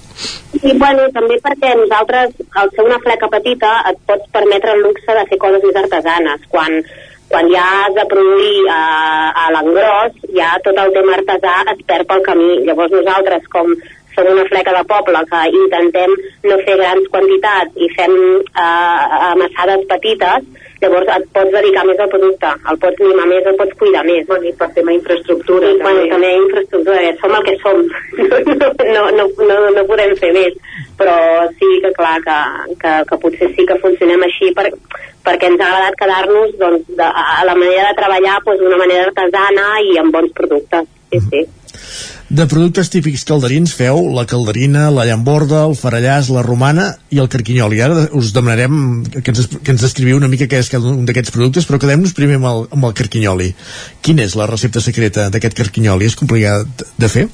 I 0.62 0.76
bueno, 0.78 1.08
també 1.16 1.40
perquè 1.42 1.72
nosaltres, 1.80 2.36
al 2.62 2.70
ser 2.76 2.86
una 2.86 3.00
fleca 3.02 3.30
petita, 3.34 3.80
et 3.90 3.98
pots 4.06 4.30
permetre 4.36 4.76
el 4.76 4.86
luxe 4.86 5.18
de 5.18 5.26
fer 5.32 5.40
coses 5.42 5.66
més 5.66 5.80
artesanes. 5.82 6.46
Quan, 6.54 6.78
quan 7.32 7.50
ja 7.50 7.66
has 7.80 7.98
de 7.98 8.06
produir 8.12 8.68
a, 8.70 8.84
a 9.34 9.48
l'engròs, 9.56 10.22
ja 10.38 10.52
tot 10.62 10.78
el 10.78 10.94
tema 10.94 11.18
artesà 11.18 11.56
es 11.74 11.82
perd 11.90 12.10
pel 12.12 12.22
camí. 12.30 12.52
Llavors 12.68 12.94
nosaltres, 12.94 13.50
com 13.50 13.74
som 14.16 14.28
una 14.32 14.46
fleca 14.50 14.74
de 14.76 14.84
poble 14.90 15.22
que 15.30 15.44
intentem 15.62 16.16
no 16.48 16.58
fer 16.66 16.78
grans 16.80 17.08
quantitats 17.14 17.78
i 17.78 17.90
fem 17.96 18.18
eh, 18.42 19.06
amassades 19.32 19.86
petites, 19.92 20.50
llavors 20.82 21.12
et 21.14 21.28
pots 21.36 21.54
dedicar 21.54 21.84
més 21.86 22.00
al 22.02 22.10
producte, 22.10 22.52
el 22.72 22.80
pots 22.82 23.04
mimar 23.06 23.28
més, 23.30 23.46
el 23.46 23.58
pots 23.60 23.78
cuidar 23.80 24.02
més. 24.08 24.26
Bueno, 24.30 24.50
I 24.50 24.54
per 24.58 24.70
tema 24.76 24.96
infraestructura. 24.96 25.70
I, 25.70 25.78
també. 25.78 25.84
Bueno, 25.86 26.08
també 26.16 26.32
infraestructura, 26.40 27.02
eh, 27.06 27.16
som 27.22 27.36
el 27.38 27.46
que 27.48 27.56
som, 27.62 27.84
no, 28.96 29.04
no, 29.18 29.28
no, 29.52 29.60
no 29.78 29.88
podem 29.90 30.16
fer 30.22 30.32
més, 30.38 30.58
però 31.00 31.18
sí 31.60 31.70
que 31.84 31.94
clar 31.98 32.18
que, 32.26 32.40
que, 32.82 32.96
que 33.10 33.20
potser 33.26 33.52
sí 33.56 33.68
que 33.70 33.80
funcionem 33.84 34.26
així 34.28 34.52
per, 34.58 34.70
perquè 35.26 35.52
ens 35.52 35.62
ha 35.62 35.70
agradat 35.70 36.00
quedar-nos 36.02 36.58
doncs, 36.62 36.90
de, 36.98 37.12
a 37.26 37.46
la 37.48 37.58
manera 37.58 37.92
de 37.92 38.00
treballar 38.02 38.40
doncs, 38.42 38.64
d'una 38.64 38.76
doncs, 38.76 38.84
manera 38.86 39.10
artesana 39.10 39.70
i 39.86 40.00
amb 40.02 40.18
bons 40.18 40.34
productes. 40.38 40.90
Sí, 41.12 41.22
sí. 41.30 41.46
De 42.32 42.46
productes 42.48 42.88
típics 42.88 43.26
calderins 43.28 43.74
feu 43.76 44.06
la 44.16 44.24
calderina, 44.24 44.86
la 44.96 45.04
llamborda, 45.04 45.66
el 45.68 45.74
farallàs, 45.76 46.30
la 46.32 46.44
romana 46.46 46.86
i 47.12 47.20
el 47.20 47.28
carquinyol. 47.34 47.74
I 47.76 47.82
ara 47.84 48.06
us 48.16 48.30
demanarem 48.32 48.78
que 49.12 49.34
ens, 49.34 49.50
que 49.52 49.74
ens 49.74 49.84
descriviu 49.84 50.16
una 50.16 50.30
mica 50.32 50.48
què 50.48 50.62
és 50.64 50.70
cada 50.72 50.88
un 50.94 51.04
d'aquests 51.10 51.36
productes, 51.36 51.68
però 51.68 51.82
quedem-nos 51.84 52.16
primer 52.16 52.40
amb 52.40 52.48
el, 52.48 52.64
amb 52.78 52.88
el 52.88 52.96
carquinyoli. 53.02 53.50
Quina 54.00 54.24
és 54.24 54.38
la 54.40 54.48
recepta 54.48 54.80
secreta 54.80 55.28
d'aquest 55.34 55.60
carquinyoli? 55.60 56.08
És 56.08 56.16
complicat 56.16 56.86
de 57.04 57.12
fer? 57.12 57.26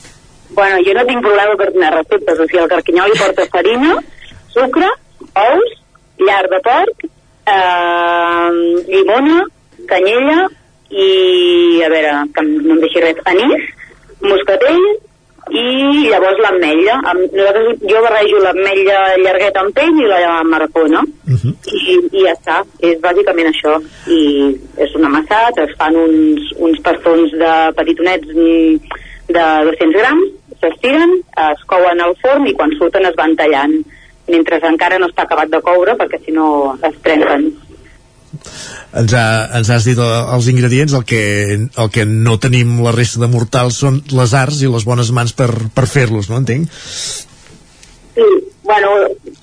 Bueno, 0.57 0.81
jo 0.81 0.97
no 0.97 1.05
tinc 1.11 1.21
problema 1.29 1.61
per 1.61 1.69
donar 1.77 1.93
receptes. 1.99 2.41
O 2.41 2.49
sigui, 2.49 2.63
el 2.65 2.73
carquinyoli 2.73 3.21
porta 3.21 3.49
farina, 3.53 3.93
sucre, 4.57 4.91
ous, 5.45 5.79
llar 6.25 6.43
de 6.49 6.63
porc, 6.71 7.09
eh, 7.53 8.51
llimona, 8.89 9.43
canyella 9.93 10.43
i, 10.89 11.09
a 11.85 11.93
veure, 11.99 12.21
que 12.33 12.49
no 12.49 12.79
em 12.79 12.87
deixi 12.87 13.05
res, 13.05 13.27
anís, 13.29 13.73
moscatell 14.21 14.81
i 15.47 16.07
llavors 16.09 16.39
l'ametlla. 16.43 16.97
Nosaltres, 17.15 17.67
jo 17.87 18.01
barrejo 18.03 18.39
l'ametlla 18.43 18.99
llargueta 19.21 19.63
amb 19.63 19.75
pell 19.75 20.01
i 20.01 20.07
la 20.09 20.43
marcona 20.43 21.01
uh 21.01 21.35
-huh. 21.35 21.53
I, 21.71 21.99
i 22.11 22.23
ja 22.25 22.33
està, 22.33 22.63
és 22.79 22.99
bàsicament 22.99 23.47
això 23.47 23.77
i 24.07 24.55
és 24.77 24.95
un 24.95 25.05
amassat, 25.05 25.57
es 25.57 25.75
fan 25.77 25.95
uns, 25.95 26.41
uns 26.57 26.79
pastons 26.81 27.31
de 27.31 27.53
petitonets 27.75 28.27
de 28.27 29.45
200 29.63 29.93
grams 30.01 30.37
s'estiren, 30.61 31.11
es 31.51 31.63
couen 31.69 32.01
al 32.01 32.15
forn 32.21 32.47
i 32.47 32.53
quan 32.53 32.71
surten 32.77 33.05
es 33.05 33.15
van 33.15 33.35
tallant 33.35 33.83
mentre 34.27 34.59
encara 34.67 34.97
no 34.99 35.07
està 35.07 35.23
acabat 35.23 35.49
de 35.49 35.61
coure 35.61 35.95
perquè 35.95 36.19
si 36.25 36.31
no 36.31 36.77
es 36.81 36.95
trenquen 37.01 37.53
ens, 38.33 39.13
ha, 39.13 39.25
ens 39.59 39.69
has 39.73 39.87
dit 39.87 39.99
els 40.01 40.49
ingredients 40.51 40.95
el 40.97 41.05
que, 41.07 41.21
el 41.57 41.91
que 41.93 42.05
no 42.09 42.37
tenim 42.43 42.77
la 42.85 42.95
resta 42.95 43.23
de 43.23 43.31
mortals 43.31 43.79
són 43.83 44.01
les 44.13 44.35
arts 44.37 44.63
i 44.63 44.71
les 44.71 44.87
bones 44.87 45.11
mans 45.15 45.33
per, 45.37 45.49
per 45.75 45.87
fer-los, 45.89 46.29
no 46.31 46.41
entenc? 46.41 46.71
Sí, 48.17 48.27
bueno, 48.67 48.91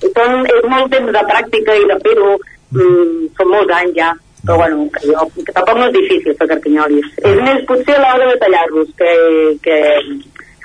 són, 0.03 0.45
és 0.45 0.69
molt 0.69 0.93
temps 0.93 1.11
de 1.15 1.25
pràctica 1.31 1.79
i 1.79 1.89
de 1.89 1.97
fer-ho 2.05 2.29
mm, 2.35 3.33
són 3.39 3.51
molts 3.55 3.75
anys 3.79 3.99
ja 4.01 4.13
però 4.45 4.59
bueno, 4.61 4.83
que, 4.93 5.07
jo, 5.09 5.23
que 5.41 5.53
tampoc 5.55 5.79
no 5.79 5.87
és 5.89 5.95
difícil 5.95 6.35
fer 6.37 6.47
carquinyolis 6.51 7.07
és 7.25 7.39
més 7.41 7.63
potser 7.69 7.95
l'hora 7.97 8.27
de 8.29 8.35
tallar-los 8.43 8.91
que, 8.99 9.13
que, 9.65 9.77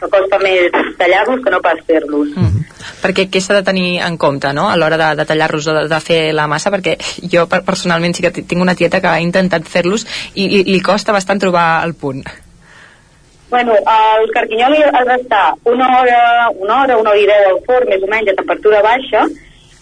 que 0.00 0.08
costa 0.08 0.38
més 0.40 0.72
tallar-los 0.98 1.42
que 1.44 1.52
no 1.52 1.60
pas 1.64 1.80
fer-los. 1.86 2.32
Mm. 2.34 2.64
Perquè 3.02 3.26
què 3.32 3.42
s'ha 3.44 3.58
de 3.58 3.64
tenir 3.66 4.00
en 4.04 4.16
compte 4.20 4.52
no? 4.56 4.68
a 4.70 4.76
l'hora 4.80 4.98
de, 5.00 5.10
de 5.20 5.26
tallar-los 5.28 5.68
o 5.68 5.76
de, 5.76 5.82
de 5.90 6.00
fer 6.04 6.20
la 6.36 6.48
massa? 6.50 6.72
Perquè 6.72 6.96
jo 7.32 7.46
personalment 7.50 8.16
sí 8.16 8.24
que 8.24 8.32
tinc 8.40 8.60
una 8.62 8.76
tieta 8.76 9.02
que 9.04 9.10
ha 9.10 9.20
intentat 9.20 9.68
fer-los 9.68 10.06
i 10.34 10.48
li, 10.48 10.64
li 10.70 10.80
costa 10.84 11.16
bastant 11.16 11.42
trobar 11.42 11.84
el 11.84 11.94
punt. 12.00 12.24
Bueno, 13.50 13.74
el 13.74 14.28
carquinyoli 14.30 14.82
ha 14.86 15.04
d'estar 15.04 15.46
una 15.66 15.88
hora, 15.98 16.18
una 16.54 16.82
hora, 16.82 16.98
una 17.00 17.10
hora 17.10 17.18
i 17.18 17.26
deu 17.26 17.48
al 17.50 17.64
forn, 17.66 17.88
més 17.90 18.04
o 18.06 18.10
menys, 18.10 18.30
a 18.30 18.36
temperatura 18.38 18.82
baixa, 18.84 19.24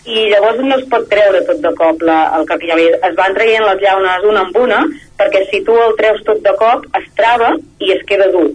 i 0.08 0.22
llavors 0.32 0.62
no 0.64 0.78
es 0.78 0.86
pot 0.88 1.04
treure 1.10 1.42
tot 1.44 1.60
de 1.60 1.74
cop 1.76 2.00
la, 2.08 2.16
el 2.38 2.46
carquinyoli. 2.48 2.86
Es 3.10 3.18
van 3.18 3.36
traient 3.36 3.66
les 3.68 3.82
llaunes 3.84 4.24
una 4.30 4.46
amb 4.46 4.56
una, 4.56 4.78
perquè 5.20 5.44
si 5.50 5.60
tu 5.66 5.76
el 5.84 5.92
treus 6.00 6.24
tot 6.24 6.40
de 6.46 6.54
cop, 6.56 6.88
es 6.96 7.12
trava 7.20 7.52
i 7.84 7.92
es 7.92 8.00
queda 8.08 8.30
dur 8.32 8.48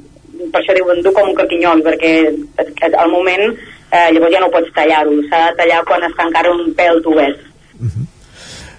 per 0.51 0.61
això 0.61 0.75
diuen 0.77 1.01
dur 1.03 1.13
com 1.15 1.29
un 1.29 1.37
carquinyol, 1.37 1.83
perquè 1.85 2.91
al 2.91 3.11
moment 3.11 3.45
eh, 3.93 4.09
llavors 4.13 4.33
ja 4.33 4.41
no 4.43 4.51
pots 4.53 4.73
tallar-ho, 4.75 5.13
s'ha 5.29 5.45
de 5.49 5.55
tallar 5.61 5.83
quan 5.89 6.03
està 6.09 6.27
encara 6.27 6.51
un 6.51 6.73
pèl 6.77 7.01
duet. 7.05 7.39
Uh 7.79 7.87
-huh. 7.87 8.05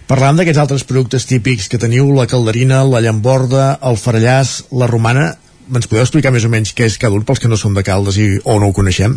Parlant 0.04 0.36
d'aquests 0.36 0.60
altres 0.60 0.84
productes 0.84 1.24
típics 1.26 1.68
que 1.68 1.78
teniu, 1.78 2.12
la 2.12 2.26
calderina, 2.26 2.84
la 2.84 3.00
llamborda, 3.00 3.78
el 3.82 3.96
farallàs, 3.96 4.66
la 4.70 4.86
romana, 4.86 5.36
ens 5.72 5.86
podeu 5.88 6.02
explicar 6.04 6.32
més 6.32 6.44
o 6.44 6.50
menys 6.52 6.74
què 6.76 6.84
és 6.84 6.98
cada 7.00 7.16
un 7.16 7.24
pels 7.24 7.40
que 7.40 7.48
no 7.48 7.56
som 7.56 7.72
de 7.74 7.82
Caldes 7.82 8.18
i, 8.20 8.26
o 8.44 8.58
no 8.60 8.68
ho 8.68 8.76
coneixem? 8.76 9.16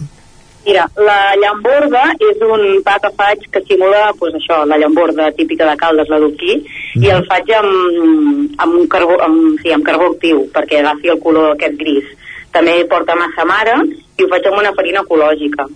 Mira, 0.67 0.83
la 0.99 1.35
llamborda 1.39 2.03
és 2.19 2.41
un 2.43 2.81
pa 2.83 2.97
que 2.99 3.11
faig 3.19 3.43
que 3.51 3.61
simula 3.67 4.13
pues, 4.19 4.33
això, 4.35 4.65
la 4.67 4.77
llamborda 4.77 5.29
típica 5.31 5.67
de 5.69 5.75
Caldes, 5.79 6.09
la 6.11 6.19
d'Uquí, 6.19 6.57
mm. 6.95 7.03
i 7.03 7.11
el 7.15 7.23
faig 7.29 7.51
amb, 7.55 8.55
amb, 8.57 8.73
un 8.81 8.87
carbó, 8.91 9.15
amb, 9.23 9.59
sí, 9.61 9.71
amb 9.71 9.87
carbó 9.87 10.11
actiu 10.11 10.43
perquè 10.55 10.81
agafi 10.81 11.13
el 11.13 11.21
color 11.23 11.53
aquest 11.53 11.79
gris 11.79 12.09
també 12.57 12.79
porta 12.89 13.15
massa 13.19 13.45
mare 13.45 13.77
i 14.17 14.25
ho 14.25 14.29
faig 14.31 14.49
amb 14.49 14.61
una 14.63 14.73
farina 14.77 15.05
ecològica. 15.05 15.67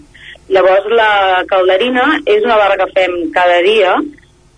Llavors 0.52 0.90
la 0.92 1.12
calderina 1.48 2.08
és 2.26 2.44
una 2.44 2.58
barra 2.60 2.80
que 2.82 2.90
fem 2.96 3.18
cada 3.36 3.62
dia 3.66 3.96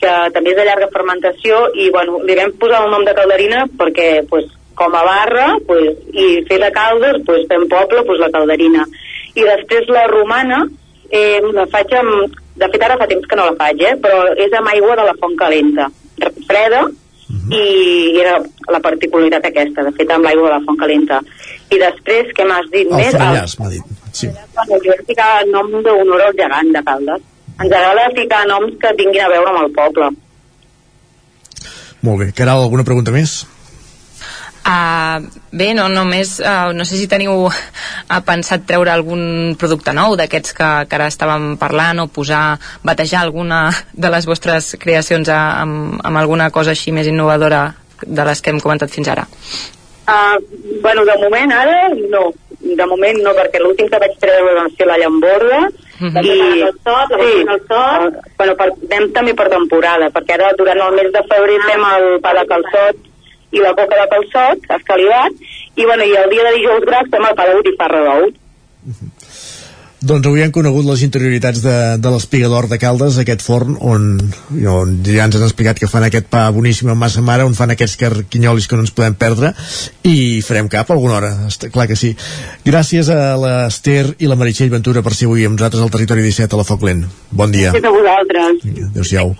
que 0.02 0.14
també 0.36 0.52
és 0.52 0.60
de 0.60 0.66
llarga 0.68 0.92
fermentació 0.92 1.66
i 1.80 1.90
bueno, 1.94 2.20
li 2.28 2.36
vam 2.40 2.56
posar 2.60 2.84
el 2.84 2.92
nom 2.92 3.06
de 3.08 3.16
calderina 3.16 3.66
perquè 3.80 4.08
pues, 4.30 4.50
com 4.76 4.96
a 4.96 5.04
barra 5.06 5.48
pues, 5.68 6.00
i 6.12 6.42
fer 6.48 6.60
de 6.64 6.72
caldes 6.76 7.22
pues, 7.28 7.46
fem 7.52 7.68
poble 7.72 8.04
pues, 8.08 8.20
la 8.20 8.32
calderina 8.34 8.88
i 9.34 9.46
després 9.46 9.88
la 9.94 10.08
romana 10.12 10.64
eh, 11.10 11.40
la 11.54 11.68
faig 11.72 11.94
amb... 12.00 12.40
De 12.54 12.68
fet, 12.70 12.84
ara 12.86 13.00
fa 13.00 13.08
temps 13.10 13.26
que 13.26 13.38
no 13.38 13.48
la 13.48 13.56
faig, 13.58 13.80
eh? 13.82 13.96
però 13.98 14.28
és 14.38 14.52
amb 14.54 14.70
aigua 14.70 14.94
de 15.00 15.08
la 15.08 15.16
font 15.18 15.34
calenta, 15.34 15.88
freda, 16.46 16.84
i 17.50 17.64
era 18.22 18.36
la 18.70 18.82
particularitat 18.84 19.48
aquesta, 19.50 19.88
de 19.88 19.94
fet 19.98 20.14
amb 20.14 20.28
l'aigua 20.28 20.52
de 20.52 20.54
la 20.54 20.62
font 20.68 20.78
calenta. 20.78 21.18
I 21.74 21.80
després, 21.82 22.34
què 22.38 22.46
m'has 22.48 22.68
dit 22.74 22.90
El 22.90 22.98
més? 23.00 23.14
frellàs, 23.16 23.56
m'ha 23.60 23.70
dit. 23.72 23.94
Sí. 24.14 24.30
Bueno, 24.58 24.82
jo 24.86 24.94
he 24.94 25.06
ficat 25.08 25.50
nom 25.50 25.72
d'honor 25.74 26.28
al 26.28 26.36
gegant 26.38 26.70
de 26.76 26.84
Caldes. 26.86 27.24
Ens 27.54 27.72
agrada 27.72 28.12
ficar 28.18 28.44
noms 28.50 28.78
que 28.82 28.94
tinguin 29.00 29.26
a 29.26 29.32
veure 29.32 29.50
amb 29.54 29.64
el 29.64 29.74
poble. 29.74 30.12
Molt 32.04 32.20
bé. 32.20 32.32
Caral, 32.36 32.62
alguna 32.66 32.86
pregunta 32.86 33.14
més? 33.16 33.44
Uh, 34.64 35.20
bé, 35.52 35.74
no, 35.76 35.90
només, 35.92 36.38
uh, 36.40 36.72
no 36.72 36.86
sé 36.88 36.96
si 36.96 37.10
teniu 37.12 37.50
uh, 37.50 38.20
pensat 38.24 38.64
treure 38.64 38.94
algun 38.94 39.58
producte 39.60 39.92
nou 39.92 40.16
d'aquests 40.16 40.56
que, 40.56 40.70
que 40.88 40.96
ara 40.96 41.10
estàvem 41.12 41.58
parlant 41.60 42.00
o 42.00 42.08
posar, 42.08 42.62
batejar 42.88 43.26
alguna 43.26 43.66
de 43.92 44.12
les 44.14 44.28
vostres 44.30 44.78
creacions 44.80 45.28
a, 45.28 45.42
amb, 45.66 46.00
amb 46.00 46.22
alguna 46.22 46.48
cosa 46.56 46.72
així 46.72 46.96
més 46.96 47.12
innovadora 47.12 47.74
de 48.04 48.28
les 48.30 48.40
que 48.40 48.54
hem 48.54 48.64
comentat 48.64 48.92
fins 48.92 49.12
ara. 49.12 49.28
Uh, 49.28 49.83
bueno, 50.82 51.06
de 51.06 51.18
moment 51.22 51.52
ara 51.52 51.90
no. 52.10 52.32
De 52.64 52.86
moment 52.88 53.18
no, 53.24 53.34
perquè 53.36 53.60
l'últim 53.60 53.90
que 53.92 54.00
vaig 54.00 54.14
treure 54.20 54.54
va 54.56 54.68
ser 54.78 54.88
la 54.88 54.98
llamborda 54.98 55.68
Mhm. 56.00 56.24
i 56.26 56.60
La 56.60 56.68
el 56.68 56.74
sot, 56.84 57.12
la 57.12 57.18
sí, 57.20 57.46
el 57.54 57.60
sot. 57.68 58.16
Uh, 58.16 58.32
bueno, 58.38 58.56
per, 58.60 58.70
anem 58.92 59.12
també 59.14 59.34
per 59.38 59.50
temporada, 59.50 60.10
perquè 60.12 60.34
ara 60.34 60.52
durant 60.58 60.82
el 60.88 60.96
mes 60.98 61.12
de 61.14 61.22
febrer 61.30 61.60
fem 61.68 61.84
el 61.90 62.08
pa 62.24 62.34
de 62.34 62.46
calçot 62.50 62.96
i 63.54 63.62
la 63.62 63.74
coca 63.78 64.00
de 64.02 64.08
calçot, 64.10 64.66
escalivat, 64.78 65.32
i, 65.76 65.86
bueno, 65.86 66.04
i 66.04 66.16
el 66.18 66.30
dia 66.30 66.44
de 66.50 66.56
dijous 66.58 66.84
gras 66.90 67.08
fem 67.12 67.28
el 67.30 67.36
pa 67.38 67.46
de 67.48 67.56
botifarra 67.60 68.02
d'ou. 68.08 68.32
Doncs 70.04 70.28
avui 70.28 70.42
hem 70.44 70.52
conegut 70.52 70.84
les 70.84 71.02
interioritats 71.06 71.62
de, 71.64 71.74
de 72.04 72.12
l'espigador 72.12 72.66
de 72.68 72.76
Caldes, 72.82 73.16
aquest 73.22 73.44
forn 73.46 73.78
on, 73.80 74.10
on 74.68 74.98
ja 75.08 75.30
ens 75.30 75.38
han 75.40 75.46
explicat 75.46 75.80
que 75.80 75.88
fan 75.88 76.04
aquest 76.10 76.28
pa 76.34 76.42
boníssim 76.52 76.92
amb 76.92 77.00
massa 77.06 77.24
mare, 77.24 77.46
on 77.48 77.56
fan 77.56 77.72
aquests 77.72 77.96
carquinyolis 78.02 78.68
que 78.68 78.76
no 78.76 78.84
ens 78.84 78.92
podem 78.92 79.16
perdre 79.16 79.54
i 80.04 80.44
farem 80.44 80.68
cap 80.68 80.92
alguna 80.92 81.22
hora, 81.22 81.32
està 81.48 81.72
clar 81.72 81.88
que 81.88 81.96
sí. 82.00 82.12
Gràcies 82.68 83.08
a 83.16 83.38
l'Ester 83.40 84.18
i 84.20 84.28
la 84.28 84.40
Meritxell 84.40 84.76
Ventura 84.76 85.06
per 85.06 85.16
ser 85.16 85.32
avui 85.32 85.48
amb 85.48 85.56
nosaltres 85.56 85.88
al 85.88 85.96
Territori 85.96 86.28
17 86.28 86.52
a 86.52 86.64
la 86.66 86.68
Foc 86.68 86.84
Lent. 86.84 87.08
Bon 87.32 87.56
dia. 87.56 87.72
Gràcies 87.72 87.88
a 87.88 87.98
vosaltres. 88.02 88.88
Adéu-siau. 88.92 89.38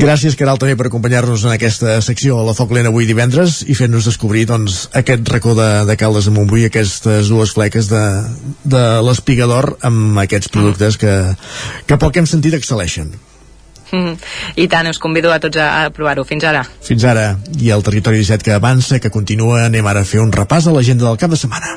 Gràcies, 0.00 0.36
Caral, 0.38 0.58
també 0.60 0.76
per 0.78 0.86
acompanyar-nos 0.88 1.44
en 1.46 1.52
aquesta 1.54 1.98
secció 2.04 2.38
a 2.40 2.46
la 2.46 2.54
Foc 2.56 2.72
Lent 2.74 2.88
avui 2.88 3.08
divendres 3.08 3.60
i 3.68 3.76
fer-nos 3.78 4.08
descobrir 4.08 4.46
doncs, 4.48 4.86
aquest 4.98 5.28
racó 5.28 5.56
de, 5.58 5.68
de 5.88 5.96
Caldes 6.00 6.28
de 6.28 6.34
Montbui, 6.34 6.64
aquestes 6.68 7.28
dues 7.32 7.52
fleques 7.56 7.90
de, 7.92 8.04
de 8.64 8.84
l'espigador 9.04 9.74
amb 9.84 10.22
aquests 10.24 10.52
productes 10.52 10.98
que, 11.00 11.18
que 11.86 12.00
que 12.02 12.20
hem 12.20 12.26
sentit 12.28 12.56
excel·leixen. 12.56 13.12
Mm. 13.92 14.16
I 14.56 14.66
tant, 14.72 14.88
us 14.88 14.98
convido 14.98 15.32
a 15.32 15.38
tots 15.40 15.60
a, 15.60 15.84
a 15.84 15.92
provar-ho. 15.94 16.24
Fins 16.28 16.44
ara. 16.48 16.64
Fins 16.84 17.04
ara, 17.08 17.36
i 17.60 17.70
el 17.76 17.84
Territori 17.84 18.24
17 18.24 18.48
que 18.48 18.56
avança, 18.56 19.00
que 19.00 19.12
continua, 19.12 19.66
anem 19.68 19.86
ara 19.86 20.02
a 20.02 20.08
fer 20.08 20.24
un 20.24 20.32
repàs 20.32 20.66
a 20.66 20.76
l'agenda 20.76 21.08
del 21.08 21.20
cap 21.20 21.32
de 21.32 21.40
setmana. 21.40 21.76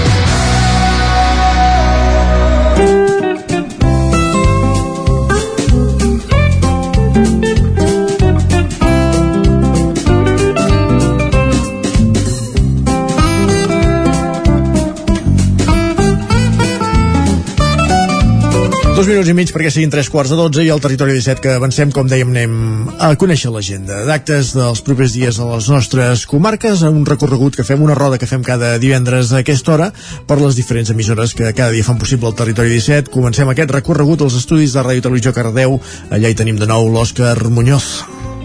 Dos 19.01 19.07
minuts 19.09 19.31
i 19.31 19.33
mig 19.33 19.49
perquè 19.49 19.71
siguin 19.73 19.89
tres 19.89 20.11
quarts 20.13 20.29
de 20.29 20.35
dotze 20.37 20.61
i 20.61 20.67
al 20.69 20.77
territori 20.77 21.15
17 21.15 21.41
que 21.41 21.55
avancem, 21.57 21.89
com 21.89 22.05
dèiem, 22.05 22.29
anem 22.29 22.91
a 23.01 23.07
conèixer 23.17 23.49
l'agenda 23.49 24.03
d'actes 24.05 24.51
dels 24.53 24.83
propers 24.85 25.15
dies 25.17 25.39
a 25.41 25.47
les 25.49 25.71
nostres 25.73 26.27
comarques, 26.29 26.83
un 26.85 27.01
recorregut 27.09 27.57
que 27.57 27.65
fem, 27.65 27.81
una 27.81 27.97
roda 27.97 28.21
que 28.21 28.29
fem 28.29 28.45
cada 28.45 28.75
divendres 28.77 29.33
a 29.33 29.41
aquesta 29.41 29.73
hora 29.73 29.89
per 30.29 30.37
les 30.43 30.53
diferents 30.59 30.93
emissores 30.93 31.33
que 31.33 31.49
cada 31.49 31.73
dia 31.73 31.89
fan 31.89 31.97
possible 31.97 32.29
el 32.29 32.37
territori 32.37 32.75
17. 32.77 33.09
Comencem 33.09 33.49
aquest 33.49 33.73
recorregut 33.73 34.21
als 34.21 34.37
estudis 34.37 34.77
de 34.77 34.85
Ràdio 34.85 35.09
Televisió 35.09 35.33
Cardeu. 35.33 35.79
Allà 36.13 36.29
hi 36.29 36.37
tenim 36.37 36.61
de 36.61 36.69
nou 36.69 36.93
l'Òscar 36.93 37.39
Muñoz. 37.49 38.03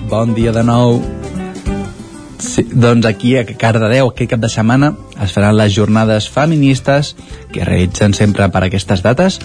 Bon 0.08 0.32
dia 0.32 0.56
de 0.56 0.64
nou. 0.64 1.02
Sí, 2.38 2.66
doncs 2.68 3.06
aquí 3.08 3.36
a 3.38 3.46
Cardedeu 3.46 4.10
aquest 4.10 4.30
cap 4.34 4.40
de 4.42 4.50
setmana 4.52 4.90
es 5.24 5.32
faran 5.32 5.56
les 5.56 5.72
jornades 5.72 6.28
feministes 6.28 7.14
que 7.52 7.64
realitzen 7.64 8.12
sempre 8.12 8.48
per 8.52 8.60
aquestes 8.66 9.00
dates 9.04 9.38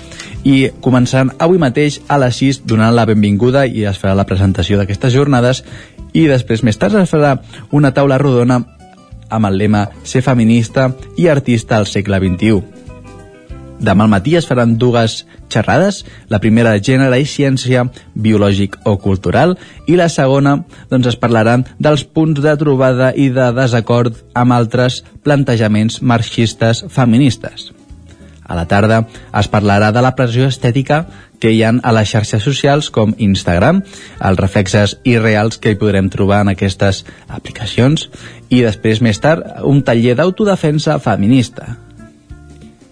i 0.43 0.67
començaran 0.83 1.31
avui 1.39 1.61
mateix 1.61 2.01
a 2.11 2.19
les 2.19 2.41
6 2.43 2.61
donant 2.67 2.91
la 2.95 3.07
benvinguda 3.07 3.63
i 3.65 3.85
es 3.87 4.01
farà 4.01 4.17
la 4.19 4.27
presentació 4.27 4.79
d'aquestes 4.79 5.15
jornades 5.15 5.63
i 6.11 6.27
després 6.27 6.65
més 6.67 6.79
tard 6.81 6.99
es 6.99 7.15
farà 7.15 7.37
una 7.71 7.93
taula 7.95 8.19
rodona 8.19 8.59
amb 9.31 9.47
el 9.47 9.57
lema 9.57 9.87
Ser 10.03 10.21
feminista 10.25 10.91
i 11.15 11.31
artista 11.31 11.77
al 11.77 11.87
segle 11.87 12.19
XXI. 12.19 12.80
Demà 13.81 14.05
al 14.05 14.11
matí 14.13 14.35
es 14.37 14.45
faran 14.45 14.75
dues 14.77 15.23
xerrades, 15.49 16.03
la 16.29 16.39
primera 16.39 16.75
de 16.75 16.83
gènere 16.85 17.17
i 17.17 17.25
ciència, 17.25 17.87
biològic 18.13 18.77
o 18.85 18.99
cultural, 19.01 19.55
i 19.89 19.97
la 19.97 20.09
segona 20.13 20.59
doncs, 20.91 21.09
es 21.09 21.17
parlaran 21.17 21.65
dels 21.81 22.05
punts 22.05 22.43
de 22.45 22.53
trobada 22.61 23.09
i 23.17 23.31
de 23.33 23.49
desacord 23.57 24.21
amb 24.37 24.53
altres 24.53 25.01
plantejaments 25.25 26.01
marxistes 26.05 26.85
feministes. 26.93 27.71
A 28.45 28.55
la 28.55 28.67
tarda 28.67 29.05
es 29.39 29.47
parlarà 29.49 29.89
de 29.95 30.01
la 30.03 30.13
pressió 30.13 30.45
estètica 30.51 31.05
que 31.41 31.49
hi 31.49 31.63
ha 31.65 31.71
a 31.73 31.93
les 31.95 32.09
xarxes 32.11 32.43
socials 32.45 32.91
com 32.93 33.15
Instagram, 33.17 33.81
els 34.21 34.41
reflexes 34.41 34.99
irreals 35.09 35.57
que 35.57 35.73
hi 35.73 35.79
podrem 35.79 36.11
trobar 36.13 36.43
en 36.45 36.51
aquestes 36.53 37.01
aplicacions, 37.27 38.11
i 38.49 38.61
després, 38.61 39.01
més 39.01 39.17
tard, 39.23 39.63
un 39.65 39.81
taller 39.87 40.19
d'autodefensa 40.19 40.99
feminista, 41.01 41.79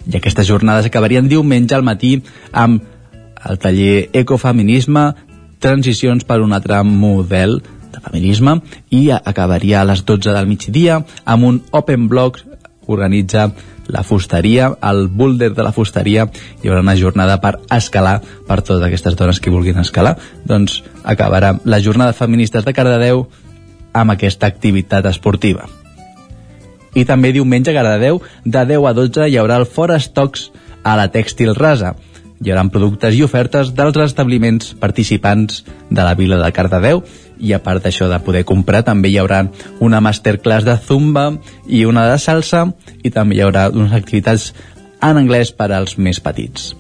i 0.08 0.16
aquestes 0.18 0.48
jornades 0.48 0.88
acabarien 0.88 1.28
diumenge 1.30 1.76
al 1.76 1.84
matí 1.84 2.19
amb 2.52 2.84
el 3.50 3.60
taller 3.60 4.10
Ecofeminisme, 4.14 5.14
transicions 5.60 6.26
per 6.28 6.42
un 6.44 6.53
altre 6.56 6.82
model 6.84 7.60
de 7.90 8.02
feminisme 8.03 8.60
i 8.95 9.10
acabaria 9.11 9.82
a 9.82 9.88
les 9.88 10.03
12 10.06 10.36
del 10.36 10.48
migdia 10.48 11.02
amb 11.26 11.48
un 11.48 11.61
open 11.72 12.08
blog 12.11 12.40
organitza 12.90 13.52
la 13.90 14.03
fusteria, 14.03 14.78
el 14.82 15.08
boulder 15.08 15.53
de 15.53 15.64
la 15.66 15.72
fusteria, 15.74 16.28
hi 16.61 16.69
haurà 16.69 16.84
una 16.86 16.95
jornada 16.98 17.40
per 17.42 17.56
escalar 17.74 18.19
per 18.48 18.61
totes 18.61 18.86
aquestes 18.86 19.18
dones 19.18 19.42
que 19.42 19.53
vulguin 19.53 19.82
escalar, 19.82 20.16
doncs 20.45 20.84
acabarà 21.03 21.56
la 21.66 21.82
jornada 21.82 22.18
feministes 22.18 22.66
de 22.66 22.74
Cardedeu 22.74 23.26
amb 23.94 24.14
aquesta 24.14 24.50
activitat 24.50 25.10
esportiva 25.10 25.69
i 26.95 27.06
també 27.06 27.34
diumenge 27.35 27.72
a 27.72 27.77
Cardedeu 27.77 28.22
de 28.45 28.66
10 28.74 28.88
a 28.90 28.93
12 28.98 29.30
hi 29.30 29.38
haurà 29.38 29.59
el 29.61 29.68
Fora 29.69 30.00
Stocks 30.00 30.50
a 30.84 30.95
la 30.98 31.09
Tèxtil 31.11 31.53
Rasa. 31.58 31.95
Hi 32.40 32.53
haurà 32.53 32.64
productes 32.72 33.16
i 33.18 33.24
ofertes 33.26 33.74
dels 33.76 33.98
establiments 34.03 34.74
participants 34.80 35.64
de 35.90 36.01
la 36.01 36.16
vila 36.16 36.40
de 36.40 36.51
Cardedeu 36.56 37.03
i 37.40 37.53
a 37.53 37.61
part 37.64 37.84
d'això 37.84 38.09
de 38.11 38.19
poder 38.24 38.43
comprar 38.48 38.84
també 38.88 39.11
hi 39.11 39.19
haurà 39.19 39.45
una 39.80 40.01
masterclass 40.03 40.68
de 40.68 40.76
zumba 40.88 41.32
i 41.68 41.85
una 41.85 42.08
de 42.11 42.18
salsa 42.19 42.66
i 43.03 43.11
també 43.11 43.38
hi 43.38 43.45
haurà 43.45 43.69
unes 43.72 43.95
activitats 43.95 44.53
en 45.01 45.19
anglès 45.19 45.51
per 45.56 45.72
als 45.72 45.98
més 45.98 46.19
petits. 46.19 46.74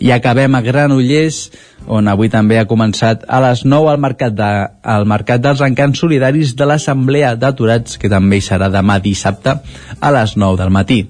I 0.00 0.10
acabem 0.10 0.54
a 0.54 0.62
Granollers, 0.64 1.50
on 1.86 2.08
avui 2.08 2.30
també 2.32 2.58
ha 2.58 2.66
començat 2.68 3.24
a 3.28 3.40
les 3.44 3.64
9 3.64 3.90
al 3.92 4.00
mercat, 4.00 4.34
de, 4.34 4.50
al 4.82 5.04
mercat 5.06 5.42
dels 5.44 5.60
encants 5.64 6.00
solidaris 6.00 6.54
de 6.56 6.66
l'Assemblea 6.66 7.34
d'Aturats, 7.36 7.98
que 7.98 8.10
també 8.10 8.40
hi 8.40 8.46
serà 8.46 8.70
demà 8.72 8.98
dissabte 9.04 9.58
a 10.00 10.14
les 10.16 10.36
9 10.36 10.60
del 10.62 10.72
matí. 10.74 11.04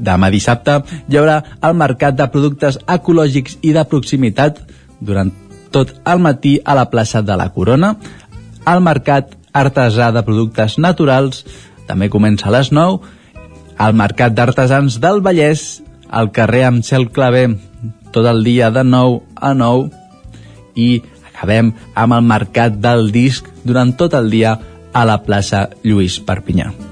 Demà 0.00 0.30
dissabte 0.32 0.78
hi 1.08 1.18
haurà 1.20 1.40
el 1.66 1.76
mercat 1.76 2.16
de 2.16 2.28
productes 2.32 2.78
ecològics 2.88 3.58
i 3.60 3.74
de 3.76 3.84
proximitat 3.84 4.62
durant 5.00 5.32
tot 5.70 5.92
el 6.08 6.22
matí 6.24 6.58
a 6.64 6.74
la 6.74 6.88
plaça 6.90 7.22
de 7.22 7.36
la 7.36 7.50
Corona. 7.52 7.94
El 8.66 8.80
mercat 8.84 9.36
artesà 9.52 10.10
de 10.14 10.22
productes 10.24 10.78
naturals 10.78 11.44
també 11.86 12.08
comença 12.08 12.48
a 12.48 12.54
les 12.54 12.70
9. 12.72 13.00
El 13.80 13.96
mercat 13.96 14.34
d'artesans 14.36 14.98
del 15.02 15.20
Vallès, 15.24 15.82
al 16.10 16.30
carrer 16.34 16.64
amb 16.68 16.84
cel 16.86 17.08
claver 17.10 17.48
tot 18.12 18.26
el 18.26 18.44
dia 18.44 18.70
de 18.74 18.84
9 18.84 19.20
a 19.36 19.54
9 19.54 19.90
i 20.76 20.90
acabem 21.32 21.72
amb 21.94 22.18
el 22.18 22.28
mercat 22.34 22.78
del 22.82 23.10
disc 23.14 23.48
durant 23.64 23.94
tot 23.96 24.14
el 24.14 24.30
dia 24.30 24.58
a 24.92 25.04
la 25.06 25.20
plaça 25.22 25.68
Lluís 25.84 26.20
Perpinyà. 26.20 26.89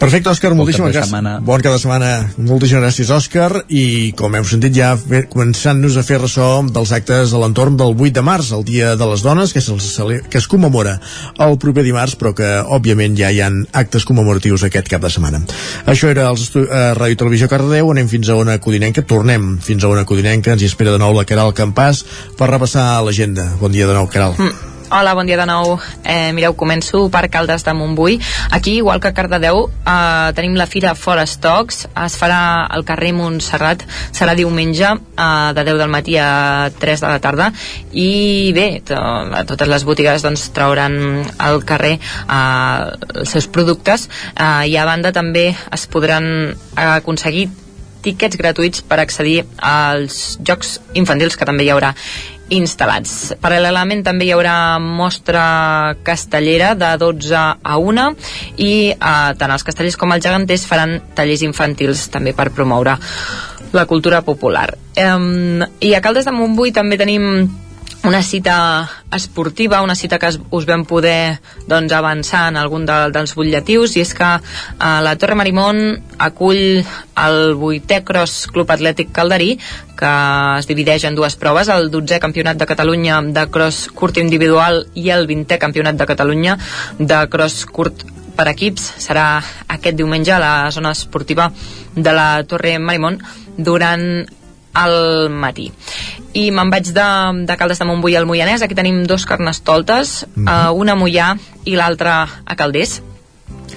Perfecte, 0.00 0.30
Òscar, 0.32 0.54
moltíssimes 0.56 0.94
cap 0.94 0.94
de 0.94 0.98
gràcies. 0.98 1.10
setmana. 1.10 1.32
Bon 1.44 1.60
cap 1.60 1.74
de 1.74 1.78
setmana. 1.82 2.10
Moltíssimes 2.38 2.80
gràcies, 2.86 3.10
Òscar. 3.12 3.66
I 3.68 4.12
com 4.16 4.32
heu 4.34 4.46
sentit 4.48 4.72
ja, 4.72 4.94
començant-nos 5.28 5.98
a 6.00 6.04
fer 6.08 6.16
ressò 6.22 6.46
dels 6.72 6.92
actes 6.96 7.34
a 7.36 7.40
l'entorn 7.42 7.76
del 7.76 7.92
8 7.92 8.14
de 8.16 8.22
març, 8.24 8.48
el 8.56 8.64
Dia 8.64 8.94
de 8.96 9.06
les 9.10 9.20
Dones, 9.20 9.52
que, 9.52 9.60
cele- 9.60 10.22
que 10.30 10.38
es 10.40 10.48
commemora 10.48 10.94
el 11.38 11.58
proper 11.60 11.84
dimarts, 11.84 12.16
però 12.16 12.32
que, 12.34 12.48
òbviament, 12.64 13.14
ja 13.20 13.28
hi 13.30 13.42
han 13.44 13.66
actes 13.76 14.06
commemoratius 14.08 14.64
aquest 14.64 14.88
cap 14.88 15.02
de 15.04 15.10
setmana. 15.12 15.42
Això 15.84 16.08
era 16.08 16.30
els 16.30 16.46
estu- 16.48 16.64
eh, 16.64 16.94
Ràdio 16.96 17.18
Televisió 17.20 17.48
Cardedeu. 17.52 17.90
Anem 17.92 18.08
fins 18.08 18.28
a 18.30 18.36
una 18.40 18.56
Codinenca. 18.58 19.02
Tornem 19.02 19.58
fins 19.60 19.84
a 19.84 19.88
una 19.92 20.06
Codinenca. 20.06 20.52
Ens 20.56 20.62
hi 20.62 20.72
espera 20.72 20.92
de 20.92 20.98
nou 20.98 21.12
la 21.12 21.26
Caral 21.28 21.52
Campàs 21.52 22.04
per 22.38 22.48
repassar 22.48 23.02
l'agenda. 23.04 23.52
Bon 23.60 23.70
dia 23.70 23.86
de 23.86 23.92
nou, 23.92 24.08
Caral. 24.08 24.32
Mm. 24.38 24.79
Hola, 24.92 25.14
bon 25.14 25.22
dia 25.22 25.36
de 25.38 25.44
nou. 25.46 25.76
Eh, 26.02 26.32
mireu, 26.34 26.56
començo 26.58 27.04
per 27.14 27.28
Caldes 27.30 27.62
de 27.62 27.70
Montbui. 27.78 28.16
Aquí, 28.50 28.72
igual 28.80 28.98
que 28.98 29.06
a 29.06 29.14
Cardedeu, 29.14 29.70
eh, 29.86 30.32
tenim 30.34 30.56
la 30.58 30.66
fira 30.66 30.96
Fora 30.96 31.22
Stocks. 31.30 31.86
Es 31.94 32.16
farà 32.18 32.66
al 32.66 32.82
carrer 32.84 33.12
Montserrat. 33.14 33.84
Serà 34.10 34.34
diumenge 34.34 34.90
eh, 34.90 35.52
de 35.54 35.64
10 35.64 35.78
del 35.78 35.94
matí 35.94 36.16
a 36.18 36.72
3 36.76 37.04
de 37.04 37.06
la 37.06 37.20
tarda. 37.20 37.52
I 37.92 38.50
bé, 38.52 38.82
to 38.82 38.98
totes 39.46 39.70
les 39.70 39.86
botigues 39.86 40.26
doncs, 40.26 40.48
trauran 40.58 41.22
al 41.38 41.62
carrer 41.62 42.00
eh, 42.00 42.90
els 43.14 43.30
seus 43.30 43.46
productes. 43.46 44.08
Eh, 44.34 44.74
I 44.74 44.76
a 44.76 44.90
banda 44.90 45.14
també 45.14 45.52
es 45.54 45.86
podran 45.86 46.56
aconseguir 46.74 47.46
tiquets 48.02 48.34
gratuïts 48.40 48.82
per 48.82 48.98
accedir 48.98 49.44
als 49.56 50.38
jocs 50.42 50.80
infantils 50.98 51.36
que 51.36 51.46
també 51.46 51.62
hi 51.68 51.70
haurà 51.70 51.94
instal·lats. 52.54 53.34
Paral·lelament 53.42 54.02
també 54.06 54.26
hi 54.26 54.34
haurà 54.34 54.78
mostra 54.82 55.94
castellera 56.06 56.74
de 56.78 56.90
12 57.00 57.36
a 57.36 57.78
1 57.78 58.06
i 58.58 58.72
eh, 58.92 59.30
tant 59.38 59.54
els 59.54 59.66
castellers 59.66 59.98
com 60.00 60.12
els 60.14 60.24
geganters 60.26 60.66
faran 60.68 60.98
tallers 61.14 61.46
infantils 61.46 62.08
també 62.12 62.34
per 62.36 62.50
promoure 62.54 62.98
la 63.72 63.86
cultura 63.86 64.22
popular. 64.26 64.68
Um, 64.98 65.62
I 65.80 65.94
a 65.94 66.02
Caldes 66.02 66.26
de 66.26 66.34
Montbui 66.34 66.72
també 66.74 66.98
tenim 66.98 67.46
una 68.02 68.22
cita 68.22 68.88
esportiva, 69.12 69.82
una 69.82 69.94
cita 69.94 70.18
que 70.18 70.30
us 70.50 70.66
vam 70.66 70.86
poder 70.88 71.40
doncs, 71.68 71.92
avançar 71.92 72.46
en 72.48 72.56
algun 72.56 72.86
de, 72.88 72.96
dels 73.12 73.34
butlletins 73.36 73.96
i 73.98 74.04
és 74.04 74.14
que 74.16 74.28
eh, 74.38 75.00
la 75.04 75.16
Torre 75.20 75.36
Marimón 75.36 75.82
acull 76.18 76.80
el 76.80 77.40
8è 77.58 78.00
Cross 78.06 78.46
Club 78.54 78.72
Atlètic 78.72 79.12
Calderí 79.12 79.58
que 80.00 80.12
es 80.56 80.70
divideix 80.70 81.04
en 81.04 81.18
dues 81.18 81.36
proves, 81.36 81.68
el 81.68 81.90
12è 81.92 82.20
Campionat 82.22 82.56
de 82.56 82.68
Catalunya 82.70 83.20
de 83.36 83.44
cross 83.52 83.90
curt 83.92 84.16
individual 84.22 84.86
i 84.96 85.10
el 85.12 85.28
20è 85.28 85.60
Campionat 85.60 86.00
de 86.00 86.08
Catalunya 86.08 86.56
de 86.98 87.20
cross 87.28 87.66
curt 87.68 88.06
per 88.36 88.48
equips. 88.48 88.86
Serà 89.04 89.42
aquest 89.68 89.98
diumenge 89.98 90.32
a 90.32 90.40
la 90.40 90.54
zona 90.72 90.94
esportiva 90.96 91.50
de 91.94 92.12
la 92.16 92.28
Torre 92.48 92.78
Marimón 92.80 93.20
durant 93.58 94.24
al 94.72 95.30
matí. 95.30 95.70
I 96.32 96.50
me'n 96.54 96.70
vaig 96.70 96.92
de, 96.94 97.08
de 97.46 97.56
Caldes 97.58 97.80
de 97.80 97.86
Montbui 97.88 98.14
al 98.16 98.26
Moianès, 98.26 98.62
aquí 98.62 98.76
tenim 98.78 99.02
dos 99.06 99.26
carnestoltes, 99.26 100.26
mm 100.34 100.46
-hmm. 100.46 100.70
uh, 100.70 100.78
una 100.78 100.92
a 100.92 100.96
Moià 100.96 101.36
i 101.64 101.74
l'altra 101.76 102.28
a 102.44 102.56
Calders. 102.56 103.02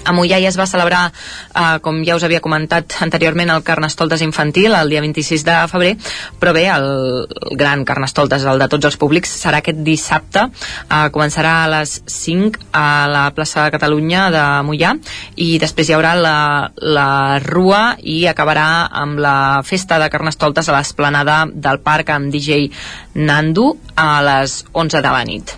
A 0.04 0.12
Mollà 0.12 0.38
ja 0.42 0.50
es 0.50 0.58
va 0.60 0.66
celebrar, 0.68 1.06
eh, 1.54 1.78
com 1.80 2.02
ja 2.04 2.16
us 2.16 2.24
havia 2.26 2.42
comentat 2.44 2.98
anteriorment, 3.00 3.50
el 3.50 3.62
Carnestoltes 3.64 4.20
infantil 4.20 4.74
el 4.76 4.90
dia 4.92 5.00
26 5.00 5.44
de 5.46 5.56
febrer, 5.70 5.94
però 6.40 6.52
bé, 6.52 6.66
el, 6.68 7.26
gran 7.56 7.84
Carnestoltes, 7.88 8.44
el 8.44 8.60
de 8.60 8.68
tots 8.68 8.90
els 8.90 8.98
públics, 9.00 9.32
serà 9.44 9.62
aquest 9.62 9.80
dissabte, 9.86 10.46
eh, 10.84 11.08
començarà 11.14 11.54
a 11.62 11.70
les 11.78 11.96
5 12.06 12.68
a 12.72 13.06
la 13.08 13.24
plaça 13.36 13.64
de 13.64 13.74
Catalunya 13.74 14.28
de 14.34 14.44
Mollà 14.66 14.94
i 15.36 15.58
després 15.62 15.88
hi 15.88 15.96
haurà 15.96 16.14
la, 16.18 16.36
la 16.78 17.40
rua 17.44 17.96
i 18.00 18.24
acabarà 18.28 18.68
amb 18.90 19.18
la 19.24 19.36
festa 19.64 19.98
de 20.02 20.10
Carnestoltes 20.12 20.68
a 20.68 20.76
l'esplanada 20.76 21.44
del 21.48 21.80
parc 21.80 22.12
amb 22.14 22.32
DJ 22.32 22.68
Nando 23.14 23.74
a 23.96 24.22
les 24.22 24.62
11 24.72 25.00
de 25.00 25.12
la 25.18 25.24
nit. 25.24 25.56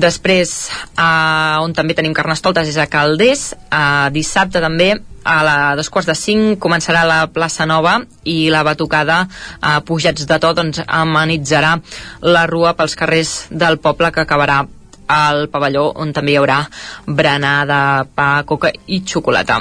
Després, 0.00 0.70
eh, 0.96 1.56
on 1.60 1.74
també 1.76 1.94
tenim 1.94 2.14
carnestoltes 2.16 2.68
és 2.68 2.78
a 2.80 2.88
Calders. 2.90 3.52
Eh, 3.52 4.10
dissabte 4.14 4.60
també 4.60 4.94
a 5.24 5.42
la 5.44 5.56
dos 5.76 5.90
quarts 5.92 6.08
de 6.08 6.16
cinc 6.16 6.58
començarà 6.58 7.04
la 7.04 7.26
plaça 7.28 7.66
Nova 7.66 7.98
i 8.24 8.48
la 8.50 8.62
batucada 8.64 9.26
a 9.60 9.80
Pujats 9.84 10.26
de 10.26 10.38
Tot 10.40 10.56
doncs, 10.56 10.80
amenitzarà 10.86 11.74
la 12.22 12.46
rua 12.46 12.72
pels 12.78 12.96
carrers 12.96 13.34
del 13.50 13.78
poble 13.78 14.12
que 14.12 14.24
acabarà 14.24 14.62
al 15.10 15.48
pavelló 15.50 15.90
on 15.96 16.14
també 16.16 16.32
hi 16.32 16.40
haurà 16.40 16.62
berenar 17.06 17.66
de 17.66 17.82
pa, 18.14 18.30
coca 18.46 18.72
i 18.86 19.02
xocolata 19.04 19.60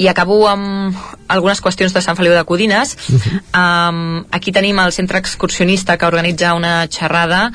i 0.00 0.08
acabo 0.08 0.40
amb 0.48 0.96
algunes 1.28 1.60
qüestions 1.60 1.92
de 1.92 2.00
Sant 2.00 2.16
Feliu 2.16 2.32
de 2.32 2.44
Codines. 2.48 2.96
Uh 2.96 3.20
-huh. 3.20 3.40
um, 3.60 4.24
aquí 4.30 4.52
tenim 4.52 4.78
el 4.78 4.92
centre 4.92 5.18
excursionista 5.18 5.98
que 5.98 6.06
organitza 6.06 6.54
una 6.54 6.86
xerrada 6.88 7.52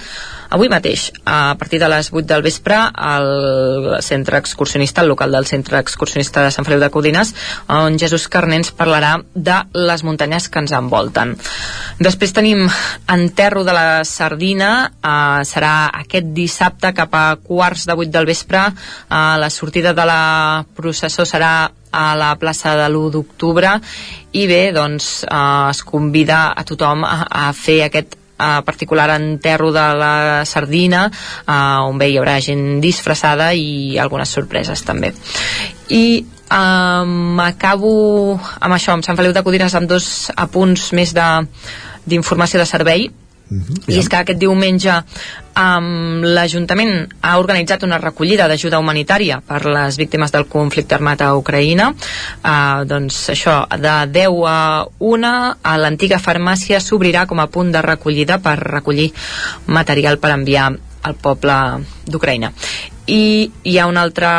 avui 0.49 0.69
mateix, 0.69 1.11
a 1.25 1.56
partir 1.59 1.80
de 1.82 1.90
les 1.90 2.11
8 2.11 2.25
del 2.30 2.43
vespre 2.45 2.77
al 2.77 3.98
centre 4.01 4.38
excursionista, 4.38 5.01
al 5.01 5.09
local 5.09 5.32
del 5.32 5.45
centre 5.45 5.80
excursionista 5.80 6.43
de 6.43 6.51
Sant 6.51 6.67
Feliu 6.67 6.80
de 6.80 6.90
Codines 6.93 7.33
on 7.67 7.98
Jesús 7.99 8.27
Carnens 8.32 8.72
parlarà 8.75 9.17
de 9.33 9.57
les 9.74 10.03
muntanyes 10.07 10.48
que 10.49 10.61
ens 10.64 10.75
envolten. 10.75 11.35
Després 11.99 12.35
tenim 12.35 12.65
Enterro 13.11 13.65
de 13.67 13.75
la 13.75 14.03
Sardina 14.07 14.72
uh, 14.88 15.41
serà 15.48 15.90
aquest 16.03 16.32
dissabte 16.35 16.93
cap 16.95 17.15
a 17.15 17.25
quarts 17.41 17.88
de 17.90 17.98
8 17.98 18.11
del 18.14 18.30
vespre. 18.30 18.67
Uh, 19.09 19.35
la 19.41 19.49
sortida 19.49 19.93
de 19.93 20.06
la 20.07 20.22
processó 20.75 21.25
serà 21.27 21.72
a 21.95 22.11
la 22.19 22.33
plaça 22.41 22.75
de 22.75 22.90
l'1 22.90 23.14
d'octubre 23.15 23.72
i 24.35 24.45
bé, 24.51 24.61
doncs 24.75 25.24
eh, 25.24 25.72
es 25.72 25.82
convida 25.88 26.49
a 26.51 26.67
tothom 26.67 27.07
a, 27.07 27.17
a 27.48 27.48
fer 27.56 27.82
aquest 27.88 28.17
eh, 28.17 28.61
particular 28.67 29.09
enterro 29.15 29.72
de 29.72 29.88
la 29.95 30.45
sardina 30.45 31.07
eh, 31.07 31.88
on 31.88 31.98
bé 31.98 32.11
hi 32.11 32.19
haurà 32.19 32.38
gent 32.43 32.80
disfressada 32.83 33.53
i 33.56 33.98
algunes 34.01 34.30
sorpreses 34.30 34.83
també. 34.83 35.14
I 35.90 36.25
um, 36.51 37.40
acabo 37.40 37.91
amb 38.35 38.74
això, 38.75 38.93
amb 38.93 39.06
Sant 39.06 39.17
Feliu 39.17 39.33
de 39.35 39.43
Codines 39.45 39.75
amb 39.77 39.90
dos 39.90 40.32
apunts 40.35 40.91
més 40.98 41.14
de 41.15 41.30
d'informació 42.06 42.59
de 42.61 42.67
servei 42.69 43.07
-huh, 43.49 43.93
i 43.93 43.99
és 43.99 44.07
que 44.09 44.17
aquest 44.17 44.40
diumenge 44.40 44.95
um, 45.56 46.22
l'Ajuntament 46.24 47.07
ha 47.22 47.38
organitzat 47.40 47.83
una 47.83 47.98
recollida 47.98 48.48
d'ajuda 48.48 48.80
humanitària 48.80 49.41
per 49.45 49.65
les 49.65 49.98
víctimes 49.98 50.32
del 50.32 50.48
conflicte 50.48 50.95
armat 50.95 51.22
a 51.22 51.33
Ucraïna. 51.35 51.91
Uh, 52.43 52.85
doncs 52.85 53.30
això, 53.30 53.65
de 53.77 53.95
10 54.11 54.41
a 54.48 54.85
1 54.99 55.33
a 55.61 55.77
l'antiga 55.77 56.19
farmàcia 56.19 56.80
s'obrirà 56.80 57.25
com 57.25 57.40
a 57.40 57.48
punt 57.48 57.72
de 57.72 57.82
recollida 57.82 58.40
per 58.40 58.57
recollir 58.59 59.11
material 59.67 60.17
per 60.17 60.32
enviar 60.32 60.72
al 61.06 61.16
poble 61.22 61.56
d'Ucraïna. 62.09 62.51
I 63.06 63.51
hi 63.69 63.77
ha 63.77 63.85
un 63.85 64.00
altre 64.01 64.30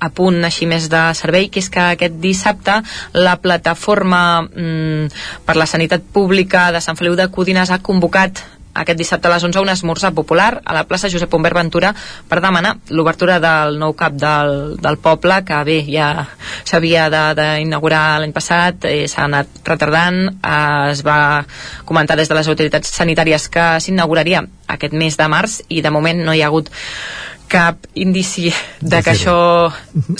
apunt 0.00 0.44
així 0.46 0.66
més 0.70 0.86
de 0.88 1.00
servei 1.18 1.48
que 1.52 1.60
és 1.60 1.68
que 1.72 1.82
aquest 1.82 2.20
dissabte 2.22 2.78
la 3.18 3.36
plataforma 3.42 4.22
mm, 4.42 5.10
per 5.44 5.56
la 5.58 5.66
sanitat 5.66 6.06
pública 6.14 6.68
de 6.72 6.80
Sant 6.84 6.96
Feliu 6.96 7.18
de 7.18 7.28
Codines 7.34 7.72
ha 7.74 7.82
convocat 7.84 8.40
aquest 8.74 8.98
dissabte 8.98 9.28
a 9.28 9.34
les 9.34 9.44
11 9.44 9.60
un 9.62 9.70
esmorzar 9.72 10.12
popular 10.14 10.60
a 10.64 10.74
la 10.74 10.84
plaça 10.88 11.10
Josep 11.10 11.32
Humbert 11.34 11.56
Ventura 11.56 11.92
per 12.28 12.40
demanar 12.44 12.76
l'obertura 12.90 13.38
del 13.42 13.78
nou 13.80 13.94
cap 13.98 14.16
del, 14.18 14.76
del 14.80 14.98
poble 15.02 15.40
que 15.46 15.58
bé, 15.64 15.78
ja 15.88 16.26
s'havia 16.64 17.08
d'inaugurar 17.10 18.20
l'any 18.22 18.34
passat 18.36 18.88
eh, 18.88 19.06
s'ha 19.08 19.26
anat 19.26 19.62
retardant 19.66 20.20
eh, 20.28 20.90
es 20.92 21.04
va 21.06 21.44
comentar 21.88 22.16
des 22.16 22.28
de 22.28 22.38
les 22.38 22.48
autoritats 22.48 22.94
sanitàries 23.00 23.48
que 23.48 23.70
s'inauguraria 23.80 24.44
aquest 24.68 24.94
mes 24.94 25.16
de 25.16 25.28
març 25.28 25.62
i 25.68 25.82
de 25.82 25.90
moment 25.90 26.24
no 26.24 26.34
hi 26.34 26.42
ha 26.42 26.52
hagut 26.52 26.70
cap 27.50 27.88
indici 27.98 28.52
de 28.80 29.00
que 29.02 29.14
això 29.14 29.36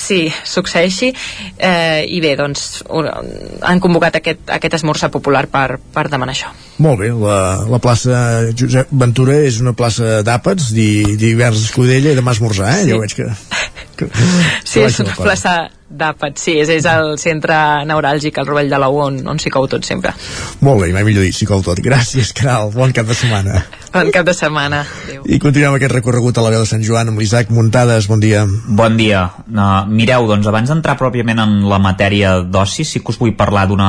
sí, 0.01 0.27
succeeixi 0.49 1.13
eh, 1.13 2.05
i 2.09 2.21
bé, 2.25 2.35
doncs 2.41 2.83
han 2.89 3.83
convocat 3.85 4.19
aquest, 4.21 4.45
aquest 4.59 4.79
esmorzar 4.81 5.13
popular 5.15 5.47
per, 5.53 5.79
per 5.95 6.09
demanar 6.11 6.37
això. 6.37 6.53
Molt 6.83 7.03
bé, 7.03 7.13
la, 7.13 7.39
la 7.69 7.81
plaça 7.83 8.19
Josep 8.57 8.91
Ventura 8.91 9.39
és 9.47 9.61
una 9.63 9.75
plaça 9.79 10.21
d'àpats, 10.27 10.73
divers 10.75 11.65
escudella 11.69 12.15
i 12.15 12.19
demà 12.19 12.37
esmorzar, 12.37 12.73
eh? 12.75 12.85
Sí. 12.85 12.93
Ja 12.93 12.99
ho 12.99 13.03
veig 13.05 13.19
que... 13.19 13.33
que 13.99 14.13
sí, 14.65 14.85
és 14.85 15.03
una 15.05 15.17
plaça 15.19 15.59
d'àpats, 15.89 16.43
sí, 16.45 16.59
és, 16.61 16.69
és 16.69 16.87
el 16.89 17.15
centre 17.21 17.57
neuràlgic, 17.89 18.37
el 18.41 18.49
rovell 18.49 18.69
de 18.69 18.81
la 18.81 18.91
U, 18.93 19.01
on, 19.07 19.19
on 19.33 19.41
s'hi 19.41 19.53
cou 19.53 19.65
tot 19.73 19.87
sempre. 19.89 20.13
Molt 20.61 20.85
bé, 20.85 20.93
mai 20.93 21.07
millor 21.07 21.25
dit, 21.25 21.35
s'hi 21.35 21.49
cou 21.49 21.65
tot. 21.65 21.81
Gràcies, 21.81 22.35
Caral, 22.37 22.75
bon 22.75 22.93
cap 22.93 23.09
de 23.09 23.17
setmana. 23.17 23.63
Bon 23.89 24.11
cap 24.13 24.27
de 24.29 24.35
setmana. 24.37 24.83
Adéu. 25.07 25.23
I 25.25 25.39
continuem 25.41 25.79
aquest 25.79 25.95
recorregut 25.95 26.37
a 26.37 26.43
la 26.45 26.51
veu 26.53 26.61
de 26.61 26.69
Sant 26.69 26.83
Joan 26.85 27.09
amb 27.09 27.23
l'Isaac 27.23 27.49
Muntades, 27.57 28.05
bon 28.11 28.21
dia. 28.21 28.43
Bon 28.69 28.99
dia. 29.01 29.23
Uh, 29.49 29.89
mireu, 29.89 30.27
doncs 30.29 30.45
abans 30.51 30.69
d'entrar 30.69 30.99
pròpiament 31.01 31.41
en 31.41 31.55
la 31.71 31.79
matèria 31.81 32.35
d'oci, 32.45 32.85
sí 32.85 33.01
que 33.01 33.15
us 33.15 33.21
vull 33.21 33.33
parlar 33.39 33.65
d'una 33.71 33.89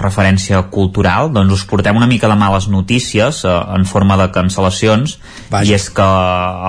referència 0.00 0.62
cultural, 0.72 1.28
doncs 1.36 1.58
us 1.58 1.66
portem 1.68 2.00
una 2.00 2.08
mica 2.08 2.30
de 2.32 2.38
males 2.40 2.70
notícies 2.72 3.42
uh, 3.44 3.58
en 3.76 3.84
forma 3.84 4.16
de 4.16 4.30
cancel·lacions, 4.32 5.18
Vaja. 5.52 5.68
i 5.68 5.76
és 5.76 5.90
que 5.92 6.08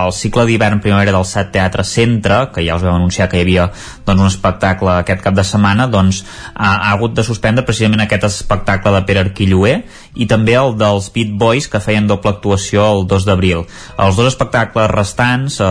el 0.03 0.11
cicle 0.11 0.43
d'hivern-primavera 0.51 1.15
del 1.15 1.29
Set 1.29 1.55
Teatre 1.55 1.87
Centre, 1.87 2.49
que 2.51 2.67
ja 2.67 2.75
us 2.75 2.83
vam 2.83 2.99
anunciar 2.99 3.31
que 3.31 3.39
hi 3.39 3.47
havia 3.47 3.71
doncs, 4.03 4.19
un 4.19 4.27
espectacle 4.27 4.56
aquest 4.63 5.21
cap 5.23 5.35
de 5.35 5.43
setmana, 5.45 5.87
doncs 5.87 6.23
ha, 6.53 6.71
ha 6.71 6.91
hagut 6.93 7.13
de 7.17 7.23
suspendre 7.23 7.65
precisament 7.65 8.01
aquest 8.03 8.27
espectacle 8.29 8.93
de 8.95 9.03
Pere 9.07 9.23
Arquilloé 9.25 9.83
i 10.15 10.25
també 10.29 10.55
el 10.57 10.75
dels 10.79 11.11
Beat 11.13 11.35
Boys 11.37 11.67
que 11.67 11.81
feien 11.83 12.07
doble 12.07 12.31
actuació 12.33 12.85
el 12.95 13.05
2 13.07 13.27
d'abril. 13.27 13.65
Els 13.97 14.17
dos 14.17 14.31
espectacles 14.31 14.89
restants, 14.91 15.59
eh, 15.61 15.69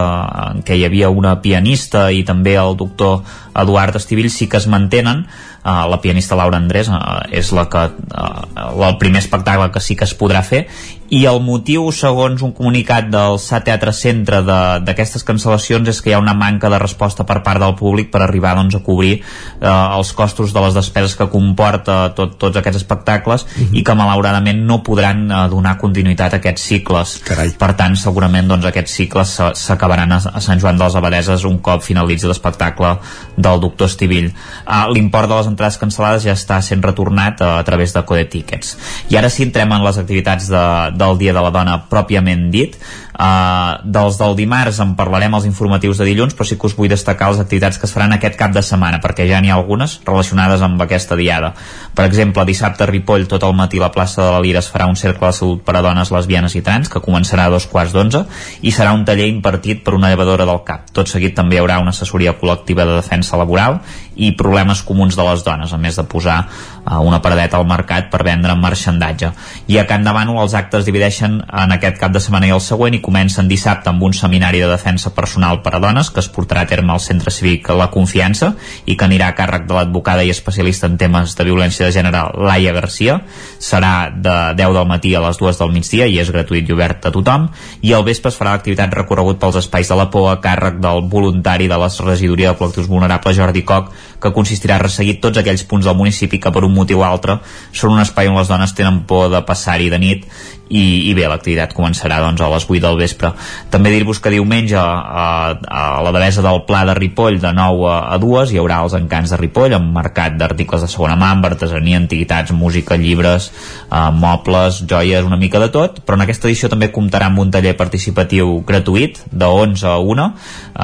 en 0.52 0.62
què 0.66 0.78
hi 0.78 0.86
havia 0.86 1.10
una 1.10 1.36
pianista 1.42 2.08
i 2.12 2.22
també 2.24 2.56
el 2.60 2.76
doctor 2.76 3.22
Eduard 3.56 3.96
Estivill, 3.96 4.30
sí 4.30 4.48
que 4.48 4.60
es 4.60 4.66
mantenen, 4.68 5.26
uh, 5.66 5.86
la 5.90 6.00
pianista 6.00 6.36
Laura 6.38 6.58
Andrés 6.60 6.88
uh, 6.88 7.24
és 7.32 7.50
la 7.56 7.66
que, 7.72 7.82
uh, 7.90 8.86
el 8.88 8.98
primer 9.00 9.22
espectacle 9.24 9.70
que 9.74 9.82
sí 9.82 9.96
que 9.96 10.06
es 10.06 10.14
podrà 10.18 10.42
fer 10.46 10.66
i 11.10 11.22
el 11.28 11.38
motiu, 11.44 11.86
segons 11.94 12.42
un 12.42 12.52
comunicat 12.56 13.08
del 13.12 13.38
SA 13.42 13.60
Teatre 13.66 13.92
Centre 13.94 14.40
d'aquestes 14.84 15.24
cancel·lacions 15.26 15.88
és 15.90 16.00
que 16.02 16.10
hi 16.10 16.16
ha 16.16 16.22
una 16.22 16.34
manca 16.34 16.70
de 16.72 16.80
resposta 16.82 17.26
per 17.26 17.40
part 17.46 17.62
del 17.62 17.76
públic 17.78 18.10
per 18.10 18.22
arribar 18.24 18.56
doncs, 18.58 18.74
a 18.74 18.82
cobrir 18.82 19.12
eh, 19.20 19.68
els 19.68 20.12
costos 20.16 20.54
de 20.54 20.62
les 20.64 20.74
despeses 20.74 21.14
que 21.16 21.28
comporta 21.30 21.98
tot, 22.16 22.36
tots 22.40 22.58
aquests 22.58 22.82
espectacles 22.82 23.46
mhm. 23.46 23.64
-huh. 23.64 23.78
i 23.78 23.84
que 23.84 23.94
malauradament 23.94 24.64
no 24.66 24.82
podran 24.82 25.30
eh, 25.30 25.48
donar 25.48 25.76
continuïtat 25.78 26.34
a 26.34 26.36
aquests 26.36 26.62
cicles 26.62 27.20
Carai. 27.24 27.54
per 27.58 27.72
tant 27.76 27.96
segurament 27.96 28.48
doncs, 28.48 28.64
aquests 28.64 28.92
cicles 28.92 29.40
s'acabaran 29.54 30.12
a, 30.12 30.16
a 30.16 30.40
Sant 30.40 30.60
Joan 30.60 30.78
de 30.78 30.84
les 30.84 30.94
Abadeses 30.94 31.44
un 31.44 31.58
cop 31.58 31.82
finalitzi 31.82 32.26
l'espectacle 32.26 32.98
del 33.36 33.60
doctor 33.60 33.86
Estivill 33.86 34.26
eh, 34.26 34.86
l'import 34.92 35.28
de 35.28 35.36
les 35.36 35.46
entrades 35.46 35.78
cancel·lades 35.78 36.24
ja 36.24 36.32
està 36.32 36.60
sent 36.60 36.82
retornat 36.82 37.40
a, 37.40 37.58
a 37.58 37.64
través 37.64 37.92
de 37.92 38.02
Code 38.02 38.24
Tickets 38.24 38.76
i 39.08 39.16
ara 39.16 39.30
sí 39.30 39.42
entrem 39.42 39.72
en 39.72 39.84
les 39.84 39.98
activitats 39.98 40.48
de, 40.48 40.95
del 40.98 41.18
Dia 41.20 41.34
de 41.36 41.44
la 41.44 41.52
Dona 41.54 41.78
pròpiament 41.90 42.48
dit 42.54 42.76
Uh, 43.16 43.80
dels 43.80 44.18
del 44.20 44.34
dimarts 44.36 44.76
en 44.84 44.90
parlarem 44.92 45.32
als 45.32 45.46
informatius 45.48 45.96
de 45.96 46.04
dilluns, 46.04 46.34
però 46.36 46.44
sí 46.44 46.58
que 46.60 46.68
us 46.68 46.74
vull 46.76 46.90
destacar 46.92 47.30
les 47.30 47.40
activitats 47.40 47.78
que 47.80 47.88
es 47.88 47.94
faran 47.94 48.12
aquest 48.12 48.36
cap 48.36 48.52
de 48.52 48.60
setmana, 48.60 49.00
perquè 49.00 49.24
ja 49.24 49.40
n'hi 49.40 49.48
ha 49.48 49.56
algunes 49.56 50.02
relacionades 50.04 50.60
amb 50.60 50.82
aquesta 50.84 51.16
diada. 51.16 51.54
Per 51.96 52.04
exemple, 52.04 52.44
dissabte 52.44 52.84
a 52.84 52.90
Ripoll, 52.90 53.24
tot 53.30 53.46
el 53.48 53.56
matí 53.56 53.80
a 53.80 53.86
la 53.86 53.92
plaça 53.94 54.20
de 54.20 54.34
la 54.34 54.42
Lira 54.44 54.60
es 54.60 54.68
farà 54.68 54.84
un 54.90 55.00
cercle 55.00 55.30
de 55.30 55.32
salut 55.32 55.62
per 55.64 55.78
a 55.78 55.82
dones 55.86 56.12
lesbianes 56.12 56.58
i 56.60 56.62
trans, 56.66 56.90
que 56.92 57.00
començarà 57.00 57.46
a 57.48 57.54
dos 57.54 57.64
quarts 57.72 57.96
d'onze, 57.96 58.26
i 58.60 58.74
serà 58.74 58.92
un 58.92 59.06
taller 59.08 59.30
impartit 59.32 59.80
per 59.84 59.96
una 59.96 60.12
llevadora 60.12 60.44
del 60.44 60.60
CAP. 60.66 60.92
Tot 60.92 61.08
seguit 61.08 61.32
també 61.36 61.56
hi 61.56 61.62
haurà 61.62 61.80
una 61.80 61.96
assessoria 61.96 62.36
col·lectiva 62.36 62.84
de 62.84 62.98
defensa 62.98 63.40
laboral 63.40 63.80
i 64.16 64.32
problemes 64.36 64.82
comuns 64.84 65.16
de 65.16 65.24
les 65.24 65.44
dones, 65.44 65.72
a 65.72 65.80
més 65.80 65.96
de 65.96 66.04
posar 66.08 66.36
uh, 66.44 67.00
una 67.00 67.20
paradeta 67.24 67.56
al 67.56 67.66
mercat 67.68 68.10
per 68.12 68.24
vendre 68.24 68.56
marxandatge. 68.60 69.32
I 69.72 69.80
a 69.80 69.86
Can 69.88 70.04
Davano 70.04 70.36
els 70.42 70.56
actes 70.56 70.84
divideixen 70.88 71.40
en 71.40 71.76
aquest 71.76 72.00
cap 72.00 72.12
de 72.12 72.20
setmana 72.20 72.48
i 72.48 72.54
el 72.56 72.64
següent 72.64 72.96
i 72.96 73.02
comencen 73.06 73.46
dissabte 73.46 73.90
amb 73.92 74.02
un 74.02 74.14
seminari 74.18 74.58
de 74.58 74.66
defensa 74.66 75.12
personal 75.14 75.60
per 75.62 75.76
a 75.76 75.80
dones 75.82 76.10
que 76.10 76.18
es 76.18 76.28
portarà 76.32 76.64
a 76.66 76.70
terme 76.70 76.90
al 76.92 77.02
Centre 77.04 77.30
Cívic 77.30 77.68
La 77.78 77.86
Confiança 77.94 78.52
i 78.84 78.96
que 78.98 79.06
anirà 79.06 79.28
a 79.30 79.36
càrrec 79.38 79.68
de 79.68 79.76
l'advocada 79.76 80.24
i 80.26 80.32
especialista 80.34 80.90
en 80.90 80.96
temes 80.98 81.36
de 81.38 81.46
violència 81.46 81.86
de 81.86 81.94
gènere 81.94 82.24
Laia 82.48 82.74
Garcia. 82.74 83.20
Serà 83.62 84.10
de 84.10 84.34
10 84.58 84.74
del 84.74 84.90
matí 84.90 85.14
a 85.14 85.22
les 85.22 85.38
2 85.38 85.60
del 85.62 85.74
migdia 85.76 86.08
i 86.10 86.18
és 86.18 86.32
gratuït 86.34 86.66
i 86.66 86.74
obert 86.74 87.06
a 87.06 87.14
tothom. 87.14 87.46
I 87.86 87.94
al 87.94 88.04
vespre 88.08 88.32
es 88.32 88.40
farà 88.40 88.56
l'activitat 88.56 88.98
recorregut 88.98 89.38
pels 89.38 89.60
espais 89.62 89.86
de 89.86 90.00
la 90.00 90.08
por 90.10 90.32
a 90.32 90.40
càrrec 90.42 90.82
del 90.82 91.06
voluntari 91.12 91.70
de 91.70 91.78
la 91.78 91.90
regidoria 92.10 92.52
de 92.52 92.58
col·lectius 92.58 92.90
vulnerables 92.90 93.38
Jordi 93.38 93.62
Coc 93.62 93.94
que 94.20 94.34
consistirà 94.34 94.80
a 94.80 94.82
resseguir 94.82 95.20
tots 95.22 95.38
aquells 95.38 95.62
punts 95.68 95.86
del 95.86 95.96
municipi 95.98 96.40
que 96.42 96.50
per 96.52 96.64
un 96.66 96.74
motiu 96.74 97.04
o 97.04 97.06
altre 97.06 97.38
són 97.70 97.94
un 97.94 98.02
espai 98.02 98.30
on 98.30 98.38
les 98.38 98.50
dones 98.50 98.74
tenen 98.74 99.04
por 99.06 99.30
de 99.30 99.42
passar-hi 99.46 99.90
de 99.92 100.00
nit 100.02 100.26
i, 100.68 101.10
i 101.10 101.14
bé, 101.14 101.26
l'activitat 101.30 101.74
començarà 101.76 102.18
doncs, 102.22 102.42
a 102.42 102.50
les 102.50 102.66
8 102.66 102.80
del 102.82 102.98
vespre. 102.98 103.32
També 103.70 103.92
dir-vos 103.94 104.18
que 104.22 104.32
diumenge 104.34 104.76
a, 104.78 105.54
a 105.54 105.84
la 106.02 106.12
devesa 106.14 106.42
del 106.44 106.62
Pla 106.66 106.82
de 106.88 106.96
Ripoll 106.98 107.38
de 107.42 107.52
9 107.54 107.86
a, 107.90 107.98
a 108.14 108.18
2 108.22 108.52
hi 108.52 108.60
haurà 108.60 108.80
els 108.84 108.96
encants 108.98 109.32
de 109.32 109.40
Ripoll 109.40 109.76
amb 109.76 109.94
mercat 109.94 110.36
d'articles 110.40 110.82
de 110.82 110.90
segona 110.90 111.16
mà, 111.18 111.30
amb 111.34 111.46
artesania, 111.48 112.00
antiguitats, 112.02 112.54
música, 112.56 112.98
llibres, 112.98 113.50
eh, 113.86 114.04
mobles, 114.12 114.82
joies, 114.88 115.26
una 115.26 115.40
mica 115.40 115.62
de 115.62 115.70
tot, 115.74 116.02
però 116.06 116.18
en 116.18 116.26
aquesta 116.26 116.50
edició 116.50 116.70
també 116.72 116.90
comptarà 116.94 117.30
amb 117.30 117.44
un 117.44 117.52
taller 117.54 117.76
participatiu 117.78 118.60
gratuït 118.66 119.22
de 119.30 119.46
11 119.46 119.86
a 119.90 119.98
1 120.02 120.26
eh, 120.26 120.32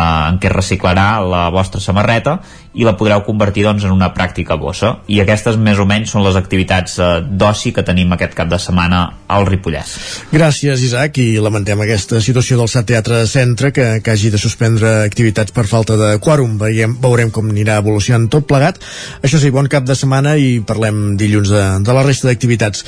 en 0.03 0.43
què 0.43 0.53
reciclarà 0.53 1.09
la 1.27 1.49
vostra 1.55 1.83
samarreta 1.83 2.39
i 2.75 2.87
la 2.87 2.95
podreu 2.97 3.21
convertir 3.27 3.67
doncs, 3.67 3.85
en 3.85 3.93
una 3.93 4.11
pràctica 4.17 4.57
bossa 4.61 4.95
i 5.13 5.21
aquestes 5.21 5.59
més 5.61 5.81
o 5.81 5.87
menys 5.89 6.15
són 6.15 6.25
les 6.25 6.37
activitats 6.39 6.97
eh, 6.99 7.11
d'oci 7.23 7.73
que 7.77 7.85
tenim 7.85 8.13
aquest 8.15 8.37
cap 8.39 8.49
de 8.49 8.59
setmana 8.63 9.03
al 9.33 9.47
Ripollès. 9.49 9.95
Gràcies 10.33 10.85
Isaac 10.85 11.21
i 11.21 11.27
lamentem 11.43 11.81
aquesta 11.85 12.21
situació 12.25 12.59
del 12.61 12.71
SAT 12.73 12.89
Teatre 12.89 13.23
Centre 13.29 13.73
que, 13.77 13.89
que 14.05 14.15
hagi 14.15 14.33
de 14.33 14.41
suspendre 14.41 14.95
activitats 15.05 15.53
per 15.53 15.67
falta 15.69 15.99
de 16.01 16.15
quòrum. 16.23 16.57
Veiem, 16.61 16.97
veurem 17.03 17.33
com 17.33 17.51
anirà 17.53 17.79
evolucionant 17.83 18.29
tot 18.33 18.49
plegat. 18.49 18.81
Això 19.23 19.41
sí, 19.41 19.53
bon 19.53 19.69
cap 19.73 19.85
de 19.89 19.97
setmana 19.99 20.35
i 20.41 20.61
parlem 20.67 21.19
dilluns 21.21 21.53
de, 21.53 21.65
de 21.85 21.97
la 21.97 22.05
resta 22.07 22.31
d'activitats. 22.31 22.85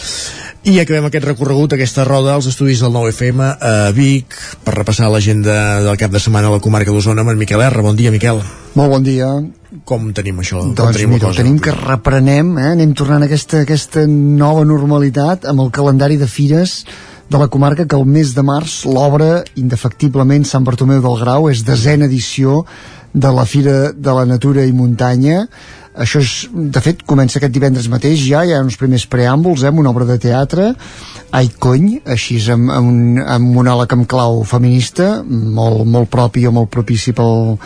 I 0.65 0.79
acabem 0.81 1.11
aquest 1.11 1.27
recorregut, 1.29 1.77
aquesta 1.77 2.07
roda 2.09 2.33
als 2.35 2.49
estudis 2.49 2.81
del 2.81 2.95
9FM 2.95 3.45
a 3.45 3.75
Vic 3.97 4.37
per 4.65 4.79
repassar 4.79 5.11
l'agenda 5.13 5.83
del 5.85 6.01
cap 6.01 6.15
de 6.15 6.23
setmana 6.23 6.49
a 6.49 6.57
la 6.57 6.65
comarca 6.65 6.95
d'Osona 6.95 7.21
amb 7.25 7.35
en 7.35 7.43
Miquel 7.45 7.65
R. 7.69 7.85
Bon 7.85 7.97
dia, 7.97 8.15
Miquel. 8.15 8.41
Molt 8.75 8.91
bon 8.91 9.05
dia 9.05 9.29
com 9.89 10.07
tenim 10.15 10.39
això? 10.43 10.61
Doncs 10.63 10.79
com 10.79 10.95
tenim 10.95 11.15
mira, 11.17 11.27
cosa? 11.27 11.43
tenim 11.43 11.59
que 11.63 11.75
reprenem, 11.75 12.55
eh? 12.61 12.71
anem 12.77 12.95
tornant 12.95 13.25
a 13.25 13.29
aquesta, 13.29 13.65
aquesta 13.65 14.07
nova 14.09 14.65
normalitat 14.69 15.49
amb 15.51 15.65
el 15.65 15.73
calendari 15.75 16.19
de 16.21 16.29
fires 16.31 16.83
de 17.31 17.41
la 17.41 17.49
comarca 17.49 17.87
que 17.89 17.97
el 17.97 18.05
mes 18.07 18.35
de 18.37 18.45
març 18.47 18.83
l'obra 18.87 19.43
indefectiblement 19.59 20.45
Sant 20.47 20.67
Bartomeu 20.67 21.01
del 21.03 21.17
Grau 21.23 21.49
és 21.51 21.65
desena 21.67 22.07
edició 22.07 22.63
de 23.15 23.31
la 23.33 23.47
Fira 23.49 23.93
de 23.93 24.15
la 24.15 24.27
Natura 24.29 24.67
i 24.67 24.75
Muntanya 24.75 25.47
això 25.95 26.21
és, 26.23 26.33
de 26.51 26.81
fet, 26.83 27.05
comença 27.07 27.39
aquest 27.39 27.55
divendres 27.55 27.87
mateix 27.93 28.19
ja, 28.27 28.43
hi 28.43 28.55
ha 28.55 28.63
uns 28.65 28.79
primers 28.81 29.07
preàmbuls, 29.11 29.63
eh, 29.63 29.71
una 29.71 29.93
obra 29.93 30.07
de 30.09 30.19
teatre 30.19 30.73
ai 31.35 31.51
cony, 31.59 32.01
així 32.07 32.41
amb, 32.51 32.71
amb, 32.71 32.91
un, 32.91 33.21
amb 33.23 33.49
un 33.49 33.55
monòleg 33.61 33.95
amb 33.95 34.09
clau 34.11 34.43
feminista 34.49 35.23
molt, 35.27 35.85
molt 35.87 36.11
propi 36.11 36.47
o 36.47 36.55
molt 36.55 36.71
propici 36.71 37.15
pel, 37.15 37.57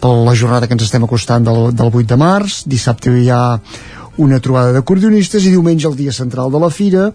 per 0.00 0.12
la 0.26 0.36
jornada 0.36 0.68
que 0.68 0.76
ens 0.76 0.84
estem 0.86 1.04
acostant 1.04 1.44
del, 1.44 1.70
del 1.76 1.92
8 1.92 2.08
de 2.10 2.20
març. 2.20 2.62
Dissabte 2.68 3.12
hi 3.12 3.30
ha 3.32 3.58
una 4.20 4.38
trobada 4.40 4.72
d'acordionistes 4.72 5.44
i 5.44 5.54
diumenge 5.54 5.88
el 5.88 5.96
dia 5.98 6.12
central 6.12 6.52
de 6.52 6.60
la 6.62 6.70
fira 6.70 7.10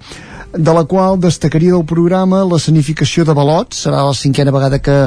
de 0.53 0.74
la 0.74 0.84
qual 0.84 1.19
destacaria 1.19 1.74
del 1.76 1.86
programa 1.86 2.42
la 2.48 2.58
sanificació 2.58 3.26
de 3.26 3.36
Balots, 3.38 3.84
serà 3.86 4.02
la 4.06 4.16
cinquena 4.18 4.52
vegada 4.52 4.80
que, 4.82 4.98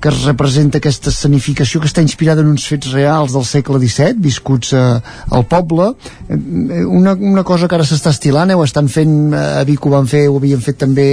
que 0.00 0.08
es 0.08 0.22
representa 0.24 0.80
aquesta 0.80 1.12
sanificació 1.12 1.82
que 1.82 1.90
està 1.90 2.04
inspirada 2.04 2.40
en 2.40 2.48
uns 2.54 2.64
fets 2.64 2.94
reals 2.94 3.36
del 3.36 3.44
segle 3.44 3.80
XVII, 3.82 4.16
viscuts 4.24 4.72
a, 4.72 4.86
eh, 4.96 5.18
al 5.36 5.44
poble, 5.50 5.90
eh, 6.30 6.84
una, 6.84 7.12
una 7.12 7.44
cosa 7.44 7.68
que 7.68 7.76
ara 7.76 7.84
s'està 7.84 8.14
estilant, 8.14 8.50
eh, 8.50 8.56
ho 8.56 8.64
estan 8.64 8.88
fent 8.88 9.34
a 9.36 9.64
Vic, 9.68 9.84
ho 9.84 9.92
van 9.92 10.08
fer, 10.08 10.26
ho 10.30 10.40
havien 10.40 10.64
fet 10.64 10.80
també 10.80 11.10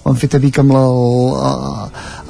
ho 0.00 0.08
han 0.10 0.16
fet 0.16 0.34
a 0.34 0.38
Vic 0.40 0.56
amb 0.62 0.72
la, 0.72 0.82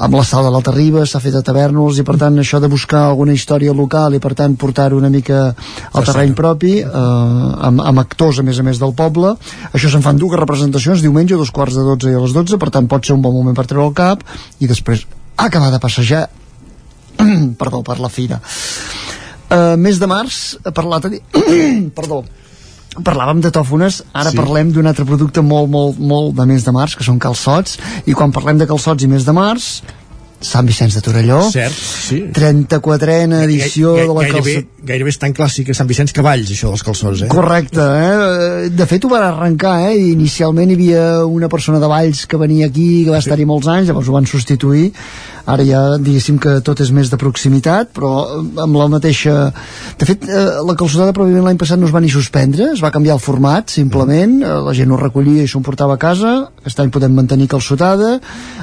amb 0.03 0.15
la 0.17 0.25
sala 0.27 0.49
de 0.49 0.55
l'Alta 0.55 0.73
Riba, 0.75 1.05
s'ha 1.07 1.20
fet 1.23 1.37
a 1.39 1.43
Tavernols 1.47 2.01
i 2.03 2.05
per 2.07 2.17
tant 2.19 2.35
això 2.43 2.59
de 2.59 2.70
buscar 2.70 3.05
alguna 3.07 3.37
història 3.37 3.75
local 3.77 4.17
i 4.17 4.20
per 4.23 4.33
tant 4.35 4.57
portar-ho 4.59 4.99
una 4.99 5.11
mica 5.12 5.45
al 5.55 6.09
terreny 6.09 6.35
propi 6.35 6.73
eh, 6.83 6.89
amb, 6.91 7.85
amb 7.87 8.03
actors 8.03 8.41
a 8.43 8.47
més 8.47 8.59
a 8.59 8.67
més 8.67 8.83
del 8.83 8.95
poble. 8.99 9.37
Això 9.70 9.93
se'n 9.93 10.03
fan 10.03 10.19
dues 10.19 10.35
representacions 10.41 10.90
actuacions 10.91 11.05
diumenge 11.05 11.35
a 11.35 11.39
dos 11.39 11.51
quarts 11.55 11.77
de 11.77 11.85
12 11.86 12.10
i 12.10 12.17
a 12.19 12.20
les 12.25 12.35
12 12.35 12.59
per 12.59 12.70
tant 12.75 12.89
pot 12.91 13.05
ser 13.05 13.15
un 13.15 13.23
bon 13.23 13.35
moment 13.35 13.55
per 13.55 13.67
treure 13.67 13.86
el 13.86 13.94
cap 13.94 14.25
i 14.59 14.67
després 14.67 15.07
acabar 15.36 15.70
de 15.70 15.78
passejar 15.78 16.27
perdó, 17.60 17.83
per 17.86 18.01
la 18.01 18.10
fira 18.10 18.41
uh, 18.41 19.77
mes 19.78 20.01
de 20.01 20.09
març 20.10 20.59
parlat 20.75 21.07
perdó 21.99 22.25
parlàvem 23.07 23.39
de 23.39 23.52
tòfones, 23.55 24.01
ara 24.19 24.33
sí. 24.33 24.36
parlem 24.36 24.73
d'un 24.75 24.89
altre 24.91 25.05
producte 25.07 25.44
molt, 25.47 25.69
molt, 25.70 26.01
molt 26.02 26.35
de 26.35 26.43
mes 26.51 26.65
de 26.67 26.73
març, 26.75 26.97
que 26.99 27.07
són 27.07 27.20
calçots, 27.23 27.77
i 28.10 28.17
quan 28.19 28.35
parlem 28.35 28.59
de 28.59 28.67
calçots 28.67 29.07
i 29.07 29.09
mes 29.09 29.23
de 29.23 29.31
març, 29.31 29.69
Sant 30.41 30.65
Vicenç 30.67 30.94
de 30.97 31.02
Torelló. 31.05 31.43
Cert, 31.52 31.75
sí. 31.77 32.23
34a 32.33 33.43
edició 33.44 33.94
Gai- 33.97 34.07
de 34.09 34.15
la 34.15 34.23
gairebé, 34.25 34.55
calçot... 34.57 34.86
gairebé 34.89 35.12
és 35.12 35.19
tan 35.20 35.35
clàssic 35.36 35.67
que 35.69 35.75
Sant 35.77 35.89
Vicenç 35.91 36.15
Cavalls, 36.17 36.49
això 36.55 36.70
dels 36.73 36.85
calçots, 36.86 37.25
eh? 37.27 37.28
Correcte, 37.28 37.81
eh? 37.85 38.70
De 38.73 38.86
fet 38.89 39.05
ho 39.05 39.10
van 39.12 39.27
arrencar, 39.27 39.75
eh? 39.91 39.99
Inicialment 40.15 40.73
hi 40.73 40.78
havia 40.78 41.05
una 41.28 41.51
persona 41.52 41.81
de 41.83 41.91
Valls 41.93 42.25
que 42.27 42.41
venia 42.41 42.70
aquí, 42.73 43.05
que 43.05 43.12
va 43.12 43.20
estar-hi 43.20 43.44
molts 43.49 43.69
anys, 43.69 43.91
llavors 43.93 44.09
ho 44.09 44.17
van 44.17 44.27
substituir. 44.31 44.91
Ara 45.49 45.65
ja, 45.65 45.81
diguéssim 46.01 46.39
que 46.43 46.59
tot 46.65 46.81
és 46.83 46.91
més 46.94 47.10
de 47.10 47.19
proximitat, 47.20 47.93
però 47.97 48.12
eh, 48.27 48.43
amb 48.65 48.78
la 48.81 48.89
mateixa... 48.93 49.36
De 50.01 50.09
fet, 50.09 50.27
eh, 50.28 50.47
la 50.67 50.77
calçotada 50.78 51.15
probablement 51.17 51.49
l'any 51.49 51.60
passat 51.60 51.81
no 51.81 51.89
es 51.89 51.94
va 51.94 52.02
ni 52.05 52.12
suspendre, 52.12 52.70
es 52.75 52.83
va 52.85 52.93
canviar 52.94 53.17
el 53.17 53.25
format, 53.25 53.73
simplement, 53.73 54.39
eh, 54.43 54.55
la 54.67 54.77
gent 54.77 54.93
ho 54.93 55.01
recollia 55.01 55.44
i 55.44 55.51
s'ho 55.51 55.60
emportava 55.62 55.97
a 55.97 56.02
casa, 56.02 56.35
aquest 56.62 56.85
any 56.85 56.93
podem 56.93 57.17
mantenir 57.17 57.49
calçotada, 57.51 58.17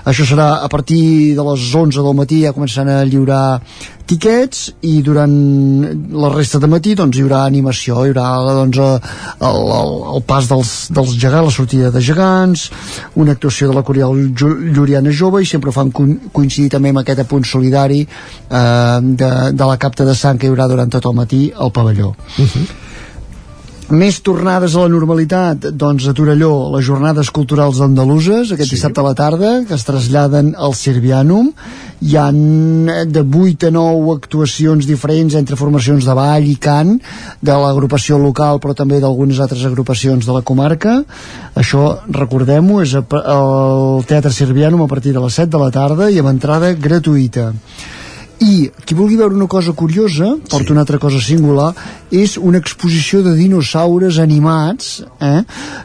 això 0.06 0.28
serà 0.28 0.50
a 0.64 0.70
partir 0.72 1.36
de 1.38 1.48
les 1.52 1.68
11 1.74 2.06
del 2.06 2.18
matí 2.18 2.44
ja 2.46 2.56
començaran 2.56 3.00
a 3.00 3.06
lliurar 3.08 3.44
tiquets 4.08 4.62
i 4.88 5.02
durant 5.06 5.34
la 6.24 6.30
resta 6.34 6.60
de 6.64 6.70
matí 6.72 6.94
doncs 6.96 7.18
hi 7.20 7.24
haurà 7.26 7.42
animació, 7.48 7.98
hi 8.08 8.14
haurà 8.14 8.28
doncs, 8.62 8.80
eh, 8.80 9.12
el, 9.50 9.60
el, 9.80 9.92
el 10.16 10.24
pas 10.30 10.48
dels, 10.50 10.72
dels 10.96 11.14
gegants, 11.20 11.50
la 11.50 11.56
sortida 11.58 11.92
de 11.92 12.02
gegants, 12.02 12.68
una 13.16 13.36
actuació 13.38 13.68
de 13.72 13.76
la 13.78 13.84
Coreal 13.88 14.16
Ju- 14.38 14.56
Lluriana 14.74 15.12
Jove 15.12 15.44
i 15.44 15.50
sempre 15.50 15.72
fan 15.76 15.92
co- 15.92 16.08
coincidir 16.32 16.72
també 16.78 16.94
amb 16.96 17.04
aquest 17.04 17.26
apunt 17.26 17.46
solidari 17.46 18.02
eh, 18.08 19.00
de, 19.04 19.32
de 19.54 19.70
la 19.74 19.78
capta 19.78 20.06
de 20.08 20.16
sang 20.16 20.40
que 20.40 20.48
hi 20.48 20.54
haurà 20.56 20.68
durant 20.72 20.90
tot 20.98 21.06
el 21.12 21.18
matí 21.20 21.48
al 21.56 21.72
pavelló. 21.76 22.14
Més 23.88 24.18
tornades 24.20 24.74
a 24.76 24.82
la 24.84 24.92
normalitat, 24.92 25.70
doncs 25.80 26.10
a 26.10 26.12
Torelló, 26.12 26.68
les 26.74 26.84
jornades 26.84 27.30
culturals 27.32 27.78
andaluses, 27.80 28.50
aquest 28.52 28.68
sí. 28.68 28.76
dissabte 28.76 29.00
a 29.00 29.06
la 29.06 29.14
tarda, 29.16 29.52
que 29.64 29.78
es 29.78 29.86
traslladen 29.88 30.50
al 30.60 30.76
Sirvianum. 30.76 31.54
Hi 32.04 32.18
han 32.20 32.42
de 33.08 33.24
8 33.24 33.70
a 33.70 33.72
9 33.72 34.12
actuacions 34.18 34.90
diferents 34.90 35.38
entre 35.40 35.56
formacions 35.56 36.04
de 36.04 36.16
ball 36.20 36.50
i 36.52 36.58
cant, 36.60 36.98
de 37.40 37.56
l'agrupació 37.64 38.20
local, 38.20 38.60
però 38.60 38.76
també 38.76 39.00
d'algunes 39.00 39.40
altres 39.40 39.64
agrupacions 39.64 40.28
de 40.28 40.36
la 40.36 40.44
comarca. 40.44 40.98
Això, 41.56 41.94
recordem-ho, 42.12 42.82
és 42.84 42.98
al 43.00 44.04
Teatre 44.04 44.36
Sirvianum 44.36 44.84
a 44.84 44.92
partir 44.92 45.16
de 45.16 45.24
les 45.24 45.40
7 45.40 45.48
de 45.56 45.64
la 45.64 45.72
tarda 45.72 46.12
i 46.12 46.20
amb 46.20 46.36
entrada 46.36 46.76
gratuïta 46.76 47.54
i 48.44 48.70
qui 48.86 48.96
vulgui 48.96 49.18
veure 49.18 49.34
una 49.34 49.48
cosa 49.48 49.74
curiosa 49.74 50.36
porta 50.50 50.72
una 50.72 50.82
altra 50.86 51.00
cosa 51.02 51.20
singular 51.22 51.72
és 52.14 52.38
una 52.38 52.60
exposició 52.62 53.24
de 53.26 53.34
dinosaures 53.36 54.20
animats 54.22 55.02
eh, 55.22 55.42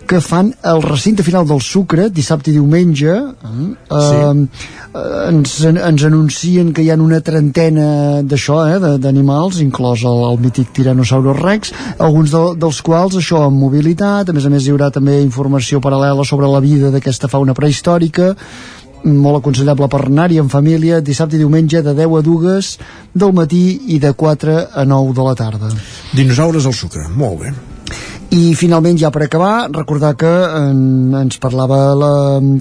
que 0.07 0.21
fan 0.21 0.53
el 0.69 0.83
recinte 0.85 1.25
final 1.25 1.47
del 1.49 1.63
Sucre 1.65 2.11
dissabte 2.11 2.51
i 2.51 2.57
diumenge 2.59 3.15
eh, 3.15 3.71
eh, 3.89 4.35
ens, 5.31 5.55
ens 5.65 6.05
anuncien 6.05 6.75
que 6.77 6.85
hi 6.85 6.91
ha 6.93 6.99
una 7.01 7.23
trentena 7.25 8.21
d'això, 8.21 8.61
eh, 8.69 8.99
d'animals 9.01 9.63
inclòs 9.65 10.05
el, 10.05 10.23
el 10.29 10.39
mític 10.45 10.75
Tyrannosaurus 10.77 11.41
Rex 11.41 11.73
alguns 11.99 12.35
de, 12.35 12.45
dels 12.61 12.83
quals 12.85 13.17
això 13.17 13.47
amb 13.47 13.59
mobilitat, 13.63 14.29
a 14.29 14.37
més 14.37 14.47
a 14.47 14.53
més 14.53 14.67
hi 14.67 14.77
haurà 14.77 14.93
també 14.93 15.23
informació 15.23 15.81
paral·lela 15.81 16.29
sobre 16.29 16.51
la 16.53 16.61
vida 16.61 16.93
d'aquesta 16.93 17.33
fauna 17.33 17.57
prehistòrica 17.57 18.35
molt 19.05 19.41
aconsellable 19.41 19.89
per 19.91 20.05
anar-hi 20.07 20.41
en 20.43 20.53
família 20.53 21.01
dissabte 21.01 21.37
i 21.37 21.43
diumenge 21.43 21.83
de 21.83 21.95
10 21.99 22.17
a 22.19 22.23
2 22.29 22.73
del 23.15 23.35
matí 23.37 23.65
i 23.95 23.99
de 23.99 24.13
4 24.13 24.57
a 24.75 24.85
9 24.85 25.19
de 25.19 25.29
la 25.29 25.35
tarda. 25.35 25.75
Dinosaures 26.13 26.67
al 26.67 26.75
sucre, 26.75 27.09
molt 27.09 27.41
bé. 27.43 27.55
i 28.33 28.55
finalment 28.57 28.97
ja 28.97 29.11
per 29.13 29.27
acabar 29.27 29.69
recordar 29.69 30.15
que 30.17 30.31
en, 30.57 31.13
ens 31.19 31.37
parlava 31.37 31.81
la 31.93 32.13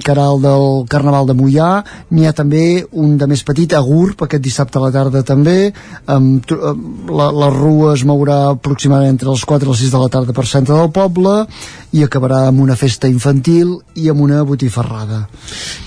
Caral 0.03 0.41
del 0.43 0.65
Carnaval 0.91 1.29
de 1.29 1.35
Mollà 1.39 1.69
n'hi 2.11 2.27
ha 2.27 2.33
també 2.35 2.83
un 2.91 3.13
de 3.17 3.27
més 3.31 3.43
petit 3.47 3.71
a 3.71 3.79
Gurb 3.79 4.25
aquest 4.25 4.43
dissabte 4.43 4.79
a 4.79 4.83
la 4.83 4.91
tarda 4.91 5.21
també. 5.23 5.71
Amb, 6.11 6.51
la, 7.07 7.29
la 7.31 7.49
rua 7.55 7.93
es 7.95 8.03
mourà 8.03 8.41
aproximadament 8.49 9.15
entre 9.15 9.31
les 9.31 9.45
4 9.47 9.69
i 9.69 9.71
les 9.71 9.85
6 9.85 9.95
de 9.95 10.03
la 10.03 10.11
tarda 10.11 10.35
per 10.35 10.47
centre 10.49 10.75
del 10.75 10.91
poble 10.91 11.37
i 11.91 12.05
acabarà 12.05 12.45
amb 12.47 12.61
una 12.63 12.77
festa 12.79 13.09
infantil 13.11 13.73
i 13.99 14.07
amb 14.11 14.23
una 14.23 14.41
botifarrada 14.47 15.25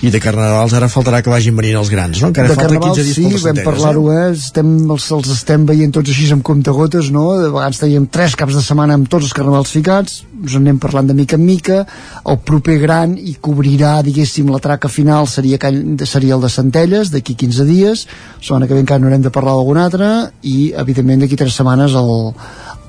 I 0.05 0.11
de 0.13 0.21
carnavals 0.21 0.75
ara 0.77 0.89
faltarà 0.91 1.21
que 1.25 1.31
vagin 1.33 1.55
venint 1.57 1.79
els 1.79 1.89
grans, 1.89 2.21
no? 2.21 2.29
Encara 2.29 2.51
de 2.51 2.57
falta 2.57 2.67
Carnaval, 2.69 2.93
15 2.93 3.05
dies 3.23 3.39
sí, 3.41 3.45
vam 3.47 3.61
parlar-ho, 3.65 4.05
eh? 4.13 4.27
Estem, 4.35 4.71
els, 4.91 5.07
els 5.17 5.31
estem 5.33 5.65
veient 5.65 5.93
tots 5.95 6.13
així 6.13 6.27
amb 6.35 6.45
comptagotes, 6.45 7.09
no? 7.15 7.25
De 7.41 7.49
vegades 7.49 7.81
teníem 7.81 8.05
tres 8.11 8.37
caps 8.37 8.57
de 8.57 8.63
setmana 8.65 8.97
amb 8.99 9.09
tots 9.09 9.29
els 9.29 9.33
carnavals 9.37 9.73
ficats, 9.73 10.21
us 10.43 10.57
en 10.59 10.65
anem 10.65 10.79
parlant 10.83 11.09
de 11.09 11.15
mica 11.17 11.39
en 11.39 11.45
mica, 11.45 11.81
el 12.29 12.39
proper 12.45 12.77
gran 12.81 13.15
i 13.17 13.37
cobrirà, 13.41 13.95
diguéssim, 14.05 14.51
la 14.53 14.61
traca 14.61 14.91
final 14.91 15.29
seria, 15.31 15.59
seria 16.05 16.37
el 16.37 16.45
de 16.45 16.51
Centelles, 16.53 17.11
d'aquí 17.13 17.37
15 17.39 17.65
dies, 17.65 18.05
la 18.37 18.43
setmana 18.43 18.69
que 18.69 18.77
ve 18.77 18.85
encara 18.85 19.01
no 19.01 19.09
haurem 19.09 19.25
de 19.25 19.33
parlar 19.33 19.57
d'algun 19.57 19.81
altre, 19.81 20.11
i, 20.43 20.71
evidentment, 20.85 21.25
d'aquí 21.25 21.39
tres 21.39 21.57
setmanes 21.57 21.97
el, 21.97 22.13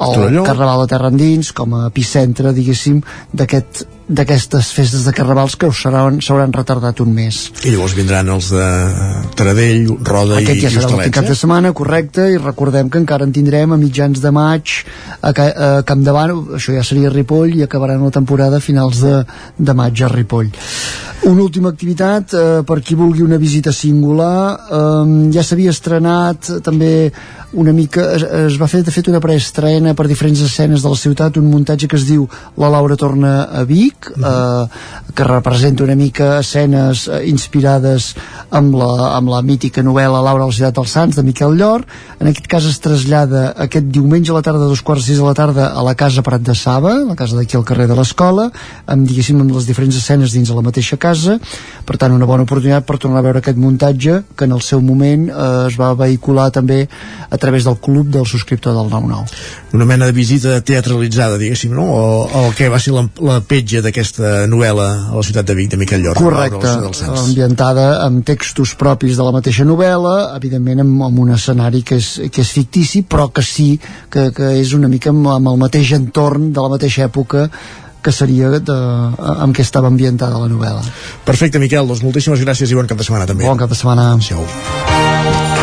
el 0.00 0.14
Torelló. 0.14 0.44
Carnaval 0.44 0.84
de 0.84 0.88
Terra 0.92 1.10
Endins 1.12 1.52
com 1.56 1.74
a 1.78 1.86
epicentre, 1.88 2.52
diguéssim, 2.56 3.00
d'aquest 3.32 3.86
d'aquestes 4.08 4.68
festes 4.70 5.04
de 5.04 5.12
carnavals 5.12 5.56
que 5.58 5.66
us 5.66 5.80
seran- 5.82 6.20
s'hauran 6.22 6.52
retardat 6.54 7.00
un 7.02 7.12
mes. 7.14 7.38
I 7.64 7.72
llavors 7.74 7.94
vindran 7.98 8.28
els 8.30 8.50
de 8.54 8.66
Taradell, 9.34 9.88
Roda 10.06 10.38
Aquest 10.38 10.56
i, 10.56 10.60
ja 10.62 10.70
i 10.70 10.74
serà 10.76 10.90
l'últim 10.92 11.14
cap 11.16 11.26
de 11.26 11.34
eh? 11.34 11.40
setmana, 11.40 11.72
correcte, 11.72 12.28
i 12.30 12.38
recordem 12.38 12.90
que 12.90 13.00
encara 13.02 13.26
en 13.26 13.32
tindrem 13.34 13.72
a 13.74 13.80
mitjans 13.80 14.20
de 14.22 14.30
maig 14.30 14.76
a, 15.20 15.32
Ca 15.32 15.48
a 15.48 15.70
Campdavant, 15.86 16.36
això 16.60 16.76
ja 16.76 16.84
seria 16.86 17.10
Ripoll, 17.10 17.56
i 17.58 17.64
acabaran 17.66 18.04
la 18.04 18.14
temporada 18.14 18.60
a 18.60 18.64
finals 18.64 19.02
de, 19.02 19.24
de 19.58 19.74
maig 19.74 20.02
a 20.02 20.12
Ripoll. 20.12 20.52
Una 21.26 21.42
última 21.42 21.70
activitat, 21.72 22.34
eh, 22.36 22.62
per 22.66 22.80
qui 22.84 22.94
vulgui 22.94 23.24
una 23.24 23.38
visita 23.40 23.72
singular, 23.72 24.54
eh, 24.70 25.30
ja 25.34 25.42
s'havia 25.42 25.72
estrenat 25.74 26.60
també 26.62 27.10
una 27.56 27.72
mica, 27.72 28.04
es, 28.14 28.22
es 28.52 28.58
va 28.60 28.68
fer 28.68 28.82
de 28.84 28.92
fet 28.92 29.08
una 29.08 29.20
preestrena 29.22 29.94
per 29.96 30.06
diferents 30.10 30.42
escenes 30.44 30.84
de 30.84 30.92
la 30.92 30.98
ciutat, 31.00 31.38
un 31.40 31.48
muntatge 31.50 31.88
que 31.88 31.96
es 31.96 32.04
diu 32.06 32.28
La 32.60 32.68
Laura 32.70 32.98
torna 33.00 33.48
a 33.48 33.64
Vic, 33.64 33.95
eh, 34.16 34.66
que 35.14 35.24
representa 35.24 35.84
una 35.84 35.96
mica 35.96 36.40
escenes 36.40 37.06
eh, 37.08 37.22
inspirades 37.28 38.12
amb 38.50 38.76
la, 38.78 39.12
amb 39.16 39.30
la 39.32 39.40
mítica 39.42 39.82
novel·la 39.82 40.22
Laura 40.24 40.44
a 40.44 40.50
la 40.50 40.54
ciutat 40.54 40.76
dels 40.76 40.92
Sants 40.92 41.18
de 41.18 41.24
Miquel 41.26 41.56
Llor. 41.58 41.84
En 42.20 42.30
aquest 42.30 42.48
cas 42.50 42.66
es 42.68 42.78
trasllada 42.82 43.48
aquest 43.66 43.88
diumenge 43.92 44.32
a 44.32 44.38
la 44.38 44.44
tarda 44.46 44.68
dos 44.68 44.82
quarts 44.86 45.08
sis 45.08 45.20
de 45.20 45.26
la 45.26 45.34
tarda 45.34 45.70
a 45.72 45.84
la 45.86 45.96
casa 45.98 46.24
Prat 46.26 46.44
de 46.44 46.54
Saba, 46.54 46.94
la 47.06 47.16
casa 47.18 47.36
d'aquí 47.38 47.56
al 47.56 47.66
carrer 47.66 47.88
de 47.90 47.98
l'escola 47.98 48.50
amb 48.86 49.06
diguéssim 49.08 49.40
amb 49.42 49.54
les 49.56 49.66
diferents 49.68 49.96
escenes 49.96 50.34
dins 50.36 50.48
de 50.48 50.56
la 50.56 50.64
mateixa 50.66 50.98
casa. 51.00 51.38
Per 51.86 51.98
tant 52.00 52.14
una 52.14 52.28
bona 52.28 52.46
oportunitat 52.46 52.86
per 52.86 52.98
tornar 53.02 53.22
a 53.22 53.26
veure 53.26 53.42
aquest 53.42 53.58
muntatge 53.60 54.22
que 54.36 54.48
en 54.48 54.56
el 54.56 54.62
seu 54.64 54.82
moment 54.84 55.28
eh, 55.30 55.52
es 55.70 55.78
va 55.80 55.94
vehicular 55.98 56.50
també 56.54 56.84
a 57.30 57.38
través 57.38 57.64
del 57.64 57.80
club 57.82 58.12
del 58.12 58.26
subscriptor 58.26 58.76
del 58.76 58.90
99 58.90 59.66
una 59.76 59.84
mena 59.84 60.06
de 60.06 60.12
visita 60.12 60.60
teatralitzada, 60.64 61.36
diguéssim, 61.38 61.74
no? 61.76 61.84
O, 61.84 62.24
o 62.24 62.52
que 62.56 62.70
va 62.72 62.80
ser 62.80 62.94
la, 62.96 63.04
la 63.20 63.38
petja 63.44 63.82
d'aquesta 63.86 64.44
novel·la 64.50 64.88
a 65.12 65.14
la 65.16 65.24
ciutat 65.26 65.46
de 65.48 65.56
Vic, 65.58 65.70
de 65.72 65.80
Miquel 65.80 66.04
Llor. 66.04 66.18
Correcte, 66.18 66.74
ambientada 67.06 67.86
amb 68.04 68.24
textos 68.26 68.74
propis 68.78 69.16
de 69.18 69.26
la 69.26 69.32
mateixa 69.34 69.66
novel·la, 69.68 70.16
evidentment 70.36 70.84
amb, 70.84 71.00
amb 71.08 71.24
un 71.24 71.32
escenari 71.36 71.82
que 71.86 72.00
és, 72.02 72.12
que 72.32 72.44
és 72.44 72.52
fictici, 72.52 73.02
però 73.06 73.30
que 73.32 73.44
sí 73.46 73.74
que, 74.12 74.30
que 74.36 74.52
és 74.60 74.76
una 74.76 74.90
mica 74.92 75.12
amb, 75.14 75.30
amb 75.38 75.54
el 75.54 75.60
mateix 75.66 75.94
entorn 75.96 76.52
de 76.52 76.64
la 76.64 76.72
mateixa 76.76 77.06
època 77.06 77.48
que 78.06 78.14
seria 78.14 78.52
de, 78.54 78.76
amb 79.18 79.56
què 79.56 79.64
estava 79.66 79.90
ambientada 79.90 80.38
la 80.38 80.46
novel·la. 80.50 80.84
Perfecte, 81.26 81.58
Miquel, 81.62 81.90
doncs 81.90 82.04
moltíssimes 82.06 82.44
gràcies 82.46 82.70
i 82.70 82.78
bon 82.78 82.86
cap 82.86 83.02
de 83.02 83.08
setmana 83.08 83.26
també. 83.26 83.48
Bon 83.50 83.58
cap 83.58 83.72
de 83.72 83.78
setmana. 83.78 84.12
Adéu. 84.14 85.55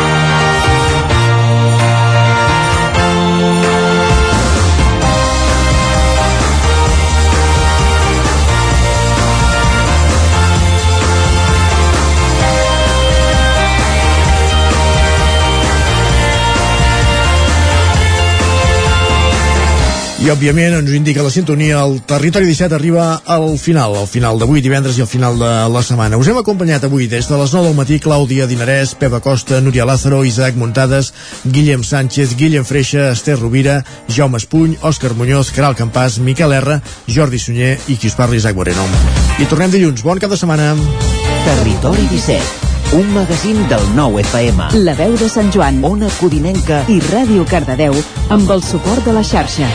I, 20.24 20.30
òbviament, 20.32 20.72
ens 20.78 20.88
ho 20.88 20.94
indica 20.96 21.20
la 21.20 21.28
sintonia, 21.28 21.82
el 21.84 21.98
Territori 22.08 22.46
17 22.48 22.72
arriba 22.72 23.20
al 23.28 23.58
final, 23.60 23.92
al 24.00 24.06
final 24.08 24.38
d'avui, 24.40 24.62
divendres, 24.64 24.96
i 24.96 25.02
al 25.04 25.08
final 25.10 25.36
de 25.36 25.50
la 25.68 25.82
setmana. 25.84 26.16
Us 26.16 26.30
hem 26.32 26.38
acompanyat 26.40 26.86
avui 26.86 27.10
des 27.12 27.26
de 27.28 27.36
les 27.36 27.52
9 27.52 27.66
del 27.66 27.74
matí 27.76 27.98
Clàudia 28.00 28.46
Dinarès, 28.48 28.94
Pepa 28.96 29.20
Costa, 29.20 29.58
Núria 29.60 29.84
Lázaro, 29.84 30.22
Isaac 30.24 30.56
Muntades, 30.56 31.12
Guillem 31.44 31.84
Sánchez, 31.84 32.38
Guillem 32.40 32.64
Freixa, 32.64 33.10
Esther 33.12 33.36
Rovira, 33.36 33.82
Jaume 34.08 34.40
Espuny, 34.40 34.78
Òscar 34.80 35.12
Muñoz, 35.12 35.50
Caral 35.52 35.76
Campàs, 35.76 36.16
Miquel 36.18 36.56
R, 36.56 36.78
Jordi 37.06 37.38
Sunyer 37.38 37.74
i 37.92 37.98
qui 37.98 38.08
us 38.08 38.16
parla 38.16 38.40
Isaac 38.40 38.56
Moreno. 38.56 38.86
I 39.36 39.44
tornem 39.44 39.74
dilluns. 39.76 40.00
Bon 40.00 40.16
cap 40.16 40.32
de 40.32 40.40
setmana. 40.40 40.70
Territori 41.44 42.06
17, 42.14 42.96
un 42.96 43.12
magazín 43.12 43.60
del 43.68 43.84
nou 43.92 44.16
FM. 44.24 44.70
La 44.88 44.96
veu 44.96 45.18
de 45.20 45.28
Sant 45.28 45.52
Joan, 45.52 45.84
Ona 45.84 46.08
Codinenca 46.16 46.80
i 46.88 46.96
Ràdio 47.10 47.44
Cardedeu 47.44 48.00
amb 48.32 48.56
el 48.56 48.64
suport 48.64 49.04
de 49.04 49.18
la 49.18 49.26
xarxa. 49.34 49.68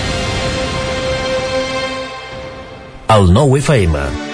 El 3.09 3.31
nou 3.33 3.57
FM. 3.57 4.28